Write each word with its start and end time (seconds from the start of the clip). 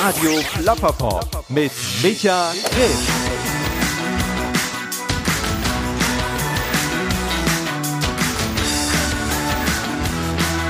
Radio 0.00 0.30
Plapperpop 0.54 1.50
mit 1.50 1.72
Micha 2.04 2.52
Grimm. 2.70 2.98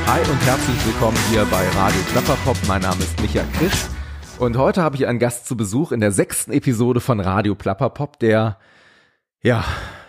Hi 0.07 0.21
und 0.31 0.47
herzlich 0.47 0.87
willkommen 0.87 1.19
hier 1.31 1.45
bei 1.45 1.69
Radio 1.69 2.01
Plapperpop. 2.11 2.57
Mein 2.67 2.81
Name 2.81 3.03
ist 3.03 3.21
Micha 3.21 3.45
Krisch 3.59 3.85
und 4.39 4.57
heute 4.57 4.83
habe 4.83 4.97
ich 4.97 5.07
einen 5.07 5.19
Gast 5.19 5.47
zu 5.47 5.59
Besuch 5.59 5.93
in 5.93 6.01
der 6.01 6.13
sechsten 6.13 6.51
Episode 6.51 7.01
von 7.01 7.21
Radio 7.21 7.55
Plapperpop, 7.55 8.19
der 8.21 8.59
ja 9.43 9.63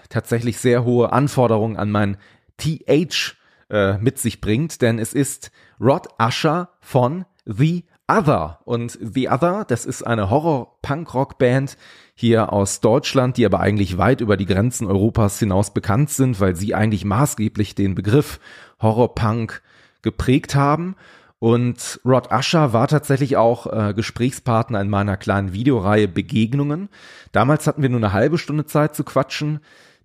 tatsächlich 0.07 0.59
sehr 0.59 0.85
hohe 0.85 1.11
Anforderungen 1.11 1.75
an 1.75 1.91
mein 1.91 2.17
TH 2.57 3.35
äh, 3.69 3.97
mit 3.97 4.17
sich 4.17 4.39
bringt, 4.39 4.81
denn 4.81 4.97
es 4.97 5.13
ist 5.13 5.51
Rod 5.77 6.07
Usher 6.17 6.69
von 6.79 7.25
The 7.45 7.83
Other. 8.09 8.59
Und 8.65 8.97
The 9.01 9.29
Other, 9.29 9.65
das 9.65 9.85
ist 9.85 10.03
eine 10.03 10.29
Horror-Punk-Rock-Band 10.29 11.77
hier 12.15 12.51
aus 12.51 12.81
Deutschland, 12.81 13.37
die 13.37 13.45
aber 13.45 13.59
eigentlich 13.59 13.97
weit 13.97 14.19
über 14.21 14.35
die 14.35 14.45
Grenzen 14.45 14.87
Europas 14.87 15.39
hinaus 15.39 15.73
bekannt 15.73 16.09
sind, 16.09 16.39
weil 16.39 16.55
sie 16.55 16.75
eigentlich 16.75 17.05
maßgeblich 17.05 17.75
den 17.75 17.95
Begriff 17.95 18.39
Horror-Punk 18.81 19.61
geprägt 20.01 20.55
haben. 20.55 20.95
Und 21.39 22.01
Rod 22.03 22.31
Usher 22.33 22.73
war 22.73 22.89
tatsächlich 22.89 23.37
auch 23.37 23.67
äh, 23.67 23.93
Gesprächspartner 23.93 24.81
in 24.81 24.89
meiner 24.89 25.15
kleinen 25.15 25.53
Videoreihe 25.53 26.09
Begegnungen. 26.09 26.89
Damals 27.31 27.65
hatten 27.65 27.81
wir 27.81 27.89
nur 27.89 27.99
eine 27.99 28.11
halbe 28.11 28.37
Stunde 28.37 28.65
Zeit 28.65 28.95
zu 28.95 29.05
quatschen. 29.05 29.61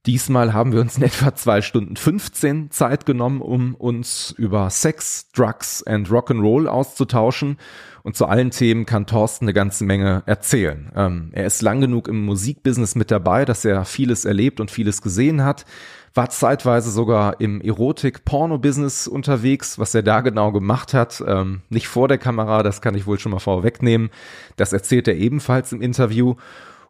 Diesmal 0.07 0.52
haben 0.52 0.73
wir 0.73 0.80
uns 0.80 0.96
in 0.96 1.02
etwa 1.05 1.34
zwei 1.34 1.62
Stunden 1.62 1.96
15 1.96 2.71
Zeit 2.71 3.07
genommen, 3.07 3.41
um 3.41 3.74
uns 3.74 4.32
über 4.37 4.71
Sex, 4.71 5.30
Drugs 5.32 5.82
and 5.82 6.09
Rock'n'Roll 6.09 6.66
auszutauschen. 6.66 7.57
Und 8.05 8.17
zu 8.17 8.27
allen 8.27 8.51
Themen 8.51 8.85
kann 8.85 9.07
Thorsten 9.07 9.47
eine 9.47 9.55
ganze 9.55 9.83
Menge 9.83 10.23
erzählen. 10.27 10.93
Ähm, 10.95 11.31
er 11.33 11.47
ist 11.47 11.63
lang 11.63 11.81
genug 11.81 12.07
im 12.07 12.23
Musikbusiness 12.27 12.96
mit 12.96 13.11
dabei, 13.11 13.46
dass 13.46 13.65
er 13.65 13.87
vieles 13.87 14.27
erlebt 14.27 14.61
und 14.61 14.71
vieles 14.71 15.01
gesehen 15.01 15.43
hat. 15.43 15.65
War 16.13 16.29
zeitweise 16.29 16.91
sogar 16.91 17.41
im 17.41 17.63
Erotik-Porno-Business 17.63 19.09
unterwegs, 19.09 19.79
was 19.79 19.95
er 19.95 20.02
da 20.02 20.21
genau 20.21 20.52
gemacht 20.52 20.93
hat. 20.93 21.24
Ähm, 21.27 21.63
nicht 21.71 21.88
vor 21.88 22.07
der 22.07 22.19
Kamera, 22.19 22.63
das 22.63 22.83
kann 22.83 22.95
ich 22.95 23.07
wohl 23.07 23.19
schon 23.19 23.33
mal 23.33 23.38
vorwegnehmen. 23.38 24.11
Das 24.57 24.74
erzählt 24.74 25.09
er 25.09 25.16
ebenfalls 25.16 25.73
im 25.73 25.80
Interview. 25.80 26.35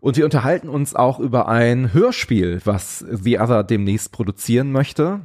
Und 0.01 0.17
wir 0.17 0.25
unterhalten 0.25 0.69
uns 0.69 0.97
auch 0.97 1.21
über 1.21 1.47
ein 1.47 1.95
Hörspiel, 1.95 2.61
was 2.65 2.99
The 2.99 3.39
Other 3.39 3.63
demnächst 3.63 4.11
produzieren 4.11 4.73
möchte. 4.73 5.21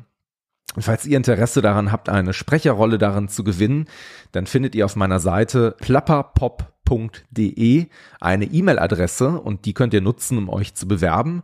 Falls 0.77 1.05
ihr 1.05 1.17
Interesse 1.17 1.61
daran 1.61 1.91
habt, 1.91 2.09
eine 2.09 2.33
Sprecherrolle 2.33 2.97
darin 2.97 3.27
zu 3.27 3.43
gewinnen, 3.43 3.87
dann 4.31 4.45
findet 4.45 4.75
ihr 4.75 4.85
auf 4.85 4.95
meiner 4.95 5.19
Seite 5.19 5.75
plapperpop.de 5.79 7.87
eine 8.21 8.45
E-Mail-Adresse 8.45 9.39
und 9.39 9.65
die 9.65 9.73
könnt 9.73 9.93
ihr 9.93 10.01
nutzen, 10.01 10.37
um 10.37 10.49
euch 10.49 10.75
zu 10.75 10.87
bewerben. 10.87 11.43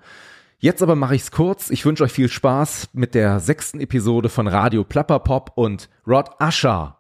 Jetzt 0.60 0.82
aber 0.82 0.96
mache 0.96 1.16
ich 1.16 1.24
es 1.24 1.32
kurz. 1.32 1.70
Ich 1.70 1.86
wünsche 1.86 2.04
euch 2.04 2.12
viel 2.12 2.30
Spaß 2.30 2.90
mit 2.94 3.14
der 3.14 3.40
sechsten 3.40 3.80
Episode 3.80 4.30
von 4.30 4.48
Radio 4.48 4.84
Plapperpop 4.84 5.52
und 5.56 5.90
Rod 6.08 6.30
Usher. 6.42 6.98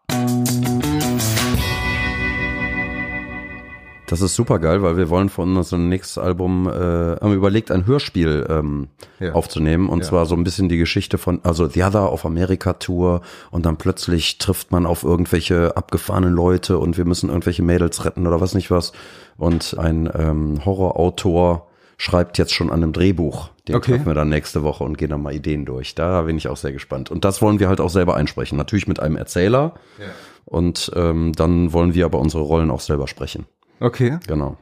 Das 4.08 4.22
ist 4.22 4.36
super 4.36 4.60
geil, 4.60 4.84
weil 4.84 4.98
wir 4.98 5.10
wollen 5.10 5.30
von 5.30 5.58
unserem 5.58 5.90
nächsten 5.90 6.20
Album, 6.20 6.68
äh, 6.68 6.72
haben 6.72 7.34
überlegt, 7.34 7.72
ein 7.72 7.88
Hörspiel 7.88 8.46
ähm, 8.50 8.88
ja. 9.20 9.34
aufzunehmen. 9.34 9.90
Und 9.90 10.00
ja. 10.00 10.06
zwar 10.06 10.26
so 10.26 10.36
ein 10.36 10.44
bisschen 10.44 10.70
die 10.70 10.78
Geschichte 10.78 11.18
von, 11.18 11.40
also 11.44 11.68
The 11.68 11.84
Other 11.84 12.10
auf 12.10 12.26
Amerika-Tour 12.26 13.22
und 13.52 13.66
dann 13.66 13.78
plötzlich 13.78 14.38
trifft 14.38 14.72
man 14.72 14.86
auf 14.86 15.04
irgendwelche 15.04 15.76
abgefahrenen 15.76 16.34
Leute 16.34 16.78
und 16.78 16.98
wir 16.98 17.06
müssen 17.06 17.30
irgendwelche 17.30 17.64
Mädels 17.64 18.06
retten 18.06 18.28
oder 18.28 18.42
was 18.42 18.54
nicht 18.54 18.70
was. 18.70 18.94
Und 19.38 19.78
ein 19.80 20.10
ähm, 20.14 20.64
Horrorautor 20.64 21.68
schreibt 21.98 22.38
jetzt 22.38 22.54
schon 22.54 22.70
an 22.70 22.84
einem 22.84 22.94
Drehbuch. 22.94 23.50
Den 23.68 23.76
okay. 23.76 23.92
treffen 23.92 24.06
wir 24.06 24.14
dann 24.14 24.30
nächste 24.30 24.64
Woche 24.64 24.84
und 24.84 24.98
gehen 24.98 25.10
dann 25.10 25.22
mal 25.22 25.34
Ideen 25.34 25.66
durch. 25.66 25.96
Da 25.96 26.24
bin 26.24 26.38
ich 26.38 26.48
auch 26.48 26.58
sehr 26.58 26.74
gespannt. 26.74 27.10
Und 27.10 27.26
das 27.26 27.42
wollen 27.42 27.60
wir 27.60 27.70
halt 27.70 27.82
auch 27.82 27.90
selber 27.90 28.16
einsprechen. 28.16 28.58
Natürlich 28.58 28.88
mit 28.88 29.00
einem 29.00 29.16
Erzähler. 29.16 29.74
Ja. 29.98 30.06
Und 30.46 30.92
ähm, 30.96 31.34
dann 31.34 31.74
wollen 31.74 31.96
wir 31.96 32.06
aber 32.06 32.20
unsere 32.20 32.44
Rollen 32.44 32.70
auch 32.70 32.82
selber 32.82 33.08
sprechen. 33.08 33.46
Okay. 33.80 34.20
Genau. 34.28 34.58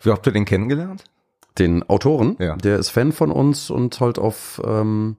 Wie 0.00 0.10
habt 0.10 0.26
ihr 0.26 0.32
den 0.32 0.44
kennengelernt? 0.44 1.04
Den 1.58 1.82
Autoren. 1.88 2.36
Ja. 2.38 2.56
Der 2.56 2.78
ist 2.78 2.90
Fan 2.90 3.12
von 3.12 3.30
uns 3.30 3.70
und 3.70 4.00
halt 4.00 4.18
auf 4.18 4.60
ähm, 4.64 5.16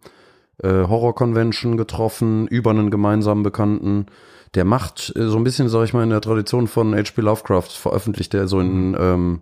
äh, 0.64 0.70
Horror-Convention 0.70 1.78
getroffen, 1.78 2.48
über 2.48 2.72
einen 2.72 2.92
gemeinsamen 2.92 3.44
Bekannten. 3.44 4.08
Der 4.56 4.66
macht 4.66 5.14
äh, 5.16 5.28
so 5.28 5.38
ein 5.38 5.44
bisschen, 5.44 5.70
sag 5.70 5.84
ich 5.86 5.94
mal, 5.94 6.04
in 6.04 6.10
der 6.10 6.22
Tradition 6.22 6.68
von 6.68 6.96
H.P. 6.96 7.22
Lovecraft, 7.22 7.70
veröffentlicht 7.70 8.34
er 8.34 8.48
so 8.48 8.60
in, 8.60 8.96
ähm, 9.00 9.42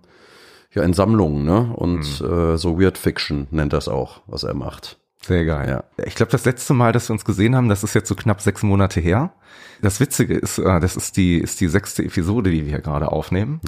ja, 0.71 0.83
in 0.83 0.93
Sammlungen, 0.93 1.45
ne? 1.45 1.71
Und 1.75 2.21
mhm. 2.21 2.53
äh, 2.53 2.57
so 2.57 2.79
Weird 2.79 2.97
Fiction 2.97 3.47
nennt 3.51 3.73
das 3.73 3.87
auch, 3.87 4.21
was 4.27 4.43
er 4.43 4.53
macht. 4.53 4.98
Sehr 5.21 5.45
geil. 5.45 5.69
Ja. 5.69 6.03
Ich 6.05 6.15
glaube, 6.15 6.31
das 6.31 6.45
letzte 6.45 6.73
Mal, 6.73 6.91
dass 6.91 7.09
wir 7.09 7.13
uns 7.13 7.25
gesehen 7.25 7.55
haben, 7.55 7.69
das 7.69 7.83
ist 7.83 7.93
jetzt 7.93 8.07
so 8.07 8.15
knapp 8.15 8.41
sechs 8.41 8.63
Monate 8.63 8.99
her. 8.99 9.33
Das 9.81 9.99
Witzige 9.99 10.35
ist, 10.35 10.57
äh, 10.59 10.79
das 10.79 10.95
ist 10.95 11.17
die, 11.17 11.37
ist 11.37 11.59
die 11.61 11.67
sechste 11.67 12.03
Episode, 12.03 12.51
die 12.51 12.63
wir 12.63 12.69
hier 12.69 12.81
gerade 12.81 13.11
aufnehmen. 13.11 13.59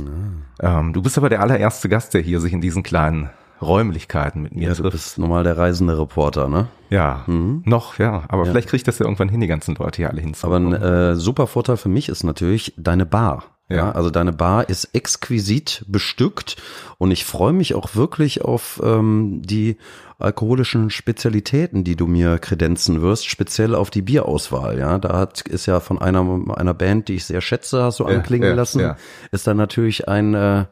Ja. 0.61 0.79
Ähm, 0.79 0.93
du 0.93 1.01
bist 1.01 1.17
aber 1.17 1.29
der 1.29 1.41
allererste 1.41 1.89
Gast, 1.89 2.13
der 2.13 2.21
hier 2.21 2.39
sich 2.39 2.53
in 2.53 2.61
diesen 2.61 2.83
kleinen 2.83 3.29
Räumlichkeiten 3.61 4.41
mit 4.41 4.55
mir 4.55 4.69
ja, 4.69 4.73
trifft. 4.73 4.85
Du 4.85 4.91
bist 4.91 5.17
normal 5.17 5.43
der 5.43 5.57
reisende 5.57 5.97
Reporter, 5.97 6.47
ne? 6.47 6.67
Ja, 6.89 7.23
mhm. 7.27 7.63
noch, 7.65 7.99
ja. 7.99 8.23
Aber 8.27 8.45
ja. 8.45 8.51
vielleicht 8.51 8.69
kriegt 8.69 8.87
das 8.87 8.99
ja 8.99 9.05
irgendwann 9.05 9.29
hin, 9.29 9.39
die 9.39 9.47
ganzen 9.47 9.75
Leute 9.75 9.97
hier 9.97 10.09
alle 10.09 10.21
hinzukommen. 10.21 10.73
Aber 10.73 10.85
ein 10.85 11.11
äh, 11.11 11.15
super 11.15 11.47
Vorteil 11.47 11.77
für 11.77 11.89
mich 11.89 12.09
ist 12.09 12.23
natürlich 12.23 12.73
deine 12.77 13.05
Bar. 13.05 13.43
Ja. 13.69 13.77
ja, 13.77 13.91
also 13.91 14.09
deine 14.09 14.33
Bar 14.33 14.67
ist 14.67 14.93
exquisit 14.93 15.85
bestückt 15.87 16.57
und 16.97 17.11
ich 17.11 17.23
freue 17.23 17.53
mich 17.53 17.73
auch 17.73 17.95
wirklich 17.95 18.41
auf 18.41 18.81
ähm, 18.83 19.41
die 19.45 19.77
alkoholischen 20.21 20.89
Spezialitäten, 20.89 21.83
die 21.83 21.95
du 21.95 22.07
mir 22.07 22.39
kredenzen 22.39 23.01
wirst, 23.01 23.27
speziell 23.27 23.75
auf 23.75 23.89
die 23.89 24.01
Bierauswahl. 24.01 24.77
Ja, 24.79 24.97
da 24.97 25.17
hat, 25.17 25.41
ist 25.41 25.65
ja 25.65 25.79
von 25.79 26.01
einer 26.01 26.21
einer 26.55 26.73
Band, 26.73 27.07
die 27.07 27.15
ich 27.15 27.25
sehr 27.25 27.41
schätze, 27.41 27.83
hast 27.83 27.99
du 27.99 28.07
ja, 28.07 28.15
anklingen 28.15 28.49
ja, 28.49 28.55
lassen, 28.55 28.79
ja. 28.79 28.97
ist 29.31 29.47
da 29.47 29.53
natürlich 29.53 30.07
ein 30.07 30.33
äh, 30.33 30.65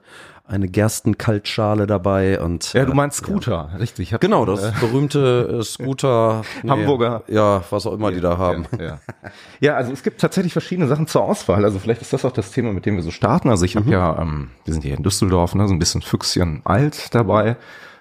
eine 0.50 0.68
Gerstenkaltschale 0.68 1.86
dabei 1.86 2.42
und 2.42 2.74
ja, 2.74 2.84
du 2.84 2.92
äh, 2.92 2.96
meinst 2.96 3.18
Scooter, 3.18 3.70
ja. 3.72 3.78
richtig? 3.78 4.16
Genau, 4.20 4.46
das 4.46 4.64
äh, 4.64 4.72
berühmte 4.80 5.60
äh, 5.60 5.64
Scooter 5.64 6.42
nee, 6.64 6.70
Hamburger, 6.72 7.24
ja, 7.28 7.64
was 7.70 7.86
auch 7.86 7.94
immer 7.94 8.10
ja, 8.10 8.16
die 8.16 8.22
da 8.22 8.38
haben. 8.38 8.66
Ja, 8.78 8.84
ja. 8.84 9.00
ja, 9.60 9.76
also 9.76 9.94
es 9.94 10.02
gibt 10.02 10.20
tatsächlich 10.20 10.54
verschiedene 10.54 10.88
Sachen 10.88 11.06
zur 11.06 11.24
Auswahl. 11.24 11.64
Also 11.66 11.78
vielleicht 11.78 12.02
ist 12.02 12.14
das 12.14 12.26
auch 12.26 12.32
das 12.32 12.52
Thema, 12.52 12.74
mit 12.74 12.88
dem 12.88 12.96
wir 12.96 13.04
so 13.04 13.12
starten. 13.12 13.50
Also 13.50 13.64
ich 13.64 13.76
mhm. 13.76 13.80
habe 13.82 13.92
ja, 13.92 14.22
ähm, 14.22 14.50
wir 14.66 14.74
sind 14.74 14.82
hier 14.82 14.98
in 14.98 15.04
Düsseldorf, 15.04 15.54
ne, 15.54 15.68
so 15.68 15.74
ein 15.74 15.80
bisschen 15.80 16.02
Füchschen 16.02 16.62
alt 16.64 17.14
dabei. 17.14 17.56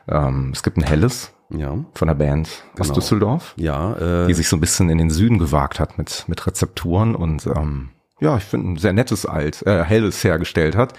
Ähm, 0.09 0.53
es 0.55 0.63
gibt 0.63 0.79
ein 0.79 0.83
helles, 0.83 1.33
ja. 1.51 1.79
von 1.95 2.09
der 2.09 2.15
Band 2.15 2.65
genau. 2.75 2.89
aus 2.89 2.93
Düsseldorf, 2.95 3.55
ja, 3.57 4.25
äh, 4.25 4.27
die 4.27 4.35
sich 4.35 4.49
so 4.49 4.57
ein 4.57 4.61
bisschen 4.61 4.91
in 4.91 4.99
den 4.99 5.11
Süden 5.11 5.39
gewagt 5.39 5.81
hat 5.81 5.99
mit 5.99 6.25
mit 6.29 6.47
Rezepturen 6.47 7.15
und 7.15 7.47
ähm, 7.47 7.91
ja, 8.21 8.37
ich 8.37 8.45
finde 8.45 8.73
ein 8.73 8.77
sehr 8.77 8.93
nettes 8.93 9.27
alt 9.27 9.65
äh, 9.67 9.85
helles 9.85 10.25
hergestellt 10.25 10.77
hat. 10.77 10.95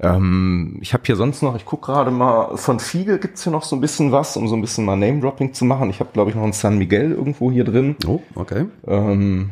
Ähm, 0.00 0.78
ich 0.80 0.94
habe 0.94 1.04
hier 1.06 1.16
sonst 1.16 1.42
noch, 1.42 1.54
ich 1.54 1.64
gucke 1.64 1.86
gerade 1.86 2.10
mal, 2.10 2.56
von 2.56 2.80
Fiege 2.80 3.18
gibt's 3.18 3.44
hier 3.44 3.52
noch 3.52 3.62
so 3.62 3.76
ein 3.76 3.80
bisschen 3.80 4.10
was, 4.10 4.36
um 4.36 4.48
so 4.48 4.56
ein 4.56 4.60
bisschen 4.60 4.84
mal 4.84 4.96
Name-Dropping 4.96 5.54
zu 5.54 5.64
machen. 5.64 5.90
Ich 5.90 6.00
habe, 6.00 6.10
glaube 6.12 6.30
ich, 6.30 6.36
noch 6.36 6.42
ein 6.42 6.52
San 6.52 6.78
Miguel 6.78 7.12
irgendwo 7.12 7.52
hier 7.52 7.64
drin. 7.64 7.96
Oh, 8.06 8.20
okay. 8.34 8.66
Ähm, 8.86 9.50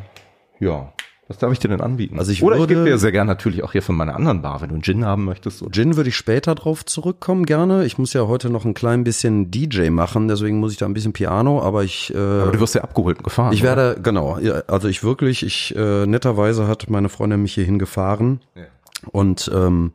ja, 0.59 0.93
was 1.31 1.39
darf 1.39 1.53
ich 1.53 1.61
dir 1.61 1.69
denn 1.69 1.81
anbieten? 1.81 2.19
Also 2.19 2.33
ich 2.33 2.43
Oder 2.43 2.59
würde, 2.59 2.73
ich 2.73 2.79
gebe 2.81 2.91
dir 2.91 2.99
sehr 2.99 3.13
gerne 3.13 3.29
natürlich 3.29 3.63
auch 3.63 3.71
hier 3.71 3.83
von 3.83 3.95
meiner 3.95 4.17
anderen 4.17 4.43
Bar, 4.43 4.63
wenn 4.63 4.71
du 4.71 4.75
einen 4.75 4.83
Gin 4.83 5.05
haben 5.05 5.25
möchtest. 5.25 5.63
Oder? 5.63 5.71
Gin 5.71 5.95
würde 5.95 6.09
ich 6.09 6.17
später 6.17 6.57
drauf 6.57 6.85
zurückkommen, 6.85 7.47
gerne. 7.47 7.85
Ich 7.85 7.99
muss 7.99 8.13
ja 8.15 8.27
heute 8.27 8.51
noch 8.51 8.65
ein 8.65 8.75
klein 8.75 9.05
bisschen 9.05 9.49
DJ 9.49 9.91
machen, 9.91 10.27
deswegen 10.27 10.59
muss 10.59 10.73
ich 10.73 10.79
da 10.79 10.87
ein 10.87 10.93
bisschen 10.93 11.13
Piano, 11.13 11.63
aber 11.63 11.85
ich... 11.85 12.13
Äh, 12.13 12.19
aber 12.19 12.51
du 12.51 12.59
wirst 12.59 12.75
ja 12.75 12.81
abgeholt 12.81 13.19
und 13.19 13.23
gefahren. 13.23 13.53
Ich 13.53 13.63
werde, 13.63 13.93
oder? 13.93 14.01
genau, 14.01 14.41
also 14.67 14.89
ich 14.89 15.05
wirklich, 15.05 15.47
ich 15.47 15.73
äh, 15.77 16.05
netterweise 16.05 16.67
hat 16.67 16.91
meine 16.91 17.09
Freundin 17.09 17.43
mich 17.43 17.55
hierhin 17.55 17.79
gefahren 17.79 18.41
ja. 18.57 18.65
und 19.13 19.49
ähm, 19.55 19.93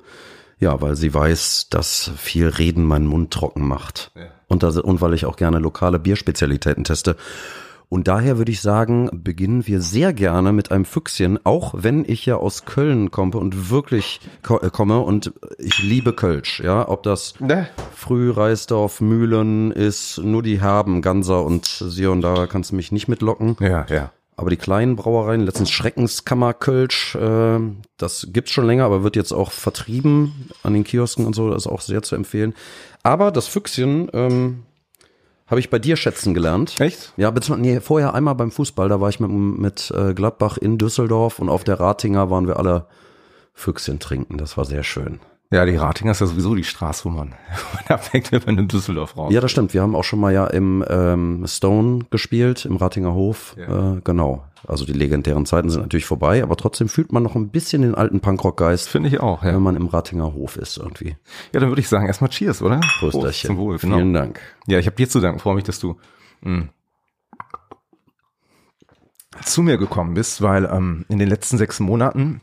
ja, 0.59 0.79
weil 0.79 0.95
sie 0.95 1.13
weiß, 1.13 1.67
dass 1.69 2.11
viel 2.15 2.47
Reden 2.47 2.85
meinen 2.85 3.07
Mund 3.07 3.31
trocken 3.31 3.67
macht. 3.67 4.13
Ja. 4.15 4.27
Und, 4.47 4.63
das, 4.63 4.77
und 4.77 5.01
weil 5.01 5.13
ich 5.13 5.25
auch 5.25 5.35
gerne 5.35 5.59
lokale 5.59 5.99
Bierspezialitäten 5.99 6.85
teste. 6.85 7.17
Und 7.89 8.07
daher 8.07 8.37
würde 8.37 8.51
ich 8.51 8.61
sagen, 8.61 9.09
beginnen 9.13 9.67
wir 9.67 9.81
sehr 9.81 10.13
gerne 10.13 10.51
mit 10.51 10.71
einem 10.71 10.85
Füchschen, 10.85 11.39
auch 11.45 11.73
wenn 11.77 12.05
ich 12.05 12.25
ja 12.25 12.37
aus 12.37 12.65
Köln 12.65 13.11
komme 13.11 13.37
und 13.37 13.69
wirklich 13.69 14.19
äh, 14.49 14.69
komme 14.69 14.99
und 14.99 15.33
ich 15.57 15.79
liebe 15.79 16.13
Kölsch, 16.13 16.61
ja, 16.61 16.87
ob 16.87 17.03
das 17.03 17.39
ne? 17.39 17.67
Früh, 17.95 18.31
Reisdorf, 18.31 19.01
Mühlen 19.01 19.71
ist, 19.71 20.17
nur 20.17 20.43
die 20.43 20.61
Herben, 20.61 21.01
Ganser 21.01 21.43
und 21.43 21.65
sie 21.65 22.07
und 22.07 22.21
da 22.21 22.47
kannst 22.47 22.71
du 22.71 22.75
mich 22.75 22.91
nicht 22.91 23.07
mitlocken. 23.07 23.57
Ja, 23.59 23.85
ja. 23.89 24.11
Aber 24.37 24.49
die 24.49 24.57
kleinen 24.57 24.97
Brauereien, 24.97 25.41
letztens 25.41 25.71
Schreckenskammer 25.71 26.53
Kölsch, 26.53 27.15
äh, 27.15 27.59
das 27.97 28.27
gibt's 28.31 28.51
schon 28.51 28.65
länger, 28.65 28.83
aber 28.83 29.03
wird 29.03 29.15
jetzt 29.15 29.31
auch 29.31 29.51
vertrieben 29.51 30.49
an 30.61 30.73
den 30.73 30.83
Kiosken 30.83 31.25
und 31.25 31.33
so, 31.33 31.49
das 31.49 31.65
ist 31.65 31.71
auch 31.71 31.81
sehr 31.81 32.01
zu 32.01 32.15
empfehlen. 32.15 32.53
Aber 33.01 33.31
das 33.31 33.47
Füchschen 33.47 34.09
ähm, 34.13 34.63
habe 35.47 35.59
ich 35.59 35.69
bei 35.69 35.79
dir 35.79 35.95
schätzen 35.95 36.33
gelernt. 36.33 36.79
Echt? 36.79 37.13
Ja, 37.17 37.29
beziehungsweise 37.31 37.75
nee, 37.75 37.79
vorher 37.79 38.13
einmal 38.13 38.35
beim 38.35 38.51
Fußball, 38.51 38.89
da 38.89 38.99
war 38.99 39.09
ich 39.09 39.19
mit, 39.19 39.29
mit 39.29 39.93
äh, 39.95 40.13
Gladbach 40.13 40.57
in 40.57 40.77
Düsseldorf 40.77 41.39
und 41.39 41.49
auf 41.49 41.63
der 41.63 41.79
Ratinger 41.79 42.29
waren 42.29 42.47
wir 42.47 42.57
alle 42.57 42.87
Füchschen 43.53 43.99
trinken. 43.99 44.37
Das 44.37 44.57
war 44.57 44.65
sehr 44.65 44.83
schön. 44.83 45.19
Ja, 45.51 45.65
die 45.65 45.75
Ratinger 45.75 46.11
ist 46.11 46.21
ja 46.21 46.27
sowieso 46.27 46.55
die 46.55 46.63
Straße, 46.63 47.05
wo 47.05 47.09
man, 47.09 47.35
da 47.87 47.97
fängt, 47.97 48.31
wenn 48.31 48.41
man 48.45 48.57
in 48.57 48.67
Düsseldorf 48.67 49.15
raus. 49.15 49.31
Ja, 49.31 49.39
das 49.39 49.51
stimmt. 49.51 49.73
Wir 49.73 49.81
haben 49.81 49.95
auch 49.95 50.03
schon 50.03 50.19
mal 50.19 50.33
ja 50.33 50.47
im 50.47 50.83
ähm, 50.89 51.45
Stone 51.47 52.05
gespielt, 52.09 52.65
im 52.65 52.77
Ratinger 52.77 53.13
Hof. 53.13 53.55
Ja. 53.57 53.93
Äh, 53.93 54.01
genau. 54.03 54.43
Also 54.67 54.85
die 54.85 54.93
legendären 54.93 55.45
Zeiten 55.45 55.69
sind 55.69 55.81
natürlich 55.81 56.05
vorbei, 56.05 56.43
aber 56.43 56.55
trotzdem 56.57 56.89
fühlt 56.89 57.11
man 57.11 57.23
noch 57.23 57.35
ein 57.35 57.49
bisschen 57.49 57.81
den 57.81 57.95
alten 57.95 58.19
Punkrock-Geist. 58.19 58.89
Finde 58.89 59.09
ich 59.09 59.19
auch, 59.19 59.43
ja. 59.43 59.53
Wenn 59.53 59.61
man 59.61 59.75
im 59.75 59.87
Ratinger 59.87 60.33
Hof 60.33 60.57
ist 60.57 60.77
irgendwie. 60.77 61.15
Ja, 61.53 61.59
dann 61.59 61.69
würde 61.69 61.81
ich 61.81 61.89
sagen, 61.89 62.07
erstmal 62.07 62.29
Cheers, 62.29 62.61
oder? 62.61 62.81
Prost, 62.99 63.41
zum 63.41 63.57
Wohl, 63.57 63.77
genau. 63.77 63.97
Vielen 63.97 64.13
Dank. 64.13 64.39
Ja, 64.67 64.79
ich 64.79 64.85
habe 64.85 64.95
dir 64.95 65.09
zu 65.09 65.19
danken. 65.19 65.39
Freue 65.39 65.55
mich, 65.55 65.63
dass 65.63 65.79
du 65.79 65.97
mh, 66.41 66.57
hm, 66.57 66.69
zu 69.43 69.61
mir 69.61 69.77
gekommen 69.77 70.13
bist, 70.13 70.41
weil 70.41 70.65
ähm, 70.65 71.05
in 71.09 71.19
den 71.19 71.29
letzten 71.29 71.57
sechs 71.57 71.79
Monaten 71.79 72.41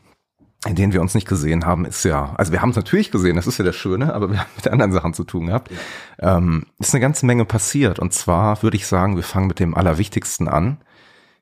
in 0.65 0.75
denen 0.75 0.93
wir 0.93 1.01
uns 1.01 1.13
nicht 1.13 1.27
gesehen 1.27 1.65
haben, 1.65 1.85
ist 1.85 2.03
ja, 2.05 2.33
also 2.37 2.51
wir 2.51 2.61
haben 2.61 2.69
es 2.69 2.75
natürlich 2.75 3.11
gesehen, 3.11 3.35
das 3.35 3.47
ist 3.47 3.57
ja 3.57 3.65
das 3.65 3.75
Schöne, 3.75 4.13
aber 4.13 4.31
wir 4.31 4.39
haben 4.39 4.49
mit 4.55 4.67
anderen 4.67 4.91
Sachen 4.91 5.13
zu 5.13 5.23
tun 5.23 5.47
gehabt. 5.47 5.71
Ähm, 6.19 6.67
ist 6.79 6.93
eine 6.93 7.01
ganze 7.01 7.25
Menge 7.25 7.45
passiert. 7.45 7.99
Und 7.99 8.13
zwar 8.13 8.63
würde 8.63 8.77
ich 8.77 8.87
sagen, 8.87 9.15
wir 9.15 9.23
fangen 9.23 9.47
mit 9.47 9.59
dem 9.59 9.75
Allerwichtigsten 9.75 10.47
an. 10.47 10.77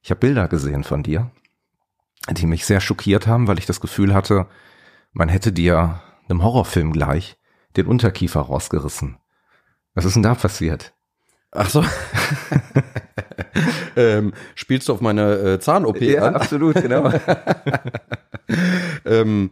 Ich 0.01 0.09
habe 0.09 0.19
Bilder 0.19 0.47
gesehen 0.47 0.83
von 0.83 1.03
dir, 1.03 1.31
die 2.29 2.47
mich 2.47 2.65
sehr 2.65 2.81
schockiert 2.81 3.27
haben, 3.27 3.47
weil 3.47 3.59
ich 3.59 3.65
das 3.65 3.81
Gefühl 3.81 4.13
hatte, 4.13 4.47
man 5.13 5.29
hätte 5.29 5.51
dir 5.51 6.01
einem 6.27 6.43
Horrorfilm 6.43 6.91
gleich 6.91 7.37
den 7.77 7.85
Unterkiefer 7.85 8.41
rausgerissen. 8.41 9.17
Was 9.93 10.05
ist 10.05 10.15
denn 10.15 10.23
da 10.23 10.35
passiert? 10.35 10.93
Ach 11.51 11.69
so. 11.69 11.83
ähm, 13.95 14.33
spielst 14.55 14.87
du 14.87 14.93
auf 14.93 15.01
meine 15.01 15.33
äh, 15.33 15.59
Zahn-OP 15.59 16.01
ja, 16.01 16.23
an? 16.23 16.35
absolut, 16.35 16.75
genau. 16.75 17.11
ähm, 19.05 19.51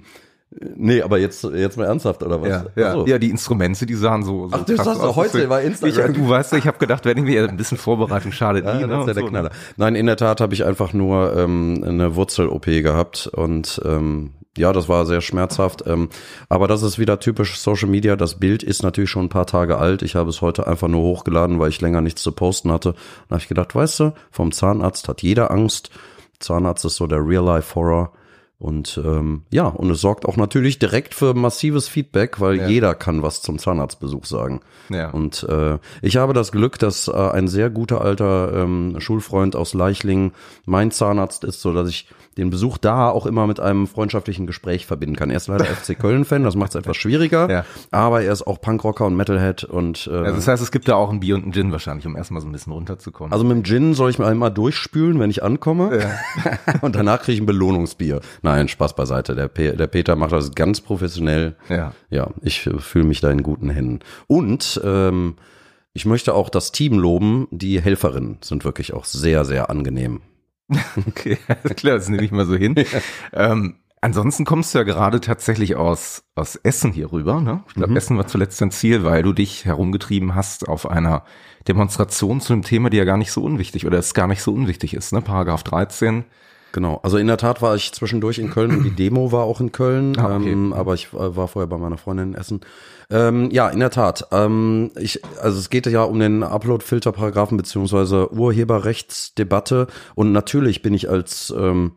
Nee, 0.75 1.01
aber 1.01 1.19
jetzt, 1.19 1.43
jetzt 1.43 1.77
mal 1.77 1.85
ernsthaft, 1.85 2.21
oder 2.21 2.41
was? 2.41 2.49
Ja, 2.49 2.65
ja. 2.75 2.91
So. 2.91 3.05
ja 3.07 3.17
die 3.17 3.29
Instrumente, 3.29 3.85
die 3.85 3.95
sahen 3.95 4.23
so, 4.23 4.49
so 4.49 4.55
Ach, 4.55 4.65
du 4.65 4.75
sagst 4.75 5.01
aus. 5.01 5.15
heute 5.15 5.47
war 5.49 5.61
Instagram. 5.61 6.11
Ich, 6.11 6.17
du 6.17 6.27
weißt, 6.27 6.53
ich 6.53 6.67
habe 6.67 6.77
gedacht, 6.77 7.05
wenn 7.05 7.17
ich 7.17 7.23
mir 7.23 7.47
ein 7.47 7.55
bisschen 7.55 7.77
Vorbereitung 7.77 8.33
schadet 8.33 8.65
ja, 8.65 8.73
nie. 8.73 8.81
Ne? 8.81 8.87
Das 8.87 9.01
ist 9.01 9.07
ja 9.07 9.13
der 9.13 9.23
so. 9.23 9.29
Knaller. 9.29 9.51
Nein, 9.77 9.95
in 9.95 10.05
der 10.05 10.17
Tat 10.17 10.41
habe 10.41 10.53
ich 10.53 10.65
einfach 10.65 10.91
nur 10.91 11.35
ähm, 11.37 11.83
eine 11.85 12.15
Wurzel-OP 12.15 12.65
gehabt 12.65 13.27
und 13.27 13.81
ähm, 13.85 14.31
ja, 14.57 14.73
das 14.73 14.89
war 14.89 15.05
sehr 15.05 15.21
schmerzhaft. 15.21 15.83
Ähm, 15.87 16.09
aber 16.49 16.67
das 16.67 16.83
ist 16.83 16.99
wieder 16.99 17.19
typisch 17.21 17.57
Social 17.57 17.87
Media. 17.87 18.17
Das 18.17 18.39
Bild 18.39 18.61
ist 18.61 18.83
natürlich 18.83 19.09
schon 19.09 19.25
ein 19.25 19.29
paar 19.29 19.45
Tage 19.45 19.77
alt. 19.77 20.01
Ich 20.01 20.15
habe 20.15 20.29
es 20.29 20.41
heute 20.41 20.67
einfach 20.67 20.89
nur 20.89 21.03
hochgeladen, 21.03 21.59
weil 21.59 21.69
ich 21.69 21.79
länger 21.79 22.01
nichts 22.01 22.21
zu 22.21 22.33
posten 22.33 22.71
hatte. 22.71 22.93
Dann 22.93 23.35
habe 23.35 23.41
ich 23.41 23.47
gedacht, 23.47 23.73
weißt 23.73 23.99
du, 24.01 24.13
vom 24.29 24.51
Zahnarzt 24.51 25.07
hat 25.07 25.21
jeder 25.21 25.51
Angst. 25.51 25.91
Zahnarzt 26.39 26.83
ist 26.83 26.97
so 26.97 27.07
der 27.07 27.25
Real-Life-Horror. 27.25 28.11
Und 28.59 29.01
ähm, 29.05 29.43
ja, 29.51 29.67
und 29.67 29.89
es 29.89 30.01
sorgt 30.01 30.25
auch 30.25 30.35
natürlich 30.35 30.79
direkt 30.79 31.15
für 31.15 31.33
massives 31.33 31.87
Feedback, 31.87 32.41
weil 32.41 32.57
ja. 32.57 32.67
jeder 32.67 32.93
kann 32.93 33.23
was 33.23 33.41
zum 33.41 33.57
Zahnarztbesuch 33.57 34.25
sagen. 34.25 34.59
Ja. 34.89 35.11
Und 35.11 35.43
äh, 35.43 35.77
ich 36.01 36.17
habe 36.17 36.33
das 36.33 36.51
Glück, 36.51 36.77
dass 36.77 37.07
äh, 37.07 37.13
ein 37.13 37.47
sehr 37.47 37.69
guter 37.69 38.01
alter 38.01 38.51
ähm, 38.53 38.97
Schulfreund 38.99 39.55
aus 39.55 39.73
Leichlingen 39.73 40.33
mein 40.65 40.91
Zahnarzt 40.91 41.45
ist, 41.45 41.61
so 41.61 41.73
dass 41.73 41.87
ich 41.87 42.09
den 42.37 42.49
Besuch 42.49 42.77
da 42.77 43.09
auch 43.09 43.25
immer 43.25 43.47
mit 43.47 43.59
einem 43.59 43.87
freundschaftlichen 43.87 44.47
Gespräch 44.47 44.85
verbinden 44.85 45.15
kann. 45.15 45.29
Er 45.29 45.37
ist 45.37 45.47
leider 45.47 45.65
FC 45.65 45.97
Köln-Fan, 45.97 46.43
das 46.43 46.55
macht 46.55 46.71
es 46.71 46.75
etwas 46.75 46.97
schwieriger, 46.97 47.49
ja. 47.49 47.65
aber 47.91 48.21
er 48.21 48.31
ist 48.31 48.45
auch 48.45 48.61
Punkrocker 48.61 49.05
und 49.05 49.15
Metalhead 49.15 49.63
und 49.63 50.07
äh, 50.11 50.15
also 50.15 50.35
das 50.35 50.47
heißt, 50.47 50.63
es 50.63 50.71
gibt 50.71 50.87
da 50.87 50.95
auch 50.95 51.09
ein 51.09 51.19
Bier 51.19 51.35
und 51.35 51.45
ein 51.45 51.53
Gin 51.53 51.71
wahrscheinlich, 51.71 52.05
um 52.05 52.15
erstmal 52.15 52.41
so 52.41 52.47
ein 52.47 52.51
bisschen 52.51 52.73
runterzukommen. 52.73 53.33
Also 53.33 53.43
mit 53.43 53.57
dem 53.57 53.63
Gin 53.63 53.93
soll 53.93 54.09
ich 54.09 54.19
mir 54.19 54.27
einmal 54.27 54.51
durchspülen, 54.51 55.19
wenn 55.19 55.29
ich 55.29 55.43
ankomme 55.43 55.99
ja. 55.99 56.09
und 56.81 56.95
danach 56.95 57.21
kriege 57.21 57.35
ich 57.35 57.41
ein 57.41 57.45
Belohnungsbier. 57.45 58.21
Nein, 58.41 58.67
Spaß 58.67 58.95
beiseite. 58.95 59.35
Der, 59.35 59.47
Pe 59.47 59.75
der 59.75 59.87
Peter 59.87 60.15
macht 60.15 60.31
das 60.31 60.53
ganz 60.55 60.81
professionell. 60.81 61.55
Ja, 61.69 61.93
ja 62.09 62.29
ich 62.41 62.65
äh, 62.67 62.79
fühle 62.79 63.05
mich 63.05 63.21
da 63.21 63.29
in 63.31 63.43
guten 63.43 63.69
Händen. 63.69 63.99
Und 64.27 64.79
ähm, 64.83 65.35
ich 65.93 66.05
möchte 66.05 66.33
auch 66.33 66.49
das 66.49 66.71
Team 66.71 66.97
loben. 66.97 67.47
Die 67.51 67.81
Helferinnen 67.81 68.37
sind 68.41 68.63
wirklich 68.63 68.93
auch 68.93 69.05
sehr, 69.05 69.43
sehr 69.45 69.69
angenehm. 69.69 70.21
Okay, 71.07 71.37
klar, 71.75 71.97
das 71.97 72.09
nehme 72.09 72.23
ich 72.23 72.31
mal 72.31 72.45
so 72.45 72.55
hin. 72.55 72.75
ähm, 73.33 73.75
ansonsten 74.01 74.45
kommst 74.45 74.73
du 74.73 74.79
ja 74.79 74.83
gerade 74.83 75.21
tatsächlich 75.21 75.75
aus, 75.75 76.23
aus 76.35 76.55
Essen 76.55 76.91
hier 76.91 77.11
rüber. 77.11 77.41
Ne? 77.41 77.63
Ich 77.67 77.73
glaube, 77.73 77.91
mhm. 77.91 77.97
Essen 77.97 78.17
war 78.17 78.27
zuletzt 78.27 78.61
dein 78.61 78.71
Ziel, 78.71 79.03
weil 79.03 79.23
du 79.23 79.33
dich 79.33 79.65
herumgetrieben 79.65 80.35
hast 80.35 80.67
auf 80.67 80.89
einer 80.89 81.23
Demonstration 81.67 82.41
zu 82.41 82.53
einem 82.53 82.63
Thema, 82.63 82.89
die 82.89 82.97
ja 82.97 83.05
gar 83.05 83.17
nicht 83.17 83.31
so 83.31 83.43
unwichtig 83.43 83.85
oder 83.85 83.97
es 83.97 84.13
gar 84.13 84.27
nicht 84.27 84.41
so 84.41 84.53
unwichtig 84.53 84.93
ist. 84.93 85.11
Ne? 85.13 85.21
Paragraph 85.21 85.63
13. 85.63 86.25
Genau, 86.71 86.99
also 87.03 87.17
in 87.17 87.27
der 87.27 87.37
Tat 87.37 87.61
war 87.61 87.75
ich 87.75 87.91
zwischendurch 87.93 88.37
in 88.37 88.51
Köln 88.51 88.71
und 88.71 88.83
die 88.83 88.91
Demo 88.95 89.31
war 89.31 89.43
auch 89.43 89.59
in 89.59 89.71
Köln, 89.71 90.17
ah, 90.19 90.35
okay. 90.35 90.51
ähm, 90.51 90.73
aber 90.73 90.93
ich 90.93 91.07
äh, 91.13 91.35
war 91.35 91.47
vorher 91.47 91.67
bei 91.67 91.77
meiner 91.77 91.97
Freundin 91.97 92.33
in 92.33 92.35
Essen. 92.35 92.61
Ähm, 93.09 93.49
ja, 93.51 93.69
in 93.69 93.79
der 93.79 93.89
Tat. 93.89 94.27
Ähm, 94.31 94.91
ich, 94.99 95.21
also 95.41 95.57
es 95.57 95.69
geht 95.71 95.87
ja 95.87 96.03
um 96.03 96.19
den 96.19 96.43
Upload-Filter-Paragraphen 96.43 97.57
beziehungsweise 97.57 98.31
Urheberrechtsdebatte 98.31 99.87
und 100.13 100.31
natürlich 100.31 100.83
bin 100.83 100.93
ich 100.93 101.09
als 101.09 101.53
ähm, 101.57 101.93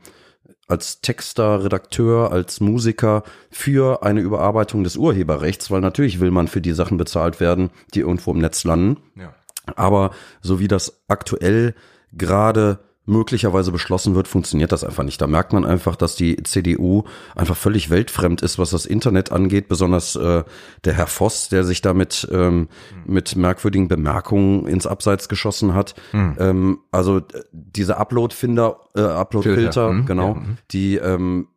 als 0.68 1.02
Texter, 1.02 1.64
Redakteur, 1.64 2.32
als 2.32 2.60
Musiker 2.60 3.24
für 3.50 4.02
eine 4.02 4.20
Überarbeitung 4.20 4.84
des 4.84 4.96
Urheberrechts, 4.96 5.70
weil 5.70 5.82
natürlich 5.82 6.18
will 6.18 6.30
man 6.30 6.48
für 6.48 6.62
die 6.62 6.72
Sachen 6.72 6.96
bezahlt 6.96 7.40
werden, 7.40 7.70
die 7.92 8.00
irgendwo 8.00 8.30
im 8.32 8.38
Netz 8.38 8.64
landen. 8.64 8.96
Ja. 9.14 9.34
Aber 9.76 10.12
so 10.40 10.60
wie 10.60 10.68
das 10.68 11.02
aktuell 11.08 11.74
gerade 12.12 12.78
möglicherweise 13.04 13.72
beschlossen 13.72 14.14
wird, 14.14 14.28
funktioniert 14.28 14.70
das 14.70 14.84
einfach 14.84 15.02
nicht. 15.02 15.20
Da 15.20 15.26
merkt 15.26 15.52
man 15.52 15.64
einfach, 15.64 15.96
dass 15.96 16.14
die 16.14 16.40
CDU 16.44 17.02
einfach 17.34 17.56
völlig 17.56 17.90
weltfremd 17.90 18.42
ist, 18.42 18.58
was 18.58 18.70
das 18.70 18.86
Internet 18.86 19.32
angeht, 19.32 19.68
besonders 19.68 20.14
äh, 20.14 20.44
der 20.84 20.92
Herr 20.92 21.08
Voss, 21.08 21.48
der 21.48 21.64
sich 21.64 21.80
damit 21.80 22.28
ähm, 22.30 22.58
mhm. 22.58 22.66
mit 23.06 23.34
merkwürdigen 23.34 23.88
Bemerkungen 23.88 24.66
ins 24.68 24.86
Abseits 24.86 25.28
geschossen 25.28 25.74
hat. 25.74 25.94
Mhm. 26.12 26.36
Ähm, 26.38 26.78
also 26.92 27.20
diese 27.50 27.96
Upload-Finder, 27.96 28.76
äh, 28.94 29.00
Upload-Filter, 29.00 29.92
mhm. 29.92 30.06
genau, 30.06 30.34
ja. 30.34 30.42
die 30.70 30.96
ähm, 30.96 31.48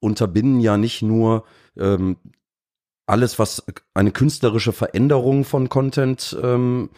unterbinden 0.00 0.60
ja 0.60 0.78
nicht 0.78 1.02
nur 1.02 1.44
ähm, 1.76 2.16
alles, 3.06 3.38
was 3.38 3.62
eine 3.92 4.10
künstlerische 4.10 4.72
Veränderung 4.72 5.44
von 5.44 5.68
Content 5.68 6.34
ähm, 6.42 6.88
äh, 6.92 6.96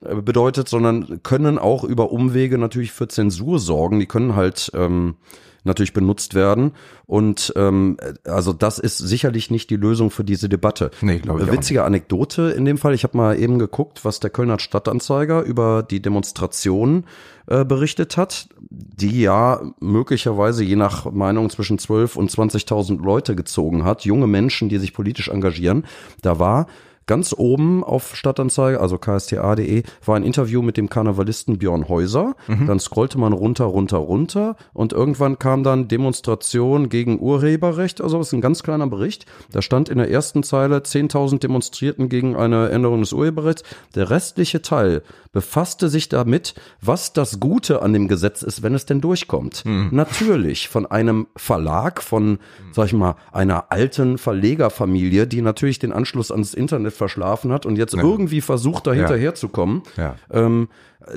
bedeutet, 0.00 0.68
sondern 0.68 1.22
können 1.22 1.58
auch 1.58 1.84
über 1.84 2.12
Umwege 2.12 2.58
natürlich 2.58 2.92
für 2.92 3.08
Zensur 3.08 3.58
sorgen. 3.58 3.98
Die 3.98 4.06
können 4.06 4.36
halt 4.36 4.70
ähm, 4.74 5.16
natürlich 5.64 5.92
benutzt 5.92 6.34
werden. 6.34 6.72
Und 7.06 7.52
ähm, 7.56 7.96
also 8.24 8.52
das 8.52 8.78
ist 8.78 8.98
sicherlich 8.98 9.50
nicht 9.50 9.70
die 9.70 9.76
Lösung 9.76 10.10
für 10.10 10.24
diese 10.24 10.48
Debatte. 10.48 10.90
Nee, 11.00 11.18
glaube 11.18 11.42
ich 11.42 11.52
Witzige 11.52 11.84
Anekdote 11.84 12.50
in 12.50 12.64
dem 12.64 12.78
Fall. 12.78 12.94
Ich 12.94 13.04
habe 13.04 13.16
mal 13.16 13.38
eben 13.38 13.58
geguckt, 13.58 14.04
was 14.04 14.20
der 14.20 14.30
Kölner 14.30 14.58
Stadtanzeiger 14.58 15.42
über 15.42 15.82
die 15.82 16.00
Demonstration 16.02 17.04
äh, 17.46 17.64
berichtet 17.64 18.16
hat, 18.16 18.48
die 18.60 19.20
ja 19.20 19.60
möglicherweise 19.80 20.64
je 20.64 20.76
nach 20.76 21.10
Meinung 21.10 21.50
zwischen 21.50 21.78
12 21.78 22.16
und 22.16 22.30
20.000 22.30 23.02
Leute 23.02 23.36
gezogen 23.36 23.84
hat. 23.84 24.04
Junge 24.04 24.26
Menschen, 24.26 24.68
die 24.68 24.78
sich 24.78 24.92
politisch 24.92 25.28
engagieren. 25.28 25.84
Da 26.22 26.38
war 26.38 26.66
Ganz 27.08 27.34
oben 27.36 27.82
auf 27.82 28.14
Stadtanzeige, 28.14 28.80
also 28.80 28.98
ksta.de, 28.98 29.82
war 30.04 30.16
ein 30.16 30.22
Interview 30.22 30.60
mit 30.60 30.76
dem 30.76 30.90
Karnevalisten 30.90 31.56
Björn 31.58 31.88
Häuser. 31.88 32.36
Mhm. 32.48 32.66
Dann 32.66 32.78
scrollte 32.78 33.18
man 33.18 33.32
runter, 33.32 33.64
runter, 33.64 33.96
runter 33.96 34.56
und 34.74 34.92
irgendwann 34.92 35.38
kam 35.38 35.62
dann 35.62 35.88
Demonstration 35.88 36.90
gegen 36.90 37.18
Urheberrecht. 37.18 38.02
Also 38.02 38.18
das 38.18 38.26
ist 38.26 38.34
ein 38.34 38.42
ganz 38.42 38.62
kleiner 38.62 38.86
Bericht. 38.86 39.24
Da 39.52 39.62
stand 39.62 39.88
in 39.88 39.96
der 39.96 40.10
ersten 40.10 40.42
Zeile 40.42 40.80
10.000 40.80 41.38
demonstrierten 41.38 42.10
gegen 42.10 42.36
eine 42.36 42.68
Änderung 42.68 43.00
des 43.00 43.14
Urheberrechts. 43.14 43.62
Der 43.94 44.10
restliche 44.10 44.60
Teil 44.60 45.02
befasste 45.32 45.88
sich 45.88 46.10
damit, 46.10 46.54
was 46.82 47.14
das 47.14 47.40
Gute 47.40 47.80
an 47.80 47.94
dem 47.94 48.08
Gesetz 48.08 48.42
ist, 48.42 48.62
wenn 48.62 48.74
es 48.74 48.84
denn 48.84 49.00
durchkommt. 49.00 49.64
Mhm. 49.64 49.88
Natürlich 49.92 50.68
von 50.68 50.84
einem 50.84 51.28
Verlag, 51.36 52.02
von, 52.02 52.38
sag 52.72 52.86
ich 52.86 52.92
mal, 52.92 53.16
einer 53.32 53.72
alten 53.72 54.18
Verlegerfamilie, 54.18 55.26
die 55.26 55.40
natürlich 55.40 55.78
den 55.78 55.92
Anschluss 55.92 56.30
ans 56.30 56.52
Internet 56.52 56.97
verschlafen 56.98 57.52
hat 57.52 57.64
und 57.64 57.76
jetzt 57.76 57.94
ja. 57.94 58.02
irgendwie 58.02 58.42
versucht, 58.42 58.86
da 58.86 58.92
hinterherzukommen. 58.92 59.82
Ja. 59.96 60.16
Ähm, 60.30 60.68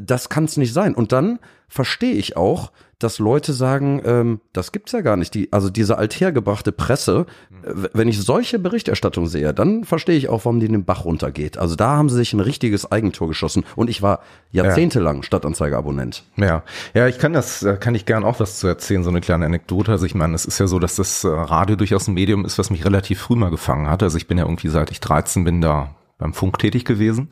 das 0.02 0.30
kann 0.30 0.46
es 0.46 0.56
nicht 0.56 0.74
sein. 0.74 0.96
Und 0.96 1.12
dann 1.12 1.40
verstehe 1.68 2.14
ich 2.14 2.38
auch, 2.38 2.72
dass 3.04 3.20
Leute 3.20 3.54
sagen, 3.54 4.02
ähm, 4.06 4.42
das 4.54 4.72
gibt's 4.72 4.92
ja 4.92 5.02
gar 5.02 5.18
nicht. 5.18 5.34
Die, 5.34 5.52
also 5.52 5.70
diese 5.70 5.98
althergebrachte 5.98 6.72
Presse, 6.72 7.26
äh, 7.64 7.74
wenn 7.94 8.08
ich 8.08 8.22
solche 8.22 8.60
Berichterstattung 8.60 9.28
sehe, 9.28 9.54
dann 9.54 9.84
verstehe 9.84 10.18
ich 10.18 10.30
auch, 10.30 10.46
warum 10.46 10.60
die 10.60 10.66
in 10.66 10.72
den 10.72 10.86
Bach 10.86 11.06
runtergeht. 11.06 11.58
Also 11.58 11.76
da 11.76 11.98
haben 11.98 12.10
sie 12.10 12.16
sich 12.16 12.34
ein 12.34 12.40
richtiges 12.40 12.92
Eigentor 12.92 13.28
geschossen. 13.28 13.64
Und 13.76 13.90
ich 13.90 14.02
war 14.02 14.22
jahrzehntelang 14.52 15.18
ja. 15.18 15.24
Stadtanzeigeabonnent. 15.24 16.24
Ja, 16.38 16.64
ja, 16.94 17.08
ich 17.08 17.20
kann 17.20 17.34
das, 17.34 17.66
kann 17.80 17.96
ich 17.96 18.06
gern 18.06 18.24
auch 18.24 18.40
was 18.40 18.60
zu 18.60 18.68
erzählen, 18.68 19.04
so 19.04 19.10
eine 19.10 19.22
kleine 19.22 19.46
Anekdote. 19.46 19.92
Also 19.92 20.06
ich 20.06 20.16
meine, 20.16 20.36
es 20.36 20.46
ist 20.46 20.60
ja 20.60 20.68
so, 20.68 20.80
dass 20.80 20.96
das 20.96 21.24
äh, 21.24 21.28
Radio 21.28 21.76
durchaus 21.76 22.08
ein 22.08 22.14
Medium 22.14 22.46
ist, 22.46 22.60
was 22.60 22.70
mich 22.70 22.86
relativ 22.86 23.22
früh 23.22 23.36
mal 23.36 23.50
gefangen 23.50 23.90
hat. 23.90 24.04
Also 24.04 24.18
ich 24.18 24.28
bin 24.28 24.38
ja 24.38 24.46
irgendwie 24.46 24.70
seit 24.70 24.92
ich 24.92 25.00
13 25.00 25.44
bin 25.44 25.62
da 25.62 25.96
beim 26.22 26.34
Funk 26.34 26.60
tätig 26.60 26.86
gewesen. 26.86 27.30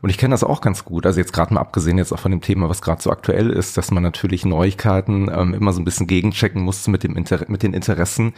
Und 0.00 0.10
ich 0.10 0.16
kenne 0.16 0.32
das 0.32 0.44
auch 0.44 0.60
ganz 0.60 0.84
gut. 0.84 1.04
Also 1.04 1.20
jetzt 1.20 1.32
gerade 1.32 1.52
mal 1.52 1.60
abgesehen 1.60 1.98
jetzt 1.98 2.12
auch 2.12 2.18
von 2.18 2.30
dem 2.30 2.40
Thema, 2.40 2.68
was 2.68 2.80
gerade 2.80 3.02
so 3.02 3.10
aktuell 3.10 3.50
ist, 3.50 3.76
dass 3.76 3.90
man 3.90 4.02
natürlich 4.02 4.46
Neuigkeiten 4.46 5.30
ähm, 5.32 5.52
immer 5.52 5.72
so 5.72 5.80
ein 5.80 5.84
bisschen 5.84 6.06
gegenchecken 6.06 6.62
muss 6.62 6.88
mit 6.88 7.02
dem 7.02 7.16
Inter 7.16 7.44
mit 7.48 7.62
den 7.62 7.74
Interessen 7.74 8.32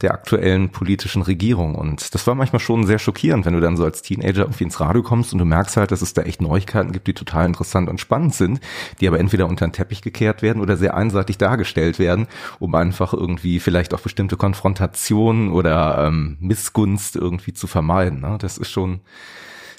der 0.00 0.12
aktuellen 0.12 0.70
politischen 0.70 1.22
Regierung. 1.22 1.74
Und 1.74 2.14
das 2.14 2.26
war 2.26 2.34
manchmal 2.34 2.60
schon 2.60 2.86
sehr 2.86 2.98
schockierend, 2.98 3.46
wenn 3.46 3.54
du 3.54 3.60
dann 3.60 3.76
so 3.76 3.84
als 3.84 4.02
Teenager 4.02 4.42
irgendwie 4.42 4.64
ins 4.64 4.80
Radio 4.80 5.02
kommst 5.02 5.32
und 5.32 5.38
du 5.38 5.44
merkst 5.44 5.76
halt, 5.76 5.92
dass 5.92 6.02
es 6.02 6.14
da 6.14 6.22
echt 6.22 6.40
Neuigkeiten 6.40 6.92
gibt, 6.92 7.06
die 7.06 7.14
total 7.14 7.46
interessant 7.46 7.88
und 7.88 8.00
spannend 8.00 8.34
sind, 8.34 8.60
die 9.00 9.06
aber 9.06 9.20
entweder 9.20 9.46
unter 9.46 9.66
den 9.66 9.72
Teppich 9.72 10.02
gekehrt 10.02 10.42
werden 10.42 10.60
oder 10.60 10.76
sehr 10.76 10.96
einseitig 10.96 11.38
dargestellt 11.38 11.98
werden, 11.98 12.26
um 12.58 12.74
einfach 12.74 13.12
irgendwie 13.12 13.60
vielleicht 13.60 13.94
auch 13.94 14.00
bestimmte 14.00 14.36
Konfrontationen 14.36 15.52
oder 15.52 16.06
ähm, 16.06 16.36
Missgunst 16.40 17.16
irgendwie 17.16 17.52
zu 17.52 17.66
vermeiden. 17.66 18.20
Ne? 18.20 18.38
Das 18.40 18.58
ist 18.58 18.70
schon, 18.70 19.00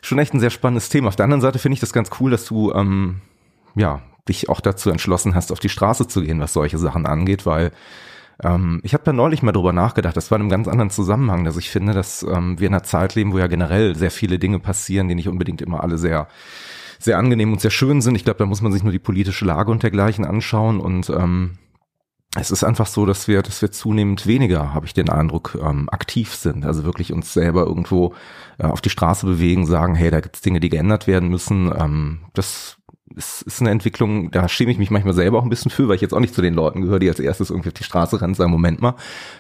schon 0.02 0.20
echt 0.20 0.34
ein 0.34 0.40
sehr 0.40 0.52
spannendes 0.52 0.90
Thema. 0.90 1.10
Auf 1.10 1.16
der 1.16 1.26
anderen 1.26 1.42
Seite 1.42 1.60
finde 1.60 1.74
ich 1.74 1.82
das 1.82 1.94
ganz 1.94 2.10
cool, 2.20 2.32
dass 2.32 2.46
du 2.46 2.72
ähm, 2.74 3.22
ja 3.76 4.02
dich 4.28 4.48
auch 4.50 4.62
dazu 4.62 4.90
entschlossen 4.90 5.36
hast, 5.36 5.52
auf 5.52 5.60
die 5.60 5.70
Straße 5.70 6.08
zu 6.08 6.22
gehen, 6.22 6.40
was 6.40 6.54
solche 6.54 6.78
Sachen 6.78 7.06
angeht, 7.06 7.46
weil 7.46 7.72
ähm, 8.42 8.80
ich 8.84 8.94
habe 8.94 9.04
da 9.04 9.14
neulich 9.14 9.44
mal 9.44 9.52
drüber 9.52 9.74
nachgedacht, 9.74 10.16
das 10.16 10.32
war 10.32 10.38
in 10.38 10.44
einem 10.44 10.50
ganz 10.50 10.68
anderen 10.68 10.90
Zusammenhang, 10.90 11.44
dass 11.44 11.58
ich 11.58 11.70
finde, 11.70 11.94
dass 11.94 12.24
ähm, 12.24 12.60
wir 12.60 12.68
in 12.68 12.74
einer 12.74 12.84
Zeit 12.84 13.16
leben, 13.16 13.34
wo 13.34 13.40
ja 13.40 13.48
generell 13.48 13.96
sehr 13.96 14.12
viele 14.12 14.40
Dinge 14.40 14.60
passieren, 14.60 15.08
die 15.08 15.16
nicht 15.16 15.28
unbedingt 15.28 15.62
immer 15.62 15.84
alle 15.84 15.98
sehr 15.98 16.28
sehr 17.00 17.18
angenehm 17.18 17.52
und 17.52 17.60
sehr 17.60 17.72
schön 17.72 18.02
sind. 18.02 18.16
Ich 18.16 18.24
glaube, 18.24 18.40
da 18.40 18.46
muss 18.46 18.62
man 18.62 18.72
sich 18.72 18.82
nur 18.82 18.94
die 18.94 19.00
politische 19.00 19.44
Lage 19.44 19.72
und 19.72 19.84
dergleichen 19.84 20.24
anschauen 20.24 20.80
und 20.80 21.10
ähm, 21.10 21.58
es 22.36 22.50
ist 22.50 22.64
einfach 22.64 22.88
so, 22.88 23.06
dass 23.06 23.28
wir, 23.28 23.44
dass 23.44 23.62
wir 23.62 23.72
zunehmend 23.72 24.26
weniger, 24.26 24.74
habe 24.74 24.88
ich 24.88 24.94
den 24.94 25.10
Eindruck, 25.10 25.58
ähm, 25.62 25.88
aktiv 25.90 26.34
sind. 26.34 26.66
Also 26.66 26.84
wirklich 26.84 27.14
uns 27.14 27.32
selber 27.32 27.66
irgendwo 27.66 28.16
äh, 28.58 28.66
auf 28.66 28.82
die 28.82 28.90
Straße 28.90 29.26
bewegen, 29.28 29.68
sagen, 29.68 29.94
hey, 29.94 30.10
da 30.10 30.20
gibt 30.20 30.38
es 30.38 30.42
Dinge, 30.42 30.60
die 30.60 30.70
geändert 30.70 31.06
werden 31.06 31.30
müssen. 31.30 31.72
Ähm, 31.78 32.22
das 32.34 32.78
es 33.18 33.42
ist 33.42 33.62
eine 33.62 33.72
Entwicklung, 33.72 34.32
da 34.32 34.48
schäme 34.48 34.72
ich 34.72 34.78
mich 34.78 34.92
manchmal 34.92 35.14
selber 35.14 35.40
auch 35.40 35.44
ein 35.44 35.50
bisschen 35.50 35.72
für, 35.72 35.88
weil 35.88 35.96
ich 35.96 36.02
jetzt 36.02 36.14
auch 36.14 36.20
nicht 36.20 36.34
zu 36.34 36.42
den 36.42 36.54
Leuten 36.54 36.82
gehöre, 36.82 37.00
die 37.00 37.10
als 37.10 37.20
erstes 37.20 37.50
irgendwie 37.50 37.70
auf 37.70 37.74
die 37.74 37.84
Straße 37.84 38.22
rennen, 38.22 38.34
sagen, 38.34 38.52
Moment 38.52 38.82
mal, 38.82 38.96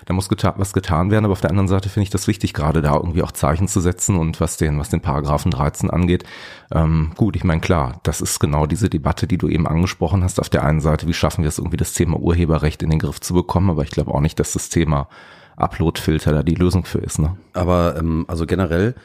da 0.06 0.13
muss 0.13 0.30
geta 0.30 0.53
was 0.58 0.74
getan 0.74 1.12
werden, 1.12 1.25
aber 1.25 1.34
auf 1.34 1.42
der 1.42 1.50
anderen 1.50 1.68
Seite 1.68 1.89
finde 1.89 2.03
ich 2.03 2.10
das 2.10 2.27
wichtig, 2.27 2.53
gerade 2.53 2.82
da 2.82 2.96
irgendwie 2.96 3.24
auch 3.24 3.32
Zeichen 3.32 3.68
zu 3.68 3.80
setzen 3.82 4.18
und 4.18 4.39
was 4.39 4.58
den, 4.58 4.80
was 4.80 4.89
den 4.89 5.01
Paragraphen 5.01 5.51
13 5.51 5.89
angeht. 5.89 6.24
Ähm, 6.72 7.12
gut, 7.15 7.36
ich 7.36 7.44
meine, 7.44 7.62
klar, 7.62 8.00
das 8.03 8.22
ist 8.22 8.39
genau 8.39 8.65
diese 8.65 8.89
Debatte, 8.89 9.27
die 9.27 9.38
du 9.38 9.48
eben 9.48 9.68
angesprochen 9.68 10.24
hast. 10.24 10.39
Auf 10.39 10.50
der 10.50 10.63
einen 10.63 10.82
Seite, 10.82 11.08
wie 11.08 11.13
schaffen 11.13 11.44
wir 11.44 11.50
es 11.50 11.58
irgendwie, 11.58 11.77
das 11.77 11.94
Thema 11.94 12.18
Urheberrecht 12.18 12.84
in 12.84 12.89
den 12.89 13.00
Griff 13.00 13.20
zu 13.20 13.34
bekommen, 13.34 13.70
aber 13.70 13.84
ich 13.84 13.92
glaube 13.92 14.13
auch 14.13 14.22
nicht, 14.22 14.39
dass 14.39 14.53
das 14.53 14.70
Thema 14.70 15.08
Uploadfilter 15.56 16.32
da 16.32 16.44
die 16.44 16.56
Lösung 16.56 16.86
für 16.86 17.00
ist. 17.00 17.20
Ne? 17.20 17.38
Aber 17.53 17.96
ähm, 17.98 18.25
also 18.27 18.46
generell, 18.46 18.96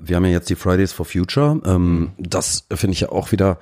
wir 0.00 0.16
haben 0.16 0.24
ja 0.24 0.30
jetzt 0.30 0.50
die 0.50 0.56
Fridays 0.56 0.92
for 0.92 1.04
Future. 1.06 1.60
Ähm, 1.64 2.12
das 2.18 2.66
finde 2.72 2.94
ich 2.94 3.00
ja 3.00 3.08
auch 3.10 3.32
wieder 3.32 3.58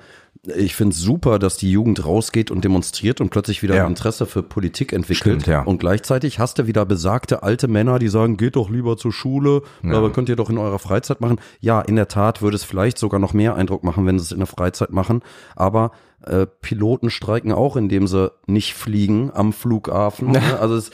ich 0.55 0.75
finde 0.75 0.93
es 0.93 0.99
super, 0.99 1.39
dass 1.39 1.57
die 1.57 1.71
Jugend 1.71 2.05
rausgeht 2.05 2.51
und 2.51 2.63
demonstriert 2.63 3.21
und 3.21 3.29
plötzlich 3.29 3.63
wieder 3.63 3.75
ja. 3.75 3.87
Interesse 3.87 4.25
für 4.25 4.43
Politik 4.43 4.93
entwickelt. 4.93 5.41
Stimmt, 5.41 5.47
ja. 5.47 5.61
Und 5.63 5.79
gleichzeitig 5.79 6.39
hast 6.39 6.59
du 6.59 6.67
wieder 6.67 6.85
besagte 6.85 7.43
alte 7.43 7.67
Männer, 7.67 7.99
die 7.99 8.07
sagen, 8.07 8.37
geht 8.37 8.55
doch 8.55 8.69
lieber 8.69 8.97
zur 8.97 9.11
Schule, 9.11 9.61
ja. 9.83 9.93
aber 9.93 10.11
könnt 10.11 10.29
ihr 10.29 10.35
doch 10.35 10.49
in 10.49 10.57
eurer 10.57 10.79
Freizeit 10.79 11.21
machen. 11.21 11.39
Ja, 11.59 11.81
in 11.81 11.95
der 11.95 12.07
Tat 12.07 12.41
würde 12.41 12.55
es 12.55 12.63
vielleicht 12.63 12.97
sogar 12.97 13.19
noch 13.19 13.33
mehr 13.33 13.55
Eindruck 13.55 13.83
machen, 13.83 14.05
wenn 14.05 14.19
sie 14.19 14.25
es 14.25 14.31
in 14.31 14.39
der 14.39 14.47
Freizeit 14.47 14.91
machen. 14.91 15.21
Aber 15.55 15.91
äh, 16.23 16.45
Piloten 16.45 17.09
streiken 17.09 17.51
auch, 17.51 17.75
indem 17.75 18.07
sie 18.07 18.31
nicht 18.47 18.73
fliegen 18.73 19.31
am 19.33 19.53
Flughafen. 19.53 20.31
Ne? 20.31 20.41
Also 20.59 20.75
ist, 20.75 20.91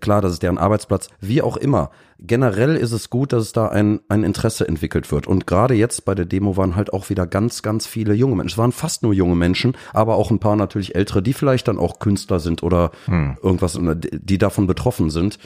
klar, 0.00 0.20
das 0.20 0.32
ist 0.32 0.42
deren 0.42 0.58
Arbeitsplatz. 0.58 1.08
Wie 1.20 1.42
auch 1.42 1.56
immer. 1.56 1.90
Generell 2.18 2.76
ist 2.76 2.92
es 2.92 3.10
gut, 3.10 3.32
dass 3.32 3.42
es 3.42 3.52
da 3.52 3.68
ein, 3.68 4.00
ein 4.08 4.24
Interesse 4.24 4.66
entwickelt 4.66 5.12
wird. 5.12 5.26
Und 5.26 5.46
gerade 5.46 5.74
jetzt 5.74 6.04
bei 6.04 6.14
der 6.14 6.24
Demo 6.24 6.56
waren 6.56 6.74
halt 6.74 6.92
auch 6.92 7.10
wieder 7.10 7.26
ganz, 7.26 7.62
ganz 7.62 7.86
viele 7.86 8.14
junge 8.14 8.36
Menschen. 8.36 8.54
Es 8.54 8.58
waren 8.58 8.72
fast 8.72 9.02
nur 9.02 9.12
junge 9.12 9.36
Menschen, 9.36 9.76
aber 9.92 10.16
auch 10.16 10.30
ein 10.30 10.40
paar 10.40 10.56
natürlich 10.56 10.94
ältere, 10.94 11.22
die 11.22 11.34
vielleicht 11.34 11.68
dann 11.68 11.78
auch 11.78 11.98
Künstler 11.98 12.40
sind 12.40 12.62
oder 12.62 12.90
hm. 13.04 13.36
irgendwas, 13.42 13.78
die 13.80 14.38
davon 14.38 14.66
betroffen 14.66 15.10
sind. 15.10 15.38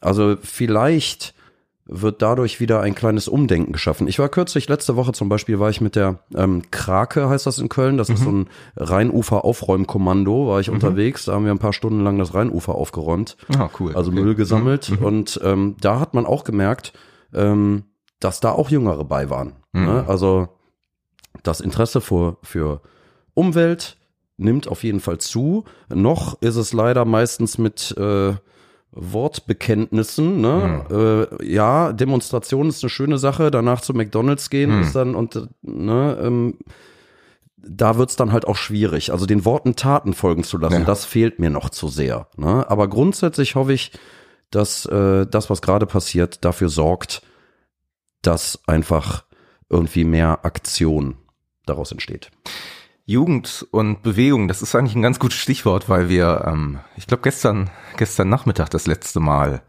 Also 0.00 0.36
vielleicht 0.42 1.34
wird 1.92 2.22
dadurch 2.22 2.60
wieder 2.60 2.80
ein 2.80 2.94
kleines 2.94 3.26
Umdenken 3.26 3.72
geschaffen. 3.72 4.06
Ich 4.06 4.20
war 4.20 4.28
kürzlich, 4.28 4.68
letzte 4.68 4.94
Woche 4.94 5.12
zum 5.12 5.28
Beispiel, 5.28 5.58
war 5.58 5.70
ich 5.70 5.80
mit 5.80 5.96
der 5.96 6.20
ähm, 6.36 6.62
Krake, 6.70 7.28
heißt 7.28 7.46
das 7.46 7.58
in 7.58 7.68
Köln, 7.68 7.98
das 7.98 8.08
mhm. 8.08 8.14
ist 8.14 8.22
so 8.22 8.30
ein 8.30 8.48
Rheinufer-Aufräumkommando, 8.76 10.46
war 10.46 10.60
ich 10.60 10.68
mhm. 10.68 10.74
unterwegs, 10.74 11.24
da 11.24 11.32
haben 11.32 11.44
wir 11.44 11.50
ein 11.50 11.58
paar 11.58 11.72
Stunden 11.72 12.04
lang 12.04 12.16
das 12.18 12.32
Rheinufer 12.32 12.76
aufgeräumt. 12.76 13.36
Ah, 13.58 13.68
cool. 13.80 13.96
Also 13.96 14.12
okay. 14.12 14.20
Müll 14.20 14.34
gesammelt 14.36 14.90
mhm. 14.90 15.04
und 15.04 15.40
ähm, 15.42 15.76
da 15.80 15.98
hat 15.98 16.14
man 16.14 16.26
auch 16.26 16.44
gemerkt, 16.44 16.92
ähm, 17.34 17.84
dass 18.20 18.38
da 18.38 18.52
auch 18.52 18.70
Jüngere 18.70 19.04
bei 19.04 19.28
waren. 19.28 19.54
Mhm. 19.72 19.84
Ne? 19.84 20.04
Also 20.06 20.48
das 21.42 21.60
Interesse 21.60 22.00
für, 22.00 22.38
für 22.42 22.82
Umwelt 23.34 23.96
nimmt 24.36 24.68
auf 24.68 24.84
jeden 24.84 25.00
Fall 25.00 25.18
zu. 25.18 25.64
Noch 25.92 26.40
ist 26.40 26.56
es 26.56 26.72
leider 26.72 27.04
meistens 27.04 27.58
mit 27.58 27.94
äh, 27.98 28.34
Wortbekenntnissen. 28.92 30.40
Ne? 30.40 30.84
Hm. 30.88 31.28
Äh, 31.40 31.52
ja, 31.52 31.92
Demonstration 31.92 32.68
ist 32.68 32.82
eine 32.82 32.90
schöne 32.90 33.18
Sache. 33.18 33.50
Danach 33.50 33.80
zu 33.80 33.94
McDonald's 33.94 34.50
gehen 34.50 34.72
hm. 34.72 34.82
ist 34.82 34.94
dann 34.94 35.14
und 35.14 35.48
ne, 35.62 36.18
ähm, 36.22 36.58
da 37.56 37.98
wird's 37.98 38.16
dann 38.16 38.32
halt 38.32 38.46
auch 38.46 38.56
schwierig. 38.56 39.12
Also 39.12 39.26
den 39.26 39.44
Worten 39.44 39.76
Taten 39.76 40.14
folgen 40.14 40.44
zu 40.44 40.58
lassen, 40.58 40.80
ja. 40.80 40.84
das 40.84 41.04
fehlt 41.04 41.38
mir 41.38 41.50
noch 41.50 41.70
zu 41.70 41.88
sehr. 41.88 42.26
Ne? 42.36 42.68
Aber 42.68 42.88
grundsätzlich 42.88 43.54
hoffe 43.54 43.72
ich, 43.72 43.92
dass 44.50 44.86
äh, 44.86 45.26
das, 45.26 45.50
was 45.50 45.62
gerade 45.62 45.86
passiert, 45.86 46.44
dafür 46.44 46.68
sorgt, 46.68 47.22
dass 48.22 48.60
einfach 48.66 49.24
irgendwie 49.68 50.04
mehr 50.04 50.44
Aktion 50.44 51.16
daraus 51.66 51.92
entsteht. 51.92 52.30
Jugend 53.10 53.66
und 53.72 54.02
Bewegung, 54.02 54.46
das 54.46 54.62
ist 54.62 54.76
eigentlich 54.76 54.94
ein 54.94 55.02
ganz 55.02 55.18
gutes 55.18 55.36
Stichwort, 55.36 55.88
weil 55.88 56.08
wir, 56.08 56.44
ähm, 56.46 56.78
ich 56.96 57.08
glaube, 57.08 57.24
gestern, 57.24 57.68
gestern 57.96 58.28
Nachmittag 58.28 58.70
das 58.70 58.86
letzte 58.86 59.18
Mal 59.18 59.62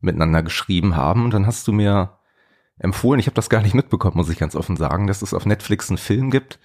miteinander 0.00 0.42
geschrieben 0.42 0.94
haben 0.94 1.24
und 1.24 1.32
dann 1.32 1.46
hast 1.46 1.66
du 1.66 1.72
mir 1.72 2.18
empfohlen, 2.78 3.18
ich 3.18 3.26
habe 3.26 3.34
das 3.34 3.48
gar 3.48 3.62
nicht 3.62 3.72
mitbekommen, 3.72 4.18
muss 4.18 4.28
ich 4.28 4.38
ganz 4.38 4.54
offen 4.54 4.76
sagen, 4.76 5.06
dass 5.06 5.22
es 5.22 5.32
auf 5.32 5.46
Netflix 5.46 5.88
einen 5.88 5.96
Film 5.96 6.30
gibt, 6.30 6.58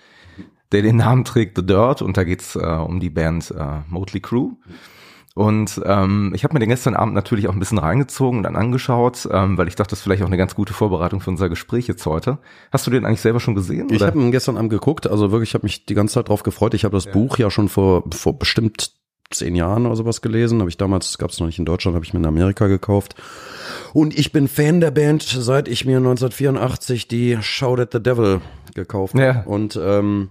der 0.73 0.81
den 0.81 0.97
Namen 0.97 1.23
trägt 1.23 1.55
The 1.55 1.65
Dirt 1.65 2.01
und 2.01 2.17
da 2.17 2.25
geht's 2.25 2.57
äh, 2.57 2.59
um 2.59 2.99
die 2.99 3.09
Band 3.09 3.51
äh, 3.51 3.79
Motley 3.87 4.19
Crue. 4.19 4.57
Und 5.37 5.79
ähm, 5.85 6.31
ich 6.33 6.43
habe 6.43 6.55
mir 6.55 6.59
den 6.59 6.69
gestern 6.69 6.95
Abend 6.95 7.13
natürlich 7.13 7.47
auch 7.47 7.53
ein 7.53 7.59
bisschen 7.59 7.77
reingezogen 7.77 8.39
und 8.39 8.43
dann 8.43 8.55
angeschaut, 8.55 9.29
ähm, 9.31 9.55
weil 9.55 9.67
ich 9.67 9.75
dachte, 9.75 9.91
das 9.91 9.99
ist 9.99 10.03
vielleicht 10.03 10.23
auch 10.23 10.27
eine 10.27 10.35
ganz 10.35 10.55
gute 10.55 10.73
Vorbereitung 10.73 11.21
für 11.21 11.29
unser 11.29 11.47
Gespräch 11.47 11.85
jetzt 11.85 12.03
heute. 12.07 12.39
Hast 12.71 12.87
du 12.87 12.91
den 12.91 13.05
eigentlich 13.05 13.21
selber 13.21 13.39
schon 13.39 13.53
gesehen? 13.53 13.87
Ich 13.91 14.01
habe 14.01 14.17
ihn 14.17 14.31
gestern 14.31 14.57
Abend 14.57 14.71
geguckt, 14.71 15.05
also 15.05 15.31
wirklich, 15.31 15.51
ich 15.51 15.53
habe 15.53 15.67
mich 15.67 15.85
die 15.85 15.93
ganze 15.93 16.15
Zeit 16.15 16.29
drauf 16.29 16.41
gefreut. 16.41 16.73
Ich 16.73 16.85
habe 16.85 16.97
das 16.97 17.05
ja. 17.05 17.11
Buch 17.11 17.37
ja 17.37 17.51
schon 17.51 17.69
vor, 17.69 18.03
vor 18.11 18.39
bestimmt 18.39 18.93
zehn 19.29 19.55
Jahren 19.55 19.85
oder 19.85 19.95
sowas 19.95 20.21
gelesen. 20.21 20.59
Habe 20.59 20.71
ich 20.71 20.77
damals, 20.77 21.19
gab 21.19 21.29
es 21.29 21.39
noch 21.39 21.45
nicht 21.45 21.59
in 21.59 21.65
Deutschland, 21.65 21.93
habe 21.93 22.03
ich 22.03 22.15
mir 22.15 22.19
in 22.19 22.25
Amerika 22.25 22.65
gekauft. 22.65 23.13
Und 23.93 24.17
ich 24.17 24.31
bin 24.31 24.47
Fan 24.47 24.81
der 24.81 24.89
Band, 24.89 25.21
seit 25.21 25.67
ich 25.67 25.85
mir 25.85 25.97
1984 25.97 27.07
die 27.07 27.37
Shout 27.41 27.79
at 27.79 27.91
the 27.91 28.01
Devil 28.01 28.41
gekauft 28.73 29.13
habe. 29.13 29.23
Ja. 29.23 29.43
Und 29.43 29.79
ähm, 29.79 30.29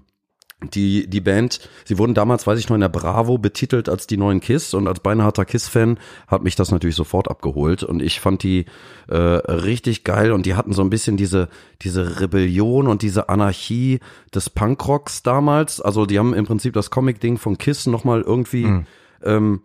die, 0.63 1.07
die 1.07 1.21
Band, 1.21 1.61
sie 1.85 1.99
wurden 1.99 2.15
damals, 2.15 2.47
weiß 2.47 2.59
ich 2.59 2.69
noch, 2.69 2.77
in 2.77 2.81
der 2.81 2.89
Bravo 2.89 3.37
betitelt 3.37 3.91
als 3.91 4.07
die 4.07 4.17
neuen 4.17 4.41
Kiss 4.41 4.73
und 4.73 4.89
als 4.89 5.01
beinharter 5.01 5.45
Kiss-Fan 5.45 5.99
hat 6.29 6.43
mich 6.43 6.57
das 6.57 6.71
natürlich 6.71 6.97
sofort 6.97 7.29
abgeholt 7.29 7.83
und 7.83 8.01
ich 8.01 8.21
fand 8.21 8.43
die 8.43 8.65
äh, 9.09 9.17
richtig 9.17 10.03
geil 10.03 10.33
und 10.33 10.47
die 10.47 10.55
hatten 10.55 10.73
so 10.73 10.81
ein 10.81 10.89
bisschen 10.89 11.19
diese, 11.19 11.51
diese 11.83 12.21
Rebellion 12.21 12.89
und 12.89 13.03
diese 13.03 13.29
Anarchie 13.29 14.01
des 14.35 14.49
Punkrocks 14.49 15.23
damals. 15.23 15.83
Also 15.83 16.07
die 16.07 16.19
haben 16.19 16.33
im 16.33 16.47
Prinzip 16.47 16.73
das 16.73 16.91
Comic-Ding 16.91 17.37
von 17.37 17.59
Kiss 17.59 17.87
nochmal 17.87 18.23
irgendwie 18.23 18.65
mhm. 18.65 18.87
ähm, 19.25 19.61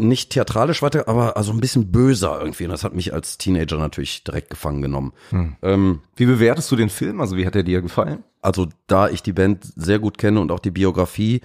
nicht 0.00 0.30
theatralisch 0.30 0.82
weiter, 0.82 1.08
aber 1.08 1.36
also 1.36 1.52
ein 1.52 1.60
bisschen 1.60 1.92
böser 1.92 2.38
irgendwie. 2.40 2.64
Und 2.64 2.70
das 2.70 2.84
hat 2.84 2.94
mich 2.94 3.12
als 3.12 3.38
Teenager 3.38 3.78
natürlich 3.78 4.24
direkt 4.24 4.50
gefangen 4.50 4.82
genommen. 4.82 5.12
Hm. 5.30 5.56
Ähm, 5.62 6.00
wie 6.16 6.26
bewertest 6.26 6.70
du 6.70 6.76
den 6.76 6.90
Film? 6.90 7.20
Also 7.20 7.36
wie 7.36 7.46
hat 7.46 7.56
er 7.56 7.62
dir 7.62 7.82
gefallen? 7.82 8.24
Also 8.42 8.68
da 8.86 9.08
ich 9.08 9.22
die 9.22 9.32
Band 9.32 9.64
sehr 9.76 9.98
gut 9.98 10.18
kenne 10.18 10.40
und 10.40 10.50
auch 10.50 10.60
die 10.60 10.70
Biografie, 10.70 11.40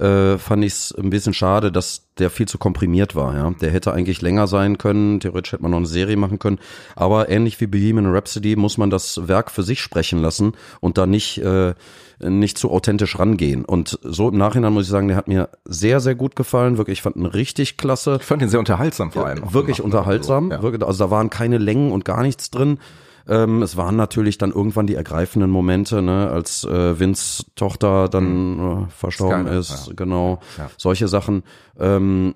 äh, 0.00 0.38
fand 0.38 0.64
ich 0.64 0.72
es 0.72 0.94
ein 0.96 1.10
bisschen 1.10 1.34
schade, 1.34 1.70
dass 1.70 2.06
der 2.18 2.30
viel 2.30 2.48
zu 2.48 2.58
komprimiert 2.58 3.14
war. 3.14 3.36
Ja, 3.36 3.50
der 3.60 3.70
hätte 3.70 3.92
eigentlich 3.92 4.22
länger 4.22 4.46
sein 4.46 4.78
können. 4.78 5.20
Theoretisch 5.20 5.52
hätte 5.52 5.62
man 5.62 5.72
noch 5.72 5.78
eine 5.78 5.86
Serie 5.86 6.16
machen 6.16 6.38
können. 6.38 6.58
Aber 6.96 7.28
ähnlich 7.28 7.60
wie 7.60 7.66
Bohemian 7.66 8.06
Rhapsody 8.06 8.56
muss 8.56 8.78
man 8.78 8.90
das 8.90 9.28
Werk 9.28 9.50
für 9.50 9.62
sich 9.62 9.80
sprechen 9.80 10.20
lassen 10.20 10.52
und 10.80 10.96
da 10.96 11.06
nicht 11.06 11.38
äh, 11.38 11.74
nicht 12.18 12.58
zu 12.58 12.70
authentisch 12.70 13.18
rangehen. 13.18 13.64
Und 13.64 13.98
so 14.02 14.28
im 14.28 14.36
Nachhinein 14.36 14.72
muss 14.72 14.84
ich 14.84 14.90
sagen, 14.90 15.08
der 15.08 15.16
hat 15.16 15.28
mir 15.28 15.50
sehr 15.64 16.00
sehr 16.00 16.14
gut 16.14 16.34
gefallen. 16.36 16.78
Wirklich, 16.78 16.98
ich 16.98 17.02
fand 17.02 17.16
ihn 17.16 17.26
richtig 17.26 17.76
klasse. 17.76 18.18
Ich 18.20 18.26
fand 18.26 18.42
ihn 18.42 18.48
sehr 18.48 18.60
unterhaltsam 18.60 19.12
vor 19.12 19.26
allem. 19.26 19.44
Ja, 19.44 19.52
wirklich 19.52 19.82
unterhaltsam. 19.82 20.50
Also, 20.50 20.70
ja. 20.70 20.86
also 20.86 21.04
da 21.04 21.10
waren 21.10 21.30
keine 21.30 21.58
Längen 21.58 21.92
und 21.92 22.04
gar 22.04 22.22
nichts 22.22 22.50
drin. 22.50 22.78
Ähm, 23.28 23.62
es 23.62 23.76
waren 23.76 23.96
natürlich 23.96 24.38
dann 24.38 24.52
irgendwann 24.52 24.86
die 24.86 24.94
ergreifenden 24.94 25.50
Momente, 25.50 26.02
ne, 26.02 26.30
als 26.30 26.64
äh, 26.64 26.98
Vince 26.98 27.44
Tochter 27.54 28.08
dann 28.08 28.56
mhm. 28.56 28.84
äh, 28.84 28.90
verstorben 28.90 29.46
ist, 29.46 29.88
ja. 29.88 29.92
genau, 29.94 30.40
ja. 30.58 30.70
solche 30.76 31.08
Sachen. 31.08 31.42
Ähm, 31.78 32.34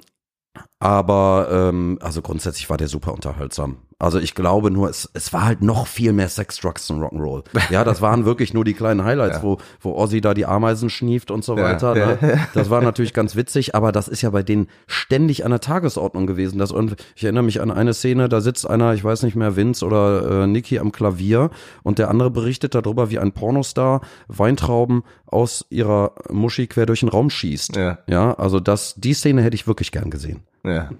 Aber 0.79 1.49
ähm, 1.51 1.99
also 2.01 2.23
grundsätzlich 2.23 2.71
war 2.71 2.77
der 2.77 2.89
super 2.89 3.13
unterhaltsam. 3.13 3.79
Also 3.99 4.19
ich 4.19 4.35
glaube 4.35 4.71
nur, 4.71 4.89
es, 4.89 5.09
es 5.15 5.33
war 5.33 5.45
halt 5.45 5.63
noch 5.63 5.87
viel 5.87 6.13
mehr 6.13 6.29
Sex, 6.29 6.59
Drugs 6.59 6.91
und 6.91 7.01
Rock'n'Roll. 7.01 7.45
Ja, 7.71 7.85
das 7.85 8.01
waren 8.03 8.25
wirklich 8.25 8.53
nur 8.53 8.65
die 8.65 8.75
kleinen 8.75 9.05
Highlights, 9.05 9.39
ja. 9.39 9.43
wo, 9.43 9.59
wo 9.81 9.95
Ozzy 9.97 10.21
da 10.21 10.35
die 10.35 10.47
Ameisen 10.47 10.91
schnieft 10.91 11.31
und 11.31 11.45
so 11.45 11.57
weiter. 11.57 11.97
Ja, 11.97 12.07
ne? 12.07 12.41
Das 12.55 12.71
war 12.71 12.83
natürlich 12.83 13.13
ganz 13.13 13.37
witzig, 13.37 13.75
aber 13.75 13.93
das 13.93 14.09
ist 14.09 14.23
ja 14.23 14.31
bei 14.31 14.43
denen 14.43 14.69
ständig 14.87 15.45
an 15.45 15.51
der 15.51 15.61
Tagesordnung 15.61 16.27
gewesen. 16.27 16.59
Das, 16.59 16.73
und 16.73 16.97
ich 17.15 17.25
erinnere 17.25 17.45
mich 17.45 17.61
an 17.61 17.71
eine 17.71 17.95
Szene, 17.95 18.29
da 18.29 18.41
sitzt 18.41 18.69
einer, 18.69 18.95
ich 18.95 19.05
weiß 19.05 19.23
nicht 19.23 19.37
mehr, 19.37 19.57
Vince 19.57 19.85
oder 19.85 20.43
äh, 20.43 20.47
Nicky 20.47 20.79
am 20.79 20.93
Klavier 20.93 21.51
und 21.83 21.99
der 21.99 22.11
andere 22.11 22.31
berichtet 22.31 22.75
darüber, 22.75 23.11
wie 23.11 23.19
ein 23.19 23.33
Pornostar 23.33 24.01
Weintrauben 24.29 25.03
aus 25.27 25.67
ihrer 25.71 26.13
Muschi 26.31 26.67
quer 26.67 26.87
durch 26.87 27.01
den 27.01 27.09
Raum 27.09 27.31
schießt. 27.31 27.77
Ja, 27.77 27.99
ja 28.07 28.35
also 28.35 28.61
das, 28.61 28.95
die 28.97 29.15
Szene 29.15 29.43
hätte 29.43 29.55
ich 29.55 29.67
wirklich 29.67 29.93
gern 29.93 30.11
gesehen. 30.11 30.43
Ja. 30.65 30.91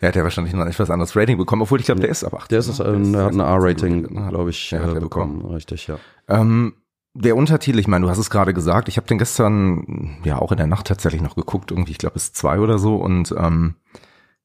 Er 0.00 0.08
hat 0.08 0.16
ja 0.16 0.22
wahrscheinlich 0.22 0.54
noch 0.54 0.62
ein 0.62 0.68
etwas 0.68 0.90
anderes 0.90 1.16
Rating 1.16 1.36
bekommen, 1.36 1.62
obwohl 1.62 1.80
ich 1.80 1.86
glaube, 1.86 2.00
der 2.00 2.10
ist 2.10 2.24
ab 2.24 2.34
18. 2.34 2.48
Der 2.50 2.58
ist, 2.58 2.80
äh, 2.80 3.12
der 3.12 3.24
hat 3.24 3.32
ein 3.32 3.40
R-Rating, 3.40 4.28
glaube 4.28 4.50
ich, 4.50 4.70
ja, 4.70 4.78
äh, 4.82 5.00
bekommen. 5.00 5.38
bekommen. 5.38 5.54
Richtig, 5.54 5.86
ja. 5.88 5.98
Ähm, 6.28 6.74
der 7.14 7.36
Untertitel, 7.36 7.78
ich 7.78 7.88
meine, 7.88 8.04
du 8.04 8.10
hast 8.10 8.18
es 8.18 8.30
gerade 8.30 8.54
gesagt, 8.54 8.88
ich 8.88 8.96
habe 8.96 9.08
den 9.08 9.18
gestern 9.18 10.18
ja 10.24 10.38
auch 10.38 10.52
in 10.52 10.58
der 10.58 10.66
Nacht 10.68 10.86
tatsächlich 10.86 11.22
noch 11.22 11.34
geguckt, 11.34 11.72
irgendwie, 11.72 11.92
ich 11.92 11.98
glaube, 11.98 12.16
es 12.16 12.24
ist 12.24 12.36
zwei 12.36 12.60
oder 12.60 12.78
so 12.78 12.96
und 12.96 13.34
ähm, 13.36 13.74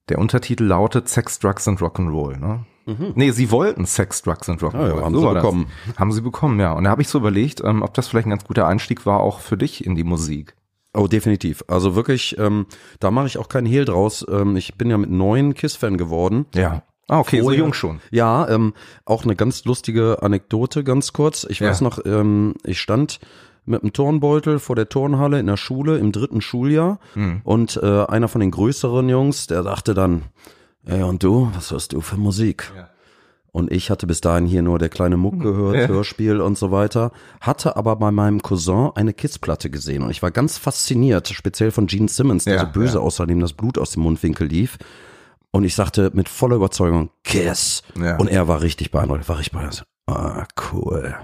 der 0.09 0.17
Untertitel 0.17 0.63
lautet 0.63 1.07
Sex, 1.07 1.39
Drugs 1.39 1.67
and 1.67 1.79
Rock'n'Roll, 1.79 2.37
ne? 2.37 2.65
Mhm. 2.85 3.13
Nee, 3.15 3.31
sie 3.31 3.51
wollten 3.51 3.85
Sex, 3.85 4.23
Drugs 4.23 4.49
and 4.49 4.61
Rock'n'Roll. 4.61 4.91
Ah, 4.91 4.97
ja, 4.97 5.03
haben 5.03 5.15
so 5.15 5.21
sie 5.21 5.33
bekommen. 5.33 5.67
Das. 5.87 5.97
Haben 5.97 6.11
sie 6.11 6.21
bekommen, 6.21 6.59
ja. 6.59 6.73
Und 6.73 6.83
da 6.83 6.89
habe 6.89 7.01
ich 7.01 7.07
so 7.07 7.19
überlegt, 7.19 7.61
ähm, 7.63 7.81
ob 7.81 7.93
das 7.93 8.07
vielleicht 8.07 8.27
ein 8.27 8.31
ganz 8.31 8.43
guter 8.43 8.67
Einstieg 8.67 9.05
war, 9.05 9.21
auch 9.21 9.39
für 9.39 9.55
dich 9.55 9.85
in 9.85 9.95
die 9.95 10.03
Musik. 10.03 10.55
Oh, 10.93 11.07
definitiv. 11.07 11.63
Also 11.67 11.95
wirklich, 11.95 12.37
ähm, 12.37 12.67
da 12.99 13.09
mache 13.09 13.27
ich 13.27 13.37
auch 13.37 13.49
keinen 13.49 13.65
Hehl 13.65 13.85
draus. 13.85 14.25
Ähm, 14.29 14.55
ich 14.55 14.75
bin 14.75 14.89
ja 14.89 14.97
mit 14.97 15.09
neun 15.09 15.55
Kiss-Fan 15.55 15.97
geworden. 15.97 16.45
Ja. 16.53 16.83
Ah, 17.07 17.19
okay, 17.19 17.41
Vorher, 17.41 17.57
so 17.57 17.63
jung 17.65 17.73
schon. 17.73 17.99
Ja, 18.11 18.47
ähm, 18.47 18.73
auch 19.05 19.23
eine 19.23 19.35
ganz 19.35 19.65
lustige 19.65 20.21
Anekdote, 20.21 20.83
ganz 20.83 21.11
kurz. 21.11 21.45
Ich 21.49 21.59
ja. 21.59 21.69
weiß 21.69 21.81
noch, 21.81 21.99
ähm, 22.05 22.53
ich 22.63 22.79
stand 22.79 23.19
mit 23.65 23.81
einem 23.81 23.93
Turnbeutel 23.93 24.59
vor 24.59 24.75
der 24.75 24.89
Turnhalle 24.89 25.39
in 25.39 25.47
der 25.47 25.57
Schule 25.57 25.97
im 25.97 26.11
dritten 26.11 26.41
Schuljahr 26.41 26.99
hm. 27.13 27.41
und 27.43 27.79
äh, 27.81 28.05
einer 28.05 28.27
von 28.27 28.41
den 28.41 28.51
größeren 28.51 29.07
Jungs, 29.09 29.47
der 29.47 29.63
sagte 29.63 29.93
dann, 29.93 30.23
ey 30.85 31.01
und 31.03 31.23
du, 31.23 31.49
was 31.53 31.71
hörst 31.71 31.93
du 31.93 32.01
für 32.01 32.17
Musik? 32.17 32.71
Ja. 32.75 32.89
Und 33.53 33.71
ich 33.71 33.91
hatte 33.91 34.07
bis 34.07 34.19
dahin 34.19 34.47
hier 34.47 34.63
nur 34.63 34.79
der 34.79 34.89
kleine 34.89 35.15
Muck 35.15 35.39
gehört, 35.39 35.75
ja. 35.75 35.87
Hörspiel 35.87 36.41
und 36.41 36.57
so 36.57 36.71
weiter, 36.71 37.11
hatte 37.39 37.77
aber 37.77 37.95
bei 37.95 38.09
meinem 38.09 38.41
Cousin 38.41 38.89
eine 38.95 39.13
Kiss-Platte 39.13 39.69
gesehen 39.69 40.01
und 40.01 40.09
ich 40.09 40.23
war 40.23 40.31
ganz 40.31 40.57
fasziniert, 40.57 41.27
speziell 41.27 41.69
von 41.69 41.85
Gene 41.85 42.09
Simmons, 42.09 42.45
der 42.45 42.55
ja, 42.55 42.65
so 42.65 42.71
böse 42.71 42.97
ja. 42.97 43.03
aussah, 43.03 43.27
dem 43.27 43.39
das 43.39 43.53
Blut 43.53 43.77
aus 43.77 43.91
dem 43.91 44.01
Mundwinkel 44.01 44.47
lief. 44.47 44.79
Und 45.51 45.65
ich 45.65 45.75
sagte 45.75 46.09
mit 46.15 46.29
voller 46.29 46.55
Überzeugung, 46.55 47.11
Kiss. 47.23 47.83
Ja. 47.95 48.17
Und 48.17 48.27
er 48.27 48.47
war 48.47 48.61
richtig 48.63 48.89
beeindruckt, 48.89 49.29
war 49.29 49.37
richtig 49.37 49.53
beeindruckt. 49.53 49.85
Ah, 50.07 50.45
cool. 50.71 51.15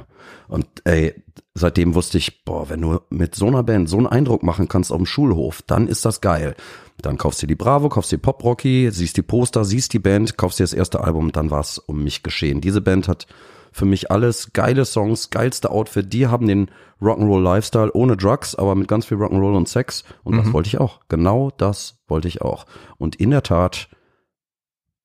Und 0.48 0.68
ey, 0.84 1.16
seitdem 1.56 1.96
wusste 1.96 2.20
ich, 2.20 2.46
boah, 2.46 2.70
wenn 2.70 2.82
du 2.82 3.00
mit 3.10 3.34
so 3.34 3.48
einer 3.48 3.64
Band 3.64 3.90
so 3.90 3.98
einen 3.98 4.06
Eindruck 4.06 4.44
machen 4.44 4.68
kannst 4.68 4.92
auf 4.92 4.98
dem 4.98 5.08
Schulhof, 5.08 5.64
dann 5.64 5.88
ist 5.88 6.06
das 6.06 6.22
geil. 6.22 6.56
Dann 7.02 7.18
kaufst 7.18 7.42
du 7.42 7.48
die 7.48 7.56
Bravo, 7.56 7.90
kaufst 7.90 8.12
die 8.12 8.18
Pop 8.18 8.44
Rocky, 8.44 8.90
siehst 8.92 9.18
die 9.18 9.22
Poster, 9.22 9.64
siehst 9.64 9.94
die 9.94 10.00
Band, 10.00 10.38
kaufst 10.38 10.60
dir 10.60 10.64
das 10.64 10.74
erste 10.74 11.02
Album, 11.02 11.32
dann 11.32 11.52
war's 11.52 11.78
um 11.78 12.04
mich 12.04 12.24
geschehen. 12.24 12.62
Diese 12.62 12.82
Band 12.82 13.08
hat 13.08 13.28
für 13.72 13.86
mich 13.86 14.12
alles 14.12 14.52
geile 14.54 14.86
Songs, 14.86 15.30
geilste 15.30 15.72
Outfit. 15.72 16.12
Die 16.12 16.28
haben 16.28 16.48
den 16.48 16.72
Rock'n'Roll 17.02 17.42
Lifestyle 17.42 17.92
ohne 17.94 18.18
Drugs, 18.18 18.56
aber 18.56 18.76
mit 18.76 18.88
ganz 18.88 19.06
viel 19.06 19.18
Rock'n'Roll 19.18 19.56
und 19.56 19.70
Sex. 19.70 20.04
Und 20.24 20.34
mhm. 20.34 20.38
das 20.40 20.54
wollte 20.54 20.68
ich 20.68 20.80
auch. 20.80 21.00
Genau 21.08 21.52
das 21.56 22.00
wollte 22.08 22.28
ich 22.28 22.42
auch. 22.42 22.66
Und 22.98 23.16
in 23.16 23.32
der 23.32 23.44
Tat, 23.44 23.90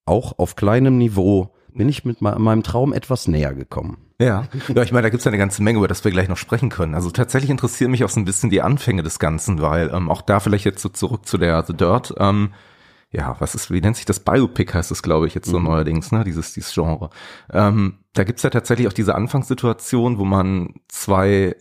auch 0.07 0.39
auf 0.39 0.57
kleinem 0.57 0.99
Niveau, 0.99 1.54
bin 1.75 1.88
ich 1.88 2.04
mit 2.04 2.21
meinem 2.21 2.62
Traum 2.62 2.93
etwas 2.93 3.28
näher 3.28 3.54
gekommen. 3.54 3.99
Ja, 4.21 4.47
ja 4.69 4.83
ich 4.83 4.93
meine, 4.93 5.02
da 5.02 5.11
gibt's 5.11 5.25
ja 5.25 5.31
eine 5.31 5.38
ganze 5.38 5.62
Menge, 5.62 5.78
über 5.78 5.88
das 5.88 6.04
wir 6.04 6.11
gleich 6.11 6.28
noch 6.28 6.37
sprechen 6.37 6.71
können. 6.71 6.95
Also 6.95 7.11
tatsächlich 7.11 7.50
interessieren 7.50 7.90
mich 7.90 8.04
auch 8.04 8.09
so 8.09 8.21
ein 8.21 8.25
bisschen 8.25 8.50
die 8.50 8.62
Anfänge 8.62 9.02
des 9.02 9.19
Ganzen, 9.19 9.61
weil 9.61 9.90
ähm, 9.93 10.11
auch 10.11 10.23
da 10.23 10.40
vielleicht 10.40 10.64
jetzt 10.64 10.83
so 10.83 10.88
zurück 10.88 11.26
zu 11.26 11.38
der 11.38 11.62
The 11.64 11.75
Dirt, 11.75 12.14
ähm, 12.19 12.52
ja, 13.11 13.37
was 13.38 13.54
ist, 13.54 13.71
wie 13.71 13.81
nennt 13.81 13.97
sich 13.97 14.07
das? 14.07 14.19
Biopic 14.19 14.73
heißt 14.75 14.90
es, 14.90 15.02
glaube 15.02 15.28
ich, 15.28 15.35
jetzt 15.35 15.49
so 15.49 15.61
mhm. 15.61 15.66
neuerdings, 15.66 16.11
ne, 16.11 16.25
dieses, 16.25 16.52
dieses 16.52 16.75
Genre. 16.75 17.11
Ähm, 17.52 17.99
da 18.12 18.25
gibt's 18.25 18.43
ja 18.43 18.50
tatsächlich 18.50 18.88
auch 18.88 18.93
diese 18.93 19.14
Anfangssituation, 19.14 20.19
wo 20.19 20.25
man 20.25 20.75
zwei 20.88 21.54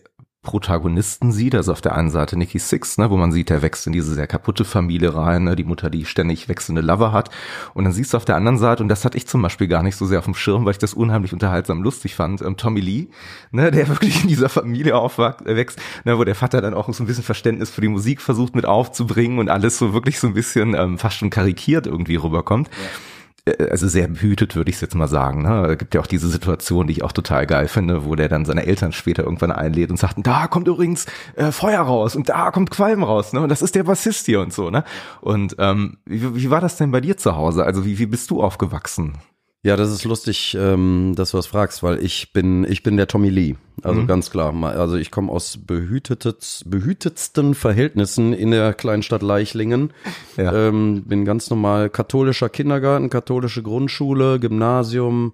Protagonisten 0.44 1.32
sieht, 1.32 1.54
also 1.54 1.72
auf 1.72 1.80
der 1.80 1.96
einen 1.96 2.10
Seite 2.10 2.38
Nicky 2.38 2.60
Six, 2.60 2.98
ne, 2.98 3.10
wo 3.10 3.16
man 3.16 3.32
sieht, 3.32 3.50
er 3.50 3.62
wächst 3.62 3.86
in 3.86 3.92
diese 3.92 4.14
sehr 4.14 4.28
kaputte 4.28 4.64
Familie 4.64 5.14
rein, 5.14 5.44
ne, 5.44 5.56
die 5.56 5.64
Mutter, 5.64 5.90
die 5.90 6.04
ständig 6.04 6.48
wechselnde 6.48 6.82
Lover 6.82 7.10
hat. 7.10 7.30
Und 7.72 7.84
dann 7.84 7.92
siehst 7.92 8.12
du 8.12 8.16
auf 8.16 8.24
der 8.24 8.36
anderen 8.36 8.58
Seite, 8.58 8.82
und 8.82 8.88
das 8.88 9.04
hatte 9.04 9.16
ich 9.16 9.26
zum 9.26 9.42
Beispiel 9.42 9.66
gar 9.66 9.82
nicht 9.82 9.96
so 9.96 10.06
sehr 10.06 10.20
auf 10.20 10.26
dem 10.26 10.34
Schirm, 10.34 10.64
weil 10.64 10.72
ich 10.72 10.78
das 10.78 10.94
unheimlich 10.94 11.32
unterhaltsam 11.32 11.82
lustig 11.82 12.14
fand, 12.14 12.42
ähm, 12.42 12.56
Tommy 12.56 12.80
Lee, 12.80 13.08
ne, 13.50 13.70
der 13.70 13.88
wirklich 13.94 14.22
in 14.22 14.28
dieser 14.28 14.48
Familie 14.48 14.96
aufwächst, 14.96 15.80
ne, 16.04 16.16
wo 16.18 16.22
der 16.22 16.36
Vater 16.36 16.60
dann 16.60 16.74
auch 16.74 16.92
so 16.92 17.02
ein 17.02 17.06
bisschen 17.06 17.24
Verständnis 17.24 17.70
für 17.70 17.80
die 17.80 17.88
Musik 17.88 18.20
versucht 18.20 18.54
mit 18.54 18.66
aufzubringen 18.66 19.38
und 19.38 19.48
alles 19.48 19.78
so 19.78 19.94
wirklich 19.94 20.20
so 20.20 20.28
ein 20.28 20.34
bisschen 20.34 20.74
ähm, 20.74 20.98
fast 20.98 21.16
schon 21.16 21.30
karikiert 21.30 21.86
irgendwie 21.86 22.16
rüberkommt. 22.16 22.68
Ja 22.68 22.84
äh, 22.84 23.13
also 23.46 23.88
sehr 23.88 24.08
behütet, 24.08 24.56
würde 24.56 24.70
ich 24.70 24.80
jetzt 24.80 24.94
mal 24.94 25.08
sagen. 25.08 25.42
Ne? 25.42 25.66
Es 25.72 25.78
gibt 25.78 25.94
ja 25.94 26.00
auch 26.00 26.06
diese 26.06 26.28
Situation, 26.28 26.86
die 26.86 26.94
ich 26.94 27.02
auch 27.02 27.12
total 27.12 27.46
geil 27.46 27.68
finde, 27.68 28.04
wo 28.06 28.14
der 28.14 28.28
dann 28.28 28.46
seine 28.46 28.66
Eltern 28.66 28.92
später 28.92 29.24
irgendwann 29.24 29.52
einlädt 29.52 29.90
und 29.90 29.98
sagt, 29.98 30.16
da 30.22 30.46
kommt 30.46 30.66
übrigens 30.66 31.06
äh, 31.36 31.52
Feuer 31.52 31.82
raus 31.82 32.16
und 32.16 32.30
da 32.30 32.50
kommt 32.50 32.70
Qualm 32.70 33.02
raus, 33.02 33.32
ne? 33.32 33.40
Und 33.40 33.50
das 33.50 33.60
ist 33.60 33.74
der 33.74 33.84
Bassist 33.84 34.26
hier 34.26 34.40
und 34.40 34.52
so, 34.52 34.70
ne? 34.70 34.84
Und 35.20 35.56
ähm, 35.58 35.98
wie, 36.06 36.34
wie 36.34 36.50
war 36.50 36.62
das 36.62 36.76
denn 36.76 36.90
bei 36.90 37.02
dir 37.02 37.16
zu 37.18 37.36
Hause? 37.36 37.64
Also 37.64 37.84
wie, 37.84 37.98
wie 37.98 38.06
bist 38.06 38.30
du 38.30 38.42
aufgewachsen? 38.42 39.18
Ja, 39.64 39.76
das 39.76 39.90
ist 39.90 40.04
lustig, 40.04 40.54
ähm, 40.60 41.14
dass 41.16 41.30
du 41.30 41.38
was 41.38 41.46
fragst, 41.46 41.82
weil 41.82 42.04
ich 42.04 42.34
bin, 42.34 42.64
ich 42.70 42.82
bin 42.82 42.98
der 42.98 43.06
Tommy 43.06 43.30
Lee. 43.30 43.54
Also 43.82 44.02
mhm. 44.02 44.06
ganz 44.06 44.30
klar. 44.30 44.54
Also 44.62 44.96
ich 44.96 45.10
komme 45.10 45.32
aus 45.32 45.56
behütetet, 45.56 46.64
behütetsten 46.66 47.54
Verhältnissen 47.54 48.34
in 48.34 48.50
der 48.50 48.74
kleinen 48.74 49.02
Stadt 49.02 49.22
Leichlingen. 49.22 49.92
Ja. 50.36 50.52
Ähm, 50.52 51.04
bin 51.06 51.24
ganz 51.24 51.48
normal 51.48 51.88
katholischer 51.90 52.48
Kindergarten, 52.48 53.08
katholische 53.08 53.62
Grundschule, 53.62 54.40
Gymnasium. 54.40 55.32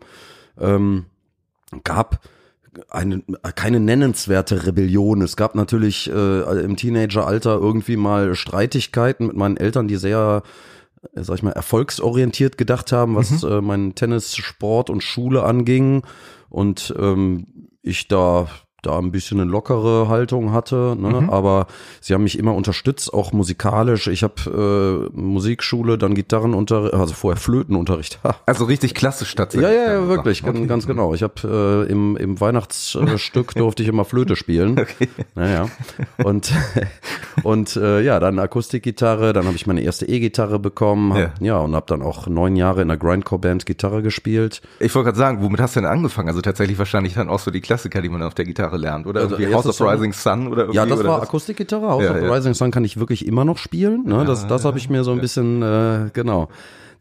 Ähm, 0.60 1.06
gab 1.84 2.20
eine, 2.90 3.22
keine 3.54 3.80
nennenswerte 3.80 4.66
Rebellion. 4.66 5.22
Es 5.22 5.36
gab 5.36 5.54
natürlich 5.54 6.10
äh, 6.10 6.60
im 6.60 6.76
Teenageralter 6.76 7.54
irgendwie 7.54 7.96
mal 7.96 8.34
Streitigkeiten 8.34 9.26
mit 9.26 9.36
meinen 9.36 9.56
Eltern, 9.56 9.88
die 9.88 9.96
sehr 9.96 10.42
sag 11.14 11.36
ich 11.36 11.42
mal, 11.42 11.52
erfolgsorientiert 11.52 12.58
gedacht 12.58 12.92
haben, 12.92 13.16
was 13.16 13.42
mhm. 13.42 13.50
äh, 13.50 13.60
meinen 13.60 13.94
Tennis, 13.94 14.36
Sport 14.36 14.90
und 14.90 15.02
Schule 15.02 15.42
anging. 15.42 16.02
Und 16.48 16.94
ähm, 16.98 17.68
ich 17.82 18.08
da 18.08 18.48
da 18.82 18.98
ein 18.98 19.10
bisschen 19.10 19.40
eine 19.40 19.50
lockere 19.50 20.08
Haltung 20.08 20.52
hatte, 20.52 20.96
ne? 20.98 21.20
Mhm. 21.20 21.30
aber 21.30 21.66
sie 22.00 22.14
haben 22.14 22.24
mich 22.24 22.38
immer 22.38 22.54
unterstützt, 22.54 23.12
auch 23.12 23.32
musikalisch. 23.32 24.06
Ich 24.06 24.22
habe 24.22 25.10
äh, 25.14 25.18
Musikschule, 25.18 25.98
dann 25.98 26.14
Gitarrenunterricht, 26.14 26.94
also 26.94 27.14
vorher 27.14 27.40
Flötenunterricht. 27.40 28.20
also 28.46 28.64
richtig 28.64 28.94
klassisch 28.94 29.34
tatsächlich. 29.34 29.70
Ja, 29.70 29.74
ja, 29.74 29.92
ja 29.92 30.08
wirklich, 30.08 30.44
okay. 30.44 30.66
ganz, 30.66 30.86
genau. 30.86 31.14
Ich 31.14 31.22
habe 31.22 31.86
äh, 31.88 31.90
im, 31.90 32.16
im 32.16 32.40
Weihnachtsstück 32.40 33.54
durfte 33.54 33.82
ich 33.82 33.88
immer 33.88 34.04
Flöte 34.04 34.36
spielen. 34.36 34.78
Okay. 34.78 35.08
Naja. 35.34 35.68
Und 36.22 36.52
und 37.42 37.76
äh, 37.76 38.00
ja, 38.00 38.20
dann 38.20 38.38
Akustikgitarre, 38.38 39.32
dann 39.32 39.46
habe 39.46 39.56
ich 39.56 39.66
meine 39.66 39.82
erste 39.82 40.06
E-Gitarre 40.06 40.58
bekommen, 40.58 41.14
hab, 41.14 41.40
ja. 41.40 41.46
ja, 41.46 41.58
und 41.58 41.74
habe 41.74 41.86
dann 41.88 42.02
auch 42.02 42.26
neun 42.26 42.56
Jahre 42.56 42.82
in 42.82 42.88
der 42.88 42.96
Grindcore-Band 42.96 43.66
Gitarre 43.66 44.02
gespielt. 44.02 44.62
Ich 44.78 44.94
wollte 44.94 45.06
gerade 45.06 45.18
sagen, 45.18 45.42
womit 45.42 45.60
hast 45.60 45.76
du 45.76 45.80
denn 45.80 45.88
angefangen? 45.88 46.28
Also 46.28 46.40
tatsächlich 46.40 46.78
wahrscheinlich 46.78 47.14
dann 47.14 47.28
auch 47.28 47.38
so 47.38 47.50
die 47.50 47.60
Klassiker, 47.60 48.02
die 48.02 48.08
man 48.08 48.22
auf 48.22 48.34
der 48.34 48.44
Gitarre 48.44 48.69
Gitarre 48.70 48.80
lernt, 48.80 49.06
oder? 49.06 49.20
Also 49.20 49.36
irgendwie 49.36 49.54
House 49.54 49.66
of 49.66 49.80
Rising 49.80 50.12
Sun 50.12 50.48
oder 50.48 50.62
irgendwie. 50.62 50.76
Ja, 50.76 50.86
das 50.86 51.04
war 51.04 51.22
Akustikgitarre. 51.22 51.88
House 51.88 52.04
ja, 52.04 52.10
of 52.12 52.22
ja. 52.22 52.32
Rising 52.32 52.54
Sun 52.54 52.70
kann 52.70 52.84
ich 52.84 52.98
wirklich 52.98 53.26
immer 53.26 53.44
noch 53.44 53.58
spielen. 53.58 54.04
Ne? 54.06 54.24
Das, 54.24 54.46
das 54.46 54.64
habe 54.64 54.78
ich 54.78 54.88
mir 54.88 55.04
so 55.04 55.12
ein 55.12 55.20
bisschen, 55.20 55.62
äh, 55.62 56.10
genau. 56.12 56.48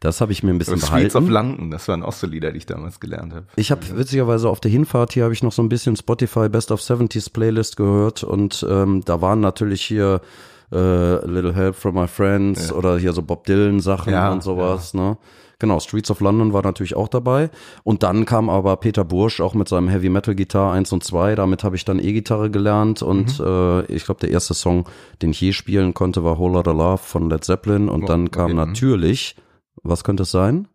Das 0.00 0.22
habe 0.22 0.32
ich 0.32 0.42
mir 0.42 0.50
ein 0.50 0.56
bisschen 0.56 0.78
Streets 0.78 1.12
behalten. 1.12 1.16
of 1.18 1.28
London, 1.28 1.70
das 1.70 1.86
waren 1.86 2.02
auch 2.02 2.14
so 2.14 2.26
Lieder, 2.26 2.52
die 2.52 2.58
ich 2.58 2.64
damals 2.64 3.00
gelernt 3.00 3.34
habe. 3.34 3.44
Ich 3.56 3.70
habe 3.70 3.82
witzigerweise 3.96 4.48
auf 4.48 4.58
der 4.58 4.70
Hinfahrt 4.70 5.12
hier 5.12 5.24
habe 5.24 5.34
ich 5.34 5.42
noch 5.42 5.52
so 5.52 5.62
ein 5.62 5.68
bisschen 5.68 5.94
Spotify 5.94 6.48
Best 6.48 6.72
of 6.72 6.80
70s 6.80 7.30
Playlist 7.30 7.76
gehört 7.76 8.24
und 8.24 8.66
ähm, 8.66 9.02
da 9.04 9.20
waren 9.20 9.40
natürlich 9.40 9.82
hier 9.82 10.22
äh, 10.72 11.26
Little 11.26 11.54
Help 11.54 11.76
from 11.76 11.96
My 11.96 12.08
Friends 12.08 12.70
ja. 12.70 12.76
oder 12.76 12.96
hier 12.96 13.12
so 13.12 13.20
Bob 13.20 13.44
Dylan 13.44 13.80
Sachen 13.80 14.14
ja, 14.14 14.32
und 14.32 14.42
sowas, 14.42 14.94
ja. 14.94 15.00
ne? 15.00 15.16
Genau, 15.60 15.78
Streets 15.78 16.10
of 16.10 16.20
London 16.20 16.52
war 16.52 16.62
natürlich 16.62 16.96
auch 16.96 17.06
dabei. 17.06 17.50
Und 17.84 18.02
dann 18.02 18.24
kam 18.24 18.50
aber 18.50 18.76
Peter 18.78 19.04
Bursch 19.04 19.40
auch 19.40 19.54
mit 19.54 19.68
seinem 19.68 19.88
Heavy 19.88 20.08
Metal 20.08 20.34
Gitarre 20.34 20.72
1 20.72 20.92
und 20.92 21.04
2. 21.04 21.36
Damit 21.36 21.62
habe 21.62 21.76
ich 21.76 21.84
dann 21.84 22.00
E-Gitarre 22.00 22.50
gelernt. 22.50 23.02
Und 23.02 23.38
mhm. 23.38 23.46
äh, 23.46 23.82
ich 23.92 24.04
glaube, 24.04 24.20
der 24.20 24.30
erste 24.30 24.54
Song, 24.54 24.88
den 25.22 25.30
ich 25.30 25.40
je 25.40 25.52
spielen 25.52 25.94
konnte, 25.94 26.24
war 26.24 26.38
Whole 26.38 26.54
Lotta 26.54 26.72
Love 26.72 26.98
von 26.98 27.30
Led 27.30 27.44
Zeppelin. 27.44 27.88
Und 27.88 28.04
oh, 28.04 28.06
dann 28.06 28.30
kam 28.30 28.46
okay. 28.46 28.54
Mhm. 28.54 28.58
natürlich, 28.58 29.36
was 29.82 30.02
könnte 30.02 30.24
es 30.24 30.30
sein? 30.30 30.66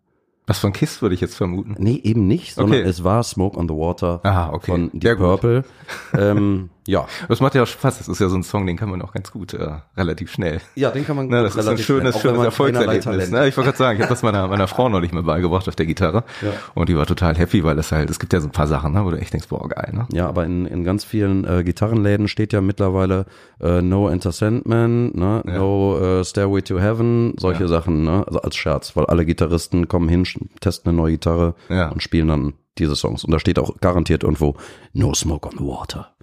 Was 0.48 0.60
von 0.60 0.74
Kiss 0.74 1.02
würde 1.02 1.16
ich 1.16 1.22
jetzt 1.22 1.36
vermuten? 1.36 1.76
Nee, 1.80 2.00
eben 2.04 2.28
nicht, 2.28 2.54
sondern 2.54 2.82
okay. 2.82 2.90
es 2.90 3.04
war 3.04 3.24
Smoke 3.24 3.58
on 3.58 3.68
the 3.68 3.74
Water 3.74 4.20
Aha, 4.22 4.54
okay. 4.54 4.72
von 4.72 4.92
Deep 4.94 5.18
Purple. 5.18 5.64
ähm, 6.14 6.70
Ja. 6.88 7.08
Das 7.28 7.40
macht 7.42 7.56
ja 7.56 7.64
auch 7.64 7.68
Spaß. 7.68 7.98
Das 7.98 8.08
ist 8.08 8.20
ja 8.20 8.30
so 8.30 8.36
ein 8.36 8.44
Song, 8.44 8.68
den 8.68 8.78
kann 8.78 8.90
man 8.90 9.02
auch 9.02 9.12
ganz 9.14 9.32
gut, 9.32 9.54
äh, 9.54 9.68
relativ 9.98 10.32
schnell. 10.32 10.62
Ja, 10.76 10.92
den 10.92 11.06
kann 11.06 11.16
man 11.16 11.28
Ne, 11.28 11.42
das 11.44 11.56
ist 11.56 11.68
ein 11.68 11.78
schönes, 11.78 12.20
schönes 12.20 12.44
Erfolgserlebnis. 12.44 13.32
Ne? 13.32 13.48
Ich 13.48 13.58
wollte 13.58 13.70
gerade 13.70 13.78
sagen, 13.78 13.98
ich 13.98 14.04
habe 14.04 14.14
das 14.14 14.22
meiner, 14.24 14.48
meiner 14.48 14.68
Frau 14.68 14.88
neulich 14.90 15.12
mal 15.12 15.24
beigebracht 15.24 15.68
auf 15.68 15.76
der 15.76 15.86
Gitarre. 15.86 16.24
Ja. 16.42 16.52
Und 16.76 16.90
die 16.90 16.96
war 16.96 17.06
total 17.06 17.36
happy, 17.36 17.64
weil 17.64 17.76
das 17.76 17.92
halt, 17.92 18.10
es 18.10 18.20
gibt 18.20 18.34
ja 18.34 18.40
so 18.40 18.48
ein 18.48 18.52
paar 18.52 18.68
Sachen, 18.68 18.94
ne, 18.94 19.04
wo 19.04 19.10
du 19.10 19.18
echt 19.18 19.34
denkst, 19.34 19.48
boah, 19.48 19.68
geil, 19.68 19.92
ne? 19.94 20.08
Ja, 20.12 20.28
aber 20.28 20.46
in, 20.46 20.66
in 20.66 20.84
ganz 20.84 21.04
vielen 21.04 21.44
äh, 21.46 21.64
Gitarrenläden 21.64 22.28
steht 22.28 22.54
ja 22.54 22.62
mittlerweile 22.62 23.26
äh, 23.60 23.82
No 23.82 24.08
Enter 24.10 24.32
Sandman, 24.32 25.12
ne? 25.14 25.44
Ja. 25.46 25.58
No 25.58 25.98
äh, 26.00 26.24
Stairway 26.24 26.62
to 26.62 26.80
Heaven, 26.80 27.34
solche 27.38 27.64
Ja. 27.64 27.68
Sachen, 27.68 28.04
ne? 28.04 28.24
Also 28.28 28.42
als 28.42 28.56
Scherz, 28.56 28.96
weil 28.96 29.06
alle 29.06 29.26
Gitarristen 29.26 29.88
kommen 29.88 30.08
hin, 30.08 30.24
testen 30.60 30.90
eine 30.90 30.98
neue 30.98 31.14
Gitarre 31.14 31.56
und 31.70 32.02
spielen 32.04 32.28
dann 32.28 32.54
diese 32.78 32.96
Songs. 32.96 33.24
Und 33.24 33.32
da 33.32 33.40
steht 33.40 33.58
auch 33.60 33.78
garantiert 33.80 34.24
irgendwo 34.24 34.56
No 34.94 35.14
Smoke 35.14 35.48
on 35.48 35.56
the 35.58 35.64
Water. 35.64 36.15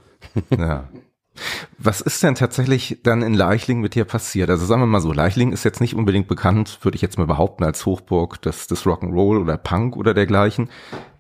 Ja. 0.57 0.89
Was 1.79 2.01
ist 2.01 2.23
denn 2.23 2.35
tatsächlich 2.35 3.01
dann 3.03 3.23
in 3.23 3.35
Leichling 3.35 3.81
mit 3.81 3.95
dir 3.95 4.05
passiert? 4.05 4.51
Also 4.51 4.67
sagen 4.67 4.83
wir 4.83 4.87
mal 4.87 5.01
so, 5.01 5.13
Leichling 5.13 5.53
ist 5.53 5.65
jetzt 5.65 5.81
nicht 5.81 5.95
unbedingt 5.95 6.29
bekannt, 6.29 6.79
würde 6.83 6.97
ich 6.97 7.03
jetzt 7.03 7.19
mal 7.19 7.27
behaupten, 7.27 7.65
als 7.65 7.87
Hochburg 7.87 8.41
des, 8.43 8.67
des 8.67 8.85
Rock'n'Roll 8.85 9.41
oder 9.41 9.57
Punk 9.57 9.97
oder 9.97 10.13
dergleichen. 10.15 10.69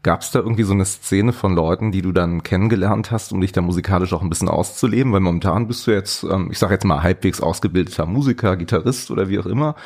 Gab 0.02 0.20
es 0.20 0.30
da 0.30 0.40
irgendwie 0.40 0.64
so 0.64 0.74
eine 0.74 0.84
Szene 0.84 1.32
von 1.32 1.54
Leuten, 1.54 1.92
die 1.92 2.02
du 2.02 2.12
dann 2.12 2.42
kennengelernt 2.42 3.10
hast, 3.10 3.32
um 3.32 3.40
dich 3.40 3.52
da 3.52 3.62
musikalisch 3.62 4.12
auch 4.12 4.22
ein 4.22 4.28
bisschen 4.28 4.48
auszuleben? 4.48 5.12
Weil 5.12 5.20
momentan 5.20 5.66
bist 5.66 5.86
du 5.86 5.92
jetzt, 5.92 6.24
ähm, 6.24 6.48
ich 6.50 6.58
sage 6.58 6.74
jetzt 6.74 6.84
mal, 6.84 7.02
halbwegs 7.02 7.40
ausgebildeter 7.40 8.04
Musiker, 8.04 8.56
Gitarrist 8.56 9.10
oder 9.10 9.28
wie 9.28 9.38
auch 9.38 9.46
immer. 9.46 9.76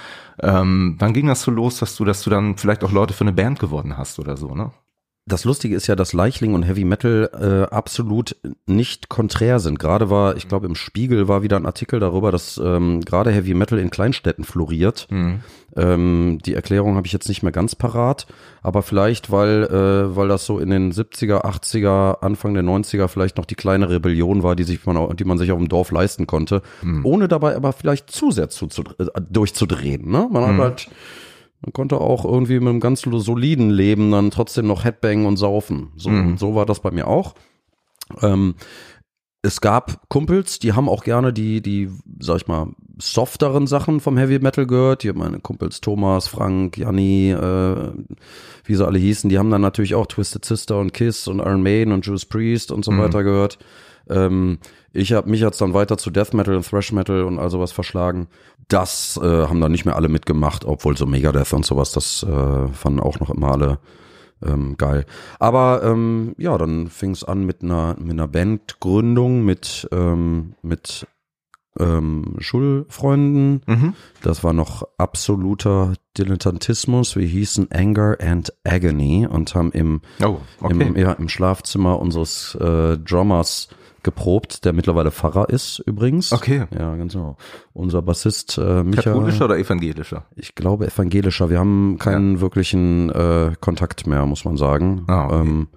Ähm, 0.41 0.97
wann 0.99 1.13
ging 1.13 1.27
das 1.27 1.43
so 1.43 1.51
los, 1.51 1.79
dass 1.79 1.97
du, 1.97 2.05
dass 2.05 2.23
du 2.23 2.31
dann 2.31 2.57
vielleicht 2.57 2.83
auch 2.83 2.93
Leute 2.93 3.15
für 3.15 3.25
eine 3.25 3.33
Band 3.33 3.61
gewonnen 3.61 3.97
hast 3.97 4.19
oder 4.19 4.37
so, 4.37 4.55
ne? 4.55 4.73
Das 5.29 5.43
Lustige 5.43 5.75
ist 5.75 5.89
ja, 5.89 5.97
dass 5.97 6.13
Leichling 6.13 6.55
und 6.55 6.63
Heavy 6.63 6.85
Metal 6.85 7.29
äh, 7.35 7.75
absolut 7.75 8.37
nicht 8.67 9.09
konträr 9.09 9.59
sind. 9.59 9.81
Gerade 9.81 10.09
war, 10.09 10.37
ich 10.37 10.47
glaube, 10.47 10.67
im 10.67 10.77
Spiegel 10.77 11.27
war 11.27 11.43
wieder 11.43 11.57
ein 11.57 11.67
Artikel 11.67 11.99
darüber, 11.99 12.31
dass 12.31 12.61
ähm, 12.63 13.01
gerade 13.01 13.33
Heavy 13.33 13.53
Metal 13.55 13.81
in 13.81 13.91
Kleinstädten 13.91 14.45
floriert. 14.45 15.09
Ähm, 15.75 16.39
die 16.47 16.55
Erklärung 16.55 16.95
habe 16.95 17.09
ich 17.09 17.13
jetzt 17.13 17.29
nicht 17.29 17.43
mehr 17.43 17.51
ganz 17.51 17.75
parat, 17.75 18.29
aber 18.63 18.83
vielleicht, 18.83 19.33
weil, 19.33 19.65
äh, 19.65 20.15
weil 20.15 20.29
das 20.29 20.47
so 20.47 20.61
in 20.61 20.71
den 20.71 20.93
70er, 20.93 21.45
80er, 21.45 22.21
Anfang 22.21 22.55
der 22.55 22.63
90er 22.63 23.09
vielleicht 23.09 23.37
noch 23.37 23.47
die 23.47 23.57
kleine 23.57 23.91
Rebellion 23.91 24.45
war, 24.45 24.55
die, 24.55 24.63
sich 24.63 24.87
man, 24.87 25.17
die 25.17 25.25
man 25.25 25.39
sich 25.39 25.51
auf 25.51 25.59
dem 25.59 25.69
Dorf 25.69 25.91
leisten 25.91 26.29
konnte, 26.29 26.63
ohne 27.03 27.27
dabei 27.27 27.57
aber 27.57 27.73
vielleicht 27.73 28.13
zu 28.13 28.31
sehr 28.31 28.49
zu, 28.49 28.69
zu, 28.69 28.85
äh, 28.99 29.07
durchzudrehen. 29.29 30.09
Ne? 30.09 30.29
Man 30.31 30.45
hat 30.47 30.59
halt 30.59 30.89
man 31.63 31.73
konnte 31.73 32.01
auch 32.01 32.25
irgendwie 32.25 32.59
mit 32.61 32.69
einem 32.69 32.81
ganz 32.81 33.03
soliden 33.03 33.71
Leben 33.71 34.11
dann 34.11 34.31
trotzdem 34.31 34.67
noch 34.67 34.85
Headbang 34.85 35.27
und 35.27 35.37
saufen. 35.37 35.93
So, 35.97 36.11
Mhm. 36.11 36.37
so 36.37 36.55
war 36.55 36.67
das 36.67 36.81
bei 36.81 36.91
mir 36.91 37.07
auch. 37.09 37.35
Ähm, 38.23 38.55
es 39.43 39.61
gab 39.61 40.09
Kumpels, 40.09 40.59
die 40.59 40.73
haben 40.73 40.89
auch 40.89 41.05
gerne 41.05 41.33
die, 41.33 41.61
die, 41.63 41.91
sag 42.21 42.37
ich 42.37 42.47
mal, 42.47 42.69
softeren 42.99 43.67
Sachen 43.67 44.01
vom 44.01 44.17
Heavy 44.17 44.39
Metal 44.39 44.67
gehört. 44.67 45.05
Haben 45.05 45.19
meine 45.19 45.41
Kumpels 45.41 45.81
Thomas, 45.81 46.29
Frank, 46.29 46.79
Janni, 46.79 47.31
äh, 47.31 47.93
wie 48.65 48.75
sie 48.75 48.87
alle 48.87 48.99
hießen, 48.99 49.29
die 49.31 49.39
haben 49.39 49.51
dann 49.51 49.61
natürlich 49.61 49.95
auch 49.95 50.07
Twisted 50.07 50.45
Sister 50.45 50.79
und 50.79 50.93
Kiss 50.93 51.29
und 51.29 51.39
Iron 51.41 51.63
Maiden 51.63 51.93
und 51.93 52.07
Judas 52.07 52.25
Priest 52.25 52.73
und 52.73 52.85
so 52.85 52.91
Mhm. 52.93 52.99
weiter 53.01 53.23
gehört. 53.23 53.59
Ähm, 54.09 54.59
ich 54.93 55.13
habe 55.13 55.29
mich 55.29 55.41
jetzt 55.41 55.61
dann 55.61 55.75
weiter 55.75 55.99
zu 55.99 56.11
Death 56.11 56.33
Metal 56.33 56.55
und 56.57 56.67
Thrash 56.69 56.93
Metal 56.93 57.25
und 57.25 57.39
all 57.39 57.51
sowas 57.51 57.73
verschlagen. 57.73 58.29
Das 58.69 59.19
äh, 59.23 59.27
haben 59.47 59.61
dann 59.61 59.73
nicht 59.73 59.85
mehr 59.85 59.97
alle 59.97 60.09
mitgemacht, 60.09 60.65
obwohl 60.65 60.97
so 60.97 61.07
Megadeth 61.07 61.53
und 61.53 61.67
sowas, 61.67 61.93
das 61.93 62.23
äh, 62.23 62.69
fanden 62.69 63.01
auch 63.01 63.21
noch 63.21 63.31
immer 63.31 63.53
alle 63.53 63.79
ähm, 64.45 64.77
geil. 64.77 65.07
Aber 65.39 65.83
ähm, 65.85 66.35
ja, 66.39 66.57
dann 66.59 66.89
fing 66.89 67.11
es 67.11 67.25
an 67.25 67.45
mit 67.45 67.63
einer 67.63 67.97
mit 67.99 68.13
einer 68.13 68.29
Bandgründung 68.29 69.45
mit 69.45 69.89
ähm, 69.93 70.55
mit 70.63 71.07
ähm, 71.79 72.37
Schulfreunden. 72.39 73.63
Mhm. 73.67 73.95
Das 74.23 74.45
war 74.45 74.53
noch 74.53 74.87
absoluter 74.99 75.95
Dilettantismus. 76.19 77.17
Wir 77.17 77.27
hießen 77.27 77.71
Anger 77.73 78.17
and 78.21 78.53
Agony 78.65 79.27
und 79.27 79.55
haben 79.55 79.73
im 79.73 80.01
Oh, 80.25 80.39
okay. 80.61 80.87
im, 80.87 80.97
ja, 80.97 81.13
im 81.13 81.29
Schlafzimmer 81.29 81.99
unseres 82.01 82.55
äh, 82.61 82.99
Drummers 82.99 83.69
geprobt, 84.03 84.65
der 84.65 84.73
mittlerweile 84.73 85.11
Pfarrer 85.11 85.51
ist 85.51 85.81
übrigens. 85.81 86.33
Okay. 86.33 86.67
Ja, 86.79 86.95
ganz 86.95 87.13
genau. 87.13 87.37
Unser 87.73 88.03
Bassist 88.03 88.57
äh, 88.57 88.85
Micha, 88.85 89.03
Katholischer 89.03 89.47
oder 89.47 89.59
evangelischer? 89.59 90.27
ich 90.37 90.55
glaube 90.55 90.87
evangelischer. 90.87 91.51
Wir 91.51 91.59
haben 91.59 91.99
keinen 91.99 92.41
wirklichen 92.41 93.11
äh, 93.11 93.53
Kontakt 93.61 94.07
mehr, 94.07 94.25
muss 94.25 94.45
man 94.45 94.57
sagen. 94.57 95.03
Ah, 95.09 95.27
okay. 95.27 95.41
ähm, 95.41 95.69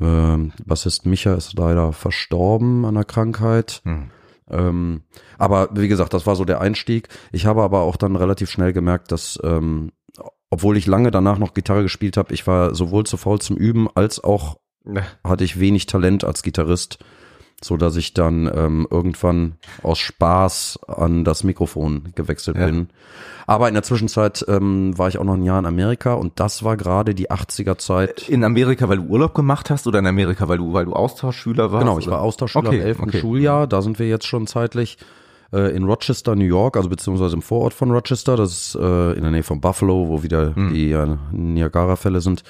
ähm, 0.00 0.52
Bassist 0.66 1.06
Micha 1.06 1.34
ist 1.34 1.56
leider 1.56 1.92
verstorben 1.92 2.84
an 2.84 2.96
einer 2.96 3.04
Krankheit. 3.04 3.82
Hm. 3.84 4.10
Ähm, 4.50 5.02
aber 5.38 5.68
wie 5.72 5.88
gesagt, 5.88 6.14
das 6.14 6.26
war 6.26 6.36
so 6.36 6.44
der 6.44 6.60
Einstieg. 6.60 7.08
Ich 7.32 7.46
habe 7.46 7.62
aber 7.62 7.80
auch 7.80 7.96
dann 7.96 8.16
relativ 8.16 8.50
schnell 8.50 8.72
gemerkt, 8.72 9.12
dass 9.12 9.38
ähm, 9.42 9.92
obwohl 10.50 10.76
ich 10.76 10.86
lange 10.86 11.10
danach 11.10 11.38
noch 11.38 11.54
Gitarre 11.54 11.82
gespielt 11.82 12.16
habe, 12.16 12.34
ich 12.34 12.46
war 12.46 12.74
sowohl 12.74 13.04
zu 13.04 13.16
faul 13.16 13.40
zum 13.40 13.56
Üben 13.56 13.88
als 13.94 14.22
auch 14.22 14.56
hatte 15.24 15.44
ich 15.44 15.60
wenig 15.60 15.86
Talent 15.86 16.24
als 16.24 16.42
Gitarrist, 16.42 16.98
so 17.62 17.76
dass 17.76 17.96
ich 17.96 18.14
dann 18.14 18.50
ähm, 18.54 18.86
irgendwann 18.90 19.54
aus 19.82 19.98
Spaß 19.98 20.78
an 20.86 21.24
das 21.24 21.44
Mikrofon 21.44 22.12
gewechselt 22.14 22.56
Ja. 22.56 22.66
bin. 22.66 22.88
Aber 23.46 23.66
in 23.68 23.74
der 23.74 23.82
Zwischenzeit 23.82 24.44
ähm, 24.48 24.96
war 24.96 25.08
ich 25.08 25.18
auch 25.18 25.24
noch 25.24 25.34
ein 25.34 25.42
Jahr 25.42 25.58
in 25.58 25.66
Amerika 25.66 26.14
und 26.14 26.38
das 26.38 26.62
war 26.62 26.76
gerade 26.76 27.14
die 27.14 27.30
80er 27.30 27.78
Zeit. 27.78 28.28
In 28.28 28.44
Amerika, 28.44 28.88
weil 28.88 28.98
du 28.98 29.04
Urlaub 29.04 29.34
gemacht 29.34 29.70
hast 29.70 29.86
oder 29.88 29.98
in 29.98 30.06
Amerika, 30.06 30.46
weil 30.48 30.58
du, 30.58 30.72
weil 30.72 30.84
du 30.84 30.92
Austauschschüler 30.92 31.72
warst? 31.72 31.84
Genau, 31.84 31.98
ich 31.98 32.06
oder? 32.06 32.16
war 32.16 32.22
Austauschschüler 32.22 32.68
Okay, 32.68 32.78
im 32.80 32.86
11. 32.86 33.00
okay. 33.00 33.20
Schuljahr, 33.20 33.66
da 33.66 33.82
sind 33.82 33.98
wir 33.98 34.08
jetzt 34.08 34.26
schon 34.26 34.46
zeitlich 34.46 34.98
äh, 35.52 35.74
in 35.74 35.82
Rochester, 35.84 36.36
New 36.36 36.44
York, 36.44 36.76
also 36.76 36.88
beziehungsweise 36.88 37.34
im 37.34 37.42
Vorort 37.42 37.74
von 37.74 37.90
Rochester, 37.90 38.36
das 38.36 38.52
ist 38.52 38.74
äh, 38.76 39.12
in 39.14 39.22
der 39.22 39.32
Nähe 39.32 39.42
von 39.42 39.60
Buffalo, 39.60 40.06
wo 40.08 40.22
wieder 40.22 40.54
Hm. 40.54 40.72
die 40.72 40.92
äh, 40.92 41.16
Niagara-Fälle 41.32 42.20
sind. 42.20 42.44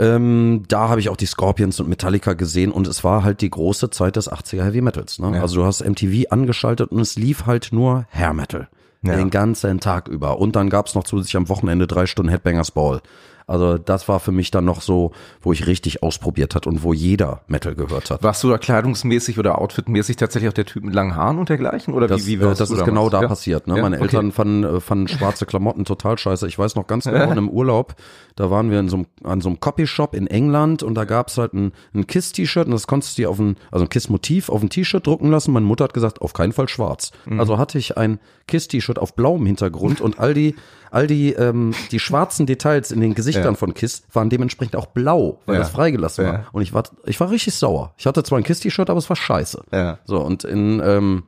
Ähm, 0.00 0.62
da 0.66 0.88
habe 0.88 1.00
ich 1.00 1.10
auch 1.10 1.16
die 1.16 1.26
Scorpions 1.26 1.78
und 1.78 1.88
Metallica 1.88 2.32
gesehen 2.32 2.72
und 2.72 2.86
es 2.86 3.04
war 3.04 3.22
halt 3.22 3.42
die 3.42 3.50
große 3.50 3.90
Zeit 3.90 4.16
des 4.16 4.32
80er 4.32 4.64
Heavy 4.64 4.80
Metals. 4.80 5.18
Ne? 5.18 5.36
Ja. 5.36 5.42
Also 5.42 5.56
du 5.60 5.66
hast 5.66 5.86
MTV 5.86 6.30
angeschaltet 6.30 6.90
und 6.90 7.00
es 7.00 7.16
lief 7.16 7.44
halt 7.44 7.68
nur 7.70 8.06
Hair 8.10 8.32
Metal. 8.32 8.68
Ja. 9.02 9.16
Den 9.16 9.28
ganzen 9.28 9.78
Tag 9.78 10.08
über. 10.08 10.38
Und 10.38 10.56
dann 10.56 10.70
gab's 10.70 10.94
noch 10.94 11.04
zusätzlich 11.04 11.36
am 11.36 11.50
Wochenende 11.50 11.86
drei 11.86 12.06
Stunden 12.06 12.30
Headbangers 12.30 12.70
Ball. 12.70 13.02
Also 13.50 13.78
das 13.78 14.06
war 14.08 14.20
für 14.20 14.30
mich 14.30 14.52
dann 14.52 14.64
noch 14.64 14.80
so, 14.80 15.10
wo 15.42 15.52
ich 15.52 15.66
richtig 15.66 16.04
ausprobiert 16.04 16.54
hat 16.54 16.68
und 16.68 16.84
wo 16.84 16.92
jeder 16.92 17.40
Metal 17.48 17.74
gehört 17.74 18.10
hat. 18.10 18.22
Warst 18.22 18.44
du 18.44 18.48
da 18.48 18.58
kleidungsmäßig 18.58 19.40
oder 19.40 19.60
outfitmäßig 19.60 20.16
tatsächlich 20.16 20.48
auch 20.50 20.54
der 20.54 20.66
Typ 20.66 20.84
mit 20.84 20.94
langen 20.94 21.16
Haaren 21.16 21.38
und 21.38 21.48
dergleichen? 21.48 21.92
Oder 21.92 22.06
Das, 22.06 22.26
wie, 22.26 22.38
wie 22.40 22.44
äh, 22.44 22.48
das 22.48 22.60
ist 22.60 22.70
damals? 22.70 22.84
genau 22.84 23.10
da 23.10 23.22
Ja? 23.22 23.28
passiert. 23.28 23.66
Ne? 23.66 23.74
Ja, 23.76 23.82
Meine 23.82 23.96
okay. 23.96 24.04
Eltern 24.04 24.30
fanden, 24.30 24.62
äh, 24.62 24.80
fanden 24.80 25.08
schwarze 25.08 25.46
Klamotten 25.46 25.84
total 25.84 26.16
scheiße. 26.16 26.46
Ich 26.46 26.58
weiß 26.58 26.76
noch 26.76 26.86
ganz 26.86 27.04
genau, 27.04 27.16
in 27.24 27.30
einem 27.32 27.48
Urlaub, 27.48 27.96
da 28.36 28.50
waren 28.52 28.70
wir 28.70 28.78
in 28.78 28.88
so 28.88 28.98
einem, 28.98 29.06
an 29.24 29.40
so 29.40 29.48
einem 29.48 29.58
Copyshop 29.58 30.14
in 30.14 30.28
England 30.28 30.84
und 30.84 30.94
da 30.94 31.04
gab's 31.04 31.36
halt 31.36 31.52
ein, 31.52 31.72
ein 31.92 32.06
KISS-T-Shirt 32.06 32.66
und 32.66 32.72
das 32.72 32.86
konntest 32.86 33.18
du 33.18 33.22
dir 33.22 33.30
auf 33.30 33.40
ein, 33.40 33.56
also 33.72 33.84
ein 33.84 33.88
KISS-Motiv 33.88 34.48
auf 34.48 34.62
ein 34.62 34.70
T-Shirt 34.70 35.04
drucken 35.04 35.28
lassen. 35.30 35.52
Meine 35.52 35.66
Mutter 35.66 35.84
hat 35.84 35.92
gesagt, 35.94 36.22
auf 36.22 36.34
keinen 36.34 36.52
Fall 36.52 36.68
schwarz. 36.68 37.10
Mhm. 37.26 37.40
Also 37.40 37.58
hatte 37.58 37.78
ich 37.78 37.98
ein 37.98 38.20
KISS-T-Shirt 38.46 38.98
auf 39.00 39.14
blauem 39.16 39.44
Hintergrund 39.46 40.00
und 40.00 40.20
all 40.20 40.34
die, 40.34 40.54
all 40.90 41.06
die, 41.06 41.32
ähm, 41.32 41.72
die 41.90 41.98
schwarzen 41.98 42.46
Details 42.46 42.90
in 42.90 43.00
den 43.00 43.14
Gesichtern 43.14 43.54
Ja. 43.54 43.54
von 43.54 43.74
KISS 43.74 44.02
waren 44.12 44.28
dementsprechend 44.30 44.76
auch 44.76 44.86
blau, 44.86 45.38
weil 45.46 45.54
Ja. 45.56 45.60
das 45.60 45.70
freigelassen 45.70 46.24
war. 46.26 46.44
Und 46.52 46.62
ich 46.62 46.72
war, 46.74 46.82
ich 47.06 47.18
war 47.20 47.30
richtig 47.30 47.54
sauer. 47.54 47.92
Ich 47.96 48.06
hatte 48.06 48.22
zwar 48.22 48.38
ein 48.38 48.44
KISS-T-Shirt, 48.44 48.90
aber 48.90 48.98
es 48.98 49.08
war 49.08 49.16
scheiße. 49.16 49.62
So, 50.04 50.20
und 50.20 50.44
in, 50.44 50.80
ähm, 50.84 51.22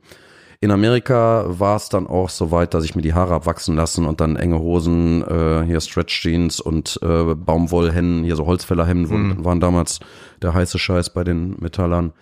in 0.59 0.71
Amerika 0.71 1.43
war 1.47 1.75
es 1.75 1.89
dann 1.89 2.07
auch 2.07 2.29
so 2.29 2.51
weit, 2.51 2.73
dass 2.73 2.85
ich 2.85 2.95
mir 2.95 3.01
die 3.01 3.13
Haare 3.13 3.33
hab 3.33 3.45
wachsen 3.45 3.75
lassen 3.75 4.05
und 4.05 4.21
dann 4.21 4.37
enge 4.37 4.59
Hosen, 4.59 5.21
äh, 5.21 5.63
hier 5.65 5.81
Stretch 5.81 6.21
Jeans 6.21 6.61
und 6.61 6.99
äh, 7.01 7.35
Baumwollhemden, 7.35 8.23
hier 8.23 8.37
so 8.37 8.45
Holzfällerhemden 8.45 9.09
waren- 9.09 9.43
waren 9.45 9.59
damals 9.59 9.99
der 10.41 10.53
heiße 10.53 10.79
Scheiß 10.79 11.09
bei 11.11 11.25
den 11.25 11.57
Metallern. 11.59 12.13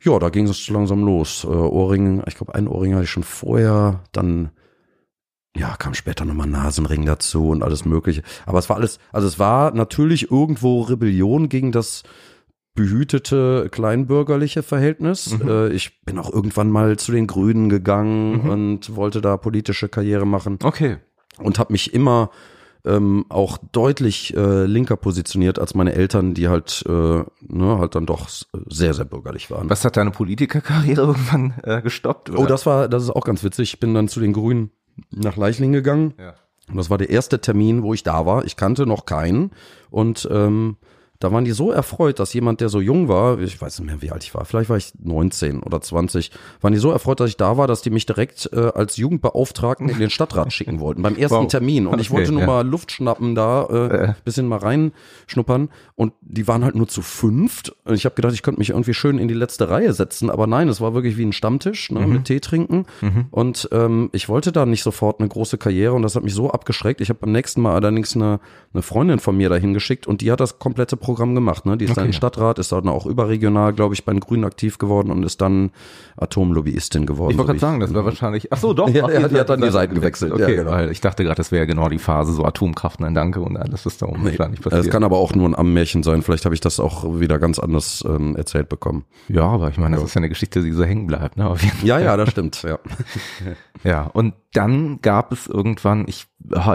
Ja, 0.00 0.16
da 0.20 0.28
ging 0.28 0.46
es 0.46 0.68
langsam 0.68 1.04
los. 1.04 1.42
Äh, 1.42 1.48
Ohrring, 1.48 2.22
ich 2.28 2.36
glaube, 2.36 2.54
einen 2.54 2.68
Ohrring 2.68 2.94
hatte 2.94 3.04
ich 3.04 3.10
schon 3.10 3.24
vorher, 3.24 4.00
dann 4.12 4.50
ja, 5.58 5.76
kam 5.76 5.94
später 5.94 6.24
nochmal 6.24 6.46
Nasenring 6.48 7.04
dazu 7.06 7.48
und 7.48 7.62
alles 7.62 7.84
mögliche. 7.84 8.22
Aber 8.44 8.58
es 8.58 8.68
war 8.68 8.76
alles, 8.76 8.98
also 9.12 9.26
es 9.26 9.38
war 9.38 9.72
natürlich 9.72 10.30
irgendwo 10.30 10.82
Rebellion 10.82 11.48
gegen 11.48 11.72
das 11.72 12.02
behütete 12.74 13.68
kleinbürgerliche 13.70 14.62
Verhältnis. 14.62 15.34
Äh, 15.46 15.72
ich 15.72 16.04
bin 16.04 16.18
auch 16.18 16.30
irgendwann 16.32 16.70
mal 16.70 16.96
zu 16.98 17.10
den 17.12 17.26
Grünen 17.26 17.68
gegangen 17.68 18.40
und 18.40 18.94
wollte 18.94 19.20
da 19.20 19.36
politische 19.36 19.88
Karriere 19.88 20.26
machen 20.26 20.58
Okay. 20.62 20.98
und 21.38 21.58
habe 21.58 21.72
mich 21.72 21.94
immer 21.94 22.30
ähm, 22.84 23.24
auch 23.30 23.58
deutlich 23.72 24.36
äh, 24.36 24.64
linker 24.66 24.96
positioniert 24.96 25.58
als 25.58 25.74
meine 25.74 25.94
Eltern, 25.94 26.34
die 26.34 26.48
halt 26.48 26.84
äh, 26.86 26.92
ne, 26.92 27.78
halt 27.78 27.94
dann 27.94 28.06
doch 28.06 28.28
sehr 28.68 28.94
sehr 28.94 29.04
bürgerlich 29.06 29.50
waren. 29.50 29.68
Was 29.70 29.84
hat 29.84 29.96
deine 29.96 30.10
Politikerkarriere 30.12 31.00
irgendwann 31.06 31.54
äh, 31.64 31.80
gestoppt? 31.82 32.30
Oder? 32.30 32.38
Oh, 32.40 32.46
das 32.46 32.66
war, 32.66 32.88
das 32.88 33.02
ist 33.02 33.10
auch 33.10 33.24
ganz 33.24 33.42
witzig. 33.42 33.72
Ich 33.74 33.80
bin 33.80 33.94
dann 33.94 34.06
zu 34.06 34.20
den 34.20 34.32
Grünen 34.34 34.70
nach 35.10 35.36
Leichling 35.36 35.72
gegangen. 35.72 36.14
Ja. 36.18 36.34
Und 36.68 36.76
das 36.76 36.90
war 36.90 36.98
der 36.98 37.10
erste 37.10 37.40
Termin, 37.40 37.82
wo 37.82 37.94
ich 37.94 38.02
da 38.02 38.26
war. 38.26 38.44
Ich 38.44 38.56
kannte 38.56 38.86
noch 38.86 39.06
keinen. 39.06 39.52
Und 39.90 40.28
ähm, 40.30 40.76
da 41.18 41.32
waren 41.32 41.44
die 41.44 41.52
so 41.52 41.70
erfreut, 41.70 42.18
dass 42.18 42.32
jemand, 42.32 42.60
der 42.60 42.68
so 42.68 42.80
jung 42.80 43.08
war, 43.08 43.38
ich 43.38 43.60
weiß 43.60 43.80
nicht 43.80 43.86
mehr, 43.86 44.02
wie 44.02 44.10
alt 44.10 44.24
ich 44.24 44.34
war, 44.34 44.44
vielleicht 44.44 44.70
war 44.70 44.76
ich 44.76 44.92
19 45.02 45.62
oder 45.62 45.80
20, 45.80 46.30
waren 46.60 46.72
die 46.72 46.78
so 46.78 46.90
erfreut, 46.90 47.20
dass 47.20 47.30
ich 47.30 47.36
da 47.36 47.56
war, 47.56 47.66
dass 47.66 47.82
die 47.82 47.90
mich 47.90 48.06
direkt 48.06 48.50
äh, 48.52 48.72
als 48.74 48.96
Jugendbeauftragten 48.96 49.88
in 49.88 49.98
den 49.98 50.10
Stadtrat 50.10 50.52
schicken 50.52 50.80
wollten, 50.80 51.02
beim 51.02 51.16
ersten 51.16 51.36
wow. 51.36 51.46
Termin. 51.46 51.86
Und 51.86 51.94
okay, 51.94 52.02
ich 52.02 52.10
wollte 52.10 52.32
nur 52.32 52.42
ja. 52.42 52.46
mal 52.46 52.66
Luft 52.66 52.92
schnappen 52.92 53.34
da, 53.34 53.64
äh, 53.64 54.04
äh. 54.04 54.14
bisschen 54.24 54.46
mal 54.46 54.58
reinschnuppern. 54.58 55.70
Und 55.94 56.12
die 56.20 56.46
waren 56.48 56.64
halt 56.64 56.74
nur 56.74 56.88
zu 56.88 57.02
fünft. 57.02 57.74
Und 57.84 57.94
ich 57.94 58.04
habe 58.04 58.14
gedacht, 58.14 58.34
ich 58.34 58.42
könnte 58.42 58.58
mich 58.58 58.70
irgendwie 58.70 58.94
schön 58.94 59.18
in 59.18 59.28
die 59.28 59.34
letzte 59.34 59.68
Reihe 59.68 59.92
setzen, 59.92 60.30
aber 60.30 60.46
nein, 60.46 60.68
es 60.68 60.80
war 60.80 60.94
wirklich 60.94 61.16
wie 61.16 61.24
ein 61.24 61.32
Stammtisch 61.32 61.90
ne, 61.90 62.00
mhm. 62.00 62.12
mit 62.12 62.24
Tee 62.24 62.40
trinken. 62.40 62.86
Mhm. 63.00 63.26
Und 63.30 63.68
ähm, 63.72 64.10
ich 64.12 64.28
wollte 64.28 64.52
da 64.52 64.66
nicht 64.66 64.82
sofort 64.82 65.20
eine 65.20 65.28
große 65.28 65.58
Karriere 65.58 65.94
und 65.94 66.02
das 66.02 66.16
hat 66.16 66.24
mich 66.24 66.34
so 66.34 66.50
abgeschreckt. 66.50 67.00
Ich 67.00 67.08
habe 67.08 67.20
beim 67.20 67.32
nächsten 67.32 67.60
Mal 67.62 67.74
allerdings 67.74 68.14
eine, 68.14 68.40
eine 68.72 68.82
Freundin 68.82 69.18
von 69.18 69.36
mir 69.36 69.48
dahin 69.48 69.74
geschickt 69.74 70.06
und 70.06 70.20
die 70.20 70.30
hat 70.30 70.40
das 70.40 70.58
komplette 70.58 70.96
Programm 71.06 71.36
gemacht. 71.36 71.66
Ne? 71.66 71.76
Die 71.76 71.84
ist 71.84 71.92
okay. 71.92 72.00
dann 72.00 72.12
Stadtrat, 72.12 72.58
ist 72.58 72.72
dann 72.72 72.88
auch 72.88 73.06
überregional, 73.06 73.72
glaube 73.72 73.94
ich, 73.94 74.04
bei 74.04 74.12
den 74.12 74.18
Grünen 74.18 74.44
aktiv 74.44 74.76
geworden 74.78 75.12
und 75.12 75.22
ist 75.22 75.40
dann 75.40 75.70
Atomlobbyistin 76.16 77.06
geworden. 77.06 77.30
Ich 77.30 77.38
wollte 77.38 77.52
so 77.52 77.58
gerade 77.58 77.60
sagen, 77.60 77.80
das 77.80 77.94
war 77.94 78.04
wahrscheinlich. 78.04 78.52
Ach 78.52 78.58
so, 78.58 78.72
doch. 78.72 78.88
Ja, 78.96 79.10
ja, 79.10 79.28
die 79.28 79.38
hat 79.38 79.50
dann 79.50 79.60
die 79.60 79.70
Seiten 79.70 79.94
gewechselt. 79.94 80.32
Okay, 80.32 80.42
ja, 80.42 80.62
genau. 80.62 80.70
weil 80.70 80.90
ich 80.90 81.02
dachte 81.02 81.22
gerade, 81.22 81.36
das 81.36 81.52
wäre 81.52 81.66
genau 81.66 81.90
die 81.90 81.98
Phase, 81.98 82.32
so 82.32 82.44
Atomkraft, 82.44 82.98
nein, 83.00 83.14
danke 83.14 83.40
und 83.40 83.56
alles 83.58 83.84
ist 83.84 84.00
da 84.00 84.06
nee, 84.06 84.30
wahrscheinlich 84.30 84.62
passiert. 84.62 84.86
Es 84.86 84.90
kann 84.90 85.04
aber 85.04 85.18
auch 85.18 85.34
nur 85.34 85.46
ein 85.46 85.54
Ammärchen 85.54 86.02
sein. 86.02 86.22
Vielleicht 86.22 86.46
habe 86.46 86.54
ich 86.54 86.62
das 86.62 86.80
auch 86.80 87.20
wieder 87.20 87.38
ganz 87.38 87.58
anders 87.58 88.02
ähm, 88.08 88.36
erzählt 88.36 88.70
bekommen. 88.70 89.04
Ja, 89.28 89.42
aber 89.42 89.68
ich 89.68 89.76
meine, 89.76 89.96
das 89.96 90.06
ist 90.06 90.14
ja 90.14 90.20
eine 90.20 90.30
Geschichte, 90.30 90.62
die 90.62 90.72
so 90.72 90.84
hängen 90.84 91.06
bleibt. 91.06 91.36
Ne? 91.36 91.54
Ja, 91.84 91.98
ja, 91.98 92.16
das 92.16 92.30
stimmt. 92.30 92.62
Ja. 92.62 92.78
ja, 93.84 94.02
und 94.04 94.32
dann 94.54 95.00
gab 95.02 95.32
es 95.32 95.46
irgendwann, 95.46 96.06
ich, 96.08 96.26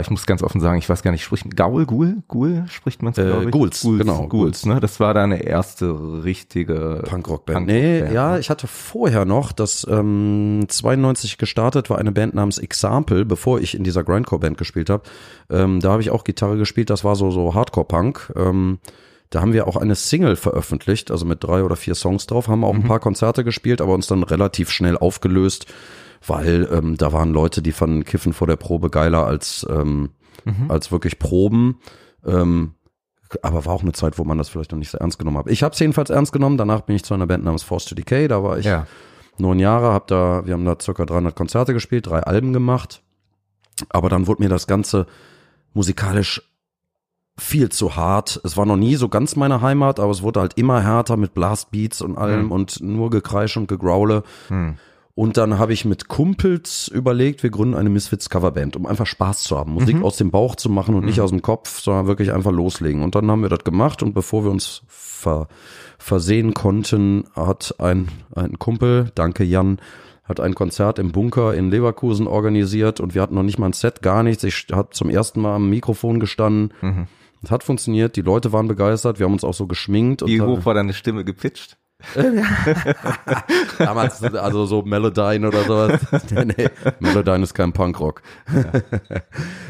ich 0.01 0.09
muss 0.09 0.25
ganz 0.25 0.43
offen 0.43 0.59
sagen, 0.59 0.77
ich 0.77 0.89
weiß 0.89 1.03
gar 1.03 1.11
nicht, 1.11 1.23
spricht 1.23 1.55
Gaul, 1.55 1.85
Gul, 1.85 2.17
Gul 2.27 2.65
spricht 2.67 3.01
man 3.01 3.13
es, 3.13 3.17
äh, 3.17 3.45
Ghouls, 3.49 3.81
Ghouls, 3.81 3.99
genau. 3.99 4.27
Ghouls, 4.27 4.65
ne? 4.65 4.79
Das 4.79 4.99
war 4.99 5.13
deine 5.13 5.43
erste 5.43 6.23
richtige 6.23 7.03
Punkrock-Band. 7.05 7.57
Punk 7.59 7.67
nee, 7.67 8.01
Band, 8.01 8.13
ja, 8.13 8.31
ne? 8.33 8.39
ich 8.39 8.49
hatte 8.49 8.67
vorher 8.67 9.25
noch, 9.25 9.51
das 9.51 9.85
ähm, 9.89 10.65
92 10.67 11.37
gestartet 11.37 11.89
war 11.89 11.97
eine 11.97 12.11
Band 12.11 12.33
namens 12.33 12.57
Example, 12.57 13.25
bevor 13.25 13.59
ich 13.59 13.75
in 13.75 13.83
dieser 13.83 14.03
Grindcore-Band 14.03 14.57
gespielt 14.57 14.89
habe. 14.89 15.03
Ähm, 15.49 15.79
da 15.79 15.91
habe 15.91 16.01
ich 16.01 16.09
auch 16.09 16.23
Gitarre 16.23 16.57
gespielt, 16.57 16.89
das 16.89 17.03
war 17.03 17.15
so, 17.15 17.31
so 17.31 17.53
Hardcore-Punk. 17.53 18.33
Ähm, 18.35 18.79
da 19.29 19.39
haben 19.39 19.53
wir 19.53 19.67
auch 19.67 19.77
eine 19.77 19.95
Single 19.95 20.35
veröffentlicht, 20.35 21.09
also 21.09 21.25
mit 21.25 21.41
drei 21.43 21.63
oder 21.63 21.77
vier 21.77 21.95
Songs 21.95 22.27
drauf, 22.27 22.49
haben 22.49 22.65
auch 22.65 22.73
mhm. 22.73 22.81
ein 22.81 22.87
paar 22.87 22.99
Konzerte 22.99 23.45
gespielt, 23.45 23.79
aber 23.79 23.93
uns 23.93 24.07
dann 24.07 24.23
relativ 24.23 24.69
schnell 24.69 24.97
aufgelöst 24.97 25.67
weil 26.25 26.67
ähm, 26.71 26.97
da 26.97 27.13
waren 27.13 27.33
Leute, 27.33 27.61
die 27.61 27.71
fanden 27.71 28.03
Kiffen 28.03 28.33
vor 28.33 28.47
der 28.47 28.55
Probe 28.55 28.89
geiler 28.89 29.25
als, 29.25 29.65
ähm, 29.69 30.09
mhm. 30.45 30.69
als 30.69 30.91
wirklich 30.91 31.19
Proben. 31.19 31.79
Ähm, 32.25 32.73
aber 33.41 33.65
war 33.65 33.73
auch 33.73 33.81
eine 33.81 33.93
Zeit, 33.93 34.17
wo 34.17 34.23
man 34.23 34.37
das 34.37 34.49
vielleicht 34.49 34.71
noch 34.71 34.79
nicht 34.79 34.91
so 34.91 34.97
ernst 34.97 35.17
genommen 35.17 35.37
hat. 35.37 35.47
Ich 35.47 35.63
habe 35.63 35.73
es 35.73 35.79
jedenfalls 35.79 36.09
ernst 36.09 36.33
genommen. 36.33 36.57
Danach 36.57 36.81
bin 36.81 36.95
ich 36.95 37.03
zu 37.03 37.13
einer 37.13 37.27
Band 37.27 37.43
namens 37.43 37.63
Force 37.63 37.85
to 37.85 37.95
Decay. 37.95 38.27
Da 38.27 38.43
war 38.43 38.57
ich 38.57 38.65
ja. 38.65 38.85
neun 39.37 39.59
Jahre. 39.59 39.93
Hab 39.93 40.07
da, 40.07 40.45
wir 40.45 40.53
haben 40.53 40.65
da 40.65 40.77
circa 40.79 41.05
300 41.05 41.35
Konzerte 41.35 41.73
gespielt, 41.73 42.07
drei 42.07 42.19
Alben 42.19 42.53
gemacht. 42.53 43.01
Aber 43.89 44.09
dann 44.09 44.27
wurde 44.27 44.43
mir 44.43 44.49
das 44.49 44.67
Ganze 44.67 45.07
musikalisch 45.73 46.41
viel 47.37 47.69
zu 47.69 47.95
hart. 47.95 48.41
Es 48.43 48.57
war 48.57 48.65
noch 48.65 48.77
nie 48.77 48.95
so 48.95 49.07
ganz 49.09 49.35
meine 49.35 49.61
Heimat, 49.61 49.99
aber 49.99 50.11
es 50.11 50.21
wurde 50.21 50.41
halt 50.41 50.57
immer 50.57 50.81
härter 50.81 51.17
mit 51.17 51.33
Blastbeats 51.33 52.01
und 52.01 52.17
allem 52.17 52.45
mhm. 52.45 52.51
und 52.51 52.81
nur 52.81 53.09
Gekreisch 53.09 53.57
und 53.57 53.67
Gegraule. 53.67 54.23
Mhm. 54.49 54.77
Und 55.21 55.37
dann 55.37 55.59
habe 55.59 55.71
ich 55.71 55.85
mit 55.85 56.07
Kumpels 56.07 56.87
überlegt, 56.87 57.43
wir 57.43 57.51
gründen 57.51 57.75
eine 57.75 57.91
Misfits 57.91 58.31
Coverband, 58.31 58.75
um 58.75 58.87
einfach 58.87 59.05
Spaß 59.05 59.43
zu 59.43 59.55
haben, 59.55 59.73
Musik 59.73 59.97
mhm. 59.97 60.03
aus 60.03 60.17
dem 60.17 60.31
Bauch 60.31 60.55
zu 60.55 60.67
machen 60.67 60.95
und 60.95 61.01
mhm. 61.01 61.05
nicht 61.09 61.21
aus 61.21 61.29
dem 61.29 61.43
Kopf, 61.43 61.79
sondern 61.79 62.07
wirklich 62.07 62.33
einfach 62.33 62.49
loslegen. 62.51 63.03
Und 63.03 63.13
dann 63.13 63.29
haben 63.29 63.43
wir 63.43 63.49
das 63.49 63.63
gemacht 63.63 64.01
und 64.01 64.15
bevor 64.15 64.45
wir 64.45 64.49
uns 64.49 64.81
ver 64.87 65.47
versehen 65.99 66.55
konnten, 66.55 67.25
hat 67.35 67.75
ein, 67.77 68.07
ein 68.33 68.57
Kumpel, 68.57 69.11
danke 69.13 69.43
Jan, 69.43 69.77
hat 70.23 70.39
ein 70.39 70.55
Konzert 70.55 70.97
im 70.97 71.11
Bunker 71.11 71.53
in 71.53 71.69
Leverkusen 71.69 72.25
organisiert 72.25 72.99
und 72.99 73.13
wir 73.13 73.21
hatten 73.21 73.35
noch 73.35 73.43
nicht 73.43 73.59
mal 73.59 73.67
ein 73.67 73.73
Set, 73.73 74.01
gar 74.01 74.23
nichts. 74.23 74.43
Ich 74.43 74.69
habe 74.71 74.89
zum 74.89 75.11
ersten 75.11 75.39
Mal 75.39 75.57
am 75.57 75.69
Mikrofon 75.69 76.19
gestanden. 76.19 76.73
Mhm. 76.81 77.05
Es 77.43 77.51
hat 77.51 77.63
funktioniert, 77.63 78.15
die 78.15 78.21
Leute 78.21 78.53
waren 78.53 78.67
begeistert, 78.67 79.19
wir 79.19 79.27
haben 79.27 79.33
uns 79.33 79.43
auch 79.43 79.53
so 79.53 79.67
geschminkt. 79.67 80.25
Wie 80.25 80.41
hoch 80.41 80.65
war 80.65 80.73
deine 80.73 80.93
Stimme 80.93 81.23
gepitcht? 81.23 81.77
Damals, 83.77 84.23
also 84.23 84.65
so 84.65 84.81
Melodyne 84.83 85.47
oder 85.47 85.63
sowas. 85.63 86.01
nee, 86.31 86.69
Melodyne 86.99 87.43
ist 87.43 87.53
kein 87.53 87.73
Punkrock. 87.73 88.21
Ja. 88.53 88.81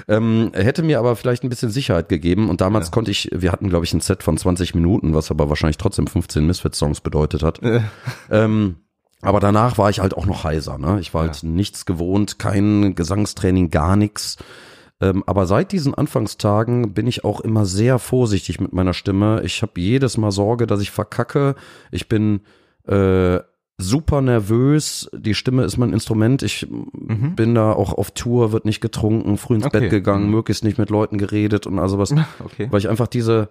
ähm, 0.16 0.52
hätte 0.54 0.84
mir 0.84 1.00
aber 1.00 1.16
vielleicht 1.16 1.44
ein 1.44 1.50
bisschen 1.50 1.70
Sicherheit 1.70 2.10
gegeben 2.10 2.50
und 2.50 2.62
damals 2.62 2.88
ja. 2.88 2.92
konnte 2.92 3.12
ich, 3.12 3.30
wir 3.34 3.52
hatten 3.52 3.70
glaube 3.70 3.86
ich 3.86 3.94
ein 3.94 4.02
Set 4.02 4.24
von 4.24 4.38
20 4.38 4.76
Minuten, 4.76 5.14
was 5.14 5.32
aber 5.32 5.50
wahrscheinlich 5.50 5.78
trotzdem 5.78 6.08
15 6.08 6.46
Misfits-Songs 6.46 7.02
bedeutet 7.02 7.44
hat. 7.44 7.62
Ja. 7.62 7.84
Ähm, 8.30 8.78
aber 9.22 9.40
danach 9.40 9.78
war 9.78 9.90
ich 9.90 10.00
halt 10.00 10.16
auch 10.16 10.26
noch 10.26 10.44
heiser. 10.44 10.78
Ne? 10.78 11.00
Ich 11.00 11.14
war 11.14 11.24
halt 11.24 11.44
nichts 11.44 11.86
gewohnt, 11.86 12.40
kein 12.40 12.96
Gesangstraining, 12.96 13.70
gar 13.70 13.96
nichts. 13.96 14.38
Ähm, 15.02 15.24
aber 15.26 15.48
seit 15.48 15.72
diesen 15.72 15.96
Anfangstagen 15.96 16.94
bin 16.94 17.08
ich 17.08 17.26
auch 17.26 17.42
immer 17.42 17.66
sehr 17.66 17.98
vorsichtig 17.98 18.62
mit 18.62 18.72
meiner 18.72 18.94
Stimme. 18.94 19.42
Ich 19.44 19.64
habe 19.64 19.82
jedes 19.82 20.18
Mal 20.18 20.32
Sorge, 20.32 20.68
dass 20.68 20.80
ich 20.80 20.92
verkacke. 20.92 21.56
Ich 21.90 22.08
bin 22.08 22.42
äh, 22.86 23.40
super 23.80 24.22
nervös. 24.22 25.10
Die 25.12 25.34
Stimme 25.34 25.64
ist 25.64 25.78
mein 25.78 25.92
Instrument. 25.92 26.44
Ich 26.44 26.68
mhm. 26.70 27.36
bin 27.36 27.56
da 27.56 27.74
auch 27.74 27.94
auf 27.94 28.12
Tour, 28.12 28.52
wird 28.52 28.66
nicht 28.66 28.80
getrunken, 28.80 29.38
früh 29.38 29.56
ins 29.56 29.66
okay. 29.66 29.82
Bett 29.82 29.90
gegangen, 29.90 30.26
mhm. 30.26 30.32
möglichst 30.32 30.64
nicht 30.64 30.78
mit 30.78 30.92
Leuten 30.92 31.18
geredet 31.18 31.66
und 31.66 31.80
also 31.80 31.98
was. 31.98 32.14
Okay. 32.44 32.68
Weil 32.70 32.80
ich 32.80 32.90
einfach 32.90 33.08
diese 33.08 33.50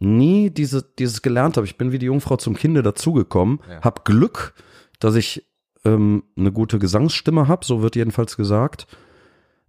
nie 0.00 0.50
diese, 0.50 0.84
dieses 0.98 1.22
gelernt 1.22 1.56
habe. 1.56 1.66
Ich 1.66 1.78
bin 1.78 1.92
wie 1.92 1.98
die 1.98 2.06
Jungfrau 2.06 2.36
zum 2.36 2.54
Kinde 2.54 2.82
dazugekommen, 2.82 3.60
ja. 3.68 3.80
hab 3.80 4.04
Glück, 4.04 4.54
dass 4.98 5.14
ich 5.14 5.46
ähm, 5.84 6.24
eine 6.36 6.50
gute 6.50 6.78
Gesangsstimme 6.78 7.46
habe, 7.46 7.64
so 7.64 7.80
wird 7.80 7.94
jedenfalls 7.94 8.36
gesagt 8.36 8.88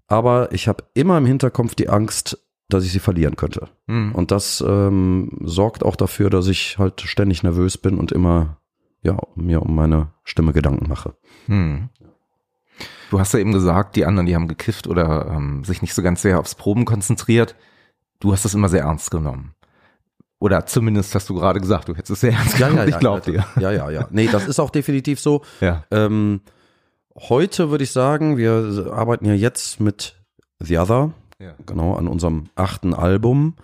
aber 0.07 0.51
ich 0.51 0.67
habe 0.67 0.83
immer 0.93 1.17
im 1.17 1.25
Hinterkopf 1.25 1.75
die 1.75 1.89
Angst, 1.89 2.37
dass 2.69 2.83
ich 2.83 2.91
sie 2.91 2.99
verlieren 2.99 3.35
könnte. 3.35 3.69
Mhm. 3.87 4.13
Und 4.13 4.31
das 4.31 4.63
ähm, 4.65 5.37
sorgt 5.41 5.83
auch 5.83 5.95
dafür, 5.95 6.29
dass 6.29 6.47
ich 6.47 6.77
halt 6.77 7.01
ständig 7.01 7.43
nervös 7.43 7.77
bin 7.77 7.97
und 7.97 8.11
immer 8.11 8.57
ja 9.01 9.17
mir 9.35 9.61
um 9.61 9.75
meine 9.75 10.09
Stimme 10.23 10.53
Gedanken 10.53 10.89
mache. 10.89 11.15
Mhm. 11.47 11.89
Du 13.11 13.19
hast 13.19 13.33
ja 13.33 13.39
eben 13.39 13.51
gesagt, 13.51 13.95
die 13.95 14.05
anderen, 14.05 14.25
die 14.25 14.35
haben 14.35 14.47
gekifft 14.47 14.87
oder 14.87 15.27
ähm, 15.27 15.63
sich 15.63 15.81
nicht 15.81 15.93
so 15.93 16.01
ganz 16.01 16.21
sehr 16.21 16.39
aufs 16.39 16.55
Proben 16.55 16.85
konzentriert. 16.85 17.55
Du 18.19 18.33
hast 18.33 18.45
das 18.45 18.55
immer 18.55 18.67
sehr 18.67 18.81
ernst 18.83 19.11
genommen. 19.11 19.53
Oder 20.39 20.65
zumindest 20.65 21.15
hast 21.15 21.29
du 21.29 21.35
gerade 21.35 21.61
gesagt, 21.61 21.87
du 21.87 21.95
hättest 21.95 22.11
es 22.11 22.19
sehr 22.21 22.33
ernst 22.33 22.57
genommen. 22.57 22.77
Ja, 22.77 22.83
ja, 22.83 22.89
ja, 22.89 22.95
ich 22.95 22.99
glaube 22.99 23.21
dir. 23.21 23.45
Ja, 23.59 23.71
ja, 23.71 23.89
ja. 23.89 24.07
Nee, 24.09 24.27
das 24.31 24.47
ist 24.47 24.59
auch 24.59 24.69
definitiv 24.69 25.19
so. 25.19 25.43
Ja. 25.61 25.85
Ähm, 25.91 26.41
heute 27.17 27.69
würde 27.71 27.83
ich 27.83 27.91
sagen, 27.91 28.37
wir 28.37 28.91
arbeiten 28.93 29.25
ja 29.25 29.33
jetzt 29.33 29.79
mit 29.79 30.15
The 30.59 30.79
Other, 30.79 31.11
ja. 31.39 31.53
genau, 31.65 31.95
an 31.95 32.07
unserem 32.07 32.45
achten 32.55 32.93
Album. 32.93 33.55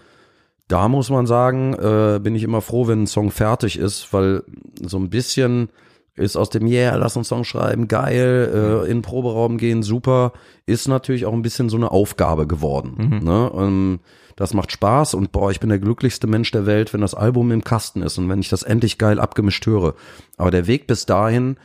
Da 0.68 0.88
muss 0.88 1.10
man 1.10 1.28
sagen, 1.28 1.74
äh, 1.74 2.20
bin 2.20 2.36
ich 2.36 2.44
immer 2.44 2.62
froh, 2.62 2.88
wenn 2.88 3.04
ein 3.04 3.08
Song 3.08 3.32
fertig 3.32 3.78
ist, 3.78 4.14
weil 4.14 4.44
so 4.82 4.98
ein 4.98 5.10
bisschen 5.10 5.70
ist 6.16 6.36
aus 6.36 6.50
dem 6.50 6.68
Yeah, 6.68 6.96
lass 6.96 7.18
uns 7.18 7.30
Song 7.30 7.44
schreiben, 7.44 7.88
geil, 7.88 8.52
äh, 8.54 8.90
in 8.90 8.98
den 8.98 9.02
Proberaum 9.02 9.58
gehen, 9.58 9.82
super, 9.82 10.34
ist 10.66 10.88
natürlich 10.88 11.26
auch 11.26 11.34
ein 11.34 11.42
bisschen 11.42 11.70
so 11.70 11.78
eine 11.78 11.92
Aufgabe 11.92 12.48
geworden. 12.48 12.96
Mhm. 12.98 13.20
Ne? 13.28 13.52
Ähm, 13.56 14.00
das 14.36 14.54
macht 14.54 14.72
Spaß 14.72 15.14
und 15.14 15.32
boah, 15.32 15.52
ich 15.52 15.60
bin 15.60 15.70
der 15.70 15.80
glücklichste 15.80 16.28
Mensch 16.28 16.52
der 16.52 16.66
Welt, 16.66 16.94
wenn 16.94 17.02
das 17.02 17.16
Album 17.16 17.52
im 17.52 17.64
Kasten 17.64 18.02
ist 18.02 18.18
und 18.18 18.30
wenn 18.30 18.40
ich 18.40 18.50
das 18.50 18.64
endlich 18.64 18.98
geil 18.98 19.20
abgemischt 19.20 19.66
höre. 19.66 19.96
Aber 20.38 20.52
der 20.52 20.68
Weg 20.68 20.88
bis 20.88 21.06
dahin 21.06 21.58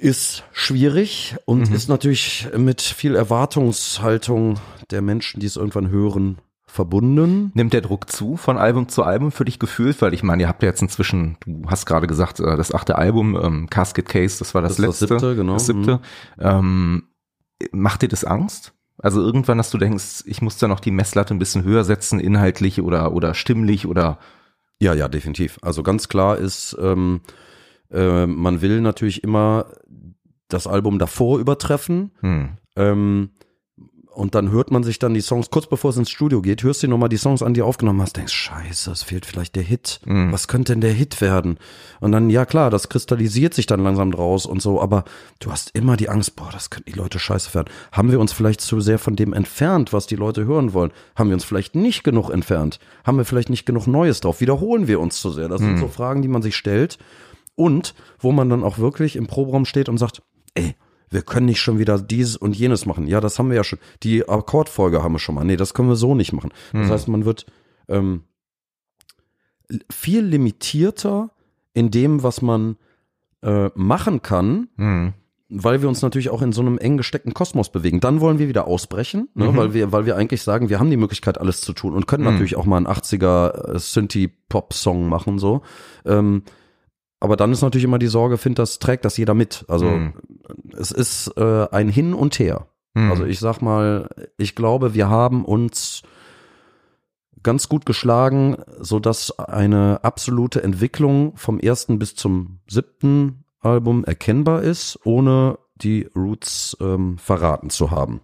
ist 0.00 0.44
schwierig 0.52 1.36
und 1.44 1.68
mhm. 1.68 1.74
ist 1.74 1.88
natürlich 1.88 2.48
mit 2.56 2.80
viel 2.80 3.14
Erwartungshaltung 3.14 4.58
der 4.90 5.02
Menschen, 5.02 5.40
die 5.40 5.46
es 5.46 5.56
irgendwann 5.56 5.90
hören, 5.90 6.38
verbunden. 6.66 7.50
Nimmt 7.54 7.72
der 7.72 7.80
Druck 7.80 8.10
zu 8.10 8.36
von 8.36 8.56
Album 8.56 8.88
zu 8.88 9.02
Album 9.02 9.32
für 9.32 9.44
dich 9.44 9.58
gefühlt? 9.58 10.00
Weil 10.00 10.14
ich 10.14 10.22
meine, 10.22 10.42
ihr 10.42 10.48
habt 10.48 10.62
ja 10.62 10.68
jetzt 10.68 10.82
inzwischen, 10.82 11.36
du 11.44 11.64
hast 11.66 11.84
gerade 11.84 12.06
gesagt, 12.06 12.40
äh, 12.40 12.56
das 12.56 12.72
achte 12.72 12.96
Album, 12.96 13.36
ähm, 13.36 13.68
Casket 13.68 14.08
Case, 14.08 14.38
das 14.38 14.54
war 14.54 14.62
das, 14.62 14.76
das 14.76 14.86
letzte. 14.86 15.06
Das 15.06 15.20
siebte, 15.20 15.36
genau. 15.36 15.54
Das 15.54 15.66
siebte. 15.66 15.96
Mhm. 15.96 16.00
Ähm, 16.38 17.02
macht 17.72 18.02
dir 18.02 18.08
das 18.08 18.24
Angst? 18.24 18.72
Also 18.98 19.20
irgendwann, 19.20 19.58
dass 19.58 19.70
du 19.70 19.78
denkst, 19.78 20.22
ich 20.26 20.42
muss 20.42 20.58
da 20.58 20.68
noch 20.68 20.80
die 20.80 20.90
Messlatte 20.90 21.34
ein 21.34 21.38
bisschen 21.38 21.64
höher 21.64 21.84
setzen, 21.84 22.20
inhaltlich 22.20 22.80
oder, 22.80 23.12
oder 23.12 23.34
stimmlich 23.34 23.86
oder? 23.86 24.18
Ja, 24.78 24.94
ja, 24.94 25.08
definitiv. 25.08 25.58
Also 25.62 25.82
ganz 25.82 26.08
klar 26.08 26.38
ist, 26.38 26.76
ähm, 26.80 27.20
äh, 27.90 28.26
man 28.26 28.60
will 28.60 28.80
natürlich 28.80 29.24
immer 29.24 29.66
das 30.52 30.66
Album 30.66 30.98
davor 30.98 31.38
übertreffen. 31.38 32.12
Hm. 32.20 32.50
Ähm, 32.76 33.30
und 34.12 34.34
dann 34.34 34.50
hört 34.50 34.70
man 34.70 34.82
sich 34.82 34.98
dann 34.98 35.14
die 35.14 35.20
Songs, 35.20 35.50
kurz 35.50 35.66
bevor 35.66 35.90
es 35.90 35.96
ins 35.96 36.10
Studio 36.10 36.42
geht, 36.42 36.62
hörst 36.62 36.82
du 36.82 36.88
nochmal 36.88 37.08
die 37.08 37.16
Songs 37.16 37.42
an, 37.42 37.54
die 37.54 37.62
aufgenommen 37.62 38.02
hast, 38.02 38.16
denkst, 38.16 38.32
scheiße, 38.32 38.90
es 38.90 39.02
fehlt 39.02 39.24
vielleicht 39.24 39.54
der 39.54 39.62
Hit. 39.62 40.00
Mhm. 40.04 40.32
Was 40.32 40.48
könnte 40.48 40.72
denn 40.72 40.80
der 40.80 40.92
Hit 40.92 41.20
werden? 41.20 41.58
Und 42.00 42.12
dann, 42.12 42.28
ja 42.28 42.44
klar, 42.44 42.70
das 42.70 42.88
kristallisiert 42.88 43.54
sich 43.54 43.66
dann 43.66 43.82
langsam 43.82 44.10
draus 44.10 44.46
und 44.46 44.60
so, 44.60 44.80
aber 44.80 45.04
du 45.38 45.52
hast 45.52 45.70
immer 45.74 45.96
die 45.96 46.08
Angst, 46.08 46.34
boah, 46.36 46.50
das 46.52 46.70
könnten 46.70 46.92
die 46.92 46.98
Leute 46.98 47.18
scheiße 47.18 47.54
werden. 47.54 47.70
Haben 47.92 48.10
wir 48.10 48.20
uns 48.20 48.32
vielleicht 48.32 48.60
zu 48.60 48.80
sehr 48.80 48.98
von 48.98 49.16
dem 49.16 49.32
entfernt, 49.32 49.92
was 49.92 50.06
die 50.06 50.16
Leute 50.16 50.44
hören 50.44 50.72
wollen? 50.72 50.92
Haben 51.14 51.30
wir 51.30 51.34
uns 51.34 51.44
vielleicht 51.44 51.74
nicht 51.76 52.02
genug 52.02 52.30
entfernt? 52.30 52.80
Haben 53.04 53.18
wir 53.18 53.24
vielleicht 53.24 53.50
nicht 53.50 53.64
genug 53.64 53.86
Neues 53.86 54.20
drauf? 54.20 54.40
Wiederholen 54.40 54.88
wir 54.88 55.00
uns 55.00 55.20
zu 55.20 55.30
sehr? 55.30 55.48
Das 55.48 55.60
mhm. 55.60 55.66
sind 55.66 55.78
so 55.78 55.88
Fragen, 55.88 56.20
die 56.20 56.28
man 56.28 56.42
sich 56.42 56.56
stellt 56.56 56.98
und 57.54 57.94
wo 58.18 58.32
man 58.32 58.48
dann 58.48 58.64
auch 58.64 58.78
wirklich 58.78 59.16
im 59.16 59.26
Proberaum 59.28 59.66
steht 59.66 59.88
und 59.88 59.98
sagt, 59.98 60.22
ey, 60.54 60.74
wir 61.10 61.22
können 61.22 61.46
nicht 61.46 61.60
schon 61.60 61.78
wieder 61.78 61.98
dieses 61.98 62.36
und 62.36 62.56
jenes 62.56 62.86
machen. 62.86 63.06
Ja, 63.06 63.20
das 63.20 63.38
haben 63.38 63.50
wir 63.50 63.56
ja 63.56 63.64
schon. 63.64 63.80
Die 64.02 64.28
Akkordfolge 64.28 65.02
haben 65.02 65.12
wir 65.12 65.18
schon 65.18 65.34
mal. 65.34 65.44
Nee, 65.44 65.56
das 65.56 65.74
können 65.74 65.88
wir 65.88 65.96
so 65.96 66.14
nicht 66.14 66.32
machen. 66.32 66.50
Das 66.72 66.82
hm. 66.82 66.90
heißt, 66.90 67.08
man 67.08 67.24
wird 67.24 67.46
ähm, 67.88 68.22
viel 69.90 70.24
limitierter 70.24 71.30
in 71.72 71.90
dem, 71.90 72.22
was 72.22 72.42
man 72.42 72.76
äh, 73.42 73.70
machen 73.74 74.22
kann, 74.22 74.68
hm. 74.76 75.12
weil 75.48 75.82
wir 75.82 75.88
uns 75.88 76.02
natürlich 76.02 76.30
auch 76.30 76.42
in 76.42 76.52
so 76.52 76.60
einem 76.60 76.78
eng 76.78 76.96
gesteckten 76.96 77.34
Kosmos 77.34 77.72
bewegen. 77.72 77.98
Dann 78.00 78.20
wollen 78.20 78.38
wir 78.38 78.48
wieder 78.48 78.66
ausbrechen, 78.66 79.28
ne, 79.34 79.46
mhm. 79.46 79.56
weil 79.56 79.74
wir, 79.74 79.90
weil 79.90 80.06
wir 80.06 80.16
eigentlich 80.16 80.42
sagen, 80.42 80.68
wir 80.68 80.78
haben 80.78 80.90
die 80.90 80.96
Möglichkeit, 80.96 81.38
alles 81.38 81.60
zu 81.60 81.72
tun 81.72 81.94
und 81.94 82.06
können 82.06 82.24
mhm. 82.24 82.30
natürlich 82.30 82.56
auch 82.56 82.66
mal 82.66 82.76
einen 82.76 82.86
80er 82.86 83.74
äh, 83.74 83.78
Synthie-Pop-Song 83.78 85.08
machen, 85.08 85.38
so. 85.38 85.62
Ähm, 86.04 86.42
aber 87.20 87.36
dann 87.36 87.52
ist 87.52 87.62
natürlich 87.62 87.84
immer 87.84 87.98
die 87.98 88.06
Sorge, 88.06 88.38
findet 88.38 88.60
das, 88.60 88.78
trägt 88.78 89.04
das 89.04 89.18
jeder 89.18 89.34
mit. 89.34 89.64
Also 89.68 89.86
mhm. 89.86 90.14
es 90.76 90.90
ist 90.90 91.28
äh, 91.36 91.68
ein 91.70 91.90
Hin 91.90 92.14
und 92.14 92.38
Her. 92.38 92.66
Mhm. 92.94 93.10
Also 93.10 93.24
ich 93.26 93.38
sag 93.38 93.60
mal, 93.60 94.08
ich 94.38 94.56
glaube, 94.56 94.94
wir 94.94 95.10
haben 95.10 95.44
uns 95.44 96.02
ganz 97.42 97.68
gut 97.68 97.86
geschlagen, 97.86 98.56
so 98.78 98.98
dass 98.98 99.38
eine 99.38 100.00
absolute 100.02 100.62
Entwicklung 100.62 101.36
vom 101.36 101.60
ersten 101.60 101.98
bis 101.98 102.14
zum 102.14 102.60
siebten 102.66 103.44
Album 103.60 104.04
erkennbar 104.04 104.62
ist, 104.62 104.98
ohne 105.04 105.58
die 105.76 106.08
Roots 106.16 106.76
ähm, 106.80 107.18
verraten 107.18 107.70
zu 107.70 107.90
haben. 107.90 108.20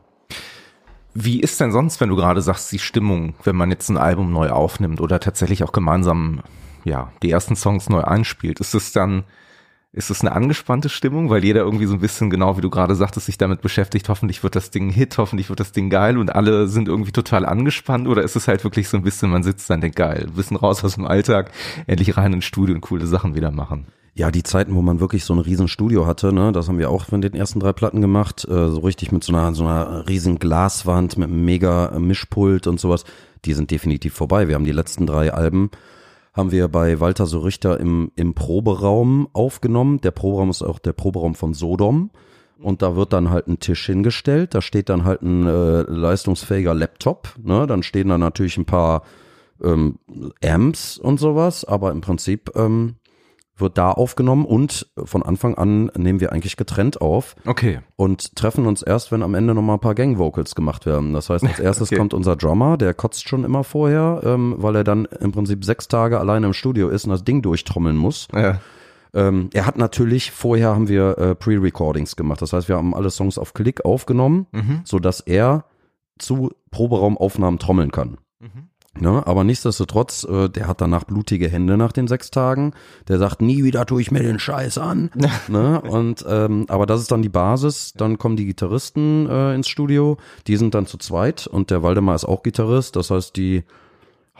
Wie 1.14 1.40
ist 1.40 1.60
denn 1.60 1.72
sonst, 1.72 2.00
wenn 2.00 2.10
du 2.10 2.16
gerade 2.16 2.42
sagst, 2.42 2.70
die 2.72 2.78
Stimmung, 2.78 3.34
wenn 3.44 3.56
man 3.56 3.70
jetzt 3.70 3.88
ein 3.88 3.96
Album 3.96 4.32
neu 4.32 4.50
aufnimmt 4.50 5.00
oder 5.00 5.18
tatsächlich 5.18 5.64
auch 5.64 5.72
gemeinsam 5.72 6.42
ja, 6.86 7.12
die 7.22 7.30
ersten 7.30 7.56
Songs 7.56 7.88
neu 7.88 8.02
einspielt, 8.02 8.60
ist 8.60 8.74
es 8.74 8.92
dann, 8.92 9.24
ist 9.92 10.10
es 10.10 10.20
eine 10.20 10.32
angespannte 10.32 10.88
Stimmung, 10.88 11.30
weil 11.30 11.44
jeder 11.44 11.62
irgendwie 11.62 11.86
so 11.86 11.94
ein 11.94 12.00
bisschen, 12.00 12.30
genau 12.30 12.56
wie 12.56 12.60
du 12.60 12.70
gerade 12.70 12.94
sagtest, 12.94 13.26
sich 13.26 13.38
damit 13.38 13.60
beschäftigt, 13.60 14.08
hoffentlich 14.08 14.44
wird 14.44 14.54
das 14.54 14.70
Ding 14.70 14.88
ein 14.88 14.92
Hit, 14.92 15.18
hoffentlich 15.18 15.48
wird 15.48 15.58
das 15.58 15.72
Ding 15.72 15.90
geil 15.90 16.16
und 16.16 16.34
alle 16.34 16.68
sind 16.68 16.86
irgendwie 16.86 17.10
total 17.10 17.44
angespannt 17.44 18.06
oder 18.06 18.22
ist 18.22 18.36
es 18.36 18.46
halt 18.46 18.62
wirklich 18.62 18.88
so 18.88 18.96
ein 18.96 19.02
bisschen, 19.02 19.30
man 19.30 19.42
sitzt 19.42 19.68
dann, 19.68 19.80
denkt 19.80 19.96
geil, 19.96 20.28
bisschen 20.36 20.56
raus 20.56 20.84
aus 20.84 20.94
dem 20.94 21.06
Alltag, 21.06 21.50
endlich 21.88 22.16
rein 22.16 22.32
ins 22.32 22.44
Studio 22.44 22.74
und 22.76 22.82
coole 22.82 23.06
Sachen 23.06 23.34
wieder 23.34 23.50
machen. 23.50 23.86
Ja, 24.14 24.30
die 24.30 24.44
Zeiten, 24.44 24.74
wo 24.76 24.80
man 24.80 25.00
wirklich 25.00 25.24
so 25.24 25.34
ein 25.34 25.40
riesen 25.40 25.68
Studio 25.68 26.06
hatte, 26.06 26.32
ne, 26.32 26.52
das 26.52 26.68
haben 26.68 26.78
wir 26.78 26.88
auch 26.88 27.06
von 27.06 27.20
den 27.20 27.34
ersten 27.34 27.58
drei 27.58 27.72
Platten 27.72 28.00
gemacht, 28.00 28.46
äh, 28.48 28.68
so 28.68 28.78
richtig 28.78 29.10
mit 29.10 29.24
so 29.24 29.32
einer 29.32 29.52
so 29.54 29.64
einer 29.64 30.08
riesen 30.08 30.38
Glaswand 30.38 31.18
mit 31.18 31.28
einem 31.28 31.44
mega 31.44 31.98
Mischpult 31.98 32.68
und 32.68 32.78
sowas, 32.78 33.04
die 33.44 33.54
sind 33.54 33.72
definitiv 33.72 34.14
vorbei. 34.14 34.46
Wir 34.46 34.54
haben 34.54 34.64
die 34.64 34.72
letzten 34.72 35.06
drei 35.06 35.32
Alben 35.32 35.70
haben 36.36 36.52
wir 36.52 36.68
bei 36.68 37.00
Walter 37.00 37.26
so 37.26 37.40
Richter 37.40 37.80
im, 37.80 38.12
im 38.14 38.34
Proberaum 38.34 39.28
aufgenommen. 39.32 40.00
Der 40.02 40.10
Proberaum 40.10 40.50
ist 40.50 40.62
auch 40.62 40.78
der 40.78 40.92
Proberaum 40.92 41.34
von 41.34 41.54
Sodom. 41.54 42.10
Und 42.58 42.82
da 42.82 42.94
wird 42.94 43.12
dann 43.12 43.30
halt 43.30 43.48
ein 43.48 43.58
Tisch 43.58 43.84
hingestellt, 43.86 44.54
da 44.54 44.62
steht 44.62 44.88
dann 44.88 45.04
halt 45.04 45.20
ein 45.20 45.46
äh, 45.46 45.82
leistungsfähiger 45.82 46.72
Laptop, 46.72 47.34
ne? 47.42 47.66
dann 47.66 47.82
stehen 47.82 48.08
da 48.08 48.16
natürlich 48.16 48.56
ein 48.56 48.64
paar 48.64 49.02
ähm, 49.62 49.98
Amps 50.42 50.96
und 50.96 51.20
sowas, 51.20 51.66
aber 51.66 51.90
im 51.90 52.00
Prinzip 52.00 52.52
ähm, 52.56 52.94
wird 53.58 53.78
da 53.78 53.90
aufgenommen 53.90 54.44
und 54.44 54.86
von 55.02 55.22
Anfang 55.22 55.54
an 55.56 55.90
nehmen 55.96 56.20
wir 56.20 56.32
eigentlich 56.32 56.56
getrennt 56.56 57.00
auf. 57.00 57.36
Okay. 57.46 57.80
Und 57.96 58.36
treffen 58.36 58.66
uns 58.66 58.82
erst, 58.82 59.12
wenn 59.12 59.22
am 59.22 59.34
Ende 59.34 59.54
nochmal 59.54 59.76
ein 59.76 59.80
paar 59.80 59.94
Gang-Vocals 59.94 60.54
gemacht 60.54 60.86
werden. 60.86 61.12
Das 61.12 61.30
heißt, 61.30 61.44
als 61.44 61.58
erstes 61.60 61.88
okay. 61.88 61.96
kommt 61.96 62.14
unser 62.14 62.36
Drummer, 62.36 62.76
der 62.76 62.94
kotzt 62.94 63.28
schon 63.28 63.44
immer 63.44 63.64
vorher, 63.64 64.20
ähm, 64.24 64.54
weil 64.58 64.76
er 64.76 64.84
dann 64.84 65.06
im 65.06 65.32
Prinzip 65.32 65.64
sechs 65.64 65.88
Tage 65.88 66.20
alleine 66.20 66.46
im 66.46 66.52
Studio 66.52 66.88
ist 66.88 67.04
und 67.04 67.10
das 67.10 67.24
Ding 67.24 67.42
durchtrommeln 67.42 67.96
muss. 67.96 68.28
Ja. 68.34 68.60
Ähm, 69.14 69.48
er 69.54 69.64
hat 69.64 69.78
natürlich, 69.78 70.30
vorher 70.30 70.74
haben 70.74 70.88
wir 70.88 71.16
äh, 71.16 71.34
Pre-Recordings 71.34 72.16
gemacht. 72.16 72.42
Das 72.42 72.52
heißt, 72.52 72.68
wir 72.68 72.76
haben 72.76 72.94
alle 72.94 73.10
Songs 73.10 73.38
auf 73.38 73.54
Klick 73.54 73.84
aufgenommen, 73.84 74.46
mhm. 74.52 74.82
sodass 74.84 75.20
er 75.20 75.64
zu 76.18 76.50
Proberaumaufnahmen 76.70 77.58
trommeln 77.58 77.90
kann. 77.90 78.18
Mhm. 78.40 78.68
Ne, 78.98 79.26
aber 79.26 79.44
nichtsdestotrotz, 79.44 80.24
äh, 80.24 80.48
der 80.48 80.68
hat 80.68 80.80
danach 80.80 81.04
blutige 81.04 81.48
Hände 81.48 81.76
nach 81.76 81.92
den 81.92 82.08
sechs 82.08 82.30
Tagen. 82.30 82.72
Der 83.08 83.18
sagt, 83.18 83.42
nie 83.42 83.62
wieder 83.62 83.84
tue 83.84 84.00
ich 84.00 84.10
mir 84.10 84.22
den 84.22 84.38
Scheiß 84.38 84.78
an. 84.78 85.10
ne, 85.48 85.80
und 85.80 86.24
ähm, 86.28 86.66
aber 86.68 86.86
das 86.86 87.02
ist 87.02 87.12
dann 87.12 87.22
die 87.22 87.28
Basis. 87.28 87.92
Dann 87.94 88.18
kommen 88.18 88.36
die 88.36 88.46
Gitarristen 88.46 89.28
äh, 89.28 89.54
ins 89.54 89.68
Studio. 89.68 90.16
Die 90.46 90.56
sind 90.56 90.74
dann 90.74 90.86
zu 90.86 90.98
zweit 90.98 91.46
und 91.46 91.70
der 91.70 91.82
Waldemar 91.82 92.14
ist 92.14 92.24
auch 92.24 92.42
Gitarrist. 92.42 92.96
Das 92.96 93.10
heißt, 93.10 93.36
die 93.36 93.64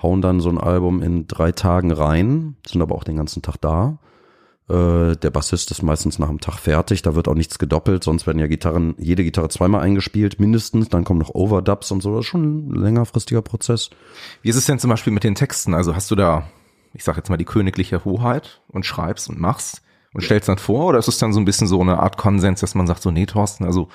hauen 0.03 0.23
dann 0.23 0.40
so 0.40 0.49
ein 0.49 0.59
Album 0.59 1.03
in 1.03 1.27
drei 1.27 1.53
Tagen 1.53 1.92
rein, 1.92 2.57
sind 2.66 2.83
aber 2.83 2.95
auch 2.95 3.05
den 3.05 3.16
ganzen 3.16 3.42
Tag 3.42 3.57
da. 3.61 3.99
Äh, 4.69 5.17
der 5.17 5.31
Bassist 5.31 5.71
ist 5.71 5.83
meistens 5.83 6.19
nach 6.19 6.29
einem 6.29 6.41
Tag 6.41 6.59
fertig, 6.59 7.03
da 7.03 7.15
wird 7.15 7.29
auch 7.29 7.35
nichts 7.35 7.59
gedoppelt, 7.59 8.03
sonst 8.03 8.27
werden 8.27 8.41
ja 8.41 8.49
Gitarren, 8.49 8.97
jede 8.99 9.23
Gitarre 9.23 9.49
zweimal 9.49 9.83
eingespielt, 9.83 10.41
mindestens, 10.41 10.89
dann 10.89 11.05
kommen 11.05 11.21
noch 11.21 11.35
Overdubs 11.35 11.93
und 11.93 12.03
so, 12.03 12.17
das 12.17 12.25
ist 12.25 12.31
schon 12.31 12.69
ein 12.69 12.71
längerfristiger 12.75 13.43
Prozess. 13.43 13.91
Wie 14.43 14.49
ist 14.49 14.57
es 14.57 14.67
denn 14.67 14.81
zum 14.81 14.91
Beispiel 14.91 15.13
mit 15.13 15.23
den 15.23 15.37
Texten? 15.37 15.73
Also 15.73 15.95
hast 15.95 16.11
du 16.11 16.17
da, 16.17 16.49
ich 16.95 17.05
sag 17.05 17.17
jetzt 17.17 17.31
mal, 17.31 17.37
die 17.37 17.45
königliche 17.45 18.05
Hoheit 18.05 18.61
und 18.69 18.85
schreibst 18.85 19.29
und 19.29 19.39
machst 19.39 19.83
und 20.13 20.23
stellst 20.23 20.49
dann 20.49 20.59
vor, 20.59 20.87
oder 20.87 20.99
ist 20.99 21.09
es 21.09 21.19
dann 21.19 21.33
so 21.33 21.39
ein 21.39 21.45
bisschen 21.45 21.69
so 21.69 21.81
eine 21.81 22.01
Art 22.01 22.17
Konsens, 22.17 22.61
dass 22.61 22.75
man 22.75 22.89
sagt, 22.89 23.03
so, 23.03 23.13
nee, 23.13 23.27
Thorsten, 23.27 23.65
also 23.65 23.89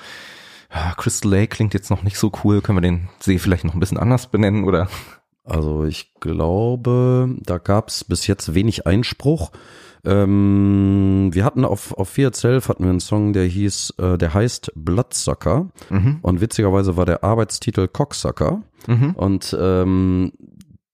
Crystal 0.96 1.30
Lake 1.30 1.48
klingt 1.48 1.74
jetzt 1.74 1.90
noch 1.90 2.02
nicht 2.02 2.16
so 2.16 2.32
cool, 2.42 2.62
können 2.62 2.78
wir 2.78 2.82
den 2.82 3.10
See 3.20 3.38
vielleicht 3.38 3.64
noch 3.64 3.74
ein 3.74 3.80
bisschen 3.80 3.98
anders 3.98 4.28
benennen, 4.28 4.64
oder? 4.64 4.88
Also 5.44 5.84
ich 5.84 6.14
glaube, 6.20 7.36
da 7.40 7.58
gab 7.58 7.88
es 7.88 8.04
bis 8.04 8.26
jetzt 8.26 8.54
wenig 8.54 8.86
Einspruch. 8.86 9.50
Ähm, 10.04 11.30
wir 11.32 11.44
hatten 11.44 11.64
auf, 11.64 11.92
auf 11.92 12.08
412 12.08 12.68
hatten 12.68 12.84
wir 12.84 12.90
einen 12.90 13.00
Song, 13.00 13.32
der 13.32 13.44
hieß, 13.44 13.94
äh, 13.98 14.18
der 14.18 14.34
heißt 14.34 14.72
Bloodsucker. 14.74 15.68
Mhm. 15.90 16.18
Und 16.22 16.40
witzigerweise 16.40 16.96
war 16.96 17.06
der 17.06 17.22
Arbeitstitel 17.22 17.86
Cocksucker. 17.88 18.62
Mhm. 18.86 19.12
Und 19.12 19.56
ähm, 19.58 20.32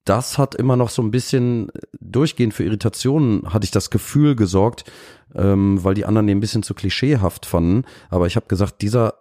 das 0.04 0.38
hat 0.38 0.54
immer 0.54 0.76
noch 0.76 0.90
so 0.90 1.02
ein 1.02 1.10
bisschen 1.10 1.70
durchgehend 2.00 2.54
für 2.54 2.64
Irritationen, 2.64 3.52
hatte 3.52 3.64
ich 3.64 3.70
das 3.70 3.90
Gefühl 3.90 4.36
gesorgt, 4.36 4.90
ähm, 5.34 5.82
weil 5.82 5.94
die 5.94 6.06
anderen 6.06 6.26
den 6.26 6.38
ein 6.38 6.40
bisschen 6.40 6.62
zu 6.62 6.74
klischeehaft 6.74 7.46
fanden. 7.46 7.84
Aber 8.10 8.26
ich 8.26 8.36
habe 8.36 8.46
gesagt, 8.46 8.82
dieser, 8.82 9.14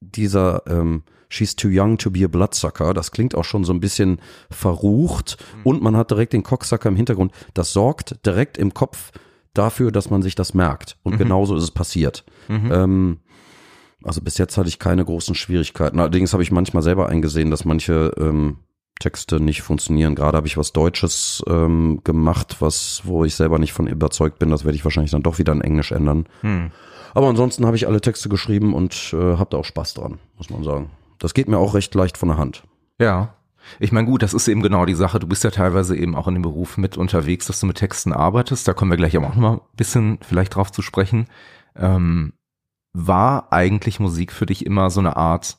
dieser 0.00 0.62
ähm, 0.66 1.02
She's 1.28 1.56
too 1.56 1.68
young 1.68 1.98
to 1.98 2.10
be 2.12 2.24
a 2.24 2.28
bloodsucker, 2.28 2.94
das 2.94 3.10
klingt 3.10 3.34
auch 3.34 3.44
schon 3.44 3.64
so 3.64 3.72
ein 3.72 3.80
bisschen 3.80 4.20
verrucht 4.50 5.36
mhm. 5.56 5.62
und 5.64 5.82
man 5.82 5.96
hat 5.96 6.12
direkt 6.12 6.32
den 6.32 6.44
Cocksucker 6.44 6.88
im 6.88 6.94
Hintergrund. 6.94 7.32
Das 7.54 7.72
sorgt 7.72 8.24
direkt 8.24 8.56
im 8.56 8.72
Kopf 8.72 9.10
dafür, 9.54 9.90
dass 9.92 10.10
man 10.10 10.22
sich 10.22 10.34
das 10.34 10.54
merkt. 10.54 10.98
Und 11.02 11.14
mhm. 11.14 11.18
genauso 11.18 11.56
ist 11.56 11.62
es 11.62 11.70
passiert. 11.70 12.24
Mhm. 12.48 12.72
Ähm, 12.72 13.18
also 14.02 14.20
bis 14.20 14.36
jetzt 14.38 14.58
hatte 14.58 14.68
ich 14.68 14.78
keine 14.78 15.04
großen 15.04 15.34
Schwierigkeiten. 15.34 15.98
Allerdings 15.98 16.32
habe 16.32 16.42
ich 16.42 16.52
manchmal 16.52 16.82
selber 16.82 17.08
eingesehen, 17.08 17.50
dass 17.50 17.64
manche 17.64 18.12
ähm, 18.18 18.58
Texte 19.00 19.40
nicht 19.40 19.62
funktionieren. 19.62 20.14
Gerade 20.14 20.36
habe 20.36 20.46
ich 20.46 20.56
was 20.56 20.72
Deutsches 20.72 21.42
ähm, 21.48 22.00
gemacht, 22.04 22.56
was, 22.60 23.02
wo 23.04 23.24
ich 23.24 23.34
selber 23.34 23.58
nicht 23.58 23.72
von 23.72 23.86
überzeugt 23.86 24.38
bin. 24.38 24.50
Das 24.50 24.64
werde 24.64 24.76
ich 24.76 24.84
wahrscheinlich 24.84 25.10
dann 25.10 25.22
doch 25.22 25.38
wieder 25.38 25.52
in 25.52 25.62
Englisch 25.62 25.92
ändern. 25.92 26.26
Mhm. 26.42 26.70
Aber 27.14 27.28
ansonsten 27.28 27.64
habe 27.64 27.76
ich 27.76 27.86
alle 27.86 28.00
Texte 28.00 28.28
geschrieben 28.28 28.74
und 28.74 29.12
äh, 29.12 29.36
habe 29.36 29.50
da 29.50 29.58
auch 29.58 29.64
Spaß 29.64 29.94
dran, 29.94 30.18
muss 30.36 30.50
man 30.50 30.64
sagen. 30.64 30.90
Das 31.18 31.32
geht 31.32 31.48
mir 31.48 31.58
auch 31.58 31.74
recht 31.74 31.94
leicht 31.94 32.18
von 32.18 32.28
der 32.28 32.38
Hand. 32.38 32.64
Ja. 33.00 33.34
Ich 33.80 33.92
meine, 33.92 34.06
gut, 34.06 34.22
das 34.22 34.34
ist 34.34 34.48
eben 34.48 34.62
genau 34.62 34.84
die 34.86 34.94
Sache. 34.94 35.18
Du 35.18 35.26
bist 35.26 35.44
ja 35.44 35.50
teilweise 35.50 35.96
eben 35.96 36.14
auch 36.14 36.28
in 36.28 36.34
dem 36.34 36.42
Beruf 36.42 36.76
mit 36.76 36.96
unterwegs, 36.96 37.46
dass 37.46 37.60
du 37.60 37.66
mit 37.66 37.76
Texten 37.76 38.12
arbeitest. 38.12 38.66
Da 38.66 38.74
kommen 38.74 38.90
wir 38.90 38.98
gleich 38.98 39.16
auch 39.16 39.22
noch 39.22 39.34
mal 39.36 39.54
ein 39.54 39.60
bisschen 39.76 40.18
vielleicht 40.22 40.54
drauf 40.54 40.70
zu 40.72 40.82
sprechen. 40.82 41.26
Ähm, 41.76 42.34
war 42.92 43.52
eigentlich 43.52 44.00
Musik 44.00 44.32
für 44.32 44.46
dich 44.46 44.64
immer 44.64 44.90
so 44.90 45.00
eine 45.00 45.16
Art 45.16 45.58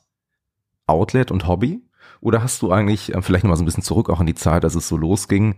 Outlet 0.86 1.30
und 1.30 1.46
Hobby? 1.46 1.82
Oder 2.20 2.42
hast 2.42 2.62
du 2.62 2.72
eigentlich, 2.72 3.14
äh, 3.14 3.22
vielleicht 3.22 3.44
noch 3.44 3.50
mal 3.50 3.56
so 3.56 3.62
ein 3.62 3.66
bisschen 3.66 3.82
zurück 3.82 4.10
auch 4.10 4.20
in 4.20 4.26
die 4.26 4.34
Zeit, 4.34 4.64
als 4.64 4.74
es 4.74 4.88
so 4.88 4.96
losging, 4.96 5.56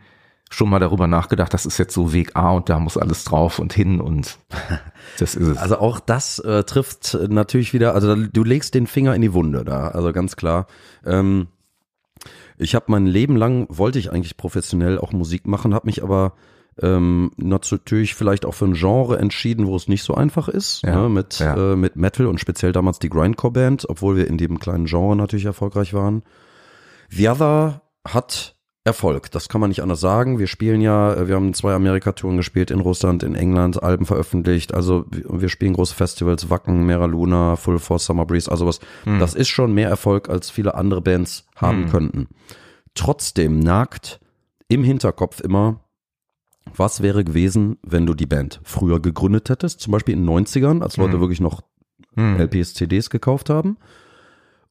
schon 0.50 0.70
mal 0.70 0.78
darüber 0.78 1.06
nachgedacht, 1.06 1.52
das 1.52 1.66
ist 1.66 1.78
jetzt 1.78 1.94
so 1.94 2.12
Weg 2.12 2.34
A 2.34 2.52
und 2.52 2.68
da 2.68 2.78
muss 2.78 2.96
alles 2.96 3.24
drauf 3.24 3.58
und 3.58 3.72
hin 3.72 4.00
und 4.00 4.38
das 5.18 5.34
ist 5.34 5.46
es. 5.46 5.58
Also 5.58 5.78
auch 5.78 6.00
das 6.00 6.38
äh, 6.38 6.64
trifft 6.64 7.18
natürlich 7.28 7.74
wieder, 7.74 7.94
also 7.94 8.14
du 8.14 8.44
legst 8.44 8.74
den 8.74 8.86
Finger 8.86 9.14
in 9.14 9.22
die 9.22 9.34
Wunde 9.34 9.64
da, 9.64 9.88
also 9.88 10.12
ganz 10.12 10.36
klar. 10.36 10.66
Ähm, 11.04 11.48
ich 12.58 12.74
habe 12.74 12.86
mein 12.88 13.06
Leben 13.06 13.36
lang, 13.36 13.66
wollte 13.70 13.98
ich 13.98 14.12
eigentlich 14.12 14.36
professionell 14.36 14.98
auch 14.98 15.12
Musik 15.12 15.46
machen, 15.46 15.74
habe 15.74 15.86
mich 15.86 16.02
aber 16.02 16.34
ähm, 16.80 17.30
natürlich 17.36 18.14
vielleicht 18.14 18.44
auch 18.44 18.54
für 18.54 18.66
ein 18.66 18.74
Genre 18.74 19.18
entschieden, 19.18 19.66
wo 19.66 19.76
es 19.76 19.88
nicht 19.88 20.02
so 20.02 20.14
einfach 20.14 20.48
ist, 20.48 20.82
ja, 20.82 21.02
ne, 21.02 21.08
mit, 21.08 21.38
ja. 21.38 21.72
äh, 21.72 21.76
mit 21.76 21.96
Metal 21.96 22.26
und 22.26 22.40
speziell 22.40 22.72
damals 22.72 22.98
die 22.98 23.08
Grindcore-Band, 23.08 23.88
obwohl 23.88 24.16
wir 24.16 24.28
in 24.28 24.38
dem 24.38 24.58
kleinen 24.58 24.86
Genre 24.86 25.16
natürlich 25.16 25.46
erfolgreich 25.46 25.94
waren. 25.94 26.22
The 27.10 27.28
Other 27.28 27.82
hat 28.06 28.56
Erfolg, 28.88 29.30
das 29.30 29.50
kann 29.50 29.60
man 29.60 29.68
nicht 29.68 29.82
anders 29.82 30.00
sagen. 30.00 30.38
Wir 30.38 30.46
spielen 30.46 30.80
ja, 30.80 31.12
äh, 31.12 31.28
wir 31.28 31.34
haben 31.34 31.52
zwei 31.52 31.74
Amerika-Touren 31.74 32.38
gespielt 32.38 32.70
in 32.70 32.80
Russland, 32.80 33.22
in 33.22 33.34
England, 33.34 33.82
Alben 33.82 34.06
veröffentlicht, 34.06 34.72
also 34.72 35.04
wir 35.10 35.50
spielen 35.50 35.74
große 35.74 35.94
Festivals, 35.94 36.48
Wacken, 36.48 36.86
Mera 36.86 37.04
Luna, 37.04 37.56
Full 37.56 37.78
Force, 37.78 38.06
Summer 38.06 38.24
Breeze, 38.24 38.50
also 38.50 38.66
was, 38.66 38.80
hm. 39.04 39.18
das 39.18 39.34
ist 39.34 39.48
schon 39.48 39.74
mehr 39.74 39.90
Erfolg, 39.90 40.30
als 40.30 40.50
viele 40.50 40.74
andere 40.74 41.02
Bands 41.02 41.46
haben 41.54 41.84
hm. 41.84 41.90
könnten. 41.90 42.28
Trotzdem 42.94 43.58
nagt 43.58 44.20
im 44.68 44.82
Hinterkopf 44.82 45.40
immer, 45.40 45.80
was 46.74 47.02
wäre 47.02 47.24
gewesen, 47.24 47.76
wenn 47.82 48.06
du 48.06 48.14
die 48.14 48.26
Band 48.26 48.60
früher 48.64 49.00
gegründet 49.00 49.50
hättest, 49.50 49.80
zum 49.80 49.92
Beispiel 49.92 50.14
in 50.14 50.26
den 50.26 50.46
90ern, 50.46 50.82
als 50.82 50.96
Leute 50.96 51.14
hm. 51.14 51.20
wirklich 51.20 51.40
noch 51.40 51.60
hm. 52.16 52.40
LPs, 52.40 52.72
CDs 52.72 53.10
gekauft 53.10 53.50
haben? 53.50 53.76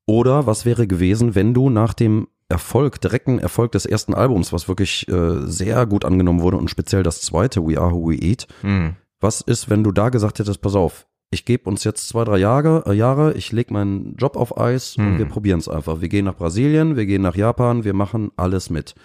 Oder 0.07 0.47
was 0.47 0.65
wäre 0.65 0.87
gewesen, 0.87 1.35
wenn 1.35 1.53
du 1.53 1.69
nach 1.69 1.93
dem 1.93 2.27
Erfolg, 2.49 3.01
direkten 3.01 3.39
Erfolg 3.39 3.73
des 3.73 3.85
ersten 3.85 4.13
Albums, 4.13 4.53
was 4.53 4.67
wirklich 4.67 5.07
äh, 5.09 5.45
sehr 5.45 5.85
gut 5.85 6.05
angenommen 6.05 6.41
wurde 6.41 6.57
und 6.57 6.69
speziell 6.69 7.03
das 7.03 7.21
zweite, 7.21 7.65
We 7.65 7.79
Are 7.79 7.91
Who 7.91 8.09
We 8.09 8.15
Eat, 8.15 8.47
hm. 8.61 8.95
was 9.19 9.41
ist, 9.41 9.69
wenn 9.69 9.83
du 9.83 9.91
da 9.91 10.09
gesagt 10.09 10.39
hättest, 10.39 10.61
pass 10.61 10.75
auf, 10.75 11.07
ich 11.29 11.43
gebe 11.43 11.69
uns 11.69 11.83
jetzt 11.83 12.07
zwei, 12.07 12.23
drei 12.23 12.37
Jahre, 12.37 12.83
äh, 12.87 12.93
Jahre 12.93 13.33
ich 13.33 13.51
lege 13.51 13.73
meinen 13.73 14.15
Job 14.15 14.37
auf 14.37 14.57
Eis 14.57 14.95
und 14.95 15.17
wir 15.17 15.25
probieren 15.25 15.59
es 15.59 15.67
einfach. 15.67 15.99
Wir 15.99 16.07
gehen 16.07 16.23
nach 16.23 16.37
Brasilien, 16.37 16.95
wir 16.95 17.05
gehen 17.05 17.21
nach 17.21 17.35
Japan, 17.35 17.83
wir 17.83 17.93
machen 17.93 18.31
alles 18.37 18.69
mit. 18.69 18.95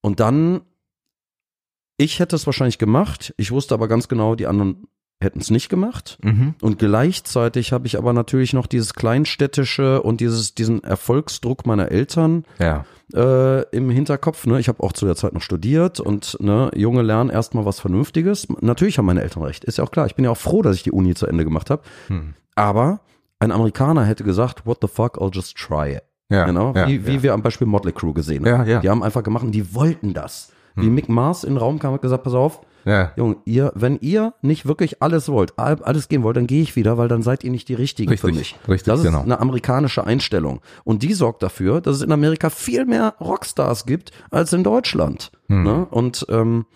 Und 0.00 0.20
dann 0.20 0.60
ich 1.98 2.20
hätte 2.20 2.36
es 2.36 2.46
wahrscheinlich 2.46 2.78
gemacht. 2.78 3.34
Ich 3.36 3.50
wusste 3.52 3.74
aber 3.74 3.88
ganz 3.88 4.08
genau, 4.08 4.34
die 4.34 4.46
anderen 4.46 4.86
hätten 5.20 5.40
es 5.40 5.50
nicht 5.50 5.68
gemacht. 5.68 6.18
Mhm. 6.22 6.54
Und 6.60 6.78
gleichzeitig 6.78 7.72
habe 7.72 7.86
ich 7.86 7.96
aber 7.96 8.12
natürlich 8.12 8.52
noch 8.52 8.66
dieses 8.66 8.94
kleinstädtische 8.94 10.02
und 10.02 10.20
dieses 10.20 10.54
diesen 10.54 10.84
Erfolgsdruck 10.84 11.66
meiner 11.66 11.90
Eltern 11.90 12.44
ja. 12.58 12.84
äh, 13.14 13.62
im 13.70 13.88
Hinterkopf. 13.88 14.46
Ne? 14.46 14.60
Ich 14.60 14.68
habe 14.68 14.82
auch 14.82 14.92
zu 14.92 15.06
der 15.06 15.16
Zeit 15.16 15.32
noch 15.32 15.40
studiert 15.40 16.00
und 16.00 16.36
ne, 16.40 16.70
Junge 16.74 17.02
lernen 17.02 17.30
erstmal 17.30 17.64
was 17.64 17.80
Vernünftiges. 17.80 18.48
Natürlich 18.60 18.98
haben 18.98 19.06
meine 19.06 19.22
Eltern 19.22 19.42
recht, 19.42 19.64
ist 19.64 19.78
ja 19.78 19.84
auch 19.84 19.90
klar. 19.90 20.06
Ich 20.06 20.16
bin 20.16 20.24
ja 20.24 20.30
auch 20.30 20.36
froh, 20.36 20.62
dass 20.62 20.76
ich 20.76 20.82
die 20.82 20.92
Uni 20.92 21.14
zu 21.14 21.26
Ende 21.26 21.44
gemacht 21.44 21.70
habe. 21.70 21.82
Mhm. 22.08 22.34
Aber 22.54 23.00
ein 23.38 23.52
Amerikaner 23.52 24.04
hätte 24.04 24.24
gesagt, 24.24 24.66
what 24.66 24.78
the 24.82 24.88
fuck, 24.88 25.18
I'll 25.18 25.34
just 25.34 25.56
try 25.56 25.94
it. 25.94 26.02
Ja, 26.28 26.44
genau, 26.44 26.74
ja, 26.74 26.88
wie, 26.88 27.06
wie 27.06 27.22
wir 27.22 27.32
am 27.34 27.42
Beispiel 27.42 27.68
Motley 27.68 27.92
Crew 27.92 28.12
gesehen 28.12 28.44
haben. 28.44 28.66
Ja, 28.66 28.74
ja. 28.74 28.80
Die 28.80 28.90
haben 28.90 29.04
einfach 29.04 29.22
gemacht 29.22 29.44
und 29.44 29.52
die 29.52 29.74
wollten 29.74 30.12
das 30.12 30.52
wie 30.76 30.86
hm. 30.86 30.94
Mick 30.94 31.08
Mars 31.08 31.42
in 31.42 31.54
den 31.54 31.58
Raum 31.58 31.78
kam 31.78 31.94
und 31.94 32.02
gesagt, 32.02 32.22
pass 32.22 32.34
auf, 32.34 32.60
ja. 32.86 33.12
Junge, 33.16 33.38
ihr, 33.44 33.72
wenn 33.74 33.98
ihr 34.00 34.34
nicht 34.42 34.64
wirklich 34.64 35.02
alles 35.02 35.28
wollt, 35.28 35.58
alles 35.58 36.08
geben 36.08 36.22
wollt, 36.22 36.36
dann 36.36 36.46
gehe 36.46 36.62
ich 36.62 36.76
wieder, 36.76 36.96
weil 36.96 37.08
dann 37.08 37.22
seid 37.22 37.42
ihr 37.42 37.50
nicht 37.50 37.68
die 37.68 37.74
Richtigen 37.74 38.10
richtig, 38.10 38.30
für 38.30 38.36
mich. 38.36 38.56
Richtig, 38.68 38.84
das 38.86 39.00
ist 39.00 39.06
genau. 39.06 39.22
eine 39.22 39.40
amerikanische 39.40 40.06
Einstellung. 40.06 40.60
Und 40.84 41.02
die 41.02 41.12
sorgt 41.12 41.42
dafür, 41.42 41.80
dass 41.80 41.96
es 41.96 42.02
in 42.02 42.12
Amerika 42.12 42.48
viel 42.48 42.86
mehr 42.86 43.16
Rockstars 43.20 43.86
gibt 43.86 44.12
als 44.30 44.52
in 44.52 44.62
Deutschland. 44.62 45.32
Hm. 45.48 45.64
Ne? 45.64 45.86
Und 45.90 46.26
ähm, 46.28 46.66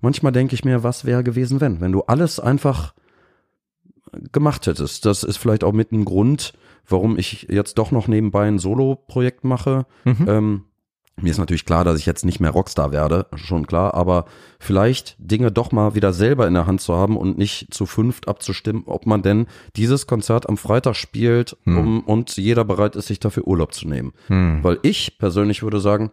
manchmal 0.00 0.30
denke 0.30 0.54
ich 0.54 0.64
mir, 0.64 0.84
was 0.84 1.04
wäre 1.04 1.24
gewesen, 1.24 1.60
wenn? 1.60 1.80
Wenn 1.80 1.90
du 1.90 2.02
alles 2.02 2.38
einfach 2.38 2.94
gemacht 4.32 4.66
hättest. 4.68 5.06
Das 5.06 5.24
ist 5.24 5.38
vielleicht 5.38 5.64
auch 5.64 5.72
mit 5.72 5.90
ein 5.90 6.04
Grund, 6.04 6.52
warum 6.86 7.18
ich 7.18 7.48
jetzt 7.50 7.78
doch 7.78 7.90
noch 7.90 8.06
nebenbei 8.06 8.46
ein 8.46 8.60
Solo-Projekt 8.60 9.44
mache. 9.44 9.86
Mhm. 10.04 10.26
Ähm, 10.28 10.64
mir 11.20 11.30
ist 11.30 11.38
natürlich 11.38 11.64
klar, 11.64 11.84
dass 11.84 11.98
ich 11.98 12.06
jetzt 12.06 12.24
nicht 12.24 12.40
mehr 12.40 12.50
Rockstar 12.50 12.92
werde, 12.92 13.26
schon 13.34 13.66
klar, 13.66 13.94
aber 13.94 14.26
vielleicht 14.58 15.16
Dinge 15.18 15.50
doch 15.52 15.72
mal 15.72 15.94
wieder 15.94 16.12
selber 16.12 16.46
in 16.46 16.54
der 16.54 16.66
Hand 16.66 16.80
zu 16.80 16.94
haben 16.94 17.16
und 17.16 17.38
nicht 17.38 17.72
zu 17.72 17.86
fünft 17.86 18.28
abzustimmen, 18.28 18.84
ob 18.86 19.06
man 19.06 19.22
denn 19.22 19.46
dieses 19.76 20.06
Konzert 20.06 20.48
am 20.48 20.56
Freitag 20.56 20.96
spielt 20.96 21.56
hm. 21.64 21.78
um, 21.78 22.00
und 22.00 22.36
jeder 22.36 22.64
bereit 22.64 22.96
ist, 22.96 23.06
sich 23.06 23.20
dafür 23.20 23.46
Urlaub 23.46 23.74
zu 23.74 23.88
nehmen. 23.88 24.12
Hm. 24.28 24.60
Weil 24.62 24.78
ich 24.82 25.18
persönlich 25.18 25.62
würde 25.62 25.80
sagen, 25.80 26.10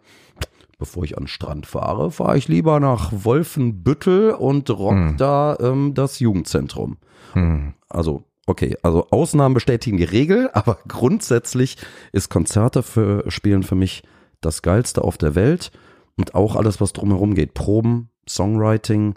bevor 0.78 1.04
ich 1.04 1.16
an 1.16 1.24
den 1.24 1.28
Strand 1.28 1.66
fahre, 1.66 2.10
fahre 2.10 2.38
ich 2.38 2.48
lieber 2.48 2.80
nach 2.80 3.12
Wolfenbüttel 3.12 4.32
und 4.32 4.68
rock 4.70 4.94
hm. 4.94 5.16
da 5.16 5.56
ähm, 5.60 5.94
das 5.94 6.20
Jugendzentrum. 6.20 6.98
Hm. 7.32 7.74
Also 7.88 8.24
Okay, 8.48 8.76
also 8.82 9.08
Ausnahmen 9.10 9.54
bestätigen 9.54 9.96
die 9.96 10.04
Regel, 10.04 10.50
aber 10.54 10.78
grundsätzlich 10.86 11.76
ist 12.12 12.30
Konzerte 12.30 12.82
für 12.84 13.28
Spielen 13.28 13.64
für 13.64 13.74
mich 13.74 14.04
das 14.40 14.62
Geilste 14.62 15.02
auf 15.02 15.18
der 15.18 15.34
Welt 15.34 15.70
und 16.16 16.34
auch 16.34 16.56
alles, 16.56 16.80
was 16.80 16.92
drumherum 16.92 17.34
geht. 17.34 17.54
Proben, 17.54 18.10
Songwriting 18.28 19.14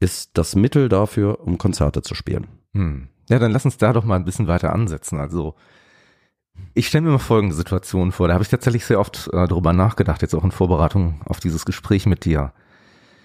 ist 0.00 0.30
das 0.34 0.56
Mittel 0.56 0.88
dafür, 0.88 1.40
um 1.40 1.58
Konzerte 1.58 2.02
zu 2.02 2.14
spielen. 2.14 2.48
Hm. 2.72 3.08
Ja, 3.28 3.38
dann 3.38 3.52
lass 3.52 3.64
uns 3.64 3.78
da 3.78 3.92
doch 3.92 4.04
mal 4.04 4.16
ein 4.16 4.24
bisschen 4.24 4.48
weiter 4.48 4.72
ansetzen. 4.72 5.18
Also 5.18 5.54
ich 6.74 6.88
stelle 6.88 7.04
mir 7.04 7.10
mal 7.10 7.18
folgende 7.18 7.54
Situation 7.54 8.12
vor. 8.12 8.28
Da 8.28 8.34
habe 8.34 8.44
ich 8.44 8.50
tatsächlich 8.50 8.84
sehr 8.84 9.00
oft 9.00 9.30
äh, 9.32 9.46
drüber 9.46 9.72
nachgedacht, 9.72 10.22
jetzt 10.22 10.34
auch 10.34 10.44
in 10.44 10.50
Vorbereitung 10.50 11.20
auf 11.24 11.40
dieses 11.40 11.64
Gespräch 11.64 12.06
mit 12.06 12.24
dir. 12.24 12.52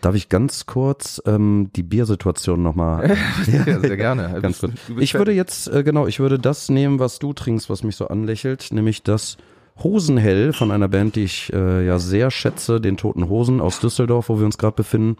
Darf 0.01 0.15
ich 0.15 0.29
ganz 0.29 0.65
kurz 0.65 1.21
ähm, 1.25 1.71
die 1.75 1.83
Biersituation 1.83 2.63
nochmal? 2.63 3.17
ja, 3.47 3.79
sehr 3.79 3.97
gerne. 3.97 4.39
ganz 4.41 4.59
kurz. 4.59 4.73
Ich 4.97 5.13
würde 5.13 5.33
jetzt, 5.33 5.67
äh, 5.67 5.83
genau, 5.83 6.07
ich 6.07 6.19
würde 6.19 6.39
das 6.39 6.69
nehmen, 6.69 6.99
was 6.99 7.19
du 7.19 7.33
trinkst, 7.33 7.69
was 7.69 7.83
mich 7.83 7.97
so 7.97 8.07
anlächelt, 8.07 8.69
nämlich 8.71 9.03
das 9.03 9.37
Hosenhell 9.83 10.53
von 10.53 10.71
einer 10.71 10.87
Band, 10.87 11.15
die 11.15 11.23
ich 11.23 11.51
äh, 11.53 11.85
ja 11.85 11.99
sehr 11.99 12.31
schätze, 12.31 12.81
den 12.81 12.97
Toten 12.97 13.29
Hosen 13.29 13.61
aus 13.61 13.79
Düsseldorf, 13.79 14.29
wo 14.29 14.39
wir 14.39 14.45
uns 14.45 14.57
gerade 14.57 14.75
befinden. 14.75 15.17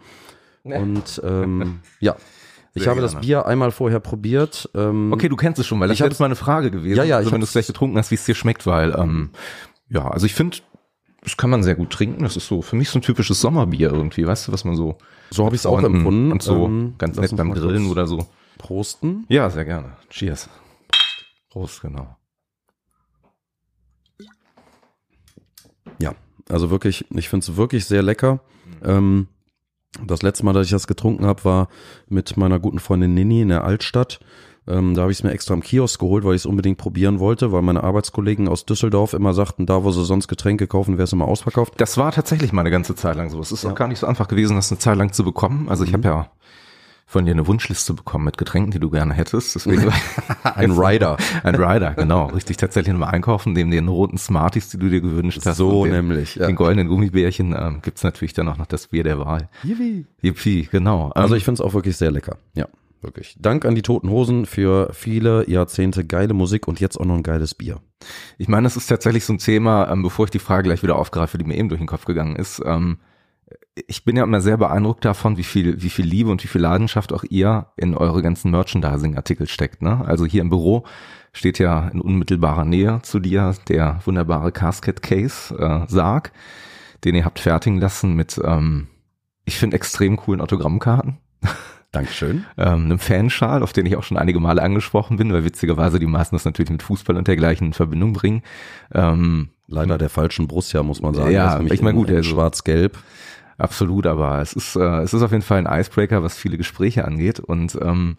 Und 0.64 1.20
ähm, 1.24 1.80
ja, 2.00 2.16
ich 2.74 2.86
habe 2.86 3.00
gerne. 3.00 3.12
das 3.12 3.20
Bier 3.20 3.46
einmal 3.46 3.70
vorher 3.70 4.00
probiert. 4.00 4.70
Ähm, 4.74 5.12
okay, 5.12 5.28
du 5.28 5.36
kennst 5.36 5.58
es 5.58 5.66
schon, 5.66 5.80
weil 5.80 5.88
das 5.88 5.98
wäre 5.98 6.08
jetzt 6.08 6.20
mal 6.20 6.26
eine 6.26 6.36
Frage 6.36 6.70
gewesen. 6.70 6.96
Ja, 6.96 7.04
ja, 7.04 7.16
also, 7.16 7.32
wenn 7.32 7.40
du 7.40 7.44
es 7.44 7.52
gleich 7.52 7.66
getrunken 7.66 7.96
hast, 7.98 8.10
wie 8.10 8.16
es 8.16 8.24
dir 8.24 8.34
schmeckt, 8.34 8.66
weil 8.66 8.94
ähm, 8.96 9.30
ja, 9.88 10.08
also 10.08 10.26
ich 10.26 10.34
finde, 10.34 10.58
das 11.22 11.36
kann 11.36 11.50
man 11.50 11.62
sehr 11.62 11.74
gut 11.74 11.90
trinken. 11.90 12.22
Das 12.22 12.36
ist 12.36 12.46
so 12.46 12.62
für 12.62 12.76
mich 12.76 12.90
so 12.90 12.98
ein 12.98 13.02
typisches 13.02 13.40
Sommerbier 13.40 13.90
irgendwie, 13.90 14.26
weißt 14.26 14.48
du, 14.48 14.52
was 14.52 14.64
man 14.64 14.76
so 14.76 14.98
so 15.30 15.44
habe 15.44 15.54
ich 15.54 15.62
es 15.62 15.66
auch 15.66 15.82
empfunden 15.82 16.32
und 16.32 16.42
so 16.42 16.66
ähm, 16.66 16.94
ganz 16.98 17.16
nett 17.16 17.34
beim 17.36 17.52
Grillen 17.52 17.90
oder 17.90 18.06
so. 18.06 18.26
Prosten? 18.58 19.24
Ja, 19.28 19.48
sehr 19.48 19.64
gerne. 19.64 19.96
Cheers. 20.10 20.48
Prost, 21.50 21.80
genau. 21.80 22.16
Ja, 25.98 26.14
also 26.50 26.70
wirklich, 26.70 27.04
ich 27.10 27.28
finde 27.28 27.44
es 27.44 27.56
wirklich 27.56 27.86
sehr 27.86 28.02
lecker. 28.02 28.40
Ähm, 28.84 29.28
das 30.06 30.22
letzte 30.22 30.44
Mal, 30.44 30.52
dass 30.52 30.66
ich 30.66 30.72
das 30.72 30.86
getrunken 30.86 31.26
habe, 31.26 31.44
war 31.44 31.68
mit 32.08 32.36
meiner 32.36 32.58
guten 32.58 32.78
Freundin 32.78 33.14
Nini 33.14 33.42
in 33.42 33.48
der 33.48 33.64
Altstadt. 33.64 34.20
Ähm, 34.68 34.94
da 34.94 35.02
habe 35.02 35.12
ich 35.12 35.18
es 35.18 35.24
mir 35.24 35.32
extra 35.32 35.54
im 35.54 35.62
Kiosk 35.62 35.98
geholt, 35.98 36.24
weil 36.24 36.34
ich 36.34 36.42
es 36.42 36.46
unbedingt 36.46 36.78
probieren 36.78 37.18
wollte, 37.18 37.50
weil 37.50 37.62
meine 37.62 37.82
Arbeitskollegen 37.82 38.46
aus 38.46 38.66
Düsseldorf 38.66 39.14
immer 39.14 39.34
sagten, 39.34 39.66
da 39.66 39.82
wo 39.82 39.90
sie 39.90 40.04
sonst 40.04 40.28
Getränke 40.28 40.66
kaufen, 40.66 40.96
wäre 40.96 41.04
es 41.04 41.12
immer 41.12 41.26
ausverkauft. 41.26 41.74
Das 41.78 41.96
war 41.96 42.12
tatsächlich 42.12 42.52
mal 42.52 42.60
eine 42.60 42.70
ganze 42.70 42.94
Zeit 42.94 43.16
lang 43.16 43.30
so. 43.30 43.40
Es 43.40 43.52
ist 43.52 43.64
ja. 43.64 43.70
auch 43.70 43.74
gar 43.74 43.88
nicht 43.88 43.98
so 43.98 44.06
einfach 44.06 44.28
gewesen, 44.28 44.56
das 44.56 44.70
eine 44.70 44.78
Zeit 44.78 44.96
lang 44.96 45.12
zu 45.12 45.24
bekommen. 45.24 45.68
Also 45.68 45.84
ich 45.84 45.90
mhm. 45.90 45.94
habe 45.94 46.08
ja 46.08 46.30
von 47.10 47.26
dir 47.26 47.32
eine 47.32 47.48
Wunschliste 47.48 47.92
bekommen 47.92 48.24
mit 48.24 48.38
Getränken, 48.38 48.70
die 48.70 48.78
du 48.78 48.88
gerne 48.88 49.12
hättest. 49.14 49.56
Deswegen 49.56 49.92
ein 50.44 50.70
Rider. 50.70 51.16
Ein 51.42 51.54
Rider, 51.56 51.94
genau. 51.94 52.26
Richtig 52.26 52.56
tatsächlich 52.56 52.92
nochmal 52.92 53.12
einkaufen, 53.12 53.52
neben 53.52 53.72
den 53.72 53.88
roten 53.88 54.16
Smarties, 54.16 54.68
die 54.68 54.78
du 54.78 54.88
dir 54.88 55.00
gewünscht 55.00 55.40
hast. 55.44 55.56
So 55.56 55.84
den, 55.84 55.92
nämlich. 55.92 56.36
Ja. 56.36 56.46
Den 56.46 56.54
goldenen 56.54 56.86
Gummibärchen 56.86 57.52
ähm, 57.58 57.80
gibt's 57.82 58.04
natürlich 58.04 58.32
dann 58.32 58.48
auch 58.48 58.58
noch 58.58 58.66
das 58.66 58.86
Bier 58.86 59.02
der 59.02 59.18
Wahl. 59.18 59.48
Yippie. 59.64 60.06
Yippie, 60.22 60.68
genau. 60.70 61.10
Also 61.10 61.34
ähm, 61.34 61.38
ich 61.38 61.44
finde 61.44 61.60
es 61.60 61.66
auch 61.66 61.74
wirklich 61.74 61.96
sehr 61.96 62.12
lecker. 62.12 62.36
Ja. 62.54 62.68
Wirklich. 63.02 63.34
Dank 63.40 63.64
an 63.64 63.74
die 63.74 63.82
Toten 63.82 64.10
Hosen 64.10 64.44
für 64.46 64.90
viele 64.92 65.48
Jahrzehnte 65.50 66.04
geile 66.04 66.34
Musik 66.34 66.68
und 66.68 66.80
jetzt 66.80 67.00
auch 67.00 67.06
noch 67.06 67.14
ein 67.14 67.22
geiles 67.22 67.54
Bier. 67.54 67.80
Ich 68.36 68.46
meine, 68.46 68.64
das 68.64 68.76
ist 68.76 68.86
tatsächlich 68.88 69.24
so 69.24 69.32
ein 69.32 69.38
Thema, 69.38 69.90
ähm, 69.90 70.02
bevor 70.02 70.26
ich 70.26 70.30
die 70.30 70.38
Frage 70.38 70.64
gleich 70.64 70.82
wieder 70.82 70.96
aufgreife, 70.96 71.38
die 71.38 71.44
mir 71.44 71.56
eben 71.56 71.70
durch 71.70 71.80
den 71.80 71.88
Kopf 71.88 72.04
gegangen 72.04 72.36
ist. 72.36 72.62
Ähm, 72.64 72.98
ich 73.86 74.04
bin 74.04 74.16
ja 74.16 74.24
immer 74.24 74.40
sehr 74.40 74.56
beeindruckt 74.56 75.04
davon, 75.04 75.36
wie 75.36 75.44
viel, 75.44 75.82
wie 75.82 75.90
viel 75.90 76.06
Liebe 76.06 76.30
und 76.30 76.42
wie 76.42 76.48
viel 76.48 76.60
Leidenschaft 76.60 77.12
auch 77.12 77.24
ihr 77.28 77.66
in 77.76 77.96
eure 77.96 78.22
ganzen 78.22 78.50
Merchandising-Artikel 78.50 79.46
steckt. 79.46 79.82
Ne? 79.82 80.04
Also 80.06 80.26
hier 80.26 80.42
im 80.42 80.50
Büro 80.50 80.84
steht 81.32 81.58
ja 81.58 81.88
in 81.88 82.00
unmittelbarer 82.00 82.64
Nähe 82.64 83.00
zu 83.02 83.20
dir 83.20 83.54
der 83.68 84.00
wunderbare 84.04 84.52
Casket 84.52 85.02
Case 85.02 85.54
äh, 85.56 85.86
Sarg, 85.88 86.32
den 87.04 87.14
ihr 87.14 87.24
habt 87.24 87.38
fertigen 87.38 87.80
lassen 87.80 88.14
mit, 88.14 88.40
ähm, 88.44 88.88
ich 89.44 89.58
finde, 89.58 89.76
extrem 89.76 90.16
coolen 90.16 90.40
Autogrammkarten. 90.40 91.18
Dankeschön. 91.92 92.44
ähm, 92.56 92.84
einem 92.84 92.98
Fanschal, 93.00 93.64
auf 93.64 93.72
den 93.72 93.84
ich 93.84 93.96
auch 93.96 94.04
schon 94.04 94.16
einige 94.16 94.38
Male 94.38 94.62
angesprochen 94.62 95.16
bin, 95.16 95.32
weil 95.32 95.44
witzigerweise 95.44 95.98
die 95.98 96.06
meisten 96.06 96.36
das 96.36 96.44
natürlich 96.44 96.70
mit 96.70 96.84
Fußball 96.84 97.16
und 97.16 97.26
dergleichen 97.26 97.68
in 97.68 97.72
Verbindung 97.72 98.12
bringen. 98.12 98.42
Ähm, 98.94 99.50
Leider 99.72 99.98
der 99.98 100.08
falschen 100.08 100.48
Borussia, 100.48 100.82
muss 100.82 101.00
man 101.00 101.14
sagen. 101.14 101.30
Ja, 101.30 101.60
ich 101.60 101.80
meine 101.80 101.96
gut, 101.96 102.08
der 102.08 102.24
schwarz-gelb. 102.24 102.98
Absolut, 103.60 104.06
aber 104.06 104.40
es 104.40 104.54
ist, 104.54 104.76
äh, 104.76 105.00
es 105.00 105.12
ist 105.12 105.22
auf 105.22 105.32
jeden 105.32 105.42
Fall 105.42 105.64
ein 105.64 105.80
Icebreaker, 105.80 106.22
was 106.22 106.36
viele 106.36 106.56
Gespräche 106.56 107.04
angeht. 107.04 107.40
Und 107.40 107.78
ähm, 107.82 108.16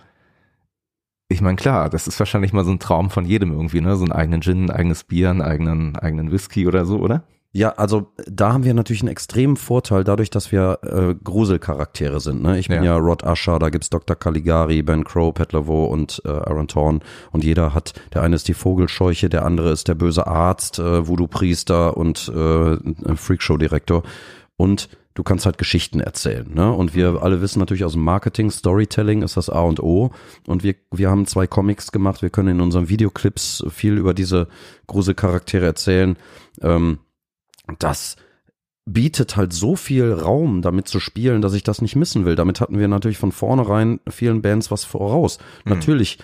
ich 1.30 1.42
meine, 1.42 1.56
klar, 1.56 1.90
das 1.90 2.08
ist 2.08 2.20
wahrscheinlich 2.20 2.54
mal 2.54 2.64
so 2.64 2.72
ein 2.72 2.80
Traum 2.80 3.10
von 3.10 3.26
jedem 3.26 3.52
irgendwie, 3.52 3.82
ne? 3.82 3.96
So 3.96 4.04
einen 4.04 4.12
eigenen 4.12 4.42
Gin, 4.42 4.66
ein 4.66 4.72
eigenes 4.72 5.04
Bier, 5.04 5.32
einen 5.32 5.42
eigenen, 5.42 5.96
eigenen 5.96 6.32
Whisky 6.32 6.68
oder 6.68 6.86
so, 6.86 7.00
oder? 7.00 7.24
Ja, 7.54 7.72
also 7.72 8.14
da 8.28 8.54
haben 8.54 8.64
wir 8.64 8.74
natürlich 8.74 9.02
einen 9.02 9.12
extremen 9.12 9.58
Vorteil, 9.58 10.04
dadurch, 10.04 10.30
dass 10.30 10.52
wir 10.52 10.80
äh, 10.84 11.16
Gruselcharaktere 11.22 12.22
sind. 12.22 12.44
Ne? 12.44 12.60
Ich 12.60 12.70
bin 12.70 12.84
ja. 12.84 12.94
ja 12.94 12.98
Rod 12.98 13.24
Usher, 13.24 13.60
da 13.60 13.70
gibt's 13.70 13.90
Dr. 13.90 14.16
Caligari, 14.16 14.84
Ben 14.84 15.04
Crow, 15.04 15.34
Pat 15.34 15.52
LaVaux 15.52 15.92
und 15.92 16.22
äh, 16.24 16.30
Aaron 16.30 16.70
Thorne 16.70 17.00
und 17.32 17.44
jeder 17.44 17.74
hat, 17.74 17.94
der 18.14 18.22
eine 18.22 18.38
ist 18.38 18.48
die 18.48 18.54
Vogelscheuche, 18.54 19.28
der 19.28 19.44
andere 19.44 19.72
ist 19.72 19.90
der 19.90 19.96
böse 19.96 20.28
Arzt, 20.28 20.80
äh, 20.80 21.06
Voodoo-Priester 21.06 21.98
und 21.98 22.30
äh, 22.30 23.16
Freakshow-Direktor 23.16 24.04
und 24.56 24.88
du 25.14 25.24
kannst 25.24 25.46
halt 25.46 25.58
Geschichten 25.58 26.00
erzählen. 26.00 26.50
Ne? 26.54 26.72
Und 26.72 26.96
wir 26.96 27.22
alle 27.22 27.42
wissen 27.42 27.60
natürlich 27.60 27.84
aus 27.84 27.94
dem 27.94 28.04
Marketing, 28.04 28.50
Storytelling 28.50 29.22
ist 29.22 29.38
das 29.38 29.50
A 29.50 29.62
und 29.62 29.82
O. 29.82 30.12
Und 30.48 30.64
wir, 30.64 30.76
wir 30.92 31.10
haben 31.10 31.26
zwei 31.26 31.48
Comics 31.48 31.92
gemacht. 31.92 32.22
Wir 32.22 32.30
können 32.30 32.50
in 32.50 32.62
unseren 32.62 32.90
Videoclips 32.90 33.64
viel 33.70 33.98
über 33.98 34.14
diese 34.14 34.48
Gruselcharaktere 34.88 35.66
erzählen. 35.66 36.18
Ähm, 36.62 37.00
das 37.80 38.16
bietet 38.86 39.38
halt 39.38 39.54
so 39.54 39.76
viel 39.76 40.12
Raum, 40.12 40.62
damit 40.62 40.88
zu 40.88 41.00
spielen, 41.00 41.42
dass 41.42 41.54
ich 41.54 41.64
das 41.64 41.82
nicht 41.82 41.96
missen 41.96 42.26
will. 42.26 42.36
Damit 42.36 42.62
hatten 42.62 42.80
wir 42.80 42.88
natürlich 42.88 43.18
von 43.18 43.32
vornherein 43.32 44.00
vielen 44.10 44.42
Bands 44.42 44.72
was 44.72 44.84
voraus. 44.84 45.38
Mhm. 45.66 45.74
Natürlich 45.74 46.18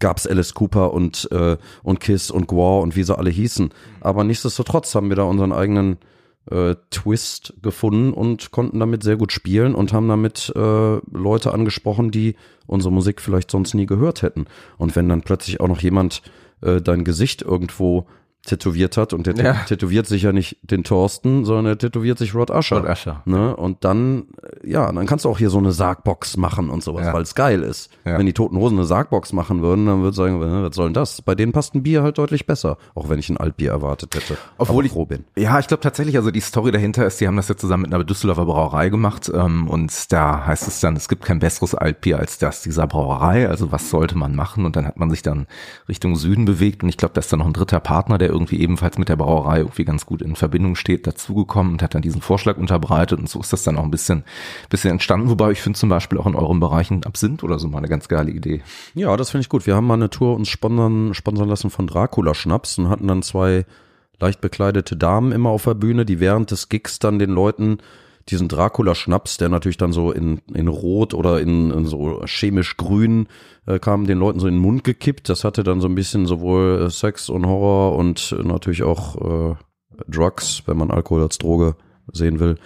gab's 0.00 0.26
Alice 0.26 0.54
Cooper 0.54 0.92
und, 0.92 1.28
äh, 1.32 1.56
und 1.82 2.00
Kiss 2.00 2.30
und 2.30 2.46
Gwar 2.46 2.82
und 2.82 2.94
wie 2.96 3.04
sie 3.04 3.16
alle 3.16 3.30
hießen. 3.30 3.70
Aber 4.00 4.24
nichtsdestotrotz 4.24 4.94
haben 4.94 5.08
wir 5.08 5.16
da 5.16 5.22
unseren 5.22 5.52
eigenen 5.52 5.98
äh, 6.50 6.74
Twist 6.90 7.54
gefunden 7.62 8.12
und 8.12 8.50
konnten 8.50 8.80
damit 8.80 9.02
sehr 9.02 9.16
gut 9.16 9.32
spielen 9.32 9.74
und 9.74 9.92
haben 9.92 10.08
damit 10.08 10.52
äh, 10.54 10.96
Leute 11.12 11.52
angesprochen, 11.52 12.10
die 12.10 12.36
unsere 12.66 12.92
Musik 12.92 13.20
vielleicht 13.20 13.50
sonst 13.50 13.74
nie 13.74 13.86
gehört 13.86 14.22
hätten. 14.22 14.46
Und 14.78 14.96
wenn 14.96 15.08
dann 15.08 15.22
plötzlich 15.22 15.60
auch 15.60 15.68
noch 15.68 15.80
jemand 15.80 16.22
äh, 16.60 16.80
dein 16.80 17.04
Gesicht 17.04 17.42
irgendwo 17.42 18.06
tätowiert 18.44 18.96
hat 18.96 19.12
und 19.12 19.26
der 19.26 19.34
ja. 19.36 19.52
tätowiert 19.66 20.06
sich 20.06 20.22
ja 20.22 20.32
nicht 20.32 20.58
den 20.62 20.84
Thorsten, 20.84 21.44
sondern 21.44 21.66
er 21.66 21.78
tätowiert 21.78 22.18
sich 22.18 22.34
Rod 22.34 22.50
Usher. 22.50 22.78
Rod 22.78 22.88
Usher. 22.88 23.22
Ne? 23.24 23.56
Und 23.56 23.84
dann, 23.84 24.26
ja, 24.62 24.90
dann 24.92 25.06
kannst 25.06 25.24
du 25.24 25.30
auch 25.30 25.38
hier 25.38 25.50
so 25.50 25.58
eine 25.58 25.72
Sargbox 25.72 26.36
machen 26.36 26.70
und 26.70 26.82
sowas, 26.82 27.06
ja. 27.06 27.12
weil 27.12 27.22
es 27.22 27.34
geil 27.34 27.62
ist. 27.62 27.90
Ja. 28.04 28.18
Wenn 28.18 28.26
die 28.26 28.32
Toten 28.32 28.56
Hosen 28.56 28.78
eine 28.78 28.86
Sargbox 28.86 29.32
machen 29.32 29.62
würden, 29.62 29.86
dann 29.86 29.98
würde 30.00 30.10
ich 30.10 30.16
sagen, 30.16 30.40
was 30.40 30.74
soll 30.74 30.88
denn 30.88 30.94
das? 30.94 31.22
Bei 31.22 31.34
denen 31.34 31.52
passt 31.52 31.74
ein 31.74 31.82
Bier 31.82 32.02
halt 32.02 32.18
deutlich 32.18 32.46
besser, 32.46 32.76
auch 32.94 33.08
wenn 33.08 33.18
ich 33.18 33.30
ein 33.30 33.36
Altbier 33.36 33.70
erwartet 33.70 34.14
hätte. 34.14 34.36
Obwohl 34.58 34.84
ich 34.84 34.92
froh 34.92 35.06
bin. 35.06 35.24
Ja, 35.36 35.58
ich 35.58 35.66
glaube 35.66 35.80
tatsächlich, 35.80 36.16
also 36.16 36.30
die 36.30 36.40
Story 36.40 36.70
dahinter 36.70 37.06
ist, 37.06 37.20
die 37.20 37.26
haben 37.26 37.36
das 37.36 37.48
ja 37.48 37.56
zusammen 37.56 37.84
mit 37.84 37.94
einer 37.94 38.04
Düsseldorfer 38.04 38.44
Brauerei 38.44 38.90
gemacht 38.90 39.30
ähm, 39.34 39.68
und 39.68 40.12
da 40.12 40.46
heißt 40.46 40.68
es 40.68 40.80
dann, 40.80 40.96
es 40.96 41.08
gibt 41.08 41.24
kein 41.24 41.38
besseres 41.38 41.74
Altbier 41.74 42.18
als 42.18 42.38
das 42.38 42.62
dieser 42.62 42.86
Brauerei, 42.86 43.48
also 43.48 43.72
was 43.72 43.90
sollte 43.90 44.18
man 44.18 44.34
machen? 44.34 44.66
Und 44.66 44.76
dann 44.76 44.86
hat 44.86 44.98
man 44.98 45.10
sich 45.10 45.22
dann 45.22 45.46
Richtung 45.88 46.16
Süden 46.16 46.44
bewegt 46.44 46.82
und 46.82 46.88
ich 46.88 46.96
glaube, 46.96 47.14
da 47.14 47.20
ist 47.20 47.32
dann 47.32 47.38
noch 47.38 47.46
ein 47.46 47.52
dritter 47.52 47.80
Partner, 47.80 48.18
der 48.18 48.33
irgendwie 48.34 48.60
ebenfalls 48.60 48.98
mit 48.98 49.08
der 49.08 49.16
Brauerei 49.16 49.58
irgendwie 49.58 49.84
ganz 49.84 50.04
gut 50.04 50.20
in 50.20 50.36
Verbindung 50.36 50.76
steht, 50.76 51.06
dazugekommen 51.06 51.72
und 51.72 51.82
hat 51.82 51.94
dann 51.94 52.02
diesen 52.02 52.20
Vorschlag 52.20 52.58
unterbreitet 52.58 53.18
und 53.18 53.28
so 53.28 53.40
ist 53.40 53.52
das 53.52 53.62
dann 53.62 53.78
auch 53.78 53.84
ein 53.84 53.90
bisschen, 53.90 54.24
bisschen 54.68 54.90
entstanden. 54.90 55.30
Wobei 55.30 55.50
ich 55.50 55.62
finde 55.62 55.78
zum 55.78 55.88
Beispiel 55.88 56.18
auch 56.18 56.26
in 56.26 56.34
euren 56.34 56.60
Bereichen 56.60 57.04
Absinth 57.04 57.42
oder 57.42 57.58
so 57.58 57.68
mal 57.68 57.78
eine 57.78 57.88
ganz 57.88 58.08
geile 58.08 58.30
Idee. 58.30 58.62
Ja, 58.94 59.16
das 59.16 59.30
finde 59.30 59.42
ich 59.42 59.48
gut. 59.48 59.66
Wir 59.66 59.76
haben 59.76 59.86
mal 59.86 59.94
eine 59.94 60.10
Tour 60.10 60.34
uns 60.34 60.48
sponsern, 60.48 61.14
sponsern 61.14 61.48
lassen 61.48 61.70
von 61.70 61.86
Dracula 61.86 62.34
Schnaps 62.34 62.78
und 62.78 62.90
hatten 62.90 63.08
dann 63.08 63.22
zwei 63.22 63.64
leicht 64.20 64.40
bekleidete 64.40 64.96
Damen 64.96 65.32
immer 65.32 65.50
auf 65.50 65.64
der 65.64 65.74
Bühne, 65.74 66.04
die 66.04 66.20
während 66.20 66.50
des 66.50 66.68
Gigs 66.68 66.98
dann 66.98 67.18
den 67.18 67.30
Leuten 67.30 67.78
diesen 68.28 68.48
Dracula-Schnaps, 68.48 69.36
der 69.36 69.48
natürlich 69.48 69.76
dann 69.76 69.92
so 69.92 70.10
in, 70.10 70.40
in 70.52 70.68
Rot 70.68 71.14
oder 71.14 71.40
in, 71.40 71.70
in 71.70 71.86
so 71.86 72.22
chemisch 72.26 72.76
grün 72.76 73.28
äh, 73.66 73.78
kam, 73.78 74.06
den 74.06 74.18
Leuten 74.18 74.40
so 74.40 74.46
in 74.46 74.54
den 74.54 74.62
Mund 74.62 74.84
gekippt. 74.84 75.28
Das 75.28 75.44
hatte 75.44 75.62
dann 75.62 75.80
so 75.80 75.88
ein 75.88 75.94
bisschen 75.94 76.26
sowohl 76.26 76.86
äh, 76.86 76.90
Sex 76.90 77.28
und 77.28 77.46
Horror 77.46 77.96
und 77.96 78.34
natürlich 78.42 78.82
auch 78.82 79.16
äh, 79.52 79.54
Drugs, 80.08 80.62
wenn 80.66 80.76
man 80.76 80.90
Alkohol 80.90 81.22
als 81.22 81.38
Droge 81.38 81.76
sehen 82.12 82.40
will. 82.40 82.56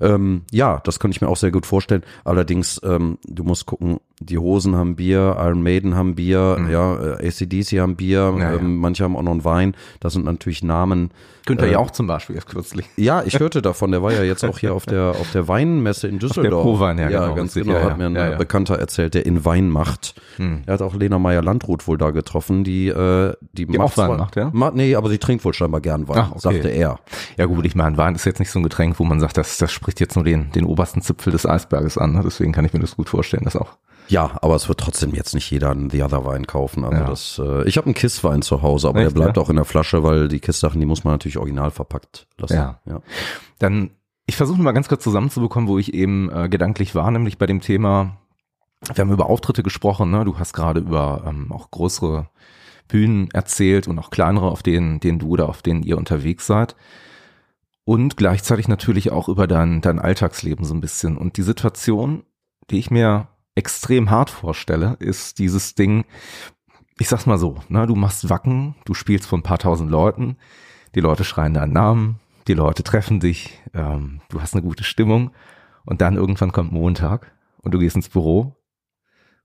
Ähm, 0.00 0.42
ja, 0.50 0.80
das 0.84 1.00
könnte 1.00 1.16
ich 1.16 1.20
mir 1.20 1.28
auch 1.28 1.36
sehr 1.36 1.50
gut 1.50 1.66
vorstellen. 1.66 2.02
Allerdings, 2.24 2.80
ähm, 2.84 3.18
du 3.26 3.44
musst 3.44 3.66
gucken, 3.66 3.98
die 4.20 4.38
Hosen 4.38 4.74
haben 4.74 4.96
Bier, 4.96 5.36
Iron 5.38 5.62
Maiden 5.62 5.94
haben 5.94 6.14
Bier, 6.14 6.56
mhm. 6.58 6.70
ja, 6.70 7.16
äh, 7.18 7.28
ACDC 7.28 7.80
haben 7.80 7.96
Bier, 7.96 8.34
ja, 8.38 8.54
ähm, 8.54 8.56
ja. 8.56 8.58
manche 8.62 9.04
haben 9.04 9.16
auch 9.16 9.22
noch 9.22 9.32
einen 9.32 9.44
Wein. 9.44 9.74
Das 10.00 10.12
sind 10.12 10.24
natürlich 10.24 10.62
Namen. 10.62 11.10
Günther 11.46 11.66
äh, 11.66 11.72
Jauch 11.72 11.90
zum 11.92 12.06
Beispiel 12.06 12.36
erst 12.36 12.48
kürzlich. 12.48 12.86
Ja, 12.96 13.22
ich 13.24 13.38
hörte 13.38 13.62
davon. 13.62 13.90
Der 13.90 14.02
war 14.02 14.12
ja 14.12 14.22
jetzt 14.22 14.44
auch 14.44 14.58
hier 14.58 14.74
auf 14.74 14.84
der 14.84 15.14
auf 15.18 15.32
der 15.32 15.48
Weinmesse 15.48 16.06
in 16.06 16.18
Düsseldorf. 16.18 16.66
Auf 16.66 16.78
der 16.78 16.86
Wein, 16.86 16.98
ja, 16.98 17.08
ja 17.08 17.20
genau, 17.22 17.34
ganz 17.34 17.54
genau. 17.54 17.72
Ja, 17.72 17.82
hat 17.84 17.98
mir 17.98 18.06
ein 18.06 18.14
ja, 18.14 18.36
Bekannter 18.36 18.78
erzählt, 18.78 19.14
der 19.14 19.24
in 19.24 19.44
Wein 19.44 19.70
macht. 19.70 20.14
Hm. 20.36 20.62
Er 20.66 20.74
hat 20.74 20.82
auch 20.82 20.94
Lena 20.94 21.18
Meyer 21.18 21.42
Landrut 21.42 21.86
wohl 21.86 21.96
da 21.96 22.10
getroffen, 22.10 22.64
die 22.64 22.88
äh, 22.88 23.32
die, 23.52 23.66
die 23.66 23.78
macht, 23.78 23.96
Wein 23.96 24.18
macht, 24.18 24.36
ja? 24.36 24.50
Ma, 24.52 24.70
nee, 24.74 24.94
aber 24.94 25.08
sie 25.08 25.18
trinkt 25.18 25.44
wohl 25.44 25.54
scheinbar 25.54 25.80
gern 25.80 26.06
Wein, 26.08 26.18
Ach, 26.18 26.30
okay. 26.32 26.40
sagte 26.40 26.68
er. 26.68 26.98
Ja 27.38 27.46
gut, 27.46 27.64
ich 27.64 27.74
meine, 27.74 27.96
Wein 27.96 28.14
ist 28.14 28.26
jetzt 28.26 28.40
nicht 28.40 28.50
so 28.50 28.58
ein 28.58 28.62
Getränk, 28.62 28.98
wo 28.98 29.04
man 29.04 29.18
sagt, 29.18 29.38
das 29.38 29.56
das 29.56 29.72
spricht 29.88 30.00
jetzt 30.00 30.16
nur 30.16 30.24
den 30.24 30.50
den 30.52 30.66
obersten 30.66 31.00
Zipfel 31.00 31.32
des 31.32 31.46
Eisberges 31.46 31.96
an. 31.96 32.12
Ne? 32.12 32.20
Deswegen 32.22 32.52
kann 32.52 32.64
ich 32.66 32.74
mir 32.74 32.80
das 32.80 32.96
gut 32.96 33.08
vorstellen, 33.08 33.44
dass 33.44 33.56
auch 33.56 33.78
ja, 34.10 34.38
aber 34.40 34.54
es 34.54 34.68
wird 34.68 34.80
trotzdem 34.80 35.14
jetzt 35.14 35.34
nicht 35.34 35.50
jeder 35.50 35.70
einen 35.70 35.90
The 35.90 36.02
Other 36.02 36.24
Wein 36.24 36.46
kaufen. 36.46 36.82
Also 36.84 36.96
ja. 36.96 37.06
das, 37.06 37.38
äh, 37.44 37.68
ich 37.68 37.76
habe 37.76 37.86
einen 37.86 37.94
Kisswein 37.94 38.40
zu 38.40 38.62
Hause, 38.62 38.88
aber 38.88 39.00
Echt, 39.00 39.10
der 39.10 39.14
bleibt 39.14 39.36
ja? 39.36 39.42
auch 39.42 39.50
in 39.50 39.56
der 39.56 39.66
Flasche, 39.66 40.02
weil 40.02 40.28
die 40.28 40.40
Kisssachen, 40.40 40.80
die 40.80 40.86
muss 40.86 41.04
man 41.04 41.12
natürlich 41.12 41.36
original 41.36 41.70
verpackt 41.70 42.26
lassen. 42.38 42.54
Ja. 42.54 42.80
ja. 42.86 43.02
Dann, 43.58 43.90
ich 44.24 44.36
versuche 44.36 44.62
mal 44.62 44.72
ganz 44.72 44.88
kurz 44.88 45.04
zusammenzubekommen, 45.04 45.68
wo 45.68 45.78
ich 45.78 45.92
eben 45.92 46.30
äh, 46.30 46.48
gedanklich 46.48 46.94
war, 46.94 47.10
nämlich 47.10 47.36
bei 47.36 47.44
dem 47.44 47.60
Thema, 47.60 48.16
wir 48.94 49.02
haben 49.02 49.12
über 49.12 49.26
Auftritte 49.26 49.62
gesprochen, 49.62 50.10
ne? 50.10 50.24
du 50.24 50.38
hast 50.38 50.54
gerade 50.54 50.80
über 50.80 51.24
ähm, 51.26 51.52
auch 51.52 51.70
größere 51.70 52.30
Bühnen 52.88 53.30
erzählt 53.32 53.88
und 53.88 53.98
auch 53.98 54.08
kleinere, 54.08 54.46
auf 54.50 54.62
denen, 54.62 55.00
denen 55.00 55.18
du 55.18 55.28
oder 55.28 55.50
auf 55.50 55.60
denen 55.60 55.82
ihr 55.82 55.98
unterwegs 55.98 56.46
seid. 56.46 56.76
Und 57.88 58.18
gleichzeitig 58.18 58.68
natürlich 58.68 59.12
auch 59.12 59.30
über 59.30 59.46
dein, 59.46 59.80
dein 59.80 59.98
Alltagsleben 59.98 60.66
so 60.66 60.74
ein 60.74 60.82
bisschen. 60.82 61.16
Und 61.16 61.38
die 61.38 61.42
Situation, 61.42 62.22
die 62.68 62.78
ich 62.78 62.90
mir 62.90 63.28
extrem 63.54 64.10
hart 64.10 64.28
vorstelle, 64.28 64.98
ist 64.98 65.38
dieses 65.38 65.74
Ding, 65.74 66.04
ich 66.98 67.08
sag's 67.08 67.24
mal 67.24 67.38
so, 67.38 67.56
ne, 67.70 67.86
du 67.86 67.94
machst 67.94 68.28
Wacken, 68.28 68.74
du 68.84 68.92
spielst 68.92 69.26
vor 69.26 69.38
ein 69.38 69.42
paar 69.42 69.56
tausend 69.56 69.90
Leuten, 69.90 70.36
die 70.94 71.00
Leute 71.00 71.24
schreien 71.24 71.54
deinen 71.54 71.72
Namen, 71.72 72.20
die 72.46 72.52
Leute 72.52 72.82
treffen 72.82 73.20
dich, 73.20 73.58
ähm, 73.72 74.20
du 74.28 74.42
hast 74.42 74.52
eine 74.52 74.62
gute 74.62 74.84
Stimmung 74.84 75.30
und 75.86 76.02
dann 76.02 76.16
irgendwann 76.16 76.52
kommt 76.52 76.72
Montag 76.72 77.32
und 77.62 77.72
du 77.72 77.78
gehst 77.78 77.96
ins 77.96 78.10
Büro 78.10 78.54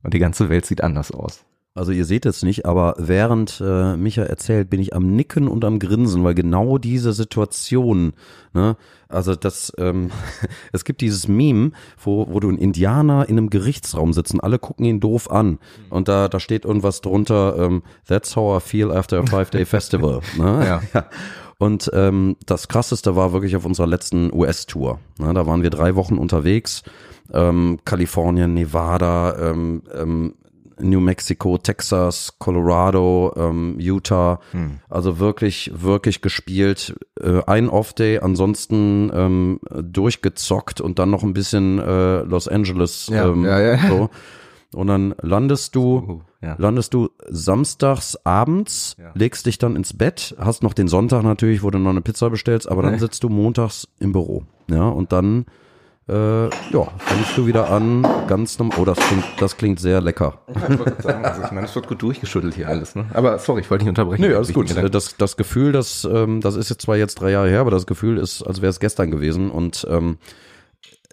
und 0.02 0.14
die 0.14 0.20
ganze 0.20 0.50
Welt 0.50 0.66
sieht 0.66 0.84
anders 0.84 1.12
aus. 1.12 1.46
Also 1.76 1.92
ihr 1.92 2.06
seht 2.06 2.28
es 2.28 2.44
nicht, 2.44 2.68
aber 2.68 2.94
während 3.00 3.60
äh, 3.60 3.98
Micha 3.98 4.22
erzählt, 4.22 4.70
bin 4.70 4.80
ich 4.80 4.96
am 4.96 5.16
Nicken 5.16 5.48
und 5.48 5.66
am 5.66 5.80
Grinsen, 5.80 6.24
weil 6.24 6.36
genau 6.36 6.78
diese 6.78 7.14
Situation, 7.14 8.14
ne, 8.54 8.78
also 9.10 9.36
das, 9.36 9.74
ähm, 9.80 10.12
es 10.72 10.86
gibt 10.86 11.02
dieses 11.02 11.28
Meme, 11.28 11.72
wo, 11.98 12.28
wo 12.30 12.40
du 12.40 12.50
ein 12.50 12.60
Indianer 12.60 13.28
in 13.28 13.40
einem 13.40 13.50
Gerichtsraum 13.50 14.14
sitzen, 14.14 14.40
alle 14.40 14.60
gucken 14.60 14.86
ihn 14.86 15.00
doof 15.00 15.32
an 15.32 15.58
und 15.90 16.08
da, 16.08 16.28
da 16.28 16.40
steht 16.40 16.64
irgendwas 16.64 17.02
drunter, 17.02 17.56
ähm, 17.58 17.82
that's 18.08 18.36
how 18.36 18.62
I 18.62 18.64
feel 18.64 18.92
after 18.92 19.18
a 19.20 19.26
five-day 19.26 19.66
festival. 19.66 20.20
Ne? 20.38 20.66
Ja. 20.66 20.82
ja. 20.94 21.06
Und 21.58 21.90
ähm, 21.94 22.36
das 22.46 22.68
Krasseste 22.68 23.16
war 23.16 23.34
wirklich 23.34 23.56
auf 23.56 23.66
unserer 23.66 23.88
letzten 23.88 24.32
US-Tour. 24.34 25.00
Ne? 25.18 25.34
Da 25.34 25.48
waren 25.48 25.64
wir 25.64 25.70
drei 25.70 25.96
Wochen 25.96 26.18
unterwegs. 26.18 26.84
Ähm, 27.32 27.80
Kalifornien, 27.86 28.54
Nevada, 28.54 29.38
ähm, 29.38 29.84
ähm, 29.94 30.34
New 30.80 31.00
Mexico, 31.00 31.58
Texas, 31.58 32.36
Colorado, 32.40 33.34
ähm, 33.36 33.76
Utah. 33.80 34.40
Hm. 34.52 34.80
Also 34.90 35.20
wirklich, 35.20 35.72
wirklich 35.76 36.22
gespielt. 36.22 36.96
Äh, 37.20 37.42
ein 37.46 37.70
Off-Day, 37.70 38.20
ansonsten 38.20 39.12
ähm, 39.14 39.60
durchgezockt 39.70 40.82
und 40.82 41.00
dann 41.00 41.10
noch 41.10 41.24
ein 41.24 41.34
bisschen 41.34 41.80
äh, 41.80 42.22
Los 42.22 42.48
Angeles. 42.48 43.10
Ja, 43.12 43.28
ähm, 43.28 43.46
ja, 43.46 43.60
ja. 43.60 43.90
So. 43.90 44.10
Und 44.74 44.88
dann 44.88 45.14
landest 45.22 45.76
du, 45.76 45.98
uh, 45.98 46.22
ja. 46.42 46.56
landest 46.58 46.94
du 46.94 47.10
samstags 47.28 48.18
abends, 48.26 48.96
ja. 49.00 49.12
legst 49.14 49.46
dich 49.46 49.60
dann 49.60 49.76
ins 49.76 49.96
Bett, 49.96 50.36
hast 50.40 50.64
noch 50.64 50.74
den 50.74 50.88
Sonntag 50.88 51.24
natürlich, 51.24 51.64
wo 51.64 51.70
du 51.70 51.78
noch 51.78 51.92
eine 51.92 52.02
Pizza 52.02 52.30
bestellst, 52.30 52.68
aber 52.68 52.82
dann 52.82 52.98
sitzt 53.00 53.24
du 53.24 53.30
montags 53.30 53.88
im 54.00 54.12
Büro. 54.12 54.44
Ja, 54.70 54.88
und 54.88 55.12
dann 55.12 55.46
äh, 56.10 56.46
ja, 56.46 56.88
fängst 56.98 57.38
du 57.38 57.48
wieder 57.48 57.70
an, 57.70 58.06
ganz 58.28 58.60
normal. 58.60 58.78
Oh, 58.80 58.86
das 58.86 58.98
klingt, 59.00 59.24
das 59.40 59.58
klingt 59.58 59.80
sehr 59.80 60.02
lecker. 60.02 60.40
Ich 60.48 61.04
sagen, 61.04 61.24
also 61.24 61.44
ich 61.44 61.52
meine, 61.52 61.66
es 61.66 61.76
wird 61.76 61.88
gut 61.88 62.02
durchgeschüttelt 62.02 62.56
hier 62.56 62.68
alles, 62.68 62.96
ne? 62.96 63.06
Aber 63.14 63.40
sorry, 63.40 63.62
ich 63.62 63.72
wollte 63.72 63.86
nicht 63.86 63.90
unterbrechen. 63.90 64.22
Nee, 64.22 64.34
alles 64.34 64.54
gut. 64.54 64.76
Das, 64.94 65.16
das 65.16 65.38
Gefühl, 65.38 65.72
das, 65.72 66.08
ähm, 66.12 66.42
das 66.42 66.56
ist 66.56 66.70
jetzt 66.70 66.82
zwar 66.82 66.98
jetzt 66.98 67.16
drei 67.16 67.32
Jahre 67.32 67.50
her, 67.50 67.62
aber 67.62 67.72
das 67.72 67.86
Gefühl 67.86 68.18
ist, 68.18 68.42
als 68.44 68.62
wäre 68.62 68.70
es 68.70 68.80
gestern 68.80 69.12
gewesen. 69.12 69.50
Und 69.50 69.88
ähm, 69.90 70.18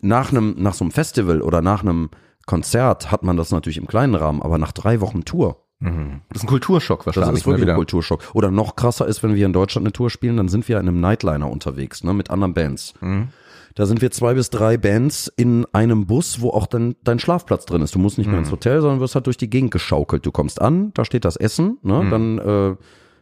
nach 0.03 0.31
einem, 0.33 0.57
nach 0.59 0.75
so 0.75 0.85
einem 0.85 0.93
Festival 0.93 1.41
oder 1.41 1.63
nach 1.63 1.83
einem 1.83 2.11
Konzert 2.47 3.13
hat 3.13 3.23
man 3.23 3.37
das 3.37 3.53
natürlich 3.53 3.79
im 3.79 3.87
kleinen 3.87 4.17
Rahmen, 4.17 4.43
aber 4.43 4.59
nach 4.59 4.73
drei 4.73 5.01
Wochen 5.01 5.25
Tour. 5.25 5.63
Mhm. 5.79 6.23
Das 6.29 6.39
ist 6.39 6.45
ein 6.45 6.49
Kulturschock 6.49 7.07
wahrscheinlich. 7.07 7.31
Das 7.31 7.41
ist 7.41 7.47
wirklich 7.47 7.67
ne, 7.67 7.73
ein 7.73 7.77
Kulturschock. 7.77 8.23
Oder 8.35 8.51
noch 8.51 8.77
krasser 8.77 9.07
ist, 9.07 9.23
wenn 9.23 9.35
wir 9.35 9.47
in 9.47 9.53
Deutschland 9.53 9.87
eine 9.87 9.93
Tour 9.93 10.11
spielen, 10.11 10.37
dann 10.37 10.49
sind 10.49 10.69
wir 10.69 10.79
in 10.79 10.89
einem 10.89 11.01
Nightliner 11.01 11.51
unterwegs, 11.51 12.05
ne, 12.05 12.13
mit 12.13 12.31
anderen 12.31 12.55
Bands. 12.55 12.95
Mhm. 13.01 13.29
Da 13.75 13.87
sind 13.87 14.03
wir 14.03 14.11
zwei 14.11 14.35
bis 14.35 14.51
drei 14.51 14.77
Bands 14.77 15.33
in 15.37 15.67
einem 15.73 16.07
Bus, 16.07 16.41
wo 16.41 16.51
auch 16.51 16.67
dann 16.67 16.97
dein 17.05 17.19
Schlafplatz 17.19 17.67
drin 17.67 17.83
ist. 17.83 17.95
Du 17.95 17.99
musst 17.99 18.19
nicht 18.19 18.29
mehr 18.29 18.39
ins 18.39 18.49
mhm. 18.49 18.53
Hotel, 18.53 18.81
sondern 18.81 19.01
wirst 19.01 19.15
halt 19.15 19.27
durch 19.27 19.37
die 19.37 19.51
Gegend 19.51 19.71
geschaukelt. 19.71 20.27
Du 20.27 20.33
kommst 20.33 20.61
an, 20.61 20.93
da 20.95 21.05
steht 21.05 21.25
das 21.25 21.37
Essen, 21.37 21.79
ne? 21.83 22.03
Mhm. 22.03 22.11
dann 22.11 22.39
äh, 22.39 22.77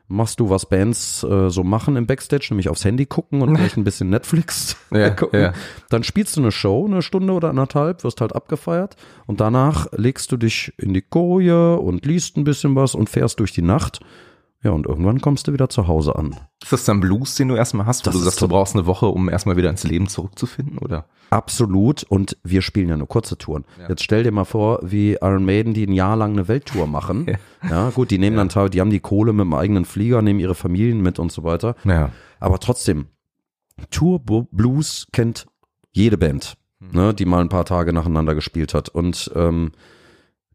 machst 0.09 0.41
du, 0.41 0.49
was 0.49 0.67
Bands 0.67 1.23
äh, 1.23 1.51
so 1.51 1.63
machen 1.63 1.97
im 1.97 2.07
Backstage, 2.07 2.47
nämlich 2.51 2.69
aufs 2.69 2.85
Handy 2.85 3.07
gucken 3.07 3.43
und 3.43 3.55
vielleicht 3.57 3.77
ein 3.77 3.85
bisschen 3.85 4.09
Netflix 4.11 4.77
ja, 4.91 5.11
gucken. 5.11 5.41
Ja. 5.41 5.53
Dann 5.91 6.03
spielst 6.03 6.37
du 6.37 6.41
eine 6.41 6.51
Show, 6.51 6.87
eine 6.87 7.03
Stunde 7.03 7.33
oder 7.33 7.51
anderthalb, 7.51 8.05
wirst 8.05 8.21
halt 8.21 8.35
abgefeiert 8.35 8.97
und 9.27 9.41
danach 9.41 9.87
legst 9.93 10.33
du 10.33 10.37
dich 10.37 10.73
in 10.79 10.95
die 10.95 11.03
Koje 11.03 11.77
und 11.77 12.07
liest 12.07 12.37
ein 12.37 12.45
bisschen 12.45 12.75
was 12.75 12.95
und 12.95 13.11
fährst 13.11 13.39
durch 13.39 13.53
die 13.53 13.63
Nacht 13.63 14.01
ja, 14.65 14.73
und 14.73 14.87
irgendwann 14.87 15.21
kommst 15.21 15.47
du 15.47 15.53
wieder 15.53 15.69
zu 15.69 15.87
Hause 15.87 16.17
an. 16.17 16.35
Ist 16.61 16.73
das 16.73 16.85
dann 16.85 16.99
Blues, 16.99 17.37
den 17.37 17.47
du 17.49 17.55
erstmal 17.55 17.87
hast, 17.87 18.05
wo 18.05 18.11
das 18.11 18.19
du 18.19 18.25
sagst, 18.25 18.43
du 18.43 18.49
brauchst 18.49 18.75
eine 18.75 18.87
Woche, 18.87 19.07
um 19.07 19.29
erstmal 19.29 19.57
wieder 19.57 19.71
ins 19.71 19.85
Leben 19.85 20.09
zurückzufinden, 20.09 20.79
oder? 20.79 21.07
Absolut. 21.31 22.03
Und 22.03 22.37
wir 22.43 22.61
spielen 22.63 22.89
ja 22.89 22.97
nur 22.97 23.07
kurze 23.07 23.39
Touren. 23.39 23.65
Ja. 23.79 23.91
Jetzt 23.91 24.03
stell 24.03 24.25
dir 24.25 24.33
mal 24.33 24.45
vor, 24.45 24.81
wie 24.83 25.13
Iron 25.13 25.45
Maiden, 25.45 25.75
die 25.75 25.87
ein 25.87 25.93
Jahr 25.93 26.17
lang 26.17 26.33
eine 26.33 26.49
Welttour 26.49 26.89
machen. 26.89 27.27
ja. 27.63 27.69
ja. 27.71 27.91
gut, 27.91 28.11
die 28.11 28.19
nehmen 28.19 28.35
ja. 28.35 28.41
dann 28.41 28.49
teil, 28.49 28.69
die 28.69 28.81
haben 28.81 28.91
die 28.91 28.99
Kohle 28.99 29.33
mit 29.33 29.45
dem 29.45 29.55
eigenen 29.55 29.85
Flieger, 29.85 30.23
nehmen 30.23 30.41
ihre 30.41 30.57
Familien 30.57 31.03
mit 31.03 31.21
und 31.21 31.31
so 31.31 31.45
weiter. 31.45 31.77
Ja. 31.85 32.11
Aber 32.41 32.59
trotzdem, 32.59 33.07
Tour 33.91 34.21
Blues 34.51 35.07
kennt 35.13 35.47
jede 35.93 36.19
Band, 36.19 36.57
hm. 36.81 36.89
ne, 37.01 37.15
die 37.15 37.27
mal 37.27 37.43
ein 37.43 37.49
paar 37.49 37.65
Tage 37.65 37.93
nacheinander 37.93 38.35
gespielt 38.35 38.75
hat. 38.75 38.89
Und 38.89 39.31
ähm, 39.37 39.71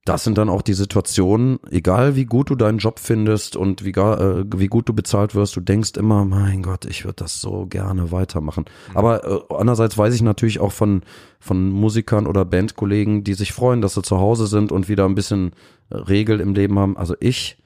das 0.06 0.26
sind 0.26 0.38
dann 0.38 0.50
auch 0.50 0.62
die 0.62 0.74
Situationen, 0.74 1.60
egal 1.70 2.16
wie 2.18 2.26
gut 2.26 2.50
du 2.50 2.56
deinen 2.56 2.78
Job 2.78 3.00
findest 3.00 3.56
und 3.56 3.86
wie, 3.86 3.92
äh, 3.92 4.44
wie 4.56 4.68
gut 4.68 4.90
du 4.90 4.94
bezahlt 4.94 5.34
wirst, 5.34 5.56
du 5.56 5.62
denkst 5.62 5.92
immer, 5.96 6.26
mein 6.26 6.62
Gott, 6.62 6.84
ich 6.84 7.06
würde 7.06 7.24
das 7.24 7.40
so 7.40 7.68
gerne 7.68 8.12
weitermachen. 8.12 8.66
Mhm. 8.90 8.98
Aber 8.98 9.24
äh, 9.24 9.40
andererseits 9.56 9.98
weiß 9.98 10.14
ich 10.14 10.22
natürlich 10.22 10.60
auch 10.60 10.74
von, 10.74 11.04
von 11.40 11.70
Musikern 11.70 12.28
oder 12.28 12.44
Bandkollegen, 12.44 13.24
die 13.24 13.34
sich 13.34 13.54
freuen, 13.54 13.82
dass 13.82 13.94
sie 13.94 14.02
zu 14.02 14.20
Hause 14.20 14.48
sind 14.48 14.74
und 14.74 14.90
wieder 14.90 15.06
ein 15.06 15.16
bisschen 15.16 15.52
Regel 15.90 16.42
im 16.42 16.54
Leben 16.54 16.78
haben. 16.80 16.98
Also 16.98 17.16
ich 17.22 17.58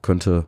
könnte 0.00 0.46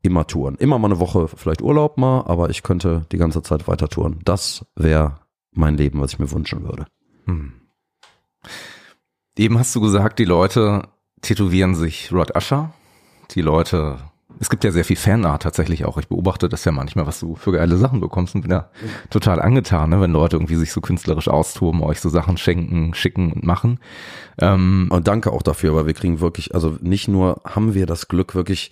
immer 0.00 0.26
touren. 0.26 0.54
Immer 0.56 0.78
mal 0.78 0.88
eine 0.88 1.00
Woche 1.00 1.28
vielleicht 1.28 1.60
Urlaub 1.60 1.98
mal, 1.98 2.22
aber 2.26 2.48
ich 2.48 2.62
könnte 2.62 3.04
die 3.12 3.18
ganze 3.18 3.42
Zeit 3.42 3.68
weiter 3.68 3.88
touren. 3.88 4.20
Das 4.24 4.64
wäre 4.76 5.20
mein 5.52 5.76
Leben, 5.76 6.00
was 6.00 6.14
ich 6.14 6.18
mir 6.18 6.30
wünschen 6.30 6.62
würde. 6.62 6.86
Mhm. 7.26 7.52
Eben 9.36 9.58
hast 9.58 9.74
du 9.74 9.80
gesagt, 9.80 10.20
die 10.20 10.24
Leute 10.24 10.82
tätowieren 11.20 11.74
sich 11.74 12.12
Rod 12.12 12.36
Usher. 12.36 12.72
Die 13.32 13.40
Leute, 13.40 13.98
es 14.38 14.48
gibt 14.48 14.62
ja 14.62 14.70
sehr 14.70 14.84
viel 14.84 14.96
Fanart 14.96 15.42
tatsächlich 15.42 15.84
auch. 15.84 15.98
Ich 15.98 16.06
beobachte 16.06 16.48
das 16.48 16.64
ja 16.64 16.70
manchmal, 16.70 17.06
was 17.06 17.18
du 17.18 17.34
für 17.34 17.50
geile 17.50 17.76
Sachen 17.76 18.00
bekommst 18.00 18.36
und 18.36 18.42
bin 18.42 18.52
ja 18.52 18.70
total 19.10 19.42
angetan, 19.42 19.90
ne, 19.90 20.00
wenn 20.00 20.12
Leute 20.12 20.36
irgendwie 20.36 20.54
sich 20.54 20.70
so 20.70 20.80
künstlerisch 20.80 21.26
austoben, 21.26 21.82
euch 21.82 22.00
so 22.00 22.08
Sachen 22.10 22.36
schenken, 22.36 22.94
schicken 22.94 23.32
und 23.32 23.42
machen. 23.44 23.80
Ähm, 24.38 24.86
und 24.90 25.08
danke 25.08 25.32
auch 25.32 25.42
dafür, 25.42 25.74
weil 25.74 25.86
wir 25.86 25.94
kriegen 25.94 26.20
wirklich, 26.20 26.54
also 26.54 26.76
nicht 26.80 27.08
nur 27.08 27.40
haben 27.44 27.74
wir 27.74 27.86
das 27.86 28.06
Glück, 28.06 28.36
wirklich 28.36 28.70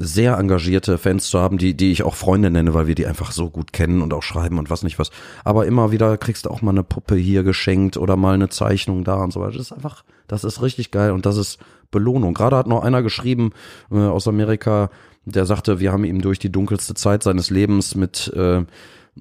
sehr 0.00 0.38
engagierte 0.38 0.96
Fans 0.96 1.28
zu 1.28 1.40
haben, 1.40 1.58
die, 1.58 1.76
die 1.76 1.90
ich 1.90 2.04
auch 2.04 2.14
Freunde 2.14 2.50
nenne, 2.50 2.72
weil 2.72 2.86
wir 2.86 2.94
die 2.94 3.06
einfach 3.06 3.32
so 3.32 3.50
gut 3.50 3.72
kennen 3.72 4.00
und 4.00 4.14
auch 4.14 4.22
schreiben 4.22 4.58
und 4.58 4.70
was 4.70 4.84
nicht 4.84 4.98
was. 4.98 5.10
Aber 5.44 5.66
immer 5.66 5.90
wieder 5.90 6.16
kriegst 6.16 6.46
du 6.46 6.50
auch 6.50 6.62
mal 6.62 6.70
eine 6.70 6.84
Puppe 6.84 7.16
hier 7.16 7.42
geschenkt 7.42 7.96
oder 7.96 8.16
mal 8.16 8.34
eine 8.34 8.48
Zeichnung 8.48 9.02
da 9.02 9.16
und 9.16 9.32
so 9.32 9.40
weiter. 9.40 9.58
Das 9.58 9.66
ist 9.66 9.72
einfach, 9.72 10.04
das 10.28 10.44
ist 10.44 10.62
richtig 10.62 10.92
geil 10.92 11.10
und 11.10 11.26
das 11.26 11.36
ist 11.36 11.58
Belohnung. 11.90 12.32
Gerade 12.32 12.56
hat 12.56 12.68
noch 12.68 12.84
einer 12.84 13.02
geschrieben 13.02 13.50
äh, 13.90 13.96
aus 13.96 14.28
Amerika, 14.28 14.90
der 15.24 15.46
sagte, 15.46 15.80
wir 15.80 15.92
haben 15.92 16.04
ihm 16.04 16.22
durch 16.22 16.38
die 16.38 16.52
dunkelste 16.52 16.94
Zeit 16.94 17.22
seines 17.22 17.50
Lebens 17.50 17.94
mit 17.94 18.32
äh, 18.34 18.64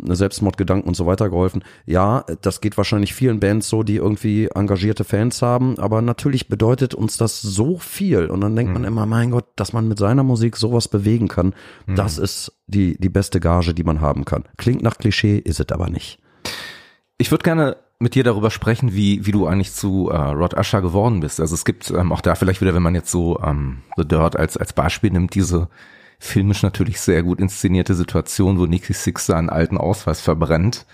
Selbstmordgedanken 0.04 0.88
und 0.88 0.96
so 0.96 1.06
weiter 1.06 1.30
geholfen. 1.30 1.64
Ja, 1.86 2.26
das 2.42 2.62
geht 2.62 2.78
wahrscheinlich 2.78 3.14
vielen 3.14 3.40
Bands 3.40 3.70
so, 3.70 3.84
die 3.84 3.96
irgendwie 3.96 4.48
engagierte 4.54 5.04
Fans 5.04 5.42
haben, 5.42 5.78
aber 5.80 6.02
natürlich 6.02 6.48
bedeutet 6.48 6.94
uns 6.94 7.18
das 7.18 7.42
so 7.42 7.78
viel 7.78 8.28
und 8.28 8.42
dann 8.42 8.56
denkt 8.56 8.70
mhm. 8.70 8.82
man 8.82 8.84
immer, 8.86 9.06
mein 9.06 9.32
Gott, 9.32 9.46
dass 9.56 9.74
man 9.74 9.88
mit 9.88 10.00
seiner 10.00 10.24
Musik 10.24 10.58
sowas 10.58 10.88
bewegen 10.88 11.28
kann, 11.28 11.54
mhm. 11.86 11.96
das 11.96 12.18
ist 12.18 12.54
die, 12.68 12.98
die 13.00 13.10
beste 13.10 13.40
Gage, 13.40 13.74
die 13.74 13.84
man 13.84 14.02
haben 14.02 14.26
kann. 14.26 14.44
Klingt 14.58 14.82
nach 14.82 14.98
Klischee, 14.98 15.38
ist 15.38 15.60
es 15.60 15.72
aber 15.72 15.90
nicht. 15.90 16.20
Ich 17.18 17.32
würde 17.32 17.44
gerne 17.44 17.78
mit 18.00 18.14
dir 18.14 18.24
darüber 18.24 18.52
sprechen, 18.52 18.94
wie, 18.94 19.26
wie 19.26 19.32
du 19.32 19.48
eigentlich 19.48 19.74
zu 19.74 20.10
äh, 20.10 20.16
Rod 20.16 20.54
Usher 20.54 20.82
geworden 20.82 21.20
bist. 21.20 21.40
Also 21.40 21.56
es 21.56 21.66
gibt 21.66 21.90
ähm, 21.90 22.12
auch 22.12 22.22
da 22.22 22.36
vielleicht 22.36 22.62
wieder, 22.62 22.76
wenn 22.76 22.84
man 22.84 22.94
jetzt 22.94 23.10
so 23.10 23.40
ähm, 23.44 23.80
The 23.96 24.08
Dirt 24.08 24.36
als, 24.36 24.56
als 24.56 24.74
Beispiel 24.74 25.12
nimmt, 25.12 25.34
diese 25.34 25.68
filmisch 26.20 26.64
natürlich 26.64 27.00
sehr 27.00 27.24
gut 27.24 27.40
inszenierte 27.40 27.94
Situation, 27.94 28.60
wo 28.60 28.66
Nicky 28.66 28.94
Six 28.94 29.26
seinen 29.28 29.50
alten 29.50 29.78
Ausweis 29.78 30.22
verbrennt 30.22 30.86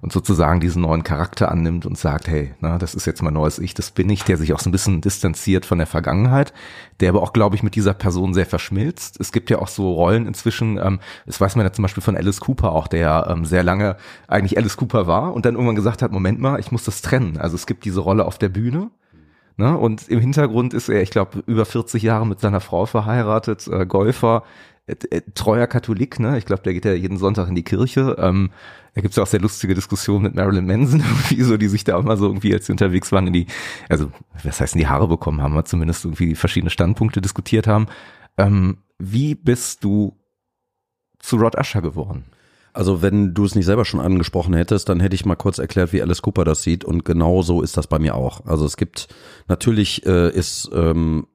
und 0.00 0.12
sozusagen 0.12 0.60
diesen 0.60 0.82
neuen 0.82 1.02
Charakter 1.02 1.50
annimmt 1.50 1.84
und 1.84 1.98
sagt, 1.98 2.28
hey, 2.28 2.54
na, 2.60 2.78
das 2.78 2.94
ist 2.94 3.06
jetzt 3.06 3.22
mein 3.22 3.34
neues 3.34 3.58
Ich, 3.58 3.74
das 3.74 3.90
bin 3.90 4.08
ich, 4.10 4.22
der 4.22 4.36
sich 4.36 4.52
auch 4.52 4.60
so 4.60 4.68
ein 4.68 4.72
bisschen 4.72 5.00
distanziert 5.00 5.66
von 5.66 5.78
der 5.78 5.86
Vergangenheit, 5.86 6.52
der 7.00 7.08
aber 7.08 7.22
auch, 7.22 7.32
glaube 7.32 7.56
ich, 7.56 7.62
mit 7.62 7.74
dieser 7.74 7.94
Person 7.94 8.32
sehr 8.34 8.46
verschmilzt. 8.46 9.18
Es 9.20 9.32
gibt 9.32 9.50
ja 9.50 9.58
auch 9.58 9.68
so 9.68 9.92
Rollen 9.92 10.26
inzwischen, 10.26 10.78
ähm, 10.78 11.00
das 11.26 11.40
weiß 11.40 11.56
man 11.56 11.66
ja 11.66 11.72
zum 11.72 11.82
Beispiel 11.82 12.02
von 12.02 12.16
Alice 12.16 12.40
Cooper 12.40 12.72
auch, 12.72 12.86
der 12.86 13.26
ähm, 13.28 13.44
sehr 13.44 13.64
lange 13.64 13.96
eigentlich 14.28 14.56
Alice 14.56 14.76
Cooper 14.76 15.06
war 15.06 15.34
und 15.34 15.44
dann 15.44 15.54
irgendwann 15.54 15.76
gesagt 15.76 16.02
hat, 16.02 16.12
Moment 16.12 16.38
mal, 16.38 16.60
ich 16.60 16.70
muss 16.70 16.84
das 16.84 17.02
trennen. 17.02 17.36
Also 17.38 17.56
es 17.56 17.66
gibt 17.66 17.84
diese 17.84 18.00
Rolle 18.00 18.24
auf 18.24 18.38
der 18.38 18.50
Bühne 18.50 18.90
Ne? 19.58 19.76
Und 19.76 20.08
im 20.08 20.20
Hintergrund 20.20 20.72
ist 20.72 20.88
er, 20.88 21.02
ich 21.02 21.10
glaube, 21.10 21.42
über 21.46 21.66
40 21.66 22.02
Jahre 22.02 22.26
mit 22.26 22.38
seiner 22.38 22.60
Frau 22.60 22.86
verheiratet, 22.86 23.66
äh, 23.66 23.86
Golfer, 23.86 24.44
äh, 24.86 24.94
äh, 25.10 25.22
treuer 25.34 25.66
Katholik, 25.66 26.20
ne? 26.20 26.38
Ich 26.38 26.46
glaube, 26.46 26.62
der 26.62 26.74
geht 26.74 26.84
ja 26.84 26.92
jeden 26.92 27.18
Sonntag 27.18 27.48
in 27.48 27.56
die 27.56 27.64
Kirche. 27.64 28.16
Ähm, 28.20 28.50
da 28.94 29.00
gibt's 29.00 29.16
ja 29.16 29.24
auch 29.24 29.28
sehr 29.28 29.40
lustige 29.40 29.74
Diskussionen 29.74 30.22
mit 30.22 30.36
Marilyn 30.36 30.64
Manson, 30.64 31.00
irgendwie 31.08 31.42
so, 31.42 31.56
die 31.56 31.66
sich 31.66 31.82
da 31.82 32.00
mal 32.00 32.16
so 32.16 32.26
irgendwie, 32.26 32.54
als 32.54 32.66
sie 32.66 32.72
unterwegs 32.72 33.10
waren, 33.10 33.26
in 33.26 33.32
die, 33.32 33.46
also 33.88 34.12
was 34.44 34.60
heißt 34.60 34.76
in 34.76 34.78
die 34.78 34.86
Haare 34.86 35.08
bekommen 35.08 35.42
haben, 35.42 35.54
wir 35.54 35.64
zumindest 35.64 36.04
irgendwie 36.04 36.36
verschiedene 36.36 36.70
Standpunkte 36.70 37.20
diskutiert 37.20 37.66
haben. 37.66 37.88
Ähm, 38.36 38.78
wie 38.98 39.34
bist 39.34 39.82
du 39.82 40.16
zu 41.18 41.36
Rod 41.36 41.56
Usher 41.58 41.82
geworden? 41.82 42.26
Also 42.78 43.02
wenn 43.02 43.34
du 43.34 43.44
es 43.44 43.56
nicht 43.56 43.66
selber 43.66 43.84
schon 43.84 43.98
angesprochen 43.98 44.54
hättest, 44.54 44.88
dann 44.88 45.00
hätte 45.00 45.16
ich 45.16 45.24
mal 45.24 45.34
kurz 45.34 45.58
erklärt, 45.58 45.92
wie 45.92 46.00
Alice 46.00 46.22
Cooper 46.22 46.44
das 46.44 46.62
sieht 46.62 46.84
und 46.84 47.04
genau 47.04 47.42
so 47.42 47.60
ist 47.60 47.76
das 47.76 47.88
bei 47.88 47.98
mir 47.98 48.14
auch. 48.14 48.46
Also 48.46 48.64
es 48.64 48.76
gibt, 48.76 49.08
natürlich 49.48 50.06
äh, 50.06 50.30
ist 50.30 50.70
ähm, 50.72 51.26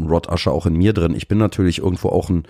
Rod 0.00 0.32
Usher 0.32 0.52
auch 0.52 0.64
in 0.64 0.76
mir 0.76 0.94
drin. 0.94 1.14
Ich 1.14 1.28
bin 1.28 1.36
natürlich 1.36 1.80
irgendwo 1.80 2.08
auch 2.08 2.30
ein 2.30 2.44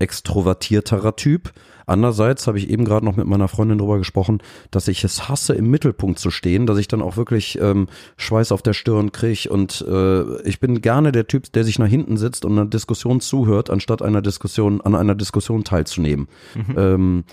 extrovertierterer 0.00 1.14
Typ. 1.14 1.52
Andererseits 1.86 2.48
habe 2.48 2.58
ich 2.58 2.68
eben 2.68 2.84
gerade 2.84 3.06
noch 3.06 3.14
mit 3.14 3.28
meiner 3.28 3.46
Freundin 3.46 3.78
drüber 3.78 3.98
gesprochen, 3.98 4.42
dass 4.72 4.88
ich 4.88 5.04
es 5.04 5.28
hasse, 5.28 5.54
im 5.54 5.70
Mittelpunkt 5.70 6.18
zu 6.18 6.32
stehen, 6.32 6.66
dass 6.66 6.78
ich 6.78 6.88
dann 6.88 7.00
auch 7.00 7.16
wirklich 7.16 7.60
ähm, 7.60 7.86
Schweiß 8.16 8.50
auf 8.50 8.62
der 8.62 8.72
Stirn 8.72 9.12
kriege 9.12 9.50
und 9.50 9.84
äh, 9.88 10.42
ich 10.42 10.58
bin 10.58 10.80
gerne 10.80 11.12
der 11.12 11.28
Typ, 11.28 11.52
der 11.52 11.62
sich 11.62 11.78
nach 11.78 11.86
hinten 11.86 12.16
sitzt 12.16 12.44
und 12.44 12.58
einer 12.58 12.66
Diskussion 12.66 13.20
zuhört, 13.20 13.70
anstatt 13.70 14.02
einer 14.02 14.20
Diskussion 14.20 14.80
an 14.80 14.96
einer 14.96 15.14
Diskussion 15.14 15.62
teilzunehmen. 15.62 16.26
Mhm. 16.56 16.74
Ähm, 16.76 17.24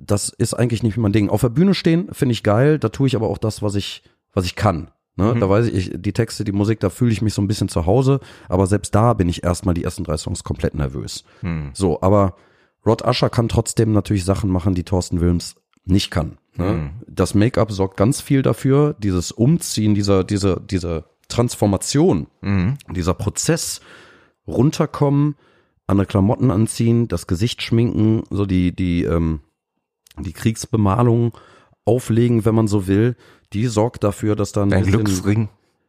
das 0.00 0.28
ist 0.28 0.54
eigentlich 0.54 0.82
nicht 0.82 0.96
mein 0.96 1.12
Ding. 1.12 1.28
Auf 1.28 1.40
der 1.40 1.48
Bühne 1.48 1.74
stehen 1.74 2.08
finde 2.12 2.32
ich 2.32 2.42
geil, 2.42 2.78
da 2.78 2.88
tue 2.88 3.06
ich 3.06 3.16
aber 3.16 3.28
auch 3.28 3.38
das, 3.38 3.62
was 3.62 3.74
ich, 3.74 4.02
was 4.32 4.44
ich 4.44 4.56
kann. 4.56 4.90
Ne? 5.16 5.34
Mhm. 5.34 5.40
Da 5.40 5.48
weiß 5.48 5.66
ich, 5.66 5.92
die 5.94 6.12
Texte, 6.12 6.44
die 6.44 6.52
Musik, 6.52 6.80
da 6.80 6.90
fühle 6.90 7.12
ich 7.12 7.22
mich 7.22 7.34
so 7.34 7.42
ein 7.42 7.48
bisschen 7.48 7.68
zu 7.68 7.86
Hause, 7.86 8.20
aber 8.48 8.66
selbst 8.66 8.94
da 8.94 9.12
bin 9.14 9.28
ich 9.28 9.44
erstmal 9.44 9.74
die 9.74 9.84
ersten 9.84 10.04
drei 10.04 10.16
Songs 10.16 10.44
komplett 10.44 10.74
nervös. 10.74 11.24
Mhm. 11.42 11.70
So, 11.74 12.00
aber 12.02 12.36
Rod 12.84 13.06
Usher 13.06 13.30
kann 13.30 13.48
trotzdem 13.48 13.92
natürlich 13.92 14.24
Sachen 14.24 14.50
machen, 14.50 14.74
die 14.74 14.84
Thorsten 14.84 15.20
Wilms 15.20 15.56
nicht 15.84 16.10
kann. 16.10 16.38
Ne? 16.56 16.72
Mhm. 16.72 16.90
Das 17.06 17.34
Make-up 17.34 17.72
sorgt 17.72 17.96
ganz 17.96 18.20
viel 18.20 18.42
dafür, 18.42 18.94
dieses 18.98 19.32
Umziehen, 19.32 19.94
dieser, 19.94 20.24
dieser, 20.24 20.60
dieser 20.60 21.04
Transformation, 21.28 22.26
mhm. 22.40 22.76
dieser 22.90 23.14
Prozess, 23.14 23.80
runterkommen, 24.46 25.36
andere 25.86 26.06
Klamotten 26.06 26.50
anziehen, 26.50 27.08
das 27.08 27.26
Gesicht 27.26 27.62
schminken, 27.62 28.24
so 28.30 28.46
die, 28.46 28.74
die, 28.74 29.04
ähm, 29.04 29.40
die 30.18 30.32
Kriegsbemalung 30.32 31.32
auflegen, 31.84 32.44
wenn 32.44 32.54
man 32.54 32.68
so 32.68 32.86
will, 32.86 33.16
die 33.52 33.66
sorgt 33.66 34.04
dafür, 34.04 34.36
dass 34.36 34.52
dann 34.52 34.70
Dein 34.70 34.84
Glücksring. 34.84 35.48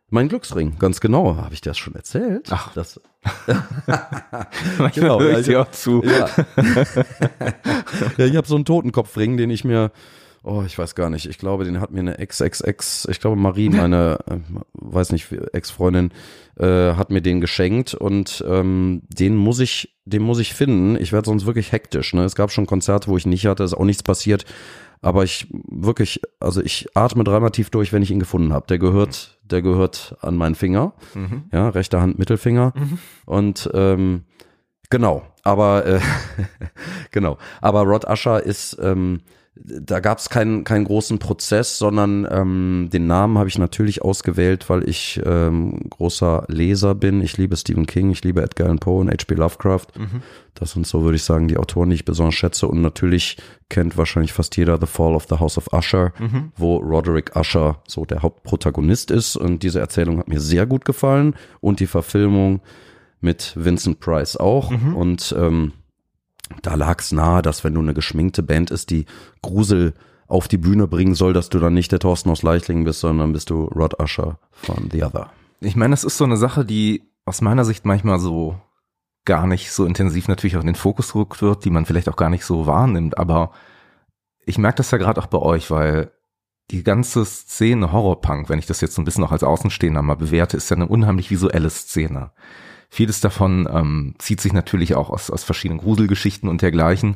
Mein 0.10 0.30
Glücksring, 0.30 0.78
ganz 0.78 1.00
genau. 1.00 1.38
Habe 1.38 1.54
ich 1.54 1.62
das 1.62 1.78
schon 1.78 1.96
erzählt? 1.96 2.50
Ach, 2.52 2.72
das. 2.74 3.02
genau, 4.94 5.20
höre 5.20 5.40
ich 5.40 5.48
dir 5.48 5.62
auch 5.62 5.72
zu. 5.72 6.04
Ja, 6.04 6.30
ja 8.18 8.26
ich 8.26 8.36
habe 8.36 8.48
so 8.48 8.56
einen 8.56 8.66
Totenkopfring, 8.66 9.38
den 9.38 9.50
ich 9.50 9.64
mir 9.64 9.92
oh, 10.44 10.64
ich 10.66 10.78
weiß 10.78 10.96
gar 10.96 11.10
nicht, 11.10 11.26
ich 11.26 11.38
glaube, 11.38 11.64
den 11.64 11.80
hat 11.80 11.92
mir 11.92 12.02
eine 12.02 12.18
XXX, 12.26 13.08
ich 13.10 13.20
glaube 13.20 13.38
Marie, 13.38 13.70
meine, 13.70 14.20
äh, 14.30 14.38
weiß 14.74 15.12
nicht, 15.12 15.32
Ex-Freundin, 15.32 16.12
äh, 16.58 16.94
hat 16.94 17.10
mir 17.10 17.22
den 17.22 17.42
geschenkt 17.42 17.94
und 17.94 18.44
ähm, 18.48 19.02
den 19.08 19.36
muss 19.36 19.60
ich, 19.60 19.96
den 20.06 20.22
muss 20.22 20.40
ich 20.40 20.54
finden. 20.54 20.98
Ich 21.02 21.14
werde 21.14 21.26
sonst 21.26 21.46
wirklich 21.46 21.72
hektisch. 21.72 22.14
Ne? 22.14 22.24
Es 22.26 22.36
gab 22.36 22.52
schon 22.52 22.66
Konzerte, 22.66 23.08
wo 23.08 23.18
ich 23.18 23.26
nicht 23.26 23.46
hatte, 23.46 23.64
ist 23.64 23.74
auch 23.74 23.86
nichts 23.86 24.04
passiert. 24.04 24.46
Aber 25.02 25.26
ich 25.26 25.48
wirklich, 25.52 26.22
also 26.40 26.62
ich 26.62 26.88
atme 26.94 27.26
dreimal 27.26 27.52
tief 27.52 27.70
durch, 27.70 27.92
wenn 27.92 28.02
ich 28.02 28.12
ihn 28.12 28.20
gefunden 28.20 28.54
habe. 28.54 28.68
Der 28.68 28.80
gehört, 28.80 29.38
der 29.44 29.62
gehört 29.62 30.16
an 30.22 30.38
meinen 30.38 30.56
Finger. 30.56 30.94
Mhm. 31.14 31.44
Ja, 31.52 31.70
rechter 31.70 32.02
Hand, 32.02 32.20
Mittelfinger. 32.20 32.72
Mhm. 32.74 33.00
Und 33.26 33.70
ähm, 33.74 34.24
genau, 34.90 35.24
aber 35.44 35.86
äh, 35.86 36.00
genau. 37.12 37.38
Aber 37.60 37.82
Rod 37.82 38.06
Usher 38.06 38.44
ist 38.44 38.78
ähm, 38.82 39.20
da 39.56 40.00
gab 40.00 40.18
es 40.18 40.30
keinen 40.30 40.64
keinen 40.64 40.86
großen 40.86 41.20
Prozess, 41.20 41.78
sondern 41.78 42.28
ähm, 42.30 42.90
den 42.92 43.06
Namen 43.06 43.38
habe 43.38 43.50
ich 43.50 43.60
natürlich 43.60 44.02
ausgewählt, 44.02 44.68
weil 44.68 44.90
ich 44.90 45.22
ähm, 45.24 45.80
großer 45.92 46.46
Leser 46.48 46.96
bin. 46.96 47.22
Ich 47.22 47.38
liebe 47.38 47.56
Stephen 47.56 47.86
King, 47.86 48.10
ich 48.10 48.24
liebe 48.24 48.42
Edgar 48.42 48.66
Allan 48.66 48.80
Poe 48.80 49.02
und 49.02 49.10
H.P. 49.10 49.36
Lovecraft. 49.36 49.88
Mhm. 49.96 50.24
Das 50.56 50.72
sind 50.72 50.88
so, 50.88 51.04
würde 51.04 51.18
ich 51.18 51.24
sagen, 51.24 51.48
die 51.48 51.58
Autoren, 51.58 51.90
die 51.90 51.96
ich 51.96 52.06
besonders 52.06 52.34
schätze. 52.34 52.68
Und 52.68 52.82
natürlich 52.82 53.38
kennt 53.70 53.96
wahrscheinlich 53.96 54.34
fast 54.34 54.58
jeder 54.58 54.80
The 54.80 54.88
Fall 54.88 55.14
of 55.14 55.28
the 55.30 55.38
House 55.38 55.58
of 55.60 55.72
Usher, 55.72 56.14
mhm. 56.20 56.52
wo 56.58 56.78
Roderick 56.78 57.36
Usher 57.36 57.82
so 57.88 58.06
der 58.06 58.24
Hauptprotagonist 58.24 59.12
ist. 59.12 59.36
Und 59.36 59.62
diese 59.62 59.80
Erzählung 59.80 60.18
hat 60.18 60.28
mir 60.28 60.42
sehr 60.42 60.66
gut 60.66 60.84
gefallen. 60.84 61.36
Und 61.62 61.80
die 61.80 61.88
Verfilmung 61.88 62.62
mit 63.22 63.54
Vincent 63.56 64.00
Price 64.00 64.36
auch. 64.36 64.72
Mhm. 64.72 64.96
Und 64.96 65.36
ähm, 65.38 65.74
da 66.62 66.76
lag 66.76 67.00
es 67.00 67.12
nahe, 67.12 67.42
dass 67.42 67.64
wenn 67.64 67.74
du 67.74 67.82
eine 67.82 67.94
geschminkte 67.94 68.44
Band 68.44 68.72
ist, 68.72 68.90
die 68.90 69.06
Grusel 69.42 69.94
auf 70.28 70.48
die 70.48 70.58
Bühne 70.58 70.88
bringen 70.88 71.16
soll, 71.16 71.34
dass 71.34 71.50
du 71.50 71.60
dann 71.60 71.74
nicht 71.74 71.92
der 71.92 72.00
Thorsten 72.00 72.30
aus 72.30 72.44
Leichlingen 72.44 72.86
bist, 72.86 73.02
sondern 73.02 73.34
bist 73.34 73.50
du 73.50 73.66
Rod 73.66 74.00
Usher 74.02 74.40
von 74.52 74.90
The 74.92 75.04
Other. 75.04 75.32
Ich 75.60 75.76
meine, 75.76 75.92
das 75.92 76.04
ist 76.04 76.18
so 76.18 76.24
eine 76.24 76.38
Sache, 76.38 76.66
die 76.66 77.04
aus 77.26 77.42
meiner 77.42 77.66
Sicht 77.66 77.86
manchmal 77.86 78.20
so 78.20 78.60
gar 79.26 79.48
nicht 79.48 79.72
so 79.72 79.86
intensiv 79.86 80.28
natürlich 80.28 80.58
auch 80.58 80.62
in 80.62 80.68
den 80.68 80.76
Fokus 80.76 81.14
gerückt 81.14 81.42
wird, 81.42 81.66
die 81.66 81.70
man 81.70 81.86
vielleicht 81.86 82.10
auch 82.10 82.16
gar 82.16 82.30
nicht 82.30 82.46
so 82.46 82.68
wahrnimmt. 82.68 83.18
Aber 83.18 83.52
ich 84.46 84.58
merke 84.58 84.78
das 84.78 84.92
ja 84.92 84.98
gerade 84.98 85.22
auch 85.22 85.28
bei 85.28 85.38
euch, 85.38 85.72
weil 85.72 86.12
die 86.72 86.84
ganze 86.84 87.26
Szene 87.26 87.92
Horrorpunk, 87.92 88.50
wenn 88.50 88.60
ich 88.60 88.66
das 88.66 88.82
jetzt 88.82 88.96
so 88.96 89.02
ein 89.02 89.06
bisschen 89.06 89.24
auch 89.24 89.32
als 89.32 89.44
Außenstehender 89.44 90.02
mal 90.02 90.16
bewerte, 90.16 90.58
ist 90.58 90.70
ja 90.70 90.76
eine 90.76 90.88
unheimlich 90.88 91.30
visuelle 91.30 91.70
Szene. 91.70 92.32
Vieles 92.94 93.22
davon 93.22 93.68
ähm, 93.74 94.14
zieht 94.20 94.40
sich 94.40 94.54
natürlich 94.54 94.94
auch 94.94 95.10
aus, 95.10 95.32
aus 95.32 95.44
verschiedenen 95.44 95.80
Gruselgeschichten 95.80 96.48
und 96.48 96.62
dergleichen. 96.62 97.16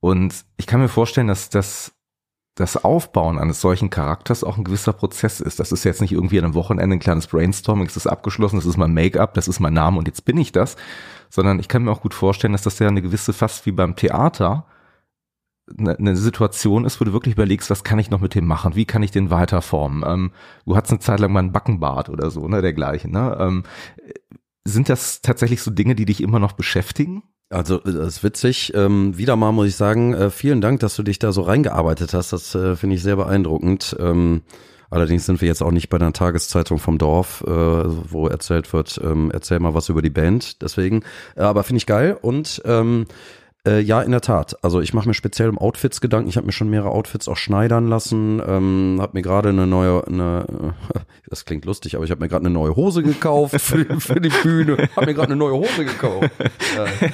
Und 0.00 0.46
ich 0.56 0.66
kann 0.66 0.80
mir 0.80 0.88
vorstellen, 0.88 1.26
dass 1.26 1.50
das 1.50 1.92
das 2.54 2.82
Aufbauen 2.82 3.38
eines 3.38 3.60
solchen 3.60 3.90
Charakters 3.90 4.42
auch 4.42 4.56
ein 4.56 4.64
gewisser 4.64 4.94
Prozess 4.94 5.40
ist. 5.40 5.60
Das 5.60 5.70
ist 5.70 5.84
jetzt 5.84 6.00
nicht 6.00 6.12
irgendwie 6.12 6.38
an 6.38 6.46
einem 6.46 6.54
Wochenende 6.54 6.96
ein 6.96 6.98
kleines 7.00 7.26
Brainstorming, 7.26 7.88
es 7.88 7.96
ist 7.98 8.06
abgeschlossen, 8.06 8.56
das 8.56 8.64
ist 8.64 8.78
mein 8.78 8.94
Make-up, 8.94 9.34
das 9.34 9.48
ist 9.48 9.60
mein 9.60 9.74
Name 9.74 9.98
und 9.98 10.08
jetzt 10.08 10.24
bin 10.24 10.38
ich 10.38 10.50
das, 10.50 10.76
sondern 11.28 11.60
ich 11.60 11.68
kann 11.68 11.82
mir 11.82 11.90
auch 11.90 12.00
gut 12.00 12.14
vorstellen, 12.14 12.54
dass 12.54 12.62
das 12.62 12.78
ja 12.78 12.88
eine 12.88 13.02
gewisse, 13.02 13.34
fast 13.34 13.66
wie 13.66 13.72
beim 13.72 13.96
Theater, 13.96 14.64
eine, 15.78 15.98
eine 15.98 16.16
Situation 16.16 16.86
ist, 16.86 17.02
wo 17.02 17.04
du 17.04 17.12
wirklich 17.12 17.34
überlegst, 17.34 17.68
was 17.68 17.84
kann 17.84 17.98
ich 17.98 18.08
noch 18.08 18.20
mit 18.20 18.34
dem 18.34 18.46
machen, 18.46 18.76
wie 18.76 18.86
kann 18.86 19.02
ich 19.02 19.10
den 19.10 19.30
weiterformen. 19.30 20.04
Ähm, 20.06 20.32
du 20.64 20.74
hattest 20.74 20.92
eine 20.92 21.00
Zeit 21.00 21.20
lang 21.20 21.32
mal 21.32 21.40
einen 21.40 21.52
Backenbart 21.52 22.08
oder 22.08 22.30
so, 22.30 22.48
ne, 22.48 22.62
dergleichen. 22.62 23.10
Ne? 23.10 23.36
Ähm, 23.38 23.62
sind 24.64 24.88
das 24.88 25.22
tatsächlich 25.22 25.62
so 25.62 25.70
Dinge, 25.70 25.94
die 25.94 26.04
dich 26.04 26.22
immer 26.22 26.38
noch 26.38 26.52
beschäftigen? 26.52 27.22
Also 27.50 27.78
das 27.78 27.94
ist 27.94 28.24
witzig. 28.24 28.72
Ähm, 28.74 29.16
wieder 29.18 29.36
mal 29.36 29.52
muss 29.52 29.68
ich 29.68 29.76
sagen, 29.76 30.14
äh, 30.14 30.30
vielen 30.30 30.60
Dank, 30.60 30.80
dass 30.80 30.96
du 30.96 31.02
dich 31.02 31.18
da 31.18 31.32
so 31.32 31.42
reingearbeitet 31.42 32.14
hast. 32.14 32.32
Das 32.32 32.54
äh, 32.54 32.76
finde 32.76 32.96
ich 32.96 33.02
sehr 33.02 33.16
beeindruckend. 33.16 33.94
Ähm, 34.00 34.42
allerdings 34.88 35.26
sind 35.26 35.42
wir 35.42 35.48
jetzt 35.48 35.62
auch 35.62 35.70
nicht 35.70 35.90
bei 35.90 35.98
einer 35.98 36.14
Tageszeitung 36.14 36.78
vom 36.78 36.96
Dorf, 36.96 37.44
äh, 37.46 37.50
wo 37.50 38.26
erzählt 38.26 38.72
wird, 38.72 38.98
ähm, 39.04 39.30
erzähl 39.32 39.60
mal 39.60 39.74
was 39.74 39.90
über 39.90 40.00
die 40.00 40.10
Band. 40.10 40.62
Deswegen, 40.62 41.02
äh, 41.36 41.42
aber 41.42 41.62
finde 41.62 41.78
ich 41.78 41.86
geil 41.86 42.16
und 42.20 42.62
ähm, 42.64 43.06
äh, 43.66 43.78
ja, 43.78 44.02
in 44.02 44.10
der 44.10 44.20
Tat. 44.20 44.56
Also 44.62 44.80
ich 44.80 44.92
mache 44.92 45.06
mir 45.06 45.14
speziell 45.14 45.48
um 45.48 45.56
Outfits 45.56 46.00
Gedanken. 46.00 46.28
Ich 46.28 46.36
habe 46.36 46.46
mir 46.46 46.52
schon 46.52 46.68
mehrere 46.68 46.90
Outfits 46.90 47.28
auch 47.28 47.36
schneidern 47.36 47.86
lassen. 47.88 48.42
Ähm, 48.44 48.98
habe 49.00 49.12
mir 49.14 49.22
gerade 49.22 49.50
eine 49.50 49.68
neue, 49.68 50.04
eine, 50.06 50.74
das 51.28 51.44
klingt 51.44 51.64
lustig, 51.64 51.94
aber 51.94 52.04
ich 52.04 52.10
habe 52.10 52.20
mir 52.20 52.28
gerade 52.28 52.44
eine 52.44 52.52
neue 52.52 52.74
Hose 52.74 53.04
gekauft 53.04 53.60
für, 53.60 54.00
für 54.00 54.20
die 54.20 54.30
Bühne. 54.30 54.88
Habe 54.96 55.06
mir 55.06 55.14
gerade 55.14 55.28
eine 55.28 55.36
neue 55.36 55.54
Hose 55.54 55.84
gekauft. 55.84 56.30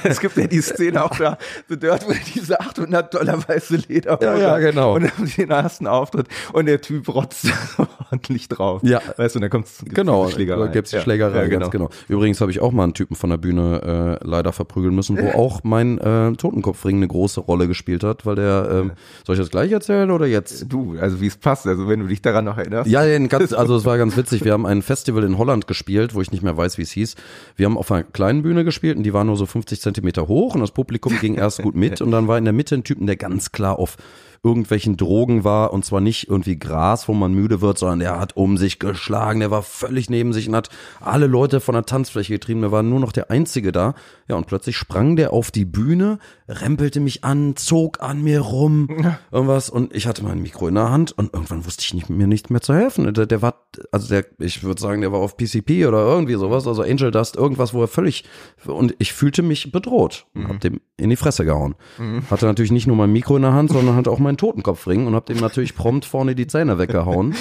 Es 0.05 0.20
gibt 0.20 0.36
ja 0.36 0.46
die 0.46 0.61
Szene 0.61 1.05
auch 1.05 1.16
da, 1.16 1.38
so 1.68 1.76
dort, 1.76 2.07
wo 2.07 2.12
diese 2.34 2.59
800 2.61 3.12
Dollar 3.12 3.46
weiße 3.49 3.76
Lederhose. 3.88 4.24
Ja, 4.24 4.36
ja, 4.36 4.59
genau. 4.59 4.94
Und 4.94 5.05
dann 5.05 5.30
den 5.36 5.51
ersten 5.51 5.86
Auftritt 5.86 6.28
und 6.53 6.66
der 6.66 6.80
Typ 6.80 7.09
rotzt 7.09 7.46
ordentlich 8.11 8.49
drauf. 8.49 8.82
Ja. 8.84 9.01
Weißt 9.16 9.34
du, 9.34 9.38
und 9.38 9.42
dann 9.42 9.51
kommt's 9.51 9.84
genau, 9.84 10.26
die 10.26 10.32
Schlägerei. 10.32 10.66
Da 10.66 10.72
gibt's 10.72 10.90
die 10.90 11.01
Schlägerei, 11.01 11.42
ja, 11.42 11.46
genau. 11.46 11.61
ganz 11.61 11.70
genau. 11.70 11.90
Übrigens 12.09 12.40
habe 12.40 12.51
ich 12.51 12.61
auch 12.61 12.72
mal 12.72 12.84
einen 12.84 12.94
Typen 12.94 13.16
von 13.16 13.30
der 13.30 13.36
Bühne 13.36 14.18
äh, 14.22 14.26
leider 14.26 14.53
verprügeln 14.53 14.94
müssen, 14.94 15.18
wo 15.18 15.30
auch 15.30 15.61
mein 15.64 15.99
äh, 15.99 16.32
Totenkopfring 16.39 16.97
eine 16.97 17.09
große 17.09 17.41
Rolle 17.41 17.68
gespielt 17.68 18.05
hat, 18.05 18.24
weil 18.24 18.36
der, 18.36 18.68
ähm, 18.70 18.93
soll 19.26 19.34
ich 19.36 19.41
das 19.41 19.51
gleich 19.51 19.70
erzählen 19.72 20.11
oder 20.11 20.26
jetzt? 20.26 20.66
Du, 20.68 20.97
also 20.99 21.20
wie 21.20 21.26
es 21.26 21.36
passt, 21.36 21.66
also 21.66 21.89
wenn 21.89 22.01
du 22.01 22.07
dich 22.07 22.22
daran 22.22 22.47
noch 22.47 22.57
erinnerst. 22.57 22.91
Ja, 22.91 23.18
ganz, 23.26 23.53
also 23.53 23.76
es 23.76 23.84
war 23.84 23.99
ganz 23.99 24.16
witzig, 24.16 24.45
wir 24.45 24.53
haben 24.53 24.64
ein 24.66 24.82
Festival 24.82 25.24
in 25.24 25.36
Holland 25.36 25.66
gespielt, 25.66 26.14
wo 26.14 26.22
ich 26.22 26.32
nicht 26.32 26.43
mehr 26.43 26.57
weiß, 26.57 26.78
wie 26.78 26.82
es 26.82 26.91
hieß. 26.93 27.16
Wir 27.57 27.66
haben 27.66 27.76
auf 27.76 27.93
einer 27.93 28.05
kleinen 28.05 28.43
Bühne 28.43 28.64
gespielt 28.64 28.97
und 28.97 29.03
die 29.03 29.12
war 29.12 29.24
nur 29.24 29.36
so 29.36 29.47
50 29.47 29.80
Zentimeter 29.80 30.28
hoch 30.28 30.55
und 30.55 30.61
das 30.61 30.70
Publikum 30.70 31.18
ging 31.20 31.34
erst 31.34 31.62
gut 31.62 31.74
mit 31.74 32.01
und 32.01 32.11
dann 32.11 32.28
war 32.28 32.39
in 32.39 32.45
der 32.45 32.55
Mitte 32.55 32.74
ein 32.74 32.84
Typen, 32.84 33.07
der 33.07 33.16
ganz 33.16 33.53
klar 33.53 33.78
auf 33.78 33.97
irgendwelchen 34.43 34.97
Drogen 34.97 35.45
war 35.45 35.72
und 35.72 35.84
zwar 35.84 36.01
nicht 36.01 36.28
irgendwie 36.28 36.59
Gras, 36.59 37.09
wo 37.09 37.14
man 37.14 37.32
müde 37.32 37.61
wird, 37.61 37.78
sondern 37.78 38.01
der 38.01 38.20
hat 38.20 38.36
um 38.36 38.57
sich 38.57 38.78
geschlagen, 38.78 39.41
der 39.41 39.51
war 39.51 39.62
völlig 39.62 40.11
neben 40.11 40.32
sich 40.32 40.49
und 40.49 40.57
hat 40.57 40.70
alle 41.01 41.26
Leute 41.26 41.61
von 41.61 41.74
der 41.74 41.84
Tanzfläche 41.84 42.34
getrieben, 42.34 42.61
der 42.61 42.72
war 42.72 42.82
nur 42.82 43.01
noch 43.01 43.12
der 43.12 43.30
Einzige 43.30 43.72
da. 43.72 43.95
Ja, 44.28 44.36
und 44.36 44.47
plötzlich 44.47 44.76
sprang 44.76 45.16
der 45.16 45.32
auf 45.32 45.51
die 45.51 45.64
Bühne, 45.64 46.18
rempelte 46.49 47.01
mich 47.01 47.24
an, 47.24 47.57
zog 47.57 48.03
an 48.03 48.22
mir 48.22 48.41
rum, 48.41 48.89
irgendwas 49.30 49.70
und 49.70 49.95
ich 49.95 50.07
hatte 50.07 50.24
mein 50.24 50.41
Mikro 50.41 50.68
in 50.68 50.74
der 50.74 50.91
Hand 50.91 51.12
und 51.12 51.32
irgendwann 51.32 51.64
wusste 51.66 51.82
ich 51.84 51.95
nicht, 51.95 52.11
mir 52.11 52.26
nicht 52.26 52.51
mehr 52.51 52.61
zu 52.61 52.74
helfen. 52.74 53.12
Der, 53.12 53.26
der 53.26 53.43
war, 53.43 53.66
also 53.93 54.09
der, 54.09 54.26
ich 54.39 54.62
würde 54.62 54.80
sagen, 54.80 55.01
der 55.01 55.12
war 55.12 55.20
auf 55.20 55.36
PCP 55.36 55.86
oder 55.86 55.99
irgendwie 55.99 56.34
sowas, 56.34 56.66
also 56.66 56.82
Angel 56.82 57.11
Dust, 57.11 57.36
irgendwas, 57.36 57.74
wo 57.74 57.80
er 57.80 57.89
völlig, 57.89 58.24
und 58.66 58.95
ich 58.99 59.12
fühlte 59.12 59.43
mich 59.43 59.72
bedroht 59.72 60.26
und 60.34 60.45
mhm. 60.45 60.49
hab 60.49 60.61
dem 60.61 60.80
in 60.97 61.11
die 61.11 61.16
Fresse 61.16 61.45
gehauen. 61.45 61.74
Mhm. 61.99 62.22
Hatte 62.30 62.47
natürlich 62.47 62.72
nicht 62.72 62.86
nur 62.86 62.97
mein 62.97 63.12
Mikro 63.12 63.36
in 63.36 63.43
der 63.43 63.53
Hand, 63.53 63.70
sondern 63.70 63.95
hatte 63.95 64.11
auch 64.11 64.18
mein 64.18 64.28
Totenkopfring 64.37 65.07
und 65.07 65.14
hab 65.14 65.26
dem 65.26 65.39
natürlich 65.39 65.74
prompt 65.74 66.05
vorne 66.05 66.35
die 66.35 66.47
Zähne 66.47 66.79
weggehauen. 66.79 67.35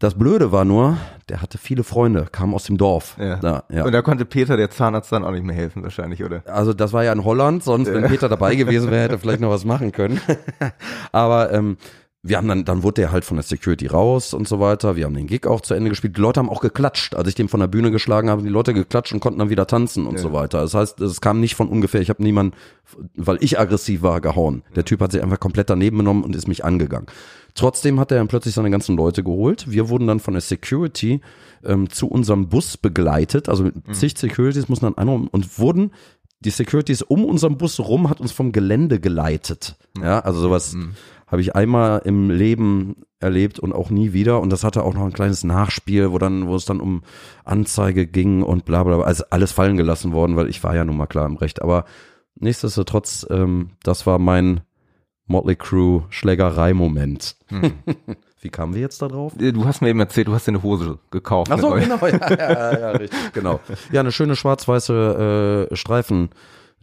Das 0.00 0.14
Blöde 0.14 0.52
war 0.52 0.64
nur, 0.64 0.96
der 1.28 1.42
hatte 1.42 1.58
viele 1.58 1.82
Freunde, 1.82 2.28
kam 2.30 2.54
aus 2.54 2.62
dem 2.62 2.78
Dorf. 2.78 3.16
Ja. 3.18 3.36
Da, 3.36 3.64
ja. 3.68 3.84
Und 3.84 3.90
da 3.90 4.00
konnte 4.00 4.24
Peter, 4.24 4.56
der 4.56 4.70
Zahnarzt, 4.70 5.10
dann 5.10 5.24
auch 5.24 5.32
nicht 5.32 5.42
mehr 5.42 5.56
helfen 5.56 5.82
wahrscheinlich, 5.82 6.22
oder? 6.22 6.42
Also 6.46 6.72
das 6.72 6.92
war 6.92 7.02
ja 7.02 7.12
in 7.12 7.24
Holland, 7.24 7.64
sonst, 7.64 7.92
wenn 7.92 8.04
Peter 8.04 8.28
dabei 8.28 8.54
gewesen 8.54 8.92
wäre, 8.92 9.02
hätte 9.02 9.14
er 9.14 9.18
vielleicht 9.18 9.40
noch 9.40 9.50
was 9.50 9.64
machen 9.64 9.90
können. 9.90 10.20
Aber 11.12 11.52
ähm, 11.52 11.78
wir 12.22 12.36
haben 12.36 12.48
dann, 12.48 12.64
dann 12.64 12.82
wurde 12.82 13.02
der 13.02 13.12
halt 13.12 13.24
von 13.24 13.36
der 13.36 13.44
Security 13.44 13.86
raus 13.86 14.34
und 14.34 14.48
so 14.48 14.58
weiter. 14.58 14.96
Wir 14.96 15.04
haben 15.04 15.14
den 15.14 15.28
Gig 15.28 15.46
auch 15.46 15.60
zu 15.60 15.74
Ende 15.74 15.88
gespielt. 15.88 16.16
Die 16.16 16.20
Leute 16.20 16.40
haben 16.40 16.50
auch 16.50 16.60
geklatscht. 16.60 17.14
Als 17.14 17.28
ich 17.28 17.36
den 17.36 17.48
von 17.48 17.60
der 17.60 17.68
Bühne 17.68 17.92
geschlagen 17.92 18.28
habe, 18.28 18.42
die 18.42 18.48
Leute 18.48 18.74
geklatscht 18.74 19.12
und 19.12 19.20
konnten 19.20 19.38
dann 19.38 19.50
wieder 19.50 19.68
tanzen 19.68 20.04
und 20.04 20.16
ja. 20.16 20.20
so 20.20 20.32
weiter. 20.32 20.60
Das 20.60 20.74
heißt, 20.74 21.00
es 21.00 21.20
kam 21.20 21.38
nicht 21.38 21.54
von 21.54 21.68
ungefähr. 21.68 22.00
Ich 22.00 22.10
habe 22.10 22.22
niemanden, 22.22 22.56
weil 23.14 23.38
ich 23.40 23.60
aggressiv 23.60 24.02
war, 24.02 24.20
gehauen. 24.20 24.62
Der 24.74 24.84
Typ 24.84 25.00
hat 25.00 25.12
sich 25.12 25.22
einfach 25.22 25.38
komplett 25.38 25.70
daneben 25.70 25.98
genommen 25.98 26.24
und 26.24 26.34
ist 26.34 26.48
mich 26.48 26.64
angegangen. 26.64 27.06
Trotzdem 27.54 28.00
hat 28.00 28.10
er 28.10 28.18
dann 28.18 28.28
plötzlich 28.28 28.54
seine 28.54 28.70
ganzen 28.70 28.96
Leute 28.96 29.22
geholt. 29.22 29.70
Wir 29.70 29.88
wurden 29.88 30.08
dann 30.08 30.18
von 30.18 30.34
der 30.34 30.40
Security 30.40 31.20
ähm, 31.64 31.88
zu 31.88 32.08
unserem 32.08 32.48
Bus 32.48 32.76
begleitet. 32.76 33.48
Also 33.48 33.62
mit 33.62 33.86
mhm. 33.86 33.94
zig 33.94 34.18
Securities 34.18 34.68
mussten 34.68 34.86
dann 34.86 34.94
an 34.94 35.28
und 35.28 35.58
wurden 35.58 35.92
die 36.40 36.50
Securities 36.50 37.02
um 37.02 37.24
unseren 37.24 37.58
Bus 37.58 37.80
rum 37.80 38.10
hat 38.10 38.20
uns 38.20 38.30
vom 38.30 38.52
Gelände 38.52 39.00
geleitet. 39.00 39.76
Mhm. 39.96 40.02
Ja, 40.02 40.18
also 40.20 40.40
sowas. 40.40 40.74
Mhm 40.74 40.94
habe 41.30 41.42
ich 41.42 41.54
einmal 41.54 42.00
im 42.04 42.30
Leben 42.30 42.96
erlebt 43.20 43.58
und 43.58 43.72
auch 43.72 43.90
nie 43.90 44.12
wieder. 44.12 44.40
Und 44.40 44.50
das 44.50 44.64
hatte 44.64 44.82
auch 44.82 44.94
noch 44.94 45.04
ein 45.04 45.12
kleines 45.12 45.44
Nachspiel, 45.44 46.12
wo 46.12 46.18
dann, 46.18 46.48
wo 46.48 46.56
es 46.56 46.64
dann 46.64 46.80
um 46.80 47.02
Anzeige 47.44 48.06
ging 48.06 48.42
und 48.42 48.64
bla 48.64 48.82
bla. 48.84 48.96
bla. 48.96 49.04
Also 49.06 49.24
alles 49.30 49.52
fallen 49.52 49.76
gelassen 49.76 50.12
worden, 50.12 50.36
weil 50.36 50.48
ich 50.48 50.62
war 50.64 50.74
ja 50.74 50.84
nun 50.84 50.96
mal 50.96 51.06
klar 51.06 51.26
im 51.26 51.36
Recht. 51.36 51.62
Aber 51.62 51.84
nichtsdestotrotz, 52.36 53.26
ähm, 53.30 53.70
das 53.82 54.06
war 54.06 54.18
mein 54.18 54.62
Motley 55.26 55.56
Crew 55.56 56.02
Schlägerei-Moment. 56.08 57.36
Hm. 57.48 57.72
Wie 58.40 58.50
kamen 58.50 58.74
wir 58.74 58.80
jetzt 58.80 59.02
da 59.02 59.08
drauf? 59.08 59.34
Äh, 59.38 59.52
du 59.52 59.64
hast 59.64 59.82
mir 59.82 59.88
eben 59.88 60.00
erzählt, 60.00 60.28
du 60.28 60.32
hast 60.32 60.46
dir 60.46 60.52
eine 60.52 60.62
Hose 60.62 60.98
gekauft. 61.10 61.50
Ach 61.52 61.58
so, 61.58 61.70
genau, 61.70 61.98
ja, 62.06 62.38
ja, 62.38 62.78
ja, 62.78 62.90
richtig, 62.92 63.32
genau. 63.32 63.60
Ja, 63.92 64.00
eine 64.00 64.12
schöne 64.12 64.36
schwarz-weiße 64.36 65.68
äh, 65.70 65.76
Streifen 65.76 66.30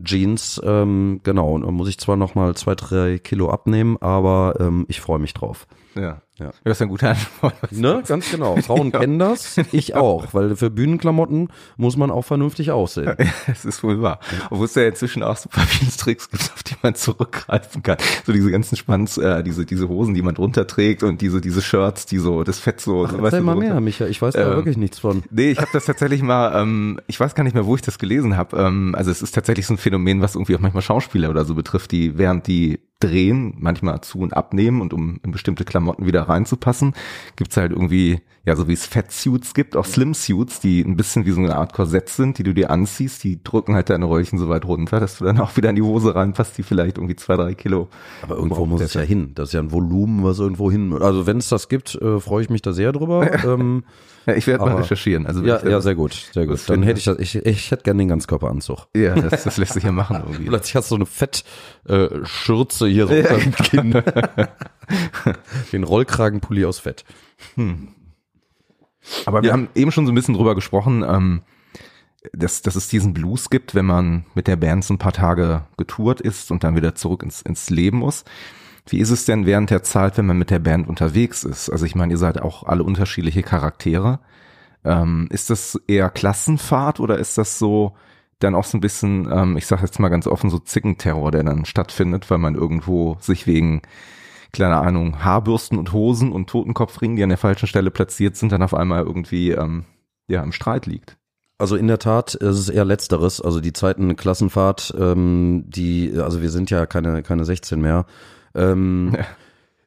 Jeans. 0.03 0.61
Ähm, 0.63 1.21
genau, 1.23 1.53
und 1.53 1.65
da 1.65 1.71
muss 1.71 1.89
ich 1.89 1.97
zwar 1.97 2.17
noch 2.17 2.35
mal 2.35 2.55
zwei, 2.55 2.75
drei 2.75 3.17
Kilo 3.17 3.49
abnehmen, 3.49 3.97
aber 4.01 4.55
ähm, 4.59 4.85
ich 4.89 5.01
freue 5.01 5.19
mich 5.19 5.33
drauf. 5.33 5.67
Ja. 5.95 6.21
Ja. 6.37 6.51
Das 6.65 6.77
ist 6.77 6.81
ein 6.81 6.89
guter 6.89 7.11
Antwort. 7.11 7.55
Ne, 7.71 8.03
ganz 8.05 8.29
genau. 8.29 8.57
Frauen 8.57 8.91
kennen 8.91 9.19
das, 9.19 9.57
ich 9.71 9.95
auch, 9.95 10.33
weil 10.33 10.55
für 10.55 10.69
Bühnenklamotten 10.69 11.49
muss 11.77 11.97
man 11.97 12.11
auch 12.11 12.23
vernünftig 12.23 12.71
aussehen. 12.71 13.15
Ja, 13.25 13.31
das 13.47 13.65
ist 13.65 13.83
wohl 13.83 14.01
wahr. 14.01 14.19
Obwohl 14.49 14.65
es 14.65 14.75
ja 14.75 14.83
inzwischen 14.83 15.23
auch 15.23 15.37
so 15.37 15.49
Tricks 15.97 16.29
gibt, 16.29 16.43
auf 16.53 16.63
die 16.63 16.75
man 16.81 16.95
zurückgreifen 16.95 17.81
kann. 17.81 17.97
So 18.25 18.33
diese 18.33 18.51
ganzen 18.51 18.75
Spanns, 18.75 19.17
äh, 19.17 19.43
diese, 19.43 19.65
diese 19.65 19.87
Hosen, 19.87 20.13
die 20.13 20.21
man 20.21 20.35
drunter 20.35 20.67
trägt 20.67 21.03
und 21.03 21.21
diese, 21.21 21.41
diese 21.41 21.61
Shirts, 21.61 22.05
die 22.05 22.17
so, 22.17 22.43
das 22.43 22.59
Fett 22.59 22.81
so. 22.81 23.05
Ach, 23.05 23.11
so 23.11 23.17
erzähl 23.17 23.41
mal 23.41 23.55
mehr, 23.55 23.79
Micha, 23.81 24.05
ich 24.05 24.21
weiß 24.21 24.33
da 24.35 24.51
ähm, 24.51 24.55
wirklich 24.57 24.77
nichts 24.77 24.99
von. 24.99 25.23
Nee, 25.31 25.51
ich 25.51 25.59
habe 25.59 25.69
das 25.73 25.85
tatsächlich 25.85 26.21
mal, 26.21 26.61
ähm, 26.61 26.99
ich 27.07 27.19
weiß 27.19 27.35
gar 27.35 27.43
nicht 27.43 27.53
mehr, 27.53 27.65
wo 27.65 27.75
ich 27.75 27.81
das 27.81 27.97
gelesen 27.97 28.37
habe. 28.37 28.57
Ähm, 28.57 28.95
also 28.95 29.11
es 29.11 29.21
ist 29.21 29.33
tatsächlich 29.33 29.65
so 29.65 29.73
ein 29.73 29.77
Phänomen, 29.77 30.21
was 30.21 30.35
irgendwie 30.35 30.55
auch 30.55 30.61
manchmal 30.61 30.83
Schauspieler 30.83 31.29
oder 31.29 31.45
so 31.45 31.55
betrifft, 31.55 31.91
die 31.91 32.17
während 32.17 32.47
die 32.47 32.79
drehen, 32.99 33.55
manchmal 33.57 34.01
zu 34.01 34.19
und 34.19 34.35
abnehmen 34.35 34.81
und 34.81 34.93
um 34.93 35.19
bestimmte 35.23 35.65
Klamotten 35.65 36.05
wieder 36.05 36.24
reinzupassen, 36.27 36.93
gibt's 37.35 37.57
halt 37.57 37.71
irgendwie 37.71 38.21
ja, 38.45 38.55
so 38.55 38.67
wie 38.67 38.73
es 38.73 38.85
Fettsuits 38.85 39.55
gibt, 39.55 39.75
auch 39.75 39.85
Slim-Suits, 39.85 40.59
die 40.59 40.81
ein 40.81 40.95
bisschen 40.95 41.25
wie 41.25 41.31
so 41.31 41.39
eine 41.39 41.55
Art 41.55 41.73
Korsett 41.73 42.09
sind, 42.09 42.37
die 42.37 42.43
du 42.43 42.53
dir 42.53 42.69
anziehst, 42.69 43.23
die 43.23 43.43
drücken 43.43 43.73
halt 43.73 43.89
deine 43.89 44.07
Röllchen 44.07 44.37
so 44.37 44.49
weit 44.49 44.65
runter, 44.65 44.99
dass 44.99 45.17
du 45.17 45.25
dann 45.25 45.39
auch 45.39 45.57
wieder 45.57 45.71
in 45.71 45.75
die 45.75 45.81
Hose 45.81 46.13
reinpasst, 46.13 46.55
die 46.57 46.63
vielleicht 46.63 46.97
irgendwie 46.97 47.15
zwei, 47.15 47.37
drei 47.37 47.55
Kilo. 47.55 47.89
Aber 48.21 48.35
irgendwo 48.35 48.67
muss 48.67 48.81
es 48.81 48.93
ja 48.93 49.01
hin. 49.01 49.31
Das 49.33 49.49
ist 49.49 49.53
ja 49.53 49.61
ein 49.61 49.71
Volumen, 49.71 50.23
was 50.23 50.37
irgendwo 50.37 50.69
hin. 50.69 50.93
Also 50.93 51.25
wenn 51.25 51.37
es 51.37 51.49
das 51.49 51.69
gibt, 51.69 51.95
äh, 51.95 52.19
freue 52.19 52.43
ich 52.43 52.51
mich 52.51 52.61
da 52.61 52.71
sehr 52.71 52.91
drüber. 52.91 53.31
ähm, 53.45 53.83
ja, 54.25 54.33
ich 54.33 54.47
werde 54.47 54.65
mal 54.65 54.75
recherchieren. 54.75 55.25
Also 55.27 55.43
ja, 55.43 55.65
ja, 55.65 55.81
sehr 55.81 55.95
gut, 55.95 56.13
sehr 56.33 56.45
gut. 56.45 56.67
Dann 56.67 56.83
hätte 56.83 56.99
ich 56.99 57.05
das, 57.05 57.19
ich, 57.19 57.35
ich 57.35 57.71
hätte 57.71 57.83
gerne 57.83 57.99
den 57.99 58.07
Ganzkörperanzug. 58.09 58.87
Ja, 58.95 59.15
das, 59.15 59.43
das 59.43 59.57
lässt 59.57 59.73
sich 59.73 59.83
ja 59.83 59.91
machen 59.91 60.17
irgendwie. 60.25 60.45
Plötzlich 60.45 60.75
hast 60.75 60.91
du 60.91 60.95
so 60.95 60.95
eine 60.95 61.05
Fettschürze 61.05 62.87
äh, 62.87 62.91
hier 62.91 63.07
so 63.07 63.13
unter 63.13 63.37
dem 63.37 63.55
Kinn. 63.55 64.03
den 65.71 65.83
Rollkragenpulli 65.83 66.65
aus 66.65 66.79
Fett. 66.79 67.05
Hm. 67.55 67.89
Aber 69.25 69.41
wir 69.41 69.49
ja. 69.49 69.53
haben 69.53 69.69
eben 69.75 69.91
schon 69.91 70.05
so 70.05 70.11
ein 70.11 70.15
bisschen 70.15 70.35
drüber 70.35 70.55
gesprochen, 70.55 71.03
ähm, 71.07 71.41
dass, 72.33 72.61
dass 72.61 72.75
es 72.75 72.87
diesen 72.87 73.13
Blues 73.13 73.49
gibt, 73.49 73.75
wenn 73.75 73.85
man 73.85 74.25
mit 74.33 74.47
der 74.47 74.55
Band 74.55 74.83
so 74.83 74.93
ein 74.93 74.99
paar 74.99 75.13
Tage 75.13 75.61
getourt 75.77 76.21
ist 76.21 76.51
und 76.51 76.63
dann 76.63 76.75
wieder 76.75 76.95
zurück 76.95 77.23
ins, 77.23 77.41
ins 77.41 77.69
Leben 77.69 77.99
muss. 77.99 78.23
Wie 78.87 78.99
ist 78.99 79.09
es 79.09 79.25
denn 79.25 79.45
während 79.45 79.69
der 79.69 79.83
Zeit, 79.83 80.17
wenn 80.17 80.25
man 80.25 80.37
mit 80.37 80.51
der 80.51 80.59
Band 80.59 80.87
unterwegs 80.87 81.43
ist? 81.43 81.69
Also 81.69 81.85
ich 81.85 81.95
meine, 81.95 82.13
ihr 82.13 82.17
seid 82.17 82.41
auch 82.41 82.63
alle 82.63 82.83
unterschiedliche 82.83 83.41
Charaktere. 83.41 84.19
Ähm, 84.83 85.27
ist 85.31 85.49
das 85.49 85.79
eher 85.87 86.09
Klassenfahrt 86.09 86.99
oder 86.99 87.17
ist 87.17 87.37
das 87.37 87.57
so 87.57 87.95
dann 88.39 88.53
auch 88.53 88.65
so 88.65 88.77
ein 88.77 88.81
bisschen, 88.81 89.27
ähm, 89.31 89.57
ich 89.57 89.65
sage 89.65 89.83
jetzt 89.83 89.99
mal 89.99 90.09
ganz 90.09 90.27
offen, 90.27 90.49
so 90.49 90.59
Zickenterror, 90.59 91.31
der 91.31 91.43
dann 91.43 91.65
stattfindet, 91.65 92.29
weil 92.29 92.37
man 92.37 92.53
irgendwo 92.55 93.17
sich 93.19 93.47
wegen 93.47 93.81
keine 94.51 94.77
Ahnung, 94.77 95.23
Haarbürsten 95.23 95.77
und 95.77 95.91
Hosen 95.91 96.31
und 96.31 96.49
Totenkopfringen, 96.49 97.17
die 97.17 97.23
an 97.23 97.29
der 97.29 97.37
falschen 97.37 97.67
Stelle 97.67 97.91
platziert 97.91 98.35
sind, 98.37 98.51
dann 98.51 98.63
auf 98.63 98.73
einmal 98.73 99.03
irgendwie 99.03 99.51
ähm, 99.51 99.85
ja 100.27 100.41
im 100.43 100.51
Streit 100.51 100.85
liegt. 100.85 101.17
Also 101.57 101.75
in 101.75 101.87
der 101.87 101.99
Tat 101.99 102.35
ist 102.35 102.57
es 102.57 102.69
eher 102.69 102.85
letzteres. 102.85 103.41
Also 103.41 103.61
die 103.61 103.73
zweiten 103.73 104.15
Klassenfahrt, 104.15 104.93
ähm, 104.97 105.63
die, 105.67 106.13
also 106.17 106.41
wir 106.41 106.49
sind 106.49 106.69
ja 106.69 106.85
keine 106.85 107.23
keine 107.23 107.45
16 107.45 107.79
mehr. 107.79 108.05
Ähm, 108.55 109.13
ja. 109.15 109.25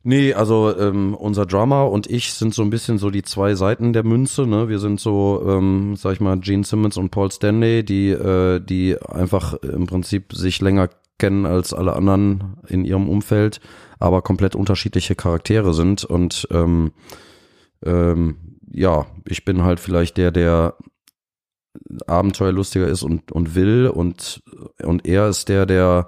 Nee, 0.05 0.33
also 0.33 0.75
ähm, 0.79 1.15
unser 1.15 1.45
Drummer 1.45 1.91
und 1.91 2.09
ich 2.09 2.33
sind 2.33 2.55
so 2.55 2.63
ein 2.63 2.71
bisschen 2.71 2.97
so 2.99 3.11
die 3.11 3.23
zwei 3.23 3.55
Seiten 3.55 3.93
der 3.93 4.05
Münze. 4.05 4.47
Ne? 4.47 4.69
Wir 4.69 4.79
sind 4.79 5.01
so, 5.01 5.45
ähm, 5.47 5.97
sag 5.97 6.15
ich 6.15 6.21
mal, 6.21 6.39
Gene 6.39 6.65
Simmons 6.65 6.97
und 6.97 7.11
Paul 7.11 7.31
Stanley, 7.31 7.85
die, 7.85 8.11
äh, 8.11 8.59
die 8.61 8.97
einfach 9.03 9.55
im 9.55 9.87
Prinzip 9.87 10.33
sich 10.33 10.61
länger 10.61 10.89
kennen 11.19 11.47
als 11.47 11.75
alle 11.75 11.95
anderen 11.95 12.57
in 12.69 12.85
ihrem 12.85 13.09
Umfeld, 13.09 13.61
aber 13.99 14.23
komplett 14.23 14.55
unterschiedliche 14.55 15.17
Charaktere 15.17 15.75
sind. 15.75 16.05
Und 16.05 16.47
ähm, 16.53 16.93
ähm, 17.85 18.37
ja, 18.71 19.05
ich 19.27 19.45
bin 19.45 19.63
halt 19.63 19.81
vielleicht 19.81 20.17
der, 20.17 20.31
der 20.31 20.75
abenteuerlustiger 22.07 22.87
ist 22.87 23.03
und, 23.03 23.31
und 23.33 23.55
will 23.55 23.89
und, 23.89 24.43
und 24.83 25.07
er 25.07 25.29
ist 25.29 25.49
der, 25.49 25.67
der 25.67 26.07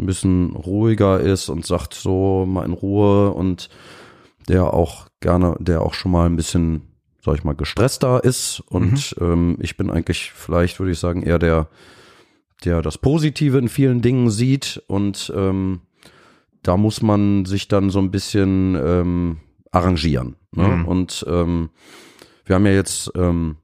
ein 0.00 0.06
bisschen 0.06 0.54
ruhiger 0.56 1.20
ist 1.20 1.48
und 1.48 1.66
sagt 1.66 1.94
so 1.94 2.46
mal 2.46 2.64
in 2.64 2.72
Ruhe 2.72 3.30
und 3.30 3.68
der 4.48 4.72
auch 4.72 5.06
gerne, 5.20 5.56
der 5.60 5.82
auch 5.82 5.94
schon 5.94 6.12
mal 6.12 6.26
ein 6.26 6.36
bisschen, 6.36 6.82
sag 7.24 7.36
ich 7.36 7.44
mal, 7.44 7.54
gestresster 7.54 8.24
ist 8.24 8.60
und 8.68 9.14
mhm. 9.20 9.24
ähm, 9.24 9.56
ich 9.60 9.76
bin 9.76 9.90
eigentlich 9.90 10.32
vielleicht, 10.32 10.78
würde 10.80 10.92
ich 10.92 10.98
sagen, 10.98 11.22
eher 11.22 11.38
der, 11.38 11.68
der 12.64 12.82
das 12.82 12.98
Positive 12.98 13.58
in 13.58 13.68
vielen 13.68 14.02
Dingen 14.02 14.30
sieht 14.30 14.82
und 14.86 15.32
ähm, 15.36 15.80
da 16.62 16.76
muss 16.76 17.02
man 17.02 17.44
sich 17.44 17.68
dann 17.68 17.90
so 17.90 17.98
ein 17.98 18.10
bisschen 18.10 18.74
ähm, 18.74 19.38
arrangieren. 19.70 20.36
Ne? 20.52 20.68
Mhm. 20.68 20.84
Und 20.84 21.24
ähm, 21.28 21.70
wir 22.44 22.56
haben 22.56 22.66
ja 22.66 22.72
jetzt 22.72 23.12
ähm, 23.14 23.56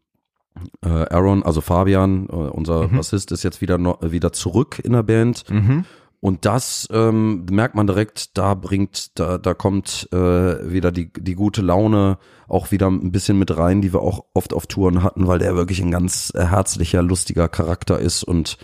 äh, 0.82 0.88
Aaron, 0.88 1.42
also 1.42 1.60
Fabian, 1.60 2.28
äh, 2.28 2.32
unser 2.32 2.88
mhm. 2.88 2.96
Bassist, 2.96 3.32
ist 3.32 3.42
jetzt 3.42 3.60
wieder 3.60 3.78
no, 3.78 3.98
wieder 4.00 4.32
zurück 4.32 4.80
in 4.82 4.92
der 4.92 5.02
Band. 5.02 5.44
Mhm. 5.50 5.84
Und 6.20 6.44
das 6.44 6.88
ähm, 6.90 7.46
merkt 7.50 7.74
man 7.74 7.86
direkt, 7.86 8.36
da 8.36 8.54
bringt, 8.54 9.18
da, 9.18 9.38
da 9.38 9.54
kommt 9.54 10.08
äh, 10.12 10.16
wieder 10.16 10.90
die, 10.90 11.12
die 11.12 11.34
gute 11.34 11.62
Laune 11.62 12.18
auch 12.48 12.70
wieder 12.70 12.88
ein 12.88 13.12
bisschen 13.12 13.38
mit 13.38 13.56
rein, 13.56 13.80
die 13.80 13.92
wir 13.92 14.00
auch 14.00 14.24
oft 14.34 14.54
auf 14.54 14.66
Touren 14.66 15.02
hatten, 15.02 15.26
weil 15.26 15.38
der 15.38 15.56
wirklich 15.56 15.80
ein 15.80 15.90
ganz 15.90 16.32
herzlicher, 16.34 17.02
lustiger 17.02 17.48
Charakter 17.48 17.98
ist 17.98 18.24
und 18.24 18.56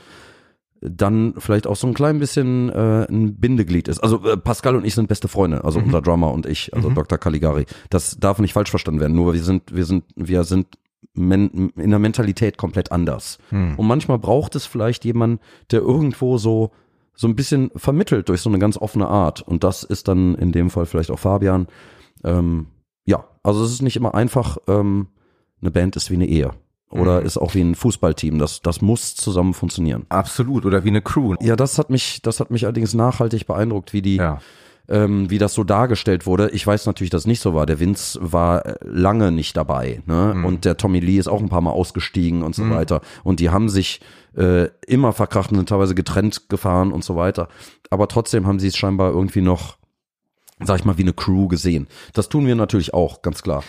dann 0.83 1.35
vielleicht 1.39 1.67
auch 1.67 1.77
so 1.77 1.87
ein 1.87 1.95
klein 1.95 2.19
bisschen 2.19 2.69
äh, 2.71 3.07
ein 3.09 3.37
Bindeglied 3.37 3.87
ist. 3.89 4.01
Also 4.01 4.25
äh, 4.25 4.37
Pascal 4.37 4.75
und 4.75 4.85
ich 4.85 4.95
sind 4.95 5.09
beste 5.09 5.29
Freunde, 5.29 5.65
also 5.65 5.79
mhm. 5.79 5.87
unser 5.87 6.03
Drummer 6.03 6.33
und 6.33 6.47
ich, 6.47 6.75
also 6.75 6.91
mhm. 6.91 6.97
Dr. 6.97 7.19
Caligari. 7.19 7.67
Das 7.89 8.19
darf 8.19 8.41
nicht 8.41 8.53
falsch 8.53 8.71
verstanden 8.71 9.01
werden. 9.01 9.15
Nur 9.15 9.33
wir 9.33 9.43
sind, 9.43 9.75
wir 9.75 9.85
sind, 9.85 10.05
wir 10.17 10.43
sind 10.45 10.67
men 11.15 11.71
in 11.77 11.91
der 11.91 11.99
Mentalität 11.99 12.59
komplett 12.59 12.91
anders. 12.91 13.39
Mhm. 13.51 13.75
Und 13.77 13.87
manchmal 13.87 14.19
braucht 14.19 14.57
es 14.57 14.67
vielleicht 14.67 15.05
jemand, 15.05 15.41
der 15.71 15.81
irgendwo 15.81 16.39
so 16.39 16.73
so 17.15 17.29
ein 17.29 17.37
bisschen 17.37 17.71
vermittelt 17.77 18.29
durch 18.29 18.41
so 18.41 18.51
eine 18.51 18.59
ganz 18.59 18.77
offene 18.77 19.09
Art. 19.09 19.43
Und 19.43 19.65
das 19.65 19.83
ist 19.83 20.09
dann 20.09 20.35
in 20.35 20.53
dem 20.53 20.71
Fall 20.71 20.87
vielleicht 20.87 21.11
auch 21.11 21.19
Fabian. 21.19 21.69
Ähm, 22.25 22.67
ja, 23.05 23.25
also 23.43 23.65
es 23.65 23.73
ist 23.73 23.83
nicht 23.83 23.97
immer 23.97 24.15
einfach. 24.15 24.59
Ähm, 24.69 25.09
eine 25.61 25.71
Band 25.71 25.97
ist 25.97 26.11
wie 26.11 26.15
eine 26.15 26.27
Ehe 26.27 26.51
oder 26.93 27.21
mhm. 27.21 27.27
ist 27.27 27.39
auch 27.39 27.55
wie 27.55 27.63
ein 27.63 27.75
Fußballteam. 27.75 28.39
Das, 28.39 28.61
das 28.61 28.83
muss 28.83 29.15
zusammen 29.15 29.55
funktionieren. 29.55 30.05
Absolut. 30.09 30.67
Oder 30.67 30.85
wie 30.85 30.89
eine 30.89 31.03
Crew. 31.03 31.35
Ja, 31.41 31.57
das 31.57 31.79
hat 31.79 31.91
mich, 31.91 32.21
das 32.23 32.41
hat 32.41 32.51
mich 32.51 32.65
allerdings 32.65 32.95
nachhaltig 32.95 33.47
beeindruckt, 33.47 33.93
wie 33.93 34.03
die, 34.03 34.17
ja. 34.17 34.41
Ähm, 34.89 35.31
wie 35.31 35.39
das 35.39 35.55
so 35.55 35.65
dargestellt 35.65 36.27
wurde. 36.27 36.51
Ich 36.51 36.67
weiß 36.67 36.87
natürlich, 36.87 37.11
dass 37.11 37.23
es 37.23 37.27
nicht 37.27 37.41
so 37.41 37.55
war. 37.55 37.67
Der 37.67 37.81
Vince 37.81 38.19
war 38.21 38.77
lange 38.83 39.33
nicht 39.33 39.57
dabei, 39.57 40.03
ne? 40.07 40.35
Mhm. 40.37 40.45
Und 40.45 40.65
der 40.65 40.77
Tommy 40.77 41.01
Lee 41.01 41.19
ist 41.19 41.29
auch 41.29 41.41
ein 41.41 41.49
paar 41.49 41.61
Mal 41.61 41.71
ausgestiegen 41.71 42.43
und 42.43 42.55
so 42.55 42.65
mhm. 42.65 42.71
weiter. 42.71 43.01
Und 43.25 43.41
die 43.41 43.51
haben 43.51 43.69
sich 43.69 44.01
äh, 44.37 44.69
immer 44.87 45.13
verkracht 45.13 45.51
und 45.51 45.57
sind 45.59 45.69
teilweise 45.69 45.95
getrennt 45.95 46.49
gefahren 46.49 46.93
und 46.93 47.05
so 47.05 47.17
weiter. 47.17 47.49
Aber 47.91 48.09
trotzdem 48.09 48.47
haben 48.47 48.59
sie 48.59 48.69
es 48.69 48.77
scheinbar 48.77 49.13
irgendwie 49.13 49.43
noch 49.43 49.77
sag 50.65 50.79
ich 50.79 50.85
mal, 50.85 50.99
wie 50.99 51.03
eine 51.03 51.13
Crew 51.13 51.49
gesehen. 51.49 51.89
Das 52.13 52.29
tun 52.29 52.47
wir 52.47 52.55
natürlich 52.55 52.95
auch, 52.95 53.23
ganz 53.23 53.43
klar. 53.43 53.65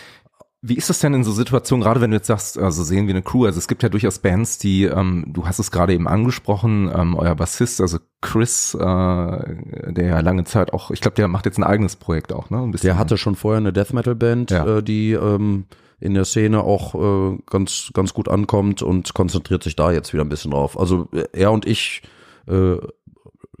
Wie 0.66 0.76
ist 0.76 0.88
das 0.88 0.98
denn 0.98 1.12
in 1.12 1.24
so 1.24 1.30
Situationen, 1.30 1.84
gerade 1.84 2.00
wenn 2.00 2.10
du 2.10 2.16
jetzt 2.16 2.28
sagst, 2.28 2.56
also 2.56 2.84
sehen 2.84 3.06
wie 3.06 3.10
eine 3.10 3.20
Crew, 3.20 3.44
also 3.44 3.58
es 3.58 3.68
gibt 3.68 3.82
ja 3.82 3.90
durchaus 3.90 4.18
Bands, 4.18 4.56
die, 4.56 4.84
ähm, 4.84 5.26
du 5.28 5.46
hast 5.46 5.58
es 5.58 5.70
gerade 5.70 5.92
eben 5.92 6.08
angesprochen, 6.08 6.90
ähm, 6.94 7.16
euer 7.16 7.34
Bassist, 7.34 7.82
also 7.82 7.98
Chris, 8.22 8.72
äh, 8.72 8.78
der 8.80 10.06
ja 10.06 10.20
lange 10.20 10.44
Zeit 10.44 10.72
auch, 10.72 10.90
ich 10.90 11.02
glaube, 11.02 11.16
der 11.16 11.28
macht 11.28 11.44
jetzt 11.44 11.58
ein 11.58 11.64
eigenes 11.64 11.96
Projekt 11.96 12.32
auch, 12.32 12.48
ne? 12.48 12.62
Ein 12.62 12.70
bisschen. 12.70 12.86
Der 12.88 12.98
hatte 12.98 13.18
schon 13.18 13.34
vorher 13.34 13.58
eine 13.58 13.74
Death 13.74 13.92
Metal 13.92 14.14
Band, 14.14 14.52
ja. 14.52 14.78
äh, 14.78 14.82
die 14.82 15.12
ähm, 15.12 15.66
in 16.00 16.14
der 16.14 16.24
Szene 16.24 16.62
auch 16.62 16.94
äh, 16.94 17.38
ganz, 17.44 17.90
ganz 17.92 18.14
gut 18.14 18.30
ankommt 18.30 18.80
und 18.80 19.12
konzentriert 19.12 19.62
sich 19.62 19.76
da 19.76 19.92
jetzt 19.92 20.14
wieder 20.14 20.24
ein 20.24 20.30
bisschen 20.30 20.52
drauf. 20.52 20.80
Also 20.80 21.08
äh, 21.12 21.24
er 21.32 21.52
und 21.52 21.66
ich 21.66 22.00
äh, 22.46 22.76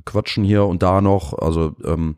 quatschen 0.06 0.42
hier 0.42 0.64
und 0.64 0.82
da 0.82 1.02
noch, 1.02 1.38
also 1.38 1.76
ähm, 1.84 2.16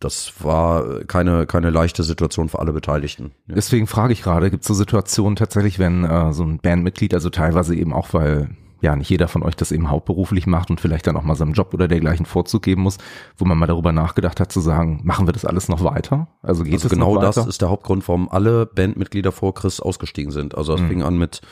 das 0.00 0.32
war 0.40 1.04
keine, 1.04 1.46
keine 1.46 1.70
leichte 1.70 2.02
Situation 2.02 2.48
für 2.48 2.58
alle 2.58 2.72
Beteiligten. 2.72 3.32
Ja. 3.46 3.54
Deswegen 3.54 3.86
frage 3.86 4.12
ich 4.12 4.22
gerade, 4.22 4.50
gibt 4.50 4.62
es 4.62 4.68
so 4.68 4.74
Situationen 4.74 5.36
tatsächlich, 5.36 5.78
wenn 5.78 6.04
äh, 6.04 6.32
so 6.32 6.42
ein 6.42 6.58
Bandmitglied, 6.58 7.14
also 7.14 7.28
teilweise 7.30 7.74
eben 7.76 7.92
auch, 7.92 8.12
weil 8.12 8.48
ja 8.80 8.96
nicht 8.96 9.10
jeder 9.10 9.28
von 9.28 9.42
euch 9.42 9.56
das 9.56 9.72
eben 9.72 9.90
hauptberuflich 9.90 10.46
macht 10.46 10.70
und 10.70 10.80
vielleicht 10.80 11.06
dann 11.06 11.16
auch 11.16 11.22
mal 11.22 11.34
seinem 11.34 11.52
Job 11.52 11.74
oder 11.74 11.86
dergleichen 11.86 12.24
Vorzug 12.24 12.62
geben 12.62 12.82
muss, 12.82 12.96
wo 13.36 13.44
man 13.44 13.58
mal 13.58 13.66
darüber 13.66 13.92
nachgedacht 13.92 14.40
hat 14.40 14.50
zu 14.50 14.60
sagen, 14.60 15.00
machen 15.04 15.28
wir 15.28 15.32
das 15.32 15.44
alles 15.44 15.68
noch 15.68 15.84
weiter? 15.84 16.28
Also 16.42 16.64
geht 16.64 16.74
also 16.74 16.86
es 16.86 16.92
genau 16.92 17.20
das 17.20 17.36
ist 17.36 17.60
der 17.60 17.68
Hauptgrund, 17.68 18.06
warum 18.08 18.30
alle 18.30 18.64
Bandmitglieder 18.66 19.32
vor 19.32 19.54
Chris 19.54 19.80
ausgestiegen 19.80 20.32
sind. 20.32 20.56
Also 20.56 20.74
es 20.74 20.80
mhm. 20.80 20.88
fing 20.88 21.02
an 21.02 21.18
mit 21.18 21.42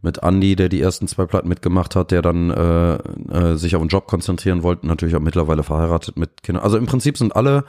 mit 0.00 0.22
Andy, 0.22 0.56
der 0.56 0.68
die 0.68 0.80
ersten 0.80 1.08
zwei 1.08 1.26
Platten 1.26 1.48
mitgemacht 1.48 1.96
hat, 1.96 2.10
der 2.10 2.22
dann 2.22 2.50
äh, 2.50 2.94
äh, 2.94 3.56
sich 3.56 3.74
auf 3.74 3.82
den 3.82 3.88
Job 3.88 4.06
konzentrieren 4.06 4.62
wollte, 4.62 4.86
natürlich 4.86 5.16
auch 5.16 5.20
mittlerweile 5.20 5.62
verheiratet 5.62 6.16
mit 6.16 6.42
Kindern. 6.42 6.62
Also 6.62 6.78
im 6.78 6.86
Prinzip 6.86 7.18
sind 7.18 7.34
alle 7.34 7.64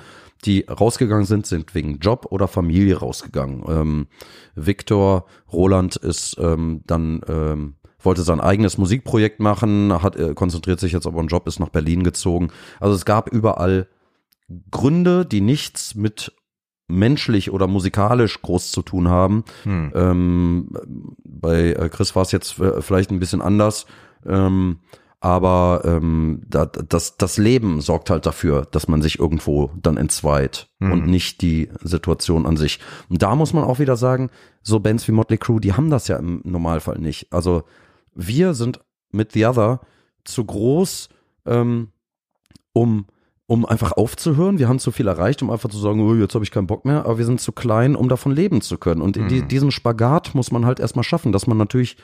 die 0.45 0.61
rausgegangen 0.61 1.25
sind, 1.25 1.45
sind 1.45 1.75
wegen 1.75 1.99
Job 1.99 2.27
oder 2.29 2.47
Familie 2.47 2.97
rausgegangen. 2.97 3.63
Ähm, 3.67 4.07
Victor 4.55 5.25
Roland 5.51 5.95
ist 5.97 6.37
ähm, 6.39 6.81
dann 6.87 7.21
ähm, 7.27 7.75
wollte 8.01 8.21
sein 8.21 8.39
eigenes 8.39 8.77
Musikprojekt 8.77 9.41
machen, 9.41 10.01
hat 10.01 10.15
äh, 10.15 10.33
konzentriert 10.33 10.79
sich 10.79 10.93
jetzt 10.93 11.05
auf 11.05 11.17
einen 11.17 11.27
Job, 11.27 11.47
ist 11.47 11.59
nach 11.59 11.69
Berlin 11.69 12.03
gezogen. 12.03 12.51
Also 12.79 12.95
es 12.95 13.03
gab 13.03 13.29
überall 13.29 13.87
Gründe, 14.71 15.25
die 15.25 15.41
nichts 15.41 15.95
mit 15.95 16.33
menschlich 16.89 17.51
oder 17.51 17.67
musikalisch 17.67 18.41
groß 18.41 18.71
zu 18.71 18.81
tun 18.81 19.07
haben. 19.07 19.43
Hm. 19.63 19.91
Ähm, 19.95 20.69
bei 21.23 21.73
äh, 21.73 21.89
Chris 21.89 22.15
war 22.15 22.23
es 22.23 22.31
jetzt 22.31 22.59
äh, 22.59 22.81
vielleicht 22.81 23.11
ein 23.11 23.19
bisschen 23.19 23.41
anders. 23.41 23.85
Ähm, 24.25 24.79
aber 25.21 25.81
ähm, 25.83 26.41
da, 26.47 26.65
das, 26.65 27.17
das 27.17 27.37
Leben 27.37 27.81
sorgt 27.81 28.09
halt 28.09 28.25
dafür, 28.25 28.65
dass 28.71 28.87
man 28.87 29.01
sich 29.01 29.19
irgendwo 29.19 29.69
dann 29.81 29.97
entzweit 29.97 30.69
mhm. 30.79 30.91
und 30.93 31.07
nicht 31.07 31.41
die 31.41 31.69
Situation 31.81 32.45
an 32.45 32.55
sich. 32.55 32.79
Und 33.09 33.21
da 33.21 33.35
muss 33.35 33.51
man 33.51 33.65
auch 33.65 33.79
wieder 33.79 33.97
sagen, 33.97 34.29
so 34.61 34.79
Bands 34.79 35.07
wie 35.07 35.11
Motley 35.11 35.37
Crue, 35.37 35.59
die 35.59 35.73
haben 35.73 35.89
das 35.89 36.07
ja 36.07 36.15
im 36.15 36.41
Normalfall 36.45 36.99
nicht. 36.99 37.33
Also 37.33 37.63
wir 38.15 38.53
sind 38.53 38.79
mit 39.11 39.33
The 39.33 39.47
Other 39.47 39.81
zu 40.23 40.45
groß, 40.45 41.09
ähm, 41.45 41.89
um 42.71 43.07
um 43.49 43.65
einfach 43.65 43.93
aufzuhören. 43.93 44.59
Wir 44.59 44.69
haben 44.69 44.77
zu 44.77 44.91
viel 44.91 45.07
erreicht, 45.07 45.41
um 45.41 45.49
einfach 45.49 45.69
zu 45.69 45.79
sagen, 45.79 46.07
oh, 46.07 46.13
jetzt 46.13 46.35
habe 46.35 46.45
ich 46.45 46.51
keinen 46.51 46.67
Bock 46.67 46.85
mehr, 46.85 47.05
aber 47.05 47.17
wir 47.17 47.25
sind 47.25 47.41
zu 47.41 47.51
klein, 47.51 47.95
um 47.95 48.07
davon 48.07 48.31
leben 48.31 48.61
zu 48.61 48.77
können. 48.77 49.01
Und 49.01 49.17
mhm. 49.17 49.27
die, 49.27 49.41
diesen 49.41 49.71
Spagat 49.71 50.35
muss 50.35 50.51
man 50.51 50.67
halt 50.67 50.79
erstmal 50.79 51.03
schaffen, 51.03 51.31
dass 51.31 51.47
man 51.47 51.57
natürlich 51.57 51.97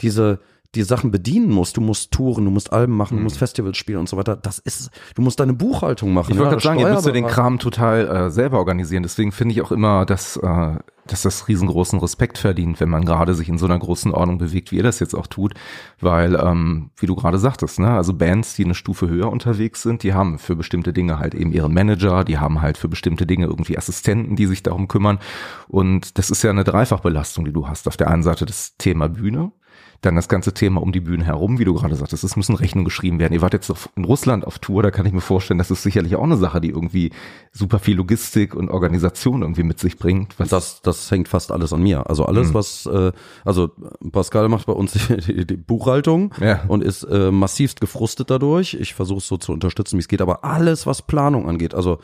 diese, 0.00 0.38
die 0.76 0.84
Sachen 0.84 1.10
bedienen 1.10 1.50
musst. 1.50 1.76
Du 1.76 1.80
musst 1.80 2.12
Touren, 2.12 2.44
du 2.44 2.52
musst 2.52 2.72
Alben 2.72 2.96
machen, 2.96 3.14
mhm. 3.14 3.18
du 3.18 3.24
musst 3.24 3.38
Festivals 3.38 3.76
spielen 3.76 3.98
und 3.98 4.08
so 4.08 4.16
weiter. 4.16 4.36
Das 4.36 4.60
ist, 4.60 4.90
du 5.16 5.22
musst 5.22 5.40
deine 5.40 5.52
Buchhaltung 5.52 6.14
machen. 6.14 6.30
Ich 6.30 6.38
wollte 6.38 6.44
ja, 6.44 6.50
gerade 6.50 6.62
sagen, 6.62 6.78
ihr 6.78 6.88
müsst 6.88 7.06
ja 7.06 7.12
den 7.12 7.26
Kram 7.26 7.58
total 7.58 8.06
äh, 8.06 8.30
selber 8.30 8.58
organisieren. 8.58 9.02
Deswegen 9.02 9.32
finde 9.32 9.54
ich 9.54 9.62
auch 9.62 9.72
immer, 9.72 10.06
dass, 10.06 10.36
äh, 10.36 10.76
dass 11.12 11.22
das 11.22 11.48
riesengroßen 11.48 11.98
Respekt 11.98 12.38
verdient, 12.38 12.80
wenn 12.80 12.88
man 12.88 13.04
gerade 13.04 13.34
sich 13.34 13.48
in 13.48 13.58
so 13.58 13.66
einer 13.66 13.78
großen 13.78 14.12
Ordnung 14.12 14.38
bewegt, 14.38 14.72
wie 14.72 14.76
ihr 14.76 14.82
das 14.82 15.00
jetzt 15.00 15.14
auch 15.14 15.26
tut. 15.26 15.54
Weil, 16.00 16.34
ähm, 16.34 16.90
wie 16.96 17.06
du 17.06 17.14
gerade 17.14 17.38
sagtest, 17.38 17.78
ne, 17.78 17.90
also 17.90 18.14
Bands, 18.14 18.54
die 18.54 18.64
eine 18.64 18.74
Stufe 18.74 19.08
höher 19.08 19.30
unterwegs 19.30 19.82
sind, 19.82 20.02
die 20.02 20.14
haben 20.14 20.38
für 20.38 20.56
bestimmte 20.56 20.92
Dinge 20.92 21.18
halt 21.18 21.34
eben 21.34 21.52
ihren 21.52 21.74
Manager, 21.74 22.24
die 22.24 22.38
haben 22.38 22.62
halt 22.62 22.78
für 22.78 22.88
bestimmte 22.88 23.26
Dinge 23.26 23.46
irgendwie 23.46 23.78
Assistenten, 23.78 24.36
die 24.36 24.46
sich 24.46 24.62
darum 24.62 24.88
kümmern. 24.88 25.18
Und 25.66 26.18
das 26.18 26.30
ist 26.30 26.42
ja 26.42 26.50
eine 26.50 26.64
Dreifachbelastung, 26.64 27.44
die 27.44 27.52
du 27.52 27.68
hast. 27.68 27.88
Auf 27.88 27.96
der 27.96 28.10
einen 28.10 28.22
Seite 28.22 28.46
das 28.46 28.76
Thema 28.76 29.08
Bühne, 29.08 29.52
dann 30.00 30.14
das 30.14 30.28
ganze 30.28 30.54
Thema 30.54 30.80
um 30.80 30.92
die 30.92 31.00
Bühne 31.00 31.24
herum, 31.24 31.58
wie 31.58 31.64
du 31.64 31.74
gerade 31.74 31.96
sagtest, 31.96 32.22
es 32.22 32.36
müssen 32.36 32.54
Rechnungen 32.54 32.84
geschrieben 32.84 33.18
werden. 33.18 33.34
Ihr 33.34 33.42
wart 33.42 33.52
jetzt 33.52 33.72
in 33.96 34.04
Russland 34.04 34.46
auf 34.46 34.60
Tour, 34.60 34.82
da 34.84 34.92
kann 34.92 35.06
ich 35.06 35.12
mir 35.12 35.20
vorstellen, 35.20 35.58
das 35.58 35.72
ist 35.72 35.82
sicherlich 35.82 36.14
auch 36.14 36.22
eine 36.22 36.36
Sache, 36.36 36.60
die 36.60 36.70
irgendwie 36.70 37.10
super 37.52 37.80
viel 37.80 37.96
Logistik 37.96 38.54
und 38.54 38.70
Organisation 38.70 39.42
irgendwie 39.42 39.64
mit 39.64 39.80
sich 39.80 39.98
bringt. 39.98 40.38
Was 40.38 40.50
das, 40.50 40.82
das 40.82 41.10
hängt 41.10 41.26
fast 41.26 41.50
alles 41.50 41.72
an 41.72 41.82
mir. 41.82 42.08
Also 42.08 42.26
alles, 42.26 42.50
mhm. 42.50 42.54
was, 42.54 42.86
äh, 42.86 43.12
also 43.44 43.70
Pascal 44.12 44.48
macht 44.48 44.66
bei 44.66 44.72
uns 44.72 44.92
die, 45.26 45.46
die 45.46 45.56
Buchhaltung 45.56 46.32
ja. 46.40 46.62
und 46.68 46.84
ist 46.84 47.02
äh, 47.02 47.32
massivst 47.32 47.80
gefrustet 47.80 48.30
dadurch. 48.30 48.74
Ich 48.74 48.94
versuche 48.94 49.18
es 49.18 49.26
so 49.26 49.36
zu 49.36 49.52
unterstützen, 49.52 49.96
wie 49.96 50.02
es 50.02 50.08
geht, 50.08 50.22
aber 50.22 50.44
alles, 50.44 50.86
was 50.86 51.02
Planung 51.02 51.48
angeht, 51.48 51.74
also 51.74 51.98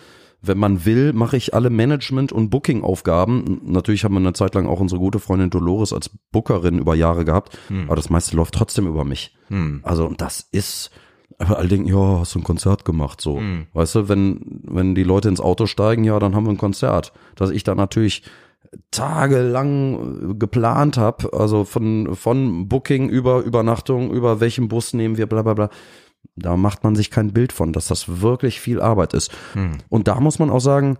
wenn 0.46 0.58
man 0.58 0.84
will, 0.84 1.12
mache 1.12 1.36
ich 1.36 1.54
alle 1.54 1.70
Management- 1.70 2.32
und 2.32 2.50
Booking-Aufgaben. 2.50 3.60
Natürlich 3.64 4.04
haben 4.04 4.14
wir 4.14 4.20
eine 4.20 4.32
Zeit 4.32 4.54
lang 4.54 4.66
auch 4.66 4.80
unsere 4.80 5.00
gute 5.00 5.18
Freundin 5.18 5.50
Dolores 5.50 5.92
als 5.92 6.10
Bookerin 6.32 6.78
über 6.78 6.94
Jahre 6.94 7.24
gehabt, 7.24 7.58
hm. 7.68 7.84
aber 7.86 7.96
das 7.96 8.10
meiste 8.10 8.36
läuft 8.36 8.54
trotzdem 8.54 8.86
über 8.86 9.04
mich. 9.04 9.36
Hm. 9.48 9.80
Also 9.82 10.12
das 10.16 10.46
ist, 10.52 10.90
aber 11.38 11.58
alle 11.58 11.68
denken, 11.68 11.88
ja, 11.88 12.20
hast 12.20 12.34
du 12.34 12.40
ein 12.40 12.44
Konzert 12.44 12.84
gemacht, 12.84 13.20
so. 13.20 13.38
Hm. 13.38 13.66
Weißt 13.72 13.94
du, 13.94 14.08
wenn, 14.08 14.60
wenn 14.64 14.94
die 14.94 15.04
Leute 15.04 15.28
ins 15.28 15.40
Auto 15.40 15.66
steigen, 15.66 16.04
ja, 16.04 16.18
dann 16.18 16.34
haben 16.34 16.44
wir 16.44 16.50
ein 16.50 16.58
Konzert. 16.58 17.12
Dass 17.36 17.50
ich 17.50 17.64
da 17.64 17.74
natürlich 17.74 18.22
tagelang 18.90 20.38
geplant 20.38 20.96
habe, 20.96 21.32
also 21.32 21.64
von, 21.64 22.14
von 22.14 22.68
Booking 22.68 23.08
über 23.08 23.42
Übernachtung, 23.42 24.10
über 24.10 24.40
welchen 24.40 24.68
Bus 24.68 24.94
nehmen 24.94 25.16
wir, 25.16 25.26
bla 25.26 25.42
bla 25.42 25.54
bla 25.54 25.70
da 26.36 26.56
macht 26.56 26.84
man 26.84 26.96
sich 26.96 27.10
kein 27.10 27.32
Bild 27.32 27.52
von, 27.52 27.72
dass 27.72 27.88
das 27.88 28.20
wirklich 28.20 28.60
viel 28.60 28.80
Arbeit 28.80 29.14
ist. 29.14 29.32
Hm. 29.52 29.78
Und 29.88 30.08
da 30.08 30.20
muss 30.20 30.38
man 30.38 30.50
auch 30.50 30.60
sagen, 30.60 30.98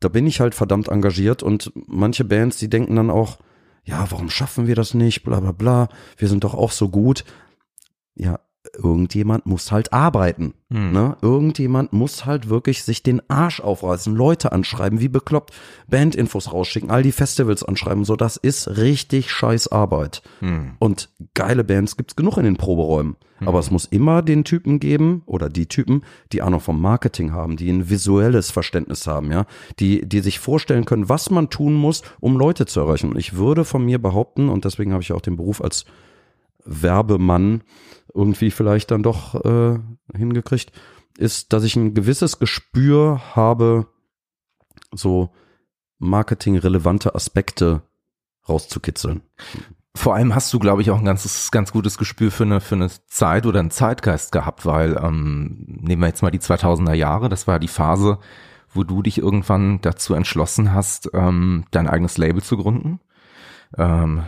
da 0.00 0.08
bin 0.08 0.26
ich 0.26 0.40
halt 0.40 0.54
verdammt 0.54 0.88
engagiert 0.88 1.42
und 1.42 1.72
manche 1.74 2.24
Bands, 2.24 2.58
die 2.58 2.68
denken 2.68 2.96
dann 2.96 3.10
auch, 3.10 3.38
ja, 3.84 4.06
warum 4.10 4.30
schaffen 4.30 4.66
wir 4.66 4.74
das 4.74 4.94
nicht, 4.94 5.22
bla 5.22 5.40
bla 5.40 5.52
bla, 5.52 5.88
wir 6.16 6.28
sind 6.28 6.44
doch 6.44 6.54
auch 6.54 6.72
so 6.72 6.88
gut. 6.88 7.24
Ja, 8.14 8.40
irgendjemand 8.74 9.46
muss 9.46 9.72
halt 9.72 9.92
arbeiten. 9.92 10.54
Hm. 10.70 10.92
Ne? 10.92 11.16
Irgendjemand 11.22 11.92
muss 11.92 12.26
halt 12.26 12.48
wirklich 12.48 12.82
sich 12.82 13.02
den 13.02 13.22
Arsch 13.28 13.60
aufreißen, 13.60 14.14
Leute 14.14 14.52
anschreiben, 14.52 15.00
wie 15.00 15.08
bekloppt, 15.08 15.54
Bandinfos 15.88 16.52
rausschicken, 16.52 16.90
all 16.90 17.02
die 17.02 17.12
Festivals 17.12 17.62
anschreiben. 17.62 18.04
So, 18.04 18.16
das 18.16 18.36
ist 18.36 18.76
richtig 18.76 19.30
scheiß 19.30 19.68
Arbeit. 19.68 20.22
Hm. 20.40 20.72
Und 20.78 21.10
geile 21.34 21.64
Bands 21.64 21.96
gibt's 21.96 22.16
genug 22.16 22.36
in 22.36 22.44
den 22.44 22.56
Proberäumen. 22.56 23.16
Hm. 23.38 23.48
Aber 23.48 23.58
es 23.58 23.70
muss 23.70 23.84
immer 23.84 24.22
den 24.22 24.44
Typen 24.44 24.80
geben 24.80 25.22
oder 25.26 25.48
die 25.48 25.66
Typen, 25.66 26.02
die 26.32 26.42
Ahnung 26.42 26.60
vom 26.60 26.80
Marketing 26.80 27.32
haben, 27.32 27.56
die 27.56 27.70
ein 27.70 27.88
visuelles 27.88 28.50
Verständnis 28.50 29.06
haben, 29.06 29.30
ja, 29.30 29.46
die, 29.78 30.08
die 30.08 30.20
sich 30.20 30.38
vorstellen 30.38 30.84
können, 30.84 31.08
was 31.08 31.30
man 31.30 31.50
tun 31.50 31.74
muss, 31.74 32.02
um 32.20 32.36
Leute 32.36 32.66
zu 32.66 32.80
erreichen. 32.80 33.10
Und 33.10 33.18
ich 33.18 33.36
würde 33.36 33.64
von 33.64 33.84
mir 33.84 34.00
behaupten, 34.00 34.48
und 34.48 34.64
deswegen 34.64 34.92
habe 34.92 35.02
ich 35.02 35.12
auch 35.12 35.20
den 35.20 35.36
Beruf 35.36 35.60
als 35.62 35.84
Werbemann 36.66 37.62
irgendwie 38.14 38.50
vielleicht 38.50 38.90
dann 38.90 39.02
doch 39.02 39.34
äh, 39.44 39.78
hingekriegt, 40.14 40.72
ist, 41.18 41.52
dass 41.52 41.64
ich 41.64 41.76
ein 41.76 41.94
gewisses 41.94 42.38
Gespür 42.38 43.20
habe, 43.34 43.86
so 44.92 45.30
marketingrelevante 45.98 47.14
Aspekte 47.14 47.82
rauszukitzeln. 48.48 49.22
Vor 49.94 50.14
allem 50.14 50.34
hast 50.34 50.52
du, 50.52 50.58
glaube 50.58 50.82
ich, 50.82 50.90
auch 50.90 50.98
ein 50.98 51.06
ganzes, 51.06 51.50
ganz 51.50 51.72
gutes 51.72 51.96
Gespür 51.96 52.30
für 52.30 52.44
eine, 52.44 52.60
für 52.60 52.74
eine 52.74 52.90
Zeit 53.06 53.46
oder 53.46 53.60
einen 53.60 53.70
Zeitgeist 53.70 54.30
gehabt, 54.30 54.66
weil 54.66 54.98
ähm, 55.02 55.64
nehmen 55.80 56.02
wir 56.02 56.08
jetzt 56.08 56.22
mal 56.22 56.30
die 56.30 56.38
2000er 56.38 56.92
Jahre, 56.92 57.30
das 57.30 57.46
war 57.46 57.58
die 57.58 57.68
Phase, 57.68 58.18
wo 58.68 58.84
du 58.84 59.02
dich 59.02 59.18
irgendwann 59.18 59.80
dazu 59.80 60.12
entschlossen 60.12 60.74
hast, 60.74 61.10
ähm, 61.14 61.64
dein 61.70 61.88
eigenes 61.88 62.18
Label 62.18 62.42
zu 62.42 62.58
gründen. 62.58 63.00
Ähm, 63.76 64.24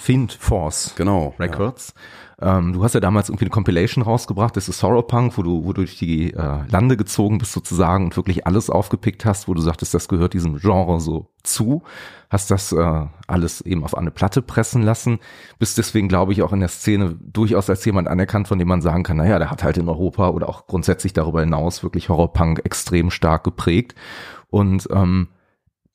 Fiend 0.00 0.32
Force 0.32 0.94
genau, 0.96 1.34
Records. 1.38 1.92
Ja. 2.40 2.58
Ähm, 2.58 2.72
du 2.72 2.82
hast 2.82 2.94
ja 2.94 3.00
damals 3.00 3.28
irgendwie 3.28 3.44
eine 3.44 3.50
Compilation 3.50 4.02
rausgebracht, 4.02 4.56
das 4.56 4.66
ist 4.66 4.78
Sorrow 4.78 5.06
Punk, 5.06 5.36
wo 5.36 5.42
du, 5.42 5.64
wo 5.64 5.74
du 5.74 5.82
durch 5.82 5.98
die 5.98 6.32
äh, 6.32 6.58
Lande 6.70 6.96
gezogen 6.96 7.36
bist 7.36 7.52
sozusagen 7.52 8.06
und 8.06 8.16
wirklich 8.16 8.46
alles 8.46 8.70
aufgepickt 8.70 9.26
hast, 9.26 9.46
wo 9.46 9.52
du 9.52 9.60
sagtest, 9.60 9.92
das 9.92 10.08
gehört 10.08 10.32
diesem 10.32 10.56
Genre 10.56 11.00
so 11.00 11.26
zu. 11.42 11.82
Hast 12.30 12.50
das 12.50 12.72
äh, 12.72 13.06
alles 13.26 13.60
eben 13.60 13.84
auf 13.84 13.94
eine 13.94 14.10
Platte 14.10 14.40
pressen 14.40 14.82
lassen. 14.82 15.18
Bist 15.58 15.76
deswegen, 15.76 16.08
glaube 16.08 16.32
ich, 16.32 16.42
auch 16.42 16.54
in 16.54 16.60
der 16.60 16.70
Szene 16.70 17.18
durchaus 17.20 17.68
als 17.68 17.84
jemand 17.84 18.08
anerkannt, 18.08 18.48
von 18.48 18.58
dem 18.58 18.68
man 18.68 18.80
sagen 18.80 19.02
kann, 19.02 19.18
naja, 19.18 19.38
der 19.38 19.50
hat 19.50 19.62
halt 19.62 19.76
in 19.76 19.88
Europa 19.88 20.30
oder 20.30 20.48
auch 20.48 20.66
grundsätzlich 20.66 21.12
darüber 21.12 21.40
hinaus 21.40 21.82
wirklich 21.82 22.08
Horrorpunk 22.08 22.62
extrem 22.64 23.10
stark 23.10 23.44
geprägt. 23.44 23.94
Und 24.48 24.88
ähm, 24.92 25.28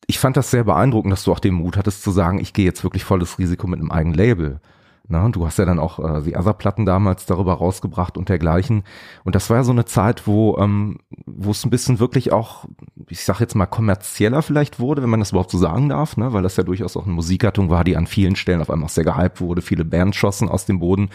ich 0.08 0.20
fand 0.20 0.38
das 0.38 0.52
sehr 0.52 0.64
beeindruckend, 0.64 1.12
dass 1.12 1.24
du 1.24 1.32
auch 1.32 1.40
den 1.40 1.54
Mut 1.54 1.78
hattest 1.78 2.04
zu 2.04 2.12
sagen, 2.12 2.40
ich 2.40 2.54
gehe 2.54 2.66
jetzt 2.66 2.84
wirklich 2.84 3.04
volles 3.04 3.40
Risiko 3.40 3.68
mit 3.68 3.80
einem 3.80 3.92
eigenen 3.92 4.16
Label. 4.16 4.60
Na, 5.08 5.30
du 5.30 5.46
hast 5.46 5.60
ja 5.60 5.66
dann 5.66 5.78
auch 5.78 6.00
äh, 6.00 6.24
die 6.24 6.36
Other-Platten 6.36 6.86
damals 6.86 7.28
darüber 7.28 7.54
rausgebracht 7.54 8.18
und 8.18 8.28
dergleichen. 8.28 8.84
Und 9.24 9.36
das 9.36 9.50
war 9.50 9.58
ja 9.58 9.64
so 9.64 9.72
eine 9.72 9.86
Zeit, 9.86 10.26
wo 10.26 10.58
ähm, 10.58 10.98
wo 11.28 11.52
es 11.52 11.64
ein 11.64 11.70
bisschen 11.70 12.00
wirklich 12.00 12.32
auch, 12.32 12.66
ich 13.10 13.24
sag 13.24 13.40
jetzt 13.40 13.56
mal 13.56 13.68
kommerzieller 13.68 14.42
vielleicht 14.42 14.80
wurde, 14.80 15.04
wenn 15.04 15.10
man 15.10 15.20
das 15.20 15.30
überhaupt 15.30 15.52
so 15.52 15.60
sagen 15.60 15.90
darf, 15.90 16.18
ne? 16.18 16.34
weil 16.34 16.42
das 16.42 16.58
ja 16.58 16.64
durchaus 16.64 16.98
auch 16.98 17.06
eine 17.06 17.14
Musikgattung 17.14 17.70
war, 17.70 17.84
die 17.84 17.98
an 17.98 18.08
vielen 18.08 18.36
Stellen 18.36 18.62
auf 18.62 18.72
einmal 18.72 18.88
auch 18.88 18.92
sehr 18.92 19.04
gehypt 19.04 19.42
wurde, 19.42 19.62
viele 19.62 19.86
Bands 19.86 20.18
schossen 20.18 20.50
aus 20.50 20.66
dem 20.66 20.80
Boden. 20.80 21.10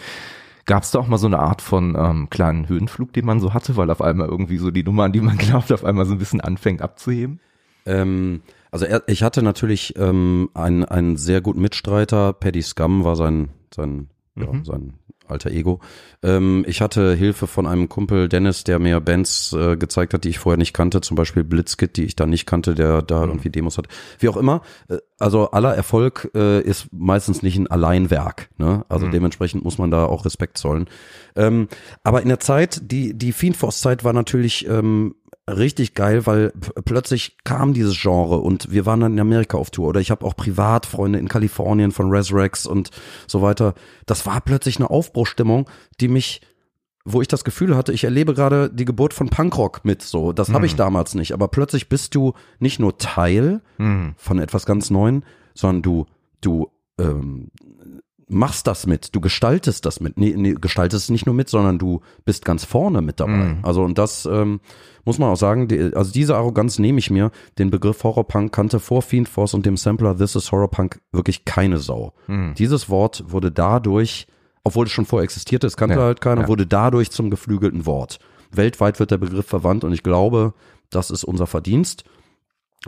Gab 0.65 0.83
es 0.83 0.91
da 0.91 0.99
auch 0.99 1.07
mal 1.07 1.17
so 1.17 1.27
eine 1.27 1.39
Art 1.39 1.61
von 1.61 1.95
ähm, 1.97 2.29
kleinen 2.29 2.69
Höhenflug, 2.69 3.11
den 3.11 3.25
man 3.25 3.41
so 3.41 3.53
hatte, 3.53 3.75
weil 3.75 3.89
auf 3.89 4.01
einmal 4.01 4.29
irgendwie 4.29 4.57
so 4.57 4.71
die 4.71 4.83
Nummer, 4.83 5.03
an 5.03 5.11
die 5.11 5.19
man 5.19 5.37
glaubt, 5.37 5.71
auf 5.73 5.83
einmal 5.83 6.05
so 6.05 6.13
ein 6.13 6.19
bisschen 6.19 6.39
anfängt 6.39 6.81
abzuheben? 6.81 7.41
Ähm 7.85 8.41
also 8.71 8.85
er, 8.85 9.03
ich 9.07 9.23
hatte 9.23 9.43
natürlich 9.43 9.95
ähm, 9.97 10.49
einen, 10.53 10.85
einen 10.85 11.17
sehr 11.17 11.41
guten 11.41 11.61
Mitstreiter. 11.61 12.33
Paddy 12.33 12.61
Scum 12.61 13.03
war 13.03 13.15
sein, 13.15 13.49
sein, 13.73 14.07
mhm. 14.35 14.43
ja, 14.43 14.63
sein 14.63 14.93
alter 15.31 15.49
Ego. 15.49 15.79
Ähm, 16.21 16.63
ich 16.67 16.81
hatte 16.81 17.15
Hilfe 17.15 17.47
von 17.47 17.65
einem 17.65 17.89
Kumpel 17.89 18.29
Dennis, 18.29 18.63
der 18.63 18.77
mir 18.77 18.99
Bands 18.99 19.53
äh, 19.53 19.77
gezeigt 19.77 20.13
hat, 20.13 20.23
die 20.23 20.29
ich 20.29 20.39
vorher 20.39 20.57
nicht 20.57 20.73
kannte, 20.73 21.01
zum 21.01 21.15
Beispiel 21.15 21.43
Blitzkit, 21.43 21.97
die 21.97 22.03
ich 22.03 22.15
da 22.15 22.27
nicht 22.27 22.45
kannte, 22.45 22.75
der 22.75 23.01
da 23.01 23.21
mhm. 23.21 23.31
irgendwie 23.31 23.49
Demos 23.49 23.77
hat. 23.77 23.87
Wie 24.19 24.29
auch 24.29 24.37
immer. 24.37 24.61
Äh, 24.89 24.97
also 25.17 25.51
aller 25.51 25.73
Erfolg 25.73 26.29
äh, 26.35 26.61
ist 26.61 26.89
meistens 26.91 27.41
nicht 27.41 27.57
ein 27.57 27.67
Alleinwerk. 27.67 28.49
Ne? 28.57 28.85
Also 28.89 29.07
mhm. 29.07 29.11
dementsprechend 29.11 29.63
muss 29.63 29.77
man 29.77 29.89
da 29.89 30.05
auch 30.05 30.25
Respekt 30.25 30.57
zollen. 30.57 30.87
Ähm, 31.35 31.67
aber 32.03 32.21
in 32.21 32.27
der 32.27 32.39
Zeit, 32.39 32.91
die 32.91 33.13
die 33.13 33.31
Fiendforce-Zeit 33.31 34.03
war 34.03 34.13
natürlich 34.13 34.67
ähm, 34.67 35.15
richtig 35.57 35.93
geil, 35.93 36.25
weil 36.25 36.51
plötzlich 36.85 37.37
kam 37.43 37.73
dieses 37.73 37.99
Genre 37.99 38.37
und 38.37 38.71
wir 38.71 38.85
waren 38.85 38.99
dann 38.99 39.13
in 39.13 39.19
Amerika 39.19 39.57
auf 39.57 39.71
Tour 39.71 39.89
oder 39.89 40.01
ich 40.01 40.11
habe 40.11 40.25
auch 40.25 40.35
Privatfreunde 40.35 41.19
in 41.19 41.27
Kalifornien 41.27 41.91
von 41.91 42.09
Resurrex 42.09 42.65
und 42.65 42.91
so 43.27 43.41
weiter. 43.41 43.73
Das 44.05 44.25
war 44.25 44.41
plötzlich 44.41 44.77
eine 44.77 44.89
Aufbruchstimmung, 44.89 45.69
die 45.99 46.07
mich 46.07 46.41
wo 47.03 47.19
ich 47.19 47.27
das 47.27 47.43
Gefühl 47.43 47.75
hatte, 47.75 47.93
ich 47.93 48.03
erlebe 48.03 48.35
gerade 48.35 48.69
die 48.69 48.85
Geburt 48.85 49.15
von 49.15 49.29
Punkrock 49.29 49.83
mit 49.83 50.03
so. 50.03 50.33
Das 50.33 50.53
habe 50.53 50.67
ich 50.67 50.73
mhm. 50.73 50.77
damals 50.77 51.15
nicht, 51.15 51.33
aber 51.33 51.47
plötzlich 51.47 51.89
bist 51.89 52.13
du 52.13 52.33
nicht 52.59 52.79
nur 52.79 52.99
Teil 52.99 53.61
mhm. 53.79 54.13
von 54.17 54.37
etwas 54.37 54.67
ganz 54.67 54.91
Neuem, 54.91 55.23
sondern 55.55 55.81
du 55.81 56.05
du 56.41 56.71
ähm, 56.99 57.49
machst 58.31 58.67
das 58.67 58.87
mit, 58.87 59.13
du 59.13 59.21
gestaltest 59.21 59.85
das 59.85 59.99
mit, 59.99 60.17
nee, 60.17 60.33
nee, 60.35 60.55
gestaltest 60.59 61.05
es 61.05 61.09
nicht 61.09 61.25
nur 61.25 61.35
mit, 61.35 61.49
sondern 61.49 61.77
du 61.77 62.01
bist 62.25 62.45
ganz 62.45 62.65
vorne 62.65 63.01
mit 63.01 63.19
dabei. 63.19 63.31
Mhm. 63.31 63.59
Also 63.63 63.83
und 63.83 63.97
das 63.97 64.25
ähm, 64.25 64.61
muss 65.05 65.19
man 65.19 65.29
auch 65.29 65.35
sagen, 65.37 65.67
die, 65.67 65.93
also 65.95 66.11
diese 66.11 66.35
Arroganz 66.35 66.79
nehme 66.79 66.99
ich 66.99 67.09
mir. 67.09 67.31
Den 67.57 67.69
Begriff 67.69 68.03
Horrorpunk 68.03 68.51
kannte 68.51 68.79
vor 68.79 69.01
Fiend 69.01 69.27
Force 69.29 69.53
und 69.53 69.65
dem 69.65 69.77
Sampler 69.77 70.17
This 70.17 70.35
is 70.35 70.51
Horrorpunk 70.51 71.01
wirklich 71.11 71.45
keine 71.45 71.77
Sau. 71.77 72.13
Mhm. 72.27 72.53
Dieses 72.57 72.89
Wort 72.89 73.23
wurde 73.27 73.51
dadurch, 73.51 74.27
obwohl 74.63 74.85
es 74.85 74.91
schon 74.91 75.05
vorher 75.05 75.23
existierte, 75.23 75.67
es 75.67 75.77
kannte 75.77 75.95
ja, 75.95 76.01
halt 76.01 76.21
keiner, 76.21 76.43
ja. 76.43 76.47
wurde 76.47 76.67
dadurch 76.67 77.11
zum 77.11 77.29
geflügelten 77.29 77.85
Wort. 77.85 78.19
Weltweit 78.51 78.99
wird 78.99 79.11
der 79.11 79.17
Begriff 79.17 79.47
verwandt 79.47 79.83
und 79.83 79.93
ich 79.93 80.03
glaube, 80.03 80.53
das 80.89 81.09
ist 81.09 81.23
unser 81.23 81.47
Verdienst 81.47 82.03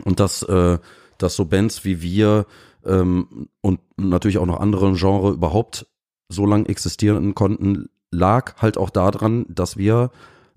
und 0.04 0.20
dass, 0.20 0.42
äh, 0.42 0.78
dass 1.18 1.36
so 1.36 1.44
Bands 1.46 1.84
wie 1.84 2.02
wir 2.02 2.46
ähm, 2.84 3.48
und 3.60 3.80
natürlich 3.96 4.38
auch 4.38 4.46
noch 4.46 4.60
andere 4.60 4.92
Genre 4.94 5.32
überhaupt 5.32 5.86
so 6.28 6.46
lange 6.46 6.68
existieren 6.68 7.34
konnten, 7.34 7.88
lag 8.10 8.56
halt 8.56 8.78
auch 8.78 8.90
daran, 8.90 9.46
dass 9.48 9.76
wir 9.76 10.10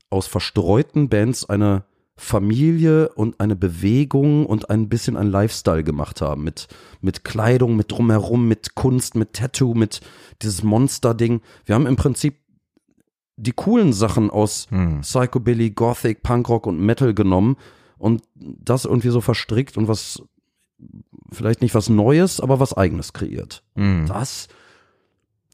aus 0.10 0.28
verstreuten 0.28 1.10
Bands 1.10 1.50
eine 1.50 1.84
Familie 2.16 3.10
und 3.10 3.40
eine 3.40 3.56
Bewegung 3.56 4.46
und 4.48 4.72
ein 4.72 4.90
bisschen 4.90 5.18
ein 5.18 5.28
Lifestyle 5.28 5.84
gemacht 5.84 6.22
haben. 6.22 6.44
Mit, 6.44 6.68
mit 7.00 7.24
Kleidung, 7.24 7.76
mit 7.76 7.92
drumherum, 7.92 8.48
mit 8.48 8.74
Kunst, 8.74 9.16
mit 9.16 9.34
Tattoo, 9.34 9.76
mit 9.76 10.02
dieses 10.42 10.64
Monster-Ding. 10.64 11.42
Wir 11.66 11.76
haben 11.76 11.86
im 11.86 11.96
Prinzip 11.96 12.38
die 13.36 13.52
coolen 13.52 13.94
Sachen 13.94 14.32
aus 14.32 14.66
hm. 14.72 15.02
Psychobilly, 15.02 15.70
Gothic, 15.72 16.24
Punkrock 16.24 16.66
und 16.66 16.80
Metal 16.80 17.14
genommen 17.14 17.56
und 18.00 18.24
das 18.36 18.86
irgendwie 18.86 19.10
so 19.10 19.22
verstrickt 19.22 19.78
und 19.78 19.88
was 19.88 20.24
vielleicht 21.32 21.62
nicht 21.62 21.76
was 21.76 21.90
Neues, 21.90 22.40
aber 22.40 22.60
was 22.60 22.74
Eigenes 22.74 23.14
kreiert. 23.14 23.64
Hm. 23.76 24.06
Das, 24.08 24.48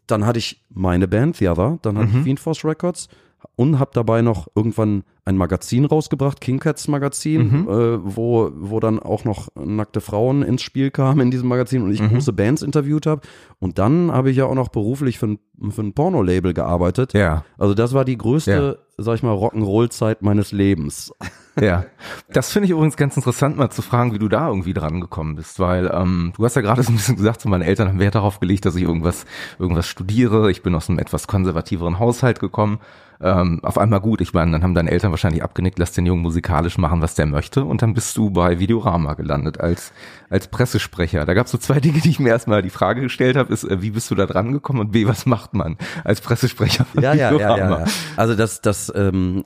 dann 0.08 0.26
hatte 0.26 0.40
ich 0.40 0.64
meine 0.70 1.08
Band, 1.08 1.38
The 1.38 1.50
Other, 1.50 1.80
dann 1.82 1.98
hatte 1.98 2.10
mhm. 2.10 2.18
ich 2.20 2.24
Fiend 2.24 2.40
Force 2.40 2.64
Records 2.66 3.08
und 3.56 3.80
habe 3.80 3.91
dabei 3.94 4.22
noch 4.22 4.48
irgendwann 4.56 5.04
ein 5.26 5.38
Magazin 5.38 5.86
rausgebracht, 5.86 6.41
King 6.41 6.60
Cats 6.60 6.88
Magazin, 6.88 7.62
mhm. 7.62 7.70
äh, 7.70 8.16
wo, 8.16 8.52
wo 8.56 8.80
dann 8.80 9.00
auch 9.00 9.24
noch 9.24 9.48
nackte 9.56 10.02
Frauen 10.02 10.44
ins 10.44 10.62
Spiel 10.62 10.91
kamen 10.91 11.22
in 11.22 11.32
diesem 11.32 11.48
Magazin 11.48 11.82
und 11.84 11.91
ich 11.94 12.02
mhm. 12.02 12.10
große 12.10 12.34
Bands 12.34 12.62
interviewt 12.62 13.06
habe. 13.06 13.22
Und 13.60 13.80
dann 13.80 14.12
habe 14.12 14.32
ich 14.32 14.38
ja 14.38 14.46
auch 14.46 14.56
noch 14.56 14.68
beruflich 14.68 15.20
für 15.20 15.28
ein, 15.28 15.39
für 15.70 15.82
ein 15.82 15.94
Porno-Label 15.94 16.54
gearbeitet. 16.54 17.14
Ja. 17.14 17.46
Also 17.58 17.74
das 17.74 17.94
war 17.94 18.04
die 18.04 18.18
größte, 18.18 18.80
ja. 18.80 19.04
sag 19.04 19.16
ich 19.16 19.24
mal, 19.24 19.36
Rock'n'Roll-Zeit 19.36 20.22
meines 20.22 20.52
Lebens. 20.52 21.14
Ja, 21.62 21.86
das 22.30 22.52
finde 22.52 22.66
ich 22.66 22.72
übrigens 22.72 22.98
ganz 22.98 23.16
interessant, 23.16 23.58
mal 23.58 23.70
zu 23.70 23.84
fragen, 23.84 24.12
wie 24.12 24.20
du 24.20 24.28
da 24.28 24.48
irgendwie 24.48 24.74
dran 24.74 25.00
gekommen 25.00 25.36
bist, 25.36 25.60
weil 25.60 25.91
ähm, 25.94 26.34
du 26.36 26.44
hast 26.44 26.56
ja 26.56 26.64
gerade 26.64 26.82
so 26.82 26.91
ein 26.91 26.96
bisschen 26.96 27.16
gesagt, 27.16 27.41
so 27.41 27.50
meine 27.50 27.66
Eltern 27.66 27.89
haben 27.89 28.00
Wert 28.00 28.16
darauf 28.16 28.39
gelegt, 28.39 28.66
dass 28.66 28.76
ich 28.76 28.82
irgendwas, 28.82 29.26
irgendwas 29.60 29.88
studiere. 29.88 30.50
Ich 30.50 30.64
bin 30.64 30.74
aus 30.74 30.89
einem 30.89 30.98
etwas 30.98 31.28
konservativeren 31.28 32.00
Haushalt 32.00 32.39
gekommen 32.39 32.80
ähm, 33.24 33.60
auf 33.64 33.78
einmal 33.78 34.02
gut. 34.02 34.22
Ich 34.22 34.34
meine, 34.34 34.52
dann 34.52 34.64
haben 34.64 34.74
deine 34.74 34.92
Eltern 34.92 35.12
wahrscheinlich 35.12 35.44
abgenickt, 35.44 35.80
lass 35.80 35.94
den 35.94 36.06
Jungen 36.06 36.22
musikalisch 36.22 36.78
machen, 36.78 37.02
was 37.02 37.16
der 37.16 37.26
möchte. 37.26 37.64
Und 37.64 37.82
dann 37.82 37.94
bist 37.94 38.18
du 38.18 38.30
bei 38.30 38.60
Videorama 38.60 39.14
gelandet 39.14 39.60
als, 39.62 39.94
als 40.30 40.48
Pressesprecher. 40.48 41.26
Da 41.26 41.34
gab 41.34 41.46
es 41.46 41.52
so 41.52 41.58
zwei 41.58 41.80
Dinge, 41.80 42.00
die 42.02 42.10
ich 42.10 42.20
mir 42.20 42.30
erstmal 42.30 42.62
die 42.62 42.70
Frage 42.70 43.02
gestellt 43.02 43.38
habe, 43.38 43.52
ist, 43.54 43.64
äh, 43.64 43.82
wie 43.82 43.92
bist 43.92 44.12
du 44.12 44.16
da 44.16 44.26
dran 44.26 44.52
gekommen 44.52 44.82
und 44.82 44.92
B, 44.92 45.08
was 45.08 45.26
macht 45.26 45.54
man 45.54 45.78
als 46.04 46.22
Pressesprecher 46.22 46.86
von 46.86 47.02
ja, 47.02 47.14
Videorama? 47.14 47.58
Ja, 47.58 47.70
ja, 47.70 47.80
ja. 47.80 47.92
Also 48.18 48.36
das, 48.36 48.62
das 48.62 48.92
ähm, 48.96 49.44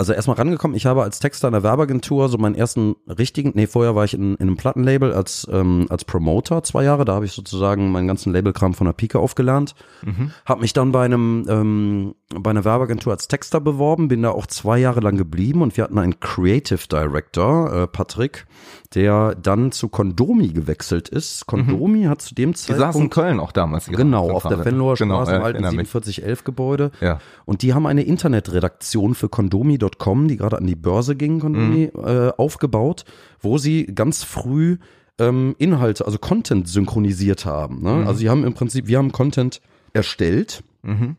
also 0.00 0.14
erstmal 0.14 0.38
rangekommen, 0.38 0.74
ich 0.74 0.86
habe 0.86 1.02
als 1.02 1.18
Texter 1.18 1.48
in 1.48 1.52
der 1.52 1.62
Werbeagentur 1.62 2.30
so 2.30 2.38
meinen 2.38 2.54
ersten 2.54 2.96
richtigen, 3.06 3.52
nee, 3.54 3.66
vorher 3.66 3.94
war 3.94 4.06
ich 4.06 4.14
in, 4.14 4.34
in 4.36 4.48
einem 4.48 4.56
Plattenlabel 4.56 5.12
als, 5.12 5.46
ähm, 5.52 5.88
als 5.90 6.06
Promoter 6.06 6.62
zwei 6.62 6.84
Jahre, 6.84 7.04
da 7.04 7.16
habe 7.16 7.26
ich 7.26 7.32
sozusagen 7.32 7.92
meinen 7.92 8.08
ganzen 8.08 8.32
Labelkram 8.32 8.72
von 8.72 8.86
der 8.86 8.94
Pike 8.94 9.18
aufgelernt, 9.18 9.74
mhm. 10.00 10.30
habe 10.46 10.62
mich 10.62 10.72
dann 10.72 10.92
bei 10.92 11.04
einem, 11.04 11.44
ähm, 11.50 12.14
bei 12.34 12.48
einer 12.48 12.64
Werbeagentur 12.64 13.12
als 13.12 13.28
Texter 13.28 13.60
beworben, 13.60 14.08
bin 14.08 14.22
da 14.22 14.30
auch 14.30 14.46
zwei 14.46 14.78
Jahre 14.78 15.00
lang 15.00 15.18
geblieben 15.18 15.60
und 15.60 15.76
wir 15.76 15.84
hatten 15.84 15.98
einen 15.98 16.18
Creative 16.18 16.88
Director, 16.90 17.82
äh, 17.82 17.86
Patrick, 17.86 18.46
der 18.94 19.36
dann 19.36 19.70
zu 19.70 19.88
Kondomi 19.88 20.48
gewechselt 20.48 21.08
ist. 21.08 21.46
Kondomi 21.46 22.00
mhm. 22.00 22.08
hat 22.08 22.22
zu 22.22 22.34
dem 22.34 22.54
Zeitpunkt... 22.54 22.80
Die 22.80 22.86
saßen 22.86 23.02
in 23.02 23.10
Köln 23.10 23.40
auch 23.40 23.52
damals. 23.52 23.86
Genau, 23.86 24.30
auf 24.30 24.42
der 24.42 24.64
Venloer 24.64 24.96
genau, 24.96 25.16
Straße 25.16 25.32
genau, 25.32 25.40
im 25.40 25.44
alten 25.44 25.62
4711 25.62 26.44
Gebäude. 26.44 26.90
Ja. 27.00 27.20
Und 27.44 27.62
die 27.62 27.72
haben 27.72 27.86
eine 27.86 28.02
Internetredaktion 28.02 29.14
für 29.14 29.28
Kondomi.com, 29.28 30.26
die 30.26 30.36
gerade 30.36 30.58
an 30.58 30.66
die 30.66 30.74
Börse 30.74 31.14
ging, 31.14 31.38
Kondomi, 31.38 31.90
mhm. 31.94 32.04
äh, 32.04 32.32
aufgebaut, 32.36 33.04
wo 33.40 33.58
sie 33.58 33.86
ganz 33.86 34.24
früh 34.24 34.78
ähm, 35.20 35.54
Inhalte, 35.58 36.04
also 36.04 36.18
Content 36.18 36.66
synchronisiert 36.66 37.44
haben. 37.44 37.82
Ne? 37.82 37.92
Mhm. 37.92 38.06
Also 38.08 38.18
sie 38.18 38.28
haben 38.28 38.44
im 38.44 38.54
Prinzip, 38.54 38.88
wir 38.88 38.98
haben 38.98 39.12
Content 39.12 39.60
erstellt 39.92 40.64
mhm. 40.82 41.16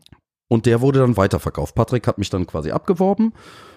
und 0.48 0.66
der 0.66 0.82
wurde 0.82 0.98
dann 0.98 1.16
weiterverkauft. 1.16 1.74
Patrick 1.74 2.06
hat 2.06 2.18
mich 2.18 2.28
dann 2.28 2.46
quasi 2.46 2.70
abgeworben 2.70 3.32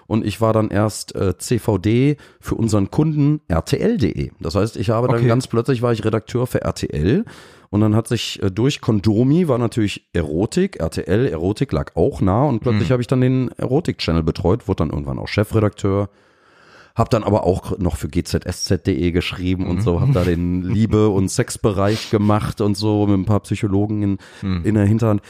und 0.06 0.24
ich 0.24 0.40
war 0.40 0.52
dann 0.52 0.70
erst 0.70 1.14
äh, 1.14 1.36
CVD 1.36 2.16
für 2.40 2.54
unseren 2.54 2.90
Kunden 2.90 3.40
RTL.de. 3.48 4.30
Das 4.40 4.54
heißt, 4.54 4.76
ich 4.76 4.90
habe 4.90 5.08
dann 5.08 5.18
okay. 5.18 5.28
ganz 5.28 5.46
plötzlich 5.46 5.82
war 5.82 5.92
ich 5.92 6.04
Redakteur 6.04 6.46
für 6.46 6.62
RTL 6.62 7.24
und 7.70 7.80
dann 7.80 7.96
hat 7.96 8.08
sich 8.08 8.42
äh, 8.42 8.50
durch 8.50 8.80
Kondomi 8.80 9.48
war 9.48 9.58
natürlich 9.58 10.08
Erotik, 10.12 10.76
RTL 10.80 11.26
Erotik 11.26 11.72
lag 11.72 11.96
auch 11.96 12.20
nah 12.20 12.44
und 12.44 12.60
plötzlich 12.60 12.88
mhm. 12.88 12.92
habe 12.92 13.02
ich 13.02 13.08
dann 13.08 13.20
den 13.20 13.50
Erotik-Channel 13.56 14.22
betreut, 14.22 14.68
wurde 14.68 14.78
dann 14.78 14.90
irgendwann 14.90 15.18
auch 15.18 15.28
Chefredakteur. 15.28 16.08
Hab 16.94 17.10
dann 17.10 17.24
aber 17.24 17.44
auch 17.44 17.76
noch 17.76 17.96
für 17.96 18.08
gzsz.de 18.08 19.10
geschrieben 19.10 19.64
mhm. 19.64 19.70
und 19.70 19.82
so, 19.82 20.00
hab 20.00 20.12
da 20.12 20.24
den 20.24 20.62
Liebe- 20.62 21.10
und 21.10 21.28
Sexbereich 21.28 22.10
gemacht 22.10 22.62
und 22.62 22.74
so 22.74 23.06
mit 23.06 23.18
ein 23.18 23.26
paar 23.26 23.40
Psychologen 23.40 24.02
in, 24.02 24.18
mhm. 24.40 24.64
in 24.64 24.74
der 24.76 24.86
Hinterhand. 24.86 25.20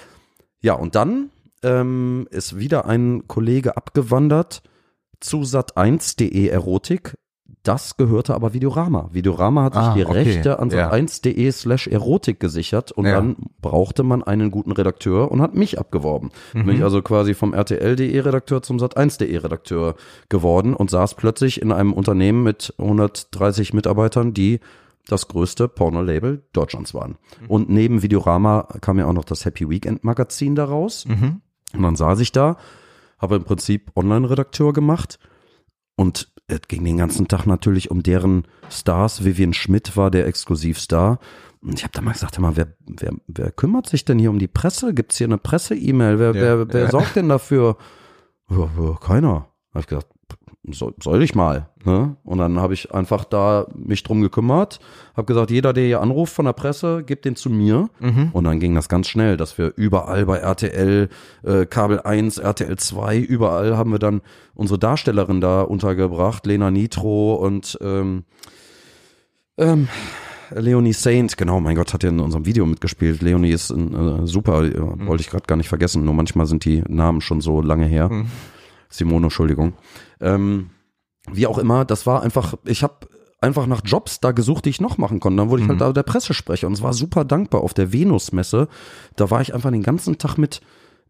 Ja, 0.60 0.74
und 0.74 0.94
dann 0.94 1.30
ähm, 1.66 2.28
ist 2.30 2.58
wieder 2.58 2.86
ein 2.86 3.26
Kollege 3.26 3.76
abgewandert 3.76 4.62
zu 5.20 5.40
sat1.de 5.40 6.46
Erotik. 6.48 7.16
Das 7.62 7.96
gehörte 7.96 8.34
aber 8.34 8.54
Videorama. 8.54 9.08
Videorama 9.12 9.64
hat 9.64 9.74
sich 9.74 9.82
ah, 9.82 9.94
die 9.94 10.04
okay. 10.04 10.18
Rechte 10.18 10.60
an 10.60 10.70
sat1.de 10.70 11.50
slash 11.50 11.88
Erotik 11.88 12.38
gesichert 12.38 12.92
und 12.92 13.06
ja. 13.06 13.14
dann 13.16 13.36
brauchte 13.60 14.04
man 14.04 14.22
einen 14.22 14.52
guten 14.52 14.70
Redakteur 14.70 15.32
und 15.32 15.42
hat 15.42 15.56
mich 15.56 15.76
abgeworben. 15.80 16.30
Mhm. 16.54 16.66
Bin 16.66 16.76
ich 16.76 16.84
also 16.84 17.02
quasi 17.02 17.34
vom 17.34 17.54
RTL.de 17.54 18.20
Redakteur 18.20 18.62
zum 18.62 18.76
Sat1.de 18.78 19.36
Redakteur 19.36 19.96
geworden 20.28 20.74
und 20.74 20.90
saß 20.90 21.14
plötzlich 21.14 21.60
in 21.60 21.72
einem 21.72 21.92
Unternehmen 21.92 22.44
mit 22.44 22.72
130 22.78 23.74
Mitarbeitern, 23.74 24.32
die 24.32 24.60
das 25.08 25.26
größte 25.26 25.66
Porno-Label 25.66 26.42
Deutschlands 26.52 26.94
waren. 26.94 27.16
Mhm. 27.40 27.46
Und 27.48 27.68
neben 27.68 28.02
Videorama 28.02 28.68
kam 28.80 28.98
ja 28.98 29.06
auch 29.06 29.12
noch 29.12 29.24
das 29.24 29.44
Happy 29.44 29.68
Weekend 29.68 30.04
Magazin 30.04 30.54
daraus. 30.54 31.06
Mhm. 31.06 31.40
Und 31.72 31.82
dann 31.82 31.96
saß 31.96 32.20
ich 32.20 32.32
da, 32.32 32.56
habe 33.18 33.36
im 33.36 33.44
Prinzip 33.44 33.90
Online-Redakteur 33.96 34.72
gemacht 34.72 35.18
und 35.96 36.32
es 36.48 36.60
ging 36.68 36.84
den 36.84 36.98
ganzen 36.98 37.26
Tag 37.26 37.46
natürlich 37.46 37.90
um 37.90 38.02
deren 38.02 38.46
Stars. 38.70 39.24
Vivian 39.24 39.52
Schmidt 39.52 39.96
war 39.96 40.10
der 40.10 40.26
Exklusivstar. 40.26 41.18
Und 41.60 41.78
ich 41.78 41.82
habe 41.82 41.92
da 41.92 42.02
mal 42.02 42.12
gesagt, 42.12 42.38
mal, 42.38 42.56
wer, 42.56 42.68
wer, 42.86 43.12
wer 43.26 43.50
kümmert 43.50 43.88
sich 43.88 44.04
denn 44.04 44.18
hier 44.18 44.30
um 44.30 44.38
die 44.38 44.46
Presse? 44.46 44.94
Gibt's 44.94 45.16
hier 45.16 45.26
eine 45.26 45.38
Presse-E-Mail? 45.38 46.18
Wer, 46.20 46.34
ja, 46.34 46.40
wer, 46.40 46.72
wer 46.72 46.82
ja. 46.82 46.90
sorgt 46.90 47.16
denn 47.16 47.28
dafür? 47.28 47.76
Ja, 48.48 48.68
keiner. 49.00 49.48
Habe 49.70 49.80
ich 49.80 49.86
gesagt, 49.88 50.06
soll, 50.72 50.94
soll 51.02 51.22
ich 51.22 51.34
mal. 51.34 51.68
Ne? 51.84 52.16
Und 52.24 52.38
dann 52.38 52.58
habe 52.58 52.74
ich 52.74 52.92
einfach 52.92 53.24
da 53.24 53.66
mich 53.74 54.02
drum 54.02 54.20
gekümmert, 54.20 54.80
habe 55.16 55.26
gesagt, 55.26 55.50
jeder, 55.50 55.72
der 55.72 55.84
hier 55.84 56.00
anruft 56.00 56.34
von 56.34 56.44
der 56.44 56.52
Presse, 56.52 57.02
gibt 57.04 57.24
den 57.24 57.36
zu 57.36 57.50
mir. 57.50 57.88
Mhm. 58.00 58.30
Und 58.32 58.44
dann 58.44 58.60
ging 58.60 58.74
das 58.74 58.88
ganz 58.88 59.08
schnell, 59.08 59.36
dass 59.36 59.58
wir 59.58 59.72
überall 59.76 60.26
bei 60.26 60.38
RTL, 60.38 61.08
äh, 61.44 61.66
Kabel 61.66 62.00
1, 62.00 62.38
RTL 62.38 62.76
2, 62.76 63.18
überall 63.18 63.76
haben 63.76 63.92
wir 63.92 63.98
dann 63.98 64.20
unsere 64.54 64.78
Darstellerin 64.78 65.40
da 65.40 65.62
untergebracht, 65.62 66.46
Lena 66.46 66.70
Nitro 66.70 67.34
und 67.34 67.78
ähm, 67.80 68.24
ähm, 69.58 69.88
Leonie 70.50 70.92
Saint, 70.92 71.36
genau, 71.36 71.60
mein 71.60 71.76
Gott, 71.76 71.92
hat 71.92 72.02
ja 72.02 72.10
in 72.10 72.20
unserem 72.20 72.46
Video 72.46 72.66
mitgespielt. 72.66 73.22
Leonie 73.22 73.50
ist 73.50 73.70
äh, 73.70 74.26
super, 74.26 74.64
äh, 74.64 74.78
mhm. 74.78 75.06
wollte 75.06 75.22
ich 75.22 75.30
gerade 75.30 75.46
gar 75.46 75.56
nicht 75.56 75.68
vergessen, 75.68 76.04
nur 76.04 76.14
manchmal 76.14 76.46
sind 76.46 76.64
die 76.64 76.82
Namen 76.88 77.20
schon 77.20 77.40
so 77.40 77.60
lange 77.60 77.86
her. 77.86 78.08
Mhm. 78.08 78.26
Simone, 78.88 79.26
Entschuldigung. 79.26 79.74
Ähm, 80.20 80.70
wie 81.30 81.46
auch 81.46 81.58
immer, 81.58 81.84
das 81.84 82.06
war 82.06 82.22
einfach, 82.22 82.54
ich 82.64 82.82
habe 82.82 83.08
einfach 83.40 83.66
nach 83.66 83.82
Jobs 83.84 84.20
da 84.20 84.32
gesucht, 84.32 84.64
die 84.64 84.70
ich 84.70 84.80
noch 84.80 84.98
machen 84.98 85.20
konnte. 85.20 85.38
Dann 85.38 85.50
wurde 85.50 85.62
ich 85.62 85.68
halt 85.68 85.78
mhm. 85.78 85.84
da 85.84 85.92
der 85.92 86.02
Pressesprecher 86.02 86.66
und 86.66 86.74
es 86.74 86.82
war 86.82 86.92
super 86.92 87.24
dankbar 87.24 87.62
auf 87.62 87.74
der 87.74 87.92
Venus-Messe. 87.92 88.68
Da 89.16 89.30
war 89.30 89.40
ich 89.40 89.54
einfach 89.54 89.70
den 89.70 89.82
ganzen 89.82 90.18
Tag 90.18 90.36
mit 90.38 90.60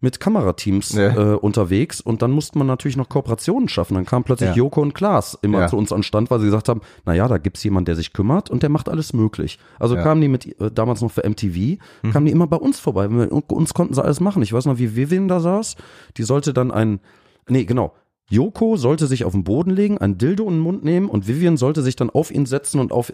mit 0.00 0.20
Kamerateams 0.20 0.92
ja. 0.92 1.32
äh, 1.32 1.36
unterwegs 1.36 2.02
und 2.02 2.20
dann 2.20 2.30
musste 2.30 2.58
man 2.58 2.66
natürlich 2.66 2.98
noch 2.98 3.08
Kooperationen 3.08 3.66
schaffen. 3.68 3.94
Dann 3.94 4.04
kam 4.04 4.24
plötzlich 4.24 4.50
ja. 4.50 4.54
Joko 4.54 4.82
und 4.82 4.94
Klaas 4.94 5.38
immer 5.40 5.60
ja. 5.60 5.68
zu 5.68 5.78
uns 5.78 5.90
an 5.90 6.02
Stand, 6.02 6.30
weil 6.30 6.38
sie 6.40 6.44
gesagt 6.44 6.68
haben, 6.68 6.82
na 7.06 7.14
ja, 7.14 7.26
da 7.28 7.38
gibt's 7.38 7.64
jemand, 7.64 7.88
der 7.88 7.96
sich 7.96 8.12
kümmert 8.12 8.50
und 8.50 8.62
der 8.62 8.68
macht 8.68 8.90
alles 8.90 9.14
möglich. 9.14 9.58
Also 9.78 9.96
kamen 9.96 10.20
die 10.20 10.28
mit 10.28 10.60
äh, 10.60 10.70
damals 10.70 11.00
noch 11.00 11.10
für 11.10 11.26
MTV, 11.26 11.78
mhm. 12.02 12.10
kamen 12.12 12.26
die 12.26 12.32
immer 12.32 12.46
bei 12.46 12.58
uns 12.58 12.78
vorbei. 12.78 13.08
Und 13.08 13.50
uns 13.50 13.72
konnten 13.72 13.94
sie 13.94 14.04
alles 14.04 14.20
machen. 14.20 14.42
Ich 14.42 14.52
weiß 14.52 14.66
noch, 14.66 14.76
wie 14.76 14.96
Vivian 14.96 15.28
da 15.28 15.40
saß. 15.40 15.76
Die 16.18 16.24
sollte 16.24 16.52
dann 16.52 16.70
ein 16.70 17.00
Nee, 17.48 17.64
genau. 17.64 17.94
Joko 18.28 18.76
sollte 18.76 19.06
sich 19.06 19.24
auf 19.24 19.32
den 19.32 19.44
Boden 19.44 19.70
legen, 19.70 19.98
ein 19.98 20.18
Dildo 20.18 20.44
in 20.44 20.54
den 20.54 20.60
Mund 20.60 20.84
nehmen 20.84 21.08
und 21.08 21.28
Vivian 21.28 21.56
sollte 21.56 21.82
sich 21.82 21.96
dann 21.96 22.10
auf 22.10 22.30
ihn 22.30 22.46
setzen 22.46 22.80
und 22.80 22.92
auf 22.92 23.12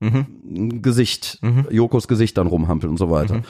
mhm. 0.00 0.82
Gesicht, 0.82 1.38
mhm. 1.42 1.66
Jokos 1.70 2.08
Gesicht 2.08 2.38
dann 2.38 2.46
rumhampeln 2.46 2.90
und 2.90 2.98
so 2.98 3.10
weiter. 3.10 3.36
Mhm. 3.36 3.44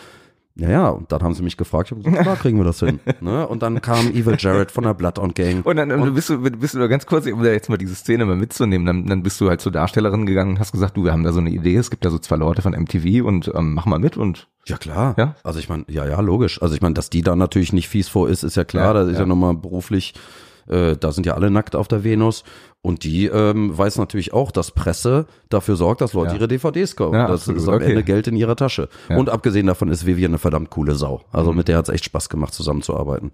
Ja, 0.55 0.69
ja, 0.69 0.89
und 0.91 1.11
dann 1.11 1.23
haben 1.23 1.33
sie 1.33 1.43
mich 1.43 1.57
gefragt, 1.57 1.89
ich 1.89 1.93
habe 1.93 2.03
gesagt, 2.03 2.23
klar 2.23 2.37
kriegen 2.37 2.59
wir 2.59 2.65
das 2.65 2.79
hin. 2.81 3.01
ne? 3.23 3.47
Und 3.49 3.63
dann 3.63 3.81
kam 3.81 4.09
Evil 4.09 4.37
Jared 4.39 4.71
von 4.71 4.85
der 4.85 4.93
Blood 4.93 5.19
on 5.19 5.33
Gang. 5.33 5.65
Und 5.65 5.77
dann 5.77 5.91
und 5.91 6.15
bist 6.15 6.29
du, 6.29 6.39
bist 6.43 6.75
du 6.75 6.79
da 6.79 6.89
ganz 6.89 7.07
kurz, 7.07 7.27
um 7.27 7.43
da 7.43 7.51
jetzt 7.51 7.71
mal 7.71 7.79
diese 7.79 7.95
Szene 7.95 8.27
mal 8.27 8.37
mitzunehmen, 8.37 8.87
dann, 8.87 9.07
dann 9.07 9.23
bist 9.23 9.41
du 9.41 9.49
halt 9.49 9.63
zur 9.63 9.73
Darstellerin 9.73 10.27
gegangen 10.27 10.53
und 10.53 10.61
hast 10.61 10.73
gesagt, 10.73 10.97
du, 10.97 11.05
wir 11.05 11.13
haben 11.13 11.25
da 11.25 11.33
so 11.33 11.41
eine 11.41 11.49
Idee, 11.49 11.77
es 11.77 11.91
gibt 11.91 12.05
da 12.05 12.11
so 12.11 12.19
zwei 12.19 12.37
Leute 12.37 12.61
von 12.61 12.73
MTV 12.73 13.25
und 13.27 13.51
ähm, 13.55 13.73
mach 13.73 13.87
mal 13.87 13.99
mit 13.99 14.19
und 14.19 14.49
ja 14.67 14.77
klar. 14.77 15.15
Ja? 15.17 15.37
Also 15.43 15.59
ich 15.59 15.71
meine, 15.71 15.85
ja, 15.89 16.07
ja, 16.07 16.21
logisch. 16.21 16.61
Also 16.61 16.75
ich 16.75 16.83
meine, 16.83 16.95
dass 16.95 17.09
die 17.09 17.23
da 17.23 17.35
natürlich 17.35 17.73
nicht 17.73 17.89
fies 17.89 18.09
vor 18.09 18.29
ist, 18.29 18.43
ist 18.43 18.57
ja 18.57 18.65
klar. 18.65 18.89
Ja, 18.89 18.93
das 18.93 19.09
ist 19.09 19.15
ja, 19.15 19.21
ja 19.21 19.27
nochmal 19.27 19.55
beruflich 19.55 20.13
äh, 20.69 20.97
da 20.97 21.13
sind 21.13 21.27
ja 21.27 21.35
alle 21.35 21.51
nackt 21.51 21.77
auf 21.77 21.89
der 21.89 22.05
Venus. 22.05 22.45
Und 22.85 23.05
die 23.05 23.27
ähm, 23.27 23.77
weiß 23.77 23.99
natürlich 23.99 24.33
auch, 24.33 24.51
dass 24.51 24.73
Presse 24.73 25.27
dafür 25.49 25.77
sorgt, 25.77 26.01
dass 26.01 26.15
Leute 26.15 26.33
ja. 26.33 26.39
ihre 26.39 26.49
DVDs 26.49 26.97
kaufen. 26.97 27.15
Ja, 27.15 27.29
das 27.29 27.47
ist 27.47 27.69
am 27.69 27.75
okay. 27.75 27.91
Ende 27.91 28.03
Geld 28.03 28.27
in 28.27 28.35
ihrer 28.35 28.57
Tasche. 28.57 28.89
Ja. 29.09 29.17
Und 29.19 29.31
abgesehen 29.31 29.69
davon 29.69 29.89
ist 29.89 30.05
Vivian 30.05 30.33
eine 30.33 30.39
verdammt 30.39 30.71
coole 30.71 30.97
Sau. 30.97 31.21
Also 31.31 31.53
mhm. 31.53 31.59
mit 31.59 31.69
der 31.69 31.77
hat 31.79 31.89
es 31.89 31.95
echt 31.95 32.05
Spaß 32.07 32.29
gemacht, 32.29 32.53
zusammenzuarbeiten. 32.53 33.31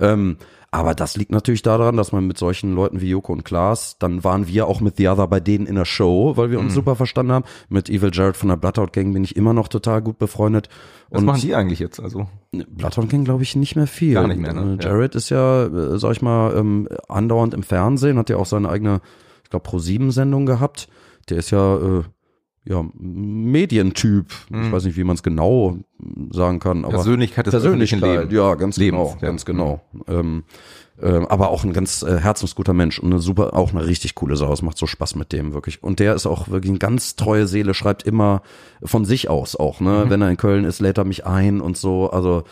Ähm, 0.00 0.38
Aber 0.72 0.94
das 0.94 1.16
liegt 1.16 1.32
natürlich 1.32 1.62
daran, 1.62 1.96
dass 1.96 2.12
man 2.12 2.26
mit 2.26 2.38
solchen 2.38 2.74
Leuten 2.76 3.00
wie 3.00 3.08
Joko 3.08 3.32
und 3.32 3.44
Klaas, 3.44 3.96
dann 3.98 4.22
waren 4.22 4.46
wir 4.46 4.68
auch 4.68 4.80
mit 4.80 4.96
The 4.98 5.08
Other 5.08 5.26
bei 5.26 5.40
denen 5.40 5.66
in 5.66 5.74
der 5.74 5.84
Show, 5.84 6.36
weil 6.36 6.52
wir 6.52 6.60
uns 6.60 6.72
mhm. 6.72 6.76
super 6.76 6.94
verstanden 6.94 7.32
haben. 7.32 7.44
Mit 7.68 7.90
Evil 7.90 8.10
Jared 8.12 8.36
von 8.36 8.50
der 8.50 8.56
Bloodhound 8.56 8.92
Gang 8.92 9.12
bin 9.12 9.24
ich 9.24 9.34
immer 9.34 9.52
noch 9.52 9.66
total 9.66 10.00
gut 10.00 10.18
befreundet. 10.18 10.68
Was 11.08 11.20
und 11.20 11.26
machen 11.26 11.40
die 11.40 11.56
eigentlich 11.56 11.80
jetzt? 11.80 11.98
Also 11.98 12.28
Bloodhound 12.52 13.10
Gang 13.10 13.24
glaube 13.24 13.42
ich 13.42 13.56
nicht 13.56 13.74
mehr 13.74 13.88
viel. 13.88 14.14
Gar 14.14 14.28
nicht 14.28 14.40
mehr. 14.40 14.52
Ne? 14.52 14.78
Äh, 14.80 14.84
Jared 14.84 15.14
ja. 15.14 15.18
ist 15.18 15.28
ja, 15.30 15.64
äh, 15.64 15.98
sag 15.98 16.12
ich 16.12 16.22
mal, 16.22 16.56
ähm, 16.56 16.88
andauernd 17.08 17.52
im 17.52 17.64
Fernsehen, 17.64 18.16
hat 18.16 18.30
ja 18.30 18.36
auch 18.36 18.46
seine 18.46 18.68
eigene, 18.68 19.00
ich 19.42 19.50
glaube, 19.50 19.64
Pro-7-Sendung 19.64 20.46
gehabt. 20.46 20.88
Der 21.28 21.38
ist 21.38 21.50
ja 21.50 21.76
äh, 21.76 22.02
ja, 22.64 22.84
Medientyp. 22.94 24.26
Mhm. 24.50 24.64
Ich 24.64 24.72
weiß 24.72 24.84
nicht, 24.84 24.96
wie 24.96 25.04
man 25.04 25.16
es 25.16 25.22
genau 25.22 25.78
sagen 26.30 26.60
kann. 26.60 26.84
Aber 26.84 26.94
Persönlichkeit 26.94 27.46
des 27.46 27.52
Persönlichkeit, 27.52 28.02
Lebens. 28.02 28.32
ja, 28.32 28.54
ganz 28.54 28.76
Lebens, 28.76 29.00
genau, 29.00 29.18
ja. 29.20 29.28
ganz 29.28 29.44
genau. 29.44 29.80
Ähm, 30.06 30.44
ähm, 31.02 31.26
aber 31.26 31.48
auch 31.48 31.64
ein 31.64 31.72
ganz 31.72 32.02
äh, 32.02 32.18
herzensguter 32.18 32.74
Mensch 32.74 32.98
und 32.98 33.10
eine 33.10 33.20
super, 33.20 33.56
auch 33.56 33.72
eine 33.72 33.86
richtig 33.86 34.14
coole 34.14 34.36
Sau. 34.36 34.52
Es 34.52 34.60
macht 34.60 34.76
so 34.76 34.86
Spaß 34.86 35.14
mit 35.14 35.32
dem 35.32 35.54
wirklich. 35.54 35.82
Und 35.82 35.98
der 35.98 36.14
ist 36.14 36.26
auch 36.26 36.48
wirklich 36.48 36.70
eine 36.70 36.78
ganz 36.78 37.16
treue 37.16 37.46
Seele, 37.46 37.72
schreibt 37.72 38.02
immer 38.02 38.42
von 38.82 39.06
sich 39.06 39.30
aus 39.30 39.56
auch. 39.56 39.80
Ne, 39.80 40.04
mhm. 40.04 40.10
wenn 40.10 40.22
er 40.22 40.30
in 40.30 40.36
Köln 40.36 40.64
ist, 40.64 40.80
lädt 40.80 40.98
er 40.98 41.04
mich 41.04 41.26
ein 41.26 41.60
und 41.62 41.78
so. 41.78 42.10
Also 42.10 42.44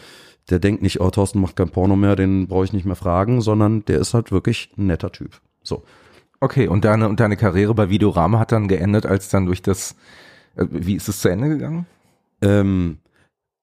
der 0.48 0.58
denkt 0.58 0.82
nicht, 0.82 1.00
oh 1.00 1.10
Thorsten 1.10 1.40
macht 1.40 1.56
kein 1.56 1.68
Porno 1.68 1.96
mehr, 1.96 2.16
den 2.16 2.48
brauche 2.48 2.64
ich 2.64 2.72
nicht 2.72 2.86
mehr 2.86 2.96
fragen, 2.96 3.42
sondern 3.42 3.84
der 3.84 3.98
ist 3.98 4.14
halt 4.14 4.32
wirklich 4.32 4.70
ein 4.78 4.86
netter 4.86 5.12
Typ. 5.12 5.40
So. 5.62 5.82
Okay, 6.40 6.68
und 6.68 6.84
deine, 6.84 7.08
und 7.08 7.20
deine 7.20 7.36
Karriere 7.36 7.74
bei 7.74 7.90
Videorama 7.90 8.38
hat 8.38 8.52
dann 8.52 8.68
geendet, 8.68 9.06
als 9.06 9.28
dann 9.28 9.46
durch 9.46 9.62
das, 9.62 9.96
äh, 10.56 10.66
wie 10.70 10.94
ist 10.94 11.08
es 11.08 11.20
zu 11.20 11.28
Ende 11.28 11.48
gegangen? 11.48 11.86
Ähm, 12.42 12.98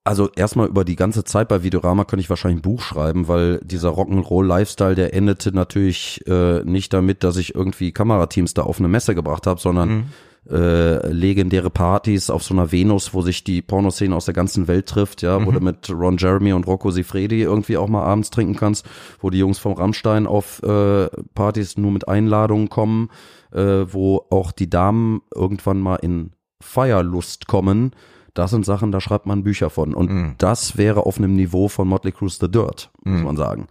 also 0.04 0.30
erstmal 0.36 0.68
über 0.68 0.84
die 0.84 0.96
ganze 0.96 1.24
Zeit 1.24 1.48
bei 1.48 1.62
Videorama 1.62 2.04
könnte 2.04 2.20
ich 2.20 2.30
wahrscheinlich 2.30 2.58
ein 2.58 2.70
Buch 2.70 2.82
schreiben, 2.82 3.28
weil 3.28 3.60
dieser 3.64 3.90
Rock'n'Roll-Lifestyle, 3.90 4.94
der 4.94 5.14
endete 5.14 5.52
natürlich 5.52 6.22
äh, 6.28 6.62
nicht 6.64 6.92
damit, 6.92 7.24
dass 7.24 7.36
ich 7.38 7.54
irgendwie 7.54 7.92
Kamerateams 7.92 8.54
da 8.54 8.62
auf 8.62 8.78
eine 8.78 8.88
Messe 8.88 9.14
gebracht 9.14 9.46
habe, 9.46 9.60
sondern 9.60 9.88
mhm 9.88 10.04
äh, 10.50 11.08
legendäre 11.08 11.70
Partys 11.70 12.30
auf 12.30 12.42
so 12.42 12.54
einer 12.54 12.72
Venus, 12.72 13.14
wo 13.14 13.22
sich 13.22 13.44
die 13.44 13.62
Pornoszene 13.62 14.14
aus 14.14 14.26
der 14.26 14.34
ganzen 14.34 14.68
Welt 14.68 14.86
trifft, 14.86 15.22
ja, 15.22 15.38
mhm. 15.38 15.46
wo 15.46 15.52
du 15.52 15.60
mit 15.60 15.90
Ron 15.90 16.16
Jeremy 16.18 16.52
und 16.52 16.66
Rocco 16.66 16.90
Sifredi 16.90 17.42
irgendwie 17.42 17.76
auch 17.76 17.88
mal 17.88 18.04
abends 18.04 18.30
trinken 18.30 18.56
kannst, 18.56 18.86
wo 19.20 19.30
die 19.30 19.38
Jungs 19.38 19.58
vom 19.58 19.72
Rammstein 19.72 20.26
auf 20.26 20.62
äh, 20.62 21.08
Partys 21.34 21.76
nur 21.76 21.90
mit 21.90 22.08
Einladungen 22.08 22.68
kommen, 22.68 23.10
äh, 23.52 23.86
wo 23.88 24.26
auch 24.30 24.52
die 24.52 24.70
Damen 24.70 25.22
irgendwann 25.34 25.80
mal 25.80 25.96
in 25.96 26.32
Feierlust 26.60 27.46
kommen. 27.46 27.92
Das 28.34 28.50
sind 28.50 28.66
Sachen, 28.66 28.92
da 28.92 29.00
schreibt 29.00 29.26
man 29.26 29.44
Bücher 29.44 29.70
von. 29.70 29.94
Und 29.94 30.10
mhm. 30.10 30.34
das 30.38 30.76
wäre 30.76 31.06
auf 31.06 31.18
einem 31.18 31.34
Niveau 31.34 31.68
von 31.68 31.88
Motley 31.88 32.12
Crue's 32.12 32.38
The 32.38 32.50
Dirt, 32.50 32.90
muss 33.02 33.18
mhm. 33.18 33.24
man 33.24 33.36
sagen. 33.36 33.66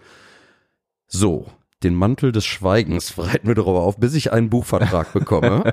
So, 1.07 1.45
den 1.85 1.95
Mantel 1.95 2.31
des 2.31 2.45
Schweigens 2.45 3.13
bereiten 3.13 3.47
wir 3.47 3.55
darüber 3.55 3.81
auf, 3.81 3.97
bis 3.97 4.15
ich 4.15 4.33
einen 4.33 4.49
Buchvertrag 4.49 5.13
bekomme. 5.13 5.63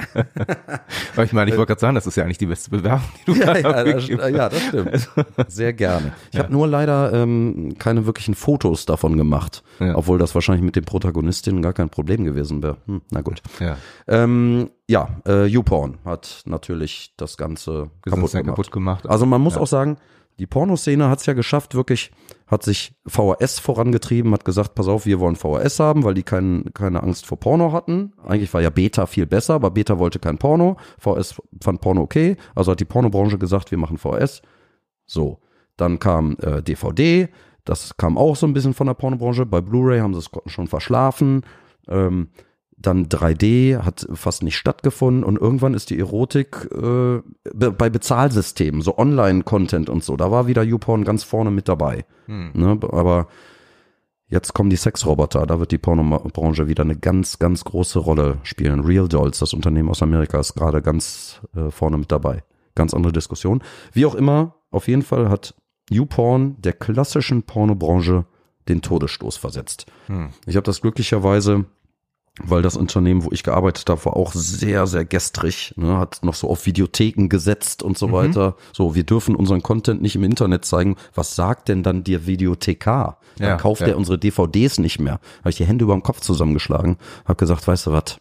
Aber 1.15 1.25
ich 1.25 1.33
meine, 1.33 1.51
ich 1.51 1.57
wollte 1.57 1.69
gerade 1.69 1.81
sagen, 1.81 1.95
das 1.95 2.07
ist 2.07 2.17
ja 2.17 2.25
eigentlich 2.25 2.39
die 2.39 2.47
beste 2.47 2.71
Bewerbung, 2.71 3.09
die 3.19 3.33
du 3.33 3.41
ja, 3.41 3.57
ja, 3.57 3.85
das, 3.85 4.09
ja, 4.09 4.49
das 4.49 4.63
stimmt. 4.63 4.93
Also, 4.93 5.09
Sehr 5.49 5.73
gerne. 5.73 6.13
Ich 6.31 6.37
ja. 6.37 6.45
habe 6.45 6.53
nur 6.53 6.69
leider 6.69 7.13
ähm, 7.15 7.77
keine 7.79 8.05
wirklichen 8.07 8.35
Fotos 8.35 8.85
davon 8.85 9.17
gemacht, 9.17 9.63
ja. 9.81 9.97
obwohl 9.97 10.19
das 10.19 10.35
wahrscheinlich 10.35 10.63
mit 10.63 10.77
den 10.77 10.85
Protagonistinnen 10.85 11.63
gar 11.63 11.73
kein 11.73 11.89
Problem 11.89 12.25
gewesen 12.25 12.63
wäre. 12.63 12.77
Hm, 12.87 13.01
na 13.11 13.23
gut. 13.23 13.43
Ja, 13.59 13.79
ähm, 14.07 14.71
ja 14.87 15.09
äh, 15.27 15.47
YouPorn 15.47 15.99
hat 16.05 16.43
natürlich 16.45 17.15
das 17.17 17.39
Ganze 17.39 17.91
kaputt 18.03 18.33
gemacht. 18.33 18.47
kaputt 18.47 18.71
gemacht. 18.71 19.09
Also 19.09 19.25
man 19.25 19.41
muss 19.41 19.57
auch 19.57 19.67
sagen, 19.67 19.97
die 20.39 20.47
Pornoszene 20.47 21.09
hat 21.09 21.21
es 21.21 21.27
ja 21.27 21.33
geschafft, 21.33 21.75
wirklich, 21.75 22.11
hat 22.53 22.63
sich 22.63 22.95
VHS 23.07 23.61
vorangetrieben, 23.61 24.35
hat 24.35 24.45
gesagt, 24.45 24.75
pass 24.75 24.87
auf, 24.87 25.07
wir 25.07 25.21
wollen 25.21 25.37
VHS 25.37 25.81
haben, 25.81 26.05
weil 26.05 26.13
die 26.13 26.23
kein, 26.23 26.67
keine 26.75 27.03
Angst 27.03 27.25
vor 27.25 27.41
Porno 27.41 27.73
hatten. 27.73 28.13
Eigentlich 28.27 28.53
war 28.53 28.61
ja 28.61 28.69
Beta 28.69 29.07
viel 29.07 29.25
besser, 29.25 29.55
aber 29.55 29.71
Beta 29.71 29.99
wollte 29.99 30.19
kein 30.19 30.37
Porno. 30.37 30.77
VHS 30.99 31.41
fand 31.63 31.81
Porno 31.81 32.03
okay, 32.03 32.37
also 32.55 32.73
hat 32.73 32.81
die 32.81 32.85
Pornobranche 32.85 33.39
gesagt, 33.39 33.71
wir 33.71 33.79
machen 33.79 33.97
VHS. 33.97 34.43
So, 35.07 35.41
dann 35.79 35.99
kam 35.99 36.37
äh, 36.43 36.63
DVD, 36.63 37.31
das 37.65 37.97
kam 37.97 38.19
auch 38.19 38.37
so 38.37 38.47
ein 38.47 38.53
bisschen 38.53 38.75
von 38.75 38.87
der 38.87 38.95
Pornobranche. 38.95 39.47
Bei 39.47 39.63
Blu-ray 39.63 40.01
haben 40.01 40.13
sie 40.13 40.21
es 40.21 40.31
schon 40.53 40.69
verschlafen. 40.69 41.47
Ähm, 41.89 42.29
dann 42.83 43.07
3D 43.07 43.83
hat 43.83 44.07
fast 44.13 44.43
nicht 44.43 44.57
stattgefunden 44.57 45.25
und 45.25 45.39
irgendwann 45.39 45.75
ist 45.75 45.91
die 45.91 45.99
Erotik 45.99 46.69
äh, 46.73 47.21
bei 47.55 47.91
Bezahlsystemen, 47.91 48.83
so 48.83 48.99
Online-Content 48.99 49.89
und 49.89 50.05
so, 50.05 50.17
da 50.17 50.31
war 50.31 50.47
wieder 50.47 50.63
YouPorn 50.63 51.05
ganz 51.05 51.25
vorne 51.25 51.51
mit 51.51 51.69
dabei. 51.69 52.05
Hm. 52.27 52.51
Ne? 52.55 52.79
Aber 52.91 53.29
jetzt 54.29 54.53
kommen 54.55 54.71
die 54.71 54.77
Sexroboter, 54.77 55.47
da 55.47 55.61
wird 55.61 55.73
die 55.73 55.79
Pornobranche 55.79 56.69
wieder 56.69 56.83
eine 56.83 56.97
ganz, 56.97 57.39
ganz 57.39 57.65
große 57.65 57.99
Rolle 57.99 58.39
spielen. 58.43 58.81
Real 58.81 59.09
Dolls, 59.09 59.39
das 59.39 59.55
Unternehmen 59.55 59.89
aus 59.89 60.03
Amerika, 60.03 60.41
ist 60.41 60.55
gerade 60.55 60.83
ganz 60.83 61.41
äh, 61.55 61.71
vorne 61.71 61.99
mit 61.99 62.11
dabei. 62.11 62.43
Ganz 62.75 62.95
andere 62.95 63.13
Diskussion. 63.13 63.63
Wie 63.93 64.07
auch 64.07 64.15
immer, 64.15 64.57
auf 64.71 64.89
jeden 64.89 65.03
Fall 65.03 65.29
hat 65.29 65.55
YouPorn 65.91 66.57
der 66.61 66.73
klassischen 66.73 67.43
Pornobranche 67.43 68.25
den 68.69 68.81
Todesstoß 68.81 69.37
versetzt. 69.37 69.87
Hm. 70.07 70.31
Ich 70.47 70.57
habe 70.57 70.65
das 70.65 70.81
glücklicherweise 70.81 71.67
weil 72.41 72.63
das 72.63 72.77
Unternehmen, 72.77 73.25
wo 73.25 73.31
ich 73.31 73.43
gearbeitet 73.43 73.91
habe, 73.91 74.05
war 74.07 74.17
auch 74.17 74.33
sehr, 74.33 74.87
sehr 74.87 75.05
gestrig, 75.05 75.75
ne, 75.77 75.99
hat 75.99 76.21
noch 76.23 76.35
so 76.35 76.49
auf 76.49 76.65
Videotheken 76.65 77.29
gesetzt 77.29 77.83
und 77.83 77.99
so 77.99 78.09
mhm. 78.09 78.13
weiter. 78.13 78.57
So, 78.73 78.95
wir 78.95 79.05
dürfen 79.05 79.37
unseren 79.37 79.63
Content 79.63 80.01
nicht 80.01 80.17
im 80.17 80.25
Internet 80.25 80.65
zeigen. 80.65 80.97
Was 81.15 81.37
sagt 81.37 81.69
denn 81.69 81.83
dann 81.83 82.05
der 82.05 82.27
Videothekar? 82.27 83.19
Dann 83.37 83.49
ja, 83.49 83.57
kauft 83.57 83.83
ja. 83.83 83.89
er 83.89 83.97
unsere 83.99 84.19
DVDs 84.19 84.79
nicht 84.79 84.99
mehr. 84.99 85.21
Habe 85.41 85.51
ich 85.51 85.57
die 85.57 85.67
Hände 85.67 85.85
über 85.85 85.95
den 85.95 86.03
Kopf 86.03 86.21
zusammengeschlagen, 86.21 86.97
habe 87.25 87.37
gesagt, 87.37 87.67
weißt 87.67 87.87
du 87.87 87.93
was, 87.93 88.17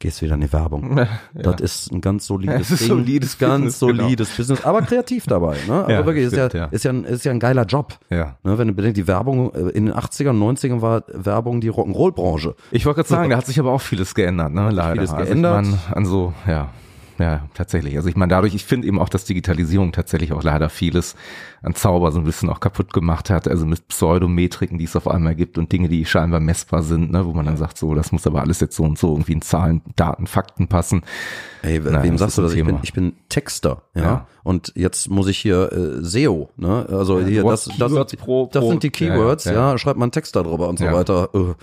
gehst 0.00 0.22
wieder 0.22 0.34
in 0.34 0.40
die 0.40 0.52
Werbung. 0.52 0.98
Ja. 1.32 1.52
Das 1.52 1.60
ist 1.60 1.92
ein 1.92 2.00
ganz 2.00 2.26
solides 2.26 2.70
ja, 2.70 2.76
Ding, 2.76 2.88
solides 2.88 3.38
ganz 3.38 3.78
Business, 3.78 3.80
genau. 3.80 4.02
solides 4.02 4.28
genau. 4.28 4.36
Business, 4.36 4.64
aber 4.64 4.82
kreativ 4.82 5.26
dabei. 5.26 5.56
Ne? 5.68 5.74
Aber 5.74 5.92
ja, 5.92 6.06
wirklich, 6.06 6.26
stimmt, 6.26 6.46
ist, 6.46 6.54
ja, 6.54 6.64
ist, 6.66 6.84
ja 6.84 6.90
ein, 6.90 7.04
ist 7.04 7.24
ja 7.24 7.30
ein 7.30 7.38
geiler 7.38 7.64
Job. 7.64 7.98
Ja. 8.10 8.36
Ne? 8.42 8.58
Wenn 8.58 8.68
du 8.68 8.74
bedenkst, 8.74 8.96
die 8.96 9.06
Werbung 9.06 9.52
äh, 9.54 9.70
in 9.70 9.86
den 9.86 9.94
80ern, 9.94 10.36
90ern 10.36 10.80
war 10.80 11.04
Werbung 11.12 11.60
die 11.60 11.70
Rock'n'Roll-Branche. 11.70 12.56
Ich 12.72 12.84
wollte 12.86 12.96
gerade 12.96 13.08
sagen, 13.08 13.30
da 13.30 13.36
hat 13.36 13.46
sich 13.46 13.60
aber 13.60 13.72
auch 13.72 13.80
vieles 13.80 14.14
geändert, 14.14 14.52
ne? 14.52 14.70
Leider. 14.70 14.94
Vieles 14.94 15.16
geändert. 15.16 15.56
Also 15.56 15.70
mein, 15.70 15.96
an 15.96 16.04
so, 16.06 16.32
ja 16.46 16.70
ja, 17.20 17.46
tatsächlich. 17.52 17.96
Also 17.96 18.08
ich 18.08 18.16
meine, 18.16 18.30
dadurch, 18.30 18.54
ich 18.54 18.64
finde 18.64 18.88
eben 18.88 18.98
auch, 18.98 19.10
dass 19.10 19.24
Digitalisierung 19.26 19.92
tatsächlich 19.92 20.32
auch 20.32 20.42
leider 20.42 20.70
vieles 20.70 21.16
an 21.60 21.74
Zauber 21.74 22.12
so 22.12 22.18
ein 22.18 22.24
bisschen 22.24 22.48
auch 22.48 22.60
kaputt 22.60 22.94
gemacht 22.94 23.28
hat. 23.28 23.46
Also 23.46 23.66
mit 23.66 23.88
Pseudometriken, 23.88 24.78
die 24.78 24.84
es 24.84 24.96
auf 24.96 25.06
einmal 25.06 25.34
gibt 25.34 25.58
und 25.58 25.70
Dinge, 25.70 25.90
die 25.90 26.06
scheinbar 26.06 26.40
messbar 26.40 26.82
sind, 26.82 27.12
ne, 27.12 27.26
wo 27.26 27.34
man 27.34 27.44
dann 27.44 27.58
sagt, 27.58 27.76
so, 27.76 27.94
das 27.94 28.10
muss 28.10 28.26
aber 28.26 28.40
alles 28.40 28.60
jetzt 28.60 28.74
so 28.74 28.84
und 28.84 28.98
so 28.98 29.12
irgendwie 29.12 29.32
in 29.32 29.42
Zahlen, 29.42 29.82
Daten, 29.96 30.26
Fakten 30.26 30.68
passen. 30.68 31.02
Ey, 31.62 31.78
naja, 31.78 32.02
wem 32.04 32.16
sagst 32.16 32.38
du 32.38 32.42
das? 32.42 32.54
Ich 32.54 32.64
bin, 32.64 32.78
ich 32.82 32.94
bin 32.94 33.12
Texter, 33.28 33.82
ja? 33.94 34.02
ja. 34.02 34.26
Und 34.42 34.72
jetzt 34.74 35.10
muss 35.10 35.28
ich 35.28 35.36
hier 35.36 35.70
äh, 35.72 36.02
SEO, 36.02 36.48
ne? 36.56 36.86
Also 36.88 37.20
ja, 37.20 37.26
hier, 37.26 37.44
das, 37.44 37.68
das, 37.78 37.92
das, 37.92 38.16
pro, 38.16 38.48
das 38.50 38.66
sind 38.66 38.82
die 38.82 38.90
Keywords, 38.90 39.44
ja, 39.44 39.52
ja. 39.52 39.70
ja. 39.72 39.78
schreibt 39.78 39.98
man 39.98 40.10
Text 40.10 40.34
darüber 40.36 40.70
und 40.70 40.78
so 40.78 40.86
weiter. 40.86 41.28
Äh, 41.34 41.54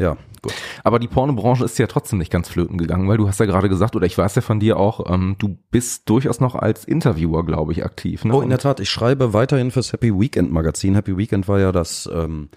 ja, 0.00 0.16
gut. 0.40 0.54
Aber 0.82 0.98
die 0.98 1.08
Pornobranche 1.08 1.62
ist 1.62 1.78
ja 1.78 1.86
trotzdem 1.86 2.18
nicht 2.18 2.32
ganz 2.32 2.48
flöten 2.48 2.78
gegangen, 2.78 3.06
weil 3.06 3.18
du 3.18 3.28
hast 3.28 3.38
ja 3.38 3.44
gerade 3.44 3.68
gesagt, 3.68 3.94
oder 3.94 4.06
ich 4.06 4.16
weiß 4.16 4.34
ja 4.34 4.40
von 4.40 4.58
dir 4.58 4.78
auch, 4.78 5.12
ähm, 5.12 5.36
du 5.38 5.58
bist 5.70 6.08
durchaus 6.08 6.40
noch 6.40 6.54
als 6.54 6.86
Interviewer, 6.86 7.44
glaube 7.44 7.72
ich, 7.72 7.84
aktiv. 7.84 8.24
Ne? 8.24 8.34
Oh, 8.34 8.40
in 8.40 8.48
der 8.48 8.58
Tat. 8.58 8.80
Ich 8.80 8.88
schreibe 8.88 9.34
weiterhin 9.34 9.70
fürs 9.70 9.92
Happy 9.92 10.18
Weekend 10.18 10.50
Magazin. 10.52 10.94
Happy 10.94 11.18
Weekend 11.18 11.48
war 11.48 11.60
ja 11.60 11.70
das 11.70 12.08
ähm, 12.12 12.48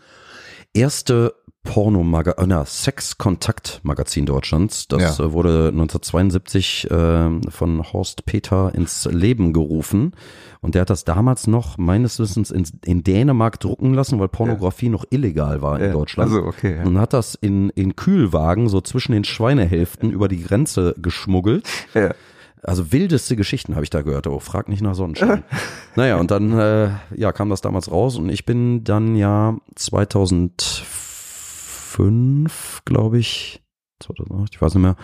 erste 0.74 1.36
Porno-Magazin, 1.64 2.52
äh, 2.52 2.66
Sex-Kontakt-Magazin 2.66 4.26
Deutschlands. 4.26 4.88
Das 4.90 5.18
ja. 5.18 5.26
Äh, 5.26 5.32
wurde 5.32 5.70
1972 5.70 6.92
äh, 6.92 7.30
von 7.50 7.94
Horst 7.94 8.26
Peter 8.26 8.74
ins 8.76 9.06
Leben 9.06 9.54
gerufen. 9.54 10.14
Und 10.62 10.76
der 10.76 10.82
hat 10.82 10.90
das 10.90 11.06
damals 11.06 11.48
noch 11.48 11.78
meines 11.78 12.20
Wissens 12.20 12.52
in, 12.52 12.66
in 12.86 13.04
Dänemark 13.04 13.60
drucken 13.60 13.94
lassen, 13.94 14.20
weil 14.20 14.28
Pornografie 14.28 14.88
ja. 14.88 14.92
noch 14.92 15.06
illegal 15.10 15.62
war 15.62 15.80
in 15.80 15.86
ja. 15.86 15.92
Deutschland. 15.92 16.32
Also, 16.32 16.46
okay. 16.46 16.82
Und 16.84 17.00
hat 17.00 17.14
das 17.14 17.36
in, 17.36 17.70
in 17.70 17.96
Kühlwagen 17.96 18.68
so 18.68 18.82
zwischen 18.82 19.14
den 19.14 19.24
Schweinehälften 19.24 20.12
über 20.12 20.28
die 20.28 20.44
Grenze 20.44 20.96
geschmuggelt. 21.02 21.68
Ja. 21.94 22.14
Also 22.64 22.92
wildeste 22.92 23.36
Geschichten 23.36 23.76
habe 23.76 23.84
ich 23.84 23.90
da 23.90 24.02
gehört. 24.02 24.28
Oh, 24.28 24.40
frag 24.40 24.70
nicht 24.70 24.82
nach 24.82 24.96
Sonnenschein. 24.96 25.44
naja, 25.96 26.18
und 26.18 26.32
dann 26.32 26.58
äh, 26.58 26.90
ja, 27.16 27.32
kam 27.32 27.50
das 27.50 27.62
damals 27.62 27.92
raus 27.92 28.18
und 28.18 28.30
ich 28.30 28.46
bin 28.46 28.84
dann 28.84 29.16
ja 29.16 29.58
2004 29.76 31.04
fünf, 31.94 32.82
glaube 32.86 33.20
ich. 33.20 33.62
Ich 34.52 34.62
weiß 34.62 34.74
nicht 34.74 34.82
mehr. 34.82 34.96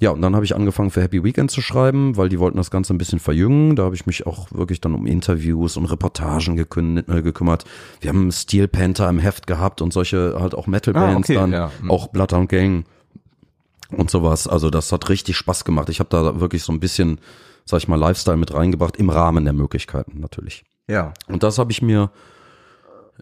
Ja, 0.00 0.10
und 0.10 0.20
dann 0.20 0.36
habe 0.36 0.44
ich 0.44 0.54
angefangen 0.54 0.90
für 0.90 1.02
Happy 1.02 1.24
Weekend 1.24 1.50
zu 1.50 1.60
schreiben, 1.60 2.16
weil 2.16 2.28
die 2.28 2.38
wollten 2.38 2.58
das 2.58 2.70
Ganze 2.70 2.94
ein 2.94 2.98
bisschen 2.98 3.18
verjüngen. 3.18 3.74
Da 3.74 3.84
habe 3.84 3.96
ich 3.96 4.06
mich 4.06 4.26
auch 4.26 4.52
wirklich 4.52 4.80
dann 4.80 4.94
um 4.94 5.06
Interviews 5.06 5.76
und 5.76 5.86
Reportagen 5.86 6.54
gekümmert. 6.54 7.64
Wir 8.00 8.10
haben 8.10 8.30
Steel 8.30 8.68
Panther 8.68 9.08
im 9.08 9.18
Heft 9.18 9.48
gehabt 9.48 9.82
und 9.82 9.92
solche 9.92 10.36
halt 10.38 10.54
auch 10.54 10.68
Metal 10.68 10.94
Bands 10.94 11.30
ah, 11.30 11.32
okay, 11.32 11.34
dann, 11.34 11.52
ja. 11.52 11.72
Hm. 11.80 11.90
auch 11.90 12.08
Bloodhound 12.08 12.48
Gang 12.48 12.84
und 13.90 14.10
sowas. 14.10 14.46
Also 14.46 14.70
das 14.70 14.92
hat 14.92 15.08
richtig 15.08 15.36
Spaß 15.36 15.64
gemacht. 15.64 15.88
Ich 15.88 16.00
habe 16.00 16.10
da 16.10 16.40
wirklich 16.40 16.62
so 16.62 16.72
ein 16.72 16.80
bisschen, 16.80 17.20
sag 17.64 17.78
ich 17.78 17.88
mal, 17.88 17.96
Lifestyle 17.96 18.36
mit 18.36 18.52
reingebracht, 18.52 18.96
im 18.96 19.10
Rahmen 19.10 19.44
der 19.44 19.54
Möglichkeiten 19.54 20.20
natürlich. 20.20 20.64
Ja. 20.88 21.12
Und 21.26 21.42
das 21.42 21.58
habe 21.58 21.72
ich 21.72 21.82
mir 21.82 22.10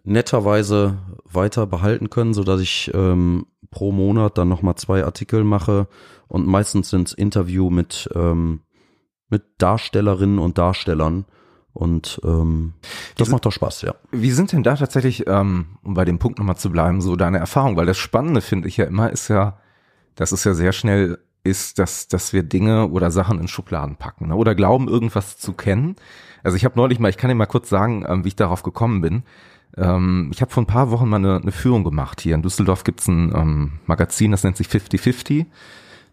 netterweise 0.04 0.98
weiter 1.24 1.66
behalten 1.66 2.10
können, 2.10 2.34
so 2.34 2.44
dass 2.44 2.60
ich 2.60 2.90
ähm, 2.94 3.46
pro 3.70 3.92
Monat 3.92 4.38
dann 4.38 4.48
nochmal 4.48 4.76
zwei 4.76 5.04
Artikel 5.04 5.44
mache 5.44 5.88
und 6.28 6.46
meistens 6.46 6.90
sind 6.90 7.08
es 7.08 7.14
Interview 7.14 7.70
mit, 7.70 8.08
ähm, 8.14 8.60
mit 9.28 9.42
Darstellerinnen 9.58 10.38
und 10.38 10.58
Darstellern. 10.58 11.26
Und 11.72 12.20
ähm, 12.24 12.72
das 13.18 13.26
sind, 13.26 13.32
macht 13.32 13.44
doch 13.44 13.52
Spaß, 13.52 13.82
ja. 13.82 13.94
Wie 14.10 14.30
sind 14.30 14.52
denn 14.52 14.62
da 14.62 14.76
tatsächlich, 14.76 15.26
ähm, 15.26 15.78
um 15.82 15.92
bei 15.92 16.06
dem 16.06 16.18
Punkt 16.18 16.38
nochmal 16.38 16.56
zu 16.56 16.70
bleiben, 16.70 17.02
so 17.02 17.16
deine 17.16 17.38
Erfahrungen? 17.38 17.76
Weil 17.76 17.84
das 17.84 17.98
Spannende 17.98 18.40
finde 18.40 18.68
ich 18.68 18.78
ja 18.78 18.86
immer 18.86 19.10
ist 19.10 19.28
ja, 19.28 19.58
dass 20.16 20.32
es 20.32 20.44
ja 20.44 20.54
sehr 20.54 20.72
schnell 20.72 21.18
ist, 21.44 21.78
dass, 21.78 22.08
dass 22.08 22.32
wir 22.32 22.42
Dinge 22.42 22.88
oder 22.88 23.10
Sachen 23.10 23.38
in 23.38 23.48
Schubladen 23.48 23.96
packen 23.96 24.28
ne? 24.28 24.34
oder 24.34 24.54
glauben, 24.54 24.88
irgendwas 24.88 25.38
zu 25.38 25.52
kennen. 25.52 25.96
Also 26.42 26.56
ich 26.56 26.64
habe 26.64 26.76
neulich 26.76 26.98
mal, 26.98 27.08
ich 27.08 27.16
kann 27.16 27.28
dir 27.28 27.34
mal 27.34 27.46
kurz 27.46 27.68
sagen, 27.68 28.04
ähm, 28.08 28.24
wie 28.24 28.28
ich 28.28 28.36
darauf 28.36 28.62
gekommen 28.62 29.00
bin. 29.00 29.22
Ähm, 29.76 30.30
ich 30.32 30.40
habe 30.40 30.50
vor 30.50 30.62
ein 30.62 30.66
paar 30.66 30.90
Wochen 30.90 31.08
mal 31.08 31.16
eine, 31.16 31.40
eine 31.40 31.52
Führung 31.52 31.84
gemacht. 31.84 32.20
Hier 32.20 32.34
in 32.34 32.42
Düsseldorf 32.42 32.84
gibt's 32.84 33.06
ein 33.08 33.32
ähm, 33.34 33.72
Magazin, 33.86 34.32
das 34.32 34.42
nennt 34.42 34.56
sich 34.56 34.68
50-50. 34.68 35.46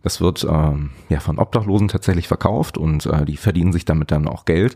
Das 0.04 0.20
wird 0.20 0.46
ähm, 0.50 0.92
ja 1.10 1.20
von 1.20 1.40
Obdachlosen 1.40 1.88
tatsächlich 1.88 2.28
verkauft 2.28 2.78
und 2.78 3.06
äh, 3.06 3.26
die 3.26 3.38
verdienen 3.38 3.72
sich 3.72 3.86
damit 3.86 4.12
dann 4.12 4.28
auch 4.28 4.46
Geld. 4.46 4.76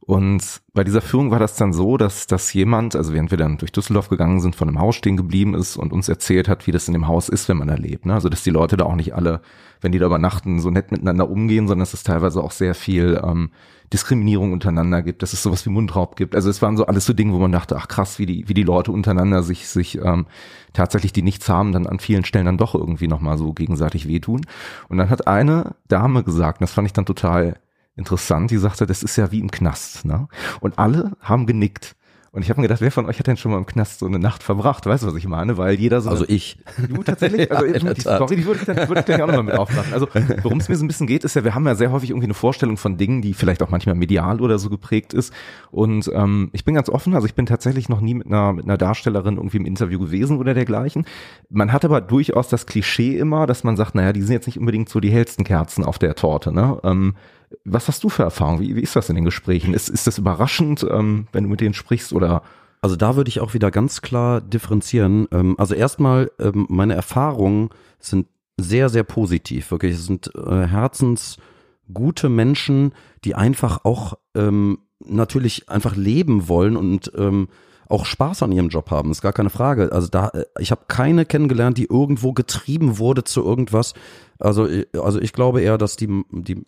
Und 0.00 0.62
bei 0.72 0.82
dieser 0.82 1.02
Führung 1.02 1.30
war 1.30 1.38
das 1.38 1.56
dann 1.56 1.72
so, 1.72 1.96
dass, 1.96 2.26
dass 2.26 2.52
jemand, 2.52 2.96
also 2.96 3.12
während 3.12 3.30
wir 3.30 3.38
dann 3.38 3.58
durch 3.58 3.70
Düsseldorf 3.70 4.08
gegangen 4.08 4.40
sind, 4.40 4.56
von 4.56 4.66
einem 4.66 4.80
Haus 4.80 4.96
stehen 4.96 5.16
geblieben 5.16 5.54
ist 5.54 5.76
und 5.76 5.92
uns 5.92 6.08
erzählt 6.08 6.48
hat, 6.48 6.66
wie 6.66 6.72
das 6.72 6.88
in 6.88 6.94
dem 6.94 7.06
Haus 7.06 7.28
ist, 7.28 7.48
wenn 7.48 7.58
man 7.58 7.68
da 7.68 7.74
lebt. 7.74 8.06
Ne? 8.06 8.14
Also 8.14 8.28
dass 8.28 8.42
die 8.42 8.50
Leute 8.50 8.76
da 8.76 8.86
auch 8.86 8.96
nicht 8.96 9.14
alle, 9.14 9.42
wenn 9.80 9.92
die 9.92 9.98
da 9.98 10.06
übernachten, 10.06 10.58
so 10.58 10.70
nett 10.70 10.90
miteinander 10.90 11.28
umgehen, 11.28 11.68
sondern 11.68 11.80
dass 11.80 11.94
es 11.94 12.02
teilweise 12.02 12.42
auch 12.42 12.50
sehr 12.50 12.74
viel 12.74 13.20
ähm, 13.22 13.50
Diskriminierung 13.92 14.52
untereinander 14.52 15.02
gibt, 15.02 15.22
dass 15.22 15.32
es 15.32 15.42
sowas 15.42 15.66
wie 15.66 15.70
Mundraub 15.70 16.16
gibt. 16.16 16.34
Also 16.34 16.48
es 16.48 16.62
waren 16.62 16.76
so 16.76 16.86
alles 16.86 17.06
so 17.06 17.12
Dinge, 17.12 17.32
wo 17.32 17.38
man 17.38 17.52
dachte, 17.52 17.76
ach 17.76 17.88
krass, 17.88 18.18
wie 18.18 18.26
die, 18.26 18.48
wie 18.48 18.54
die 18.54 18.62
Leute 18.62 18.92
untereinander 18.92 19.42
sich, 19.42 19.68
sich 19.68 19.98
ähm, 19.98 20.26
tatsächlich, 20.72 21.12
die 21.12 21.22
nichts 21.22 21.48
haben, 21.48 21.72
dann 21.72 21.86
an 21.86 21.98
vielen 21.98 22.24
Stellen 22.24 22.46
dann 22.46 22.58
doch 22.58 22.74
irgendwie 22.74 23.08
nochmal 23.08 23.36
so 23.36 23.52
gegenseitig 23.52 24.08
wehtun. 24.08 24.46
Und 24.88 24.98
dann 24.98 25.10
hat 25.10 25.26
eine 25.26 25.74
Dame 25.88 26.22
gesagt, 26.22 26.60
und 26.60 26.62
das 26.62 26.72
fand 26.72 26.86
ich 26.86 26.92
dann 26.92 27.06
total 27.06 27.58
interessant, 27.96 28.50
die 28.50 28.58
sagte, 28.58 28.86
das 28.86 29.02
ist 29.02 29.16
ja 29.16 29.32
wie 29.32 29.40
im 29.40 29.50
Knast. 29.50 30.04
Ne? 30.04 30.28
Und 30.60 30.78
alle 30.78 31.12
haben 31.20 31.46
genickt. 31.46 31.96
Und 32.32 32.42
ich 32.42 32.50
habe 32.50 32.60
mir 32.60 32.68
gedacht, 32.68 32.80
wer 32.80 32.92
von 32.92 33.06
euch 33.06 33.18
hat 33.18 33.26
denn 33.26 33.36
schon 33.36 33.50
mal 33.50 33.58
im 33.58 33.66
Knast 33.66 33.98
so 33.98 34.06
eine 34.06 34.20
Nacht 34.20 34.44
verbracht? 34.44 34.86
Weißt 34.86 35.02
du, 35.02 35.08
was 35.08 35.16
ich 35.16 35.26
meine? 35.26 35.58
Weil 35.58 35.74
jeder 35.74 36.00
so. 36.00 36.10
Also 36.10 36.24
ich. 36.28 36.58
Du 36.88 37.02
tatsächlich? 37.02 37.50
Also 37.50 37.66
ja, 37.86 37.92
die 37.92 38.00
Story, 38.00 38.36
die 38.36 38.44
würde 38.46 38.60
ich, 38.60 38.66
dann, 38.66 38.76
würde 38.88 39.00
ich 39.00 39.06
gleich 39.06 39.20
auch 39.20 39.26
nochmal 39.26 39.42
mit 39.42 39.54
aufmachen. 39.56 39.92
Also 39.92 40.06
worum 40.42 40.58
es 40.58 40.68
mir 40.68 40.76
so 40.76 40.84
ein 40.84 40.86
bisschen 40.86 41.08
geht, 41.08 41.24
ist 41.24 41.34
ja, 41.34 41.42
wir 41.42 41.56
haben 41.56 41.66
ja 41.66 41.74
sehr 41.74 41.90
häufig 41.90 42.10
irgendwie 42.10 42.26
eine 42.26 42.34
Vorstellung 42.34 42.76
von 42.76 42.96
Dingen, 42.96 43.20
die 43.20 43.34
vielleicht 43.34 43.64
auch 43.64 43.70
manchmal 43.70 43.96
medial 43.96 44.40
oder 44.40 44.60
so 44.60 44.70
geprägt 44.70 45.12
ist. 45.12 45.34
Und 45.72 46.08
ähm, 46.14 46.50
ich 46.52 46.64
bin 46.64 46.76
ganz 46.76 46.88
offen, 46.88 47.16
also 47.16 47.26
ich 47.26 47.34
bin 47.34 47.46
tatsächlich 47.46 47.88
noch 47.88 48.00
nie 48.00 48.14
mit 48.14 48.28
einer, 48.28 48.52
mit 48.52 48.64
einer 48.64 48.78
Darstellerin 48.78 49.34
irgendwie 49.36 49.56
im 49.56 49.66
Interview 49.66 49.98
gewesen 49.98 50.38
oder 50.38 50.54
dergleichen. 50.54 51.06
Man 51.48 51.72
hat 51.72 51.84
aber 51.84 52.00
durchaus 52.00 52.46
das 52.46 52.64
Klischee 52.64 53.18
immer, 53.18 53.48
dass 53.48 53.64
man 53.64 53.76
sagt, 53.76 53.96
naja, 53.96 54.12
die 54.12 54.22
sind 54.22 54.34
jetzt 54.34 54.46
nicht 54.46 54.58
unbedingt 54.58 54.88
so 54.88 55.00
die 55.00 55.10
hellsten 55.10 55.42
Kerzen 55.42 55.82
auf 55.82 55.98
der 55.98 56.14
Torte. 56.14 56.52
Ne? 56.52 56.78
Ähm, 56.84 57.16
was 57.64 57.88
hast 57.88 58.04
du 58.04 58.08
für 58.08 58.22
Erfahrungen? 58.22 58.60
Wie, 58.60 58.76
wie 58.76 58.82
ist 58.82 58.96
das 58.96 59.08
in 59.08 59.16
den 59.16 59.24
Gesprächen? 59.24 59.74
Ist, 59.74 59.88
ist 59.88 60.06
das 60.06 60.18
überraschend, 60.18 60.86
ähm, 60.88 61.26
wenn 61.32 61.44
du 61.44 61.50
mit 61.50 61.60
denen 61.60 61.74
sprichst 61.74 62.12
oder? 62.12 62.42
Also 62.80 62.96
da 62.96 63.16
würde 63.16 63.28
ich 63.28 63.40
auch 63.40 63.54
wieder 63.54 63.70
ganz 63.70 64.02
klar 64.02 64.40
differenzieren. 64.40 65.28
Ähm, 65.32 65.56
also 65.58 65.74
erstmal, 65.74 66.30
ähm, 66.38 66.66
meine 66.68 66.94
Erfahrungen 66.94 67.70
sind 67.98 68.26
sehr, 68.56 68.88
sehr 68.88 69.04
positiv. 69.04 69.70
Wirklich, 69.70 69.94
es 69.94 70.06
sind 70.06 70.30
äh, 70.34 70.66
herzensgute 70.66 72.28
Menschen, 72.28 72.92
die 73.24 73.34
einfach 73.34 73.84
auch 73.84 74.14
ähm, 74.34 74.78
natürlich 75.04 75.68
einfach 75.68 75.96
leben 75.96 76.48
wollen 76.48 76.76
und 76.76 77.12
ähm, 77.16 77.48
auch 77.88 78.06
Spaß 78.06 78.44
an 78.44 78.52
ihrem 78.52 78.68
Job 78.68 78.90
haben, 78.90 79.10
ist 79.10 79.20
gar 79.20 79.32
keine 79.32 79.50
Frage. 79.50 79.90
Also 79.92 80.08
da, 80.08 80.28
äh, 80.28 80.44
ich 80.58 80.70
habe 80.70 80.82
keine 80.88 81.26
kennengelernt, 81.26 81.76
die 81.76 81.86
irgendwo 81.86 82.32
getrieben 82.32 82.98
wurde 82.98 83.24
zu 83.24 83.42
irgendwas. 83.42 83.94
Also, 84.38 84.66
äh, 84.66 84.86
also 84.94 85.20
ich 85.20 85.32
glaube 85.32 85.60
eher, 85.60 85.76
dass 85.76 85.96
die, 85.96 86.24
die 86.30 86.64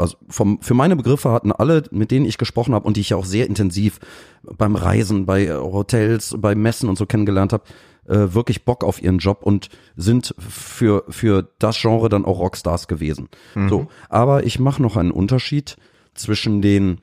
also 0.00 0.16
vom, 0.28 0.60
für 0.60 0.74
meine 0.74 0.96
Begriffe 0.96 1.30
hatten 1.30 1.52
alle, 1.52 1.84
mit 1.90 2.10
denen 2.10 2.26
ich 2.26 2.38
gesprochen 2.38 2.74
habe 2.74 2.86
und 2.86 2.96
die 2.96 3.02
ich 3.02 3.10
ja 3.10 3.16
auch 3.16 3.24
sehr 3.24 3.46
intensiv 3.46 4.00
beim 4.42 4.76
Reisen, 4.76 5.26
bei 5.26 5.52
Hotels, 5.52 6.34
bei 6.38 6.54
Messen 6.54 6.88
und 6.88 6.96
so 6.96 7.06
kennengelernt 7.06 7.52
habe, 7.52 7.64
äh, 8.08 8.34
wirklich 8.34 8.64
Bock 8.64 8.82
auf 8.82 9.02
ihren 9.02 9.18
Job 9.18 9.40
und 9.42 9.68
sind 9.96 10.34
für, 10.38 11.04
für 11.08 11.48
das 11.58 11.80
Genre 11.80 12.08
dann 12.08 12.24
auch 12.24 12.40
Rockstars 12.40 12.88
gewesen. 12.88 13.28
Mhm. 13.54 13.68
So, 13.68 13.86
aber 14.08 14.44
ich 14.44 14.58
mache 14.58 14.82
noch 14.82 14.96
einen 14.96 15.12
Unterschied 15.12 15.76
zwischen 16.14 16.62
den 16.62 16.98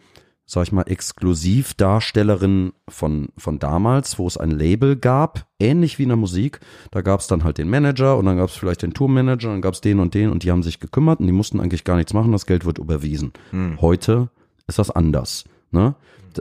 sag 0.50 0.64
ich 0.64 0.72
mal, 0.72 0.84
Exklusivdarstellerin 0.84 2.72
von, 2.88 3.28
von 3.38 3.60
damals, 3.60 4.18
wo 4.18 4.26
es 4.26 4.38
ein 4.38 4.50
Label 4.50 4.96
gab, 4.96 5.46
ähnlich 5.60 6.00
wie 6.00 6.04
in 6.04 6.10
der 6.10 6.18
Musik. 6.18 6.62
Da 6.90 7.02
gab 7.02 7.20
es 7.20 7.28
dann 7.28 7.44
halt 7.44 7.58
den 7.58 7.70
Manager 7.70 8.18
und 8.18 8.26
dann 8.26 8.38
gab 8.38 8.50
es 8.50 8.56
vielleicht 8.56 8.82
den 8.82 8.94
Tourmanager, 8.94 9.50
dann 9.50 9.62
gab 9.62 9.74
es 9.74 9.82
den 9.82 10.00
und 10.00 10.14
den 10.14 10.30
und 10.30 10.44
die 10.44 10.52
haben 10.52 10.64
sich 10.64 10.80
gekümmert 10.80 11.20
und 11.20 11.28
die 11.28 11.34
mussten 11.34 11.60
eigentlich 11.60 11.84
gar 11.84 11.98
nichts 11.98 12.14
machen, 12.14 12.32
das 12.32 12.46
Geld 12.46 12.64
wird 12.64 12.78
überwiesen. 12.78 13.34
Hm. 13.52 13.82
Heute 13.82 14.30
ist 14.68 14.80
das 14.80 14.90
anders. 14.90 15.44
Ne? 15.72 15.96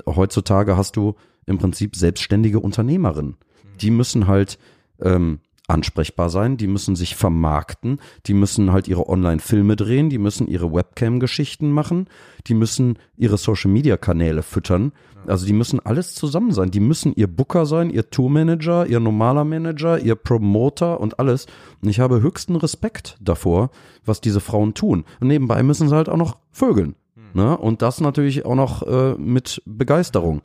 Heutzutage 0.07 0.77
hast 0.77 0.97
du 0.97 1.17
im 1.45 1.59
Prinzip 1.59 1.97
selbstständige 1.97 2.61
Unternehmerinnen. 2.61 3.37
Die 3.81 3.91
müssen 3.91 4.29
halt 4.29 4.59
ähm, 5.01 5.41
ansprechbar 5.69 6.31
sein, 6.31 6.57
die 6.57 6.67
müssen 6.67 6.97
sich 6.97 7.17
vermarkten, 7.17 7.99
die 8.27 8.35
müssen 8.35 8.73
halt 8.73 8.89
ihre 8.89 9.09
Online-Filme 9.09 9.77
drehen, 9.77 10.11
die 10.11 10.19
müssen 10.19 10.47
ihre 10.47 10.73
Webcam-Geschichten 10.73 11.71
machen, 11.71 12.09
die 12.47 12.55
müssen 12.55 12.99
ihre 13.17 13.37
Social-Media-Kanäle 13.37 14.43
füttern. 14.43 14.93
Also 15.27 15.45
die 15.45 15.53
müssen 15.53 15.81
alles 15.81 16.15
zusammen 16.15 16.53
sein. 16.53 16.71
Die 16.71 16.81
müssen 16.81 17.13
ihr 17.17 17.27
Booker 17.27 17.67
sein, 17.67 17.91
ihr 17.91 18.11
Tourmanager, 18.11 18.87
ihr 18.87 19.01
normaler 19.01 19.45
Manager, 19.45 19.99
ihr 19.99 20.15
Promoter 20.15 21.01
und 21.01 21.19
alles. 21.19 21.47
Und 21.83 21.89
ich 21.89 21.99
habe 21.99 22.23
höchsten 22.23 22.55
Respekt 22.55 23.17
davor, 23.21 23.71
was 24.05 24.21
diese 24.21 24.41
Frauen 24.41 24.75
tun. 24.75 25.05
Und 25.21 25.27
nebenbei 25.27 25.65
müssen 25.65 25.89
sie 25.89 25.97
halt 25.97 26.09
auch 26.09 26.17
noch 26.17 26.37
vögeln. 26.53 26.95
Ne? 27.37 27.57
Und 27.57 27.83
das 27.83 28.01
natürlich 28.01 28.47
auch 28.47 28.55
noch 28.55 28.83
äh, 28.83 29.15
mit 29.19 29.63
Begeisterung. 29.67 30.41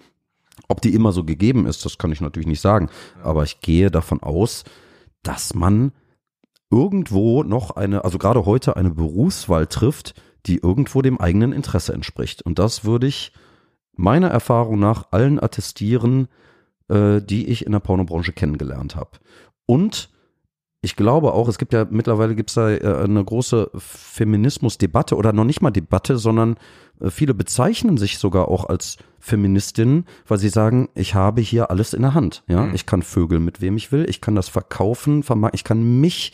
Ob 0.67 0.81
die 0.81 0.93
immer 0.93 1.11
so 1.11 1.23
gegeben 1.23 1.65
ist, 1.65 1.85
das 1.85 1.97
kann 1.97 2.11
ich 2.11 2.19
natürlich 2.19 2.47
nicht 2.47 2.61
sagen. 2.61 2.89
Aber 3.23 3.43
ich 3.43 3.61
gehe 3.61 3.91
davon 3.91 4.21
aus, 4.21 4.63
dass 5.23 5.53
man 5.53 5.91
irgendwo 6.69 7.43
noch 7.43 7.71
eine, 7.71 8.03
also 8.03 8.17
gerade 8.17 8.45
heute 8.45 8.75
eine 8.75 8.91
Berufswahl 8.91 9.67
trifft, 9.67 10.13
die 10.45 10.57
irgendwo 10.57 11.01
dem 11.01 11.19
eigenen 11.19 11.51
Interesse 11.51 11.93
entspricht. 11.93 12.41
Und 12.41 12.59
das 12.59 12.83
würde 12.83 13.07
ich 13.07 13.33
meiner 13.93 14.29
Erfahrung 14.29 14.79
nach 14.79 15.11
allen 15.11 15.41
attestieren, 15.41 16.27
äh, 16.89 17.21
die 17.21 17.47
ich 17.47 17.65
in 17.65 17.71
der 17.71 17.79
Pornobranche 17.79 18.33
kennengelernt 18.33 18.95
habe. 18.95 19.11
Und 19.65 20.10
ich 20.81 20.95
glaube 20.95 21.33
auch, 21.33 21.47
es 21.47 21.59
gibt 21.59 21.73
ja 21.73 21.85
mittlerweile 21.89 22.35
gibt 22.35 22.49
es 22.49 22.55
da 22.55 22.71
äh, 22.71 23.03
eine 23.03 23.23
große 23.23 23.69
Feminismusdebatte 23.75 25.15
oder 25.15 25.31
noch 25.31 25.43
nicht 25.43 25.61
mal 25.61 25.69
Debatte, 25.69 26.17
sondern 26.17 26.55
äh, 26.99 27.11
viele 27.11 27.35
bezeichnen 27.35 27.97
sich 27.97 28.17
sogar 28.17 28.47
auch 28.47 28.65
als 28.65 28.97
Feministinnen, 29.19 30.05
weil 30.27 30.39
sie 30.39 30.49
sagen, 30.49 30.89
ich 30.95 31.13
habe 31.13 31.41
hier 31.41 31.69
alles 31.69 31.93
in 31.93 32.01
der 32.01 32.15
Hand. 32.15 32.43
Ja, 32.47 32.63
mhm. 32.63 32.73
ich 32.73 32.87
kann 32.87 33.03
Vögeln 33.03 33.45
mit 33.45 33.61
wem 33.61 33.77
ich 33.77 33.91
will, 33.91 34.09
ich 34.09 34.21
kann 34.21 34.33
das 34.33 34.49
verkaufen, 34.49 35.21
vermarkten, 35.21 35.55
ich 35.55 35.63
kann 35.63 36.01
mich 36.01 36.33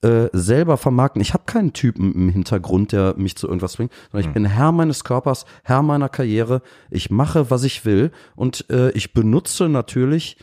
äh, 0.00 0.28
selber 0.32 0.78
vermarkten. 0.78 1.20
Ich 1.20 1.34
habe 1.34 1.44
keinen 1.44 1.74
Typen 1.74 2.14
im 2.14 2.28
Hintergrund, 2.30 2.92
der 2.92 3.14
mich 3.18 3.36
zu 3.36 3.46
irgendwas 3.46 3.76
bringt, 3.76 3.92
sondern 4.10 4.22
ich 4.22 4.28
mhm. 4.28 4.34
bin 4.34 4.44
Herr 4.46 4.72
meines 4.72 5.04
Körpers, 5.04 5.44
Herr 5.64 5.82
meiner 5.82 6.08
Karriere. 6.08 6.62
Ich 6.90 7.10
mache, 7.10 7.50
was 7.50 7.62
ich 7.62 7.84
will 7.84 8.10
und 8.36 8.70
äh, 8.70 8.90
ich 8.92 9.12
benutze 9.12 9.68
natürlich 9.68 10.38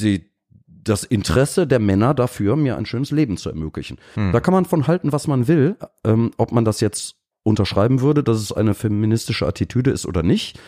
die 0.00 0.30
das 0.88 1.04
Interesse 1.04 1.66
der 1.66 1.78
Männer 1.78 2.14
dafür, 2.14 2.56
mir 2.56 2.76
ein 2.76 2.86
schönes 2.86 3.10
Leben 3.10 3.36
zu 3.36 3.48
ermöglichen. 3.48 3.98
Hm. 4.14 4.32
Da 4.32 4.40
kann 4.40 4.54
man 4.54 4.64
von 4.64 4.86
halten, 4.86 5.12
was 5.12 5.26
man 5.26 5.48
will, 5.48 5.76
ähm, 6.04 6.30
ob 6.36 6.52
man 6.52 6.64
das 6.64 6.80
jetzt 6.80 7.16
unterschreiben 7.42 8.00
würde, 8.00 8.22
dass 8.22 8.38
es 8.38 8.52
eine 8.52 8.74
feministische 8.74 9.46
Attitüde 9.46 9.90
ist 9.90 10.06
oder 10.06 10.22
nicht. 10.22 10.58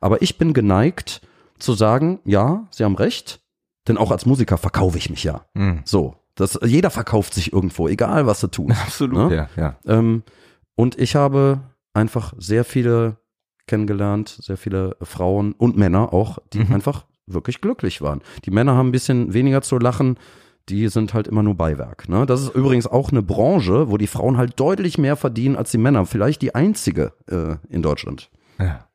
Aber 0.00 0.22
ich 0.22 0.38
bin 0.38 0.52
geneigt 0.52 1.20
zu 1.58 1.74
sagen, 1.74 2.20
ja, 2.24 2.66
Sie 2.70 2.84
haben 2.84 2.94
recht, 2.94 3.40
denn 3.88 3.98
auch 3.98 4.10
als 4.10 4.26
Musiker 4.26 4.58
verkaufe 4.58 4.98
ich 4.98 5.10
mich 5.10 5.24
ja. 5.24 5.46
Hm. 5.54 5.80
So, 5.84 6.16
das, 6.34 6.58
jeder 6.64 6.90
verkauft 6.90 7.34
sich 7.34 7.52
irgendwo, 7.52 7.88
egal 7.88 8.26
was 8.26 8.42
er 8.42 8.50
tut. 8.50 8.70
Absolut, 8.82 9.30
ne? 9.30 9.36
ja, 9.36 9.48
ja. 9.56 9.78
Ähm, 9.86 10.22
und 10.76 10.98
ich 10.98 11.16
habe 11.16 11.60
einfach 11.92 12.34
sehr 12.38 12.64
viele 12.64 13.16
kennengelernt, 13.66 14.38
sehr 14.40 14.56
viele 14.56 14.96
Frauen 15.02 15.52
und 15.52 15.76
Männer 15.76 16.12
auch, 16.12 16.38
die 16.52 16.60
mhm. 16.60 16.74
einfach 16.74 17.04
wirklich 17.32 17.60
glücklich 17.60 18.02
waren. 18.02 18.20
Die 18.44 18.50
Männer 18.50 18.74
haben 18.74 18.88
ein 18.88 18.92
bisschen 18.92 19.34
weniger 19.34 19.62
zu 19.62 19.78
lachen, 19.78 20.18
die 20.68 20.88
sind 20.88 21.14
halt 21.14 21.28
immer 21.28 21.42
nur 21.42 21.54
Beiwerk. 21.54 22.08
Ne? 22.08 22.26
Das 22.26 22.42
ist 22.42 22.54
übrigens 22.54 22.86
auch 22.86 23.10
eine 23.10 23.22
Branche, 23.22 23.90
wo 23.90 23.96
die 23.96 24.06
Frauen 24.06 24.36
halt 24.36 24.58
deutlich 24.60 24.98
mehr 24.98 25.16
verdienen 25.16 25.56
als 25.56 25.70
die 25.70 25.78
Männer. 25.78 26.04
Vielleicht 26.06 26.42
die 26.42 26.54
einzige 26.54 27.12
äh, 27.26 27.56
in 27.68 27.82
Deutschland. 27.82 28.30
Ja. 28.58 28.88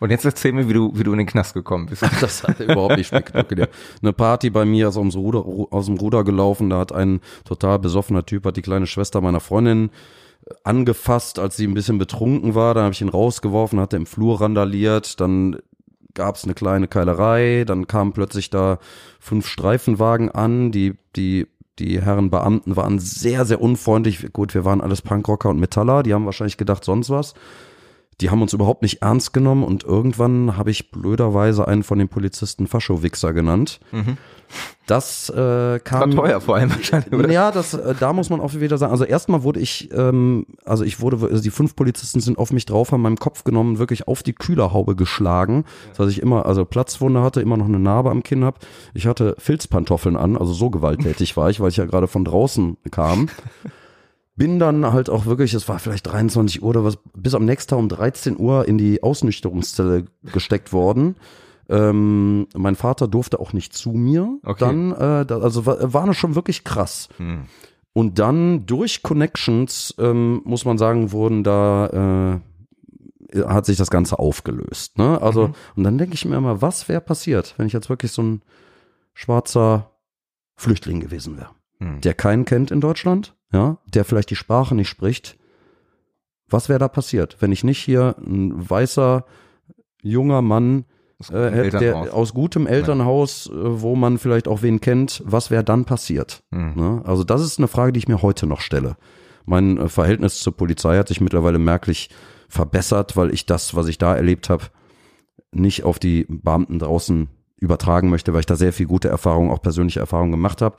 Und 0.00 0.10
jetzt 0.10 0.24
erzähl 0.24 0.52
mir, 0.52 0.68
wie 0.68 0.72
du, 0.72 0.92
wie 0.94 1.04
du 1.04 1.12
in 1.12 1.18
den 1.18 1.26
Knast 1.26 1.54
gekommen 1.54 1.86
bist. 1.86 2.02
Das 2.20 2.42
hat 2.42 2.60
überhaupt 2.60 2.96
nicht 2.96 3.08
spektakulär. 3.08 3.68
Eine 4.02 4.12
Party 4.12 4.50
bei 4.50 4.64
mir 4.64 4.88
ist 4.88 4.96
aus 4.96 5.12
dem, 5.12 5.20
Ruder, 5.20 5.44
aus 5.70 5.86
dem 5.86 5.96
Ruder 5.96 6.24
gelaufen. 6.24 6.70
Da 6.70 6.78
hat 6.78 6.92
ein 6.92 7.20
total 7.44 7.78
besoffener 7.78 8.24
Typ, 8.24 8.46
hat 8.46 8.56
die 8.56 8.62
kleine 8.62 8.86
Schwester 8.86 9.20
meiner 9.20 9.40
Freundin 9.40 9.90
angefasst, 10.64 11.38
als 11.38 11.56
sie 11.56 11.66
ein 11.66 11.74
bisschen 11.74 11.98
betrunken 11.98 12.54
war. 12.54 12.74
Dann 12.74 12.84
habe 12.84 12.94
ich 12.94 13.00
ihn 13.02 13.08
rausgeworfen, 13.08 13.80
hat 13.80 13.92
er 13.92 13.98
im 13.98 14.06
Flur 14.06 14.40
randaliert. 14.40 15.20
Dann 15.20 15.58
gab 16.16 16.34
es 16.34 16.42
eine 16.42 16.54
kleine 16.54 16.88
Keilerei, 16.88 17.62
dann 17.64 17.86
kamen 17.86 18.12
plötzlich 18.12 18.50
da 18.50 18.80
fünf 19.20 19.46
Streifenwagen 19.46 20.32
an, 20.32 20.72
die, 20.72 20.94
die, 21.14 21.46
die 21.78 22.02
Herren 22.02 22.30
Beamten 22.30 22.74
waren 22.74 22.98
sehr, 22.98 23.44
sehr 23.44 23.60
unfreundlich. 23.60 24.32
Gut, 24.32 24.54
wir 24.54 24.64
waren 24.64 24.80
alles 24.80 25.02
Punkrocker 25.02 25.50
und 25.50 25.60
Metaller, 25.60 26.02
die 26.02 26.12
haben 26.12 26.24
wahrscheinlich 26.24 26.56
gedacht, 26.56 26.82
sonst 26.82 27.10
was 27.10 27.34
die 28.20 28.30
haben 28.30 28.40
uns 28.40 28.52
überhaupt 28.52 28.82
nicht 28.82 29.02
ernst 29.02 29.32
genommen 29.32 29.62
und 29.62 29.84
irgendwann 29.84 30.56
habe 30.56 30.70
ich 30.70 30.90
blöderweise 30.90 31.68
einen 31.68 31.82
von 31.82 31.98
den 31.98 32.08
Polizisten 32.08 32.66
Faschowichser 32.66 33.32
genannt. 33.32 33.78
Mhm. 33.92 34.16
Das 34.86 35.28
äh, 35.30 35.80
kam 35.80 36.16
War 36.16 36.24
teuer 36.24 36.40
vor 36.40 36.54
allem 36.54 36.70
wahrscheinlich. 36.70 37.12
Oder? 37.12 37.30
Ja, 37.30 37.50
das 37.50 37.74
äh, 37.74 37.94
da 37.98 38.12
muss 38.12 38.30
man 38.30 38.40
auch 38.40 38.54
wieder 38.54 38.78
sagen. 38.78 38.92
Also 38.92 39.04
erstmal 39.04 39.42
wurde 39.42 39.58
ich, 39.58 39.90
ähm, 39.92 40.46
also 40.64 40.84
ich 40.84 41.00
wurde, 41.00 41.18
also 41.28 41.42
die 41.42 41.50
fünf 41.50 41.74
Polizisten 41.74 42.20
sind 42.20 42.38
auf 42.38 42.52
mich 42.52 42.66
drauf, 42.66 42.92
haben 42.92 43.02
meinen 43.02 43.16
Kopf 43.16 43.42
genommen, 43.42 43.78
wirklich 43.78 44.06
auf 44.06 44.22
die 44.22 44.32
Kühlerhaube 44.32 44.94
geschlagen, 44.94 45.64
so 45.92 46.04
dass 46.04 46.12
ich 46.12 46.22
immer, 46.22 46.46
also 46.46 46.64
Platzwunde 46.64 47.20
hatte, 47.20 47.40
immer 47.40 47.56
noch 47.56 47.66
eine 47.66 47.80
Narbe 47.80 48.10
am 48.10 48.22
Kinn 48.22 48.44
hab. 48.44 48.60
Ich 48.94 49.06
hatte 49.06 49.34
Filzpantoffeln 49.38 50.16
an, 50.16 50.36
also 50.36 50.52
so 50.52 50.70
gewalttätig 50.70 51.36
war 51.36 51.50
ich, 51.50 51.58
weil 51.58 51.70
ich 51.70 51.76
ja 51.76 51.84
gerade 51.84 52.06
von 52.06 52.24
draußen 52.24 52.76
kam. 52.90 53.28
bin 54.36 54.58
dann 54.58 54.92
halt 54.92 55.10
auch 55.10 55.26
wirklich, 55.26 55.54
es 55.54 55.68
war 55.68 55.78
vielleicht 55.78 56.06
23 56.06 56.62
Uhr 56.62 56.68
oder 56.68 56.84
was, 56.84 56.98
bis 57.14 57.34
am 57.34 57.44
nächsten 57.44 57.70
Tag 57.70 57.78
um 57.78 57.88
13 57.88 58.38
Uhr 58.38 58.68
in 58.68 58.78
die 58.78 59.02
Ausnüchterungszelle 59.02 60.04
gesteckt 60.32 60.72
worden. 60.72 61.16
Ähm, 61.68 62.46
mein 62.54 62.76
Vater 62.76 63.08
durfte 63.08 63.40
auch 63.40 63.52
nicht 63.52 63.72
zu 63.72 63.90
mir. 63.90 64.38
Okay. 64.44 64.60
Dann, 64.60 64.92
äh, 64.92 65.26
da, 65.26 65.38
also 65.38 65.66
war, 65.66 65.92
war 65.92 66.14
schon 66.14 66.34
wirklich 66.34 66.64
krass. 66.64 67.08
Hm. 67.16 67.46
Und 67.92 68.18
dann 68.18 68.66
durch 68.66 69.02
Connections, 69.02 69.94
ähm, 69.98 70.42
muss 70.44 70.66
man 70.66 70.76
sagen, 70.76 71.12
wurden 71.12 71.42
da, 71.42 72.42
äh, 73.32 73.42
hat 73.42 73.66
sich 73.66 73.78
das 73.78 73.90
Ganze 73.90 74.18
aufgelöst. 74.18 74.98
Ne? 74.98 75.20
Also, 75.20 75.48
mhm. 75.48 75.54
und 75.76 75.84
dann 75.84 75.98
denke 75.98 76.14
ich 76.14 76.24
mir 76.24 76.36
immer, 76.36 76.62
was 76.62 76.88
wäre 76.88 77.00
passiert, 77.00 77.54
wenn 77.56 77.66
ich 77.66 77.72
jetzt 77.72 77.88
wirklich 77.88 78.12
so 78.12 78.22
ein 78.22 78.42
schwarzer 79.14 79.90
Flüchtling 80.56 81.00
gewesen 81.00 81.36
wäre, 81.36 81.50
hm. 81.80 82.00
der 82.02 82.14
keinen 82.14 82.44
kennt 82.44 82.70
in 82.70 82.80
Deutschland, 82.80 83.34
ja, 83.56 83.78
der 83.86 84.04
vielleicht 84.04 84.30
die 84.30 84.36
Sprache 84.36 84.74
nicht 84.74 84.88
spricht, 84.88 85.38
was 86.48 86.68
wäre 86.68 86.78
da 86.78 86.88
passiert, 86.88 87.36
wenn 87.40 87.52
ich 87.52 87.64
nicht 87.64 87.78
hier 87.78 88.16
ein 88.18 88.68
weißer, 88.70 89.24
junger 90.02 90.42
Mann 90.42 90.84
äh, 91.30 91.50
hätte, 91.50 91.78
der 91.78 92.14
aus 92.14 92.34
gutem 92.34 92.66
Elternhaus, 92.66 93.48
äh, 93.48 93.52
wo 93.54 93.96
man 93.96 94.18
vielleicht 94.18 94.46
auch 94.46 94.62
wen 94.62 94.80
kennt, 94.80 95.22
was 95.24 95.50
wäre 95.50 95.64
dann 95.64 95.84
passiert? 95.84 96.42
Mhm. 96.50 96.72
Ne? 96.76 97.02
Also 97.04 97.24
das 97.24 97.42
ist 97.42 97.58
eine 97.58 97.68
Frage, 97.68 97.92
die 97.92 97.98
ich 97.98 98.08
mir 98.08 98.22
heute 98.22 98.46
noch 98.46 98.60
stelle. 98.60 98.96
Mein 99.46 99.78
äh, 99.78 99.88
Verhältnis 99.88 100.38
zur 100.38 100.56
Polizei 100.56 100.98
hat 100.98 101.08
sich 101.08 101.20
mittlerweile 101.20 101.58
merklich 101.58 102.10
verbessert, 102.48 103.16
weil 103.16 103.32
ich 103.32 103.46
das, 103.46 103.74
was 103.74 103.88
ich 103.88 103.98
da 103.98 104.14
erlebt 104.14 104.50
habe, 104.50 104.64
nicht 105.52 105.84
auf 105.84 105.98
die 105.98 106.26
Beamten 106.28 106.78
draußen 106.78 107.28
übertragen 107.56 108.10
möchte, 108.10 108.32
weil 108.32 108.40
ich 108.40 108.46
da 108.46 108.56
sehr 108.56 108.72
viel 108.72 108.86
gute 108.86 109.08
Erfahrungen, 109.08 109.50
auch 109.50 109.62
persönliche 109.62 110.00
Erfahrungen 110.00 110.32
gemacht 110.32 110.60
habe. 110.62 110.76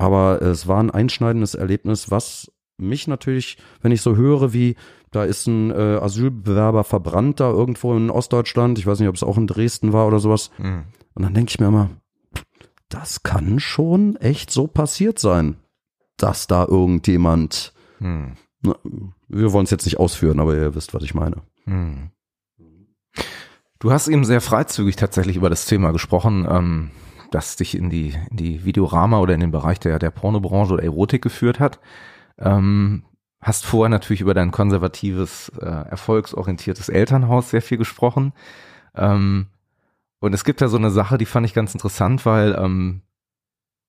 Aber 0.00 0.40
es 0.40 0.66
war 0.66 0.82
ein 0.82 0.90
einschneidendes 0.90 1.54
Erlebnis, 1.54 2.10
was 2.10 2.50
mich 2.78 3.06
natürlich, 3.06 3.58
wenn 3.82 3.92
ich 3.92 4.00
so 4.00 4.16
höre, 4.16 4.54
wie 4.54 4.76
da 5.10 5.24
ist 5.24 5.46
ein 5.46 5.70
äh, 5.70 5.98
Asylbewerber 6.00 6.84
verbrannt 6.84 7.38
da 7.38 7.50
irgendwo 7.50 7.94
in 7.94 8.08
Ostdeutschland, 8.08 8.78
ich 8.78 8.86
weiß 8.86 8.98
nicht, 8.98 9.10
ob 9.10 9.16
es 9.16 9.22
auch 9.22 9.36
in 9.36 9.46
Dresden 9.46 9.92
war 9.92 10.06
oder 10.06 10.18
sowas. 10.18 10.52
Mhm. 10.56 10.84
Und 11.12 11.22
dann 11.22 11.34
denke 11.34 11.50
ich 11.50 11.60
mir 11.60 11.66
immer, 11.66 11.90
das 12.88 13.22
kann 13.22 13.60
schon 13.60 14.16
echt 14.16 14.50
so 14.50 14.66
passiert 14.66 15.18
sein, 15.18 15.56
dass 16.16 16.46
da 16.46 16.64
irgendjemand. 16.64 17.74
Mhm. 17.98 18.36
Na, 18.62 18.76
wir 19.28 19.52
wollen 19.52 19.64
es 19.64 19.70
jetzt 19.70 19.84
nicht 19.84 19.98
ausführen, 19.98 20.40
aber 20.40 20.54
ihr 20.56 20.74
wisst, 20.74 20.94
was 20.94 21.02
ich 21.02 21.12
meine. 21.12 21.42
Mhm. 21.66 22.10
Du 23.78 23.92
hast 23.92 24.08
eben 24.08 24.24
sehr 24.24 24.40
freizügig 24.40 24.96
tatsächlich 24.96 25.36
über 25.36 25.50
das 25.50 25.66
Thema 25.66 25.90
gesprochen. 25.90 26.46
Ähm 26.50 26.90
das 27.30 27.56
dich 27.56 27.76
in 27.76 27.90
die, 27.90 28.14
in 28.30 28.36
die 28.36 28.64
Videorama 28.64 29.18
oder 29.18 29.34
in 29.34 29.40
den 29.40 29.50
Bereich 29.50 29.78
der, 29.80 29.98
der 29.98 30.10
Pornobranche 30.10 30.74
oder 30.74 30.82
Erotik 30.82 31.22
geführt 31.22 31.60
hat. 31.60 31.80
Ähm, 32.38 33.04
hast 33.40 33.64
vorher 33.64 33.88
natürlich 33.88 34.20
über 34.20 34.34
dein 34.34 34.50
konservatives, 34.50 35.50
äh, 35.60 35.66
erfolgsorientiertes 35.66 36.88
Elternhaus 36.88 37.50
sehr 37.50 37.62
viel 37.62 37.78
gesprochen. 37.78 38.32
Ähm, 38.94 39.46
und 40.20 40.34
es 40.34 40.44
gibt 40.44 40.60
da 40.60 40.68
so 40.68 40.76
eine 40.76 40.90
Sache, 40.90 41.16
die 41.16 41.26
fand 41.26 41.46
ich 41.46 41.54
ganz 41.54 41.72
interessant, 41.72 42.26
weil 42.26 42.54
ähm, 42.58 43.02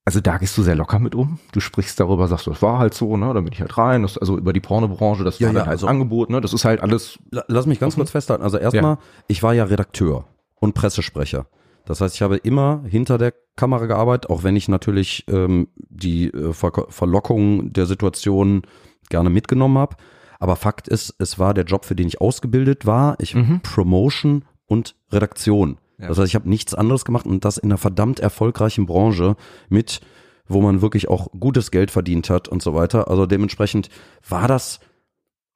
also 0.03 0.19
da 0.19 0.37
gehst 0.37 0.57
du 0.57 0.63
sehr 0.63 0.75
locker 0.75 0.99
mit 0.99 1.13
um. 1.13 1.39
Du 1.51 1.59
sprichst 1.59 1.99
darüber, 1.99 2.27
sagst 2.27 2.47
du, 2.47 2.51
das 2.51 2.61
war 2.61 2.79
halt 2.79 2.93
so, 2.93 3.17
ne? 3.17 3.33
Da 3.33 3.41
bin 3.41 3.53
ich 3.53 3.61
halt 3.61 3.77
rein. 3.77 4.01
Das, 4.01 4.17
also 4.17 4.37
über 4.37 4.51
die 4.51 4.59
Pornobranche, 4.59 5.23
das 5.23 5.37
ja, 5.39 5.49
war 5.49 5.53
ja, 5.53 5.59
halt 5.61 5.69
also, 5.69 5.87
Angebot, 5.87 6.29
ne? 6.29 6.41
Das 6.41 6.53
ist 6.53 6.65
halt 6.65 6.81
alles. 6.81 7.19
Lass 7.29 7.67
mich 7.67 7.79
ganz 7.79 7.93
offen. 7.93 8.01
kurz 8.01 8.11
festhalten. 8.11 8.43
Also 8.43 8.57
erstmal, 8.57 8.95
ja. 8.95 8.99
ich 9.27 9.43
war 9.43 9.53
ja 9.53 9.65
Redakteur 9.65 10.25
und 10.55 10.73
Pressesprecher. 10.73 11.45
Das 11.85 12.01
heißt, 12.01 12.15
ich 12.15 12.21
habe 12.21 12.37
immer 12.37 12.83
hinter 12.87 13.17
der 13.17 13.33
Kamera 13.55 13.85
gearbeitet, 13.85 14.29
auch 14.29 14.43
wenn 14.43 14.55
ich 14.55 14.67
natürlich 14.67 15.25
ähm, 15.27 15.67
die 15.75 16.27
äh, 16.27 16.53
Ver 16.53 16.71
Verlockung 16.89 17.73
der 17.73 17.85
Situation 17.85 18.61
gerne 19.09 19.29
mitgenommen 19.29 19.77
habe. 19.77 19.95
Aber 20.39 20.55
Fakt 20.55 20.87
ist, 20.87 21.15
es 21.19 21.37
war 21.37 21.53
der 21.53 21.65
Job, 21.65 21.85
für 21.85 21.95
den 21.95 22.07
ich 22.07 22.21
ausgebildet 22.21 22.85
war. 22.85 23.15
Ich 23.19 23.35
mhm. 23.35 23.61
Promotion 23.61 24.45
und 24.65 24.95
Redaktion. 25.11 25.77
Ja. 25.99 26.07
Das 26.07 26.17
heißt, 26.17 26.29
ich 26.29 26.35
habe 26.35 26.49
nichts 26.49 26.73
anderes 26.73 27.05
gemacht 27.05 27.25
und 27.25 27.45
das 27.45 27.57
in 27.57 27.69
einer 27.69 27.77
verdammt 27.77 28.19
erfolgreichen 28.19 28.85
Branche 28.85 29.35
mit, 29.69 30.01
wo 30.47 30.61
man 30.61 30.81
wirklich 30.81 31.09
auch 31.09 31.27
gutes 31.39 31.71
Geld 31.71 31.91
verdient 31.91 32.29
hat 32.29 32.47
und 32.47 32.61
so 32.61 32.73
weiter. 32.73 33.07
Also 33.07 33.25
dementsprechend 33.25 33.89
war 34.27 34.47
das 34.47 34.79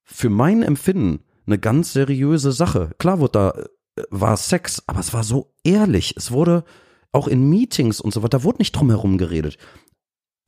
für 0.04 0.30
mein 0.30 0.62
Empfinden 0.62 1.22
eine 1.48 1.58
ganz 1.58 1.94
seriöse 1.94 2.52
Sache. 2.52 2.92
Klar 2.98 3.20
wurde 3.20 3.32
da 3.32 3.54
war 4.10 4.38
Sex, 4.38 4.84
aber 4.88 5.00
es 5.00 5.14
war 5.14 5.24
so 5.24 5.54
ehrlich. 5.64 6.16
Es 6.18 6.32
wurde 6.32 6.64
auch 7.12 7.28
in 7.28 7.50
Meetings 7.50 8.02
und 8.02 8.14
so 8.14 8.22
weiter, 8.22 8.40
da 8.40 8.44
wurde 8.44 8.60
nicht 8.60 8.74
drum 8.74 8.90
herum 8.90 9.18
geredet. 9.18 9.58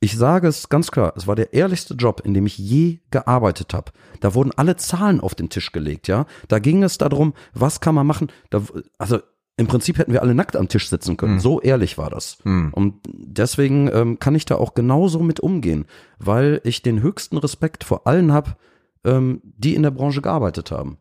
Ich 0.00 0.16
sage 0.16 0.46
es 0.46 0.68
ganz 0.68 0.90
klar, 0.92 1.14
es 1.16 1.26
war 1.26 1.34
der 1.34 1.54
ehrlichste 1.54 1.94
Job, 1.94 2.22
in 2.24 2.34
dem 2.34 2.46
ich 2.46 2.56
je 2.56 3.00
gearbeitet 3.10 3.74
habe. 3.74 3.90
Da 4.20 4.34
wurden 4.34 4.52
alle 4.54 4.76
Zahlen 4.76 5.20
auf 5.20 5.34
den 5.34 5.48
Tisch 5.48 5.72
gelegt, 5.72 6.06
ja. 6.06 6.26
Da 6.46 6.60
ging 6.60 6.84
es 6.84 6.98
darum, 6.98 7.34
was 7.52 7.80
kann 7.80 7.96
man 7.96 8.06
machen. 8.06 8.28
Da, 8.50 8.62
also 8.98 9.18
im 9.56 9.66
Prinzip 9.66 9.98
hätten 9.98 10.12
wir 10.12 10.22
alle 10.22 10.36
nackt 10.36 10.54
am 10.54 10.68
Tisch 10.68 10.88
sitzen 10.88 11.16
können. 11.16 11.34
Mhm. 11.34 11.40
So 11.40 11.60
ehrlich 11.60 11.98
war 11.98 12.10
das. 12.10 12.38
Mhm. 12.44 12.70
Und 12.72 12.94
deswegen 13.08 13.90
ähm, 13.92 14.20
kann 14.20 14.36
ich 14.36 14.44
da 14.44 14.54
auch 14.54 14.74
genauso 14.74 15.18
mit 15.18 15.40
umgehen, 15.40 15.86
weil 16.20 16.60
ich 16.62 16.82
den 16.82 17.02
höchsten 17.02 17.38
Respekt 17.38 17.82
vor 17.82 18.06
allen 18.06 18.32
habe, 18.32 18.56
ähm, 19.04 19.42
die 19.42 19.74
in 19.74 19.82
der 19.82 19.90
Branche 19.90 20.22
gearbeitet 20.22 20.70
haben. 20.70 20.98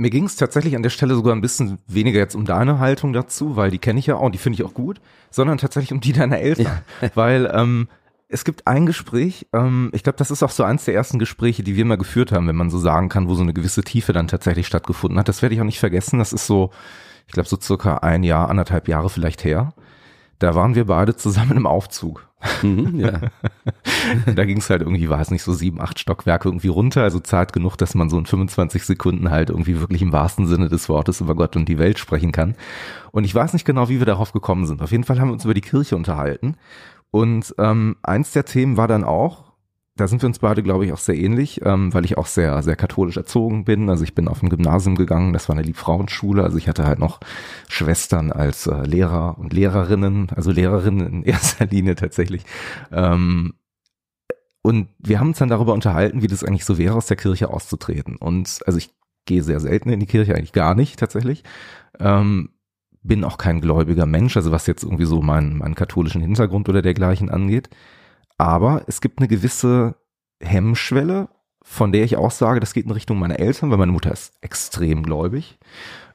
Mir 0.00 0.08
ging 0.08 0.24
es 0.24 0.36
tatsächlich 0.36 0.74
an 0.76 0.82
der 0.82 0.88
Stelle 0.88 1.14
sogar 1.14 1.34
ein 1.34 1.42
bisschen 1.42 1.78
weniger 1.86 2.18
jetzt 2.18 2.34
um 2.34 2.46
deine 2.46 2.78
Haltung 2.78 3.12
dazu, 3.12 3.56
weil 3.56 3.70
die 3.70 3.78
kenne 3.78 3.98
ich 3.98 4.06
ja 4.06 4.16
auch 4.16 4.22
und 4.22 4.34
die 4.34 4.38
finde 4.38 4.54
ich 4.54 4.64
auch 4.64 4.72
gut, 4.72 4.98
sondern 5.30 5.58
tatsächlich 5.58 5.92
um 5.92 6.00
die 6.00 6.14
deiner 6.14 6.38
Eltern. 6.38 6.80
Ja. 7.02 7.10
weil 7.14 7.50
ähm, 7.52 7.86
es 8.26 8.44
gibt 8.44 8.66
ein 8.66 8.86
Gespräch, 8.86 9.46
ähm, 9.52 9.90
ich 9.92 10.02
glaube, 10.02 10.16
das 10.16 10.30
ist 10.30 10.42
auch 10.42 10.52
so 10.52 10.64
eins 10.64 10.86
der 10.86 10.94
ersten 10.94 11.18
Gespräche, 11.18 11.62
die 11.62 11.76
wir 11.76 11.84
mal 11.84 11.98
geführt 11.98 12.32
haben, 12.32 12.48
wenn 12.48 12.56
man 12.56 12.70
so 12.70 12.78
sagen 12.78 13.10
kann, 13.10 13.28
wo 13.28 13.34
so 13.34 13.42
eine 13.42 13.52
gewisse 13.52 13.82
Tiefe 13.82 14.14
dann 14.14 14.26
tatsächlich 14.26 14.66
stattgefunden 14.66 15.18
hat. 15.18 15.28
Das 15.28 15.42
werde 15.42 15.54
ich 15.54 15.60
auch 15.60 15.66
nicht 15.66 15.80
vergessen. 15.80 16.18
Das 16.18 16.32
ist 16.32 16.46
so, 16.46 16.70
ich 17.26 17.34
glaube, 17.34 17.48
so 17.48 17.58
circa 17.60 17.98
ein 17.98 18.22
Jahr, 18.22 18.48
anderthalb 18.48 18.88
Jahre 18.88 19.10
vielleicht 19.10 19.44
her. 19.44 19.74
Da 20.40 20.54
waren 20.54 20.74
wir 20.74 20.86
beide 20.86 21.14
zusammen 21.14 21.56
im 21.56 21.66
Aufzug. 21.66 22.26
Mhm, 22.62 22.98
ja. 22.98 23.20
da 24.34 24.44
ging 24.46 24.56
es 24.56 24.70
halt 24.70 24.80
irgendwie, 24.80 25.10
war 25.10 25.20
es 25.20 25.30
nicht 25.30 25.42
so 25.42 25.52
sieben, 25.52 25.80
acht 25.80 25.98
Stockwerke 25.98 26.48
irgendwie 26.48 26.68
runter, 26.68 27.02
also 27.02 27.20
zart 27.20 27.52
genug, 27.52 27.76
dass 27.76 27.94
man 27.94 28.08
so 28.08 28.18
in 28.18 28.24
25 28.24 28.84
Sekunden 28.84 29.30
halt 29.30 29.50
irgendwie 29.50 29.78
wirklich 29.78 30.00
im 30.00 30.12
wahrsten 30.12 30.46
Sinne 30.46 30.70
des 30.70 30.88
Wortes 30.88 31.20
über 31.20 31.34
Gott 31.34 31.56
und 31.56 31.68
die 31.68 31.78
Welt 31.78 31.98
sprechen 31.98 32.32
kann. 32.32 32.56
Und 33.12 33.24
ich 33.24 33.34
weiß 33.34 33.52
nicht 33.52 33.66
genau, 33.66 33.90
wie 33.90 33.98
wir 33.98 34.06
darauf 34.06 34.32
gekommen 34.32 34.64
sind. 34.66 34.80
Auf 34.80 34.92
jeden 34.92 35.04
Fall 35.04 35.20
haben 35.20 35.28
wir 35.28 35.34
uns 35.34 35.44
über 35.44 35.54
die 35.54 35.60
Kirche 35.60 35.94
unterhalten. 35.94 36.56
Und 37.10 37.54
ähm, 37.58 37.96
eins 38.02 38.32
der 38.32 38.46
Themen 38.46 38.78
war 38.78 38.88
dann 38.88 39.04
auch, 39.04 39.49
da 40.00 40.08
sind 40.08 40.22
wir 40.22 40.28
uns 40.28 40.38
beide, 40.38 40.62
glaube 40.62 40.86
ich, 40.86 40.92
auch 40.92 40.98
sehr 40.98 41.16
ähnlich, 41.16 41.60
ähm, 41.64 41.92
weil 41.92 42.06
ich 42.06 42.16
auch 42.16 42.26
sehr, 42.26 42.62
sehr 42.62 42.76
katholisch 42.76 43.18
erzogen 43.18 43.66
bin. 43.66 43.90
Also 43.90 44.02
ich 44.02 44.14
bin 44.14 44.28
auf 44.28 44.42
ein 44.42 44.48
Gymnasium 44.48 44.96
gegangen, 44.96 45.34
das 45.34 45.48
war 45.48 45.56
eine 45.56 45.64
Liebfrauenschule. 45.64 46.42
Also 46.42 46.56
ich 46.56 46.68
hatte 46.68 46.86
halt 46.86 46.98
noch 46.98 47.20
Schwestern 47.68 48.32
als 48.32 48.66
äh, 48.66 48.82
Lehrer 48.84 49.38
und 49.38 49.52
Lehrerinnen, 49.52 50.28
also 50.34 50.50
Lehrerinnen 50.50 51.06
in 51.06 51.22
erster 51.24 51.66
Linie 51.66 51.96
tatsächlich. 51.96 52.44
Ähm, 52.90 53.54
und 54.62 54.88
wir 54.98 55.20
haben 55.20 55.28
uns 55.28 55.38
dann 55.38 55.50
darüber 55.50 55.74
unterhalten, 55.74 56.22
wie 56.22 56.28
das 56.28 56.44
eigentlich 56.44 56.64
so 56.64 56.78
wäre, 56.78 56.94
aus 56.94 57.06
der 57.06 57.16
Kirche 57.18 57.50
auszutreten. 57.50 58.16
Und 58.16 58.60
also 58.66 58.78
ich 58.78 58.90
gehe 59.26 59.42
sehr 59.42 59.60
selten 59.60 59.90
in 59.90 60.00
die 60.00 60.06
Kirche, 60.06 60.34
eigentlich 60.34 60.52
gar 60.52 60.74
nicht 60.74 60.98
tatsächlich. 60.98 61.44
Ähm, 61.98 62.50
bin 63.02 63.24
auch 63.24 63.36
kein 63.36 63.60
gläubiger 63.60 64.06
Mensch, 64.06 64.36
also 64.36 64.50
was 64.50 64.66
jetzt 64.66 64.82
irgendwie 64.82 65.04
so 65.04 65.20
meinen, 65.20 65.58
meinen 65.58 65.74
katholischen 65.74 66.22
Hintergrund 66.22 66.68
oder 66.70 66.80
dergleichen 66.80 67.30
angeht. 67.30 67.68
Aber 68.40 68.84
es 68.86 69.02
gibt 69.02 69.18
eine 69.18 69.28
gewisse 69.28 69.96
Hemmschwelle, 70.42 71.28
von 71.62 71.92
der 71.92 72.04
ich 72.04 72.16
auch 72.16 72.30
sage, 72.30 72.58
das 72.58 72.72
geht 72.72 72.86
in 72.86 72.90
Richtung 72.90 73.18
meiner 73.18 73.38
Eltern, 73.38 73.70
weil 73.70 73.76
meine 73.76 73.92
Mutter 73.92 74.10
ist 74.10 74.32
extrem 74.40 75.02
gläubig, 75.02 75.58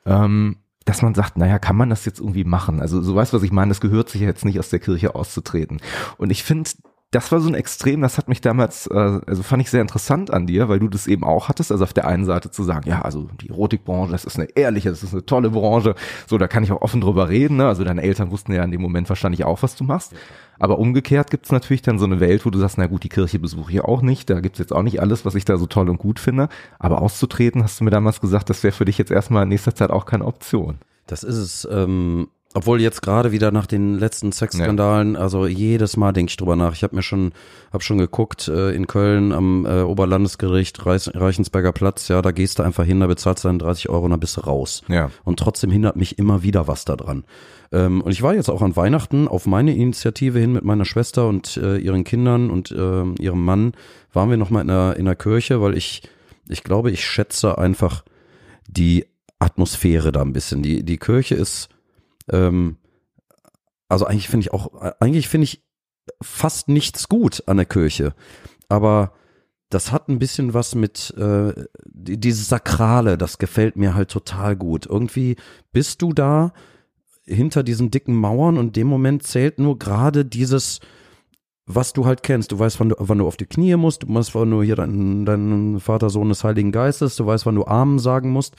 ähm, 0.07 0.57
dass 0.85 1.03
man 1.03 1.13
sagt, 1.13 1.37
naja, 1.37 1.59
kann 1.59 1.75
man 1.75 1.91
das 1.91 2.03
jetzt 2.03 2.19
irgendwie 2.19 2.43
machen? 2.43 2.81
Also 2.81 2.99
so 2.99 3.13
weißt 3.15 3.31
du, 3.31 3.37
was 3.37 3.43
ich 3.43 3.51
meine, 3.51 3.69
das 3.69 3.79
gehört 3.79 4.09
sich 4.09 4.21
jetzt 4.21 4.43
nicht 4.43 4.57
aus 4.57 4.69
der 4.69 4.79
Kirche 4.79 5.13
auszutreten. 5.13 5.79
Und 6.17 6.31
ich 6.31 6.43
finde, 6.43 6.71
das 7.11 7.31
war 7.31 7.39
so 7.39 7.47
ein 7.47 7.53
Extrem, 7.53 8.01
das 8.01 8.17
hat 8.17 8.27
mich 8.27 8.41
damals, 8.41 8.87
äh, 8.87 9.19
also 9.27 9.43
fand 9.43 9.61
ich 9.61 9.69
sehr 9.69 9.81
interessant 9.81 10.31
an 10.31 10.47
dir, 10.47 10.67
weil 10.67 10.79
du 10.79 10.87
das 10.87 11.05
eben 11.05 11.23
auch 11.23 11.47
hattest, 11.47 11.71
also 11.71 11.83
auf 11.83 11.93
der 11.93 12.07
einen 12.07 12.25
Seite 12.25 12.49
zu 12.49 12.63
sagen, 12.63 12.89
ja, 12.89 13.03
also 13.03 13.29
die 13.39 13.49
Erotikbranche, 13.49 14.11
das 14.11 14.25
ist 14.25 14.37
eine 14.37 14.49
ehrliche, 14.55 14.89
das 14.89 15.03
ist 15.03 15.13
eine 15.13 15.25
tolle 15.27 15.51
Branche, 15.51 15.93
so, 16.25 16.39
da 16.39 16.47
kann 16.47 16.63
ich 16.63 16.71
auch 16.71 16.81
offen 16.81 17.01
drüber 17.01 17.29
reden, 17.29 17.57
ne? 17.57 17.67
also 17.67 17.83
deine 17.83 18.01
Eltern 18.01 18.31
wussten 18.31 18.51
ja 18.51 18.63
in 18.63 18.71
dem 18.71 18.81
Moment 18.81 19.07
wahrscheinlich 19.09 19.45
auch, 19.45 19.61
was 19.61 19.75
du 19.75 19.83
machst, 19.83 20.13
aber 20.59 20.79
umgekehrt 20.79 21.31
gibt's 21.31 21.51
natürlich 21.51 21.81
dann 21.81 21.99
so 21.99 22.05
eine 22.05 22.19
Welt, 22.19 22.45
wo 22.45 22.49
du 22.49 22.59
sagst, 22.59 22.77
na 22.77 22.87
gut, 22.87 23.03
die 23.03 23.09
Kirche 23.09 23.39
besuche 23.39 23.71
ich 23.71 23.81
auch 23.81 24.01
nicht, 24.01 24.29
da 24.29 24.39
gibt's 24.39 24.59
jetzt 24.59 24.73
auch 24.73 24.83
nicht 24.83 25.01
alles, 25.01 25.25
was 25.25 25.35
ich 25.35 25.45
da 25.45 25.57
so 25.57 25.65
toll 25.65 25.89
und 25.89 25.97
gut 25.97 26.19
finde, 26.19 26.49
aber 26.79 27.01
auszutreten, 27.01 27.63
hast 27.63 27.79
du 27.79 27.83
mir 27.83 27.91
damals 27.91 28.21
gesagt, 28.21 28.49
das 28.49 28.63
wäre 28.63 28.73
für 28.73 28.85
dich 28.85 28.97
jetzt 28.97 29.11
erstmal 29.11 29.43
in 29.43 29.49
nächster 29.49 29.75
Zeit 29.75 29.89
auch 29.89 30.05
keine 30.05 30.25
Option. 30.25 30.77
Das 31.07 31.23
ist 31.23 31.37
es, 31.37 31.67
ähm, 31.71 32.27
obwohl 32.55 32.79
jetzt 32.79 33.01
gerade 33.01 33.33
wieder 33.33 33.51
nach 33.51 33.67
den 33.67 33.99
letzten 33.99 34.31
Sexskandalen, 34.31 35.15
ja. 35.15 35.19
also 35.19 35.45
jedes 35.45 35.97
Mal 35.97 36.13
denke 36.13 36.29
ich 36.29 36.37
drüber 36.37 36.55
nach. 36.55 36.71
Ich 36.71 36.83
habe 36.83 36.95
mir 36.95 37.03
schon, 37.03 37.33
habe 37.73 37.83
schon 37.83 37.97
geguckt 37.97 38.47
äh, 38.47 38.71
in 38.71 38.87
Köln 38.87 39.33
am 39.33 39.65
äh, 39.65 39.81
Oberlandesgericht 39.81 40.85
Reich, 40.85 41.09
Reichensberger 41.13 41.73
Platz. 41.73 42.07
Ja, 42.07 42.21
da 42.21 42.31
gehst 42.31 42.57
du 42.57 42.63
einfach 42.63 42.85
hin, 42.85 43.01
da 43.01 43.07
bezahlst 43.07 43.43
du 43.43 43.49
dann 43.49 43.59
30 43.59 43.89
Euro 43.89 44.05
und 44.05 44.11
dann 44.11 44.21
bist 44.21 44.37
du 44.37 44.41
raus. 44.41 44.83
Ja. 44.87 45.11
Und 45.25 45.37
trotzdem 45.37 45.69
hindert 45.69 45.97
mich 45.97 46.17
immer 46.17 46.43
wieder 46.43 46.65
was 46.65 46.85
da 46.85 46.95
dran. 46.95 47.25
Ähm, 47.71 48.01
und 48.01 48.11
ich 48.11 48.21
war 48.21 48.33
jetzt 48.33 48.49
auch 48.49 48.61
an 48.61 48.75
Weihnachten 48.75 49.27
auf 49.27 49.45
meine 49.45 49.75
Initiative 49.75 50.39
hin 50.39 50.53
mit 50.53 50.63
meiner 50.63 50.85
Schwester 50.85 51.27
und 51.27 51.57
äh, 51.57 51.77
ihren 51.77 52.03
Kindern 52.03 52.49
und 52.49 52.71
äh, 52.71 53.03
ihrem 53.19 53.43
Mann 53.43 53.73
waren 54.13 54.29
wir 54.29 54.37
noch 54.37 54.49
mal 54.49 54.61
in 54.61 54.67
der 54.67 54.95
in 54.97 55.05
der 55.05 55.15
Kirche, 55.15 55.61
weil 55.61 55.77
ich 55.77 56.03
ich 56.47 56.63
glaube, 56.63 56.91
ich 56.91 57.03
schätze 57.05 57.57
einfach 57.57 58.03
die 58.67 59.05
Atmosphäre 59.39 60.11
da 60.11 60.21
ein 60.21 60.33
bisschen. 60.33 60.63
Die 60.63 60.83
die 60.83 60.97
Kirche 60.97 61.35
ist 61.35 61.69
ähm, 62.31 62.77
also 63.87 64.05
eigentlich 64.05 64.29
finde 64.29 64.45
ich 64.45 64.53
auch, 64.53 64.73
eigentlich 64.99 65.27
finde 65.27 65.45
ich 65.45 65.63
fast 66.21 66.67
nichts 66.69 67.07
gut 67.07 67.43
an 67.47 67.57
der 67.57 67.65
Kirche. 67.65 68.13
Aber 68.69 69.13
das 69.69 69.91
hat 69.91 70.09
ein 70.09 70.19
bisschen 70.19 70.53
was 70.53 70.75
mit 70.75 71.13
äh, 71.17 71.53
dieses 71.85 72.47
Sakrale, 72.47 73.17
das 73.17 73.37
gefällt 73.37 73.75
mir 73.75 73.95
halt 73.95 74.09
total 74.09 74.55
gut. 74.55 74.85
Irgendwie 74.85 75.35
bist 75.71 76.01
du 76.01 76.13
da 76.13 76.53
hinter 77.27 77.63
diesen 77.63 77.91
dicken 77.91 78.15
Mauern 78.15 78.57
und 78.57 78.75
dem 78.75 78.87
Moment 78.87 79.23
zählt 79.23 79.59
nur 79.59 79.79
gerade 79.79 80.25
dieses, 80.25 80.79
was 81.65 81.93
du 81.93 82.05
halt 82.05 82.23
kennst. 82.23 82.51
Du 82.51 82.59
weißt, 82.59 82.79
wann 82.79 82.89
du, 82.89 82.95
wann 82.99 83.17
du 83.17 83.27
auf 83.27 83.37
die 83.37 83.45
Knie 83.45 83.75
musst, 83.75 84.03
du 84.03 84.13
weißt, 84.13 84.35
wann 84.35 84.51
du 84.51 84.61
hier 84.61 84.75
deinen, 84.75 85.25
deinen 85.25 85.79
Vater, 85.79 86.09
Sohn 86.09 86.29
des 86.29 86.43
Heiligen 86.43 86.71
Geistes, 86.71 87.15
du 87.15 87.25
weißt, 87.25 87.45
wann 87.45 87.55
du 87.55 87.65
Amen 87.65 87.99
sagen 87.99 88.29
musst 88.29 88.55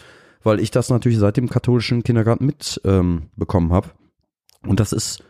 weil 0.47 0.61
ich 0.61 0.71
das 0.71 0.89
natürlich 0.89 1.19
seit 1.19 1.37
dem 1.37 1.51
katholischen 1.51 2.05
Kindergarten 2.05 2.47
mitbekommen 2.47 3.69
ähm, 3.69 3.73
habe. 3.73 3.91
Und 4.65 4.79
das 4.79 4.93
ist 4.93 5.25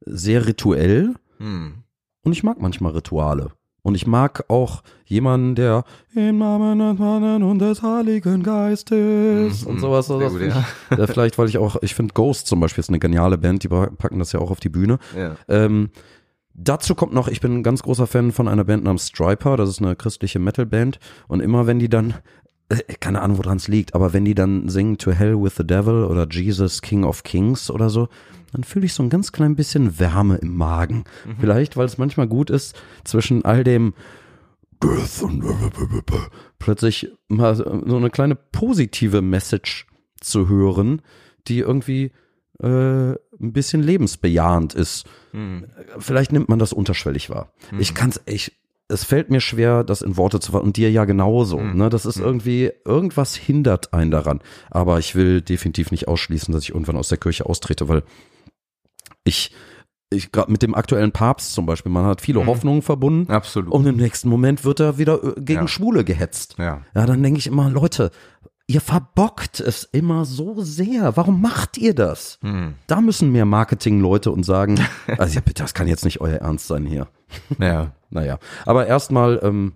sehr 0.00 0.46
rituell. 0.46 1.14
Hm. 1.38 1.84
Und 2.24 2.32
ich 2.32 2.42
mag 2.42 2.60
manchmal 2.60 2.92
Rituale. 2.92 3.52
Und 3.82 3.96
ich 3.96 4.06
mag 4.06 4.44
auch 4.48 4.82
jemanden, 5.06 5.56
der 5.56 5.84
im 6.14 6.38
Namen 6.38 6.78
des 6.78 6.98
Mannes 6.98 7.42
und 7.42 7.58
des 7.58 7.82
Heiligen 7.82 8.42
Geistes 8.42 9.64
mhm. 9.64 9.70
und 9.70 9.80
sowas. 9.80 10.06
Sehr 10.06 10.30
gut, 10.30 10.40
ja. 10.40 11.06
vielleicht, 11.06 11.36
weil 11.36 11.48
ich 11.48 11.58
auch, 11.58 11.76
ich 11.82 11.94
finde 11.94 12.14
Ghost 12.14 12.46
zum 12.46 12.60
Beispiel 12.60 12.80
ist 12.80 12.90
eine 12.90 13.00
geniale 13.00 13.38
Band, 13.38 13.64
die 13.64 13.68
packen 13.68 14.20
das 14.20 14.32
ja 14.32 14.40
auch 14.40 14.52
auf 14.52 14.60
die 14.60 14.68
Bühne. 14.68 14.98
Ja. 15.16 15.36
Ähm, 15.48 15.90
dazu 16.54 16.94
kommt 16.94 17.12
noch, 17.12 17.26
ich 17.26 17.40
bin 17.40 17.58
ein 17.58 17.62
ganz 17.64 17.82
großer 17.82 18.06
Fan 18.06 18.30
von 18.30 18.46
einer 18.46 18.64
Band 18.64 18.84
namens 18.84 19.08
Striper, 19.08 19.56
das 19.56 19.68
ist 19.68 19.82
eine 19.82 19.96
christliche 19.96 20.38
Metalband. 20.38 21.00
Und 21.26 21.40
immer 21.40 21.66
wenn 21.66 21.80
die 21.80 21.88
dann 21.88 22.14
äh, 22.68 22.94
keine 23.00 23.20
Ahnung, 23.20 23.38
woran 23.38 23.56
es 23.56 23.66
liegt, 23.66 23.94
aber 23.94 24.12
wenn 24.12 24.24
die 24.24 24.34
dann 24.34 24.68
singen 24.68 24.96
To 24.98 25.10
Hell 25.10 25.42
with 25.42 25.56
the 25.56 25.66
Devil 25.66 26.04
oder 26.04 26.26
Jesus 26.30 26.82
King 26.82 27.04
of 27.04 27.24
Kings 27.24 27.68
oder 27.68 27.90
so, 27.90 28.08
dann 28.52 28.64
fühle 28.64 28.86
ich 28.86 28.94
so 28.94 29.02
ein 29.02 29.10
ganz 29.10 29.32
klein 29.32 29.56
bisschen 29.56 29.98
Wärme 29.98 30.36
im 30.36 30.54
Magen. 30.56 31.04
Mhm. 31.24 31.36
Vielleicht, 31.40 31.76
weil 31.76 31.86
es 31.86 31.98
manchmal 31.98 32.28
gut 32.28 32.50
ist, 32.50 32.80
zwischen 33.04 33.44
all 33.44 33.64
dem 33.64 33.94
plötzlich 36.58 37.08
mal 37.28 37.54
so 37.54 37.96
eine 37.96 38.10
kleine 38.10 38.34
positive 38.34 39.22
Message 39.22 39.86
zu 40.20 40.48
hören, 40.48 41.02
die 41.46 41.60
irgendwie 41.60 42.12
äh, 42.60 43.12
ein 43.12 43.18
bisschen 43.52 43.82
lebensbejahend 43.82 44.74
ist. 44.74 45.06
Mhm. 45.32 45.66
Vielleicht 45.98 46.32
nimmt 46.32 46.48
man 46.48 46.58
das 46.58 46.72
unterschwellig 46.72 47.30
wahr. 47.30 47.52
Mhm. 47.70 47.80
Ich 47.80 47.94
kann 47.94 48.10
es, 48.10 48.20
ich 48.26 48.52
es 48.88 49.04
fällt 49.04 49.30
mir 49.30 49.40
schwer, 49.40 49.84
das 49.84 50.02
in 50.02 50.16
Worte 50.16 50.38
zu 50.38 50.52
fassen 50.52 50.66
und 50.66 50.76
dir 50.76 50.90
ja 50.90 51.04
genauso. 51.04 51.58
Mhm. 51.58 51.76
Ne? 51.76 51.88
Das 51.88 52.04
ist 52.04 52.18
mhm. 52.18 52.24
irgendwie, 52.24 52.72
irgendwas 52.84 53.34
hindert 53.34 53.94
einen 53.94 54.10
daran. 54.10 54.40
Aber 54.70 54.98
ich 54.98 55.14
will 55.14 55.40
definitiv 55.40 55.90
nicht 55.90 56.08
ausschließen, 56.08 56.52
dass 56.52 56.64
ich 56.64 56.70
irgendwann 56.70 56.96
aus 56.96 57.08
der 57.08 57.18
Kirche 57.18 57.46
austrete, 57.46 57.88
weil 57.88 58.02
ich, 59.24 59.52
ich 60.10 60.32
gerade 60.32 60.50
mit 60.50 60.62
dem 60.62 60.74
aktuellen 60.74 61.12
Papst 61.12 61.52
zum 61.52 61.66
Beispiel, 61.66 61.92
man 61.92 62.04
hat 62.04 62.20
viele 62.20 62.40
mhm. 62.40 62.46
Hoffnungen 62.46 62.82
verbunden. 62.82 63.30
Absolut. 63.30 63.72
Und 63.72 63.86
im 63.86 63.96
nächsten 63.96 64.28
Moment 64.28 64.64
wird 64.64 64.80
er 64.80 64.98
wieder 64.98 65.22
äh, 65.22 65.40
gegen 65.40 65.62
ja. 65.62 65.68
Schwule 65.68 66.04
gehetzt. 66.04 66.56
Ja. 66.58 66.82
ja, 66.94 67.06
dann 67.06 67.22
denke 67.22 67.38
ich 67.38 67.46
immer, 67.46 67.70
Leute, 67.70 68.10
ihr 68.66 68.80
verbockt 68.80 69.60
es 69.60 69.84
immer 69.84 70.24
so 70.24 70.62
sehr. 70.62 71.16
Warum 71.16 71.40
macht 71.40 71.78
ihr 71.78 71.94
das? 71.94 72.38
Hm. 72.42 72.74
Da 72.86 73.00
müssen 73.00 73.32
mehr 73.32 73.44
Marketingleute 73.44 74.30
und 74.30 74.44
sagen, 74.44 74.80
also 75.18 75.34
ja 75.34 75.40
bitte, 75.40 75.62
das 75.62 75.74
kann 75.74 75.88
jetzt 75.88 76.04
nicht 76.04 76.20
euer 76.20 76.38
Ernst 76.38 76.66
sein 76.66 76.86
hier. 76.86 77.08
Ja. 77.58 77.92
naja. 78.10 78.38
Aber 78.64 78.86
erstmal, 78.86 79.40
ähm, 79.42 79.74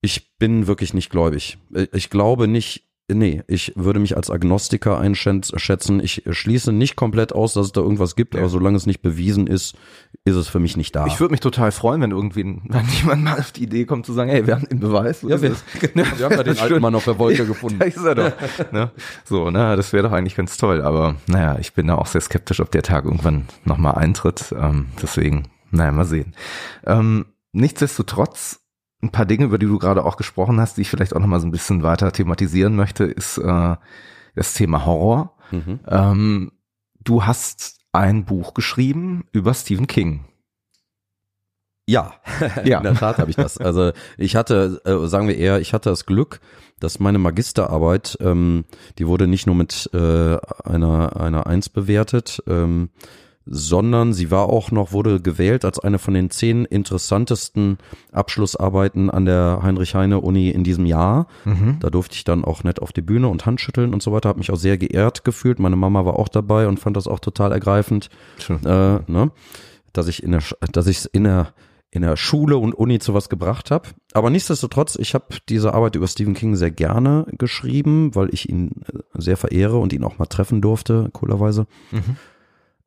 ich 0.00 0.36
bin 0.38 0.66
wirklich 0.66 0.94
nicht 0.94 1.10
gläubig. 1.10 1.58
Äh, 1.74 1.86
ich 1.92 2.10
glaube 2.10 2.48
nicht, 2.48 2.84
Nee, 3.06 3.42
ich 3.48 3.72
würde 3.76 4.00
mich 4.00 4.16
als 4.16 4.30
Agnostiker 4.30 4.98
einschätzen. 4.98 6.00
Ich 6.00 6.22
schließe 6.30 6.72
nicht 6.72 6.96
komplett 6.96 7.34
aus, 7.34 7.52
dass 7.52 7.66
es 7.66 7.72
da 7.72 7.82
irgendwas 7.82 8.16
gibt, 8.16 8.34
ja. 8.34 8.40
aber 8.40 8.48
solange 8.48 8.78
es 8.78 8.86
nicht 8.86 9.02
bewiesen 9.02 9.46
ist, 9.46 9.76
ist 10.24 10.36
es 10.36 10.48
für 10.48 10.58
mich 10.58 10.78
nicht 10.78 10.96
da. 10.96 11.06
Ich 11.06 11.20
würde 11.20 11.32
mich 11.32 11.40
total 11.40 11.70
freuen, 11.70 12.00
wenn 12.00 12.12
irgendwie 12.12 12.44
wenn 12.44 12.86
jemand 12.98 13.24
mal 13.24 13.38
auf 13.38 13.52
die 13.52 13.64
Idee 13.64 13.84
kommt 13.84 14.06
zu 14.06 14.14
sagen, 14.14 14.30
hey, 14.30 14.46
wir 14.46 14.54
haben 14.54 14.66
den 14.66 14.80
Beweis. 14.80 15.20
Ja, 15.20 15.42
wir, 15.42 15.54
genau, 15.80 16.04
wir 16.16 16.24
haben 16.24 16.36
da 16.36 16.42
den 16.42 16.58
alten 16.58 16.80
Mann 16.80 16.94
auf 16.94 17.04
der 17.04 17.18
Wolke 17.18 17.44
gefunden. 17.44 17.78
Da 17.78 17.84
ist 17.84 17.98
er 17.98 18.14
doch. 18.14 18.32
ne? 18.72 18.90
So, 19.24 19.50
na, 19.50 19.76
das 19.76 19.92
wäre 19.92 20.04
doch 20.04 20.12
eigentlich 20.12 20.36
ganz 20.36 20.56
toll. 20.56 20.80
Aber 20.80 21.16
naja, 21.26 21.58
ich 21.60 21.74
bin 21.74 21.88
da 21.88 21.96
auch 21.96 22.06
sehr 22.06 22.22
skeptisch, 22.22 22.60
ob 22.60 22.70
der 22.70 22.82
Tag 22.82 23.04
irgendwann 23.04 23.48
nochmal 23.66 23.96
eintritt. 23.96 24.54
Ähm, 24.58 24.86
deswegen, 25.02 25.48
naja, 25.70 25.92
mal 25.92 26.06
sehen. 26.06 26.34
Ähm, 26.86 27.26
nichtsdestotrotz 27.52 28.63
ein 29.04 29.10
paar 29.10 29.26
Dinge, 29.26 29.44
über 29.44 29.58
die 29.58 29.66
du 29.66 29.78
gerade 29.78 30.04
auch 30.04 30.16
gesprochen 30.16 30.60
hast, 30.60 30.76
die 30.76 30.82
ich 30.82 30.90
vielleicht 30.90 31.14
auch 31.14 31.20
noch 31.20 31.26
mal 31.26 31.40
so 31.40 31.46
ein 31.46 31.52
bisschen 31.52 31.82
weiter 31.82 32.12
thematisieren 32.12 32.74
möchte, 32.74 33.04
ist 33.04 33.38
äh, 33.38 33.76
das 34.34 34.54
Thema 34.54 34.86
Horror. 34.86 35.36
Mhm. 35.50 35.80
Ähm, 35.86 36.52
du 37.02 37.24
hast 37.24 37.80
ein 37.92 38.24
Buch 38.24 38.54
geschrieben 38.54 39.24
über 39.32 39.54
Stephen 39.54 39.86
King. 39.86 40.24
Ja, 41.86 42.14
ja. 42.64 42.78
in 42.78 42.84
der 42.84 42.94
Tat 42.94 43.18
habe 43.18 43.30
ich 43.30 43.36
das. 43.36 43.58
Also 43.58 43.92
ich 44.16 44.36
hatte, 44.36 44.80
äh, 44.84 45.06
sagen 45.06 45.28
wir 45.28 45.36
eher, 45.36 45.60
ich 45.60 45.74
hatte 45.74 45.90
das 45.90 46.06
Glück, 46.06 46.40
dass 46.80 46.98
meine 46.98 47.18
Magisterarbeit, 47.18 48.16
ähm, 48.20 48.64
die 48.98 49.06
wurde 49.06 49.26
nicht 49.26 49.46
nur 49.46 49.54
mit 49.54 49.90
äh, 49.92 50.36
einer 50.64 51.20
einer 51.20 51.46
Eins 51.46 51.68
bewertet, 51.68 52.42
ähm, 52.46 52.88
sondern 53.46 54.12
sie 54.12 54.30
war 54.30 54.48
auch 54.48 54.70
noch, 54.70 54.92
wurde 54.92 55.20
gewählt 55.20 55.64
als 55.64 55.78
eine 55.78 55.98
von 55.98 56.14
den 56.14 56.30
zehn 56.30 56.64
interessantesten 56.64 57.78
Abschlussarbeiten 58.12 59.10
an 59.10 59.26
der 59.26 59.60
Heinrich-Heine-Uni 59.62 60.50
in 60.50 60.64
diesem 60.64 60.86
Jahr. 60.86 61.26
Mhm. 61.44 61.76
Da 61.80 61.90
durfte 61.90 62.16
ich 62.16 62.24
dann 62.24 62.44
auch 62.44 62.64
nett 62.64 62.80
auf 62.80 62.92
die 62.92 63.02
Bühne 63.02 63.28
und 63.28 63.44
Handschütteln 63.44 63.92
und 63.92 64.02
so 64.02 64.12
weiter, 64.12 64.30
habe 64.30 64.38
mich 64.38 64.50
auch 64.50 64.56
sehr 64.56 64.78
geehrt 64.78 65.24
gefühlt. 65.24 65.58
Meine 65.58 65.76
Mama 65.76 66.04
war 66.04 66.18
auch 66.18 66.28
dabei 66.28 66.66
und 66.68 66.80
fand 66.80 66.96
das 66.96 67.06
auch 67.06 67.20
total 67.20 67.52
ergreifend, 67.52 68.08
äh, 68.48 68.54
ne? 69.06 69.30
dass 69.92 70.08
ich 70.08 70.22
in 70.22 70.32
der, 70.32 70.42
dass 70.72 70.86
ich 70.86 71.08
in 71.12 71.24
der 71.24 71.52
in 71.94 72.02
der 72.02 72.16
Schule 72.16 72.56
und 72.56 72.74
Uni 72.74 72.98
zu 72.98 73.14
was 73.14 73.28
gebracht 73.28 73.70
habe. 73.70 73.90
Aber 74.14 74.28
nichtsdestotrotz, 74.28 74.96
ich 74.96 75.14
habe 75.14 75.26
diese 75.48 75.74
Arbeit 75.74 75.94
über 75.94 76.08
Stephen 76.08 76.34
King 76.34 76.56
sehr 76.56 76.72
gerne 76.72 77.24
geschrieben, 77.38 78.16
weil 78.16 78.34
ich 78.34 78.48
ihn 78.48 78.82
äh, 78.92 78.98
sehr 79.14 79.36
verehre 79.36 79.78
und 79.78 79.92
ihn 79.92 80.02
auch 80.02 80.18
mal 80.18 80.26
treffen 80.26 80.60
durfte, 80.60 81.08
coolerweise. 81.12 81.68
Mhm. 81.92 82.16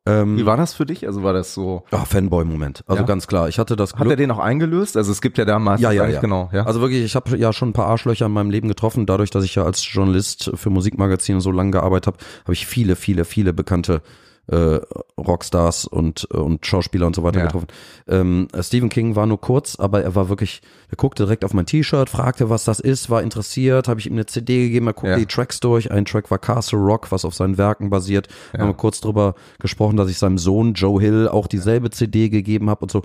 Ähm, 0.07 0.37
Wie 0.37 0.45
war 0.45 0.57
das 0.57 0.73
für 0.73 0.85
dich? 0.85 1.05
Also 1.05 1.23
war 1.23 1.33
das 1.33 1.53
so? 1.53 1.83
Ah, 1.91 2.05
Fanboy-Moment. 2.05 2.83
Also 2.87 3.01
ja. 3.01 3.07
ganz 3.07 3.27
klar. 3.27 3.49
Ich 3.49 3.59
hatte 3.59 3.75
das 3.75 3.93
Glück. 3.93 4.05
Hat 4.05 4.11
er 4.11 4.15
den 4.15 4.31
auch 4.31 4.39
eingelöst? 4.39 4.97
Also 4.97 5.11
es 5.11 5.21
gibt 5.21 5.37
ja 5.37 5.45
damals 5.45 5.81
ja, 5.81 5.91
ja, 5.91 6.07
ja. 6.07 6.21
genau. 6.21 6.49
Ja. 6.53 6.65
Also 6.65 6.81
wirklich, 6.81 7.03
ich 7.03 7.15
habe 7.15 7.35
ja 7.37 7.53
schon 7.53 7.69
ein 7.69 7.73
paar 7.73 7.87
Arschlöcher 7.87 8.25
in 8.25 8.31
meinem 8.31 8.49
Leben 8.49 8.67
getroffen. 8.67 9.05
Dadurch, 9.05 9.29
dass 9.29 9.43
ich 9.43 9.55
ja 9.55 9.63
als 9.63 9.85
Journalist 9.91 10.51
für 10.55 10.69
Musikmagazine 10.69 11.41
so 11.41 11.51
lange 11.51 11.71
gearbeitet 11.71 12.07
habe, 12.07 12.17
habe 12.43 12.53
ich 12.53 12.65
viele, 12.65 12.95
viele, 12.95 13.25
viele 13.25 13.53
bekannte 13.53 14.01
äh, 14.47 14.79
Rockstars 15.17 15.85
und, 15.85 16.27
äh, 16.33 16.37
und 16.37 16.65
Schauspieler 16.65 17.07
und 17.07 17.15
so 17.15 17.23
weiter 17.23 17.39
ja. 17.39 17.45
getroffen. 17.45 17.67
Ähm, 18.07 18.47
Stephen 18.61 18.89
King 18.89 19.15
war 19.15 19.25
nur 19.25 19.41
kurz, 19.41 19.77
aber 19.77 20.03
er 20.03 20.15
war 20.15 20.29
wirklich, 20.29 20.61
er 20.89 20.95
guckte 20.95 21.23
direkt 21.23 21.43
auf 21.43 21.53
mein 21.53 21.65
T-Shirt, 21.65 22.09
fragte, 22.09 22.49
was 22.49 22.63
das 22.63 22.79
ist, 22.79 23.09
war 23.09 23.21
interessiert, 23.21 23.87
habe 23.87 23.99
ich 23.99 24.07
ihm 24.07 24.13
eine 24.13 24.25
CD 24.25 24.65
gegeben, 24.65 24.87
er 24.87 24.93
guckte 24.93 25.11
ja. 25.11 25.17
die 25.17 25.25
Tracks 25.25 25.59
durch. 25.59 25.91
Ein 25.91 26.05
Track 26.05 26.31
war 26.31 26.39
Castle 26.39 26.79
Rock, 26.79 27.11
was 27.11 27.25
auf 27.25 27.33
seinen 27.33 27.57
Werken 27.57 27.89
basiert. 27.89 28.27
Ja. 28.53 28.59
Haben 28.59 28.69
wir 28.69 28.73
kurz 28.75 29.01
drüber 29.01 29.35
gesprochen, 29.59 29.97
dass 29.97 30.09
ich 30.09 30.17
seinem 30.17 30.37
Sohn 30.37 30.73
Joe 30.73 31.01
Hill 31.01 31.27
auch 31.27 31.47
dieselbe 31.47 31.89
CD 31.89 32.29
gegeben 32.29 32.69
habe 32.69 32.81
und 32.81 32.91
so. 32.91 33.03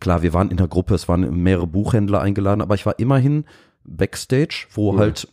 Klar, 0.00 0.22
wir 0.22 0.32
waren 0.32 0.50
in 0.50 0.56
der 0.56 0.68
Gruppe, 0.68 0.94
es 0.94 1.08
waren 1.08 1.42
mehrere 1.42 1.66
Buchhändler 1.66 2.20
eingeladen, 2.20 2.62
aber 2.62 2.74
ich 2.74 2.86
war 2.86 2.98
immerhin 2.98 3.44
Backstage, 3.84 4.66
wo 4.72 4.92
cool. 4.92 4.98
halt, 4.98 5.28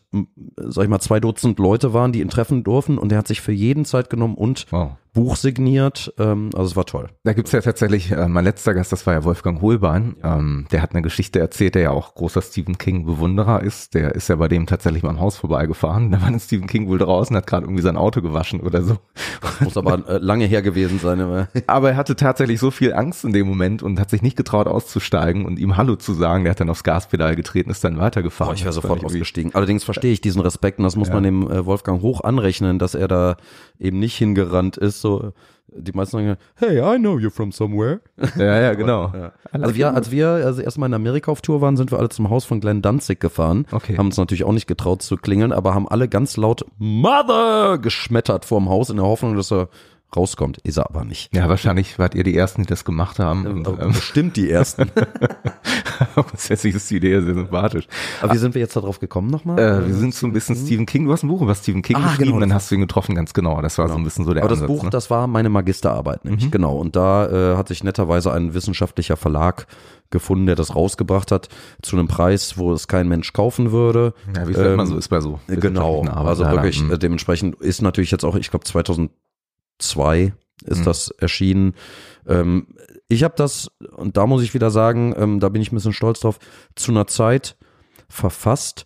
sag 0.56 0.84
ich 0.84 0.90
mal, 0.90 1.00
zwei 1.00 1.20
Dutzend 1.20 1.60
Leute 1.60 1.94
waren, 1.94 2.12
die 2.12 2.22
ihn 2.22 2.30
treffen 2.30 2.64
durften 2.64 2.98
und 2.98 3.12
er 3.12 3.20
hat 3.20 3.28
sich 3.28 3.42
für 3.42 3.52
jeden 3.52 3.86
Zeit 3.86 4.10
genommen 4.10 4.36
und 4.36 4.66
wow. 4.72 4.92
Buch 5.18 5.36
signiert. 5.36 6.14
Ähm, 6.20 6.52
also 6.54 6.66
es 6.66 6.76
war 6.76 6.86
toll. 6.86 7.10
Da 7.24 7.34
gibt's 7.34 7.52
ja 7.52 7.60
tatsächlich, 7.60 8.12
äh, 8.12 8.28
mein 8.28 8.44
letzter 8.44 8.76
Gast, 8.76 8.92
das 8.92 9.08
war 9.08 9.16
ja 9.16 9.24
Wolfgang 9.24 9.60
Hohlbein. 9.64 10.16
Ähm, 10.24 10.68
der 10.72 10.84
hat 10.84 10.94
eine 10.94 11.02
Geschichte 11.02 11.40
erzählt, 11.40 11.74
der 11.74 11.82
ja 11.82 11.90
auch 11.90 12.14
großer 12.14 12.44
Stephen 12.44 12.78
King-Bewunderer 12.78 13.64
ist. 13.64 13.96
Der 13.96 14.14
ist 14.14 14.30
ja 14.30 14.36
bei 14.36 14.48
dem 14.48 14.68
tatsächlich 14.68 15.02
mal 15.02 15.10
am 15.10 15.20
Haus 15.20 15.38
vorbeigefahren. 15.38 16.12
Da 16.12 16.22
war 16.22 16.28
ein 16.28 16.40
Stephen 16.40 16.68
King 16.68 16.88
wohl 16.88 17.00
draußen, 17.00 17.36
hat 17.36 17.48
gerade 17.48 17.66
irgendwie 17.66 17.82
sein 17.82 17.98
Auto 17.98 18.22
gewaschen 18.22 18.60
oder 18.60 18.84
so. 18.84 18.98
Das 19.42 19.62
muss 19.62 19.78
aber 19.78 20.08
äh, 20.08 20.20
lange 20.20 20.46
her 20.46 20.62
gewesen 20.62 21.00
sein. 21.00 21.20
Aber. 21.20 21.48
aber 21.66 21.90
er 21.90 21.98
hatte 21.98 22.16
tatsächlich 22.16 22.60
so 22.60 22.70
viel 22.70 22.94
Angst 22.94 23.26
in 23.26 23.34
dem 23.34 23.48
Moment 23.48 23.82
und 23.82 24.00
hat 24.00 24.12
sich 24.12 24.22
nicht 24.22 24.38
getraut 24.38 24.68
auszusteigen 24.68 25.46
und 25.46 25.58
ihm 25.58 25.78
Hallo 25.78 25.96
zu 25.96 26.14
sagen. 26.14 26.44
Der 26.44 26.52
hat 26.52 26.60
dann 26.60 26.70
aufs 26.70 26.84
Gaspedal 26.84 27.36
getreten, 27.36 27.72
ist 27.72 27.84
dann 27.84 27.98
weitergefahren. 27.98 28.52
Boah, 28.52 28.56
ich 28.56 28.64
wäre 28.66 28.74
sofort 28.74 29.04
ausgestiegen. 29.04 29.56
Allerdings 29.56 29.84
verstehe 29.84 30.14
ich 30.14 30.22
diesen 30.22 30.42
Respekt 30.42 30.78
und 30.78 30.84
das 30.84 30.96
muss 30.96 31.08
ja. 31.08 31.16
man 31.16 31.24
dem 31.24 31.50
äh, 31.50 31.66
Wolfgang 31.66 32.04
hoch 32.04 32.22
anrechnen, 32.22 32.78
dass 32.78 32.94
er 32.94 33.08
da 33.08 33.38
eben 33.80 33.98
nicht 33.98 34.16
hingerannt 34.16 34.78
ist. 34.78 35.07
So, 35.08 35.32
die 35.70 35.92
meisten 35.92 36.18
sagen, 36.18 36.38
hey, 36.56 36.80
I 36.80 36.98
know 36.98 37.18
you 37.20 37.30
from 37.30 37.52
somewhere. 37.52 38.02
Ja, 38.38 38.60
ja, 38.62 38.74
genau. 38.82 39.12
ja. 39.14 39.32
Also 39.52 39.76
wir, 39.76 39.94
als 39.94 40.12
wir 40.12 40.28
also 40.30 40.62
erstmal 40.62 40.90
in 40.90 40.94
Amerika 40.94 41.32
auf 41.32 41.42
Tour 41.42 41.62
waren, 41.62 41.78
sind 41.78 41.92
wir 41.92 42.00
alle 42.00 42.10
zum 42.10 42.30
Haus 42.30 42.46
von 42.46 42.60
Glenn 42.60 42.82
Danzig 42.82 43.20
gefahren. 43.20 43.66
Okay. 43.72 43.98
Haben 43.98 44.08
uns 44.08 44.18
natürlich 44.18 44.44
auch 44.44 44.54
nicht 44.54 44.68
getraut 44.68 45.02
zu 45.02 45.18
klingeln, 45.18 45.52
aber 45.52 45.74
haben 45.74 45.88
alle 45.88 46.08
ganz 46.08 46.38
laut 46.38 46.66
Mother 46.78 47.78
geschmettert 47.78 48.46
vorm 48.46 48.70
Haus 48.70 48.90
in 48.90 48.98
der 48.98 49.06
Hoffnung, 49.06 49.36
dass 49.36 49.52
er 49.52 49.70
rauskommt. 50.16 50.58
Ist 50.60 50.78
er 50.78 50.90
aber 50.90 51.04
nicht. 51.04 51.36
Ja, 51.36 51.50
wahrscheinlich 51.50 52.00
wart 52.00 52.16
ihr 52.16 52.24
die 52.24 52.36
Ersten, 52.36 52.62
die 52.64 52.68
das 52.68 52.86
gemacht 52.86 53.20
haben. 53.20 53.66
Ähm, 53.66 53.92
bestimmt 53.92 54.38
die 54.38 54.50
Ersten. 54.52 54.92
Grundsätzlich 56.16 56.76
ist 56.76 56.90
die 56.90 56.98
Idee 56.98 57.20
sehr 57.22 57.34
sympathisch. 57.34 57.88
Aber 58.22 58.34
wie 58.34 58.38
sind 58.38 58.56
wir 58.56 58.62
jetzt 58.62 58.76
darauf 58.76 59.00
gekommen 59.00 59.30
nochmal? 59.30 59.60
Äh, 59.60 59.88
wir 59.88 59.96
sind 59.96 60.14
so 60.14 60.28
ein 60.28 60.34
bisschen 60.34 60.56
Stephen 60.56 60.86
King. 60.86 61.06
Du 61.06 61.12
hast 61.12 61.24
ein 61.24 61.28
Buch 61.28 61.42
über 61.42 61.56
Stephen 61.56 61.82
King 61.82 61.98
ah, 61.98 62.10
geschrieben, 62.10 62.32
genau. 62.32 62.40
dann 62.42 62.54
hast 62.54 62.72
du 62.72 62.76
ihn 62.76 62.82
getroffen, 62.82 63.16
ganz 63.16 63.34
genau. 63.34 63.62
Das 63.62 63.78
war 63.78 63.86
genau. 63.86 63.96
so 63.96 64.02
ein 64.02 64.04
bisschen 64.04 64.26
so 64.26 64.34
der 64.34 64.44
Aber 64.44 64.54
Ansatz, 64.54 64.68
das 64.68 64.76
Buch, 64.76 64.84
ne? 64.84 64.90
das 64.90 65.10
war 65.10 65.28
meine 65.28 65.50
Magisterarbeit, 65.50 66.24
nämlich 66.26 66.46
mhm. 66.46 66.52
genau. 66.52 66.78
Und 66.78 66.96
da 66.96 67.54
äh, 67.54 67.58
hat 67.58 67.68
sich 67.68 67.84
netterweise 67.84 68.32
ein 68.32 68.54
wissenschaftlicher 68.54 69.18
Verlag 69.18 69.68
gefunden, 70.10 70.46
der 70.46 70.56
das 70.56 70.76
rausgebracht 70.76 71.32
hat, 71.32 71.50
zu 71.82 71.98
einem 71.98 72.08
Preis, 72.08 72.58
wo 72.58 72.72
es 72.72 72.88
kein 72.88 73.08
Mensch 73.08 73.34
kaufen 73.34 73.72
würde. 73.72 74.14
Ja, 74.36 74.48
wie 74.48 74.54
es 74.54 74.58
ähm, 74.58 74.76
man 74.76 74.88
so 74.88 74.98
ist 74.98 75.10
bei 75.10 75.20
so. 75.20 75.40
Genau, 75.48 76.04
also 76.04 76.46
wirklich, 76.46 76.82
mhm. 76.82 76.98
dementsprechend 76.98 77.56
ist 77.62 77.82
natürlich 77.82 78.12
jetzt 78.12 78.24
auch, 78.24 78.36
ich 78.36 78.50
glaube 78.50 78.66
2000 78.66 79.12
2 79.80 80.34
ist 80.66 80.80
mhm. 80.80 80.86
das 80.86 81.10
erschienen. 81.12 81.74
Ähm, 82.28 82.68
ich 83.08 83.24
habe 83.24 83.36
das, 83.38 83.72
und 83.96 84.18
da 84.18 84.28
muss 84.28 84.44
ich 84.44 84.54
wieder 84.54 84.70
sagen, 84.70 85.14
ähm, 85.18 85.40
da 85.40 85.50
bin 85.50 85.62
ich 85.62 85.72
ein 85.72 85.76
bisschen 85.76 85.94
stolz 85.94 86.20
drauf, 86.20 86.40
zu 86.76 86.92
einer 86.92 87.08
Zeit 87.08 87.58
verfasst, 88.10 88.86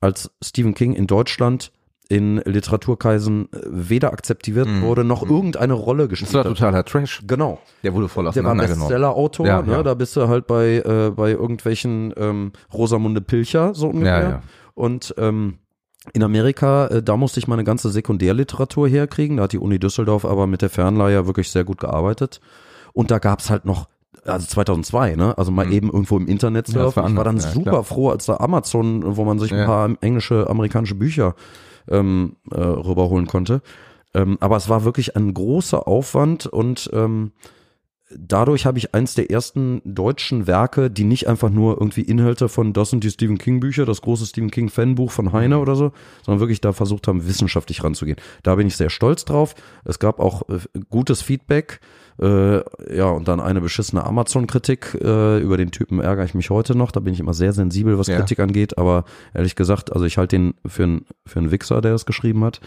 als 0.00 0.30
Stephen 0.42 0.74
King 0.74 0.92
in 0.92 1.06
Deutschland 1.06 1.72
in 2.08 2.36
Literaturkreisen 2.44 3.50
äh, 3.52 3.60
weder 3.64 4.12
akzeptiert 4.12 4.68
mhm. 4.68 4.82
wurde, 4.82 5.04
noch 5.04 5.24
mhm. 5.24 5.30
irgendeine 5.30 5.72
Rolle 5.72 6.08
gespielt 6.08 6.34
hat. 6.34 6.44
Das 6.44 6.50
war 6.50 6.54
totaler 6.54 6.84
Trash. 6.84 7.22
Genau. 7.26 7.60
Der 7.82 7.94
wurde 7.94 8.08
voll 8.08 8.26
auseinandergenommen. 8.26 8.88
Der 8.88 9.00
war 9.00 9.14
Bestseller-Autor, 9.14 9.46
ja, 9.46 9.62
ne? 9.62 9.72
Ja. 9.72 9.82
da 9.82 9.94
bist 9.94 10.14
du 10.16 10.28
halt 10.28 10.46
bei, 10.46 10.82
äh, 10.84 11.10
bei 11.10 11.30
irgendwelchen 11.30 12.12
ähm, 12.16 12.52
Rosamunde 12.72 13.22
Pilcher, 13.22 13.74
so 13.74 13.88
ungefähr. 13.88 14.22
Ja. 14.22 14.42
Und 14.74 15.14
ähm, 15.16 15.58
in 16.12 16.22
Amerika, 16.22 16.86
äh, 16.88 17.02
da 17.02 17.16
musste 17.16 17.40
ich 17.40 17.48
meine 17.48 17.64
ganze 17.64 17.90
Sekundärliteratur 17.90 18.88
herkriegen. 18.88 19.38
Da 19.38 19.44
hat 19.44 19.52
die 19.52 19.58
Uni 19.58 19.78
Düsseldorf 19.78 20.24
aber 20.24 20.46
mit 20.46 20.62
der 20.62 20.70
Fernleihe 20.70 21.26
wirklich 21.26 21.50
sehr 21.50 21.64
gut 21.64 21.78
gearbeitet. 21.78 22.40
Und 22.92 23.10
da 23.10 23.18
gab's 23.18 23.50
halt 23.50 23.64
noch, 23.64 23.88
also 24.24 24.46
2002, 24.46 25.16
ne? 25.16 25.36
Also 25.36 25.50
mal 25.50 25.66
mhm. 25.66 25.72
eben 25.72 25.90
irgendwo 25.90 26.16
im 26.16 26.28
Internet 26.28 26.66
surfen. 26.66 27.02
Ja, 27.02 27.08
ich 27.08 27.16
war 27.16 27.24
dann 27.24 27.36
ja, 27.36 27.42
super 27.42 27.70
klar. 27.70 27.84
froh, 27.84 28.10
als 28.10 28.26
da 28.26 28.36
Amazon, 28.36 29.16
wo 29.16 29.24
man 29.24 29.38
sich 29.38 29.50
ja. 29.50 29.60
ein 29.60 29.66
paar 29.66 29.90
englische, 30.00 30.48
amerikanische 30.48 30.94
Bücher 30.94 31.34
ähm, 31.88 32.36
äh, 32.50 32.60
rüberholen 32.60 33.26
konnte. 33.26 33.62
Ähm, 34.14 34.38
aber 34.40 34.56
es 34.56 34.68
war 34.68 34.84
wirklich 34.84 35.16
ein 35.16 35.34
großer 35.34 35.88
Aufwand 35.88 36.46
und 36.46 36.88
ähm, 36.92 37.32
dadurch 38.10 38.66
habe 38.66 38.78
ich 38.78 38.94
eins 38.94 39.14
der 39.14 39.30
ersten 39.30 39.80
deutschen 39.84 40.46
Werke, 40.46 40.90
die 40.90 41.04
nicht 41.04 41.26
einfach 41.26 41.50
nur 41.50 41.78
irgendwie 41.78 42.02
Inhalte 42.02 42.48
von 42.48 42.72
das 42.72 42.90
sind 42.90 43.04
die 43.04 43.10
Stephen 43.10 43.38
King 43.38 43.60
Bücher, 43.60 43.86
das 43.86 44.02
große 44.02 44.26
Stephen 44.26 44.50
King 44.50 44.68
Fanbuch 44.68 45.10
von 45.10 45.32
Heine 45.32 45.58
oder 45.58 45.74
so, 45.74 45.92
sondern 46.22 46.40
wirklich 46.40 46.60
da 46.60 46.72
versucht 46.72 47.08
haben, 47.08 47.26
wissenschaftlich 47.26 47.82
ranzugehen. 47.82 48.18
Da 48.42 48.54
bin 48.54 48.66
ich 48.66 48.76
sehr 48.76 48.90
stolz 48.90 49.24
drauf. 49.24 49.54
Es 49.84 49.98
gab 49.98 50.20
auch 50.20 50.42
äh, 50.48 50.60
gutes 50.90 51.22
Feedback. 51.22 51.80
Äh, 52.20 52.58
ja, 52.94 53.06
und 53.06 53.28
dann 53.28 53.40
eine 53.40 53.60
beschissene 53.60 54.04
Amazon-Kritik. 54.04 54.98
Äh, 55.00 55.38
über 55.38 55.56
den 55.56 55.70
Typen 55.70 56.00
ärgere 56.00 56.24
ich 56.24 56.34
mich 56.34 56.50
heute 56.50 56.76
noch. 56.76 56.92
Da 56.92 57.00
bin 57.00 57.12
ich 57.12 57.20
immer 57.20 57.34
sehr 57.34 57.52
sensibel, 57.52 57.98
was 57.98 58.06
ja. 58.06 58.16
Kritik 58.16 58.40
angeht. 58.40 58.78
Aber 58.78 59.04
ehrlich 59.32 59.56
gesagt, 59.56 59.92
also 59.92 60.04
ich 60.04 60.18
halte 60.18 60.36
den 60.36 60.54
für 60.66 60.84
einen 60.84 61.06
für 61.26 61.40
einen 61.40 61.50
Wichser, 61.50 61.80
der 61.80 61.94
es 61.94 62.06
geschrieben 62.06 62.44
hat. 62.44 62.60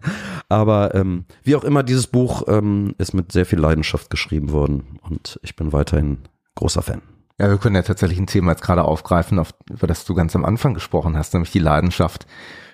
aber 0.48 0.94
ähm, 0.94 1.24
wie 1.42 1.56
auch 1.56 1.64
immer, 1.64 1.82
dieses 1.82 2.06
Buch 2.06 2.44
ähm, 2.48 2.94
ist 2.98 3.14
mit 3.14 3.32
sehr 3.32 3.46
viel 3.46 3.58
Leidenschaft 3.58 4.10
geschrieben 4.10 4.52
worden. 4.52 4.98
Und 5.02 5.40
ich 5.42 5.56
bin 5.56 5.72
weiterhin 5.72 6.18
großer 6.54 6.82
Fan. 6.82 7.02
Ja, 7.38 7.48
wir 7.48 7.56
können 7.56 7.76
ja 7.76 7.82
tatsächlich 7.82 8.18
ein 8.18 8.26
Thema 8.26 8.52
jetzt 8.52 8.62
gerade 8.62 8.84
aufgreifen, 8.84 9.38
auf, 9.38 9.54
über 9.70 9.86
das 9.86 10.04
du 10.04 10.14
ganz 10.14 10.36
am 10.36 10.44
Anfang 10.44 10.74
gesprochen 10.74 11.16
hast, 11.16 11.32
nämlich 11.32 11.50
die 11.50 11.58
Leidenschaft 11.58 12.26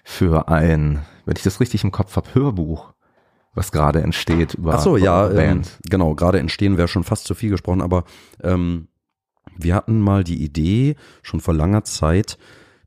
für 0.02 0.48
ein, 0.48 1.04
wenn 1.24 1.36
ich 1.36 1.44
das 1.44 1.60
richtig 1.60 1.84
im 1.84 1.92
Kopf 1.92 2.16
habe, 2.16 2.34
Hörbuch 2.34 2.92
was 3.56 3.72
gerade 3.72 4.02
entsteht 4.02 4.54
über 4.54 4.74
Ach 4.74 4.80
so, 4.80 4.96
ja, 4.96 5.30
ähm, 5.30 5.62
genau, 5.88 6.14
gerade 6.14 6.38
entstehen 6.38 6.76
wäre 6.76 6.88
schon 6.88 7.04
fast 7.04 7.26
zu 7.26 7.34
viel 7.34 7.50
gesprochen, 7.50 7.80
aber 7.80 8.04
ähm, 8.42 8.88
wir 9.56 9.74
hatten 9.74 10.00
mal 10.00 10.22
die 10.22 10.42
Idee, 10.44 10.96
schon 11.22 11.40
vor 11.40 11.54
langer 11.54 11.84
Zeit, 11.84 12.38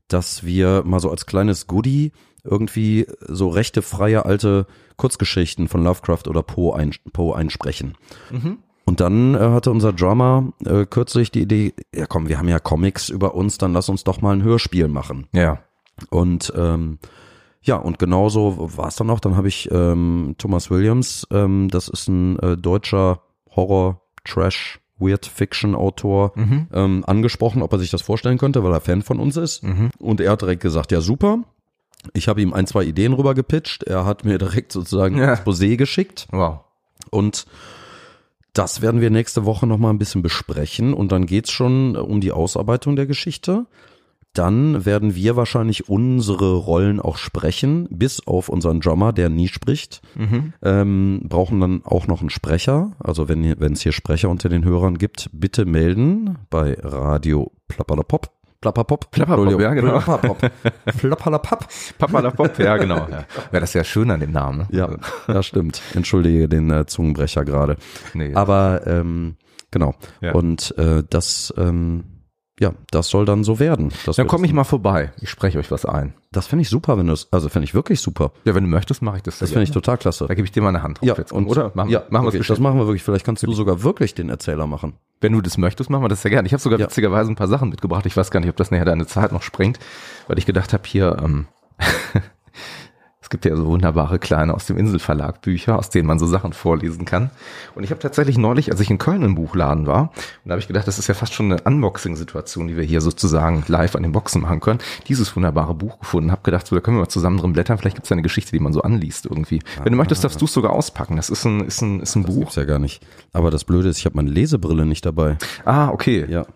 dass 0.08 0.44
wir 0.44 0.82
mal 0.84 1.00
so 1.00 1.10
als 1.10 1.26
kleines 1.26 1.66
Goodie 1.66 2.12
irgendwie 2.44 3.06
so 3.26 3.48
rechte 3.48 3.82
freie 3.82 4.24
alte 4.24 4.66
Kurzgeschichten 4.96 5.68
von 5.68 5.84
Lovecraft 5.84 6.28
oder 6.28 6.42
Poe, 6.42 6.74
ein, 6.74 6.92
Poe 7.12 7.34
einsprechen. 7.34 7.96
Mhm. 8.30 8.58
Und 8.84 9.00
dann 9.00 9.34
äh, 9.34 9.38
hatte 9.38 9.70
unser 9.70 9.92
Drummer 9.92 10.52
äh, 10.64 10.86
kürzlich 10.86 11.30
die 11.30 11.42
Idee, 11.42 11.74
ja 11.94 12.06
komm, 12.06 12.28
wir 12.28 12.38
haben 12.38 12.48
ja 12.48 12.58
Comics 12.58 13.08
über 13.08 13.34
uns, 13.34 13.58
dann 13.58 13.72
lass 13.72 13.88
uns 13.88 14.04
doch 14.04 14.20
mal 14.20 14.34
ein 14.34 14.42
Hörspiel 14.42 14.88
machen. 14.88 15.26
Ja. 15.32 15.58
Und 16.08 16.52
ähm, 16.56 16.98
ja, 17.62 17.76
und 17.76 17.98
genauso 17.98 18.56
war 18.76 18.88
es 18.88 18.96
dann 18.96 19.10
auch. 19.10 19.20
Dann 19.20 19.36
habe 19.36 19.48
ich 19.48 19.70
ähm, 19.70 20.34
Thomas 20.38 20.70
Williams, 20.70 21.26
ähm, 21.30 21.68
das 21.70 21.88
ist 21.88 22.08
ein 22.08 22.38
äh, 22.38 22.56
deutscher 22.56 23.20
Horror, 23.54 24.00
Trash, 24.24 24.80
Weird 24.98 25.26
Fiction 25.26 25.74
Autor, 25.74 26.32
mhm. 26.36 26.68
ähm, 26.72 27.04
angesprochen, 27.06 27.62
ob 27.62 27.72
er 27.72 27.78
sich 27.78 27.90
das 27.90 28.02
vorstellen 28.02 28.38
könnte, 28.38 28.64
weil 28.64 28.72
er 28.72 28.80
Fan 28.80 29.02
von 29.02 29.18
uns 29.18 29.36
ist. 29.36 29.62
Mhm. 29.62 29.90
Und 29.98 30.20
er 30.20 30.32
hat 30.32 30.42
direkt 30.42 30.62
gesagt, 30.62 30.90
ja 30.92 31.00
super. 31.00 31.40
Ich 32.14 32.28
habe 32.28 32.40
ihm 32.40 32.54
ein, 32.54 32.66
zwei 32.66 32.84
Ideen 32.84 33.12
rüber 33.12 33.34
gepitcht. 33.34 33.82
Er 33.82 34.06
hat 34.06 34.24
mir 34.24 34.38
direkt 34.38 34.72
sozusagen 34.72 35.18
ja. 35.18 35.34
Exposé 35.34 35.76
geschickt. 35.76 36.28
Wow. 36.30 36.60
Und 37.10 37.46
das 38.54 38.80
werden 38.80 39.02
wir 39.02 39.10
nächste 39.10 39.44
Woche 39.44 39.66
nochmal 39.66 39.92
ein 39.92 39.98
bisschen 39.98 40.22
besprechen. 40.22 40.94
Und 40.94 41.12
dann 41.12 41.26
geht's 41.26 41.50
schon 41.50 41.94
um 41.96 42.22
die 42.22 42.32
Ausarbeitung 42.32 42.96
der 42.96 43.06
Geschichte 43.06 43.66
dann 44.32 44.84
werden 44.86 45.14
wir 45.14 45.36
wahrscheinlich 45.36 45.88
unsere 45.88 46.54
Rollen 46.54 47.00
auch 47.00 47.16
sprechen, 47.16 47.88
bis 47.90 48.26
auf 48.26 48.48
unseren 48.48 48.80
Drummer, 48.80 49.12
der 49.12 49.28
nie 49.28 49.48
spricht. 49.48 50.02
Mhm. 50.14 50.52
Ähm, 50.62 51.20
brauchen 51.24 51.60
dann 51.60 51.82
auch 51.84 52.06
noch 52.06 52.20
einen 52.20 52.30
Sprecher. 52.30 52.92
Also 53.00 53.28
wenn 53.28 53.44
es 53.44 53.80
hier 53.80 53.92
Sprecher 53.92 54.28
unter 54.28 54.48
den 54.48 54.64
Hörern 54.64 54.98
gibt, 54.98 55.30
bitte 55.32 55.64
melden 55.64 56.38
bei 56.48 56.76
Radio 56.80 57.50
Plapperlapop. 57.68 58.30
Plapperpop. 58.60 59.10
Plapperpop, 59.10 59.58
ja, 59.58 59.72
genau. 59.72 60.00
Plapperpop. 60.00 60.38
Plapperlapop. 60.98 61.66
Plapperlapop, 61.96 62.58
ja, 62.58 62.76
genau. 62.76 63.08
Ja. 63.10 63.24
Wäre 63.50 63.62
das 63.62 63.72
ja 63.72 63.84
schön 63.84 64.10
an 64.10 64.20
dem 64.20 64.32
Namen. 64.32 64.58
Ne? 64.58 64.66
Ja, 64.70 64.96
ja, 65.28 65.42
stimmt. 65.42 65.80
Entschuldige 65.94 66.46
den 66.46 66.70
äh, 66.70 66.84
Zungenbrecher 66.84 67.46
gerade. 67.46 67.78
Nee, 68.12 68.34
Aber 68.34 68.86
ähm, 68.86 69.36
genau. 69.70 69.94
Ja. 70.20 70.32
Und 70.32 70.76
äh, 70.76 71.02
das 71.08 71.54
ähm, 71.56 72.04
ja, 72.60 72.74
das 72.90 73.08
soll 73.08 73.24
dann 73.24 73.42
so 73.42 73.58
werden. 73.58 73.90
Dann 74.16 74.26
komme 74.26 74.46
ich 74.46 74.52
mal 74.52 74.64
vorbei. 74.64 75.12
Ich 75.22 75.30
spreche 75.30 75.58
euch 75.58 75.70
was 75.70 75.86
ein. 75.86 76.12
Das 76.30 76.46
finde 76.46 76.60
ich 76.60 76.68
super, 76.68 76.98
wenn 76.98 77.06
du 77.06 77.14
es, 77.14 77.26
also 77.32 77.48
finde 77.48 77.64
ich 77.64 77.74
wirklich 77.74 78.02
super. 78.02 78.32
Ja, 78.44 78.54
wenn 78.54 78.64
du 78.64 78.68
möchtest, 78.68 79.00
mache 79.00 79.16
ich 79.16 79.22
das. 79.22 79.38
Das 79.38 79.48
finde 79.48 79.64
ich 79.64 79.70
total 79.70 79.96
klasse. 79.96 80.26
Da 80.28 80.34
gebe 80.34 80.44
ich 80.44 80.52
dir 80.52 80.60
mal 80.60 80.68
eine 80.68 80.82
Hand 80.82 81.00
drauf 81.00 81.08
ja, 81.08 81.14
jetzt. 81.16 81.32
Und, 81.32 81.46
oder? 81.46 81.72
Machen, 81.72 81.88
ja, 81.88 82.02
machen 82.10 82.26
okay, 82.26 82.42
das 82.46 82.58
machen 82.58 82.78
wir 82.78 82.86
wirklich. 82.86 83.02
Vielleicht 83.02 83.24
kannst 83.24 83.42
du 83.42 83.52
sogar 83.52 83.82
wirklich 83.82 84.14
den 84.14 84.28
Erzähler 84.28 84.66
machen. 84.66 84.92
Wenn 85.22 85.32
du 85.32 85.40
das 85.40 85.56
möchtest, 85.56 85.88
machen 85.88 86.04
wir 86.04 86.08
das 86.08 86.20
sehr 86.20 86.30
gerne. 86.30 86.46
Ich 86.46 86.52
habe 86.52 86.62
sogar 86.62 86.78
ja. 86.78 86.84
witzigerweise 86.84 87.32
ein 87.32 87.36
paar 87.36 87.48
Sachen 87.48 87.70
mitgebracht. 87.70 88.04
Ich 88.04 88.14
weiß 88.14 88.30
gar 88.30 88.40
nicht, 88.40 88.50
ob 88.50 88.56
das 88.56 88.70
nachher 88.70 88.84
deine 88.84 89.06
Zeit 89.06 89.32
noch 89.32 89.42
sprengt, 89.42 89.78
weil 90.28 90.36
ich 90.36 90.44
gedacht 90.44 90.74
habe, 90.74 90.82
hier, 90.86 91.16
ähm, 91.24 91.46
Es 93.30 93.34
gibt 93.34 93.44
ja 93.44 93.54
so 93.54 93.64
wunderbare 93.66 94.18
kleine 94.18 94.52
aus 94.52 94.66
dem 94.66 94.76
Inselverlag 94.76 95.40
Bücher, 95.40 95.78
aus 95.78 95.88
denen 95.88 96.08
man 96.08 96.18
so 96.18 96.26
Sachen 96.26 96.52
vorlesen 96.52 97.04
kann. 97.04 97.30
Und 97.76 97.84
ich 97.84 97.90
habe 97.92 98.00
tatsächlich 98.00 98.36
neulich, 98.36 98.72
als 98.72 98.80
ich 98.80 98.90
in 98.90 98.98
Köln 98.98 99.22
im 99.22 99.36
Buchladen 99.36 99.86
war, 99.86 100.10
und 100.10 100.46
da 100.46 100.50
habe 100.50 100.60
ich 100.60 100.66
gedacht, 100.66 100.88
das 100.88 100.98
ist 100.98 101.06
ja 101.06 101.14
fast 101.14 101.32
schon 101.32 101.52
eine 101.52 101.62
Unboxing-Situation, 101.62 102.66
die 102.66 102.76
wir 102.76 102.82
hier 102.82 103.00
sozusagen 103.00 103.62
live 103.68 103.94
an 103.94 104.02
den 104.02 104.10
Boxen 104.10 104.42
machen 104.42 104.58
können, 104.58 104.80
dieses 105.06 105.36
wunderbare 105.36 105.76
Buch 105.76 106.00
gefunden. 106.00 106.32
Habe 106.32 106.42
gedacht, 106.42 106.66
so, 106.66 106.74
da 106.74 106.80
können 106.80 106.96
wir 106.96 107.02
mal 107.02 107.08
zusammen 107.08 107.38
drin 107.38 107.52
blättern. 107.52 107.78
Vielleicht 107.78 107.94
gibt 107.94 108.06
es 108.06 108.10
ja 108.10 108.14
eine 108.14 108.22
Geschichte, 108.22 108.50
die 108.50 108.58
man 108.58 108.72
so 108.72 108.82
anliest 108.82 109.26
irgendwie. 109.26 109.60
Wenn 109.80 109.92
du 109.92 109.96
möchtest, 109.96 110.24
darfst 110.24 110.40
du 110.40 110.46
es 110.46 110.52
sogar 110.52 110.72
auspacken. 110.72 111.14
Das 111.14 111.30
ist 111.30 111.44
ein, 111.44 111.60
ist 111.60 111.82
ein, 111.82 112.00
ist 112.00 112.16
ein 112.16 112.24
das 112.24 112.34
Buch. 112.34 112.40
Gibt's 112.40 112.56
ja 112.56 112.64
gar 112.64 112.80
nicht. 112.80 113.00
Aber 113.32 113.52
das 113.52 113.62
Blöde 113.62 113.90
ist, 113.90 113.98
ich 113.98 114.06
habe 114.06 114.16
meine 114.16 114.30
Lesebrille 114.30 114.86
nicht 114.86 115.06
dabei. 115.06 115.38
Ah, 115.64 115.90
okay. 115.90 116.26
Ja. 116.28 116.46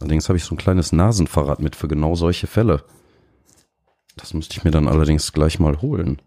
Allerdings 0.00 0.30
habe 0.30 0.38
ich 0.38 0.44
so 0.44 0.54
ein 0.54 0.58
kleines 0.58 0.92
Nasenfahrrad 0.92 1.60
mit 1.60 1.76
für 1.76 1.88
genau 1.88 2.14
solche 2.14 2.46
Fälle. 2.46 2.84
Das 4.16 4.34
müsste 4.34 4.56
ich 4.56 4.64
mir 4.64 4.70
dann 4.70 4.88
allerdings 4.88 5.32
gleich 5.32 5.58
mal 5.58 5.80
holen. 5.82 6.20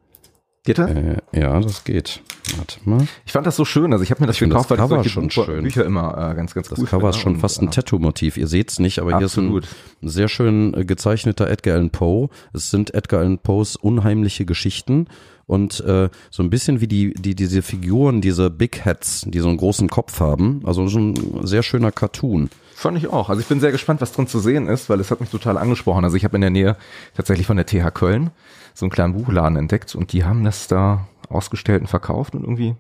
Geht 0.64 0.78
das? 0.78 0.92
Äh, 0.92 1.18
ja, 1.34 1.60
das 1.62 1.84
geht. 1.84 2.22
Warte 2.58 2.80
mal. 2.84 3.08
Ich 3.26 3.32
fand 3.32 3.48
das 3.48 3.56
so 3.56 3.66
schön. 3.66 3.92
Also 3.94 4.04
ich 4.04 4.12
habe 4.12 4.22
mir 4.22 4.28
das 4.28 4.36
Ich 4.36 4.42
gekauft, 4.42 4.70
das 4.70 4.78
weil 4.78 4.78
ich 4.78 4.82
Cover 4.90 4.96
solche 4.96 5.10
schon 5.10 5.24
Bücher, 5.28 5.46
schön. 5.46 5.64
Bücher 5.64 5.86
immer 5.86 6.12
äh, 6.32 6.36
ganz, 6.36 6.54
ganz 6.54 6.68
Das 6.68 6.80
cool 6.80 6.86
Cover 6.86 7.10
ist 7.10 7.18
schon 7.18 7.36
Und, 7.36 7.40
fast 7.40 7.62
ein 7.62 7.70
äh, 7.70 7.72
Tattoo-Motiv. 7.72 8.38
Ihr 8.38 8.48
seht's 8.48 8.78
nicht, 8.80 9.00
aber 9.00 9.14
Absolut. 9.14 9.64
hier 9.64 9.72
ist 9.72 10.04
ein 10.04 10.10
sehr 10.10 10.28
schön 10.28 10.74
äh, 10.74 10.86
gezeichneter 10.86 11.50
Edgar 11.50 11.76
Allan 11.76 11.90
Poe. 11.92 12.30
Es 12.54 12.70
sind 12.72 12.94
Edgar 12.94 13.22
Allan 13.22 13.40
Poes 13.40 13.78
unheimliche 13.78 14.46
Geschichten 14.46 15.08
und 15.46 15.80
äh, 15.80 16.10
so 16.30 16.44
ein 16.44 16.50
bisschen 16.50 16.82
wie 16.82 16.88
die, 16.88 17.14
die 17.14 17.36
diese 17.36 17.62
Figuren, 17.62 18.22
diese 18.22 18.50
Big 18.50 18.86
Hats, 18.86 19.24
die 19.28 19.40
so 19.40 19.48
einen 19.48 19.58
großen 19.58 19.90
Kopf 19.90 20.20
haben. 20.20 20.62
Also 20.66 20.88
so 20.88 21.00
ein 21.00 21.48
sehr 21.48 21.64
schöner 21.64 21.92
Cartoon. 21.92 22.50
Fand 22.80 22.98
ich 22.98 23.08
auch. 23.10 23.28
Also 23.30 23.42
ich 23.42 23.48
bin 23.48 23.60
sehr 23.60 23.74
gespannt, 23.74 24.00
was 24.00 24.14
drin 24.14 24.26
zu 24.28 24.40
sehen 24.40 24.68
ist, 24.68 24.90
weil 24.90 25.02
es 25.02 25.12
hat 25.12 25.20
mich 25.20 25.30
total 25.30 25.58
angesprochen. 25.58 26.06
Also 26.06 26.16
ich 26.16 26.24
habe 26.24 26.38
in 26.38 26.42
der 26.42 26.50
Nähe 26.50 26.78
tatsächlich 27.14 27.46
von 27.46 27.58
der 27.58 27.66
TH 27.66 27.92
Köln 27.94 28.32
so 28.74 28.86
einen 28.86 28.90
kleinen 28.92 29.12
Buchladen 29.14 29.58
entdeckt 29.58 29.96
und 29.96 30.14
die 30.14 30.24
haben 30.24 30.46
das 30.46 30.70
da 30.70 31.06
ausgestellt 31.28 31.82
und 31.82 31.88
verkauft 31.88 32.36
und 32.36 32.44
irgendwie 32.44 32.78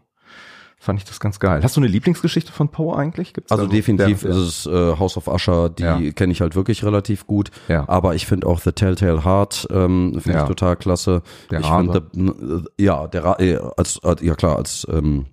fand 0.79 0.99
ich 0.99 1.03
das 1.05 1.19
ganz 1.19 1.41
geil. 1.41 1.59
Hast 1.61 1.75
du 1.75 1.81
eine 1.81 1.89
Lieblingsgeschichte 1.89 2.53
von 2.53 2.69
Poe 2.69 2.95
eigentlich? 2.95 3.33
Gibt's 3.33 3.51
Also 3.51 3.67
definitiv 3.67 4.23
ist 4.23 4.37
es 4.37 4.65
äh, 4.67 4.97
House 4.97 5.17
of 5.17 5.27
Usher, 5.27 5.67
die 5.67 5.83
Ja. 5.83 5.99
kenne 6.13 6.31
ich 6.31 6.39
halt 6.39 6.55
wirklich 6.55 6.85
relativ 6.85 7.27
gut. 7.27 7.51
Ja. 7.67 7.83
Aber 7.89 8.15
ich 8.15 8.25
finde 8.25 8.47
auch 8.47 8.61
The 8.61 8.71
Telltale 8.71 9.25
Heart 9.25 9.67
ähm, 9.69 10.13
finde 10.21 10.37
Ja. 10.37 10.43
ich 10.43 10.47
total 10.47 10.77
klasse. 10.77 11.23
Der 11.51 11.59
ich 11.59 11.67
finde, 11.67 12.63
äh, 12.77 12.83
ja, 12.83 13.05
der 13.07 13.37
äh, 13.41 13.59
als, 13.75 14.01
als 14.01 14.21
ja 14.21 14.35
klar 14.35 14.55
als 14.55 14.87
ähm, 14.89 15.25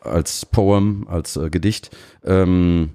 als 0.00 0.44
Poem, 0.46 1.06
als 1.08 1.36
äh, 1.36 1.48
Gedicht. 1.48 1.96
Ähm, 2.24 2.90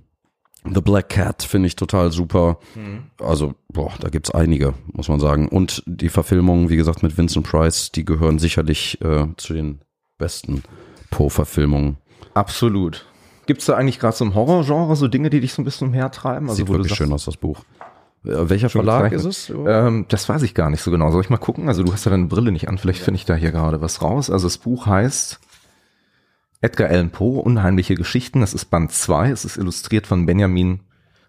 The 0.74 0.82
Black 0.82 1.10
Cat 1.10 1.44
finde 1.44 1.68
ich 1.68 1.76
total 1.76 2.12
super. 2.12 2.60
Mhm. 2.76 3.04
Also, 3.20 3.54
boah, 3.72 3.92
da 4.00 4.10
gibt's 4.10 4.32
einige, 4.32 4.74
muss 4.92 5.10
man 5.10 5.20
sagen. 5.20 5.48
Und 5.48 5.84
die 5.86 6.10
Verfilmungen, 6.10 6.70
wie 6.70 6.76
gesagt, 6.76 7.04
mit 7.04 7.18
Vincent 7.18 7.46
Price, 7.46 7.92
die 7.92 8.06
gehören 8.06 8.40
sicherlich 8.40 9.00
äh, 9.02 9.28
zu 9.38 9.54
den 9.54 9.82
besten 10.18 10.64
Poe-Verfilmungen. 11.12 11.98
Absolut. 12.34 13.06
Gibt's 13.46 13.66
da 13.66 13.76
eigentlich 13.76 14.00
gerade 14.00 14.16
so 14.16 14.26
im 14.26 14.36
Horrorgenre 14.36 14.96
so 14.96 15.08
Dinge, 15.08 15.30
die 15.30 15.40
dich 15.40 15.54
so 15.54 15.62
ein 15.62 15.66
bisschen 15.66 15.88
umhertreiben? 15.88 16.50
Also 16.50 16.58
Sieht 16.58 16.68
wirklich 16.68 16.90
sagst, 16.90 16.98
schön 16.98 17.12
aus, 17.12 17.26
das 17.26 17.38
Buch. 17.38 17.62
Äh, 18.24 18.50
welcher 18.50 18.70
Verlag 18.70 19.12
ist 19.12 19.26
es? 19.26 19.50
Ähm, 19.50 20.06
das 20.10 20.28
weiß 20.30 20.44
ich 20.44 20.54
gar 20.54 20.70
nicht 20.70 20.82
so 20.82 20.92
genau. 20.92 21.10
Soll 21.12 21.22
ich 21.22 21.30
mal 21.30 21.38
gucken? 21.38 21.68
Also 21.68 21.84
du 21.84 21.92
hast 21.92 22.06
ja 22.06 22.12
deine 22.12 22.28
Brille 22.28 22.52
nicht 22.52 22.68
an. 22.68 22.78
Vielleicht 22.78 23.02
finde 23.02 23.16
ich 23.16 23.26
da 23.26 23.36
hier 23.36 23.52
gerade 23.52 23.82
was 23.82 24.02
raus. 24.02 24.30
Also 24.30 24.48
das 24.48 24.58
Buch 24.58 24.86
heißt 24.86 25.40
Edgar 26.62 26.90
Allan 26.90 27.12
Poe, 27.12 27.42
Unheimliche 27.42 27.96
Geschichten. 27.96 28.42
Das 28.42 28.54
ist 28.54 28.66
Band 28.66 28.92
2. 28.92 29.30
Es 29.30 29.46
ist 29.46 29.58
illustriert 29.58 30.08
von 30.08 30.26
Benjamin, 30.26 30.82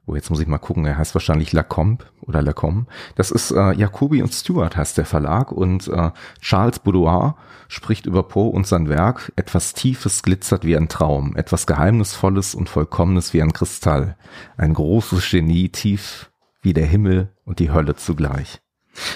oh, 0.06 0.16
jetzt 0.16 0.30
muss 0.30 0.40
ich 0.40 0.48
mal 0.48 0.58
gucken, 0.58 0.84
er 0.84 0.98
heißt 0.98 1.14
wahrscheinlich 1.14 1.52
Lacombe 1.52 2.04
oder 2.22 2.42
Lacombe. 2.42 2.86
Das 3.14 3.30
ist 3.30 3.52
äh, 3.52 3.72
Jacobi 3.72 4.22
und 4.22 4.34
Stewart 4.34 4.76
heißt 4.76 4.98
der 4.98 5.04
Verlag 5.04 5.52
und 5.52 5.86
äh, 5.88 6.10
Charles 6.40 6.80
Boudoir 6.80 7.36
spricht 7.68 8.06
über 8.06 8.24
Poe 8.24 8.50
und 8.50 8.66
sein 8.66 8.88
Werk. 8.88 9.32
Etwas 9.36 9.72
Tiefes 9.72 10.22
glitzert 10.22 10.64
wie 10.64 10.76
ein 10.76 10.88
Traum, 10.88 11.36
etwas 11.36 11.66
Geheimnisvolles 11.66 12.56
und 12.56 12.68
Vollkommenes 12.68 13.32
wie 13.32 13.42
ein 13.42 13.52
Kristall. 13.52 14.16
Ein 14.56 14.74
großes 14.74 15.30
Genie, 15.30 15.68
tief 15.68 16.30
wie 16.60 16.72
der 16.72 16.86
Himmel 16.86 17.32
und 17.44 17.60
die 17.60 17.70
Hölle 17.70 17.94
zugleich. 17.94 18.60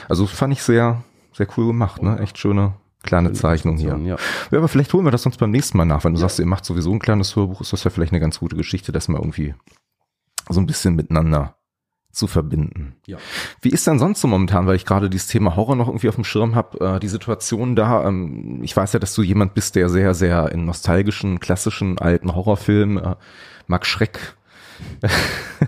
Also 0.08 0.26
fand 0.26 0.52
ich 0.52 0.62
sehr, 0.62 1.02
sehr 1.32 1.48
cool 1.56 1.66
gemacht, 1.66 2.02
ne? 2.02 2.18
Echt 2.20 2.38
schöne 2.38 2.74
kleine 3.04 3.32
Zeichnung 3.32 3.76
hier. 3.76 3.96
Ja. 3.98 4.16
Ja, 4.50 4.58
aber 4.58 4.68
vielleicht 4.68 4.92
holen 4.92 5.04
wir 5.04 5.12
das 5.12 5.26
uns 5.26 5.36
beim 5.36 5.50
nächsten 5.50 5.78
Mal 5.78 5.84
nach. 5.84 6.04
Wenn 6.04 6.14
du 6.14 6.18
sagst, 6.18 6.38
ihr 6.38 6.46
macht 6.46 6.64
sowieso 6.64 6.92
ein 6.92 6.98
kleines 6.98 7.36
Hörbuch, 7.36 7.60
ist 7.60 7.72
das 7.72 7.84
ja 7.84 7.90
vielleicht 7.90 8.12
eine 8.12 8.20
ganz 8.20 8.40
gute 8.40 8.56
Geschichte, 8.56 8.90
das 8.90 9.08
mal 9.08 9.18
irgendwie 9.18 9.54
so 10.48 10.60
ein 10.60 10.66
bisschen 10.66 10.96
miteinander 10.96 11.56
zu 12.14 12.26
verbinden. 12.26 12.96
Ja. 13.06 13.18
Wie 13.60 13.70
ist 13.70 13.86
denn 13.86 13.98
sonst 13.98 14.20
so 14.20 14.28
momentan, 14.28 14.66
weil 14.66 14.76
ich 14.76 14.86
gerade 14.86 15.10
dieses 15.10 15.26
Thema 15.26 15.56
Horror 15.56 15.76
noch 15.76 15.88
irgendwie 15.88 16.08
auf 16.08 16.14
dem 16.14 16.24
Schirm 16.24 16.54
habe, 16.54 16.80
äh, 16.80 17.00
die 17.00 17.08
Situation 17.08 17.76
da, 17.76 18.06
ähm, 18.06 18.60
ich 18.62 18.76
weiß 18.76 18.92
ja, 18.92 19.00
dass 19.00 19.14
du 19.14 19.22
jemand 19.22 19.54
bist, 19.54 19.74
der 19.74 19.88
sehr, 19.88 20.14
sehr 20.14 20.52
in 20.52 20.64
nostalgischen, 20.64 21.40
klassischen, 21.40 21.98
alten 21.98 22.34
Horrorfilmen, 22.34 22.98
äh, 22.98 23.16
mag 23.66 23.84
Schreck. 23.84 24.36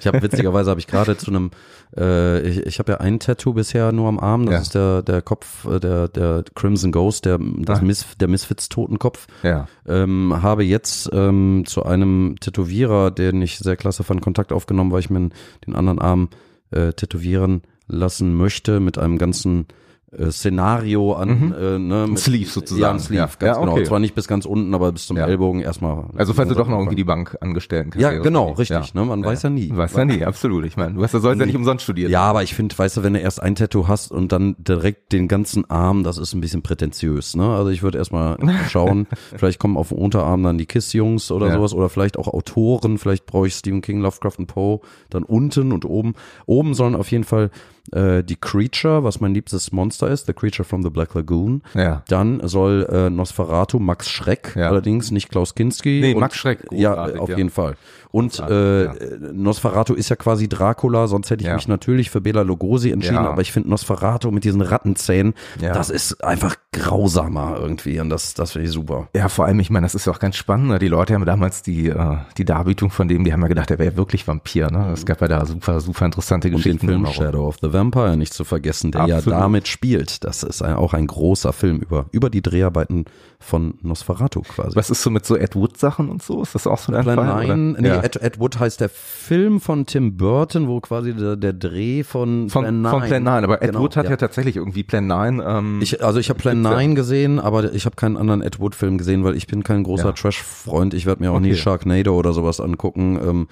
Ich 0.01 0.07
habe 0.07 0.23
witzigerweise 0.23 0.71
habe 0.71 0.81
ich 0.81 0.87
gerade 0.87 1.17
zu 1.17 1.31
einem, 1.31 1.51
äh, 1.97 2.41
ich, 2.41 2.67
ich 2.67 2.79
habe 2.79 2.93
ja 2.93 2.99
ein 2.99 3.19
Tattoo 3.21 3.53
bisher 3.55 3.93
nur 3.93 4.09
am 4.09 4.19
Arm, 4.19 4.47
das 4.47 4.55
Ja. 4.55 4.61
ist 4.61 4.75
der 4.75 5.03
der 5.03 5.23
Kopf, 5.23 5.65
äh, 5.67 5.81
der 5.81 6.09
der 6.09 6.45
Crimson 6.55 6.93
Ghost, 6.93 7.25
der 7.25 7.39
das 7.39 7.81
Ah. 7.83 8.05
Der 8.21 8.29
Misfits 8.29 8.69
Totenkopf. 8.69 9.27
Ja. 9.43 9.69
Ähm, 9.87 10.43
habe 10.43 10.65
jetzt 10.65 11.09
ähm, 11.13 11.65
zu 11.67 11.85
einem 11.85 12.37
Tätowierer, 12.41 13.11
den 13.11 13.41
ich 13.43 13.59
sehr 13.59 13.77
klasse 13.77 14.05
fand, 14.05 14.21
Kontakt 14.23 14.53
aufgenommen, 14.53 14.91
weil 14.93 15.01
ich 15.01 15.11
mir 15.11 15.31
den 15.67 15.75
anderen 15.75 15.99
Arm 15.99 16.29
äh, 16.71 16.93
tätowieren 16.93 17.63
lassen 17.87 18.35
möchte 18.35 18.81
mit 18.81 18.99
einem 18.99 19.19
ganzen 19.19 19.67
äh, 20.13 20.31
Szenario 20.31 21.15
an, 21.15 21.29
Mhm. 21.49 21.53
äh, 21.59 21.79
ne, 21.79 22.07
mit, 22.09 22.19
Sleeve 22.19 22.49
sozusagen. 22.49 22.81
Ja, 22.81 22.91
ein 22.93 23.01
Sleeve, 23.01 23.19
Ja. 23.21 23.27
ganz 23.27 23.43
Ja, 23.43 23.61
genau. 23.61 23.73
okay. 23.73 23.85
Zwar 23.85 23.99
nicht 23.99 24.15
bis 24.15 24.29
ganz 24.29 24.45
unten, 24.47 24.73
aber 24.75 24.93
bis 24.93 25.07
zum 25.07 25.17
Ja. 25.17 25.27
Ellbogen 25.27 25.61
erstmal. 25.61 26.05
Also 26.17 26.33
falls 26.33 26.49
du 26.49 26.55
doch 26.55 26.69
noch 26.69 26.79
irgendwie 26.79 26.95
die 26.97 27.05
Bank 27.05 27.37
angestellten 27.41 27.99
Ja, 27.99 28.13
genau, 28.13 28.53
richtig. 28.53 28.95
Ne? 28.95 29.05
Man 29.05 29.25
weiß 29.25 29.43
ja 29.43 29.51
nie. 29.51 29.71
Weiß 29.75 29.95
ja 29.95 30.05
nie, 30.05 30.25
absolut. 30.25 30.65
Ich 30.65 30.77
meine, 30.77 30.95
du 30.95 31.03
hast 31.03 31.13
ja 31.13 31.19
sollst 31.21 31.41
ja 31.41 31.47
nicht 31.47 31.57
umsonst 31.57 31.83
studiert. 31.85 32.11
Ja, 32.11 32.23
aber 32.23 32.43
ich 32.45 32.55
finde, 32.55 32.79
weißt 32.79 32.99
du, 32.99 33.03
wenn 33.03 33.15
du 33.15 33.19
erst 33.21 33.43
ein 33.43 33.57
Tattoo 33.57 33.89
hast 33.89 34.13
und 34.13 34.31
dann 34.33 34.55
direkt 34.59 35.13
den 35.13 35.27
ganzen 35.29 35.69
Arm, 35.69 36.05
das 36.05 36.19
ist 36.19 36.35
ein 36.35 36.41
bisschen 36.41 36.63
prätentiös, 36.63 37.35
ne? 37.37 37.49
Also 37.55 37.71
ich 37.71 37.83
würde 37.83 37.99
erstmal 37.99 38.37
schauen, 38.71 39.07
vielleicht 39.37 39.59
kommen 39.59 39.77
auf 39.77 39.89
dem 39.89 39.99
Unterarm 39.99 40.43
dann 40.45 40.57
die 40.57 40.67
Kiss-Jungs 40.67 41.31
oder 41.33 41.53
sowas 41.53 41.75
oder 41.75 41.89
vielleicht 41.89 42.17
auch 42.19 42.29
Autoren, 42.29 42.99
vielleicht 42.99 43.27
brauche 43.27 43.49
ich 43.49 43.55
Stephen 43.55 43.81
King, 43.81 44.01
Lovecraft 44.01 44.39
und 44.39 44.47
Poe, 44.47 44.81
dann 45.11 45.25
unten 45.25 45.73
und 45.73 45.85
oben. 45.85 46.15
Oben 46.47 46.75
sollen 46.75 46.95
auf 46.95 47.11
jeden 47.11 47.25
Fall 47.25 47.51
äh, 47.93 48.23
die 48.25 48.37
Creature, 48.37 49.05
was 49.05 49.21
mein 49.21 49.35
liebstes 49.35 49.73
Monster 49.73 50.09
ist, 50.09 50.27
The 50.27 50.33
Creature 50.33 50.65
from 50.65 50.83
the 50.83 50.91
Black 50.91 51.15
Lagoon. 51.15 51.63
Ja. 51.75 52.03
Dann 52.09 52.41
soll 52.47 52.87
äh, 52.91 53.11
Nosferatu 53.11 53.79
Max 53.79 54.09
Schreck, 54.11 54.55
Ja. 54.57 54.69
allerdings 54.69 55.11
nicht 55.11 55.29
Klaus 55.31 55.55
Kinski. 55.55 56.01
Nee, 56.01 56.15
und, 56.15 56.21
Max 56.21 56.37
Schreck, 56.37 56.61
Ja, 56.71 56.95
auf 57.19 57.29
ja. 57.31 57.37
jeden 57.37 57.51
Fall. 57.51 57.77
Und 58.17 58.39
äh, 58.41 58.89
Nosferatu 59.35 59.93
ist 59.93 60.09
ja 60.09 60.17
quasi 60.17 60.49
Dracula, 60.49 61.07
sonst 61.07 61.29
hätte 61.31 61.43
ich 61.43 61.49
Ja. 61.49 61.55
mich 61.57 61.69
natürlich 61.69 62.09
für 62.09 62.23
Bela 62.23 62.41
Lugosi 62.43 62.91
entschieden, 62.91 63.17
Ja. 63.17 63.29
aber 63.31 63.43
ich 63.43 63.53
finde 63.53 63.69
Nosferatu 63.69 64.31
mit 64.31 64.45
diesen 64.45 64.63
Rattenzähnen, 64.63 65.35
Ja. 65.61 65.75
das 65.75 65.91
ist 65.91 66.25
einfach 66.25 66.57
grausamer 66.73 67.57
irgendwie 67.61 68.01
und 68.01 68.09
das, 68.09 68.33
das 68.33 68.53
finde 68.53 68.69
ich 68.69 68.73
super. 68.73 69.09
Ja, 69.15 69.29
vor 69.29 69.45
allem, 69.45 69.61
ich 69.61 69.69
meine, 69.69 69.85
das 69.85 69.95
ist 69.95 70.07
ja 70.07 70.13
auch 70.15 70.19
ganz 70.19 70.37
spannend. 70.37 70.69
ne? 70.69 70.79
Die 70.79 70.89
Leute 70.89 71.13
haben 71.15 71.27
damals 71.27 71.63
die, 71.63 71.89
äh, 71.89 72.17
die 72.39 72.45
Darbietung 72.47 72.91
von 72.91 73.07
dem, 73.09 73.25
die 73.25 73.33
haben 73.35 73.43
ja 73.43 73.49
gedacht, 73.49 73.71
er 73.71 73.79
wäre 73.79 73.97
wirklich 73.97 74.27
Vampir. 74.27 74.71
Ne? 74.71 74.91
Es 74.95 75.05
gab 75.05 75.21
ja 75.21 75.29
da 75.29 75.45
super, 75.45 75.81
super 75.81 76.07
interessante 76.07 76.49
Und 76.49 76.53
den 76.53 76.57
Geschichten. 76.57 76.79
Film 76.87 77.03
drumherum. 77.05 77.15
Shadow 77.27 77.47
of 77.49 77.57
the 77.61 77.73
Vampire 77.73 78.17
nicht 78.17 78.33
zu 78.33 78.45
vergessen, 78.45 78.93
der 78.93 79.07
ja 79.07 79.17
Absolut. 79.19 79.39
damit 79.41 79.69
spielt. 79.69 80.25
Das 80.25 80.43
ist 80.43 80.63
ein, 80.63 80.75
auch 80.75 80.95
ein 80.95 81.07
großer 81.07 81.53
Film 81.53 81.79
über, 81.81 82.07
über 82.13 82.31
die 82.31 82.41
Dreharbeiten 82.41 83.05
von 83.39 83.75
Nosferatu 83.83 84.41
quasi. 84.43 84.75
Was 84.77 84.89
ist 84.89 85.03
so 85.03 85.11
mit 85.11 85.27
so 85.27 85.37
Ed 85.37 85.55
Wood 85.55 85.77
Sachen 85.79 86.09
und 86.09 86.23
so? 86.23 86.43
Ist 86.43 86.55
das 86.55 86.67
auch 86.67 86.79
so 86.79 86.93
dein 86.93 87.03
Plan 87.03 87.17
Fall? 87.17 87.47
9, 87.47 87.73
oder? 87.73 87.81
nee, 87.83 87.89
ja. 87.89 88.03
Ed, 88.07 88.23
Ed 88.23 88.39
Wood 88.41 88.59
heißt 88.59 88.81
der 88.81 88.89
Film 88.89 89.61
von 89.61 89.87
Tim 89.87 90.17
Burton, 90.17 90.69
wo 90.69 90.81
quasi 90.81 91.15
der, 91.15 91.37
der 91.37 91.53
Dreh 91.53 92.03
von 92.05 92.49
von, 92.51 92.63
Plan 92.63 92.83
9. 92.83 92.91
von 92.93 93.03
Plan 93.09 93.23
9. 93.23 93.45
Aber 93.45 93.63
Ed 93.63 93.69
Genau, 93.71 93.81
Wood 93.81 93.97
hat 93.97 94.05
ja. 94.05 94.11
ja 94.13 94.17
tatsächlich 94.17 94.57
irgendwie 94.57 94.83
Plan 94.83 95.07
9. 95.07 95.43
Ähm, 95.45 95.79
Ich, 95.83 96.03
also 96.05 96.19
ich 96.21 96.29
habe 96.31 96.39
Plan 96.39 96.57
Gibt's 96.57 96.71
ja. 96.71 96.77
9 96.77 96.95
gesehen, 96.95 97.41
aber 97.41 97.73
ich 97.73 97.85
habe 97.87 97.97
keinen 97.97 98.17
anderen 98.17 98.43
Ed 98.43 98.59
Wood-Film 98.61 98.99
gesehen, 98.99 99.25
weil 99.25 99.37
ich 99.37 99.47
bin 99.47 99.63
kein 99.63 99.83
großer 99.83 100.07
Ja. 100.07 100.13
Trash-Freund. 100.13 100.95
Ich 100.95 101.07
werde 101.07 101.23
mir 101.23 101.33
auch 101.33 101.41
nie 101.41 101.49
Okay. 101.53 101.57
Sharknado 101.57 102.17
oder 102.17 102.33
sowas 102.33 102.61
angucken. 102.61 103.19
Ähm, 103.23 103.49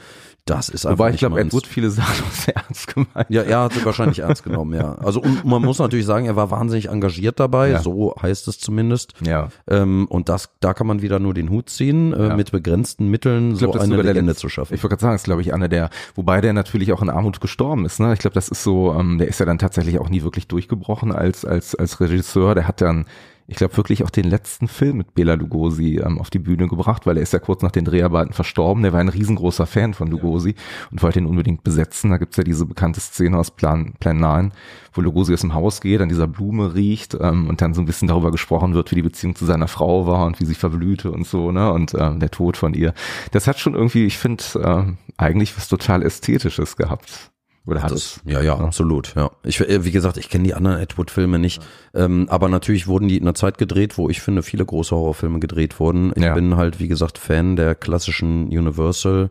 das 0.46 0.68
ist 0.68 0.84
einfach 0.84 0.98
wobei 0.98 1.10
ich 1.14 1.16
glaube, 1.20 1.40
Ed. 1.40 1.54
Wood 1.54 1.66
viele 1.66 1.88
Sachen 1.90 2.26
sehr 2.30 2.56
ernst 2.56 2.94
gemeint. 2.94 3.30
Ja, 3.30 3.40
er 3.42 3.60
hat 3.62 3.72
sie 3.72 3.82
wahrscheinlich 3.82 4.18
ernst 4.18 4.44
genommen, 4.44 4.74
ja. 4.74 4.94
Also 4.96 5.22
und 5.22 5.42
man 5.46 5.62
muss 5.62 5.78
natürlich 5.78 6.04
sagen, 6.04 6.26
er 6.26 6.36
war 6.36 6.50
wahnsinnig 6.50 6.90
engagiert 6.90 7.40
dabei, 7.40 7.70
Ja. 7.70 7.80
so 7.80 8.14
heißt 8.20 8.46
es 8.48 8.58
zumindest. 8.58 9.14
Ja. 9.26 9.48
Ähm, 9.66 10.06
und 10.10 10.28
das, 10.28 10.50
da 10.60 10.74
kann 10.74 10.86
man 10.86 11.00
wieder 11.00 11.18
nur 11.18 11.32
den 11.32 11.48
Hut 11.48 11.70
ziehen, 11.70 12.12
äh, 12.12 12.36
mit 12.36 12.52
begrenzten 12.52 13.08
Mitteln 13.08 13.52
Ich 13.52 13.58
glaub, 13.60 13.72
so 13.72 13.80
eine 13.80 14.02
Legende 14.02 14.33
letzte- 14.34 14.40
zu 14.42 14.48
schaffen. 14.50 14.74
Ich 14.74 14.82
wollte 14.82 14.94
gerade 14.96 15.02
sagen, 15.02 15.14
ist 15.16 15.24
glaube 15.24 15.40
ich 15.42 15.54
einer 15.54 15.68
der, 15.68 15.90
wobei 16.14 16.40
der 16.40 16.52
natürlich 16.52 16.92
auch 16.92 17.02
in 17.02 17.10
Armut 17.10 17.40
gestorben 17.40 17.84
ist. 17.86 18.00
Ne? 18.00 18.12
Ich 18.12 18.18
glaube, 18.18 18.34
das 18.34 18.48
ist 18.48 18.62
so, 18.62 18.94
ähm, 18.94 19.18
der 19.18 19.28
ist 19.28 19.40
ja 19.40 19.46
dann 19.46 19.58
tatsächlich 19.58 19.98
auch 19.98 20.08
nie 20.08 20.22
wirklich 20.22 20.46
durchgebrochen 20.48 21.12
als 21.12 21.44
als 21.44 21.74
als 21.74 22.00
Regisseur. 22.00 22.54
Der 22.54 22.68
hat 22.68 22.80
dann, 22.80 23.06
ich 23.46 23.56
glaube 23.56 23.76
wirklich 23.76 24.04
auch 24.04 24.10
den 24.10 24.24
letzten 24.24 24.68
Film 24.68 24.96
mit 24.96 25.14
Bela 25.14 25.34
Lugosi 25.34 26.00
ähm, 26.04 26.18
auf 26.18 26.30
die 26.30 26.38
Bühne 26.38 26.66
gebracht, 26.66 27.06
weil 27.06 27.18
er 27.18 27.22
ist 27.22 27.34
ja 27.34 27.38
kurz 27.38 27.62
nach 27.62 27.70
den 27.70 27.84
Dreharbeiten 27.84 28.32
verstorben. 28.32 28.82
Der 28.82 28.92
war 28.94 29.00
ein 29.00 29.10
riesengroßer 29.10 29.66
Fan 29.66 29.92
von 29.92 30.08
Lugosi 30.08 30.54
und 30.90 31.02
wollte 31.02 31.18
ihn 31.18 31.26
unbedingt 31.26 31.62
besetzen. 31.62 32.10
Da 32.10 32.16
gibt's 32.16 32.38
ja 32.38 32.44
diese 32.44 32.64
bekannte 32.64 33.00
Szene 33.00 33.36
aus 33.36 33.50
Plan 33.50 33.92
Plan 34.00 34.16
9, 34.16 34.52
wo 34.94 35.02
Lugosi 35.02 35.34
aus 35.34 35.42
dem 35.42 35.52
Haus 35.52 35.82
geht, 35.82 36.00
an 36.00 36.08
dieser 36.08 36.26
Blume 36.26 36.74
riecht 36.74 37.16
ähm, 37.20 37.48
und 37.48 37.60
dann 37.60 37.74
so 37.74 37.82
ein 37.82 37.86
bisschen 37.86 38.08
darüber 38.08 38.30
gesprochen 38.30 38.74
wird, 38.74 38.90
wie 38.90 38.96
die 38.96 39.02
Beziehung 39.02 39.34
zu 39.34 39.44
seiner 39.44 39.68
Frau 39.68 40.06
war 40.06 40.24
und 40.24 40.40
wie 40.40 40.46
sie 40.46 40.54
verblühte 40.54 41.10
und 41.10 41.26
so, 41.26 41.52
ne? 41.52 41.70
Und 41.70 41.94
ähm, 41.98 42.20
der 42.20 42.30
Tod 42.30 42.56
von 42.56 42.72
ihr. 42.72 42.94
Das 43.32 43.46
hat 43.46 43.58
schon 43.58 43.74
irgendwie, 43.74 44.06
ich 44.06 44.16
finde, 44.16 44.42
ähm, 44.62 44.96
eigentlich 45.18 45.54
was 45.56 45.68
total 45.68 46.02
Ästhetisches 46.02 46.76
gehabt. 46.76 47.33
Oder 47.66 47.82
hat 47.82 47.92
es? 47.92 48.20
Das, 48.24 48.32
ja, 48.32 48.42
ja, 48.42 48.56
absolut, 48.58 49.14
ja. 49.16 49.30
Ich, 49.42 49.58
äh, 49.60 49.84
wie 49.84 49.90
gesagt, 49.90 50.16
ich 50.18 50.28
kenne 50.28 50.44
die 50.44 50.54
anderen 50.54 50.78
Ed 50.80 50.98
Wood-Filme 50.98 51.38
nicht, 51.38 51.62
ähm, 51.94 52.26
aber 52.28 52.48
natürlich 52.50 52.86
wurden 52.86 53.08
die 53.08 53.16
in 53.16 53.22
einer 53.24 53.34
Zeit 53.34 53.56
gedreht, 53.56 53.96
wo 53.96 54.10
ich 54.10 54.20
finde, 54.20 54.42
viele 54.42 54.64
große 54.66 54.94
Horrorfilme 54.94 55.40
gedreht 55.40 55.80
wurden. 55.80 56.12
Ich 56.14 56.22
Ja. 56.22 56.34
bin 56.34 56.56
halt, 56.56 56.78
wie 56.78 56.88
gesagt, 56.88 57.16
Fan 57.18 57.56
der 57.56 57.74
klassischen 57.74 58.48
Universal 58.48 59.30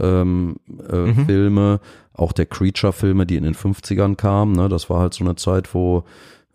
ähm, 0.00 0.56
äh, 0.90 0.96
Mhm. 0.96 1.26
Filme, 1.26 1.80
auch 2.14 2.32
der 2.32 2.46
Creature-Filme, 2.46 3.26
die 3.26 3.36
in 3.36 3.42
den 3.44 3.54
50ern 3.54 4.14
kamen. 4.16 4.52
Ne? 4.52 4.68
Das 4.68 4.88
war 4.90 5.00
halt 5.00 5.14
so 5.14 5.24
eine 5.24 5.34
Zeit, 5.36 5.74
wo 5.74 6.04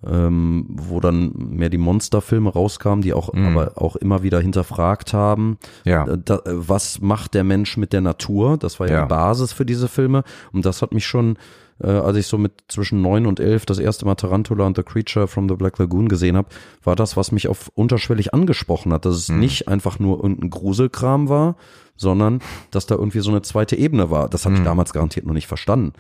ähm, 0.10 0.66
wo 0.70 1.00
dann 1.00 1.32
mehr 1.36 1.70
die 1.70 1.78
Monsterfilme 1.78 2.52
rauskamen, 2.52 3.02
die 3.02 3.14
auch 3.14 3.34
Mhm. 3.34 3.46
aber 3.58 3.72
auch 3.82 3.96
immer 3.96 4.24
wieder 4.24 4.40
hinterfragt 4.40 5.14
haben, 5.14 5.58
Ja. 5.86 6.06
äh, 6.06 6.18
da, 6.24 6.36
äh, 6.38 6.42
was 6.46 7.02
macht 7.02 7.34
der 7.34 7.44
Mensch 7.44 7.78
mit 7.78 7.94
der 7.94 8.02
Natur? 8.02 8.58
Das 8.58 8.80
war 8.80 8.88
ja, 8.88 8.94
Ja. 8.96 9.02
die 9.04 9.10
Basis 9.10 9.54
für 9.54 9.66
diese 9.66 9.88
Filme 9.88 10.24
und 10.52 10.66
das 10.66 10.82
hat 10.82 10.94
mich 10.94 11.06
schon, 11.06 11.38
äh, 11.84 11.88
als 11.88 12.18
ich 12.18 12.28
so 12.28 12.38
mit 12.38 12.52
zwischen 12.68 13.02
neun 13.02 13.26
und 13.26 13.40
elf 13.40 13.66
das 13.66 13.80
erste 13.80 14.06
Mal 14.06 14.16
Tarantula 14.16 14.66
und 14.66 14.76
The 14.78 14.84
Creature 14.84 15.28
from 15.28 15.50
the 15.50 15.56
Black 15.56 15.80
Lagoon 15.80 16.08
gesehen 16.08 16.38
habe, 16.38 16.48
war 16.84 16.96
das, 16.96 17.18
was 17.18 17.32
mich 17.32 17.48
auf 17.48 17.72
unterschwellig 17.76 18.34
angesprochen 18.34 18.94
hat, 18.94 19.06
dass 19.06 19.16
es 19.16 19.30
Mhm. 19.30 19.40
nicht 19.40 19.68
einfach 19.68 20.00
nur 20.00 20.18
irgendein 20.24 20.50
Gruselkram 20.50 21.30
war, 21.30 21.56
sondern 21.96 22.40
dass 22.72 22.86
da 22.86 22.96
irgendwie 22.96 23.20
so 23.20 23.30
eine 23.30 23.42
zweite 23.42 23.76
Ebene 23.76 24.10
war. 24.10 24.30
Das 24.30 24.46
habe 24.46 24.56
ich 24.56 24.64
damals 24.64 24.94
garantiert 24.94 25.26
noch 25.26 25.34
nicht 25.34 25.48
verstanden. 25.48 25.94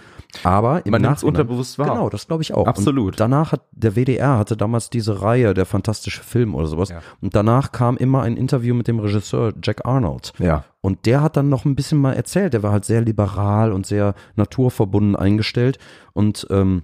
Aber 0.44 0.86
im. 0.86 0.92
Man 0.92 1.06
unterbewusst 1.06 1.78
wahr. 1.78 1.88
Genau, 1.88 2.10
das 2.10 2.28
glaube 2.28 2.44
ich 2.44 2.54
auch. 2.54 2.68
Absolut. 2.68 3.14
Und 3.14 3.20
danach 3.20 3.52
hat 3.52 3.62
der 3.72 3.96
WDR 3.96 4.38
hatte 4.38 4.58
damals 4.58 4.90
diese 4.90 5.22
Reihe, 5.22 5.54
der 5.54 5.66
fantastische 5.66 6.24
Film 6.24 6.56
oder 6.56 6.68
sowas. 6.68 6.90
Ja. 6.90 7.02
Und 7.22 7.36
danach 7.36 7.72
kam 7.72 7.98
immer 7.98 8.24
ein 8.24 8.38
Interview 8.38 8.74
mit 8.74 8.88
dem 8.88 9.00
Regisseur 9.00 9.54
Jack 9.62 9.86
Arnold. 9.86 10.34
Ja. 10.40 10.66
Und 10.82 11.06
der 11.06 11.22
hat 11.22 11.38
dann 11.38 11.50
noch 11.50 11.66
ein 11.66 11.76
bisschen 11.76 12.00
mal 12.00 12.14
erzählt. 12.14 12.54
Der 12.54 12.64
war 12.64 12.72
halt 12.72 12.86
sehr 12.86 13.02
liberal 13.02 13.72
und 13.72 13.86
sehr 13.86 14.16
naturverbunden 14.36 15.16
eingestellt. 15.16 15.78
Und 16.14 16.48
ähm, 16.50 16.84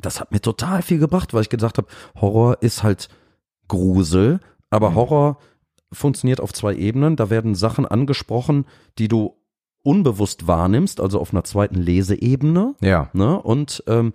das 0.00 0.20
hat 0.20 0.32
mir 0.32 0.40
total 0.40 0.82
viel 0.82 0.98
gebracht, 0.98 1.34
weil 1.34 1.42
ich 1.42 1.48
gesagt 1.48 1.78
habe, 1.78 1.88
Horror 2.20 2.58
ist 2.60 2.82
halt 2.82 3.08
Grusel, 3.68 4.40
aber 4.70 4.94
Horror 4.94 5.38
funktioniert 5.92 6.40
auf 6.40 6.52
zwei 6.52 6.74
Ebenen. 6.74 7.16
Da 7.16 7.30
werden 7.30 7.54
Sachen 7.54 7.86
angesprochen, 7.86 8.66
die 8.98 9.08
du 9.08 9.36
unbewusst 9.82 10.48
wahrnimmst, 10.48 11.00
also 11.00 11.20
auf 11.20 11.32
einer 11.32 11.44
zweiten 11.44 11.76
Leseebene. 11.76 12.74
Ja. 12.80 13.08
Ne? 13.12 13.40
Und 13.40 13.84
ähm, 13.86 14.12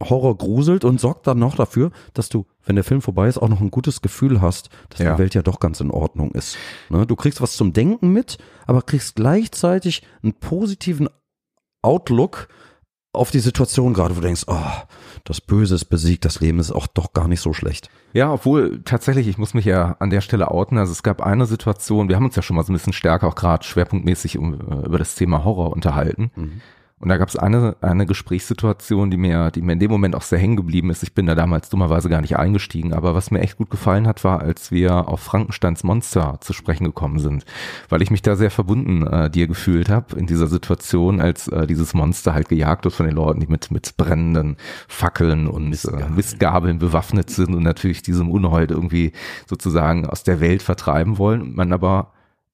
Horror 0.00 0.38
gruselt 0.38 0.82
und 0.84 0.98
sorgt 0.98 1.26
dann 1.26 1.38
noch 1.38 1.56
dafür, 1.56 1.90
dass 2.14 2.30
du, 2.30 2.46
wenn 2.64 2.76
der 2.76 2.84
Film 2.84 3.02
vorbei 3.02 3.28
ist, 3.28 3.36
auch 3.36 3.50
noch 3.50 3.60
ein 3.60 3.70
gutes 3.70 4.00
Gefühl 4.00 4.40
hast, 4.40 4.70
dass 4.88 5.00
Ja. 5.00 5.12
die 5.12 5.18
Welt 5.18 5.34
ja 5.34 5.42
doch 5.42 5.60
ganz 5.60 5.80
in 5.80 5.90
Ordnung 5.90 6.30
ist. 6.32 6.56
Ne? 6.88 7.06
Du 7.06 7.16
kriegst 7.16 7.42
was 7.42 7.56
zum 7.56 7.74
Denken 7.74 8.14
mit, 8.14 8.38
aber 8.66 8.80
kriegst 8.80 9.14
gleichzeitig 9.16 10.02
einen 10.22 10.32
positiven 10.32 11.08
Outlook 11.82 12.48
auf 13.12 13.30
die 13.30 13.40
Situation 13.40 13.94
gerade, 13.94 14.14
wo 14.16 14.20
du 14.20 14.26
denkst, 14.26 14.44
oh, 14.46 14.56
das 15.24 15.40
Böse 15.40 15.74
ist 15.74 15.86
besiegt, 15.86 16.24
das 16.24 16.40
Leben 16.40 16.58
ist 16.58 16.72
auch 16.72 16.86
doch 16.86 17.12
gar 17.12 17.28
nicht 17.28 17.40
so 17.40 17.52
schlecht. 17.52 17.90
Ja, 18.12 18.32
obwohl 18.32 18.82
tatsächlich, 18.84 19.28
ich 19.28 19.38
muss 19.38 19.54
mich 19.54 19.64
ja 19.64 19.96
an 19.98 20.10
der 20.10 20.20
Stelle 20.20 20.50
outen. 20.50 20.78
Also 20.78 20.92
es 20.92 21.02
gab 21.02 21.20
eine 21.20 21.46
Situation, 21.46 22.08
wir 22.08 22.16
haben 22.16 22.24
uns 22.24 22.36
ja 22.36 22.42
schon 22.42 22.56
mal 22.56 22.64
so 22.64 22.72
ein 22.72 22.76
bisschen 22.76 22.92
stärker 22.92 23.26
auch 23.26 23.34
gerade 23.34 23.64
schwerpunktmäßig 23.64 24.38
um, 24.38 24.54
äh, 24.54 24.86
über 24.86 24.98
das 24.98 25.14
Thema 25.14 25.44
Horror 25.44 25.72
unterhalten. 25.72 26.30
Und 27.00 27.08
da 27.08 27.16
gab 27.16 27.28
es 27.28 27.36
eine, 27.36 27.76
eine 27.80 28.06
Gesprächssituation, 28.06 29.10
die 29.10 29.16
mir, 29.16 29.50
die 29.50 29.62
mir 29.62 29.72
in 29.72 29.78
dem 29.78 29.90
Moment 29.90 30.16
auch 30.16 30.22
sehr 30.22 30.38
hängen 30.38 30.56
geblieben 30.56 30.90
ist. 30.90 31.02
Ich 31.02 31.14
bin 31.14 31.26
da 31.26 31.34
damals 31.34 31.68
dummerweise 31.68 32.08
gar 32.08 32.20
nicht 32.20 32.36
eingestiegen, 32.36 32.92
aber 32.92 33.14
was 33.14 33.30
mir 33.30 33.40
echt 33.40 33.56
gut 33.56 33.70
gefallen 33.70 34.08
hat, 34.08 34.24
war, 34.24 34.40
als 34.40 34.72
wir 34.72 35.08
auf 35.08 35.20
Frankensteins 35.20 35.84
Monster 35.84 36.38
zu 36.40 36.52
sprechen 36.52 36.84
gekommen 36.84 37.20
sind, 37.20 37.44
weil 37.88 38.02
ich 38.02 38.10
mich 38.10 38.22
da 38.22 38.34
sehr 38.34 38.50
verbunden 38.50 39.06
äh, 39.06 39.30
dir 39.30 39.46
gefühlt 39.46 39.88
habe 39.88 40.16
in 40.16 40.26
dieser 40.26 40.48
Situation, 40.48 41.20
als 41.20 41.48
äh, 41.48 41.66
dieses 41.66 41.94
Monster 41.94 42.34
halt 42.34 42.48
gejagt 42.48 42.84
wird 42.84 42.94
von 42.94 43.06
den 43.06 43.14
Leuten, 43.14 43.40
die 43.40 43.46
mit 43.46 43.70
mit 43.70 43.96
brennenden 43.96 44.56
Fackeln 44.88 45.46
und 45.46 45.68
Mistgabeln, 45.68 46.12
äh, 46.12 46.16
Mistgabeln 46.16 46.78
bewaffnet 46.78 47.30
sind 47.30 47.54
und 47.54 47.62
natürlich 47.62 48.02
diesem 48.02 48.30
Unhold 48.30 48.70
irgendwie 48.70 49.12
sozusagen 49.46 50.06
aus 50.06 50.22
der 50.24 50.40
Welt 50.40 50.62
vertreiben 50.62 51.18
wollen. 51.18 51.42
Und 51.42 51.56
man 51.56 51.72
aber 51.72 52.12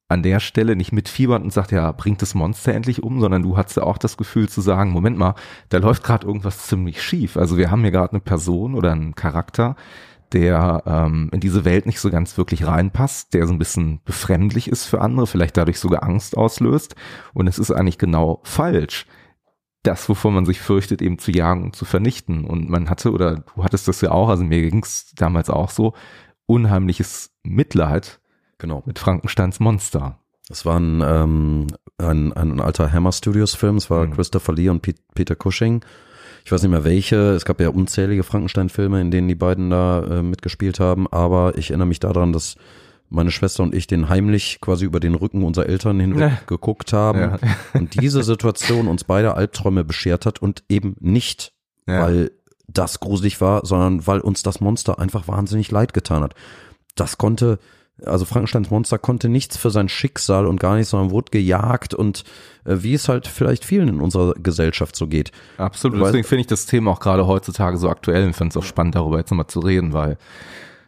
an 0.08 0.22
der 0.22 0.40
Stelle 0.40 0.76
nicht 0.76 0.92
mitfiebert 0.92 1.42
und 1.42 1.52
sagt, 1.52 1.72
ja, 1.72 1.90
bringt 1.92 2.20
das 2.22 2.34
Monster 2.34 2.74
endlich 2.74 3.02
um, 3.02 3.20
sondern 3.20 3.42
du 3.42 3.56
hattest 3.56 3.78
ja 3.78 3.84
auch 3.84 3.98
das 3.98 4.16
Gefühl 4.16 4.48
zu 4.48 4.60
sagen, 4.60 4.90
Moment 4.90 5.16
mal, 5.16 5.34
da 5.70 5.78
läuft 5.78 6.04
gerade 6.04 6.26
irgendwas 6.26 6.66
ziemlich 6.66 7.02
schief. 7.02 7.36
Also 7.36 7.56
wir 7.56 7.70
haben 7.70 7.82
hier 7.82 7.90
gerade 7.90 8.12
eine 8.12 8.20
Person 8.20 8.74
oder 8.74 8.92
einen 8.92 9.14
Charakter, 9.14 9.76
der 10.32 10.82
ähm, 10.86 11.30
in 11.32 11.40
diese 11.40 11.64
Welt 11.64 11.86
nicht 11.86 12.00
so 12.00 12.10
ganz 12.10 12.36
wirklich 12.36 12.66
reinpasst, 12.66 13.32
der 13.34 13.46
so 13.46 13.52
ein 13.52 13.58
bisschen 13.58 14.00
befremdlich 14.04 14.68
ist 14.68 14.84
für 14.84 15.00
andere, 15.00 15.26
vielleicht 15.26 15.56
dadurch 15.56 15.78
sogar 15.78 16.02
Angst 16.02 16.36
auslöst. 16.36 16.96
Und 17.32 17.46
es 17.46 17.58
ist 17.58 17.70
eigentlich 17.70 17.98
genau 17.98 18.40
falsch, 18.44 19.06
das, 19.84 20.08
wovon 20.08 20.34
man 20.34 20.44
sich 20.44 20.60
fürchtet, 20.60 21.02
eben 21.02 21.18
zu 21.18 21.30
jagen 21.30 21.62
und 21.62 21.76
zu 21.76 21.84
vernichten. 21.84 22.44
Und 22.44 22.68
man 22.68 22.90
hatte, 22.90 23.12
oder 23.12 23.36
du 23.36 23.64
hattest 23.64 23.86
das 23.88 24.00
ja 24.00 24.10
auch, 24.10 24.28
also 24.28 24.44
mir 24.44 24.62
ging 24.62 24.82
es 24.82 25.12
damals 25.14 25.50
auch 25.50 25.70
so, 25.70 25.94
unheimliches 26.46 27.32
Mitleid 27.42 28.20
Genau. 28.58 28.82
mit 28.86 28.98
Frankensteins 28.98 29.60
Monster. 29.60 30.18
Es 30.50 30.66
war 30.66 30.78
ein, 30.78 31.02
ähm, 31.04 31.66
ein, 31.98 32.32
ein 32.32 32.60
alter 32.60 32.92
Hammer 32.92 33.12
Studios 33.12 33.54
Film, 33.54 33.76
es 33.76 33.88
war 33.90 34.06
Mhm. 34.06 34.12
Christopher 34.12 34.52
Lee 34.52 34.68
und 34.68 34.82
Pete, 34.82 35.00
Peter 35.14 35.34
Cushing. 35.36 35.84
Ich 36.44 36.52
weiß 36.52 36.62
nicht 36.62 36.70
mehr 36.70 36.84
welche, 36.84 37.30
es 37.32 37.46
gab 37.46 37.60
ja 37.60 37.70
unzählige 37.70 38.22
Frankenstein-Filme, 38.22 39.00
in 39.00 39.10
denen 39.10 39.28
die 39.28 39.34
beiden 39.34 39.70
da 39.70 40.02
äh, 40.04 40.22
mitgespielt 40.22 40.78
haben, 40.80 41.06
aber 41.10 41.56
ich 41.56 41.70
erinnere 41.70 41.88
mich 41.88 42.00
daran, 42.00 42.32
dass 42.34 42.56
meine 43.08 43.30
Schwester 43.30 43.62
und 43.62 43.74
ich 43.74 43.86
den 43.86 44.08
heimlich 44.10 44.58
quasi 44.60 44.84
über 44.84 45.00
den 45.00 45.14
Rücken 45.14 45.42
unserer 45.44 45.66
Eltern 45.66 46.00
hinweg 46.00 46.20
Ja. 46.32 46.38
geguckt 46.46 46.92
haben 46.92 47.20
Ja. 47.20 47.38
und 47.72 47.98
diese 48.00 48.22
Situation 48.22 48.88
uns 48.88 49.04
beide 49.04 49.34
Albträume 49.34 49.84
beschert 49.84 50.26
hat 50.26 50.42
und 50.42 50.64
eben 50.68 50.96
nicht, 51.00 51.52
Ja. 51.86 52.02
weil 52.02 52.32
das 52.66 53.00
gruselig 53.00 53.40
war, 53.40 53.64
sondern 53.64 54.06
weil 54.06 54.20
uns 54.20 54.42
das 54.42 54.60
Monster 54.60 54.98
einfach 54.98 55.28
wahnsinnig 55.28 55.70
leid 55.70 55.94
getan 55.94 56.22
hat. 56.22 56.34
Das 56.96 57.16
konnte, 57.18 57.58
also 58.04 58.24
Frankensteins 58.24 58.70
Monster 58.70 58.98
konnte 58.98 59.28
nichts 59.28 59.56
für 59.56 59.70
sein 59.70 59.88
Schicksal 59.88 60.46
und 60.46 60.58
gar 60.58 60.74
nichts, 60.74 60.90
sondern 60.90 61.10
wurde 61.10 61.30
gejagt 61.30 61.94
und 61.94 62.24
äh, 62.64 62.76
wie 62.80 62.94
es 62.94 63.08
halt 63.08 63.26
vielleicht 63.26 63.64
vielen 63.64 63.88
in 63.88 64.00
unserer 64.00 64.34
Gesellschaft 64.34 64.96
so 64.96 65.06
geht. 65.06 65.30
Absolut. 65.58 66.00
Weil- 66.00 66.06
Deswegen 66.06 66.24
finde 66.26 66.40
ich 66.42 66.46
das 66.48 66.66
Thema 66.66 66.90
auch 66.90 67.00
gerade 67.00 67.26
heutzutage 67.26 67.76
so 67.76 67.88
aktuell 67.88 68.26
und 68.26 68.34
finde 68.34 68.50
es 68.50 68.56
auch 68.56 68.66
spannend, 68.66 68.94
darüber 68.96 69.18
jetzt 69.18 69.30
nochmal 69.30 69.46
zu 69.46 69.60
reden, 69.60 69.92
weil 69.92 70.16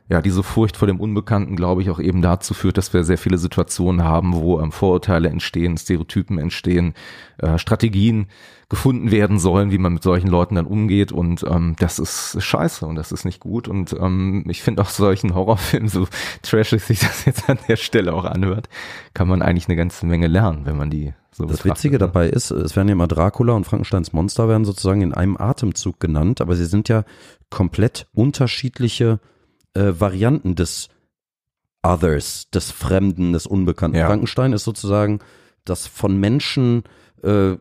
ja, 0.08 0.22
diese 0.22 0.42
Furcht 0.42 0.76
vor 0.76 0.86
dem 0.86 1.00
Unbekannten, 1.00 1.56
glaube 1.56 1.82
ich, 1.82 1.90
auch 1.90 1.98
eben 1.98 2.22
dazu 2.22 2.54
führt, 2.54 2.78
dass 2.78 2.92
wir 2.92 3.02
sehr 3.02 3.18
viele 3.18 3.38
Situationen 3.38 4.04
haben, 4.04 4.34
wo 4.34 4.60
ähm, 4.60 4.70
Vorurteile 4.70 5.28
entstehen, 5.28 5.76
Stereotypen 5.76 6.38
entstehen, 6.38 6.94
äh, 7.38 7.58
Strategien 7.58 8.28
gefunden 8.68 9.10
werden 9.10 9.38
sollen, 9.38 9.70
wie 9.70 9.78
man 9.78 9.94
mit 9.94 10.02
solchen 10.02 10.28
Leuten 10.28 10.56
dann 10.56 10.66
umgeht 10.66 11.12
und 11.12 11.44
ähm, 11.48 11.76
das 11.78 11.98
ist 11.98 12.36
scheiße 12.40 12.84
und 12.86 12.96
das 12.96 13.12
ist 13.12 13.24
nicht 13.24 13.40
gut 13.40 13.68
und 13.68 13.92
ähm, 13.92 14.44
ich 14.48 14.62
finde 14.62 14.82
auch 14.82 14.88
solchen 14.88 15.34
Horrorfilmen, 15.34 15.88
so 15.88 16.06
trashig 16.42 16.82
sich 16.82 17.00
das 17.00 17.24
jetzt 17.26 17.48
an 17.48 17.58
der 17.68 17.76
Stelle 17.76 18.12
auch 18.12 18.24
anhört, 18.24 18.68
kann 19.14 19.28
man 19.28 19.42
eigentlich 19.42 19.68
eine 19.68 19.76
ganze 19.76 20.06
Menge 20.06 20.26
lernen, 20.26 20.66
wenn 20.66 20.76
man 20.76 20.90
die 20.90 21.14
so 21.30 21.44
Das 21.44 21.64
Witzige 21.64 21.96
ne? 21.96 21.98
dabei 21.98 22.28
ist, 22.28 22.50
es 22.50 22.76
werden 22.76 22.88
ja 22.88 22.92
immer 22.92 23.08
Dracula 23.08 23.52
und 23.52 23.64
Frankensteins 23.64 24.12
Monster 24.12 24.48
werden 24.48 24.64
sozusagen 24.64 25.02
in 25.02 25.14
einem 25.14 25.36
Atemzug 25.36 26.00
genannt, 26.00 26.40
aber 26.40 26.56
sie 26.56 26.64
sind 26.64 26.88
ja 26.88 27.04
komplett 27.50 28.08
unterschiedliche 28.14 29.20
äh, 29.76 30.00
Varianten 30.00 30.54
des 30.54 30.88
Others, 31.82 32.48
des 32.50 32.70
Fremden, 32.70 33.32
des 33.32 33.46
Unbekannten. 33.46 33.96
Ja. 33.98 34.06
Frankenstein 34.06 34.52
ist 34.52 34.64
sozusagen 34.64 35.20
das 35.64 35.86
von 35.86 36.18
Menschen 36.18 36.82
äh, 37.22 37.52
äh, 37.52 37.58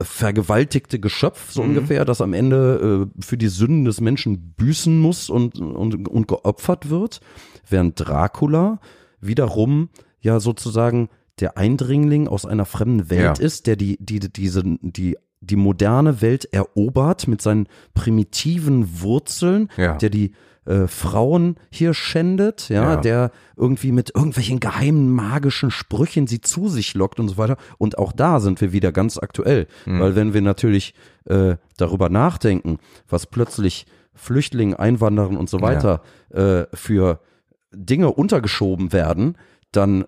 vergewaltigte 0.00 0.98
Geschöpf, 0.98 1.50
so 1.52 1.62
Mhm. 1.62 1.70
ungefähr, 1.70 2.04
das 2.04 2.20
am 2.20 2.32
Ende 2.32 3.08
äh, 3.16 3.22
für 3.22 3.36
die 3.36 3.48
Sünden 3.48 3.84
des 3.84 4.00
Menschen 4.00 4.54
büßen 4.56 4.98
muss 5.00 5.28
und, 5.30 5.58
und, 5.60 6.08
und 6.08 6.28
geopfert 6.28 6.88
wird, 6.90 7.20
während 7.68 8.00
Dracula 8.00 8.80
wiederum 9.20 9.90
ja 10.20 10.40
sozusagen 10.40 11.08
der 11.40 11.58
Eindringling 11.58 12.26
aus 12.28 12.46
einer 12.46 12.64
fremden 12.64 13.10
Welt 13.10 13.38
Ja. 13.38 13.44
ist, 13.44 13.66
der 13.66 13.76
die, 13.76 13.96
die, 14.00 14.20
diese, 14.20 14.62
die, 14.64 15.16
die 15.40 15.56
moderne 15.56 16.22
Welt 16.22 16.46
erobert 16.52 17.28
mit 17.28 17.42
seinen 17.42 17.68
primitiven 17.92 19.00
Wurzeln, 19.02 19.68
Ja. 19.76 19.96
der 19.98 20.10
die 20.10 20.32
äh, 20.66 20.86
Frauen 20.86 21.56
hier 21.70 21.92
schändet, 21.94 22.68
ja, 22.68 22.94
Ja. 22.94 22.96
der 22.96 23.30
irgendwie 23.56 23.92
mit 23.92 24.12
irgendwelchen 24.14 24.60
geheimen 24.60 25.12
magischen 25.12 25.70
Sprüchen 25.70 26.26
sie 26.26 26.40
zu 26.40 26.68
sich 26.68 26.94
lockt 26.94 27.20
und 27.20 27.28
so 27.28 27.36
weiter. 27.36 27.56
Und 27.78 27.98
auch 27.98 28.12
da 28.12 28.40
sind 28.40 28.60
wir 28.60 28.72
wieder 28.72 28.90
ganz 28.92 29.18
aktuell, 29.18 29.66
Mhm. 29.86 30.00
weil 30.00 30.16
wenn 30.16 30.34
wir 30.34 30.42
natürlich 30.42 30.94
äh, 31.26 31.56
darüber 31.76 32.08
nachdenken, 32.08 32.78
was 33.08 33.26
plötzlich 33.26 33.86
Flüchtlingen, 34.14 34.74
Einwanderern 34.74 35.36
und 35.36 35.48
so 35.50 35.60
weiter 35.60 36.02
äh, 36.30 36.64
für 36.76 37.20
Dinge 37.72 38.10
untergeschoben 38.12 38.92
werden, 38.92 39.36
dann 39.72 40.04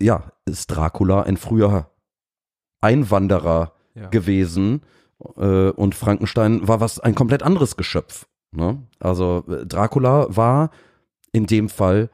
ja, 0.00 0.32
ist 0.46 0.68
Dracula 0.68 1.22
ein 1.22 1.36
früher 1.36 1.90
Einwanderer 2.80 3.72
Ja. 3.94 4.08
gewesen 4.08 4.82
äh, 5.36 5.70
und 5.70 5.94
Frankenstein 5.94 6.66
war 6.66 6.80
was 6.80 7.00
ein 7.00 7.14
komplett 7.14 7.42
anderes 7.42 7.76
Geschöpf. 7.76 8.26
Ne? 8.52 8.82
Also 8.98 9.44
äh, 9.48 9.66
Dracula 9.66 10.26
war 10.34 10.70
in 11.32 11.46
dem 11.46 11.68
Fall 11.68 12.10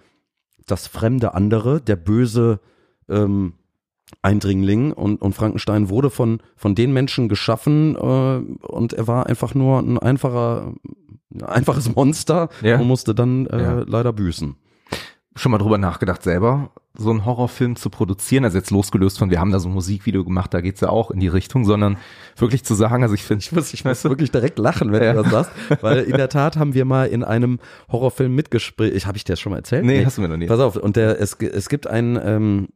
das 0.67 0.87
fremde 0.87 1.35
andere, 1.35 1.81
der 1.81 1.97
böse 1.97 2.61
ähm, 3.09 3.55
Eindringling 4.23 4.93
und, 4.93 5.21
und 5.21 5.35
Frankenstein 5.35 5.89
wurde 5.89 6.11
von, 6.11 6.41
von 6.57 6.75
den 6.75 6.93
Menschen 6.93 7.29
geschaffen 7.29 7.97
äh, 7.97 8.67
und 8.67 8.93
er 8.93 9.07
war 9.09 9.27
einfach 9.27 9.55
nur 9.55 9.79
ein 9.81 9.99
einfacher, 9.99 10.75
ein 11.35 11.43
einfaches 11.43 11.95
Monster 11.95 12.49
Ja. 12.63 12.79
und 12.79 12.87
musste 12.87 13.15
dann 13.15 13.47
äh, 13.47 13.63
Ja. 13.63 13.85
leider 13.87 14.13
büßen. 14.13 14.57
Schon 15.37 15.53
mal 15.53 15.59
drüber 15.59 15.79
nachgedacht 15.79 16.23
selber, 16.23 16.71
so 16.99 17.11
einen 17.11 17.25
Horrorfilm 17.25 17.77
zu 17.77 17.91
produzieren, 17.91 18.45
also 18.45 18.57
jetzt 18.57 18.71
losgelöst 18.71 19.19
von, 19.19 19.31
wir 19.31 19.39
haben 19.39 19.53
da 19.53 19.59
so 19.59 19.69
ein 19.69 19.75
Musikvideo 19.75 20.25
gemacht, 20.25 20.53
da 20.55 20.61
geht's 20.61 20.81
ja 20.81 20.89
auch 20.89 21.11
in 21.11 21.21
die 21.21 21.29
Richtung, 21.29 21.65
sondern 21.65 21.99
wirklich 22.37 22.65
zu 22.65 22.75
sagen, 22.75 23.03
also 23.03 23.15
ich 23.15 23.23
finde, 23.23 23.43
ich 23.43 23.53
muss, 23.53 23.73
ich 23.75 23.85
muss 23.85 24.03
wirklich 24.05 24.33
direkt 24.33 24.59
lachen, 24.59 24.93
wenn 24.93 25.03
ja. 25.03 25.13
du 25.13 25.23
das 25.23 25.31
sagst, 25.31 25.53
weil 25.83 25.99
in 26.01 26.17
der 26.17 26.29
Tat 26.29 26.57
haben 26.57 26.75
wir 26.75 26.85
mal 26.85 27.07
in 27.07 27.23
einem 27.23 27.61
Horrorfilm 27.91 28.35
mitgespielt, 28.35 28.95
ich 28.95 29.07
habe 29.07 29.17
ich 29.17 29.25
dir 29.25 29.35
das 29.35 29.41
schon 29.41 29.53
mal 29.53 29.59
erzählt? 29.59 29.85
Nee, 29.85 29.99
nee, 29.99 30.07
hast 30.07 30.17
du 30.17 30.23
mir 30.23 30.29
noch 30.29 30.37
nie. 30.37 30.47
Pass 30.47 30.61
auf, 30.61 30.77
und 30.77 30.97
der, 30.97 31.21
es, 31.21 31.35
es 31.35 31.69
gibt 31.69 31.87
einen, 31.87 32.19
ähm, 32.23 32.69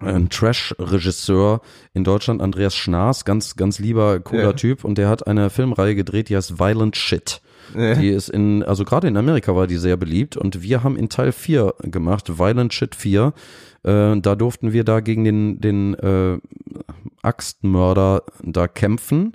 ein 0.00 0.28
Trash-Regisseur 0.28 1.60
in 1.92 2.04
Deutschland, 2.04 2.42
Andreas 2.42 2.74
Schnaas, 2.74 3.24
ganz, 3.24 3.56
ganz 3.56 3.78
lieber, 3.78 4.20
cooler 4.20 4.42
ja. 4.42 4.52
Typ, 4.52 4.84
und 4.84 4.98
der 4.98 5.08
hat 5.08 5.26
eine 5.26 5.50
Filmreihe 5.50 5.94
gedreht, 5.94 6.28
die 6.28 6.36
heißt 6.36 6.58
Violent 6.58 6.96
Shit. 6.96 7.40
Ja. 7.76 7.94
Die 7.94 8.08
ist 8.08 8.28
in, 8.28 8.62
also 8.62 8.84
gerade 8.84 9.08
in 9.08 9.16
Amerika 9.16 9.54
war 9.54 9.66
die 9.66 9.76
sehr 9.76 9.96
beliebt 9.96 10.36
und 10.36 10.62
wir 10.62 10.82
haben 10.82 10.96
in 10.96 11.08
Teil 11.08 11.32
4 11.32 11.74
gemacht, 11.82 12.38
Violent 12.38 12.72
Shit 12.72 12.94
4. 12.94 13.32
Äh, 13.82 14.20
da 14.20 14.34
durften 14.34 14.72
wir 14.72 14.84
da 14.84 15.00
gegen 15.00 15.24
den, 15.24 15.60
den 15.60 15.94
äh, 15.94 16.38
Axtmörder 17.22 18.22
da 18.42 18.68
kämpfen. 18.68 19.34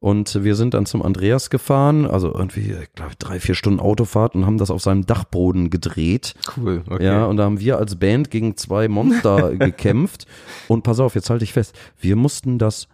Und 0.00 0.42
wir 0.42 0.56
sind 0.56 0.72
dann 0.72 0.86
zum 0.86 1.02
Andreas 1.02 1.50
gefahren, 1.50 2.06
also 2.06 2.34
irgendwie, 2.34 2.72
ich 2.72 2.92
glaube, 2.94 3.12
drei, 3.18 3.38
vier 3.38 3.54
Stunden 3.54 3.80
Autofahrt 3.80 4.34
und 4.34 4.46
haben 4.46 4.56
das 4.56 4.70
auf 4.70 4.80
seinem 4.80 5.04
Dachboden 5.04 5.68
gedreht. 5.68 6.34
Cool, 6.56 6.82
okay. 6.88 7.04
Ja, 7.04 7.26
und 7.26 7.36
da 7.36 7.44
haben 7.44 7.60
wir 7.60 7.76
als 7.76 7.96
Band 7.96 8.30
gegen 8.30 8.56
zwei 8.56 8.88
Monster 8.88 9.54
gekämpft. 9.58 10.26
Und 10.68 10.84
pass 10.84 11.00
auf, 11.00 11.14
jetzt 11.14 11.28
halte 11.28 11.44
ich 11.44 11.52
fest, 11.52 11.78
wir 12.00 12.16
mussten 12.16 12.58
das, 12.58 12.88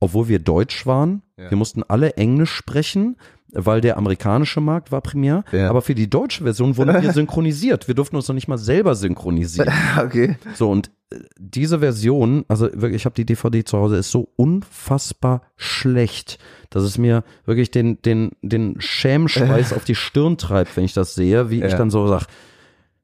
obwohl 0.00 0.28
wir 0.28 0.38
Deutsch 0.38 0.86
waren, 0.86 1.20
ja. 1.36 1.50
wir 1.50 1.58
mussten 1.58 1.82
alle 1.82 2.14
Englisch 2.14 2.52
sprechen, 2.52 3.16
weil 3.52 3.80
der 3.80 3.96
amerikanische 3.96 4.60
Markt 4.60 4.92
war 4.92 5.00
primär. 5.00 5.44
Ja. 5.52 5.70
Aber 5.70 5.82
für 5.82 5.94
die 5.94 6.10
deutsche 6.10 6.44
Version 6.44 6.76
wurden 6.76 7.02
wir 7.02 7.12
synchronisiert. 7.14 7.88
Wir 7.88 7.94
durften 7.94 8.16
uns 8.16 8.28
noch 8.28 8.34
nicht 8.34 8.48
mal 8.48 8.58
selber 8.58 8.94
synchronisieren. 8.94 9.72
Okay. 9.96 10.36
So, 10.54 10.70
und 10.70 10.90
äh, 11.10 11.18
diese 11.38 11.78
Version, 11.78 12.44
also 12.48 12.66
wirklich, 12.72 13.02
ich 13.02 13.04
habe 13.04 13.14
die 13.14 13.24
DVD 13.24 13.64
zu 13.64 13.78
Hause, 13.78 13.96
ist 13.96 14.10
so 14.10 14.28
unfassbar 14.36 15.42
schlecht, 15.56 16.38
dass 16.70 16.82
es 16.82 16.98
mir 16.98 17.24
wirklich 17.44 17.70
den, 17.70 18.00
den, 18.02 18.32
den 18.42 18.76
Schämschweiß 18.78 19.72
auf 19.74 19.84
die 19.84 19.94
Stirn 19.94 20.36
treibt, 20.36 20.76
wenn 20.76 20.84
ich 20.84 20.92
das 20.92 21.14
sehe, 21.14 21.50
wie 21.50 21.60
ja. 21.60 21.66
ich 21.66 21.74
dann 21.74 21.90
so 21.90 22.06
sag, 22.08 22.26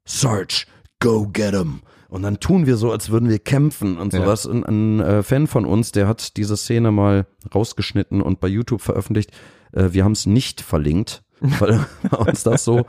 Sarge, 0.05 0.67
go 1.01 1.29
get 1.33 1.55
him. 1.55 1.81
Und 2.09 2.23
dann 2.23 2.41
tun 2.41 2.67
wir 2.67 2.77
so, 2.77 2.93
als 2.93 3.09
würden 3.09 3.31
wir 3.31 3.39
kämpfen 3.39 3.97
und 3.97 4.13
sowas. 4.13 4.45
Ja. 4.45 4.51
Ein, 4.51 4.65
ein 4.65 5.01
äh, 5.01 5.23
Fan 5.23 5.47
von 5.47 5.65
uns, 5.65 5.93
der 5.93 6.07
hat 6.09 6.37
diese 6.37 6.59
Szene 6.59 6.91
mal 6.91 7.27
rausgeschnitten 7.55 8.21
und 8.21 8.39
bei 8.39 8.49
YouTube 8.49 8.83
veröffentlicht. 8.83 9.33
Äh, 9.73 9.89
wir 9.93 10.05
haben 10.05 10.13
es 10.13 10.27
nicht 10.27 10.61
verlinkt, 10.61 11.23
weil 11.41 11.85
uns 12.27 12.43
das 12.43 12.65
so 12.65 12.87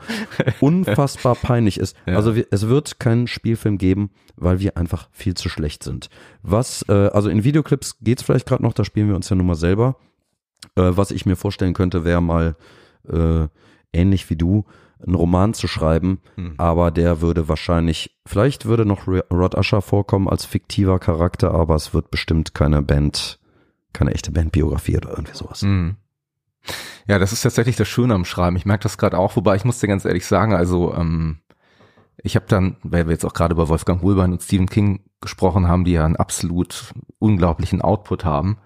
unfassbar 0.60 1.34
peinlich 1.34 1.78
ist. 1.78 1.96
Ja. 2.06 2.16
Also 2.16 2.36
wir, 2.36 2.46
es 2.50 2.68
wird 2.68 3.00
keinen 3.00 3.26
Spielfilm 3.26 3.78
geben, 3.78 4.10
weil 4.36 4.60
wir 4.60 4.76
einfach 4.76 5.08
viel 5.12 5.34
zu 5.34 5.48
schlecht 5.48 5.82
sind. 5.82 6.08
Was, 6.42 6.84
äh, 6.88 7.08
also 7.08 7.28
in 7.28 7.44
Videoclips 7.44 7.98
geht's 8.00 8.22
vielleicht 8.22 8.46
gerade 8.46 8.62
noch, 8.62 8.72
da 8.72 8.84
spielen 8.84 9.08
wir 9.08 9.16
uns 9.16 9.28
ja 9.28 9.36
nun 9.36 9.46
mal 9.46 9.54
selber. 9.54 9.96
Äh, 10.76 10.92
was 10.94 11.10
ich 11.10 11.26
mir 11.26 11.36
vorstellen 11.36 11.74
könnte, 11.74 12.04
wäre 12.04 12.22
mal 12.22 12.56
äh, 13.08 13.46
ähnlich 13.92 14.28
wie 14.30 14.36
du, 14.36 14.64
einen 15.04 15.14
Roman 15.14 15.54
zu 15.54 15.68
schreiben, 15.68 16.20
hm. 16.36 16.54
aber 16.56 16.90
der 16.90 17.20
würde 17.20 17.48
wahrscheinlich, 17.48 18.16
vielleicht 18.26 18.64
würde 18.64 18.86
noch 18.86 19.06
Rod 19.06 19.54
Usher 19.54 19.82
vorkommen 19.82 20.28
als 20.28 20.44
fiktiver 20.44 20.98
Charakter, 20.98 21.52
aber 21.52 21.74
es 21.74 21.92
wird 21.92 22.10
bestimmt 22.10 22.54
keine 22.54 22.82
Band, 22.82 23.38
keine 23.92 24.12
echte 24.14 24.32
Bandbiografie 24.32 24.96
oder 24.96 25.10
irgendwie 25.10 25.36
sowas. 25.36 25.62
Hm. 25.62 25.96
Ja, 27.06 27.18
das 27.18 27.32
ist 27.32 27.42
tatsächlich 27.42 27.76
das 27.76 27.88
Schöne 27.88 28.14
am 28.14 28.24
Schreiben. 28.24 28.56
Ich 28.56 28.64
merke 28.66 28.84
das 28.84 28.98
gerade 28.98 29.18
auch, 29.18 29.36
wobei 29.36 29.56
ich 29.56 29.64
muss 29.64 29.80
dir 29.80 29.88
ganz 29.88 30.04
ehrlich 30.04 30.26
sagen, 30.26 30.54
also 30.54 30.94
ähm, 30.94 31.38
ich 32.22 32.36
habe 32.36 32.46
dann, 32.48 32.76
weil 32.82 33.06
wir 33.06 33.12
jetzt 33.12 33.24
auch 33.24 33.34
gerade 33.34 33.54
über 33.54 33.68
Wolfgang 33.68 34.02
Hohlbein 34.02 34.32
und 34.32 34.42
Stephen 34.42 34.68
King 34.68 35.00
gesprochen 35.20 35.68
haben, 35.68 35.84
die 35.84 35.92
ja 35.92 36.04
einen 36.04 36.16
absolut 36.16 36.94
unglaublichen 37.18 37.82
Output 37.82 38.24
haben, 38.24 38.58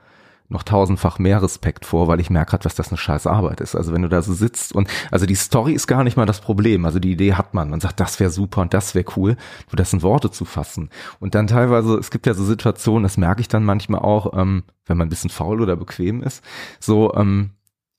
noch 0.51 0.63
tausendfach 0.63 1.19
mehr 1.19 1.43
Respekt 1.43 1.85
vor, 1.85 2.09
weil 2.09 2.21
ich 2.21 2.31
merke 2.31 2.53
gerade, 2.53 2.65
was 2.65 2.75
das 2.75 2.89
eine 2.89 2.97
scheiß 2.97 3.27
Arbeit 3.27 3.61
ist. 3.61 3.75
Also 3.75 3.93
wenn 3.93 4.03
du 4.03 4.09
da 4.09 4.23
so 4.23 4.33
sitzt 4.33 4.75
und 4.75 4.89
also 5.11 5.27
die 5.27 5.35
Story 5.35 5.73
ist 5.73 5.87
gar 5.87 6.05
nicht 6.05 6.17
mal 6.17 6.25
das 6.25 6.41
Problem. 6.41 6.87
Also 6.87 6.99
die 6.99 7.13
Idee 7.13 7.35
hat 7.35 7.53
man. 7.53 7.69
Man 7.69 7.81
sagt, 7.81 8.01
das 8.01 8.19
wäre 8.19 8.31
super 8.31 8.63
und 8.63 8.73
das 8.73 8.95
wäre 8.95 9.05
cool, 9.17 9.37
nur 9.71 9.77
das 9.77 9.93
in 9.93 10.03
Worte 10.03 10.31
zu 10.31 10.45
fassen. 10.45 10.89
Und 11.21 11.35
dann 11.35 11.49
teilweise, 11.49 11.99
es 11.99 12.11
gibt 12.11 12.27
ja 12.27 12.35
so 12.35 12.45
Situationen, 12.45 13.03
das 13.03 13.19
merke 13.19 13.41
ich 13.41 13.49
dann 13.49 13.65
manchmal 13.65 14.01
auch, 14.01 14.33
ähm, 14.39 14.65
wenn 14.87 14.97
man 14.97 15.09
ein 15.09 15.11
bisschen 15.11 15.31
faul 15.31 15.61
oder 15.61 15.77
bequem 15.77 16.23
ist, 16.23 16.43
so 16.81 17.15
ähm, 17.15 17.51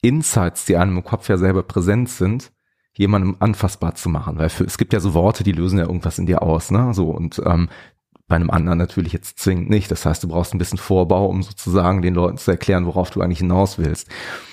Insights, 0.02 0.66
die 0.66 0.78
einem 0.78 0.98
im 0.98 1.04
Kopf 1.04 1.30
ja 1.30 1.38
selber 1.38 1.64
präsent 1.64 2.10
sind, 2.10 2.52
jemandem 2.94 3.38
anfassbar 3.40 3.96
zu 3.96 4.10
machen. 4.10 4.38
Weil 4.38 4.50
für, 4.50 4.64
es 4.64 4.78
gibt 4.78 4.94
ja 4.94 5.00
so 5.00 5.14
Worte, 5.14 5.44
die 5.44 5.52
lösen 5.52 5.80
ja 5.80 5.86
irgendwas 5.86 6.20
in 6.20 6.26
dir 6.26 6.42
aus, 6.42 6.72
ne? 6.72 6.94
So 6.94 7.10
und 7.10 7.42
ähm, 7.46 7.70
bei 8.30 8.36
einem 8.36 8.52
anderen 8.52 8.78
natürlich 8.78 9.12
jetzt 9.12 9.40
zwingend 9.40 9.70
nicht. 9.70 9.90
Das 9.92 10.06
heißt, 10.06 10.24
du 10.24 10.28
brauchst 10.28 10.54
ein 10.54 10.60
bisschen 10.60 10.78
Vorbau, 10.78 11.26
um 11.26 11.42
sozusagen 11.42 12.02
den 12.02 12.14
Leuten 12.14 12.38
zu 12.38 12.52
erklären, 12.52 12.86
worauf 12.86 13.10
du 13.10 13.22
eigentlich 13.22 13.40
hinaus 13.40 13.80
willst. 13.80 14.08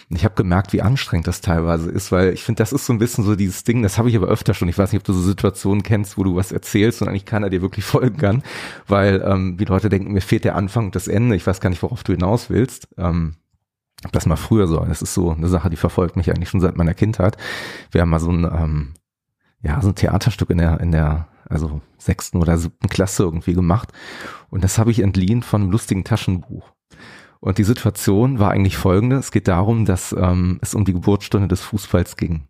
Und 0.09 0.17
ich 0.17 0.25
habe 0.25 0.35
gemerkt, 0.35 0.73
wie 0.73 0.81
anstrengend 0.83 1.27
das 1.27 1.43
teilweise 1.43 1.91
ist, 1.91 2.11
weil 2.11 2.33
ich 2.33 2.43
finde, 2.43 2.61
das 2.61 2.73
ist 2.73 2.87
so 2.87 2.93
ein 2.93 2.99
bisschen 2.99 3.23
so 3.23 3.37
dieses 3.37 3.65
Ding, 3.65 3.83
das 3.83 3.99
habe 3.99 4.09
ich 4.09 4.17
aber 4.17 4.29
öfter 4.29 4.55
schon. 4.55 4.69
Ich 4.69 4.79
weiß 4.79 4.93
nicht, 4.93 5.01
ob 5.01 5.05
du 5.05 5.13
so 5.13 5.21
Situationen 5.21 5.83
kennst, 5.83 6.17
wo 6.17 6.25
du 6.25 6.37
was 6.37 6.53
erzählst 6.53 7.03
und 7.03 7.09
eigentlich 7.09 7.27
keiner 7.27 7.51
dir 7.51 7.61
wirklich 7.61 7.85
folgen 7.85 8.17
kann, 8.17 8.43
weil 8.89 9.23
ähm, 9.27 9.59
die 9.59 9.67
Leute 9.67 9.91
denken, 9.91 10.13
mir 10.13 10.23
fehlt 10.23 10.45
der 10.45 10.57
Anfang 10.57 10.87
und 10.87 10.95
das 10.95 11.07
Ende. 11.07 11.37
Ich 11.37 11.47
weiß 11.47 11.61
gar 11.61 11.69
nicht, 11.71 11.83
worauf 11.83 12.03
du 12.03 12.13
hinaus 12.13 12.49
willst. 12.49 12.89
Ähm, 12.97 13.35
das 14.13 14.27
mal 14.27 14.37
früher 14.37 14.67
so. 14.67 14.81
Das 14.81 15.03
ist 15.03 15.15
so 15.15 15.31
eine 15.31 15.49
Sache, 15.49 15.71
die 15.71 15.77
verfolgt 15.77 16.17
mich 16.17 16.31
eigentlich 16.31 16.49
schon 16.49 16.61
seit 16.61 16.77
meiner 16.77 16.95
Kindheit. 16.95 17.37
Wir 17.91 18.03
haben 18.03 18.11
mal 18.11 18.21
so 18.21 18.31
ein, 18.31 18.45
ähm, 18.45 18.95
ja, 19.63 19.81
so 19.81 19.89
ein 19.89 19.95
Theaterstück 19.95 20.51
in 20.51 20.59
der, 20.59 20.81
in 20.81 20.93
der, 20.93 21.29
also 21.49 21.81
sechsten 21.99 22.39
oder 22.39 22.59
siebten 22.59 22.89
Klasse 22.89 23.23
irgendwie 23.23 23.55
gemacht. 23.55 23.93
Und 24.51 24.65
das 24.65 24.79
habe 24.79 24.91
ich 24.91 25.01
entliehen 25.01 25.43
von 25.43 25.63
einem 25.63 25.71
lustigen 25.71 26.05
Taschenbuch. 26.05 26.73
Und 27.41 27.59
die 27.59 27.65
Situation 27.65 28.39
war 28.39 28.51
eigentlich 28.51 28.77
folgende. 28.77 29.17
Es 29.17 29.31
geht 29.31 29.49
darum, 29.49 29.85
dass 29.85 30.13
ähm, 30.13 30.59
es 30.63 30.75
um 30.75 30.85
die 30.85 30.93
Geburtsstunde 30.93 31.49
des 31.49 31.61
Fußballs 31.61 32.17
ging. 32.17 32.49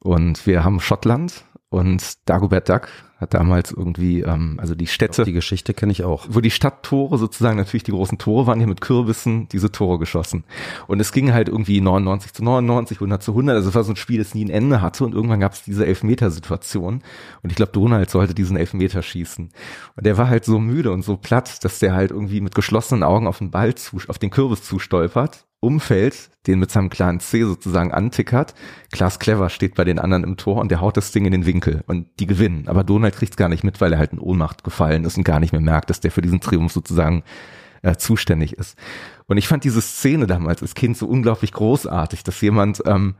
Und 0.00 0.46
wir 0.46 0.64
haben 0.64 0.80
Schottland 0.80 1.44
und 1.68 2.28
Dagobert 2.28 2.68
Duck 2.68 2.88
hat 3.16 3.32
damals 3.32 3.72
irgendwie, 3.72 4.20
ähm, 4.20 4.58
also 4.60 4.74
die 4.74 4.86
Städte. 4.86 5.24
Die 5.24 5.32
Geschichte 5.32 5.72
kenne 5.72 5.92
ich 5.92 6.04
auch. 6.04 6.26
Wo 6.28 6.40
die 6.40 6.50
Stadttore 6.50 7.16
sozusagen, 7.16 7.56
natürlich 7.56 7.84
die 7.84 7.92
großen 7.92 8.18
Tore 8.18 8.46
waren 8.46 8.58
hier 8.58 8.68
mit 8.68 8.82
Kürbissen 8.82 9.48
diese 9.48 9.72
Tore 9.72 9.98
geschossen. 9.98 10.44
Und 10.86 11.00
es 11.00 11.12
ging 11.12 11.32
halt 11.32 11.48
irgendwie 11.48 11.80
99 11.80 12.34
zu 12.34 12.44
99, 12.44 12.98
100 12.98 13.22
zu 13.22 13.32
100. 13.32 13.56
Also 13.56 13.70
es 13.70 13.74
war 13.74 13.84
so 13.84 13.92
ein 13.92 13.96
Spiel, 13.96 14.18
das 14.18 14.34
nie 14.34 14.44
ein 14.44 14.50
Ende 14.50 14.82
hatte. 14.82 15.04
Und 15.04 15.14
irgendwann 15.14 15.40
gab 15.40 15.54
es 15.54 15.62
diese 15.62 15.86
Elfmetersituation. 15.86 17.02
Und 17.42 17.50
ich 17.50 17.56
glaube, 17.56 17.72
Donald 17.72 18.10
sollte 18.10 18.34
diesen 18.34 18.58
Elfmeter 18.58 19.02
schießen. 19.02 19.48
Und 19.96 20.06
der 20.06 20.18
war 20.18 20.28
halt 20.28 20.44
so 20.44 20.58
müde 20.58 20.92
und 20.92 21.02
so 21.02 21.16
platt, 21.16 21.64
dass 21.64 21.78
der 21.78 21.94
halt 21.94 22.10
irgendwie 22.10 22.42
mit 22.42 22.54
geschlossenen 22.54 23.02
Augen 23.02 23.26
auf 23.26 23.38
den 23.38 23.50
Ball 23.50 23.74
zu, 23.74 23.98
auf 24.08 24.18
den 24.18 24.30
Kürbis 24.30 24.62
zustolpert 24.62 25.45
umfällt, 25.60 26.30
den 26.46 26.58
mit 26.58 26.70
seinem 26.70 26.90
kleinen 26.90 27.20
C 27.20 27.42
sozusagen 27.42 27.92
antickert. 27.92 28.54
Klaas 28.92 29.18
Clever 29.18 29.50
steht 29.50 29.74
bei 29.74 29.84
den 29.84 29.98
anderen 29.98 30.24
im 30.24 30.36
Tor 30.36 30.58
und 30.58 30.70
der 30.70 30.80
haut 30.80 30.96
das 30.96 31.12
Ding 31.12 31.24
in 31.24 31.32
den 31.32 31.46
Winkel 31.46 31.82
und 31.86 32.08
die 32.20 32.26
gewinnen. 32.26 32.68
Aber 32.68 32.84
Donald 32.84 33.16
kriegt's 33.16 33.36
gar 33.36 33.48
nicht 33.48 33.64
mit, 33.64 33.80
weil 33.80 33.92
er 33.92 33.98
halt 33.98 34.12
in 34.12 34.18
Ohnmacht 34.18 34.64
gefallen 34.64 35.04
ist 35.04 35.16
und 35.16 35.24
gar 35.24 35.40
nicht 35.40 35.52
mehr 35.52 35.60
merkt, 35.60 35.90
dass 35.90 36.00
der 36.00 36.10
für 36.10 36.22
diesen 36.22 36.40
Triumph 36.40 36.72
sozusagen 36.72 37.24
äh, 37.82 37.96
zuständig 37.96 38.54
ist. 38.54 38.78
Und 39.26 39.38
ich 39.38 39.48
fand 39.48 39.64
diese 39.64 39.80
Szene 39.80 40.26
damals 40.26 40.62
als 40.62 40.74
Kind 40.74 40.96
so 40.96 41.06
unglaublich 41.06 41.52
großartig, 41.52 42.22
dass 42.22 42.40
jemand 42.40 42.82
ähm, 42.86 43.16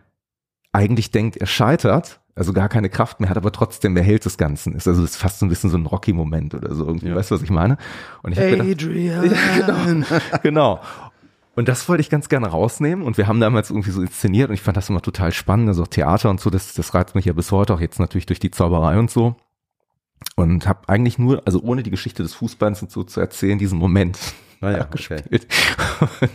eigentlich 0.73 1.11
denkt, 1.11 1.37
er 1.37 1.47
scheitert, 1.47 2.21
also 2.35 2.53
gar 2.53 2.69
keine 2.69 2.91
Kraft 2.91 3.19
mehr 3.19 3.31
hat, 3.31 3.39
aber 3.39 3.51
trotzdem 3.51 3.95
der 3.95 4.05
Held 4.05 4.27
des 4.27 4.37
Ganzen 4.37 4.75
ist. 4.75 4.87
Also 4.87 5.01
das 5.01 5.13
ist 5.13 5.17
fast 5.17 5.39
so 5.39 5.47
ein 5.47 5.49
bisschen 5.49 5.71
so 5.71 5.79
ein 5.79 5.87
Rocky-Moment 5.87 6.55
oder 6.55 6.75
so 6.75 6.87
irgendwie. 6.87 7.09
Ja. 7.09 7.17
Weißt 7.17 7.31
du, 7.31 7.35
was 7.35 7.43
ich 7.43 7.51
meine? 7.51 7.79
Und 8.23 8.33
ich 8.33 8.39
Adrian. 8.39 9.23
Gedacht, 9.23 9.41
ja, 9.59 9.67
genau, 9.67 10.07
genau. 10.43 10.81
Und 11.57 11.69
das 11.69 11.89
wollte 11.89 12.03
ich 12.03 12.11
ganz 12.11 12.29
gerne 12.29 12.49
rausnehmen. 12.49 13.05
Und 13.05 13.17
wir 13.17 13.27
haben 13.27 13.41
damals 13.41 13.71
irgendwie 13.71 13.91
so 13.91 14.03
inszeniert 14.03 14.51
und 14.51 14.55
ich 14.55 14.61
fand 14.61 14.77
das 14.77 14.91
immer 14.91 15.01
total 15.01 15.33
spannend. 15.33 15.69
Also 15.69 15.87
Theater 15.87 16.29
und 16.29 16.39
so, 16.39 16.51
das, 16.51 16.75
das 16.75 16.95
reizt 16.95 17.15
mich 17.15 17.25
ja 17.25 17.33
bis 17.33 17.51
heute 17.51 17.75
auch 17.75 17.81
jetzt 17.81 17.99
natürlich 17.99 18.27
durch 18.27 18.39
die 18.39 18.51
Zauberei 18.51 18.99
und 18.99 19.11
so. 19.11 19.35
Und 20.37 20.69
habe 20.69 20.89
eigentlich 20.89 21.19
nur, 21.19 21.43
also 21.47 21.63
ohne 21.63 21.83
die 21.83 21.91
Geschichte 21.91 22.23
des 22.23 22.35
Fußballs 22.35 22.83
und 22.83 22.91
so 22.91 23.05
zu 23.05 23.21
erzählen, 23.21 23.59
diesen 23.59 23.79
Moment 23.79 24.19
naja, 24.61 24.83
ah 24.83 24.89
gespielt. 24.91 25.25
Okay. 25.29 26.29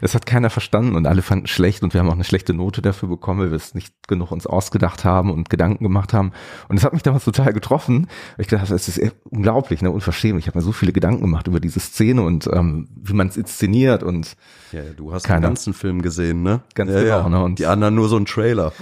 Das 0.00 0.14
hat 0.14 0.26
keiner 0.26 0.50
verstanden 0.50 0.94
und 0.94 1.06
alle 1.06 1.22
fanden 1.22 1.46
es 1.46 1.50
schlecht 1.50 1.82
und 1.82 1.92
wir 1.92 2.00
haben 2.00 2.08
auch 2.08 2.14
eine 2.14 2.24
schlechte 2.24 2.54
Note 2.54 2.82
dafür 2.82 3.08
bekommen, 3.08 3.40
weil 3.40 3.50
wir 3.50 3.56
es 3.56 3.74
nicht 3.74 3.94
genug 4.06 4.30
uns 4.30 4.46
ausgedacht 4.46 5.04
haben 5.04 5.32
und 5.32 5.50
Gedanken 5.50 5.82
gemacht 5.82 6.12
haben. 6.12 6.32
Und 6.68 6.76
es 6.76 6.84
hat 6.84 6.92
mich 6.92 7.02
damals 7.02 7.24
total 7.24 7.52
getroffen. 7.52 8.06
Ich 8.38 8.46
dachte, 8.46 8.72
es 8.74 8.88
ist 8.88 9.00
unglaublich, 9.24 9.82
ne, 9.82 9.90
unverschämt. 9.90 10.38
Ich 10.38 10.46
habe 10.46 10.58
mir 10.58 10.62
so 10.62 10.72
viele 10.72 10.92
Gedanken 10.92 11.22
gemacht 11.22 11.48
über 11.48 11.60
diese 11.60 11.80
Szene 11.80 12.22
und 12.22 12.48
ähm, 12.52 12.88
wie 12.94 13.12
man 13.12 13.28
es 13.28 13.36
inszeniert 13.36 14.02
und 14.02 14.36
ja, 14.72 14.82
du 14.96 15.12
hast 15.12 15.24
keiner. 15.24 15.40
den 15.40 15.50
ganzen 15.50 15.74
Film 15.74 16.02
gesehen, 16.02 16.42
ne? 16.42 16.60
Ganz 16.74 16.90
ja, 16.90 17.00
genau. 17.00 17.22
Ja. 17.22 17.28
Ne? 17.28 17.42
Und 17.42 17.58
die 17.58 17.66
anderen 17.66 17.94
nur 17.94 18.08
so 18.08 18.16
ein 18.16 18.26
Trailer. 18.26 18.72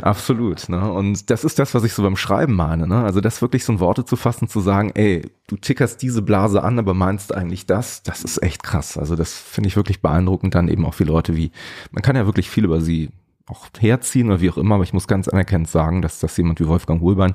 Absolut. 0.00 0.68
Ne? 0.68 0.90
Und 0.92 1.30
das 1.30 1.44
ist 1.44 1.58
das, 1.58 1.74
was 1.74 1.84
ich 1.84 1.92
so 1.92 2.02
beim 2.02 2.16
Schreiben 2.16 2.54
meine. 2.54 2.86
Ne? 2.86 3.02
Also 3.02 3.20
das 3.20 3.42
wirklich 3.42 3.64
so 3.64 3.72
in 3.72 3.80
Worte 3.80 4.04
zu 4.04 4.16
fassen, 4.16 4.48
zu 4.48 4.60
sagen, 4.60 4.92
ey, 4.94 5.22
du 5.48 5.56
tickerst 5.56 6.00
diese 6.02 6.22
Blase 6.22 6.62
an, 6.62 6.78
aber 6.78 6.94
meinst 6.94 7.34
eigentlich 7.34 7.66
das, 7.66 8.02
das 8.02 8.22
ist 8.22 8.42
echt 8.42 8.62
krass. 8.62 8.96
Also 8.96 9.16
das 9.16 9.34
finde 9.34 9.68
ich 9.68 9.76
wirklich 9.76 10.00
beeindruckend 10.00 10.54
dann 10.54 10.68
eben 10.68 10.86
auch 10.86 10.94
für 10.94 11.04
Leute 11.04 11.36
wie, 11.36 11.52
man 11.90 12.02
kann 12.02 12.16
ja 12.16 12.26
wirklich 12.26 12.48
viel 12.48 12.64
über 12.64 12.80
sie 12.80 13.10
auch 13.46 13.66
herziehen 13.78 14.28
oder 14.28 14.40
wie 14.40 14.50
auch 14.50 14.56
immer, 14.56 14.76
aber 14.76 14.84
ich 14.84 14.92
muss 14.92 15.08
ganz 15.08 15.28
anerkennend 15.28 15.68
sagen, 15.68 16.00
dass 16.00 16.20
das 16.20 16.36
jemand 16.36 16.60
wie 16.60 16.68
Wolfgang 16.68 17.00
Hohlbein 17.00 17.34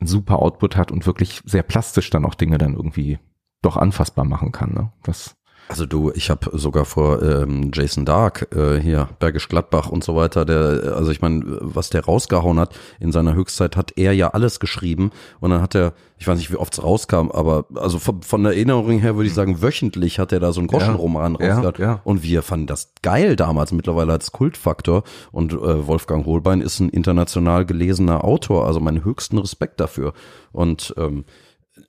einen 0.00 0.08
super 0.08 0.40
Output 0.40 0.76
hat 0.76 0.90
und 0.90 1.06
wirklich 1.06 1.42
sehr 1.44 1.62
plastisch 1.62 2.10
dann 2.10 2.24
auch 2.24 2.34
Dinge 2.34 2.58
dann 2.58 2.74
irgendwie 2.74 3.18
doch 3.62 3.76
anfassbar 3.76 4.24
machen 4.24 4.50
kann. 4.50 4.72
Ne? 4.72 4.92
Das 5.04 5.36
also 5.68 5.86
du, 5.86 6.12
ich 6.14 6.28
habe 6.28 6.50
sogar 6.52 6.84
vor 6.84 7.22
ähm, 7.22 7.70
Jason 7.72 8.04
Dark 8.04 8.54
äh, 8.54 8.78
hier 8.78 9.08
Bergisch 9.18 9.48
Gladbach 9.48 9.88
und 9.88 10.04
so 10.04 10.14
weiter, 10.16 10.44
der 10.44 10.94
also 10.96 11.10
ich 11.10 11.22
meine, 11.22 11.42
was 11.60 11.90
der 11.90 12.04
rausgehauen 12.04 12.58
hat 12.58 12.74
in 13.00 13.12
seiner 13.12 13.34
Höchstzeit 13.34 13.76
hat 13.76 13.92
er 13.96 14.12
ja 14.12 14.28
alles 14.28 14.60
geschrieben 14.60 15.10
und 15.40 15.50
dann 15.50 15.62
hat 15.62 15.74
er, 15.74 15.94
ich 16.18 16.28
weiß 16.28 16.38
nicht, 16.38 16.52
wie 16.52 16.56
oft 16.56 16.74
es 16.74 16.82
rauskam, 16.82 17.30
aber 17.30 17.66
also 17.74 17.98
von, 17.98 18.22
von 18.22 18.42
der 18.42 18.52
Erinnerung 18.52 18.98
her 18.98 19.16
würde 19.16 19.28
ich 19.28 19.34
sagen, 19.34 19.62
wöchentlich 19.62 20.18
hat 20.18 20.32
er 20.32 20.40
da 20.40 20.52
so 20.52 20.60
einen 20.60 20.68
Groschenroman 20.68 21.38
ja, 21.40 21.54
rausgehauen 21.54 21.74
ja, 21.78 21.84
ja. 21.84 22.00
und 22.04 22.22
wir 22.22 22.42
fanden 22.42 22.66
das 22.66 22.92
geil 23.02 23.36
damals, 23.36 23.72
mittlerweile 23.72 24.12
als 24.12 24.32
Kultfaktor 24.32 25.04
und 25.30 25.52
äh, 25.52 25.86
Wolfgang 25.86 26.26
Holbein 26.26 26.60
ist 26.60 26.80
ein 26.80 26.88
international 26.90 27.64
gelesener 27.64 28.24
Autor, 28.24 28.66
also 28.66 28.80
meinen 28.80 29.04
höchsten 29.04 29.38
Respekt 29.38 29.80
dafür. 29.80 30.12
Und 30.52 30.94
ähm, 30.98 31.24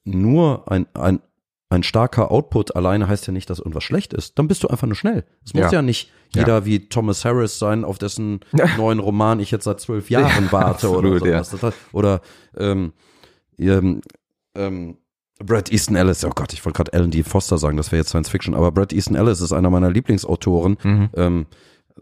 nur 0.06 0.72
ein, 0.72 0.88
ein 0.94 1.20
ein 1.74 1.84
starker 1.84 2.32
Output 2.32 2.76
alleine 2.76 3.08
heißt 3.08 3.26
ja 3.28 3.34
nicht, 3.34 3.50
dass 3.50 3.60
irgendwas 3.60 3.84
schlecht 3.84 4.14
ist. 4.14 4.38
Dann 4.38 4.48
bist 4.48 4.64
du 4.64 4.68
einfach 4.68 4.88
nur 4.88 4.96
schnell. 4.96 5.26
Es 5.44 5.54
muss 5.54 5.64
ja, 5.64 5.72
ja 5.74 5.82
nicht 5.82 6.12
jeder 6.36 6.60
ja. 6.60 6.66
wie 6.66 6.88
Thomas 6.88 7.26
Harris 7.26 7.60
sein, 7.60 7.84
auf 7.84 7.98
dessen 7.98 8.42
neuen 8.78 9.00
Roman 9.00 9.40
ich 9.40 9.52
jetzt 9.52 9.66
seit 9.66 9.80
zwölf 9.80 10.10
Jahren 10.10 10.52
warte 10.52 10.88
absolut, 10.88 11.22
oder 11.22 11.44
sowas. 11.44 11.62
Ja. 11.62 11.74
Oder 11.92 12.22
ähm, 12.58 12.94
ähm, 13.58 14.02
ähm, 14.56 14.98
Brad 15.40 15.72
Easton 15.72 15.96
Ellis, 15.96 16.24
oh 16.24 16.32
Gott, 16.34 16.54
ich 16.54 16.64
wollte 16.64 16.78
gerade 16.78 16.94
Alan 16.94 17.12
D. 17.12 17.24
Foster 17.24 17.58
sagen, 17.58 17.78
das 17.78 17.92
wäre 17.92 18.00
jetzt 18.02 18.10
Science 18.10 18.30
Fiction, 18.30 18.54
aber 18.54 18.72
Brad 18.72 18.94
Easton 18.94 19.16
Ellis 19.16 19.42
ist 19.42 19.52
einer 19.52 19.70
meiner 19.70 19.90
Lieblingsautoren. 19.90 20.78
Mhm. 20.84 21.10
Ähm, 21.16 21.46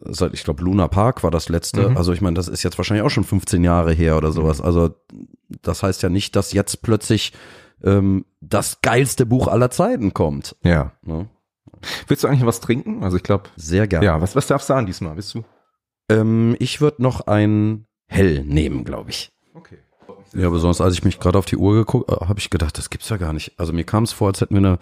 seit, 0.01 0.33
ich 0.33 0.43
glaube, 0.43 0.63
Luna 0.63 0.87
Park 0.87 1.23
war 1.23 1.31
das 1.31 1.49
letzte. 1.49 1.89
Mhm. 1.89 1.97
Also 1.97 2.13
ich 2.13 2.21
meine, 2.21 2.35
das 2.35 2.47
ist 2.47 2.63
jetzt 2.63 2.77
wahrscheinlich 2.77 3.05
auch 3.05 3.09
schon 3.09 3.23
15 3.23 3.63
Jahre 3.63 3.93
her 3.93 4.17
oder 4.17 4.31
sowas. 4.31 4.59
Mhm. 4.59 4.65
Also 4.65 4.95
das 5.61 5.81
heißt 5.81 6.03
ja 6.03 6.09
nicht, 6.09 6.35
dass 6.35 6.53
jetzt 6.53 6.81
plötzlich 6.81 7.33
ähm, 7.83 8.25
das 8.41 8.81
geilste 8.81 9.25
Buch 9.25 9.47
aller 9.47 9.69
Zeiten 9.69 10.13
kommt. 10.13 10.55
Ja. 10.63 10.91
Ne? 11.03 11.29
Willst 12.07 12.23
du 12.23 12.27
eigentlich 12.27 12.45
was 12.45 12.59
trinken? 12.59 13.03
Also 13.03 13.17
ich 13.17 13.23
glaube. 13.23 13.49
Sehr 13.55 13.87
gerne. 13.87 14.05
Ja, 14.05 14.21
was, 14.21 14.35
was 14.35 14.47
darfst 14.47 14.69
du 14.69 14.73
an 14.73 14.85
diesmal? 14.85 15.15
Bist 15.15 15.33
du? 15.33 15.43
Ähm, 16.09 16.55
ich 16.59 16.81
würde 16.81 17.01
noch 17.01 17.27
ein 17.27 17.85
Hell 18.07 18.43
nehmen, 18.43 18.83
glaube 18.83 19.09
ich. 19.09 19.31
Okay. 19.53 19.77
Ja, 20.33 20.49
besonders 20.49 20.81
als 20.81 20.93
ich 20.93 21.03
mich 21.03 21.19
gerade 21.19 21.37
auf 21.37 21.45
die 21.45 21.57
Uhr 21.57 21.73
geguckt, 21.75 22.11
äh, 22.11 22.25
habe 22.25 22.39
ich 22.39 22.49
gedacht, 22.49 22.77
das 22.77 22.89
gibt's 22.89 23.09
ja 23.09 23.17
gar 23.17 23.33
nicht. 23.33 23.59
Also 23.59 23.73
mir 23.73 23.83
kam 23.83 24.03
es 24.03 24.11
vor, 24.11 24.27
als 24.27 24.41
hätten 24.41 24.53
wir 24.53 24.59
eine 24.59 24.79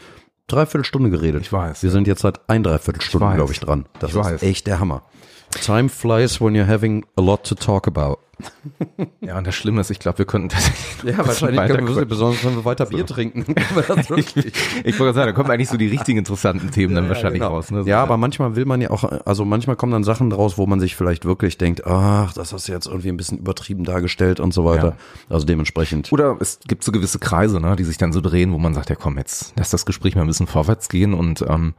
Dreiviertelstunde 0.48 1.10
geredet. 1.10 1.44
Ich 1.44 1.54
weiß. 1.54 1.84
Wir 1.84 1.92
sind 1.92 2.08
jetzt 2.08 2.22
seit 2.22 2.50
ein 2.50 2.64
Dreiviertelstunden, 2.64 3.36
glaube 3.36 3.52
ich, 3.54 3.60
dran. 3.60 3.86
Das 4.00 4.12
ich 4.12 4.18
ist 4.18 4.26
weiß. 4.26 4.44
echt 4.44 4.68
der 4.68 4.80
Hammer. 4.80 5.04
Time 5.52 5.90
flies 5.90 6.40
when 6.40 6.56
you're 6.56 6.68
having 6.68 7.06
a 7.18 7.22
lot 7.22 7.44
to 7.48 7.56
talk 7.56 7.88
about. 7.88 8.20
Ja, 9.22 9.38
und 9.38 9.46
das 9.46 9.56
Schlimme 9.56 9.82
ist, 9.82 9.90
ich 9.92 10.00
glaube, 10.00 10.20
wir 10.20 10.26
könnten 10.26 10.50
tatsächlich. 10.50 11.16
Ja, 11.16 11.26
wahrscheinlich 11.26 11.60
können 11.68 11.96
wir, 11.96 12.06
besonders 12.06 12.44
wenn 12.44 12.56
wir 12.56 12.66
weiter 12.66 12.86
Bier 12.86 13.06
trinken. 13.06 13.46
ich, 14.16 14.36
ich 14.84 15.00
wollte 15.00 15.14
sagen, 15.14 15.28
da 15.28 15.32
kommen 15.34 15.52
eigentlich 15.52 15.70
so 15.70 15.78
die 15.78 15.88
richtigen 15.88 16.20
interessanten 16.20 16.72
Themen 16.72 16.96
dann 16.96 17.06
ja, 17.06 17.10
wahrscheinlich 17.10 17.42
genau. 17.42 17.54
raus. 17.54 17.70
Ne? 17.72 17.84
So 17.84 17.90
ja, 17.90 18.02
aber 18.02 18.18
manchmal 18.18 18.56
will 18.56 18.66
man 18.66 18.82
ja 18.82 18.90
auch, 18.90 19.04
also 19.26 19.46
manchmal 19.46 19.76
kommen 19.76 19.92
dann 19.92 20.04
Sachen 20.04 20.32
raus, 20.32 20.58
wo 20.58 20.66
man 20.66 20.80
sich 20.80 20.96
vielleicht 20.96 21.26
wirklich 21.26 21.58
denkt, 21.58 21.86
ach, 21.86 22.34
das 22.34 22.54
hast 22.54 22.68
du 22.68 22.72
jetzt 22.72 22.88
irgendwie 22.88 23.10
ein 23.10 23.18
bisschen 23.18 23.38
übertrieben 23.38 23.84
dargestellt 23.84 24.40
und 24.40 24.54
so 24.54 24.66
weiter. 24.66 24.88
Ja. 24.88 24.96
Also 25.30 25.46
dementsprechend. 25.46 26.12
Oder 26.12 26.38
es 26.40 26.60
gibt 26.68 26.84
so 26.84 26.92
gewisse 26.92 27.20
Kreise, 27.20 27.60
ne, 27.60 27.76
die 27.76 27.84
sich 27.84 27.98
dann 27.98 28.14
so 28.14 28.22
drehen, 28.22 28.54
wo 28.54 28.58
man 28.58 28.74
sagt, 28.74 28.90
ja 28.90 28.96
komm, 28.96 29.18
jetzt 29.18 29.54
lass 29.58 29.70
das 29.70 29.86
Gespräch 29.86 30.16
mal 30.16 30.22
ein 30.22 30.28
bisschen 30.28 30.48
vorwärts 30.48 30.90
gehen 30.90 31.14
und 31.14 31.44
ähm, 31.48 31.74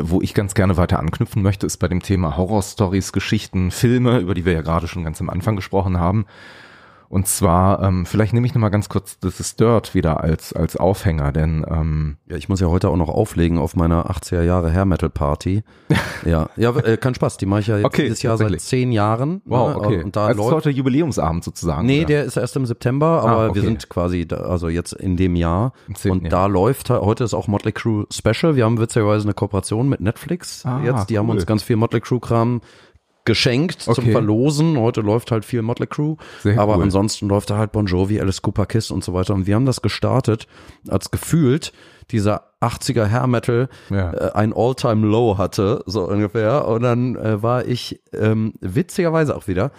wo 0.00 0.22
ich 0.22 0.34
ganz 0.34 0.54
gerne 0.54 0.76
weiter 0.76 0.98
anknüpfen 0.98 1.42
möchte, 1.42 1.66
ist 1.66 1.78
bei 1.78 1.88
dem 1.88 2.02
Thema 2.02 2.36
Horror-Stories, 2.36 3.12
Geschichten, 3.12 3.70
Filme, 3.70 4.18
über 4.18 4.34
die 4.34 4.44
wir 4.44 4.52
ja 4.52 4.62
gerade 4.62 4.88
schon 4.88 5.04
ganz 5.04 5.20
am 5.20 5.30
Anfang 5.30 5.56
gesprochen 5.56 5.98
haben. 5.98 6.26
Und 7.10 7.26
zwar, 7.26 7.82
ähm, 7.82 8.04
vielleicht 8.04 8.34
nehme 8.34 8.46
ich 8.46 8.54
nochmal 8.54 8.70
ganz 8.70 8.90
kurz 8.90 9.18
This 9.18 9.40
is 9.40 9.56
Dirt 9.56 9.94
wieder 9.94 10.22
als, 10.22 10.52
als 10.52 10.76
Aufhänger, 10.76 11.32
denn 11.32 11.64
ähm, 11.68 12.18
Ja, 12.26 12.36
ich 12.36 12.50
muss 12.50 12.60
ja 12.60 12.66
heute 12.66 12.90
auch 12.90 12.96
noch 12.96 13.08
auflegen 13.08 13.58
auf 13.58 13.74
meiner 13.76 14.10
80er 14.10 14.42
Jahre 14.42 14.70
Hair 14.70 14.84
Metal 14.84 15.08
Party. 15.08 15.62
ja, 16.26 16.50
ja, 16.56 16.76
äh, 16.76 16.98
kein 16.98 17.14
Spaß, 17.14 17.38
die 17.38 17.46
mache 17.46 17.60
ich 17.60 17.66
ja 17.68 17.78
jetzt 17.78 17.86
okay, 17.86 18.02
dieses 18.02 18.22
Jahr 18.22 18.36
seit 18.36 18.60
zehn 18.60 18.92
Jahren. 18.92 19.40
Wow, 19.46 19.68
ne? 19.68 19.76
okay. 19.76 20.02
Und 20.04 20.16
da 20.16 20.26
also 20.26 20.42
läuft, 20.42 20.50
ist 20.50 20.54
heute 20.56 20.70
Jubiläumsabend 20.70 21.44
sozusagen. 21.44 21.86
Nee, 21.86 22.00
oder? 22.00 22.06
der 22.08 22.24
ist 22.24 22.36
erst 22.36 22.56
im 22.56 22.66
September, 22.66 23.22
aber 23.22 23.30
ah, 23.30 23.46
okay. 23.46 23.54
wir 23.54 23.62
sind 23.62 23.88
quasi, 23.88 24.26
da, 24.26 24.36
also 24.36 24.68
jetzt 24.68 24.92
in 24.92 25.16
dem 25.16 25.34
Jahr. 25.34 25.72
und 26.04 26.22
Jahr. 26.24 26.30
da 26.30 26.46
läuft, 26.46 26.90
heute 26.90 27.24
ist 27.24 27.32
auch 27.32 27.48
Motley 27.48 27.72
Crue 27.72 28.06
Special. 28.12 28.54
Wir 28.54 28.66
haben 28.66 28.78
witzigerweise 28.78 29.24
eine 29.24 29.34
Kooperation 29.34 29.88
mit 29.88 30.00
Netflix 30.00 30.66
ah, 30.66 30.82
jetzt. 30.84 31.08
Die 31.08 31.14
cool. 31.14 31.20
haben 31.20 31.30
uns 31.30 31.46
ganz 31.46 31.62
viel 31.62 31.76
Motley 31.76 32.00
Crue 32.00 32.20
Kram 32.20 32.60
geschenkt 33.28 33.86
okay. 33.86 33.94
zum 33.94 34.10
Verlosen. 34.10 34.78
Heute 34.78 35.02
läuft 35.02 35.30
halt 35.30 35.44
viel 35.44 35.62
Motley 35.62 35.86
Crue, 35.86 36.16
Sehr 36.42 36.58
aber 36.58 36.76
cool. 36.76 36.84
ansonsten 36.84 37.28
läuft 37.28 37.50
da 37.50 37.58
halt 37.58 37.70
Bon 37.72 37.86
Jovi, 37.86 38.20
Alice 38.20 38.42
Cooper, 38.42 38.66
Kiss 38.66 38.90
und 38.90 39.04
so 39.04 39.14
weiter. 39.14 39.34
Und 39.34 39.46
wir 39.46 39.54
haben 39.54 39.66
das 39.66 39.82
gestartet, 39.82 40.46
als 40.88 41.10
gefühlt 41.10 41.72
dieser 42.10 42.44
80er 42.60 43.06
Hair 43.06 43.26
Metal 43.26 43.68
ja. 43.90 44.12
äh, 44.12 44.32
ein 44.32 44.52
All-Time 44.54 45.06
Low 45.06 45.38
hatte, 45.38 45.82
so 45.86 46.08
ungefähr. 46.08 46.66
Und 46.66 46.82
dann 46.82 47.16
äh, 47.16 47.42
war 47.42 47.66
ich 47.66 48.00
ähm, 48.12 48.54
witzigerweise 48.60 49.36
auch 49.36 49.46
wieder 49.46 49.70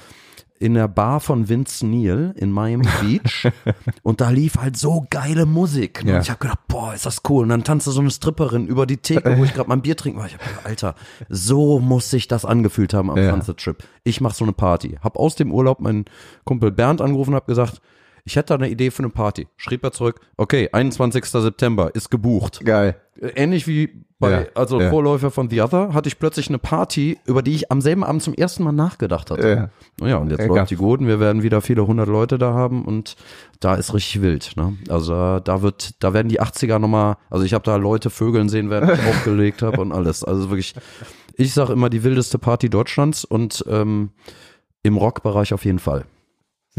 in 0.59 0.73
der 0.73 0.89
Bar 0.89 1.21
von 1.21 1.47
Vince 1.47 1.87
Neil 1.87 2.33
in 2.35 2.51
Miami 2.51 2.85
Beach 3.01 3.47
und 4.03 4.21
da 4.21 4.29
lief 4.29 4.57
halt 4.57 4.77
so 4.77 5.05
geile 5.09 5.45
Musik. 5.45 6.03
Ne? 6.03 6.11
Ja. 6.11 6.17
Und 6.17 6.23
ich 6.23 6.29
habe 6.29 6.39
gedacht, 6.39 6.59
boah, 6.67 6.93
ist 6.93 7.05
das 7.05 7.21
cool. 7.29 7.43
Und 7.43 7.49
dann 7.49 7.63
tanzte 7.63 7.91
so 7.91 8.01
eine 8.01 8.11
Stripperin 8.11 8.67
über 8.67 8.85
die 8.85 8.97
Theke, 8.97 9.37
wo 9.37 9.43
ich 9.45 9.53
gerade 9.53 9.69
mein 9.69 9.81
Bier 9.81 9.95
trinken 9.95 10.19
war. 10.19 10.27
Ich 10.27 10.33
habe 10.33 10.43
gedacht, 10.43 10.65
Alter, 10.65 10.95
so 11.29 11.79
muss 11.79 12.09
sich 12.09 12.27
das 12.27 12.43
angefühlt 12.43 12.93
haben 12.93 13.09
am 13.09 13.17
ja. 13.17 13.31
Sunset 13.31 13.57
Trip. 13.57 13.77
Ich 14.03 14.19
mach 14.19 14.33
so 14.33 14.43
eine 14.43 14.53
Party. 14.53 14.97
Hab 15.01 15.17
aus 15.17 15.35
dem 15.35 15.53
Urlaub 15.53 15.79
meinen 15.79 16.05
Kumpel 16.43 16.71
Bernd 16.71 17.01
angerufen 17.01 17.31
und 17.31 17.37
hab 17.37 17.47
gesagt, 17.47 17.81
ich 18.25 18.35
hätte 18.35 18.49
da 18.49 18.55
eine 18.55 18.69
Idee 18.69 18.91
für 18.91 19.03
eine 19.03 19.09
Party. 19.09 19.47
Schrieb 19.55 19.83
er 19.83 19.91
zurück, 19.91 20.19
okay, 20.37 20.69
21. 20.71 21.25
September 21.25 21.95
ist 21.95 22.11
gebucht. 22.11 22.59
Geil. 22.63 22.99
Ähnlich 23.19 23.65
wie 23.65 24.05
bei, 24.19 24.31
ja, 24.31 24.45
also 24.53 24.81
ja. 24.81 24.89
Vorläufer 24.89 25.31
von 25.31 25.49
The 25.49 25.61
Other, 25.61 25.93
hatte 25.93 26.09
ich 26.09 26.19
plötzlich 26.19 26.49
eine 26.49 26.59
Party, 26.59 27.17
über 27.25 27.41
die 27.41 27.55
ich 27.55 27.71
am 27.71 27.79
selben 27.79 28.03
Abend 28.03 28.21
zum 28.21 28.33
ersten 28.33 28.63
Mal 28.63 28.73
nachgedacht 28.73 29.31
hatte. 29.31 29.49
Ja, 29.49 29.69
naja, 30.01 30.17
und 30.17 30.29
jetzt 30.29 30.41
ja, 30.41 30.47
läuft 30.47 30.71
die 30.71 30.75
Guten, 30.75 31.07
wir 31.07 31.21
werden 31.21 31.41
wieder 31.41 31.61
viele 31.61 31.87
hundert 31.87 32.09
Leute 32.09 32.37
da 32.37 32.53
haben 32.53 32.83
und 32.83 33.15
da 33.61 33.75
ist 33.75 33.93
richtig 33.93 34.21
wild. 34.21 34.57
Ne? 34.57 34.77
Also 34.89 35.39
da 35.39 35.61
wird, 35.61 36.03
da 36.03 36.13
werden 36.13 36.27
die 36.27 36.41
80er 36.41 36.79
nochmal, 36.79 37.15
also 37.29 37.45
ich 37.45 37.53
habe 37.53 37.63
da 37.63 37.77
Leute 37.77 38.09
vögeln 38.09 38.49
sehen, 38.49 38.69
während 38.69 38.91
ich 38.91 38.99
aufgelegt 39.09 39.61
habe 39.61 39.79
und 39.79 39.93
alles. 39.93 40.25
Also 40.25 40.49
wirklich, 40.49 40.75
ich 41.35 41.53
sag 41.53 41.69
immer 41.69 41.89
die 41.89 42.03
wildeste 42.03 42.39
Party 42.39 42.69
Deutschlands 42.69 43.23
und 43.23 43.63
ähm, 43.69 44.09
im 44.83 44.97
Rockbereich 44.97 45.53
auf 45.53 45.63
jeden 45.63 45.79
Fall. 45.79 46.03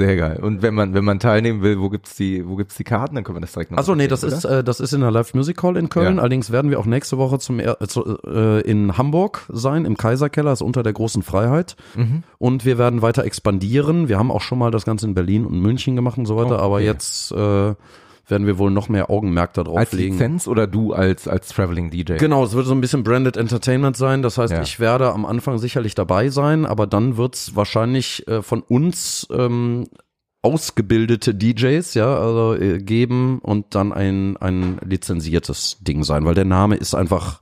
Sehr 0.01 0.17
geil. 0.17 0.41
Und 0.41 0.63
wenn 0.63 0.73
man, 0.73 0.95
wenn 0.95 1.05
man 1.05 1.19
teilnehmen 1.19 1.61
will, 1.61 1.79
wo 1.79 1.91
gibt's 1.91 2.17
die, 2.17 2.49
wo 2.49 2.57
gibt's 2.57 2.75
die 2.75 2.85
Karten? 2.85 3.17
Dann 3.17 3.23
können 3.23 3.37
wir 3.37 3.43
das 3.43 3.53
direkt 3.53 3.71
noch. 3.71 3.77
Achso, 3.77 3.95
nee, 3.95 4.09
das 4.09 4.25
oder? 4.25 4.35
ist, 4.35 4.45
äh, 4.47 4.65
das 4.65 4.81
ist 4.81 4.95
in 4.95 5.03
der 5.03 5.11
Live 5.11 5.35
Music 5.35 5.63
Hall 5.63 5.77
in 5.77 5.91
Köln. 5.91 6.15
Ja. 6.15 6.21
Allerdings 6.23 6.51
werden 6.51 6.71
wir 6.71 6.81
auch 6.81 6.87
nächste 6.87 7.19
Woche 7.19 7.39
zum, 7.39 7.61
äh, 7.61 7.75
zu, 7.87 8.19
äh, 8.27 8.63
in 8.63 8.97
Hamburg 8.97 9.43
sein, 9.51 9.85
im 9.85 9.99
Kaiserkeller, 9.99 10.53
ist 10.53 10.63
unter 10.63 10.83
der 10.83 10.95
großen 10.95 11.23
Freiheit. 11.23 11.77
Mhm. 11.97 12.23
Und 12.39 12.65
wir 12.65 12.79
werden 12.79 13.03
weiter 13.03 13.25
expandieren. 13.25 14.09
Wir 14.09 14.19
haben 14.19 14.31
auch 14.31 14.41
schon 14.41 14.59
mal 14.59 14.71
das 14.71 14.87
Ganze 14.87 15.07
in 15.07 15.13
Berlin 15.13 15.45
und 15.45 15.61
München 15.61 15.97
gemacht 15.97 16.17
und 16.17 16.25
so 16.25 16.37
weiter, 16.37 16.53
oh, 16.53 16.55
okay. 16.55 16.65
aber 16.65 16.81
jetzt, 16.81 17.33
äh, 17.33 17.75
werden 18.31 18.47
wir 18.47 18.59
wohl 18.59 18.71
noch 18.71 18.89
mehr 18.89 19.11
Augenmerk 19.11 19.53
darauf 19.55 19.77
als 19.77 19.93
legen. 19.93 20.13
Als 20.13 20.21
Lizenz 20.21 20.49
oder 20.49 20.67
du 20.67 20.93
als, 20.93 21.29
als 21.29 21.49
Traveling 21.49 21.91
DJ? 21.91 22.15
Genau, 22.15 22.45
es 22.45 22.55
wird 22.55 22.67
so 22.67 22.75
ein 22.75 22.81
bisschen 22.81 23.03
Branded 23.03 23.37
Entertainment 23.37 23.97
sein. 23.97 24.23
Das 24.23 24.39
heißt, 24.39 24.53
ja. 24.53 24.63
ich 24.63 24.81
werde 24.81 25.13
am 25.13 25.27
Anfang 25.27 25.59
sicherlich 25.59 25.95
dabei 25.95 26.29
sein, 26.29 26.67
aber 26.67 26.87
dann 26.87 27.17
wird's 27.17 27.57
wahrscheinlich 27.57 28.27
äh, 28.29 28.43
von 28.43 28.63
uns 28.63 29.27
ähm, 29.31 29.87
ausgebildete 30.43 31.35
DJs, 31.35 31.95
ja, 31.95 32.19
also 32.19 32.55
äh, 32.55 32.79
geben 32.79 33.41
und 33.41 33.75
dann 33.75 33.93
ein, 33.93 34.37
ein 34.39 34.79
lizenziertes 34.85 35.79
Ding 35.81 36.03
sein, 36.03 36.25
weil 36.25 36.35
der 36.35 36.47
Name 36.47 36.77
ist 36.77 36.95
einfach 36.95 37.41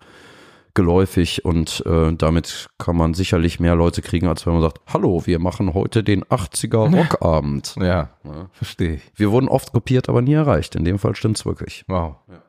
geläufig 0.79 1.45
und 1.45 1.83
äh, 1.87 2.13
damit 2.13 2.69
kann 2.79 2.95
man 2.95 3.13
sicherlich 3.13 3.59
mehr 3.59 3.75
Leute 3.75 4.01
kriegen, 4.01 4.29
als 4.29 4.47
wenn 4.47 4.53
man 4.53 4.63
sagt, 4.63 4.81
hallo, 4.87 5.27
wir 5.27 5.41
machen 5.41 5.75
heute 5.75 6.05
den 6.05 6.23
80er 6.25 6.97
Rockabend. 6.97 7.75
ja, 7.81 8.11
ja. 8.23 8.49
verstehe 8.53 8.95
ich. 8.95 9.03
Wir 9.17 9.33
wurden 9.33 9.49
oft 9.49 9.73
kopiert, 9.73 10.09
aber 10.09 10.23
nie 10.23 10.35
erreicht. 10.35 10.77
In 10.77 10.85
dem 10.85 11.01
Fall 11.01 11.17
stimmt's 11.17 11.45
wirklich. 11.45 11.85
Wow. 11.89 12.15
Ja. 12.29 12.43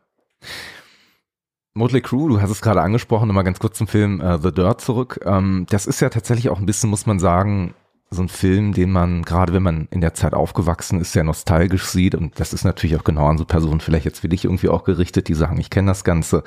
Motley 1.73 2.01
Crue, 2.01 2.29
du 2.29 2.39
hast 2.39 2.51
es 2.51 2.61
gerade 2.61 2.81
angesprochen, 2.81 3.27
nochmal 3.27 3.43
ganz 3.43 3.57
kurz 3.57 3.79
zum 3.79 3.87
Film 3.87 4.21
uh, 4.21 4.37
The 4.37 4.51
Dirt 4.51 4.79
zurück. 4.79 5.19
Ähm, 5.25 5.65
das 5.71 5.87
ist 5.87 5.99
ja 5.99 6.09
tatsächlich 6.09 6.49
auch 6.49 6.59
ein 6.59 6.67
bisschen, 6.67 6.91
muss 6.91 7.07
man 7.07 7.17
sagen, 7.17 7.73
so 8.11 8.23
ein 8.23 8.29
Film, 8.29 8.73
den 8.73 8.91
man, 8.91 9.21
gerade 9.21 9.53
wenn 9.53 9.61
man 9.61 9.87
in 9.91 10.01
der 10.01 10.15
Zeit 10.15 10.33
aufgewachsen 10.33 10.99
ist, 10.99 11.13
sehr 11.13 11.23
nostalgisch 11.23 11.85
sieht. 11.85 12.15
Und 12.15 12.39
das 12.39 12.53
ist 12.53 12.63
natürlich 12.63 12.97
auch 12.97 13.03
genau 13.03 13.27
an 13.27 13.37
so 13.37 13.45
Personen 13.45 13.81
vielleicht 13.81 14.05
jetzt 14.05 14.23
wie 14.23 14.29
dich 14.29 14.45
irgendwie 14.45 14.69
auch 14.69 14.83
gerichtet, 14.83 15.27
die 15.27 15.35
sagen, 15.35 15.59
ich 15.59 15.69
kenne 15.69 15.91
das 15.91 16.03
Ganze. 16.03 16.43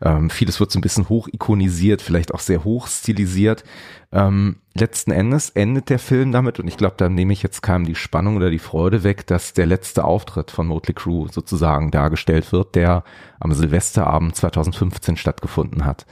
Ähm, 0.00 0.30
vieles 0.30 0.58
wird 0.58 0.72
so 0.72 0.78
ein 0.78 0.82
bisschen 0.82 1.10
hoch 1.10 1.28
ikonisiert, 1.30 2.00
vielleicht 2.00 2.32
auch 2.32 2.40
sehr 2.40 2.64
hoch 2.64 2.86
stilisiert. 2.86 3.62
Ähm, 4.10 4.56
letzten 4.72 5.10
Endes 5.10 5.50
endet 5.50 5.90
der 5.90 5.98
Film 5.98 6.32
damit, 6.32 6.58
und 6.58 6.66
ich 6.66 6.78
glaube, 6.78 6.94
da 6.96 7.10
nehme 7.10 7.34
ich 7.34 7.42
jetzt 7.42 7.60
keinem 7.62 7.84
die 7.84 7.94
Spannung 7.94 8.36
oder 8.36 8.48
die 8.48 8.58
Freude 8.58 9.04
weg, 9.04 9.26
dass 9.26 9.52
der 9.52 9.66
letzte 9.66 10.04
Auftritt 10.04 10.50
von 10.50 10.66
Motley 10.66 10.94
Crue 10.94 11.30
sozusagen 11.30 11.90
dargestellt 11.90 12.52
wird, 12.52 12.74
der 12.74 13.04
am 13.38 13.52
Silvesterabend 13.52 14.34
2015 14.34 15.18
stattgefunden 15.18 15.84
hat. 15.84 16.06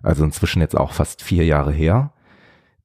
Also 0.00 0.22
inzwischen 0.22 0.60
jetzt 0.60 0.76
auch 0.76 0.92
fast 0.92 1.22
vier 1.22 1.44
Jahre 1.44 1.72
her 1.72 2.12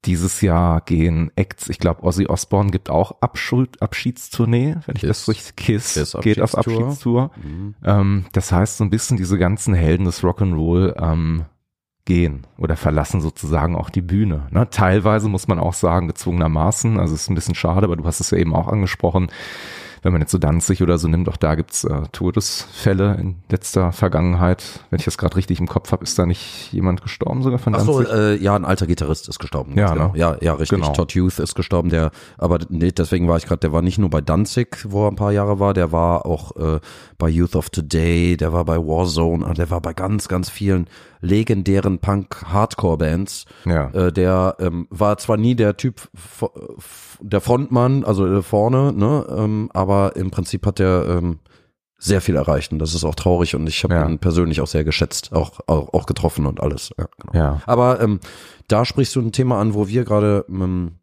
dieses 0.06 0.42
Jahr 0.42 0.82
gehen 0.82 1.32
Acts, 1.36 1.70
ich 1.70 1.78
glaube 1.78 2.04
Ozzy 2.04 2.28
Osbourne 2.28 2.72
gibt 2.72 2.90
auch 2.90 3.22
Abschuld, 3.22 3.82
Abschiedstournee, 3.82 4.78
wenn 4.86 4.96
ich 4.96 5.02
Kiss. 5.02 5.10
das 5.10 5.28
richtig, 5.28 5.56
Kiss, 5.56 5.94
Kiss 5.94 6.18
geht 6.22 6.42
auf 6.42 6.58
Abschiedstour. 6.58 7.32
Mhm. 7.36 7.76
Ähm, 7.84 8.26
das 8.32 8.52
heißt 8.52 8.78
so 8.78 8.84
ein 8.84 8.90
bisschen 8.90 9.18
diese 9.18 9.38
ganzen 9.38 9.74
Helden 9.74 10.06
des 10.06 10.24
Rock'n'Roll 10.24 10.96
ähm, 11.02 11.46
gehen 12.06 12.48
oder 12.58 12.78
verlassen 12.78 13.22
sozusagen 13.22 13.76
auch 13.76 13.90
die 13.90 14.02
Bühne. 14.02 14.48
Ne? 14.52 14.70
Teilweise 14.70 15.28
muss 15.28 15.48
man 15.48 15.60
auch 15.60 15.74
sagen, 15.74 16.08
gezwungenermaßen, 16.08 17.00
also 17.00 17.14
es 17.14 17.24
ist 17.24 17.30
ein 17.30 17.36
bisschen 17.36 17.56
schade, 17.56 17.86
aber 17.86 17.98
du 17.98 18.06
hast 18.06 18.22
es 18.22 18.32
ja 18.32 18.38
eben 18.38 18.56
auch 18.56 18.68
angesprochen, 18.68 19.28
wenn 20.02 20.12
man 20.12 20.22
jetzt 20.22 20.32
so 20.32 20.38
Danzig 20.38 20.82
oder 20.82 20.98
so 20.98 21.08
nimmt, 21.08 21.30
auch 21.30 21.38
da 21.38 21.56
gibt's 21.56 21.84
äh, 21.84 22.02
Todesfälle 22.12 23.16
in 23.16 23.36
letzter 23.50 23.92
Vergangenheit. 23.92 24.64
Wenn 24.90 25.00
ich 25.00 25.06
das 25.06 25.18
gerade 25.18 25.36
richtig 25.36 25.60
im 25.60 25.68
Kopf 25.68 25.92
habe, 25.92 26.04
ist 26.04 26.18
da 26.18 26.26
nicht 26.26 26.72
jemand 26.72 27.02
gestorben 27.02 27.44
sogar 27.44 27.60
von 27.60 27.76
Ach 27.76 27.82
so, 27.82 28.02
Danzig? 28.02 28.16
äh, 28.16 28.36
ja, 28.36 28.56
ein 28.56 28.66
alter 28.66 28.88
Gitarrist 28.88 29.30
ist 29.30 29.40
gestorben. 29.40 29.78
Ja, 29.78 29.94
genau. 29.94 30.08
ne? 30.10 30.20
ja, 30.20 30.38
ja, 30.42 30.54
richtig. 30.54 30.80
Genau. 30.80 30.94
Todd 30.94 31.14
Youth 31.14 31.40
ist 31.40 31.56
gestorben, 31.56 31.90
der, 31.90 32.12
aber 32.38 32.60
nee, 32.70 32.92
deswegen 32.92 33.28
war 33.28 33.38
ich 33.38 33.46
gerade, 33.46 33.60
der 33.60 33.72
war 33.72 33.82
nicht 33.82 33.98
nur 33.98 34.10
bei 34.10 34.22
Danzig, 34.22 34.86
wo 34.88 35.06
er 35.06 35.12
ein 35.12 35.16
paar 35.16 35.32
Jahre 35.32 35.60
war, 35.60 35.74
der 35.74 35.92
war 35.92 36.26
auch 36.26 36.56
äh, 36.56 36.80
bei 37.18 37.30
Youth 37.30 37.56
of 37.56 37.70
Today, 37.70 38.38
der 38.38 38.54
war 38.54 38.66
bei 38.66 38.78
Warzone, 38.78 39.46
ah, 39.46 39.54
der 39.54 39.70
war 39.70 39.82
bei 39.82 39.94
ganz, 39.94 40.28
ganz 40.28 40.50
vielen 40.50 40.88
legendären 41.22 42.00
Punk-Hardcore-Bands. 42.00 43.46
ja. 43.66 43.90
Äh, 43.92 44.12
der 44.12 44.56
ähm, 44.60 44.88
war 44.90 45.18
zwar 45.18 45.38
nie 45.38 45.56
der 45.56 45.78
Typ, 45.78 46.10
der 47.22 47.42
Frontmann, 47.42 48.04
also 48.04 48.26
äh, 48.26 48.42
vorne, 48.42 48.94
ne, 48.94 49.26
ähm, 49.36 49.70
aber 49.74 50.16
im 50.16 50.32
Prinzip 50.32 50.66
hat 50.66 50.80
er 50.80 51.08
ähm, 51.08 51.40
sehr 51.98 52.22
viel 52.22 52.38
erreicht 52.38 52.72
und 52.72 52.80
das 52.80 52.94
ist 52.96 53.04
auch 53.04 53.16
traurig 53.16 53.56
und 53.56 53.68
ich 53.68 53.84
habe 53.84 53.94
Ja. 53.96 54.08
ihn 54.08 54.20
persönlich 54.20 54.62
auch 54.62 54.68
sehr 54.68 54.86
geschätzt, 54.86 55.34
auch, 55.34 55.60
auch, 55.68 55.94
auch 55.94 56.06
getroffen 56.06 56.46
und 56.46 56.62
alles. 56.62 56.92
Ja, 56.98 57.06
genau. 57.20 57.34
ja. 57.38 57.62
Aber 57.66 58.00
ähm, 58.00 58.20
da 58.70 58.86
sprichst 58.86 59.16
du 59.16 59.20
ein 59.22 59.34
Thema 59.34 59.60
an, 59.60 59.74
wo 59.74 59.88
wir 59.90 60.06
gerade, 60.06 60.46
ähm, 60.50 60.94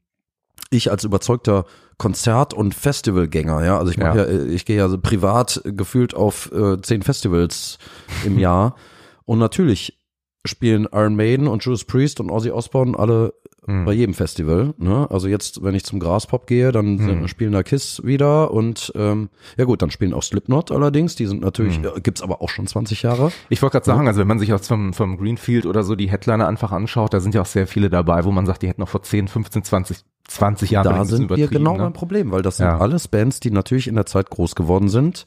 ich 0.70 0.90
als 0.90 1.04
überzeugter 1.04 1.66
Konzert- 1.98 2.54
und 2.54 2.74
Festivalgänger, 2.74 3.64
ja, 3.64 3.78
also 3.78 3.90
ich 3.92 3.98
Ja. 3.98 4.14
ja. 4.14 4.22
äh, 4.24 4.46
ich 4.46 4.64
gehe 4.64 4.78
ja 4.78 4.88
so 4.88 4.98
privat 4.98 5.60
gefühlt 5.64 6.14
auf 6.14 6.50
äh, 6.52 6.80
zehn 6.80 7.02
Festivals 7.02 7.76
im 8.24 8.38
Jahr 8.38 8.74
und 9.26 9.38
natürlich 9.38 9.98
spielen 10.46 10.86
Iron 10.92 11.16
Maiden 11.16 11.46
und 11.48 11.64
Judas 11.64 11.84
Priest 11.84 12.20
und 12.20 12.30
Ozzy 12.30 12.50
Osbourne 12.50 12.98
alle 12.98 13.34
Hm. 13.68 13.84
bei 13.84 13.92
jedem 13.94 14.14
Festival. 14.14 14.74
Ne? 14.78 15.08
Also 15.10 15.26
jetzt, 15.26 15.64
wenn 15.64 15.74
ich 15.74 15.82
zum 15.82 15.98
Graspop 15.98 16.46
gehe, 16.46 16.70
dann 16.70 16.98
sind- 16.98 17.20
Hm. 17.22 17.26
spielen 17.28 17.50
da 17.50 17.64
Kiss 17.64 18.00
wieder 18.04 18.52
und 18.52 18.92
ähm, 18.94 19.28
ja 19.58 19.64
gut, 19.64 19.82
dann 19.82 19.90
spielen 19.90 20.14
auch 20.14 20.22
Slipknot 20.22 20.70
allerdings. 20.70 21.16
Die 21.16 21.26
sind 21.26 21.40
natürlich, 21.40 21.78
Hm. 21.78 21.84
äh, 21.96 22.00
gibt's 22.00 22.22
aber 22.22 22.42
auch 22.42 22.48
schon 22.48 22.68
20 22.68 23.02
Jahre. 23.02 23.32
Ich 23.48 23.60
wollte 23.62 23.72
gerade 23.72 23.86
sagen, 23.86 24.06
also 24.06 24.20
wenn 24.20 24.28
man 24.28 24.38
sich 24.38 24.52
aus 24.52 24.68
vom, 24.68 24.92
vom 24.92 25.16
Greenfield 25.16 25.66
oder 25.66 25.82
so 25.82 25.96
die 25.96 26.08
Headliner 26.08 26.46
einfach 26.46 26.70
anschaut, 26.70 27.12
da 27.12 27.18
sind 27.18 27.34
ja 27.34 27.40
auch 27.42 27.46
sehr 27.46 27.66
viele 27.66 27.90
dabei, 27.90 28.24
wo 28.24 28.30
man 28.30 28.46
sagt, 28.46 28.62
die 28.62 28.68
hätten 28.68 28.82
noch 28.82 28.88
vor 28.88 29.02
10, 29.02 29.26
15, 29.26 29.64
20, 29.64 29.98
20 30.28 30.70
Jahren 30.70 30.84
da 30.84 31.04
sind 31.04 31.28
wir 31.28 31.48
genau 31.48 31.72
ne? 31.72 31.78
beim 31.84 31.92
Problem, 31.92 32.30
weil 32.30 32.42
das 32.42 32.58
sind 32.58 32.66
Ja. 32.66 32.78
alles 32.78 33.08
Bands, 33.08 33.40
die 33.40 33.50
natürlich 33.50 33.88
in 33.88 33.96
der 33.96 34.06
Zeit 34.06 34.30
groß 34.30 34.54
geworden 34.54 34.88
sind, 34.88 35.24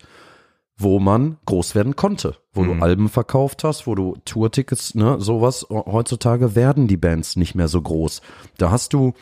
wo 0.81 0.99
man 0.99 1.37
groß 1.45 1.75
werden 1.75 1.95
konnte, 1.97 2.37
wo 2.53 2.63
Mhm. 2.63 2.77
du 2.79 2.83
Alben 2.83 3.09
verkauft 3.09 3.63
hast, 3.65 3.85
wo 3.85 3.95
du 3.95 4.15
Tourtickets, 4.25 4.95
ne, 4.95 5.19
sowas. 5.19 5.67
Heutzutage 5.69 6.55
werden 6.55 6.87
die 6.87 6.97
Bands 6.97 7.35
nicht 7.35 7.53
mehr 7.53 7.67
so 7.67 7.81
groß. 7.81 8.21
Da 8.57 8.71
hast 8.71 8.93
du 8.93 9.13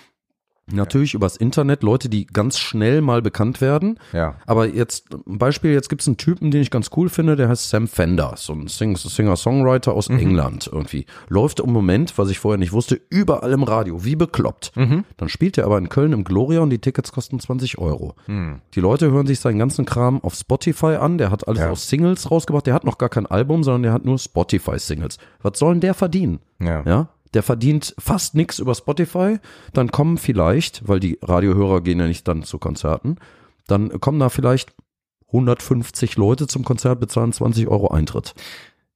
natürlich 0.71 1.13
übers 1.13 1.37
Internet 1.37 1.83
Leute, 1.83 2.09
die 2.09 2.25
ganz 2.27 2.59
schnell 2.59 3.01
mal 3.01 3.21
bekannt 3.21 3.61
werden. 3.61 3.99
Ja. 4.13 4.35
Aber 4.45 4.67
jetzt, 4.67 5.07
ein 5.27 5.37
Beispiel, 5.37 5.71
jetzt 5.71 5.89
gibt's 5.89 6.07
einen 6.07 6.17
Typen, 6.17 6.51
den 6.51 6.61
ich 6.61 6.71
ganz 6.71 6.89
cool 6.95 7.09
finde, 7.09 7.35
der 7.35 7.49
heißt 7.49 7.69
Sam 7.69 7.87
Fender, 7.87 8.33
so 8.37 8.53
ein 8.53 8.67
Sing- 8.67 8.95
Singer-Songwriter 8.97 9.93
aus 9.93 10.09
Mhm. 10.09 10.19
England 10.19 10.69
irgendwie. 10.71 11.05
Läuft 11.29 11.59
im 11.59 11.71
Moment, 11.71 12.17
was 12.17 12.29
ich 12.29 12.39
vorher 12.39 12.57
nicht 12.57 12.71
wusste, 12.73 12.99
überall 13.09 13.51
im 13.51 13.63
Radio, 13.63 14.03
wie 14.03 14.15
bekloppt. 14.15 14.71
Mhm. 14.75 15.03
Dann 15.17 15.29
spielt 15.29 15.57
er 15.57 15.65
aber 15.65 15.77
in 15.77 15.89
Köln 15.89 16.13
im 16.13 16.23
Gloria 16.23 16.61
und 16.61 16.69
die 16.69 16.79
Tickets 16.79 17.11
kosten 17.11 17.39
20 17.39 17.77
Euro. 17.77 18.15
Hm. 18.25 18.61
Die 18.75 18.79
Leute 18.79 19.11
hören 19.11 19.27
sich 19.27 19.39
seinen 19.39 19.59
ganzen 19.59 19.85
Kram 19.85 20.21
auf 20.23 20.35
Spotify 20.35 20.95
an, 20.95 21.17
der 21.17 21.31
hat 21.31 21.47
alles 21.47 21.61
Ja. 21.61 21.69
aus 21.71 21.87
Singles 21.89 22.29
rausgebracht, 22.31 22.65
der 22.67 22.73
hat 22.73 22.83
noch 22.83 22.97
gar 22.97 23.09
kein 23.09 23.25
Album, 23.25 23.63
sondern 23.63 23.83
der 23.83 23.93
hat 23.93 24.05
nur 24.05 24.17
Spotify-Singles. 24.17 25.17
Was 25.41 25.59
soll 25.59 25.73
denn 25.75 25.81
der 25.81 25.93
verdienen? 25.93 26.39
Ja. 26.59 26.83
Ja, 26.85 27.09
der 27.33 27.43
verdient 27.43 27.93
fast 27.97 28.35
nichts 28.35 28.59
über 28.59 28.75
Spotify. 28.75 29.39
Dann 29.73 29.91
kommen 29.91 30.17
vielleicht, 30.17 30.87
weil 30.87 30.99
die 30.99 31.19
Radiohörer 31.21 31.81
gehen 31.81 31.99
ja 31.99 32.07
nicht 32.07 32.27
dann 32.27 32.43
zu 32.43 32.57
Konzerten, 32.57 33.17
dann 33.67 33.99
kommen 33.99 34.19
da 34.19 34.29
vielleicht 34.29 34.73
150 35.27 36.15
Leute 36.15 36.47
zum 36.47 36.63
Konzert, 36.63 36.99
bezahlen 36.99 37.33
20 37.33 37.67
Euro 37.67 37.89
Eintritt. 37.89 38.33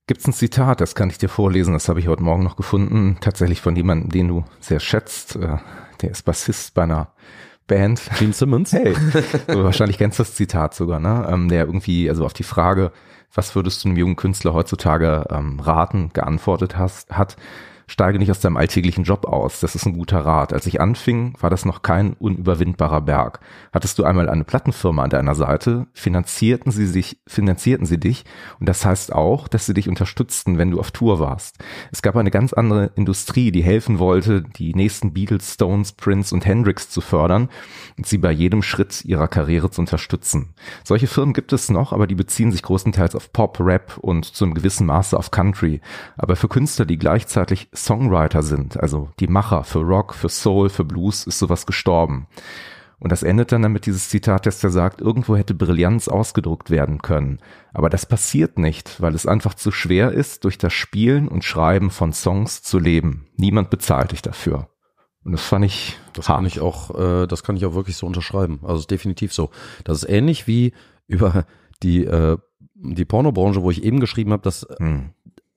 Gibt's 0.08 0.28
ein 0.28 0.34
Zitat, 0.34 0.82
das 0.82 0.96
kann 0.96 1.10
ich 1.10 1.18
dir 1.18 1.30
vorlesen, 1.30 1.74
das 1.74 1.90
habe 1.90 2.00
ich 2.00 2.08
heute 2.08 2.24
Morgen 2.24 2.44
noch 2.44 2.56
gefunden, 2.56 3.18
tatsächlich 3.22 3.62
von 3.62 3.76
jemandem, 3.76 4.10
den 4.10 4.28
du 4.28 4.46
sehr 4.60 4.80
schätzt. 4.80 5.36
Äh, 5.36 5.58
Der 6.02 6.12
ist 6.12 6.24
Bassist 6.24 6.74
bei 6.74 6.84
einer 6.84 7.14
Band. 7.68 8.02
Gene 8.18 8.34
Simmons? 8.34 8.74
Hey, 8.74 8.94
du 9.48 9.64
wahrscheinlich 9.64 9.98
kennst 9.98 10.20
das 10.20 10.36
Zitat 10.36 10.74
sogar, 10.74 11.00
ne? 11.00 11.28
Ähm, 11.30 11.48
der 11.48 11.66
irgendwie, 11.66 12.10
also 12.10 12.26
auf 12.26 12.34
die 12.34 12.44
Frage, 12.44 12.92
was 13.34 13.56
würdest 13.56 13.84
du 13.84 13.90
einem 13.90 13.98
jungen 13.98 14.16
Künstler 14.16 14.54
heutzutage 14.54 15.26
ähm, 15.30 15.60
raten, 15.60 16.10
geantwortet 16.14 16.78
hast, 16.78 17.12
hat, 17.12 17.38
steige 17.92 18.20
nicht 18.20 18.32
aus 18.32 18.40
deinem 18.40 18.56
alltäglichen 18.56 19.04
Job 19.04 19.26
aus. 19.26 19.60
Das 19.60 19.76
ist 19.76 19.86
ein 19.86 19.94
guter 19.94 20.20
Rat. 20.20 20.54
Als 20.54 20.66
ich 20.66 20.80
anfing, 20.80 21.36
war 21.42 21.50
das 21.50 21.66
noch 21.66 21.82
kein 21.82 22.14
unüberwindbarer 22.14 23.02
Berg. 23.02 23.42
Hattest 23.74 24.00
du 24.00 24.06
einmal 24.06 24.30
eine 24.30 24.46
Plattenfirma 24.46 25.04
an 25.04 25.10
deiner 25.10 25.36
Seite, 25.36 25.88
finanzierten 25.92 26.72
sie 26.72 26.88
sich, 26.88 27.20
finanzierten 27.28 27.86
sie 27.86 28.00
dich. 28.00 28.24
Und 28.62 28.70
das 28.70 28.86
heißt 28.86 29.12
auch, 29.12 29.50
dass 29.50 29.66
sie 29.66 29.74
dich 29.74 29.90
unterstützten, 29.90 30.58
wenn 30.58 30.72
du 30.72 30.80
auf 30.80 30.92
Tour 30.92 31.20
warst. 31.20 31.58
Es 31.92 32.02
gab 32.02 32.16
eine 32.16 32.32
ganz 32.32 32.54
andere 32.54 32.92
Industrie, 32.96 33.52
die 33.52 33.62
helfen 33.62 34.00
wollte, 34.00 34.42
die 34.42 34.74
nächsten 34.74 35.12
Beatles, 35.12 35.56
Stones, 35.56 35.92
Prince 35.92 36.34
und 36.34 36.46
Hendrix 36.46 36.90
zu 36.90 37.02
fördern 37.02 37.50
und 37.98 38.08
sie 38.08 38.20
bei 38.20 38.32
jedem 38.32 38.64
Schritt 38.64 39.04
ihrer 39.04 39.28
Karriere 39.28 39.70
zu 39.70 39.82
unterstützen. 39.82 40.54
Solche 40.86 41.08
Firmen 41.08 41.34
gibt 41.34 41.52
es 41.52 41.70
noch, 41.70 41.92
aber 41.92 42.08
die 42.08 42.16
beziehen 42.16 42.54
sich 42.54 42.64
größtenteils 42.64 43.16
auf 43.16 43.34
Pop, 43.34 43.60
Rap 43.60 43.98
und 43.98 44.24
zu 44.24 44.46
einem 44.46 44.54
gewissen 44.54 44.88
Maße 44.88 45.18
auf 45.18 45.30
Country. 45.32 45.82
Aber 46.16 46.38
für 46.38 46.48
Künstler, 46.48 46.86
die 46.86 46.98
gleichzeitig 46.98 47.68
Songwriter 47.86 48.44
sind, 48.44 48.80
also 48.80 49.10
die 49.20 49.28
Macher 49.28 49.64
für 49.64 49.80
Rock, 49.80 50.14
für 50.14 50.30
Soul, 50.30 50.70
für 50.70 50.86
Blues, 50.86 51.26
ist 51.26 51.40
sowas 51.40 51.66
gestorben. 51.66 52.28
Und 53.00 53.12
das 53.12 53.24
endet 53.24 53.52
dann 53.52 53.64
damit 53.64 53.88
dieses 53.88 54.10
Zitat, 54.10 54.46
dass 54.46 54.60
der 54.60 54.70
sagt, 54.70 55.02
irgendwo 55.02 55.36
hätte 55.36 55.56
Brillanz 55.56 56.08
ausgedruckt 56.08 56.70
werden 56.70 57.02
können. 57.02 57.40
Aber 57.74 57.90
das 57.90 58.06
passiert 58.06 58.60
nicht, 58.60 59.02
weil 59.02 59.16
es 59.16 59.26
einfach 59.26 59.56
zu 59.56 59.72
schwer 59.72 60.12
ist, 60.12 60.44
durch 60.44 60.60
das 60.60 60.72
Spielen 60.72 61.28
und 61.28 61.44
Schreiben 61.44 61.90
von 61.90 62.14
Songs 62.14 62.62
zu 62.62 62.78
leben. 62.78 63.26
Niemand 63.38 63.72
bezahlt 63.72 64.12
dich 64.12 64.22
dafür. 64.22 64.70
Und 65.24 65.32
das 65.32 65.42
fand 65.42 65.66
ich 65.66 65.98
Das 66.14 66.30
hart. 66.30 66.38
kann 66.38 66.46
ich 66.46 66.60
auch, 66.60 66.94
äh, 66.94 67.26
das 67.26 67.42
kann 67.42 67.56
ich 67.56 67.66
auch 67.66 67.74
wirklich 67.74 67.98
so 67.98 68.06
unterschreiben. 68.06 68.60
Also 68.62 68.82
ist 68.82 68.92
definitiv 68.92 69.34
so. 69.34 69.50
Das 69.84 70.04
ist 70.04 70.10
ähnlich 70.10 70.46
wie 70.46 70.74
über 71.08 71.46
die 71.82 72.06
äh, 72.06 72.38
die 72.84 73.06
Pornobranche, 73.06 73.62
wo 73.62 73.70
ich 73.70 73.84
eben 73.84 74.00
geschrieben 74.00 74.32
habe, 74.32 74.44
dass 74.44 74.68
Hm. 74.78 75.12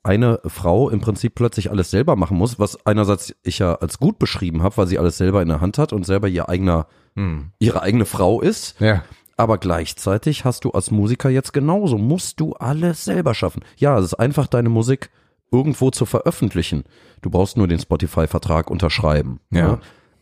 Eine 0.05 0.41
Frau 0.47 0.91
im 0.91 1.01
Prinzip 1.01 1.35
plötzlich 1.35 1.71
alles 1.71 1.91
selber 1.91 2.15
machen 2.15 2.37
muss, 2.37 2.59
was 2.59 2.85
einerseits 2.87 3.35
ich 3.43 3.59
ja 3.59 3.75
als 3.75 3.99
gut 3.99 4.19
beschrieben 4.19 4.63
habe, 4.63 4.77
weil 4.77 4.87
sie 4.87 4.99
alles 4.99 5.17
selber 5.17 5.43
in 5.43 5.49
der 5.49 5.61
Hand 5.61 5.79
hat 5.79 5.93
und 5.93 6.05
selber 6.07 6.29
ihr 6.29 6.49
eigener 6.49 6.87
Hm. 7.17 7.51
ihre 7.59 7.83
eigene 7.83 8.05
Frau 8.07 8.41
ist. 8.41 8.81
Ja. 8.81 9.05
Aber 9.37 9.59
gleichzeitig 9.59 10.45
hast 10.45 10.65
du 10.65 10.71
als 10.73 10.91
Musiker 10.91 11.31
jetzt 11.31 11.53
genauso, 11.53 11.97
musst 11.99 12.41
du 12.41 12.55
alles 12.55 13.05
selber 13.05 13.35
schaffen. 13.35 13.63
Ja, 13.77 13.99
es 13.99 14.07
ist 14.07 14.15
einfach 14.15 14.47
deine 14.47 14.69
Musik 14.69 15.11
irgendwo 15.51 15.91
zu 15.91 16.07
veröffentlichen. 16.07 16.85
Du 17.23 17.31
brauchst 17.31 17.57
nur 17.57 17.69
den 17.69 17.79
Spotify-Vertrag 17.79 18.71
unterschreiben. 18.71 19.41
Ja. 19.51 19.69
ne? 19.69 19.79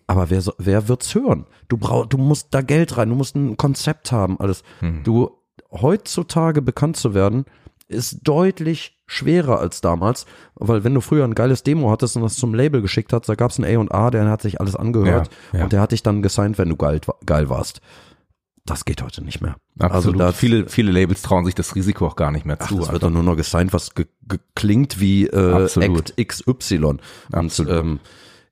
Aber 0.06 0.28
wer, 0.30 0.42
wer 0.58 0.88
wird's 0.88 1.14
hören? 1.14 1.46
Du 1.68 1.78
brauchst, 1.78 2.12
du 2.12 2.18
musst 2.18 2.48
da 2.50 2.60
Geld 2.60 2.96
rein, 2.98 3.08
du 3.08 3.14
musst 3.14 3.36
ein 3.36 3.56
Konzept 3.56 4.12
haben, 4.12 4.38
alles. 4.38 4.62
Hm. 4.80 5.02
Du, 5.04 5.30
heutzutage 5.70 6.60
bekannt 6.60 6.96
zu 6.96 7.14
werden, 7.14 7.46
ist 7.92 8.20
deutlich 8.22 8.98
schwerer 9.06 9.58
als 9.58 9.80
damals, 9.80 10.26
weil 10.54 10.84
wenn 10.84 10.94
du 10.94 11.00
früher 11.00 11.24
ein 11.24 11.34
geiles 11.34 11.62
Demo 11.62 11.90
hattest 11.90 12.16
und 12.16 12.22
das 12.22 12.36
zum 12.36 12.54
Label 12.54 12.80
geschickt 12.82 13.12
hast, 13.12 13.28
da 13.28 13.34
gab's 13.34 13.60
einen 13.60 13.88
A&A, 13.90 14.10
der 14.10 14.28
hat 14.28 14.42
sich 14.42 14.60
alles 14.60 14.74
angehört 14.74 15.30
Ja, 15.52 15.58
ja. 15.58 15.64
und 15.64 15.72
der 15.72 15.80
hat 15.80 15.92
dich 15.92 16.02
dann 16.02 16.22
gesigned, 16.22 16.58
wenn 16.58 16.68
du 16.68 16.76
geil, 16.76 17.00
geil 17.26 17.48
warst. 17.48 17.80
Das 18.64 18.84
geht 18.84 19.02
heute 19.02 19.24
nicht 19.24 19.40
mehr. 19.40 19.56
Absolut. 19.78 19.92
Also 19.92 20.12
da 20.12 20.32
viele, 20.32 20.68
viele 20.68 20.92
Labels 20.92 21.22
trauen 21.22 21.44
sich 21.44 21.54
das 21.54 21.74
Risiko 21.74 22.06
auch 22.06 22.16
gar 22.16 22.30
nicht 22.30 22.46
mehr 22.46 22.58
Ach, 22.60 22.68
zu. 22.68 22.78
das 22.78 22.92
wird 22.92 23.02
dann 23.02 23.12
nur 23.12 23.24
noch 23.24 23.36
gesigned, 23.36 23.72
was 23.72 23.94
ge 23.94 24.06
ge 24.28 24.38
klingt 24.54 25.00
wie 25.00 25.26
äh, 25.26 25.64
Absolut. 25.64 26.16
Act 26.16 26.28
XY. 26.28 26.84
Und, 26.84 27.00
Absolut. 27.32 27.72
Ähm, 27.72 28.00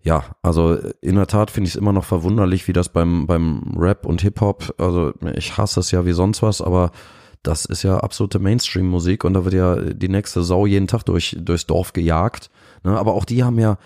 ja, 0.02 0.24
also 0.42 0.78
in 1.00 1.16
der 1.16 1.26
Tat 1.26 1.50
finde 1.50 1.68
ich 1.68 1.74
es 1.74 1.80
immer 1.80 1.92
noch 1.92 2.04
verwunderlich, 2.04 2.66
wie 2.68 2.72
das 2.72 2.88
beim, 2.88 3.26
beim 3.26 3.74
Rap 3.76 4.06
und 4.06 4.22
Hip-Hop, 4.22 4.74
also 4.78 5.12
ich 5.34 5.56
hasse 5.58 5.80
es 5.80 5.90
ja 5.90 6.06
wie 6.06 6.12
sonst 6.12 6.42
was, 6.42 6.62
aber 6.62 6.90
das 7.42 7.64
ist 7.64 7.82
ja 7.82 7.98
absolute 7.98 8.38
Mainstream-Musik 8.38 9.24
und 9.24 9.34
da 9.34 9.44
wird 9.44 9.54
ja 9.54 9.76
die 9.76 10.08
nächste 10.08 10.42
Sau 10.42 10.66
jeden 10.66 10.86
Tag 10.86 11.04
durch, 11.04 11.36
durchs 11.40 11.66
Dorf 11.66 11.92
gejagt. 11.92 12.50
Ne? 12.84 12.98
Aber 12.98 13.14
auch 13.14 13.24
die 13.24 13.42
haben 13.44 13.58
ja, 13.58 13.78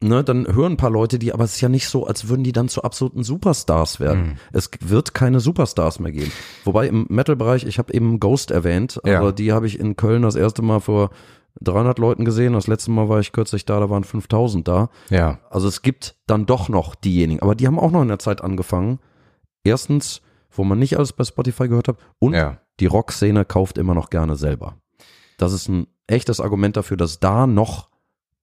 ne, 0.00 0.24
dann 0.24 0.46
hören 0.52 0.72
ein 0.72 0.76
paar 0.76 0.90
Leute 0.90 1.18
die, 1.18 1.32
aber 1.32 1.44
es 1.44 1.54
ist 1.54 1.60
ja 1.60 1.68
nicht 1.68 1.88
so, 1.88 2.06
als 2.06 2.28
würden 2.28 2.42
die 2.44 2.52
dann 2.52 2.68
zu 2.68 2.82
absoluten 2.82 3.22
Superstars 3.22 4.00
werden. 4.00 4.22
Mhm. 4.26 4.36
Es 4.52 4.70
wird 4.80 5.14
keine 5.14 5.40
Superstars 5.40 6.00
mehr 6.00 6.12
geben. 6.12 6.32
Wobei 6.64 6.88
im 6.88 7.06
Metal-Bereich, 7.08 7.64
ich 7.64 7.78
habe 7.78 7.94
eben 7.94 8.18
Ghost 8.20 8.50
erwähnt, 8.50 9.00
Ja. 9.04 9.30
die 9.32 9.52
habe 9.52 9.66
ich 9.66 9.78
in 9.78 9.96
Köln 9.96 10.22
das 10.22 10.34
erste 10.34 10.62
Mal 10.62 10.80
vor 10.80 11.10
300 11.60 11.98
Leuten 12.00 12.24
gesehen. 12.24 12.54
Das 12.54 12.66
letzte 12.66 12.90
Mal 12.90 13.08
war 13.08 13.20
ich 13.20 13.30
kürzlich 13.30 13.64
da, 13.64 13.78
da 13.78 13.88
waren 13.88 14.02
5000 14.02 14.66
da. 14.66 14.90
Ja. 15.10 15.38
Also 15.50 15.68
es 15.68 15.82
gibt 15.82 16.16
dann 16.26 16.46
doch 16.46 16.68
noch 16.68 16.96
diejenigen, 16.96 17.40
aber 17.40 17.54
die 17.54 17.66
haben 17.68 17.78
auch 17.78 17.92
noch 17.92 18.02
in 18.02 18.08
der 18.08 18.18
Zeit 18.18 18.42
angefangen. 18.42 18.98
Erstens, 19.62 20.20
wo 20.54 20.64
man 20.64 20.78
nicht 20.78 20.96
alles 20.96 21.12
bei 21.12 21.24
Spotify 21.24 21.68
gehört 21.68 21.88
hat 21.88 21.96
und 22.18 22.34
Ja. 22.34 22.58
die 22.80 22.86
Rockszene 22.86 23.44
kauft 23.44 23.78
immer 23.78 23.94
noch 23.94 24.10
gerne 24.10 24.36
selber. 24.36 24.76
Das 25.38 25.52
ist 25.52 25.68
ein 25.68 25.86
echtes 26.06 26.40
Argument 26.40 26.76
dafür, 26.76 26.96
dass 26.96 27.20
da 27.20 27.46
noch 27.46 27.88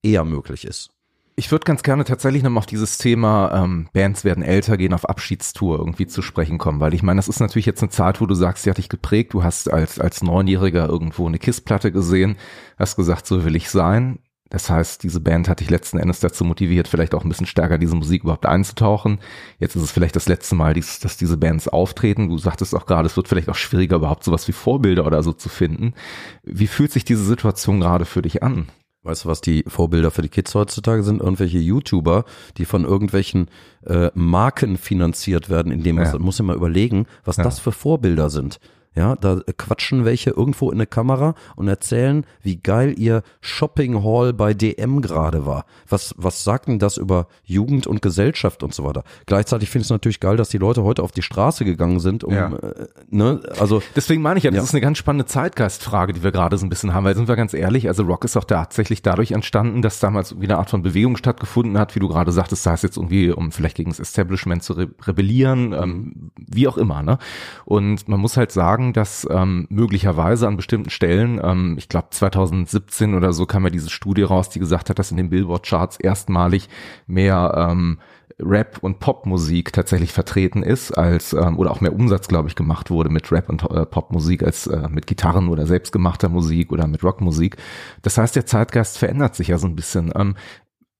eher 0.02 0.24
möglich 0.24 0.64
ist. 0.66 0.90
Ich 1.34 1.50
würde 1.50 1.64
ganz 1.64 1.82
gerne 1.82 2.04
tatsächlich 2.04 2.42
nochmal 2.42 2.58
auf 2.58 2.66
dieses 2.66 2.98
Thema 2.98 3.52
ähm, 3.64 3.88
Bands 3.94 4.22
werden 4.22 4.42
älter, 4.44 4.76
gehen 4.76 4.92
auf 4.92 5.08
Abschiedstour 5.08 5.78
irgendwie 5.78 6.06
zu 6.06 6.20
sprechen 6.20 6.58
kommen, 6.58 6.78
weil 6.80 6.92
ich 6.92 7.02
meine, 7.02 7.18
das 7.18 7.28
ist 7.28 7.40
natürlich 7.40 7.64
jetzt 7.64 7.80
eine 7.82 7.88
Zeit, 7.90 8.20
wo 8.20 8.26
du 8.26 8.34
sagst, 8.34 8.66
die 8.66 8.70
hat 8.70 8.76
dich 8.76 8.90
geprägt, 8.90 9.32
du 9.32 9.42
hast 9.42 9.72
als, 9.72 9.98
als 9.98 10.22
Neunjähriger 10.22 10.86
irgendwo 10.88 11.26
eine 11.26 11.38
Kissplatte 11.38 11.90
gesehen, 11.90 12.36
hast 12.78 12.96
gesagt, 12.96 13.26
so 13.26 13.44
will 13.46 13.56
ich 13.56 13.70
sein. 13.70 14.18
Das 14.52 14.68
heißt, 14.68 15.02
diese 15.02 15.20
Band 15.20 15.48
hat 15.48 15.60
dich 15.60 15.70
letzten 15.70 15.96
Endes 15.96 16.20
dazu 16.20 16.44
motiviert, 16.44 16.86
vielleicht 16.86 17.14
auch 17.14 17.24
ein 17.24 17.28
bisschen 17.30 17.46
stärker 17.46 17.78
diese 17.78 17.96
Musik 17.96 18.22
überhaupt 18.22 18.44
einzutauchen. 18.44 19.18
Jetzt 19.58 19.76
ist 19.76 19.82
es 19.82 19.92
vielleicht 19.92 20.14
das 20.14 20.28
letzte 20.28 20.54
Mal, 20.54 20.74
dies- 20.74 21.00
dass 21.00 21.16
diese 21.16 21.38
Bands 21.38 21.68
auftreten. 21.68 22.28
Du 22.28 22.36
sagtest 22.36 22.74
auch 22.74 22.84
gerade, 22.84 23.06
es 23.06 23.16
wird 23.16 23.28
vielleicht 23.28 23.48
auch 23.48 23.54
schwieriger, 23.54 23.96
überhaupt 23.96 24.24
sowas 24.24 24.46
wie 24.48 24.52
Vorbilder 24.52 25.06
oder 25.06 25.22
so 25.22 25.32
zu 25.32 25.48
finden. 25.48 25.94
Wie 26.42 26.66
fühlt 26.66 26.92
sich 26.92 27.06
diese 27.06 27.24
Situation 27.24 27.80
gerade 27.80 28.04
für 28.04 28.20
dich 28.20 28.42
an? 28.42 28.66
Weißt 29.04 29.24
du, 29.24 29.28
was 29.30 29.40
die 29.40 29.64
Vorbilder 29.66 30.10
für 30.10 30.20
die 30.20 30.28
Kids 30.28 30.54
heutzutage 30.54 31.02
sind? 31.02 31.22
Irgendwelche 31.22 31.58
YouTuber, 31.58 32.26
die 32.58 32.66
von 32.66 32.84
irgendwelchen 32.84 33.48
äh, 33.86 34.10
Marken 34.14 34.76
finanziert 34.76 35.48
werden, 35.48 35.72
indem 35.72 35.96
man 35.96 36.04
Ja. 36.04 36.18
muss 36.18 36.36
ja 36.36 36.44
mal 36.44 36.56
überlegen, 36.56 37.06
was 37.24 37.36
das 37.36 37.58
für 37.58 37.72
Vorbilder 37.72 38.28
sind. 38.28 38.60
Ja, 38.94 39.16
da 39.16 39.40
quatschen 39.56 40.04
welche 40.04 40.30
irgendwo 40.30 40.68
in 40.70 40.76
eine 40.76 40.86
Kamera 40.86 41.34
und 41.56 41.66
erzählen, 41.68 42.26
wie 42.42 42.56
geil 42.56 42.94
ihr 42.98 43.22
Shopping 43.40 44.04
Hall 44.04 44.32
bei 44.34 44.52
DM 44.52 45.00
gerade 45.00 45.46
war. 45.46 45.64
Was, 45.88 46.14
was 46.18 46.44
sagt 46.44 46.68
denn 46.68 46.78
das 46.78 46.98
über 46.98 47.26
Jugend 47.44 47.86
und 47.86 48.02
Gesellschaft 48.02 48.62
und 48.62 48.74
so 48.74 48.84
weiter? 48.84 49.02
Gleichzeitig 49.26 49.70
finde 49.70 49.82
ich 49.82 49.86
es 49.86 49.90
natürlich 49.90 50.20
geil, 50.20 50.36
dass 50.36 50.50
die 50.50 50.58
Leute 50.58 50.82
heute 50.82 51.02
auf 51.02 51.12
die 51.12 51.22
Straße 51.22 51.64
gegangen 51.64 52.00
sind, 52.00 52.22
um, 52.22 52.34
Ja. 52.34 52.48
äh, 52.52 52.86
ne, 53.08 53.40
also, 53.58 53.82
Deswegen 53.96 54.20
meine 54.20 54.36
ich 54.38 54.44
ja, 54.44 54.50
das 54.50 54.58
Ja. 54.58 54.62
ist 54.64 54.74
eine 54.74 54.82
ganz 54.82 54.98
spannende 54.98 55.24
Zeitgeistfrage, 55.24 56.12
die 56.12 56.22
wir 56.22 56.32
gerade 56.32 56.58
so 56.58 56.66
ein 56.66 56.68
bisschen 56.68 56.92
haben, 56.92 57.04
weil 57.04 57.14
sind 57.14 57.28
wir 57.28 57.36
ganz 57.36 57.54
ehrlich, 57.54 57.88
also 57.88 58.02
Rock 58.02 58.24
ist 58.26 58.36
auch 58.36 58.44
tatsächlich 58.44 59.00
dadurch 59.00 59.32
entstanden, 59.32 59.80
dass 59.80 60.00
damals 60.00 60.38
wieder 60.40 60.54
eine 60.56 60.58
Art 60.60 60.70
von 60.70 60.82
Bewegung 60.82 61.16
stattgefunden 61.16 61.78
hat, 61.78 61.94
wie 61.94 62.00
du 62.00 62.08
gerade 62.08 62.30
sagtest, 62.32 62.62
sei 62.62 62.74
es 62.74 62.82
jetzt 62.82 62.98
irgendwie, 62.98 63.30
um 63.30 63.52
vielleicht 63.52 63.76
gegen 63.76 63.90
das 63.90 64.00
Establishment 64.00 64.62
zu 64.62 64.74
re 64.74 64.88
rebellieren, 65.06 65.72
ähm, 65.72 66.30
wie 66.36 66.68
auch 66.68 66.76
immer, 66.76 67.02
ne? 67.02 67.18
Und 67.64 68.08
man 68.08 68.20
muss 68.20 68.36
halt 68.36 68.52
sagen, 68.52 68.81
dass 68.92 69.26
ähm, 69.30 69.66
möglicherweise 69.70 70.48
an 70.48 70.56
bestimmten 70.56 70.90
Stellen, 70.90 71.40
ähm, 71.42 71.76
ich 71.78 71.88
glaube 71.88 72.08
2017 72.10 73.14
oder 73.14 73.32
so 73.32 73.46
kam 73.46 73.64
ja 73.64 73.70
diese 73.70 73.90
Studie 73.90 74.22
raus, 74.22 74.50
die 74.50 74.58
gesagt 74.58 74.90
hat, 74.90 74.98
dass 74.98 75.10
in 75.10 75.16
den 75.16 75.30
Billboard-Charts 75.30 75.98
erstmalig 75.98 76.68
mehr 77.06 77.54
ähm, 77.56 77.98
Rap 78.40 78.78
und 78.80 78.98
Popmusik 78.98 79.72
tatsächlich 79.72 80.12
vertreten 80.12 80.62
ist, 80.62 80.92
als 80.92 81.32
ähm, 81.32 81.58
oder 81.58 81.70
auch 81.70 81.80
mehr 81.80 81.94
Umsatz, 81.94 82.28
glaube 82.28 82.48
ich, 82.48 82.54
gemacht 82.54 82.90
wurde 82.90 83.10
mit 83.10 83.30
Rap 83.30 83.48
und 83.48 83.62
äh, 83.70 83.86
Popmusik 83.86 84.42
als 84.42 84.66
äh, 84.66 84.88
mit 84.88 85.06
Gitarren 85.06 85.48
oder 85.48 85.66
selbstgemachter 85.66 86.28
Musik 86.28 86.72
oder 86.72 86.86
mit 86.86 87.04
Rockmusik. 87.04 87.56
Das 88.02 88.18
heißt, 88.18 88.36
der 88.36 88.46
Zeitgeist 88.46 88.98
verändert 88.98 89.34
sich 89.34 89.48
ja 89.48 89.58
so 89.58 89.66
ein 89.66 89.76
bisschen. 89.76 90.12
Ähm, 90.16 90.34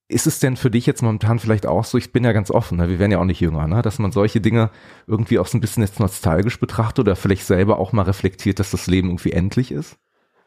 ist 0.09 0.27
es 0.27 0.39
denn 0.39 0.57
für 0.57 0.69
dich 0.69 0.85
jetzt 0.85 1.01
momentan 1.01 1.39
vielleicht 1.39 1.65
auch 1.65 1.85
so, 1.85 1.97
ich 1.97 2.11
bin 2.11 2.23
ja 2.23 2.33
ganz 2.33 2.51
offen, 2.51 2.77
ne? 2.77 2.89
wir 2.89 2.99
werden 2.99 3.11
ja 3.11 3.19
auch 3.19 3.25
nicht 3.25 3.39
jünger, 3.39 3.67
ne? 3.67 3.81
dass 3.81 3.99
man 3.99 4.11
solche 4.11 4.41
Dinge 4.41 4.69
irgendwie 5.07 5.39
auch 5.39 5.47
so 5.47 5.57
ein 5.57 5.61
bisschen 5.61 5.81
jetzt 5.83 5.99
nostalgisch 5.99 6.59
betrachtet 6.59 6.99
oder 6.99 7.15
vielleicht 7.15 7.45
selber 7.45 7.79
auch 7.79 7.93
mal 7.93 8.03
reflektiert, 8.03 8.59
dass 8.59 8.71
das 8.71 8.87
Leben 8.87 9.07
irgendwie 9.09 9.31
endlich 9.31 9.71
ist? 9.71 9.97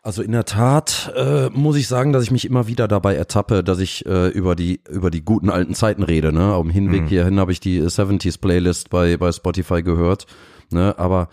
Also 0.02 0.22
in 0.22 0.30
der 0.30 0.44
Tat 0.44 1.12
äh, 1.16 1.48
muss 1.50 1.74
ich 1.76 1.88
sagen, 1.88 2.12
dass 2.12 2.22
ich 2.22 2.30
mich 2.30 2.44
immer 2.44 2.68
wieder 2.68 2.86
dabei 2.86 3.16
ertappe, 3.16 3.64
dass 3.64 3.80
ich 3.80 4.06
äh, 4.06 4.28
über 4.28 4.54
die 4.54 4.80
über 4.88 5.10
die 5.10 5.24
guten 5.24 5.50
alten 5.50 5.74
Zeiten 5.74 6.04
rede. 6.04 6.32
Ne? 6.32 6.54
Auf 6.54 6.62
dem 6.62 6.70
Hinweg 6.70 7.02
Mhm. 7.02 7.08
hierhin 7.08 7.40
habe 7.40 7.50
ich 7.50 7.58
die 7.58 7.80
70s 7.82 8.40
Playlist 8.40 8.90
bei 8.90 9.16
bei 9.16 9.32
Spotify 9.32 9.82
gehört. 9.82 10.26
Ne? 10.70 10.94
Aber 10.96 11.28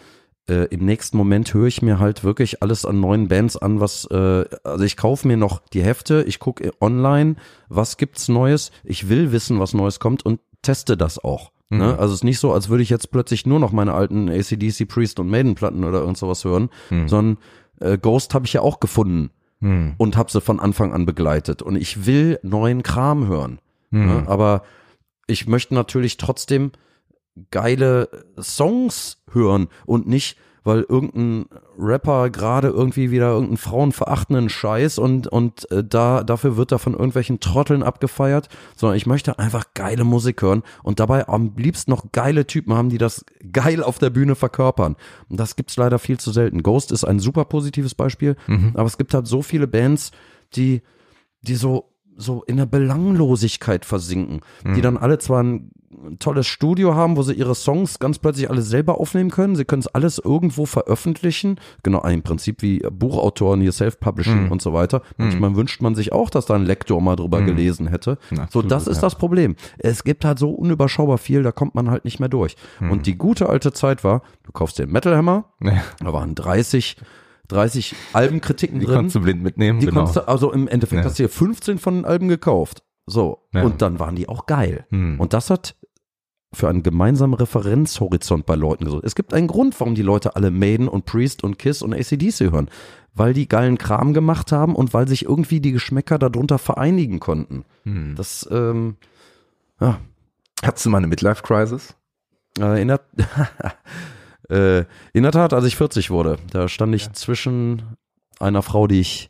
äh, 0.50 0.66
im 0.66 0.86
nächsten 0.86 1.18
Moment 1.18 1.54
höre 1.54 1.68
ich 1.68 1.82
mir 1.82 2.00
halt 2.00 2.24
wirklich 2.24 2.62
alles 2.62 2.86
an 2.86 3.00
neuen 3.00 3.28
Bands 3.28 3.58
an, 3.58 3.80
was 3.80 4.06
äh, 4.12 4.46
also 4.64 4.84
ich 4.84 4.98
kaufe 4.98 5.28
mir 5.28 5.38
noch 5.38 5.62
die 5.74 5.84
Hefte, 5.84 6.24
ich 6.28 6.40
gucke 6.40 6.72
online, 6.82 7.36
was 7.70 7.98
gibt's 7.98 8.28
Neues, 8.28 8.72
ich 8.84 9.10
will 9.10 9.32
wissen, 9.32 9.60
was 9.60 9.74
Neues 9.74 10.00
kommt 10.00 10.26
und 10.26 10.40
teste 10.62 10.98
das 10.98 11.24
auch. 11.24 11.52
Ne? 11.70 11.98
Also 11.98 12.14
es 12.14 12.20
ist 12.20 12.24
nicht 12.24 12.40
so, 12.40 12.54
als 12.54 12.70
würde 12.70 12.84
ich 12.84 12.90
jetzt 12.90 13.10
plötzlich 13.10 13.46
nur 13.46 13.60
noch 13.60 13.72
meine 13.72 13.94
alten 13.94 14.30
ACDC, 14.30 14.88
Priest 14.88 15.20
und 15.20 15.30
Maiden 15.30 15.56
Platten 15.56 15.84
oder 15.84 16.02
irgend 16.02 16.18
sowas 16.18 16.46
hören, 16.46 16.70
sondern 17.08 17.38
äh, 17.80 17.98
Ghost 17.98 18.34
habe 18.34 18.46
ich 18.46 18.54
ja 18.54 18.62
auch 18.62 18.80
gefunden 18.80 19.32
und 19.98 20.18
habe 20.18 20.30
sie 20.30 20.42
von 20.42 20.60
Anfang 20.60 20.94
an 20.94 21.06
begleitet. 21.06 21.62
Und 21.62 21.78
ich 21.78 22.06
will 22.06 22.38
neuen 22.44 22.84
Kram 22.84 23.28
hören. 23.28 23.60
Ne? 24.06 24.24
Aber 24.28 24.64
ich 25.26 25.48
möchte 25.48 25.74
natürlich 25.74 26.18
trotzdem 26.18 26.74
geile 27.52 28.10
Songs 28.40 29.24
hören 29.32 29.68
und 29.86 30.08
nicht, 30.08 30.38
weil 30.64 30.86
irgendein 30.88 31.46
Rapper 31.78 32.30
gerade 32.30 32.70
irgendwie 32.70 33.12
wieder 33.12 33.30
irgendeinen 33.30 33.58
frauenverachtenden 33.58 34.50
Scheiß 34.50 34.98
und, 34.98 35.28
und 35.28 35.70
äh, 35.72 35.84
da, 35.84 36.24
dafür 36.24 36.56
wird 36.56 36.72
er 36.72 36.80
von 36.80 36.94
irgendwelchen 36.94 37.40
Trotteln 37.40 37.84
abgefeiert, 37.84 38.48
sondern 38.76 38.96
ich 38.96 39.06
möchte 39.06 39.40
einfach 39.40 39.66
geile 39.74 40.04
Musik 40.06 40.42
hören 40.42 40.64
und 40.82 41.00
dabei 41.00 41.28
am 41.28 41.54
liebsten 41.58 41.92
noch 41.92 42.12
geile 42.12 42.48
Typen 42.48 42.74
haben, 42.74 42.90
die 42.90 42.98
das 42.98 43.26
geil 43.52 43.84
auf 43.84 44.00
der 44.00 44.10
Bühne 44.10 44.36
verkörpern. 44.36 44.96
Und 45.28 45.40
das 45.40 45.56
gibt's 45.56 45.76
leider 45.76 46.00
viel 46.00 46.20
zu 46.20 46.32
selten. 46.32 46.64
Ghost 46.64 46.92
ist 46.92 47.04
ein 47.04 47.20
super 47.20 47.46
positives 47.46 47.96
Beispiel, 47.96 48.36
aber 48.74 48.86
es 48.86 48.98
gibt 48.98 49.14
halt 49.14 49.28
so 49.28 49.42
viele 49.42 49.68
Bands, 49.68 50.12
die, 50.56 50.82
die 51.42 51.56
so 51.56 51.90
so 52.16 52.44
in 52.44 52.58
der 52.58 52.68
Belanglosigkeit 52.68 53.86
versinken, 53.86 54.42
die 54.76 54.82
dann 54.82 54.98
alle 54.98 55.18
zwar 55.18 55.42
ein 55.42 55.72
tolles 56.20 56.48
Studio 56.48 56.96
haben, 56.96 57.18
wo 57.18 57.24
sie 57.24 57.34
ihre 57.34 57.56
Songs 57.56 58.00
ganz 58.00 58.20
plötzlich 58.20 58.50
alle 58.50 58.62
selber 58.62 59.00
aufnehmen 59.00 59.30
können, 59.30 59.56
sie 59.56 59.66
können 59.66 59.82
es 59.82 59.88
alles 59.88 60.20
irgendwo 60.20 60.66
veröffentlichen, 60.66 61.60
genau 61.84 62.02
im 62.04 62.22
Prinzip 62.24 62.62
wie 62.62 62.80
Buchautoren 62.80 63.62
hier 63.62 63.72
Self-Publishing 63.72 64.50
und 64.52 64.62
so 64.62 64.74
weiter. 64.74 65.02
Manchmal 65.18 65.56
wünscht 65.56 65.82
man 65.82 65.96
sich 65.96 66.12
auch, 66.14 66.30
dass 66.30 66.46
da 66.46 66.56
ein 66.56 66.66
Lektor 66.66 67.02
mal 67.02 67.16
drüber 67.16 67.42
gelesen 67.42 67.88
hätte. 67.88 68.18
so, 68.34 68.42
Absolut, 68.42 68.72
das 68.72 68.88
ist 68.88 68.98
ja. 68.98 69.02
das 69.02 69.16
Problem. 69.16 69.56
Es 69.78 70.04
gibt 70.04 70.26
halt 70.26 70.40
so 70.40 70.52
unüberschaubar 70.52 71.18
viel, 71.18 71.44
da 71.44 71.52
kommt 71.52 71.76
man 71.76 71.90
halt 71.90 72.06
nicht 72.06 72.20
mehr 72.20 72.30
durch. 72.30 72.56
Und 72.80 73.06
die 73.06 73.18
gute 73.18 73.50
alte 73.50 73.72
Zeit 73.74 74.04
war, 74.04 74.22
du 74.44 74.52
kaufst 74.52 74.78
dir 74.80 74.84
einen 74.84 74.92
Metal 74.92 75.16
Hammer, 75.16 75.46
Ja. 75.62 75.84
da 76.00 76.14
waren 76.14 76.36
30 76.36 76.98
30 77.50 77.94
Albenkritiken 78.14 78.80
Die 78.80 78.86
drin. 78.86 78.96
konntest 78.96 79.16
du 79.18 79.22
blind 79.22 79.44
mitnehmen, 79.44 79.80
Die 79.80 79.86
genau. 79.88 80.10
du, 80.12 80.28
also 80.28 80.52
im 80.54 80.68
Endeffekt 80.68 81.04
Ja. 81.04 81.10
hast 81.10 81.20
du 81.20 81.24
dir 81.24 81.30
15 81.30 81.78
von 81.78 81.96
den 81.96 82.06
Alben 82.06 82.30
gekauft. 82.30 82.84
So. 83.06 83.40
Ja. 83.54 83.64
Und 83.64 83.82
dann 83.82 84.00
waren 84.00 84.16
die 84.16 84.30
auch 84.30 84.46
geil. 84.46 84.86
Hm. 84.90 85.20
Und 85.20 85.34
das 85.34 85.50
hat 85.50 85.76
für 86.54 86.70
einen 86.70 86.84
gemeinsamen 86.84 87.34
Referenzhorizont 87.34 88.46
bei 88.46 88.56
Leuten 88.56 88.86
gesorgt. 88.86 89.06
Es 89.06 89.16
gibt 89.16 89.34
einen 89.34 89.48
Grund, 89.48 89.80
warum 89.80 89.96
die 89.96 90.02
Leute 90.02 90.36
alle 90.36 90.52
Maiden 90.52 90.88
und 90.88 91.06
Priest 91.06 91.44
und 91.44 91.60
Kiss 91.60 91.82
und 91.82 91.94
ACDC 91.94 92.52
hören. 92.52 92.70
Weil 93.16 93.34
die 93.34 93.48
geilen 93.48 93.78
Kram 93.78 94.14
gemacht 94.14 94.52
haben 94.52 94.76
und 94.76 94.94
weil 94.94 95.08
sich 95.08 95.26
irgendwie 95.26 95.60
die 95.60 95.72
Geschmäcker 95.72 96.18
darunter 96.18 96.58
vereinigen 96.58 97.20
konnten. 97.20 97.66
Hm. 97.84 98.16
Das, 98.16 98.48
ähm, 98.52 98.96
ja, 99.80 100.00
Hattest 100.64 100.86
du 100.86 100.90
mal 100.90 101.00
eine 101.00 101.08
Midlife-Crisis? 101.08 101.96
äh, 102.60 102.82
in 102.82 102.88
der, 102.88 103.02
äh, 104.50 104.86
in 105.14 105.24
der 105.24 105.32
Tat, 105.32 105.54
als 105.54 105.66
ich 105.66 105.76
40 105.76 106.10
wurde, 106.10 106.38
da 106.52 106.68
stand 106.68 106.96
ich 106.96 107.12
zwischen 107.14 107.98
einer 108.40 108.62
Frau, 108.62 108.88
die 108.88 109.00
ich 109.00 109.30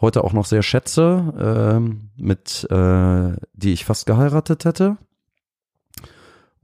heute 0.00 0.24
auch 0.24 0.32
noch 0.32 0.44
sehr 0.44 0.62
schätze, 0.62 1.32
ähm, 1.38 2.10
mit 2.16 2.66
äh, 2.70 3.32
die 3.52 3.72
ich 3.72 3.84
fast 3.84 4.06
geheiratet 4.06 4.64
hätte, 4.64 4.96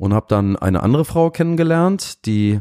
und 0.01 0.15
habe 0.15 0.27
dann 0.29 0.57
eine 0.57 0.83
andere 0.83 1.05
Frau 1.05 1.29
kennengelernt, 1.31 2.25
die 2.25 2.61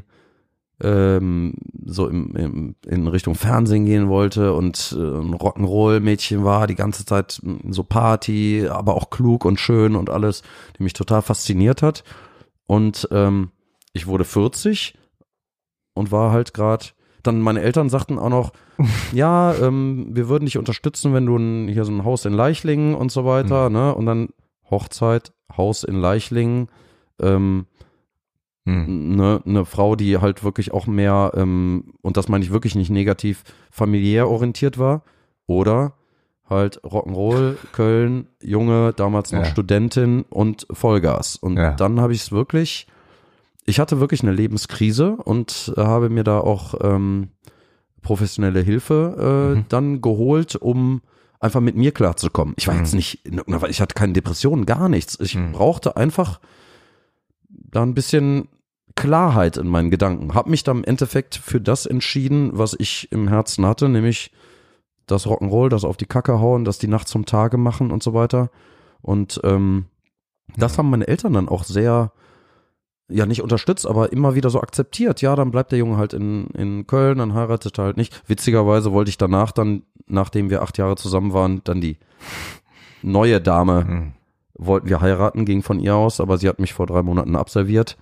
ähm, 0.82 1.53
so 1.86 2.07
im, 2.07 2.36
im, 2.36 2.76
in 2.86 3.07
Richtung 3.07 3.34
Fernsehen 3.36 3.86
gehen 3.86 4.10
wollte 4.10 4.53
und 4.53 4.94
äh, 4.98 5.02
ein 5.02 5.34
Rock'n'Roll-Mädchen 5.34 6.44
war, 6.44 6.68
die 6.68 6.76
ganze 6.76 7.06
Zeit 7.06 7.40
mm, 7.41 7.72
so 7.72 7.84
Party, 7.84 8.68
aber 8.70 8.95
auch 8.95 9.10
klug 9.10 9.45
und 9.45 9.57
schön 9.57 9.95
und 9.95 10.10
alles, 10.10 10.44
die 10.78 10.84
mich 10.84 10.91
total 10.91 11.22
fasziniert 11.22 11.82
hat. 11.82 12.03
Und 12.68 13.07
ähm, 13.11 13.52
ich 13.94 14.06
wurde 14.06 14.26
40 14.26 14.98
und 15.94 16.11
war 16.11 16.34
halt 16.34 16.53
gerade, 16.53 16.88
dann 17.24 17.40
meine 17.40 17.61
Eltern 17.61 17.88
sagten 17.88 18.20
auch 18.20 18.30
noch, 18.30 18.52
ja, 19.14 19.53
ähm, 19.56 20.07
wir 20.11 20.28
würden 20.28 20.45
dich 20.45 20.57
unterstützen, 20.57 21.14
wenn 21.14 21.26
du 21.26 21.38
ein, 21.38 21.70
hier 21.70 21.86
so 21.86 21.91
ein 21.94 22.03
Haus 22.03 22.26
in 22.26 22.34
Leichlingen 22.34 22.95
und 22.95 23.14
so 23.14 23.24
weiter, 23.24 23.70
ne? 23.70 23.95
Und 23.95 24.06
dann 24.07 24.30
Hochzeit, 24.70 25.32
Haus 25.56 25.86
in 25.86 25.95
Leichlingen, 25.95 26.68
ähm, 27.21 27.65
Hm. 28.65 29.15
ne, 29.15 29.41
eine 29.45 29.65
Frau, 29.65 29.95
die 29.95 30.17
halt 30.19 30.43
wirklich 30.43 30.71
auch 30.73 30.85
mehr, 30.85 31.31
ähm, 31.35 31.93
und 32.01 32.17
das 32.17 32.27
meine 32.27 32.43
ich 32.43 32.51
wirklich 32.51 32.75
nicht 32.75 32.91
negativ, 32.91 33.43
familiär 33.71 34.29
orientiert 34.29 34.77
war. 34.77 35.03
Oder 35.47 35.93
halt 36.47 36.81
Rock'n'Roll, 36.83 37.57
Köln, 37.71 38.27
Junge, 38.41 38.93
damals 38.93 39.31
noch 39.31 39.39
Ja. 39.43 39.45
Studentin 39.45 40.23
und 40.29 40.67
Vollgas. 40.71 41.35
Und 41.35 41.57
Ja. 41.57 41.73
dann 41.73 41.99
habe 41.99 42.13
ich 42.13 42.21
es 42.21 42.31
wirklich, 42.31 42.87
ich 43.65 43.79
hatte 43.79 43.99
wirklich 43.99 44.21
eine 44.23 44.33
Lebenskrise 44.33 45.15
und 45.15 45.73
habe 45.75 46.09
mir 46.09 46.23
da 46.23 46.39
auch 46.39 46.75
ähm, 46.81 47.29
professionelle 48.01 48.61
Hilfe 48.61 49.53
äh, 49.53 49.57
mhm. 49.57 49.65
dann 49.69 50.01
geholt, 50.01 50.55
um 50.55 51.01
einfach 51.39 51.61
mit 51.61 51.75
mir 51.75 51.91
klarzukommen. 51.91 52.53
Ich 52.57 52.67
war 52.67 52.75
mhm. 52.75 52.81
jetzt 52.81 52.93
nicht, 52.93 53.21
ich 53.69 53.81
hatte 53.81 53.95
keine 53.95 54.13
Depressionen, 54.13 54.65
gar 54.65 54.89
nichts. 54.89 55.17
Ich 55.19 55.35
mhm. 55.35 55.53
brauchte 55.53 55.95
einfach 55.97 56.39
da 57.71 57.83
ein 57.83 57.93
bisschen 57.93 58.49
Klarheit 58.95 59.57
in 59.57 59.67
meinen 59.67 59.91
Gedanken. 59.91 60.33
Hab 60.33 60.47
mich 60.47 60.63
dann 60.63 60.79
im 60.79 60.83
Endeffekt 60.83 61.35
für 61.35 61.61
das 61.61 61.85
entschieden, 61.85 62.51
was 62.53 62.75
ich 62.77 63.11
im 63.11 63.27
Herzen 63.27 63.65
hatte, 63.65 63.89
nämlich 63.89 64.31
das 65.05 65.25
Rock'n'Roll, 65.25 65.69
das 65.69 65.85
auf 65.85 65.97
die 65.97 66.05
Kacke 66.05 66.39
hauen, 66.39 66.65
das 66.65 66.77
die 66.77 66.87
Nacht 66.87 67.07
zum 67.07 67.25
Tage 67.25 67.57
machen 67.57 67.91
und 67.91 68.03
so 68.03 68.13
weiter. 68.13 68.49
Und 69.01 69.39
ähm, 69.43 69.85
das 70.57 70.77
haben 70.77 70.89
meine 70.89 71.07
Eltern 71.07 71.33
dann 71.33 71.49
auch 71.49 71.63
sehr, 71.63 72.11
ja 73.07 73.25
nicht 73.25 73.41
unterstützt, 73.41 73.87
aber 73.87 74.11
immer 74.11 74.35
wieder 74.35 74.49
so 74.49 74.61
akzeptiert. 74.61 75.21
Ja, 75.21 75.35
dann 75.35 75.51
bleibt 75.51 75.71
der 75.71 75.79
Junge 75.79 75.97
halt 75.97 76.13
in, 76.13 76.47
in 76.47 76.85
Köln, 76.85 77.17
dann 77.19 77.33
heiratet 77.33 77.77
er 77.79 77.85
halt 77.85 77.97
nicht. 77.97 78.21
Witzigerweise 78.27 78.91
wollte 78.91 79.09
ich 79.09 79.17
danach 79.17 79.51
dann, 79.51 79.83
nachdem 80.07 80.49
wir 80.49 80.61
acht 80.61 80.77
Jahre 80.77 80.95
zusammen 80.95 81.33
waren, 81.33 81.61
dann 81.63 81.81
die 81.81 81.97
neue 83.01 83.41
Dame, 83.41 83.85
mhm. 83.85 84.13
Wollten 84.60 84.90
wir 84.90 85.02
heiraten, 85.02 85.45
ging 85.45 85.64
von 85.64 85.80
ihr 85.80 85.95
aus, 85.95 86.19
aber 86.19 86.38
sie 86.38 86.48
hat 86.49 86.60
mich 86.60 86.73
vor 86.73 86.86
drei 86.86 87.02
Monaten 87.02 87.36
absolviert. 87.36 87.98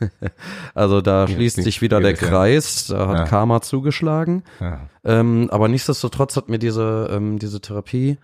also 0.74 1.00
da 1.00 1.26
schließt 1.26 1.62
sich 1.62 1.82
wieder 1.82 2.00
der 2.00 2.14
Kreis, 2.14 2.86
da 2.86 3.08
hat 3.08 3.18
ja. 3.18 3.24
Karma 3.24 3.60
zugeschlagen. 3.60 4.44
Ja. 4.60 4.88
Ähm, 5.04 5.48
aber 5.50 5.68
nichtsdestotrotz 5.68 6.36
hat 6.36 6.48
mir 6.48 6.58
diese, 6.58 7.08
ähm, 7.10 7.38
diese 7.38 7.60
Therapie 7.60 8.18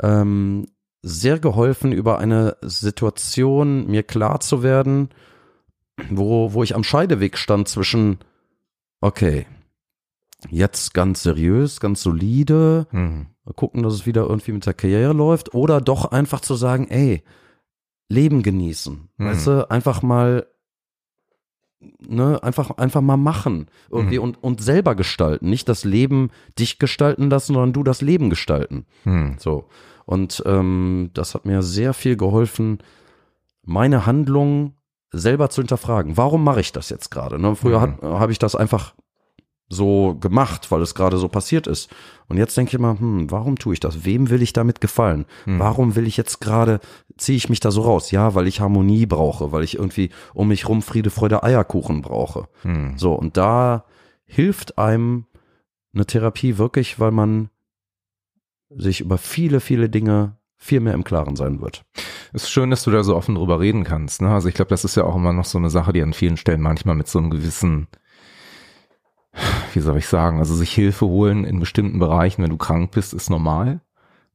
ähm, 0.00 0.66
sehr 1.02 1.38
geholfen, 1.38 1.92
über 1.92 2.18
eine 2.18 2.56
Situation 2.62 3.86
mir 3.86 4.02
klar 4.02 4.40
zu 4.40 4.62
werden, 4.62 5.08
wo, 6.10 6.52
wo 6.52 6.62
ich 6.62 6.74
am 6.74 6.84
Scheideweg 6.84 7.38
stand 7.38 7.68
zwischen, 7.68 8.18
okay, 9.00 9.46
jetzt 10.50 10.94
ganz 10.94 11.22
seriös, 11.22 11.80
ganz 11.80 12.02
solide, 12.02 12.86
mhm. 12.90 13.26
Gucken, 13.54 13.82
dass 13.82 13.94
es 13.94 14.06
wieder 14.06 14.22
irgendwie 14.22 14.52
mit 14.52 14.66
der 14.66 14.74
Karriere 14.74 15.12
läuft, 15.12 15.54
oder 15.54 15.80
doch 15.80 16.10
einfach 16.10 16.40
zu 16.40 16.54
sagen, 16.54 16.88
ey, 16.88 17.22
Leben 18.08 18.42
genießen. 18.42 19.08
Mhm. 19.16 19.24
Weißt 19.24 19.46
du, 19.46 19.70
einfach 19.70 20.02
mal, 20.02 20.46
ne, 22.00 22.42
einfach, 22.42 22.70
einfach 22.78 23.00
mal 23.00 23.16
machen. 23.16 23.66
Irgendwie 23.90 24.18
mhm. 24.18 24.24
und, 24.24 24.42
und 24.42 24.62
selber 24.62 24.94
gestalten. 24.94 25.50
Nicht 25.50 25.68
das 25.68 25.84
Leben 25.84 26.30
dich 26.58 26.78
gestalten 26.78 27.30
lassen, 27.30 27.54
sondern 27.54 27.72
du 27.72 27.82
das 27.82 28.00
Leben 28.00 28.30
gestalten. 28.30 28.86
Mhm. 29.04 29.36
So. 29.38 29.68
Und 30.06 30.42
ähm, 30.46 31.10
das 31.12 31.34
hat 31.34 31.44
mir 31.44 31.62
sehr 31.62 31.92
viel 31.92 32.16
geholfen, 32.16 32.78
meine 33.62 34.06
Handlungen 34.06 34.74
selber 35.10 35.50
zu 35.50 35.60
hinterfragen. 35.60 36.16
Warum 36.16 36.44
mache 36.44 36.60
ich 36.60 36.72
das 36.72 36.88
jetzt 36.88 37.10
gerade? 37.10 37.38
Ne? 37.38 37.54
Früher 37.54 37.86
mhm. 37.86 38.02
habe 38.02 38.32
ich 38.32 38.38
das 38.38 38.54
einfach 38.54 38.94
so 39.68 40.16
gemacht, 40.18 40.70
weil 40.70 40.80
es 40.80 40.94
gerade 40.94 41.18
so 41.18 41.28
passiert 41.28 41.66
ist. 41.66 41.90
Und 42.28 42.38
jetzt 42.38 42.56
denke 42.56 42.70
ich 42.70 42.74
immer, 42.74 42.98
hm, 42.98 43.30
warum 43.30 43.56
tue 43.56 43.74
ich 43.74 43.80
das? 43.80 44.04
Wem 44.04 44.30
will 44.30 44.42
ich 44.42 44.52
damit 44.52 44.80
gefallen? 44.80 45.26
Hm. 45.44 45.58
Warum 45.58 45.94
will 45.94 46.06
ich 46.06 46.16
jetzt 46.16 46.40
gerade, 46.40 46.80
ziehe 47.16 47.36
ich 47.36 47.48
mich 47.48 47.60
da 47.60 47.70
so 47.70 47.82
raus? 47.82 48.10
Ja, 48.10 48.34
weil 48.34 48.46
ich 48.46 48.60
Harmonie 48.60 49.06
brauche, 49.06 49.52
weil 49.52 49.64
ich 49.64 49.74
irgendwie 49.74 50.10
um 50.32 50.48
mich 50.48 50.68
rum 50.68 50.82
Friede, 50.82 51.10
Freude, 51.10 51.42
Eierkuchen 51.42 52.02
brauche. 52.02 52.48
Hm. 52.62 52.96
So, 52.96 53.12
und 53.12 53.36
da 53.36 53.84
hilft 54.24 54.78
einem 54.78 55.26
eine 55.94 56.06
Therapie 56.06 56.58
wirklich, 56.58 56.98
weil 57.00 57.10
man 57.10 57.50
sich 58.70 59.00
über 59.00 59.18
viele, 59.18 59.60
viele 59.60 59.88
Dinge 59.88 60.36
viel 60.56 60.80
mehr 60.80 60.94
im 60.94 61.04
Klaren 61.04 61.36
sein 61.36 61.60
wird. 61.60 61.84
Es 62.32 62.42
ist 62.42 62.50
schön, 62.50 62.70
dass 62.70 62.84
du 62.84 62.90
da 62.90 63.02
so 63.04 63.16
offen 63.16 63.36
drüber 63.36 63.60
reden 63.60 63.84
kannst. 63.84 64.20
Ne? 64.20 64.28
Also 64.28 64.48
ich 64.48 64.54
glaube, 64.54 64.70
das 64.70 64.84
ist 64.84 64.96
ja 64.96 65.04
auch 65.04 65.16
immer 65.16 65.32
noch 65.32 65.44
so 65.44 65.56
eine 65.56 65.70
Sache, 65.70 65.92
die 65.92 66.02
an 66.02 66.12
vielen 66.12 66.36
Stellen 66.36 66.60
manchmal 66.60 66.94
mit 66.94 67.08
so 67.08 67.18
einem 67.18 67.30
gewissen, 67.30 67.86
wie 69.74 69.80
soll 69.80 69.98
ich 69.98 70.08
sagen, 70.08 70.38
also 70.38 70.54
sich 70.54 70.72
Hilfe 70.72 71.06
holen 71.06 71.44
in 71.44 71.60
bestimmten 71.60 71.98
Bereichen, 71.98 72.42
wenn 72.42 72.50
du 72.50 72.56
krank 72.56 72.90
bist, 72.92 73.14
ist 73.14 73.30
normal. 73.30 73.80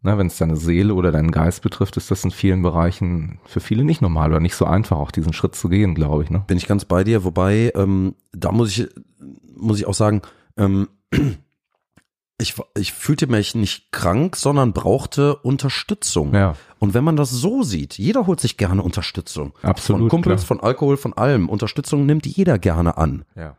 Ne, 0.06 0.18
wenn 0.18 0.28
es 0.28 0.38
deine 0.38 0.58
Seele 0.58 0.96
oder 0.96 1.14
deinen 1.14 1.32
Geist 1.32 1.62
betrifft, 1.62 1.96
ist 1.96 2.12
das 2.12 2.26
in 2.26 2.32
vielen 2.32 2.62
Bereichen 2.62 3.40
für 3.46 3.62
viele 3.62 3.86
nicht 3.86 4.02
normal 4.02 4.32
oder 4.32 4.42
nicht 4.42 4.56
so 4.56 4.66
einfach, 4.66 4.98
auch 4.98 5.12
diesen 5.12 5.32
Schritt 5.32 5.56
zu 5.56 5.70
gehen, 5.70 5.96
glaube 5.96 6.24
ich. 6.24 6.30
Ne? 6.30 6.44
Bin 6.46 6.58
ich 6.58 6.68
ganz 6.68 6.84
bei 6.84 7.06
dir, 7.06 7.24
wobei 7.24 7.72
ähm, 7.74 8.14
da 8.34 8.52
muss 8.52 8.78
ich 8.78 8.90
muss 9.56 9.80
ich 9.80 9.88
auch 9.88 9.94
sagen, 9.94 10.22
ähm, 10.58 10.90
ich, 12.38 12.56
ich 12.78 12.92
fühlte 12.92 13.28
mich 13.28 13.56
nicht 13.56 13.92
krank, 13.92 14.36
sondern 14.36 14.74
brauchte 14.74 15.38
Unterstützung. 15.38 16.34
Ja. 16.34 16.56
Und 16.80 16.94
wenn 16.94 17.04
man 17.04 17.16
das 17.16 17.32
so 17.32 17.64
sieht, 17.64 17.98
jeder 17.98 18.28
holt 18.28 18.40
sich 18.40 18.58
gerne 18.58 18.84
Unterstützung. 18.84 19.54
Absolut. 19.62 20.02
Von 20.02 20.10
Kumpels, 20.10 20.42
klar. 20.46 20.60
von 20.60 20.60
Alkohol, 20.60 20.98
von 20.98 21.14
allem. 21.14 21.50
Unterstützung 21.50 22.06
nimmt 22.06 22.26
jeder 22.26 22.60
gerne 22.60 22.98
an. 22.98 23.24
Ja. 23.36 23.56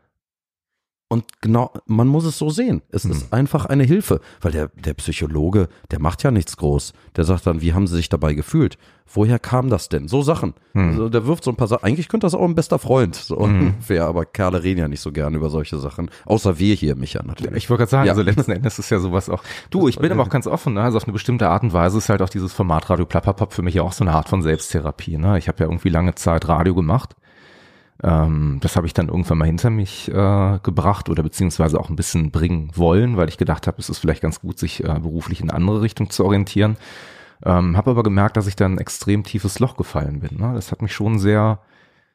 Und 1.07 1.25
genau, 1.39 1.71
man 1.85 2.07
muss 2.07 2.25
es 2.25 2.39
so 2.39 2.49
sehen. 2.49 2.81
Es 2.89 3.03
hm. 3.03 3.11
ist 3.11 3.31
einfach 3.31 3.67
eine 3.67 3.83
Hilfe, 3.83 4.21
weil 4.41 4.51
der, 4.51 4.69
der 4.69 4.95
Psychologe, 4.95 5.69
der 5.91 5.99
macht 5.99 6.23
ja 6.23 6.31
nichts 6.31 6.57
groß. 6.57 6.93
Der 7.15 7.25
sagt 7.25 7.45
dann, 7.45 7.61
wie 7.61 7.75
haben 7.75 7.85
sie 7.85 7.95
sich 7.95 8.09
dabei 8.09 8.33
gefühlt? 8.33 8.79
Woher 9.13 9.37
kam 9.37 9.69
das 9.69 9.87
denn? 9.87 10.07
So 10.07 10.23
Sachen. 10.23 10.55
Hm. 10.73 10.89
Also, 10.89 11.09
der 11.09 11.27
wirft 11.27 11.43
so 11.43 11.51
ein 11.51 11.57
paar 11.57 11.67
Sachen. 11.67 11.83
Eigentlich 11.83 12.07
könnte 12.07 12.25
das 12.25 12.33
auch 12.33 12.43
ein 12.43 12.55
bester 12.55 12.79
Freund 12.79 13.15
so 13.15 13.35
hm. 13.39 13.43
ungefähr, 13.43 14.05
aber 14.05 14.25
Kerle 14.25 14.63
reden 14.63 14.79
ja 14.79 14.87
nicht 14.87 15.01
so 15.01 15.11
gerne 15.11 15.37
über 15.37 15.51
solche 15.51 15.77
Sachen. 15.77 16.09
Außer 16.25 16.57
wir 16.57 16.73
hier, 16.73 16.95
Micha, 16.95 17.21
natürlich. 17.23 17.55
Ich 17.55 17.69
wollte 17.69 17.81
gerade 17.81 17.91
sagen, 17.91 18.07
ja. 18.07 18.13
also 18.13 18.23
letzten 18.23 18.51
Endes 18.51 18.79
ist 18.79 18.89
ja 18.89 18.97
sowas 18.97 19.29
auch. 19.29 19.43
Du, 19.69 19.87
ich 19.87 19.99
bin 19.99 20.11
aber 20.11 20.23
auch 20.23 20.29
ganz 20.29 20.47
offen, 20.47 20.73
ne? 20.73 20.81
Also 20.81 20.97
auf 20.97 21.03
eine 21.03 21.13
bestimmte 21.13 21.49
Art 21.49 21.61
und 21.61 21.73
Weise 21.73 21.99
ist 21.99 22.09
halt 22.09 22.23
auch 22.23 22.29
dieses 22.29 22.51
Format 22.51 22.89
Radio 22.89 23.05
Plapperpop 23.05 23.53
für 23.53 23.61
mich 23.61 23.75
ja 23.75 23.83
auch 23.83 23.93
so 23.93 24.03
eine 24.03 24.13
Art 24.13 24.27
von 24.27 24.41
Selbsttherapie. 24.41 25.17
Ne? 25.17 25.37
Ich 25.37 25.47
habe 25.47 25.59
ja 25.59 25.69
irgendwie 25.69 25.89
lange 25.89 26.15
Zeit 26.15 26.47
Radio 26.47 26.73
gemacht 26.73 27.15
ähm, 28.03 28.57
das 28.61 28.75
habe 28.75 28.87
ich 28.87 28.93
dann 28.93 29.07
irgendwann 29.07 29.37
mal 29.37 29.45
hinter 29.45 29.69
mich 29.69 30.09
äh, 30.09 30.59
gebracht 30.61 31.09
oder 31.09 31.23
beziehungsweise 31.23 31.79
auch 31.79 31.89
ein 31.89 31.95
bisschen 31.95 32.31
bringen 32.31 32.71
wollen, 32.75 33.17
weil 33.17 33.29
ich 33.29 33.37
gedacht 33.37 33.67
habe, 33.67 33.77
es 33.79 33.89
ist 33.89 33.99
vielleicht 33.99 34.21
ganz 34.21 34.41
gut, 34.41 34.59
sich 34.59 34.83
äh, 34.83 34.99
beruflich 34.99 35.39
in 35.41 35.49
eine 35.49 35.57
andere 35.57 35.81
Richtung 35.81 36.09
zu 36.09 36.25
orientieren. 36.25 36.77
Ähm, 37.43 37.77
habe 37.77 37.91
aber 37.91 38.03
gemerkt, 38.03 38.37
dass 38.37 38.47
ich 38.47 38.55
dann 38.55 38.73
ein 38.73 38.79
extrem 38.79 39.23
tiefes 39.23 39.59
Loch 39.59 39.77
gefallen 39.77 40.19
bin. 40.19 40.37
Ne? 40.39 40.53
Das 40.55 40.71
hat 40.71 40.81
mich 40.81 40.93
schon 40.93 41.19
sehr, 41.19 41.59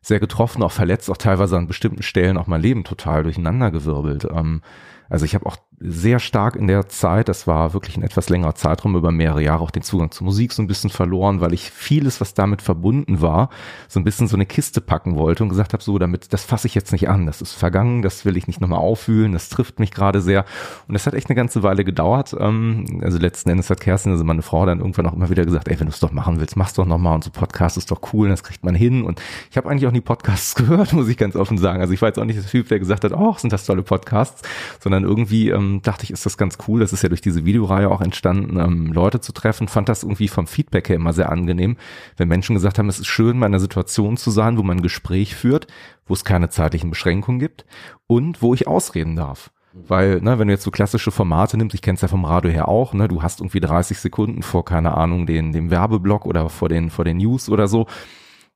sehr 0.03 0.21
getroffen, 0.21 0.63
auch 0.63 0.73
verletzt, 0.73 1.11
auch 1.11 1.17
teilweise 1.17 1.57
an 1.57 1.67
bestimmten 1.67 2.03
Stellen 2.03 2.37
auch 2.37 2.47
mein 2.47 2.63
Leben 2.63 2.85
total 2.85 3.23
durcheinandergewirbelt. 3.23 4.25
Ähm, 4.25 4.63
also 5.09 5.25
ich 5.25 5.35
habe 5.35 5.47
auch 5.47 5.57
sehr 5.83 6.19
stark 6.19 6.57
in 6.57 6.67
der 6.67 6.89
Zeit, 6.89 7.29
das 7.29 7.47
war 7.47 7.73
wirklich 7.73 7.97
ein 7.97 8.03
etwas 8.03 8.29
längerer 8.29 8.55
Zeitraum, 8.55 8.97
über 8.97 9.11
mehrere 9.13 9.43
Jahre 9.43 9.63
auch 9.63 9.71
den 9.71 9.83
Zugang 9.83 10.11
zur 10.11 10.27
Musik 10.27 10.53
so 10.53 10.63
ein 10.63 10.67
bisschen 10.67 10.91
verloren, 10.91 11.41
weil 11.41 11.55
ich 11.55 11.71
vieles, 11.71 12.21
was 12.21 12.35
damit 12.35 12.61
verbunden 12.61 13.23
war, 13.23 13.49
so 13.89 13.99
ein 13.99 14.05
bisschen 14.05 14.29
so 14.29 14.37
eine 14.37 14.45
Kiste 14.45 14.83
packen 14.83 15.17
wollte 15.17 15.43
und 15.43 15.49
gesagt 15.49 15.73
habe, 15.73 15.83
so 15.83 15.99
damit, 15.99 16.35
das 16.35 16.45
fasse 16.45 16.67
ich 16.67 16.75
jetzt 16.75 16.93
nicht 16.93 17.09
an, 17.09 17.25
das 17.25 17.41
ist 17.41 17.55
vergangen, 17.55 18.03
das 18.03 18.27
will 18.27 18.37
ich 18.37 18.47
nicht 18.47 18.61
nochmal 18.61 18.79
auffühlen, 18.79 19.33
das 19.33 19.49
trifft 19.49 19.81
mich 19.81 19.91
gerade 19.91 20.21
sehr. 20.21 20.45
Und 20.87 20.93
das 20.93 21.07
hat 21.07 21.15
echt 21.15 21.31
eine 21.31 21.37
ganze 21.37 21.63
Weile 21.63 21.83
gedauert. 21.83 22.37
Ähm, 22.39 23.01
also 23.03 23.17
letzten 23.17 23.49
Endes 23.49 23.71
hat 23.71 23.81
Kerstin, 23.81 24.13
also 24.13 24.23
meine 24.23 24.43
Frau, 24.43 24.67
dann 24.67 24.81
irgendwann 24.81 25.07
auch 25.07 25.15
immer 25.15 25.31
wieder 25.31 25.47
gesagt, 25.47 25.69
ey, 25.69 25.81
wenn 25.81 25.87
du 25.87 25.93
es 25.93 26.01
doch 26.01 26.13
machen 26.13 26.41
willst, 26.41 26.59
mach's 26.59 26.75
doch 26.75 26.85
nochmal 26.85 27.15
und 27.15 27.25
so 27.25 27.31
Podcast 27.31 27.79
ist 27.79 27.91
doch 27.91 28.01
cool, 28.13 28.29
das 28.29 28.43
kriegt 28.43 28.65
man 28.65 28.75
hin. 28.75 29.03
Und 29.03 29.23
ich 29.51 29.57
habe 29.57 29.71
eigentlich 29.71 29.87
auch 29.87 29.93
nie 29.93 30.03
Podcasts 30.03 30.55
gehört, 30.57 30.93
muss 30.93 31.09
ich 31.09 31.17
ganz 31.17 31.37
offen 31.37 31.57
sagen. 31.57 31.81
Also 31.81 31.95
ich 31.95 32.03
war 32.03 32.11
jetzt 32.11 32.19
auch 32.19 32.27
nicht 32.27 32.39
der 32.39 32.45
Typ, 32.45 32.69
der 32.69 32.79
gesagt 32.79 33.05
hat, 33.05 33.13
oh, 33.15 33.35
sind 33.39 33.51
das 33.51 33.65
tolle 33.65 33.83
Podcasts, 33.83 34.43
sondern 34.79 35.05
irgendwie 35.05 35.49
ähm, 35.49 35.70
ähm, 35.71 35.83
dachte 35.83 36.05
ich, 36.05 36.11
ist 36.11 36.27
das 36.27 36.37
ganz 36.37 36.59
cool. 36.67 36.81
Das 36.81 36.93
ist 36.93 37.03
ja 37.03 37.09
durch 37.09 37.21
diese 37.21 37.45
Videoreihe 37.45 37.91
auch 37.91 38.01
entstanden, 38.01 38.59
ähm, 38.59 38.93
Leute 38.93 39.21
zu 39.21 39.33
treffen. 39.33 39.69
Fand 39.69 39.89
das 39.89 40.03
irgendwie 40.03 40.29
vom 40.29 40.47
Feedback 40.47 40.89
her 40.89 40.97
immer 40.97 41.13
sehr 41.13 41.31
angenehm, 41.31 41.77
wenn 42.17 42.29
Menschen 42.29 42.55
gesagt 42.55 42.79
haben, 42.79 42.89
es 42.89 42.99
ist 42.99 43.07
schön, 43.07 43.39
mal 43.39 43.47
in 43.47 43.53
einer 43.53 43.61
Situation 43.61 44.17
zu 44.17 44.31
sein, 44.31 44.57
wo 44.59 44.63
man 44.63 44.79
ein 44.79 44.83
Gespräch 44.83 45.35
führt, 45.35 45.67
wo 46.07 46.15
es 46.15 46.25
keine 46.25 46.49
zeitlichen 46.49 46.91
Beschränkungen 46.91 47.41
gibt 47.41 47.65
und 48.07 48.43
wo 48.43 48.55
ich 48.55 48.67
ausreden 48.67 49.17
darf. 49.17 49.51
Weil, 49.73 50.21
ne, 50.21 50.39
wenn 50.39 50.49
du 50.49 50.55
jetzt 50.55 50.65
so 50.65 50.73
klassische 50.73 51.13
Formate 51.13 51.57
nimmst, 51.57 51.75
ich 51.75 51.83
kenne 51.83 51.95
es 51.95 52.01
ja 52.01 52.09
vom 52.09 52.25
Radio 52.25 52.51
her 52.51 52.69
auch, 52.69 52.93
ne, 52.93 53.07
du 53.07 53.23
hast 53.23 53.41
irgendwie 53.41 53.61
30 53.61 54.01
Sekunden 54.01 54.43
vor, 54.43 54.65
keine 54.65 54.97
Ahnung, 54.97 55.27
den, 55.27 55.53
dem 55.53 55.71
Werbeblock 55.71 56.27
oder 56.27 56.49
vor 56.49 56.69
den, 56.69 56.91
vor 56.91 57.05
den 57.05 57.19
News 57.19 57.49
oder 57.49 57.69
so 57.69 57.87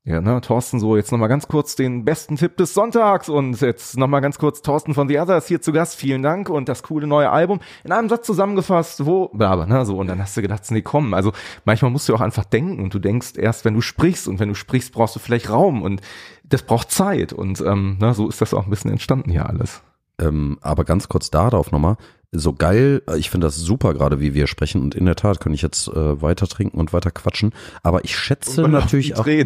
ja, 0.07 0.21
ne, 0.21 0.39
Thorsten, 0.43 0.81
so 0.81 0.97
jetzt 0.97 1.13
nochmal 1.13 1.31
ganz 1.31 1.49
kurz 1.49 1.77
den 1.77 2.05
besten 2.05 2.37
Tipp 2.37 2.59
des 2.59 2.75
Sonntags 2.75 3.31
und 3.31 3.59
jetzt 3.63 3.97
nochmal 3.97 4.21
ganz 4.21 4.39
kurz 4.39 4.61
Thorsten 4.61 4.93
von 4.93 5.09
The 5.09 5.19
Others 5.19 5.49
hier 5.49 5.63
zu 5.63 5.73
Gast, 5.73 5.97
vielen 5.97 6.23
Dank 6.23 6.51
und 6.51 6.69
das 6.69 6.83
coole 6.83 7.07
neue 7.07 7.31
Album 7.31 7.61
in 7.85 7.93
einem 7.93 8.11
Satz 8.11 8.27
zusammengefasst, 8.27 9.07
wo, 9.07 9.31
aber, 9.39 9.67
ne, 9.67 9.87
so 9.87 9.97
und 9.97 10.09
dann 10.09 10.21
hast 10.21 10.37
du 10.37 10.43
gedacht, 10.43 10.63
nee, 10.71 10.83
komm, 10.83 11.15
also 11.15 11.33
manchmal 11.65 11.91
musst 11.91 12.07
du 12.11 12.15
auch 12.15 12.21
einfach 12.21 12.45
denken 12.45 12.83
und 12.83 12.93
du 12.93 12.99
denkst 12.99 13.33
erst, 13.39 13.65
wenn 13.65 13.73
du 13.73 13.81
sprichst 13.81 14.29
und 14.29 14.39
wenn 14.41 14.51
du 14.51 14.55
sprichst, 14.55 14.93
brauchst 14.93 15.17
du 15.17 15.21
vielleicht 15.21 15.49
Raum 15.49 15.81
und 15.81 16.03
das 16.45 16.63
braucht 16.65 16.91
Zeit 16.91 17.33
und 17.33 17.63
ähm, 17.63 17.97
ne, 17.99 18.13
so 18.13 18.29
ist 18.29 18.43
das 18.43 18.53
auch 18.53 18.65
ein 18.65 18.71
bisschen 18.71 18.91
entstanden 18.91 19.31
hier 19.31 19.49
alles. 19.49 19.83
Ähm, 20.21 20.59
aber 20.61 20.85
ganz 20.85 21.09
kurz 21.09 21.31
darauf 21.31 21.73
nochmal, 21.73 21.97
so 22.35 22.53
geil, 22.53 23.03
ich 23.17 23.31
finde 23.31 23.47
das 23.47 23.57
super 23.57 23.95
gerade, 23.95 24.21
wie 24.21 24.35
wir 24.35 24.47
sprechen. 24.47 24.83
Und 24.83 24.95
in 24.95 25.07
der 25.07 25.15
Tat 25.15 25.41
kann 25.41 25.55
ich 25.55 25.63
jetzt 25.63 25.89
äh, 25.89 26.21
weiter 26.21 26.47
trinken 26.47 26.79
und 26.79 26.93
weiter 26.93 27.11
quatschen, 27.11 27.53
aber 27.83 28.05
ich 28.05 28.17
schätze 28.17 28.63
natürlich 28.69 29.17
auch, 29.17 29.27
ja, 29.27 29.45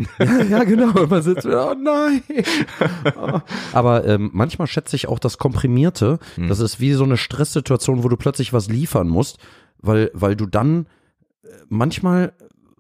ja 0.49 0.65
genau, 0.65 1.07
man 1.07 1.23
sitzt, 1.23 1.47
oh 1.47 1.75
nein, 1.75 2.23
aber 3.73 4.07
ähm, 4.07 4.31
manchmal 4.33 4.67
schätze 4.67 4.97
ich 4.97 5.09
auch 5.09 5.19
das 5.19 5.39
Komprimierte, 5.39 6.19
hm. 6.37 6.49
das 6.49 6.61
ist 6.61 6.81
wie 6.81 6.93
so 6.93 7.05
eine 7.05 7.17
Stresssituation, 7.17 8.03
wo 8.03 8.09
du 8.09 8.17
plötzlich 8.17 8.53
was 8.53 8.69
liefern 8.69 9.09
musst, 9.09 9.39
weil 9.81 10.11
weil 10.15 10.35
du 10.35 10.47
dann 10.47 10.87
äh, 11.45 11.49
manchmal 11.69 12.33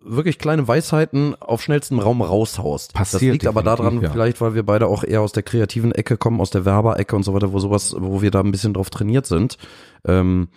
wirklich 0.08 0.38
kleine 0.38 0.66
Weisheiten 0.66 1.34
auf 1.40 1.62
schnellstem 1.62 1.98
Raum 1.98 2.22
raushaust. 2.22 2.94
Passiert 2.94 3.22
das 3.22 3.32
liegt 3.32 3.46
aber 3.46 3.62
daran, 3.62 4.00
ja. 4.00 4.10
vielleicht, 4.10 4.40
weil 4.40 4.54
wir 4.54 4.64
beide 4.64 4.86
auch 4.86 5.04
eher 5.04 5.20
aus 5.20 5.32
der 5.32 5.42
kreativen 5.42 5.92
Ecke 5.92 6.16
kommen, 6.16 6.40
aus 6.40 6.50
der 6.50 6.64
Werberecke 6.64 7.14
und 7.14 7.22
so 7.22 7.34
weiter, 7.34 7.52
wo 7.52 7.58
sowas, 7.58 7.94
wo 7.98 8.22
wir 8.22 8.30
da 8.30 8.40
ein 8.40 8.50
bisschen 8.50 8.74
drauf 8.74 8.90
trainiert 8.90 9.26
sind. 9.26 9.58
Ähm, 10.06 10.48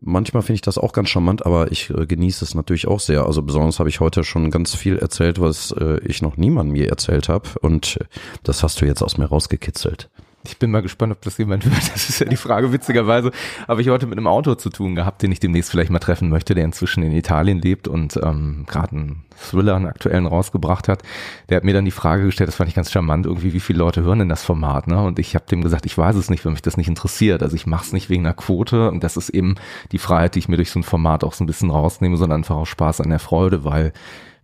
manchmal 0.00 0.42
finde 0.42 0.56
ich 0.56 0.62
das 0.62 0.78
auch 0.78 0.92
ganz 0.92 1.08
charmant, 1.08 1.44
aber 1.46 1.72
ich 1.72 1.90
äh, 1.90 2.06
genieße 2.06 2.44
es 2.44 2.54
natürlich 2.54 2.88
auch 2.88 3.00
sehr. 3.00 3.24
Also 3.24 3.42
besonders 3.42 3.78
habe 3.78 3.88
ich 3.88 4.00
heute 4.00 4.24
schon 4.24 4.50
ganz 4.50 4.74
viel 4.74 4.96
erzählt, 4.96 5.40
was 5.40 5.72
äh, 5.72 5.98
ich 6.04 6.22
noch 6.22 6.36
niemandem 6.36 6.72
mir 6.72 6.88
erzählt 6.88 7.28
habe. 7.28 7.48
Und 7.60 7.98
äh, 8.00 8.04
das 8.42 8.62
hast 8.62 8.80
du 8.80 8.86
jetzt 8.86 9.02
aus 9.02 9.18
mir 9.18 9.26
rausgekitzelt. 9.26 10.10
Ich 10.42 10.58
bin 10.58 10.70
mal 10.70 10.80
gespannt, 10.80 11.12
ob 11.12 11.20
das 11.20 11.36
jemand 11.36 11.64
hört. 11.66 11.92
Das 11.92 12.08
ist 12.08 12.18
ja 12.18 12.26
die 12.26 12.36
Frage. 12.36 12.72
Witzigerweise 12.72 13.30
habe 13.68 13.82
ich 13.82 13.88
heute 13.88 14.06
mit 14.06 14.16
einem 14.16 14.26
Autor 14.26 14.56
zu 14.56 14.70
tun 14.70 14.94
gehabt, 14.94 15.22
den 15.22 15.32
ich 15.32 15.40
demnächst 15.40 15.70
vielleicht 15.70 15.90
mal 15.90 15.98
treffen 15.98 16.30
möchte, 16.30 16.54
der 16.54 16.64
inzwischen 16.64 17.02
in 17.02 17.12
Italien 17.12 17.58
lebt 17.60 17.88
und 17.88 18.18
ähm, 18.22 18.64
gerade 18.66 18.96
einen 18.96 19.24
Thriller, 19.36 19.76
einen 19.76 19.86
aktuellen 19.86 20.26
rausgebracht 20.26 20.88
hat. 20.88 21.02
Der 21.48 21.56
hat 21.56 21.64
mir 21.64 21.74
dann 21.74 21.84
die 21.84 21.90
Frage 21.90 22.24
gestellt, 22.24 22.48
das 22.48 22.56
fand 22.56 22.68
ich 22.68 22.74
ganz 22.74 22.90
charmant, 22.90 23.26
irgendwie, 23.26 23.52
wie 23.52 23.60
viele 23.60 23.80
Leute 23.80 24.02
hören 24.02 24.20
denn 24.20 24.28
das 24.28 24.42
Format? 24.42 24.86
Ne? 24.86 25.02
Und 25.02 25.18
ich 25.18 25.34
habe 25.34 25.44
dem 25.46 25.60
gesagt, 25.60 25.84
ich 25.84 25.96
weiß 25.96 26.16
es 26.16 26.30
nicht, 26.30 26.44
wenn 26.44 26.52
mich 26.52 26.62
das 26.62 26.78
nicht 26.78 26.88
interessiert. 26.88 27.42
Also 27.42 27.54
ich 27.54 27.66
mache 27.66 27.84
es 27.84 27.92
nicht 27.92 28.08
wegen 28.08 28.24
einer 28.24 28.34
Quote 28.34 28.90
und 28.90 29.04
das 29.04 29.18
ist 29.18 29.28
eben 29.28 29.56
die 29.92 29.98
Freiheit, 29.98 30.34
die 30.34 30.38
ich 30.38 30.48
mir 30.48 30.56
durch 30.56 30.70
so 30.70 30.78
ein 30.78 30.84
Format 30.84 31.22
auch 31.22 31.34
so 31.34 31.44
ein 31.44 31.46
bisschen 31.46 31.70
rausnehme, 31.70 32.16
sondern 32.16 32.40
einfach 32.40 32.56
auch 32.56 32.66
Spaß 32.66 33.02
an 33.02 33.10
der 33.10 33.18
Freude, 33.18 33.64
weil 33.64 33.92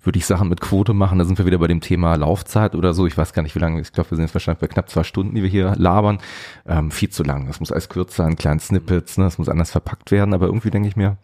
würde 0.06 0.18
ich 0.18 0.26
Sachen 0.26 0.48
mit 0.48 0.60
Quote 0.60 0.94
machen, 0.94 1.18
da 1.18 1.24
sind 1.24 1.38
wir 1.38 1.46
wieder 1.46 1.58
bei 1.58 1.66
dem 1.66 1.80
Thema 1.80 2.14
Laufzeit 2.14 2.74
oder 2.74 2.94
so. 2.94 3.06
Ich 3.06 3.18
weiß 3.18 3.32
gar 3.32 3.42
nicht, 3.42 3.54
wie 3.54 3.58
lange, 3.58 3.80
ich 3.80 3.92
glaube, 3.92 4.10
wir 4.10 4.16
sind 4.16 4.24
jetzt 4.24 4.34
wahrscheinlich 4.34 4.60
bei 4.60 4.68
knapp 4.68 4.88
zwei 4.88 5.02
Stunden, 5.02 5.34
die 5.34 5.42
wir 5.42 5.50
hier 5.50 5.74
labern. 5.76 6.18
Ähm, 6.66 6.90
viel 6.90 7.10
zu 7.10 7.22
lang. 7.22 7.46
Das 7.46 7.60
muss 7.60 7.72
alles 7.72 7.88
kürzer 7.88 8.24
sein, 8.24 8.36
kleinen 8.36 8.60
Snippets, 8.60 9.18
ne? 9.18 9.24
das 9.24 9.38
muss 9.38 9.48
anders 9.48 9.70
verpackt 9.70 10.10
werden, 10.10 10.32
aber 10.32 10.46
irgendwie 10.46 10.70
denke 10.70 10.88
ich 10.88 10.96
mir, 10.96 11.18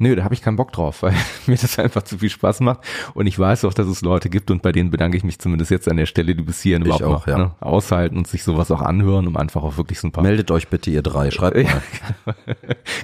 Nö, 0.00 0.16
da 0.16 0.24
habe 0.24 0.32
ich 0.32 0.40
keinen 0.40 0.56
Bock 0.56 0.72
drauf, 0.72 1.02
weil 1.02 1.14
mir 1.46 1.56
das 1.56 1.78
einfach 1.78 2.02
zu 2.02 2.18
viel 2.18 2.30
Spaß 2.30 2.60
macht. 2.60 2.80
Und 3.14 3.26
ich 3.26 3.38
weiß 3.38 3.66
auch, 3.66 3.74
dass 3.74 3.86
es 3.86 4.00
Leute 4.00 4.30
gibt 4.30 4.50
und 4.50 4.62
bei 4.62 4.72
denen 4.72 4.90
bedanke 4.90 5.16
ich 5.18 5.24
mich 5.24 5.38
zumindest 5.38 5.70
jetzt 5.70 5.88
an 5.88 5.98
der 5.98 6.06
Stelle, 6.06 6.34
die 6.34 6.42
bis 6.42 6.62
hierhin 6.62 6.86
überhaupt 6.86 7.04
auch, 7.04 7.10
noch 7.10 7.26
ja. 7.26 7.38
ne, 7.38 7.50
aushalten 7.60 8.16
und 8.16 8.26
sich 8.26 8.42
sowas 8.42 8.70
auch 8.70 8.80
anhören, 8.80 9.26
um 9.26 9.36
einfach 9.36 9.62
auch 9.62 9.76
wirklich 9.76 10.00
so 10.00 10.08
ein 10.08 10.12
paar. 10.12 10.24
Meldet 10.24 10.50
euch 10.50 10.68
bitte, 10.68 10.90
ihr 10.90 11.02
drei, 11.02 11.30
schreibt 11.30 11.62
mal. 11.62 11.82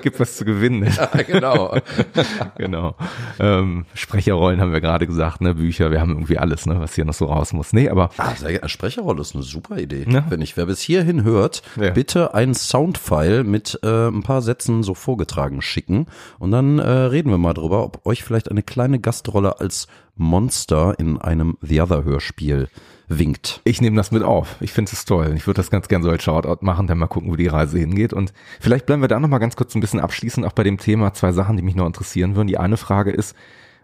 gibt 0.02 0.18
was 0.18 0.36
zu 0.36 0.46
gewinnen. 0.46 0.90
Ja, 0.96 1.10
genau. 1.22 1.76
genau. 2.56 2.96
Ähm, 3.38 3.84
Sprecherrollen 3.92 4.60
haben 4.60 4.72
wir 4.72 4.80
gerade 4.80 5.06
gesagt, 5.06 5.42
ne, 5.42 5.54
Bücher, 5.54 5.90
wir 5.90 6.00
haben 6.00 6.12
irgendwie 6.12 6.38
alles, 6.38 6.64
ne, 6.64 6.80
was 6.80 6.94
hier 6.94 7.04
noch 7.04 7.14
so 7.14 7.26
raus 7.26 7.52
muss. 7.52 7.74
Nee, 7.74 7.90
aber. 7.90 8.08
Ah, 8.16 8.32
Sprecherrolle 8.66 9.20
ist 9.20 9.34
eine 9.34 9.44
super 9.44 9.76
Idee. 9.76 10.06
Ja. 10.08 10.24
Wenn 10.30 10.40
ich, 10.40 10.56
wer 10.56 10.64
bis 10.64 10.80
hierhin 10.80 11.24
hört, 11.24 11.62
ja. 11.78 11.90
bitte 11.90 12.32
ein 12.32 12.54
Soundfile 12.54 13.44
mit 13.44 13.78
äh, 13.82 14.08
ein 14.08 14.22
paar 14.22 14.40
Sätzen 14.40 14.82
so 14.82 14.94
vorgetragen 14.94 15.60
schicken 15.60 16.06
und 16.38 16.52
dann 16.52 16.78
äh, 16.86 16.90
reden 16.90 17.30
wir 17.30 17.38
mal 17.38 17.52
drüber, 17.52 17.82
ob 17.82 18.06
euch 18.06 18.22
vielleicht 18.22 18.48
eine 18.48 18.62
kleine 18.62 19.00
Gastrolle 19.00 19.58
als 19.58 19.88
Monster 20.14 20.94
in 20.98 21.18
einem 21.20 21.58
The 21.60 21.80
Other 21.80 22.04
Hörspiel 22.04 22.68
winkt. 23.08 23.60
Ich 23.64 23.80
nehme 23.80 23.96
das 23.96 24.12
mit 24.12 24.22
auf. 24.22 24.56
Ich 24.60 24.72
finde 24.72 24.92
es 24.92 25.04
toll. 25.04 25.32
Ich 25.34 25.48
würde 25.48 25.58
das 25.58 25.70
ganz 25.70 25.88
gern 25.88 26.04
so 26.04 26.10
als 26.10 26.22
Shoutout 26.22 26.64
machen, 26.64 26.86
dann 26.86 26.98
mal 26.98 27.08
gucken, 27.08 27.30
wo 27.30 27.34
die 27.34 27.48
Reise 27.48 27.78
hingeht. 27.78 28.12
Und 28.12 28.32
vielleicht 28.60 28.86
bleiben 28.86 29.02
wir 29.02 29.08
da 29.08 29.18
noch 29.18 29.28
mal 29.28 29.38
ganz 29.38 29.56
kurz 29.56 29.74
ein 29.74 29.80
bisschen 29.80 29.98
abschließen, 29.98 30.44
auch 30.44 30.52
bei 30.52 30.62
dem 30.62 30.78
Thema 30.78 31.12
zwei 31.12 31.32
Sachen, 31.32 31.56
die 31.56 31.64
mich 31.64 31.74
noch 31.74 31.86
interessieren 31.86 32.36
würden. 32.36 32.46
Die 32.46 32.58
eine 32.58 32.76
Frage 32.76 33.10
ist, 33.10 33.34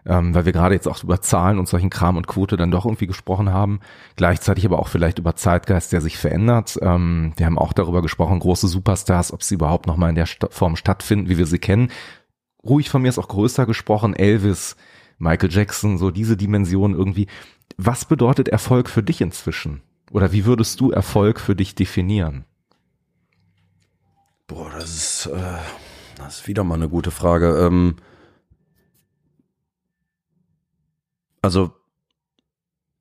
ähm, 0.05 0.33
weil 0.33 0.45
wir 0.45 0.53
gerade 0.53 0.75
jetzt 0.75 0.87
auch 0.87 1.03
über 1.03 1.21
Zahlen 1.21 1.59
und 1.59 1.67
solchen 1.67 1.89
Kram 1.89 2.15
und 2.15 2.27
Quote 2.27 2.55
dann 2.55 2.71
doch 2.71 2.85
irgendwie 2.85 3.07
gesprochen 3.07 3.51
haben, 3.51 3.81
gleichzeitig 4.15 4.65
aber 4.65 4.79
auch 4.79 4.87
vielleicht 4.87 5.19
über 5.19 5.35
Zeitgeist, 5.35 5.91
der 5.91 5.99
sich 5.99 6.17
verändert. 6.17 6.79
Ähm, 6.81 7.33
wir 7.35 7.45
haben 7.45 7.59
auch 7.59 7.73
darüber 7.73 8.01
gesprochen, 8.01 8.39
große 8.39 8.67
Superstars, 8.67 9.33
ob 9.33 9.43
sie 9.43 9.55
überhaupt 9.55 9.87
noch 9.87 9.97
mal 9.97 10.07
in 10.07 10.15
der 10.15 10.25
St 10.25 10.47
Form 10.51 10.77
stattfinden, 10.77 11.27
wie 11.27 11.37
wir 11.37 11.45
sie 11.45 11.59
kennen 11.59 11.89
ruhig 12.65 12.89
von 12.89 13.01
mir 13.01 13.09
ist 13.09 13.19
auch 13.19 13.27
größer 13.27 13.65
gesprochen, 13.65 14.15
Elvis, 14.15 14.75
Michael 15.17 15.51
Jackson, 15.51 15.97
so 15.97 16.11
diese 16.11 16.37
Dimension 16.37 16.93
irgendwie. 16.93 17.27
Was 17.77 18.05
bedeutet 18.05 18.47
Erfolg 18.49 18.89
für 18.89 19.03
dich 19.03 19.21
inzwischen? 19.21 19.81
Oder 20.11 20.31
wie 20.31 20.45
würdest 20.45 20.79
du 20.79 20.91
Erfolg 20.91 21.39
für 21.39 21.55
dich 21.55 21.75
definieren? 21.75 22.45
Boah, 24.47 24.69
das 24.71 24.95
ist, 24.95 25.25
äh, 25.27 25.57
das 26.17 26.39
ist 26.39 26.47
wieder 26.47 26.63
mal 26.63 26.75
eine 26.75 26.89
gute 26.89 27.11
Frage. 27.11 27.57
Ähm, 27.65 27.95
also 31.41 31.71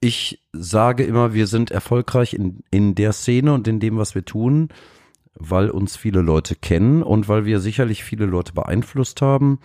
ich 0.00 0.42
sage 0.52 1.04
immer, 1.04 1.34
wir 1.34 1.46
sind 1.46 1.70
erfolgreich 1.70 2.34
in, 2.34 2.64
in 2.70 2.94
der 2.94 3.12
Szene 3.12 3.52
und 3.52 3.68
in 3.68 3.78
dem, 3.78 3.98
was 3.98 4.14
wir 4.14 4.24
tun 4.24 4.68
weil 5.34 5.70
uns 5.70 5.96
viele 5.96 6.20
Leute 6.20 6.54
kennen 6.54 7.02
und 7.02 7.28
weil 7.28 7.44
wir 7.44 7.60
sicherlich 7.60 8.04
viele 8.04 8.26
Leute 8.26 8.52
beeinflusst 8.52 9.22
haben, 9.22 9.58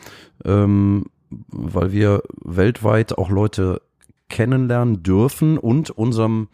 ähm, 0.46 1.06
weil 1.30 1.92
wir 1.92 2.24
weltweit 2.42 3.18
auch 3.18 3.30
Leute 3.30 3.82
kennenlernen 4.30 5.04
dürfen 5.04 5.58
und 5.58 5.90
unserem 5.90 6.48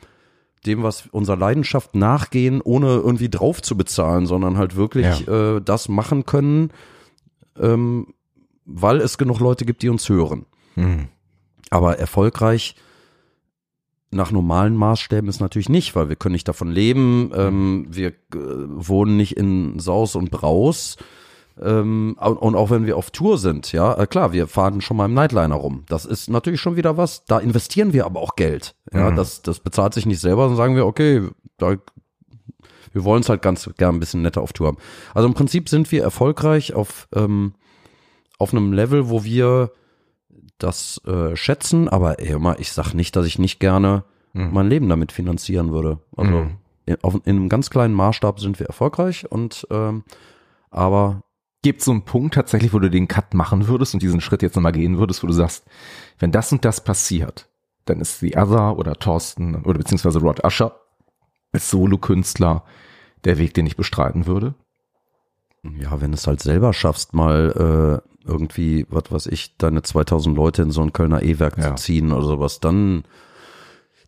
dem, 0.66 0.82
was 0.82 1.08
unserer 1.08 1.36
Leidenschaft 1.36 1.94
nachgehen, 1.94 2.62
ohne 2.62 2.88
irgendwie 2.88 3.30
drauf 3.30 3.62
zu 3.62 3.76
bezahlen, 3.76 4.26
sondern 4.26 4.58
halt 4.58 4.78
wirklich 4.78 5.26
ja. 5.26 5.58
äh, 5.58 5.62
das 5.62 5.90
machen 5.90 6.26
können, 6.26 6.72
ähm, 7.60 8.14
weil 8.66 9.02
es 9.02 9.18
genug 9.18 9.40
Leute 9.40 9.66
gibt, 9.66 9.82
die 9.82 9.90
uns 9.90 10.08
hören. 10.08 10.46
Mhm. 10.76 11.10
Aber 11.70 12.00
erfolgreich 12.00 12.76
nach 14.14 14.32
normalen 14.32 14.76
Maßstäben 14.76 15.30
ist 15.30 15.42
natürlich 15.42 15.70
nicht, 15.70 15.96
weil 15.96 16.10
wir 16.10 16.16
können 16.16 16.34
nicht 16.34 16.48
davon 16.48 16.72
leben, 16.72 17.32
ähm, 17.36 17.88
wir 17.90 18.10
äh, 18.10 18.14
wohnen 18.34 19.18
nicht 19.18 19.38
in 19.38 19.80
Saus 19.80 20.16
und 20.16 20.32
Braus. 20.32 20.98
Ähm, 21.62 22.16
und 22.18 22.56
auch 22.56 22.72
wenn 22.72 22.86
wir 22.86 22.98
auf 22.98 23.12
Tour 23.12 23.38
sind, 23.38 23.72
ja, 23.72 23.94
äh, 23.96 24.08
klar, 24.08 24.34
wir 24.34 24.48
fahren 24.48 24.82
schon 24.82 24.98
mal 24.98 25.06
im 25.06 25.14
Nightliner 25.14 25.56
rum. 25.56 25.84
Das 25.88 26.06
ist 26.06 26.30
natürlich 26.30 26.60
schon 26.60 26.76
wieder 26.76 26.98
was. 26.98 27.26
Da 27.26 27.40
investieren 27.40 27.94
wir 27.94 28.06
aber 28.06 28.22
auch 28.22 28.36
Geld. 28.36 28.76
Ja, 28.92 29.12
mhm. 29.12 29.16
das, 29.16 29.44
das 29.44 29.60
bezahlt 29.60 29.94
sich 29.94 30.06
nicht 30.06 30.20
selber, 30.20 30.44
sondern 30.44 30.58
sagen 30.58 30.76
wir, 30.76 30.86
okay, 30.88 31.28
da, 31.58 31.76
wir 32.92 33.04
wollen 33.04 33.22
es 33.22 33.30
halt 33.30 33.42
ganz 33.42 33.70
gern 33.78 33.96
ein 33.96 34.00
bisschen 34.00 34.24
netter 34.24 34.42
auf 34.42 34.54
Tour 34.54 34.68
haben. 34.68 34.78
Also 35.14 35.28
im 35.28 35.36
Prinzip 35.36 35.70
sind 35.70 35.92
wir 35.92 36.02
erfolgreich 36.02 36.74
auf, 36.74 37.08
ähm, 37.14 37.54
auf 38.40 38.52
einem 38.52 38.74
Level, 38.74 39.10
wo 39.10 39.24
wir 39.24 39.72
das 40.58 41.02
äh, 41.06 41.36
schätzen, 41.36 41.90
aber 41.90 42.20
ey, 42.20 42.34
immer, 42.34 42.60
ich 42.60 42.72
sag 42.72 42.94
nicht, 42.94 43.16
dass 43.16 43.26
ich 43.26 43.40
nicht 43.40 43.60
gerne 43.60 44.04
mhm. 44.34 44.50
mein 44.54 44.68
Leben 44.68 44.90
damit 44.90 45.12
finanzieren 45.12 45.72
würde. 45.72 46.00
Also 46.16 46.32
mhm. 46.32 46.58
in, 46.86 46.98
auf, 47.04 47.16
in 47.26 47.36
einem 47.36 47.50
ganz 47.50 47.70
kleinen 47.70 47.94
Maßstab 47.94 48.40
sind 48.40 48.60
wir 48.60 48.68
erfolgreich 48.68 49.30
und 49.30 49.68
ähm, 49.72 50.04
aber 50.70 51.24
Gibt 51.64 51.80
es 51.80 51.86
so 51.86 51.92
einen 51.92 52.04
Punkt 52.04 52.34
tatsächlich, 52.34 52.74
wo 52.74 52.80
du 52.80 52.90
den 52.90 53.08
Cut 53.08 53.34
machen 53.34 53.70
würdest 53.70 53.94
und 53.94 54.04
diesen 54.04 54.20
Schritt 54.20 54.42
jetzt 54.42 54.56
nochmal 54.56 54.74
gehen 54.74 54.98
würdest, 54.98 55.24
wo 55.24 55.28
du 55.28 55.34
sagst, 55.34 55.66
wenn 56.20 56.34
das 56.34 56.52
und 56.52 56.66
das 56.66 56.84
passiert, 56.84 57.48
dann 57.86 58.02
ist 58.02 58.20
The 58.20 58.36
Other 58.36 58.78
oder 58.78 58.96
Thorsten 58.96 59.56
oder 59.64 59.78
beziehungsweise 59.78 60.20
Rod 60.20 60.44
Usher 60.44 60.76
als 61.54 61.70
Solokünstler 61.70 62.66
der 63.24 63.38
Weg, 63.38 63.54
den 63.54 63.66
ich 63.66 63.78
bestreiten 63.78 64.26
würde? 64.26 64.56
Ja, 65.64 66.02
wenn 66.02 66.12
du 66.12 66.16
es 66.16 66.28
halt 66.28 66.42
selber 66.42 66.74
schaffst, 66.74 67.14
mal 67.14 68.02
äh, 68.04 68.30
irgendwie, 68.30 68.86
was 68.90 69.04
weiß 69.10 69.28
ich, 69.28 69.58
deine 69.58 69.82
2000 69.82 70.36
Leute 70.36 70.62
in 70.62 70.72
so 70.72 70.82
ein 70.82 70.94
Kölner 70.94 71.24
E-Werk 71.24 71.58
ja. 71.58 71.76
zu 71.76 71.84
ziehen 71.84 72.12
oder 72.12 72.26
sowas, 72.26 72.60
dann, 72.60 73.04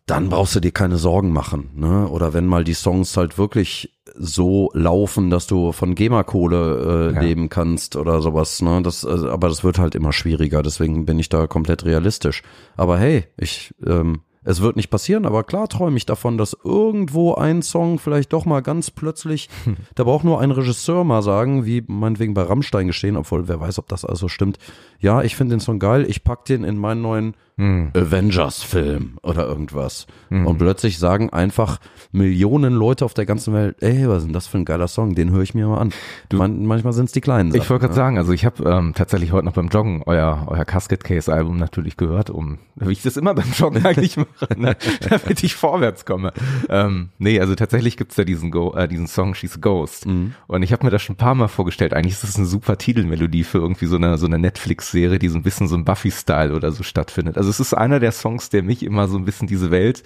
dann 0.04 0.28
brauchst 0.28 0.54
du 0.54 0.60
dir 0.60 0.72
keine 0.72 0.98
Sorgen 0.98 1.32
machen, 1.32 1.70
ne? 1.74 2.08
Oder 2.08 2.34
wenn 2.34 2.46
mal 2.46 2.64
die 2.64 2.74
Songs 2.74 3.16
halt 3.16 3.38
wirklich 3.38 3.96
so 4.18 4.70
laufen, 4.74 5.30
dass 5.30 5.46
du 5.46 5.72
von 5.72 5.94
GEMA-Kohle 5.94 7.10
äh, 7.10 7.14
ja. 7.14 7.20
leben 7.20 7.48
kannst 7.48 7.96
oder 7.96 8.20
sowas, 8.20 8.60
ne? 8.60 8.82
Das, 8.82 9.04
also, 9.04 9.30
aber 9.30 9.48
das 9.48 9.64
wird 9.64 9.78
halt 9.78 9.94
immer 9.94 10.12
schwieriger, 10.12 10.62
deswegen 10.62 11.06
bin 11.06 11.18
ich 11.18 11.28
da 11.28 11.46
komplett 11.46 11.84
realistisch. 11.84 12.42
Aber 12.76 12.98
hey, 12.98 13.24
ich, 13.38 13.74
ähm, 13.86 14.20
es 14.46 14.60
wird 14.60 14.76
nicht 14.76 14.90
passieren, 14.90 15.26
aber 15.26 15.42
klar 15.42 15.68
träume 15.68 15.96
ich 15.96 16.06
davon, 16.06 16.38
dass 16.38 16.56
irgendwo 16.64 17.34
ein 17.34 17.62
Song 17.62 17.98
vielleicht 17.98 18.32
doch 18.32 18.44
mal 18.44 18.60
ganz 18.60 18.92
plötzlich, 18.92 19.50
da 19.96 20.04
braucht 20.04 20.24
nur 20.24 20.40
ein 20.40 20.52
Regisseur 20.52 21.02
mal 21.02 21.22
sagen, 21.22 21.66
wie 21.66 21.82
meinetwegen 21.86 22.32
bei 22.32 22.42
Rammstein 22.42 22.86
geschehen, 22.86 23.16
obwohl 23.16 23.48
wer 23.48 23.60
weiß, 23.60 23.80
ob 23.80 23.88
das 23.88 24.04
also 24.04 24.28
stimmt. 24.28 24.58
Ja, 25.00 25.22
ich 25.22 25.34
finde 25.34 25.56
den 25.56 25.60
Song 25.60 25.80
geil, 25.80 26.06
ich 26.08 26.22
pack 26.22 26.44
den 26.44 26.62
in 26.62 26.78
meinen 26.78 27.02
neuen 27.02 27.34
hm. 27.58 27.90
Avengers-Film 27.94 29.18
oder 29.22 29.46
irgendwas. 29.46 30.06
Hm. 30.28 30.46
Und 30.46 30.58
plötzlich 30.58 30.98
sagen 30.98 31.30
einfach 31.30 31.78
Millionen 32.12 32.74
Leute 32.74 33.04
auf 33.04 33.14
der 33.14 33.24
ganzen 33.24 33.54
Welt, 33.54 33.76
ey, 33.80 34.06
was 34.08 34.18
ist 34.18 34.26
denn 34.26 34.34
das 34.34 34.46
für 34.46 34.58
ein 34.58 34.66
geiler 34.66 34.88
Song, 34.88 35.14
den 35.14 35.30
höre 35.30 35.42
ich 35.42 35.54
mir 35.54 35.66
mal 35.66 35.78
an. 35.78 35.92
Du, 36.28 36.36
Man, 36.36 36.66
manchmal 36.66 36.92
sind 36.92 37.06
es 37.06 37.12
die 37.12 37.22
kleinen 37.22 37.50
Sachen. 37.50 37.62
Ich 37.62 37.70
wollte 37.70 37.86
gerade 37.86 37.92
ja. 37.92 37.96
sagen, 37.96 38.18
also 38.18 38.32
ich 38.32 38.44
habe 38.44 38.68
ähm, 38.68 38.92
tatsächlich 38.94 39.32
heute 39.32 39.46
noch 39.46 39.54
beim 39.54 39.68
Joggen 39.68 40.02
euer, 40.04 40.46
euer 40.48 40.66
Casket 40.66 41.02
Case 41.02 41.32
Album 41.32 41.56
natürlich 41.56 41.96
gehört, 41.96 42.28
um, 42.28 42.58
wie 42.74 42.92
ich 42.92 43.02
das 43.02 43.16
immer 43.16 43.34
beim 43.34 43.50
Joggen 43.52 43.86
eigentlich 43.86 44.18
mache, 44.18 44.48
ne, 44.56 44.76
damit 45.08 45.42
ich 45.42 45.54
vorwärts 45.54 46.04
komme. 46.04 46.34
Ähm, 46.68 47.08
nee, 47.18 47.40
also 47.40 47.54
tatsächlich 47.54 47.96
gibt's 47.96 48.18
ja 48.18 48.24
diesen, 48.24 48.50
Go, 48.50 48.74
äh, 48.74 48.86
diesen 48.86 49.06
Song 49.06 49.34
She's 49.34 49.56
a 49.56 49.60
Ghost. 49.60 50.04
Mhm. 50.04 50.34
Und 50.46 50.62
ich 50.62 50.72
habe 50.72 50.84
mir 50.84 50.90
das 50.90 51.00
schon 51.00 51.14
ein 51.14 51.18
paar 51.18 51.34
Mal 51.34 51.48
vorgestellt. 51.48 51.94
Eigentlich 51.94 52.14
ist 52.14 52.22
das 52.22 52.36
eine 52.36 52.44
super 52.44 52.76
Titelmelodie 52.76 53.44
für 53.44 53.58
irgendwie 53.58 53.86
so 53.86 53.96
eine, 53.96 54.18
so 54.18 54.26
eine 54.26 54.38
Netflix-Serie, 54.38 55.18
die 55.18 55.28
so 55.28 55.38
ein 55.38 55.42
bisschen 55.42 55.68
so 55.68 55.76
ein 55.76 55.86
Buffy-Style 55.86 56.54
oder 56.54 56.70
so 56.70 56.82
stattfindet. 56.82 57.38
Also 57.38 57.45
also 57.46 57.62
es 57.62 57.68
ist 57.68 57.74
einer 57.74 58.00
der 58.00 58.10
Songs, 58.10 58.50
der 58.50 58.64
mich 58.64 58.82
immer 58.82 59.06
so 59.06 59.16
ein 59.16 59.24
bisschen 59.24 59.46
diese 59.46 59.70
Welt 59.70 60.02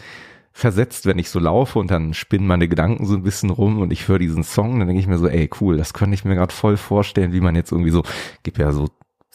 versetzt, 0.52 1.06
wenn 1.06 1.18
ich 1.18 1.30
so 1.30 1.38
laufe 1.38 1.78
und 1.78 1.90
dann 1.90 2.12
spinnen 2.12 2.46
meine 2.46 2.68
Gedanken 2.68 3.06
so 3.06 3.14
ein 3.14 3.22
bisschen 3.22 3.48
rum 3.48 3.80
und 3.80 3.92
ich 3.92 4.08
höre 4.08 4.18
diesen 4.18 4.42
Song, 4.42 4.78
dann 4.78 4.88
denke 4.88 5.00
ich 5.00 5.06
mir 5.06 5.16
so, 5.16 5.26
ey, 5.26 5.48
cool, 5.60 5.78
das 5.78 5.94
könnte 5.94 6.14
ich 6.14 6.24
mir 6.26 6.34
gerade 6.34 6.52
voll 6.52 6.76
vorstellen, 6.76 7.32
wie 7.32 7.40
man 7.40 7.54
jetzt 7.54 7.72
irgendwie 7.72 7.92
so, 7.92 8.02
gibt 8.42 8.58
ja 8.58 8.72
so 8.72 8.88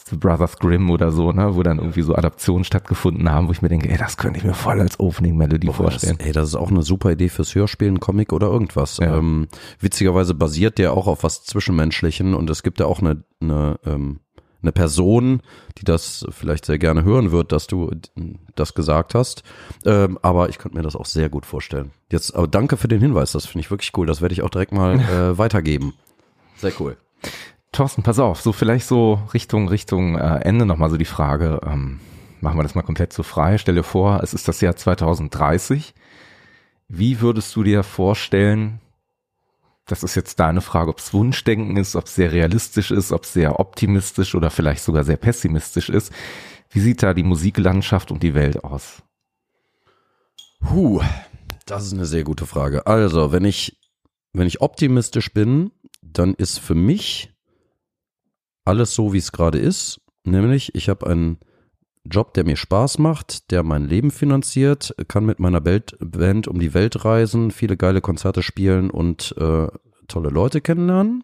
The 0.08 0.18
Brothers 0.18 0.60
Grimm 0.60 0.92
oder 0.92 1.12
so, 1.12 1.32
ne, 1.32 1.56
wo 1.56 1.64
dann 1.64 1.80
irgendwie 1.80 2.04
so 2.04 2.14
Adaptionen 2.14 2.64
stattgefunden 2.64 3.32
haben, 3.32 3.48
wo 3.48 3.54
ich 3.54 3.64
mir 3.64 3.70
denke, 3.70 3.90
ey, 3.90 3.98
das 3.98 4.18
könnte 4.18 4.38
ich 4.38 4.46
mir 4.46 4.54
voll 4.54 4.80
als 4.80 5.00
Opening 5.00 5.36
Melodie 5.36 5.74
vorstellen. 5.74 6.18
Das, 6.20 6.28
ey, 6.28 6.32
das 6.32 6.50
ist 6.50 6.56
auch 6.56 6.70
eine 6.70 6.84
super 6.84 7.12
Idee 7.12 7.30
fürs 7.30 7.56
Hörspiel, 7.56 7.88
ein 7.88 8.00
Comic 8.00 8.32
oder 8.32 8.46
irgendwas. 8.46 8.98
Ja. 8.98 9.18
Ähm, 9.18 9.48
witzigerweise 9.80 10.36
basiert 10.36 10.78
der 10.78 10.94
auch 10.94 11.08
auf 11.08 11.24
was 11.24 11.44
Zwischenmenschlichen 11.44 12.36
und 12.36 12.52
es 12.52 12.62
gibt 12.62 12.80
ja 12.80 12.86
auch 12.86 13.00
eine, 13.00 13.24
eine 13.42 13.80
ähm, 13.84 14.20
eine 14.62 14.72
Person, 14.72 15.42
die 15.78 15.86
das 15.86 16.26
vielleicht 16.30 16.66
sehr 16.66 16.80
gerne 16.80 17.04
hören 17.04 17.32
wird, 17.32 17.52
dass 17.52 17.68
du 17.68 17.92
das 18.56 18.74
gesagt 18.74 19.16
hast. 19.16 19.44
Ähm, 19.86 20.18
aber 20.22 20.50
ich 20.50 20.58
könnte 20.58 20.78
mir 20.78 20.84
das 20.84 20.96
auch 20.96 21.06
sehr 21.06 21.30
gut 21.30 21.46
vorstellen. 21.46 21.92
Jetzt, 22.12 22.36
aber 22.36 22.48
danke 22.48 22.78
für 22.78 22.88
den 22.88 23.02
Hinweis, 23.02 23.32
das 23.32 23.46
finde 23.46 23.62
ich 23.62 23.72
wirklich 23.72 23.92
cool. 23.98 24.08
Das 24.08 24.22
werde 24.22 24.34
ich 24.34 24.42
auch 24.42 24.50
direkt 24.50 24.72
mal 24.72 25.00
äh, 25.00 25.38
weitergeben. 25.38 25.94
Sehr 26.58 26.74
cool. 26.80 26.98
Thorsten, 27.72 28.04
pass 28.04 28.20
auf, 28.20 28.40
so 28.42 28.54
vielleicht 28.54 28.88
so 28.88 29.20
Richtung, 29.34 29.68
Richtung 29.68 30.18
äh, 30.18 30.40
Ende 30.40 30.66
nochmal 30.66 30.90
so 30.90 30.98
die 30.98 31.06
Frage, 31.06 31.60
ähm, 31.66 32.00
machen 32.40 32.58
wir 32.58 32.64
das 32.64 32.76
mal 32.76 32.84
komplett 32.84 33.12
so 33.12 33.24
frei. 33.24 33.58
Stell 33.58 33.76
dir 33.76 33.84
vor, 33.84 34.22
es 34.24 34.34
ist 34.34 34.48
das 34.48 34.62
Jahr 34.62 34.76
2030. 34.76 35.94
Wie 36.88 37.20
würdest 37.20 37.56
du 37.56 37.64
dir 37.64 37.84
vorstellen, 37.84 38.80
das 39.86 40.04
ist 40.04 40.16
jetzt 40.16 40.40
deine 40.40 40.62
Frage, 40.62 40.90
ob 40.90 41.00
es 41.00 41.14
Wunschdenken 41.14 41.78
ist, 41.78 41.96
ob 41.96 42.06
es 42.06 42.16
sehr 42.16 42.32
realistisch 42.32 42.92
ist, 42.92 43.12
ob 43.12 43.24
es 43.24 43.34
sehr 43.34 43.60
optimistisch 43.60 44.34
oder 44.34 44.50
vielleicht 44.50 44.84
sogar 44.84 45.04
sehr 45.04 45.18
pessimistisch 45.18 45.90
ist. 45.90 46.12
Wie 46.72 46.80
sieht 46.80 47.04
da 47.04 47.14
die 47.14 47.24
Musiklandschaft 47.24 48.12
und 48.12 48.24
die 48.24 48.34
Welt 48.34 48.64
aus? 48.64 49.04
Huh, 50.70 51.02
das 51.66 51.86
ist 51.86 51.94
eine 51.94 52.06
sehr 52.06 52.24
gute 52.24 52.48
Frage. 52.48 52.88
Also, 52.88 53.32
wenn 53.32 53.46
ich, 53.46 53.80
wenn 54.34 54.48
ich 54.48 54.62
optimistisch 54.62 55.32
bin, 55.32 55.72
dann 56.02 56.34
ist 56.34 56.60
für 56.60 56.76
mich 56.76 57.32
alles 58.64 58.96
so, 58.96 59.14
wie 59.14 59.20
es 59.20 59.32
gerade 59.32 59.60
ist. 59.60 60.02
Nämlich, 60.24 60.74
ich 60.74 60.90
habe 60.90 61.06
einen 61.06 61.40
Job, 62.10 62.34
der 62.34 62.46
mir 62.46 62.56
Spaß 62.56 63.00
macht, 63.00 63.52
der 63.52 63.64
mein 63.64 63.88
Leben 63.88 64.12
finanziert, 64.12 64.96
kann 65.08 65.26
mit 65.26 65.40
meiner 65.40 65.62
Band 65.62 66.48
um 66.48 66.60
die 66.60 66.74
Welt 66.74 67.04
reisen, 67.04 67.52
viele 67.52 67.78
geile 67.78 68.02
Konzerte 68.02 68.44
spielen 68.44 68.90
und 68.90 69.36
äh, 69.38 69.68
tolle 70.08 70.30
Leute 70.30 70.62
kennenlernen. 70.62 71.24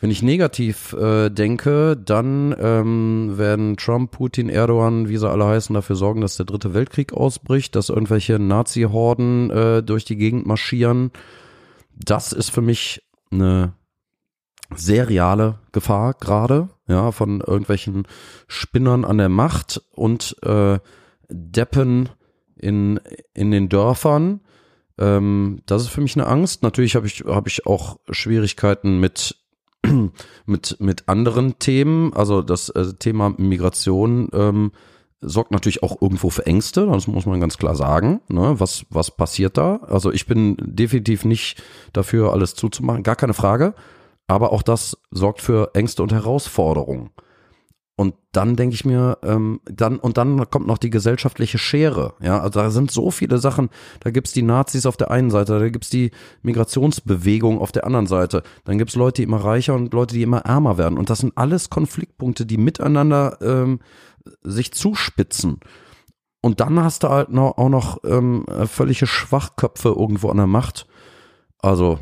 Wenn 0.00 0.10
ich 0.10 0.22
negativ 0.22 0.94
äh, 0.94 1.28
denke, 1.28 1.94
dann 1.94 2.56
ähm, 2.58 3.36
werden 3.36 3.76
Trump, 3.76 4.12
Putin, 4.12 4.48
Erdogan, 4.48 5.10
wie 5.10 5.18
sie 5.18 5.28
alle 5.28 5.44
heißen, 5.44 5.74
dafür 5.74 5.94
sorgen, 5.94 6.22
dass 6.22 6.38
der 6.38 6.46
dritte 6.46 6.72
Weltkrieg 6.72 7.12
ausbricht, 7.12 7.76
dass 7.76 7.90
irgendwelche 7.90 8.38
Nazi-Horden 8.38 9.50
äh, 9.50 9.82
durch 9.82 10.06
die 10.06 10.16
Gegend 10.16 10.46
marschieren. 10.46 11.10
Das 11.94 12.32
ist 12.32 12.50
für 12.50 12.62
mich 12.62 13.02
eine 13.30 13.74
sehr 14.74 15.08
reale 15.08 15.58
Gefahr 15.72 16.14
gerade, 16.14 16.68
ja, 16.86 17.12
von 17.12 17.40
irgendwelchen 17.40 18.06
Spinnern 18.46 19.04
an 19.04 19.18
der 19.18 19.28
Macht 19.28 19.82
und 19.92 20.36
äh, 20.42 20.78
Deppen 21.28 22.08
in, 22.56 23.00
in 23.34 23.50
den 23.50 23.68
Dörfern. 23.68 24.40
Ähm, 24.98 25.62
das 25.66 25.82
ist 25.82 25.88
für 25.88 26.00
mich 26.00 26.16
eine 26.16 26.26
Angst. 26.26 26.62
Natürlich 26.62 26.94
habe 26.94 27.06
ich, 27.06 27.24
hab 27.26 27.46
ich 27.46 27.66
auch 27.66 27.98
Schwierigkeiten 28.10 29.00
mit, 29.00 29.36
mit, 30.46 30.76
mit 30.78 31.08
anderen 31.08 31.58
Themen. 31.58 32.12
Also 32.14 32.42
das 32.42 32.68
äh, 32.70 32.94
Thema 32.98 33.34
Migration 33.36 34.28
ähm, 34.32 34.72
sorgt 35.20 35.50
natürlich 35.50 35.82
auch 35.82 36.00
irgendwo 36.00 36.30
für 36.30 36.46
Ängste, 36.46 36.86
das 36.86 37.06
muss 37.06 37.26
man 37.26 37.40
ganz 37.40 37.58
klar 37.58 37.74
sagen. 37.74 38.20
Ne? 38.28 38.54
Was, 38.58 38.86
was 38.88 39.10
passiert 39.10 39.58
da? 39.58 39.76
Also 39.86 40.10
ich 40.10 40.26
bin 40.26 40.56
definitiv 40.60 41.24
nicht 41.26 41.62
dafür, 41.92 42.32
alles 42.32 42.54
zuzumachen, 42.54 43.02
gar 43.02 43.16
keine 43.16 43.34
Frage 43.34 43.74
aber 44.30 44.52
auch 44.52 44.62
das 44.62 44.96
sorgt 45.10 45.40
für 45.40 45.74
Ängste 45.74 46.04
und 46.04 46.12
Herausforderungen. 46.12 47.10
Und 47.96 48.14
dann 48.30 48.54
denke 48.54 48.74
ich 48.74 48.84
mir, 48.84 49.18
ähm, 49.24 49.60
dann, 49.64 49.98
und 49.98 50.16
dann 50.18 50.48
kommt 50.48 50.68
noch 50.68 50.78
die 50.78 50.88
gesellschaftliche 50.88 51.58
Schere. 51.58 52.14
Ja, 52.22 52.40
also 52.40 52.60
da 52.60 52.70
sind 52.70 52.92
so 52.92 53.10
viele 53.10 53.38
Sachen. 53.38 53.70
Da 53.98 54.10
gibt's 54.10 54.32
die 54.32 54.42
Nazis 54.42 54.86
auf 54.86 54.96
der 54.96 55.10
einen 55.10 55.30
Seite, 55.30 55.58
da 55.58 55.68
gibt's 55.68 55.90
die 55.90 56.12
Migrationsbewegung 56.42 57.58
auf 57.58 57.72
der 57.72 57.84
anderen 57.84 58.06
Seite. 58.06 58.44
Dann 58.64 58.78
gibt's 58.78 58.94
Leute, 58.94 59.16
die 59.16 59.24
immer 59.24 59.44
reicher 59.44 59.74
und 59.74 59.92
Leute, 59.92 60.14
die 60.14 60.22
immer 60.22 60.42
ärmer 60.46 60.78
werden. 60.78 60.96
Und 60.96 61.10
das 61.10 61.18
sind 61.18 61.36
alles 61.36 61.68
Konfliktpunkte, 61.68 62.46
die 62.46 62.56
miteinander 62.56 63.36
ähm, 63.42 63.80
sich 64.42 64.72
zuspitzen. 64.72 65.58
Und 66.40 66.60
dann 66.60 66.82
hast 66.82 67.02
du 67.02 67.08
halt 67.08 67.30
noch, 67.30 67.58
auch 67.58 67.68
noch 67.68 67.98
ähm, 68.04 68.46
völlige 68.66 69.08
Schwachköpfe 69.08 69.88
irgendwo 69.88 70.30
an 70.30 70.38
der 70.38 70.46
Macht. 70.46 70.86
Also, 71.58 71.98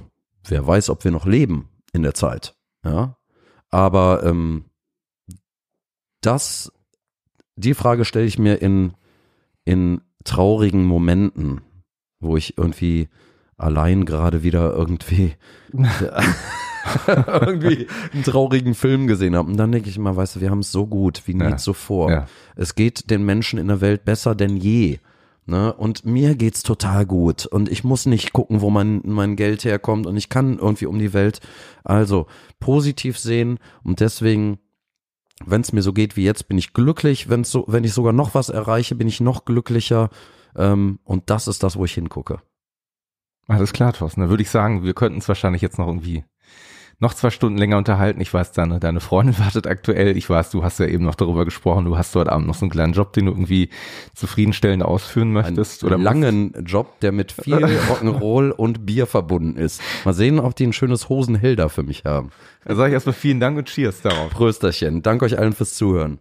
wer 0.46 0.64
weiß, 0.64 0.90
ob 0.90 1.02
wir 1.04 1.10
noch 1.10 1.26
leben 1.26 1.70
in 1.98 2.04
der 2.04 2.14
Zeit. 2.14 2.56
Ja. 2.84 3.16
Aber 3.70 4.22
ähm, 4.24 4.64
das, 6.22 6.72
die 7.56 7.74
Frage 7.74 8.04
stelle 8.04 8.26
ich 8.26 8.38
mir 8.38 8.62
in, 8.62 8.94
in 9.64 10.00
traurigen 10.24 10.84
Momenten, 10.84 11.60
wo 12.20 12.36
ich 12.36 12.56
irgendwie 12.56 13.08
allein 13.56 14.04
gerade 14.04 14.42
wieder 14.42 14.72
irgendwie 14.72 15.34
irgendwie 17.06 17.88
einen 18.12 18.22
traurigen 18.22 18.74
Film 18.74 19.06
gesehen 19.06 19.36
habe. 19.36 19.50
Und 19.50 19.56
dann 19.56 19.72
denke 19.72 19.90
ich 19.90 19.96
immer, 19.96 20.16
weißt 20.16 20.36
du, 20.36 20.40
wir 20.40 20.50
haben 20.50 20.60
es 20.60 20.72
so 20.72 20.86
gut 20.86 21.22
wie 21.26 21.34
nie 21.34 21.42
ja. 21.42 21.56
zuvor. 21.56 22.10
Ja. 22.10 22.26
Es 22.56 22.74
geht 22.74 23.10
den 23.10 23.24
Menschen 23.24 23.58
in 23.58 23.68
der 23.68 23.80
Welt 23.80 24.04
besser 24.04 24.34
denn 24.34 24.56
je. 24.56 24.98
Ne? 25.48 25.72
Und 25.72 26.04
mir 26.04 26.34
geht's 26.34 26.62
total 26.62 27.06
gut 27.06 27.46
und 27.46 27.70
ich 27.70 27.82
muss 27.82 28.04
nicht 28.04 28.34
gucken, 28.34 28.60
wo 28.60 28.68
mein, 28.68 29.00
mein 29.04 29.34
Geld 29.34 29.64
herkommt 29.64 30.06
und 30.06 30.14
ich 30.18 30.28
kann 30.28 30.58
irgendwie 30.58 30.84
um 30.84 30.98
die 30.98 31.14
Welt. 31.14 31.40
Also 31.84 32.26
positiv 32.60 33.18
sehen 33.18 33.58
und 33.82 34.00
deswegen, 34.00 34.58
wenn 35.46 35.62
es 35.62 35.72
mir 35.72 35.80
so 35.80 35.94
geht 35.94 36.18
wie 36.18 36.24
jetzt, 36.24 36.48
bin 36.48 36.58
ich 36.58 36.74
glücklich. 36.74 37.30
Wenn's 37.30 37.50
so, 37.50 37.64
wenn 37.66 37.82
ich 37.82 37.94
sogar 37.94 38.12
noch 38.12 38.34
was 38.34 38.50
erreiche, 38.50 38.94
bin 38.94 39.08
ich 39.08 39.22
noch 39.22 39.46
glücklicher. 39.46 40.10
Ähm, 40.54 40.98
und 41.02 41.30
das 41.30 41.48
ist 41.48 41.62
das, 41.62 41.76
wo 41.76 41.86
ich 41.86 41.94
hingucke. 41.94 42.42
Alles 43.46 43.72
klar, 43.72 43.94
Thorsten. 43.94 44.20
Da 44.20 44.28
würde 44.28 44.42
ich 44.42 44.50
sagen, 44.50 44.82
wir 44.82 44.92
könnten 44.92 45.20
es 45.20 45.28
wahrscheinlich 45.28 45.62
jetzt 45.62 45.78
noch 45.78 45.86
irgendwie 45.86 46.24
noch 47.00 47.14
zwei 47.14 47.30
Stunden 47.30 47.58
länger 47.58 47.78
unterhalten. 47.78 48.20
Ich 48.20 48.32
weiß, 48.32 48.52
deine, 48.52 48.80
deine 48.80 49.00
Freundin 49.00 49.38
wartet 49.44 49.66
aktuell. 49.66 50.16
Ich 50.16 50.28
weiß, 50.28 50.50
du 50.50 50.62
hast 50.62 50.78
ja 50.80 50.86
eben 50.86 51.04
noch 51.04 51.14
darüber 51.14 51.44
gesprochen, 51.44 51.84
du 51.84 51.96
hast 51.96 52.14
heute 52.14 52.32
Abend 52.32 52.46
noch 52.46 52.54
so 52.54 52.64
einen 52.64 52.70
kleinen 52.70 52.92
Job, 52.92 53.12
den 53.12 53.26
du 53.26 53.32
irgendwie 53.32 53.70
zufriedenstellend 54.14 54.82
ausführen 54.82 55.32
möchtest. 55.32 55.82
Einen 55.82 55.92
oder 55.92 56.02
langen 56.02 56.52
musst. 56.54 56.68
Job, 56.68 57.00
der 57.00 57.12
mit 57.12 57.32
viel 57.32 57.54
Rock'n'Roll 57.90 58.50
und 58.50 58.86
Bier 58.86 59.06
verbunden 59.06 59.56
ist. 59.56 59.80
Mal 60.04 60.14
sehen, 60.14 60.40
ob 60.40 60.56
die 60.56 60.66
ein 60.66 60.72
schönes 60.72 61.08
Hosenhilda 61.08 61.68
für 61.68 61.82
mich 61.82 62.04
haben. 62.04 62.30
Da 62.64 62.74
sage 62.74 62.88
ich 62.90 62.94
erstmal 62.94 63.14
vielen 63.14 63.40
Dank 63.40 63.56
und 63.58 63.68
Cheers 63.68 64.02
darauf. 64.02 64.30
Prösterchen. 64.30 65.02
Danke 65.02 65.24
euch 65.24 65.38
allen 65.38 65.52
fürs 65.52 65.74
Zuhören. 65.74 66.18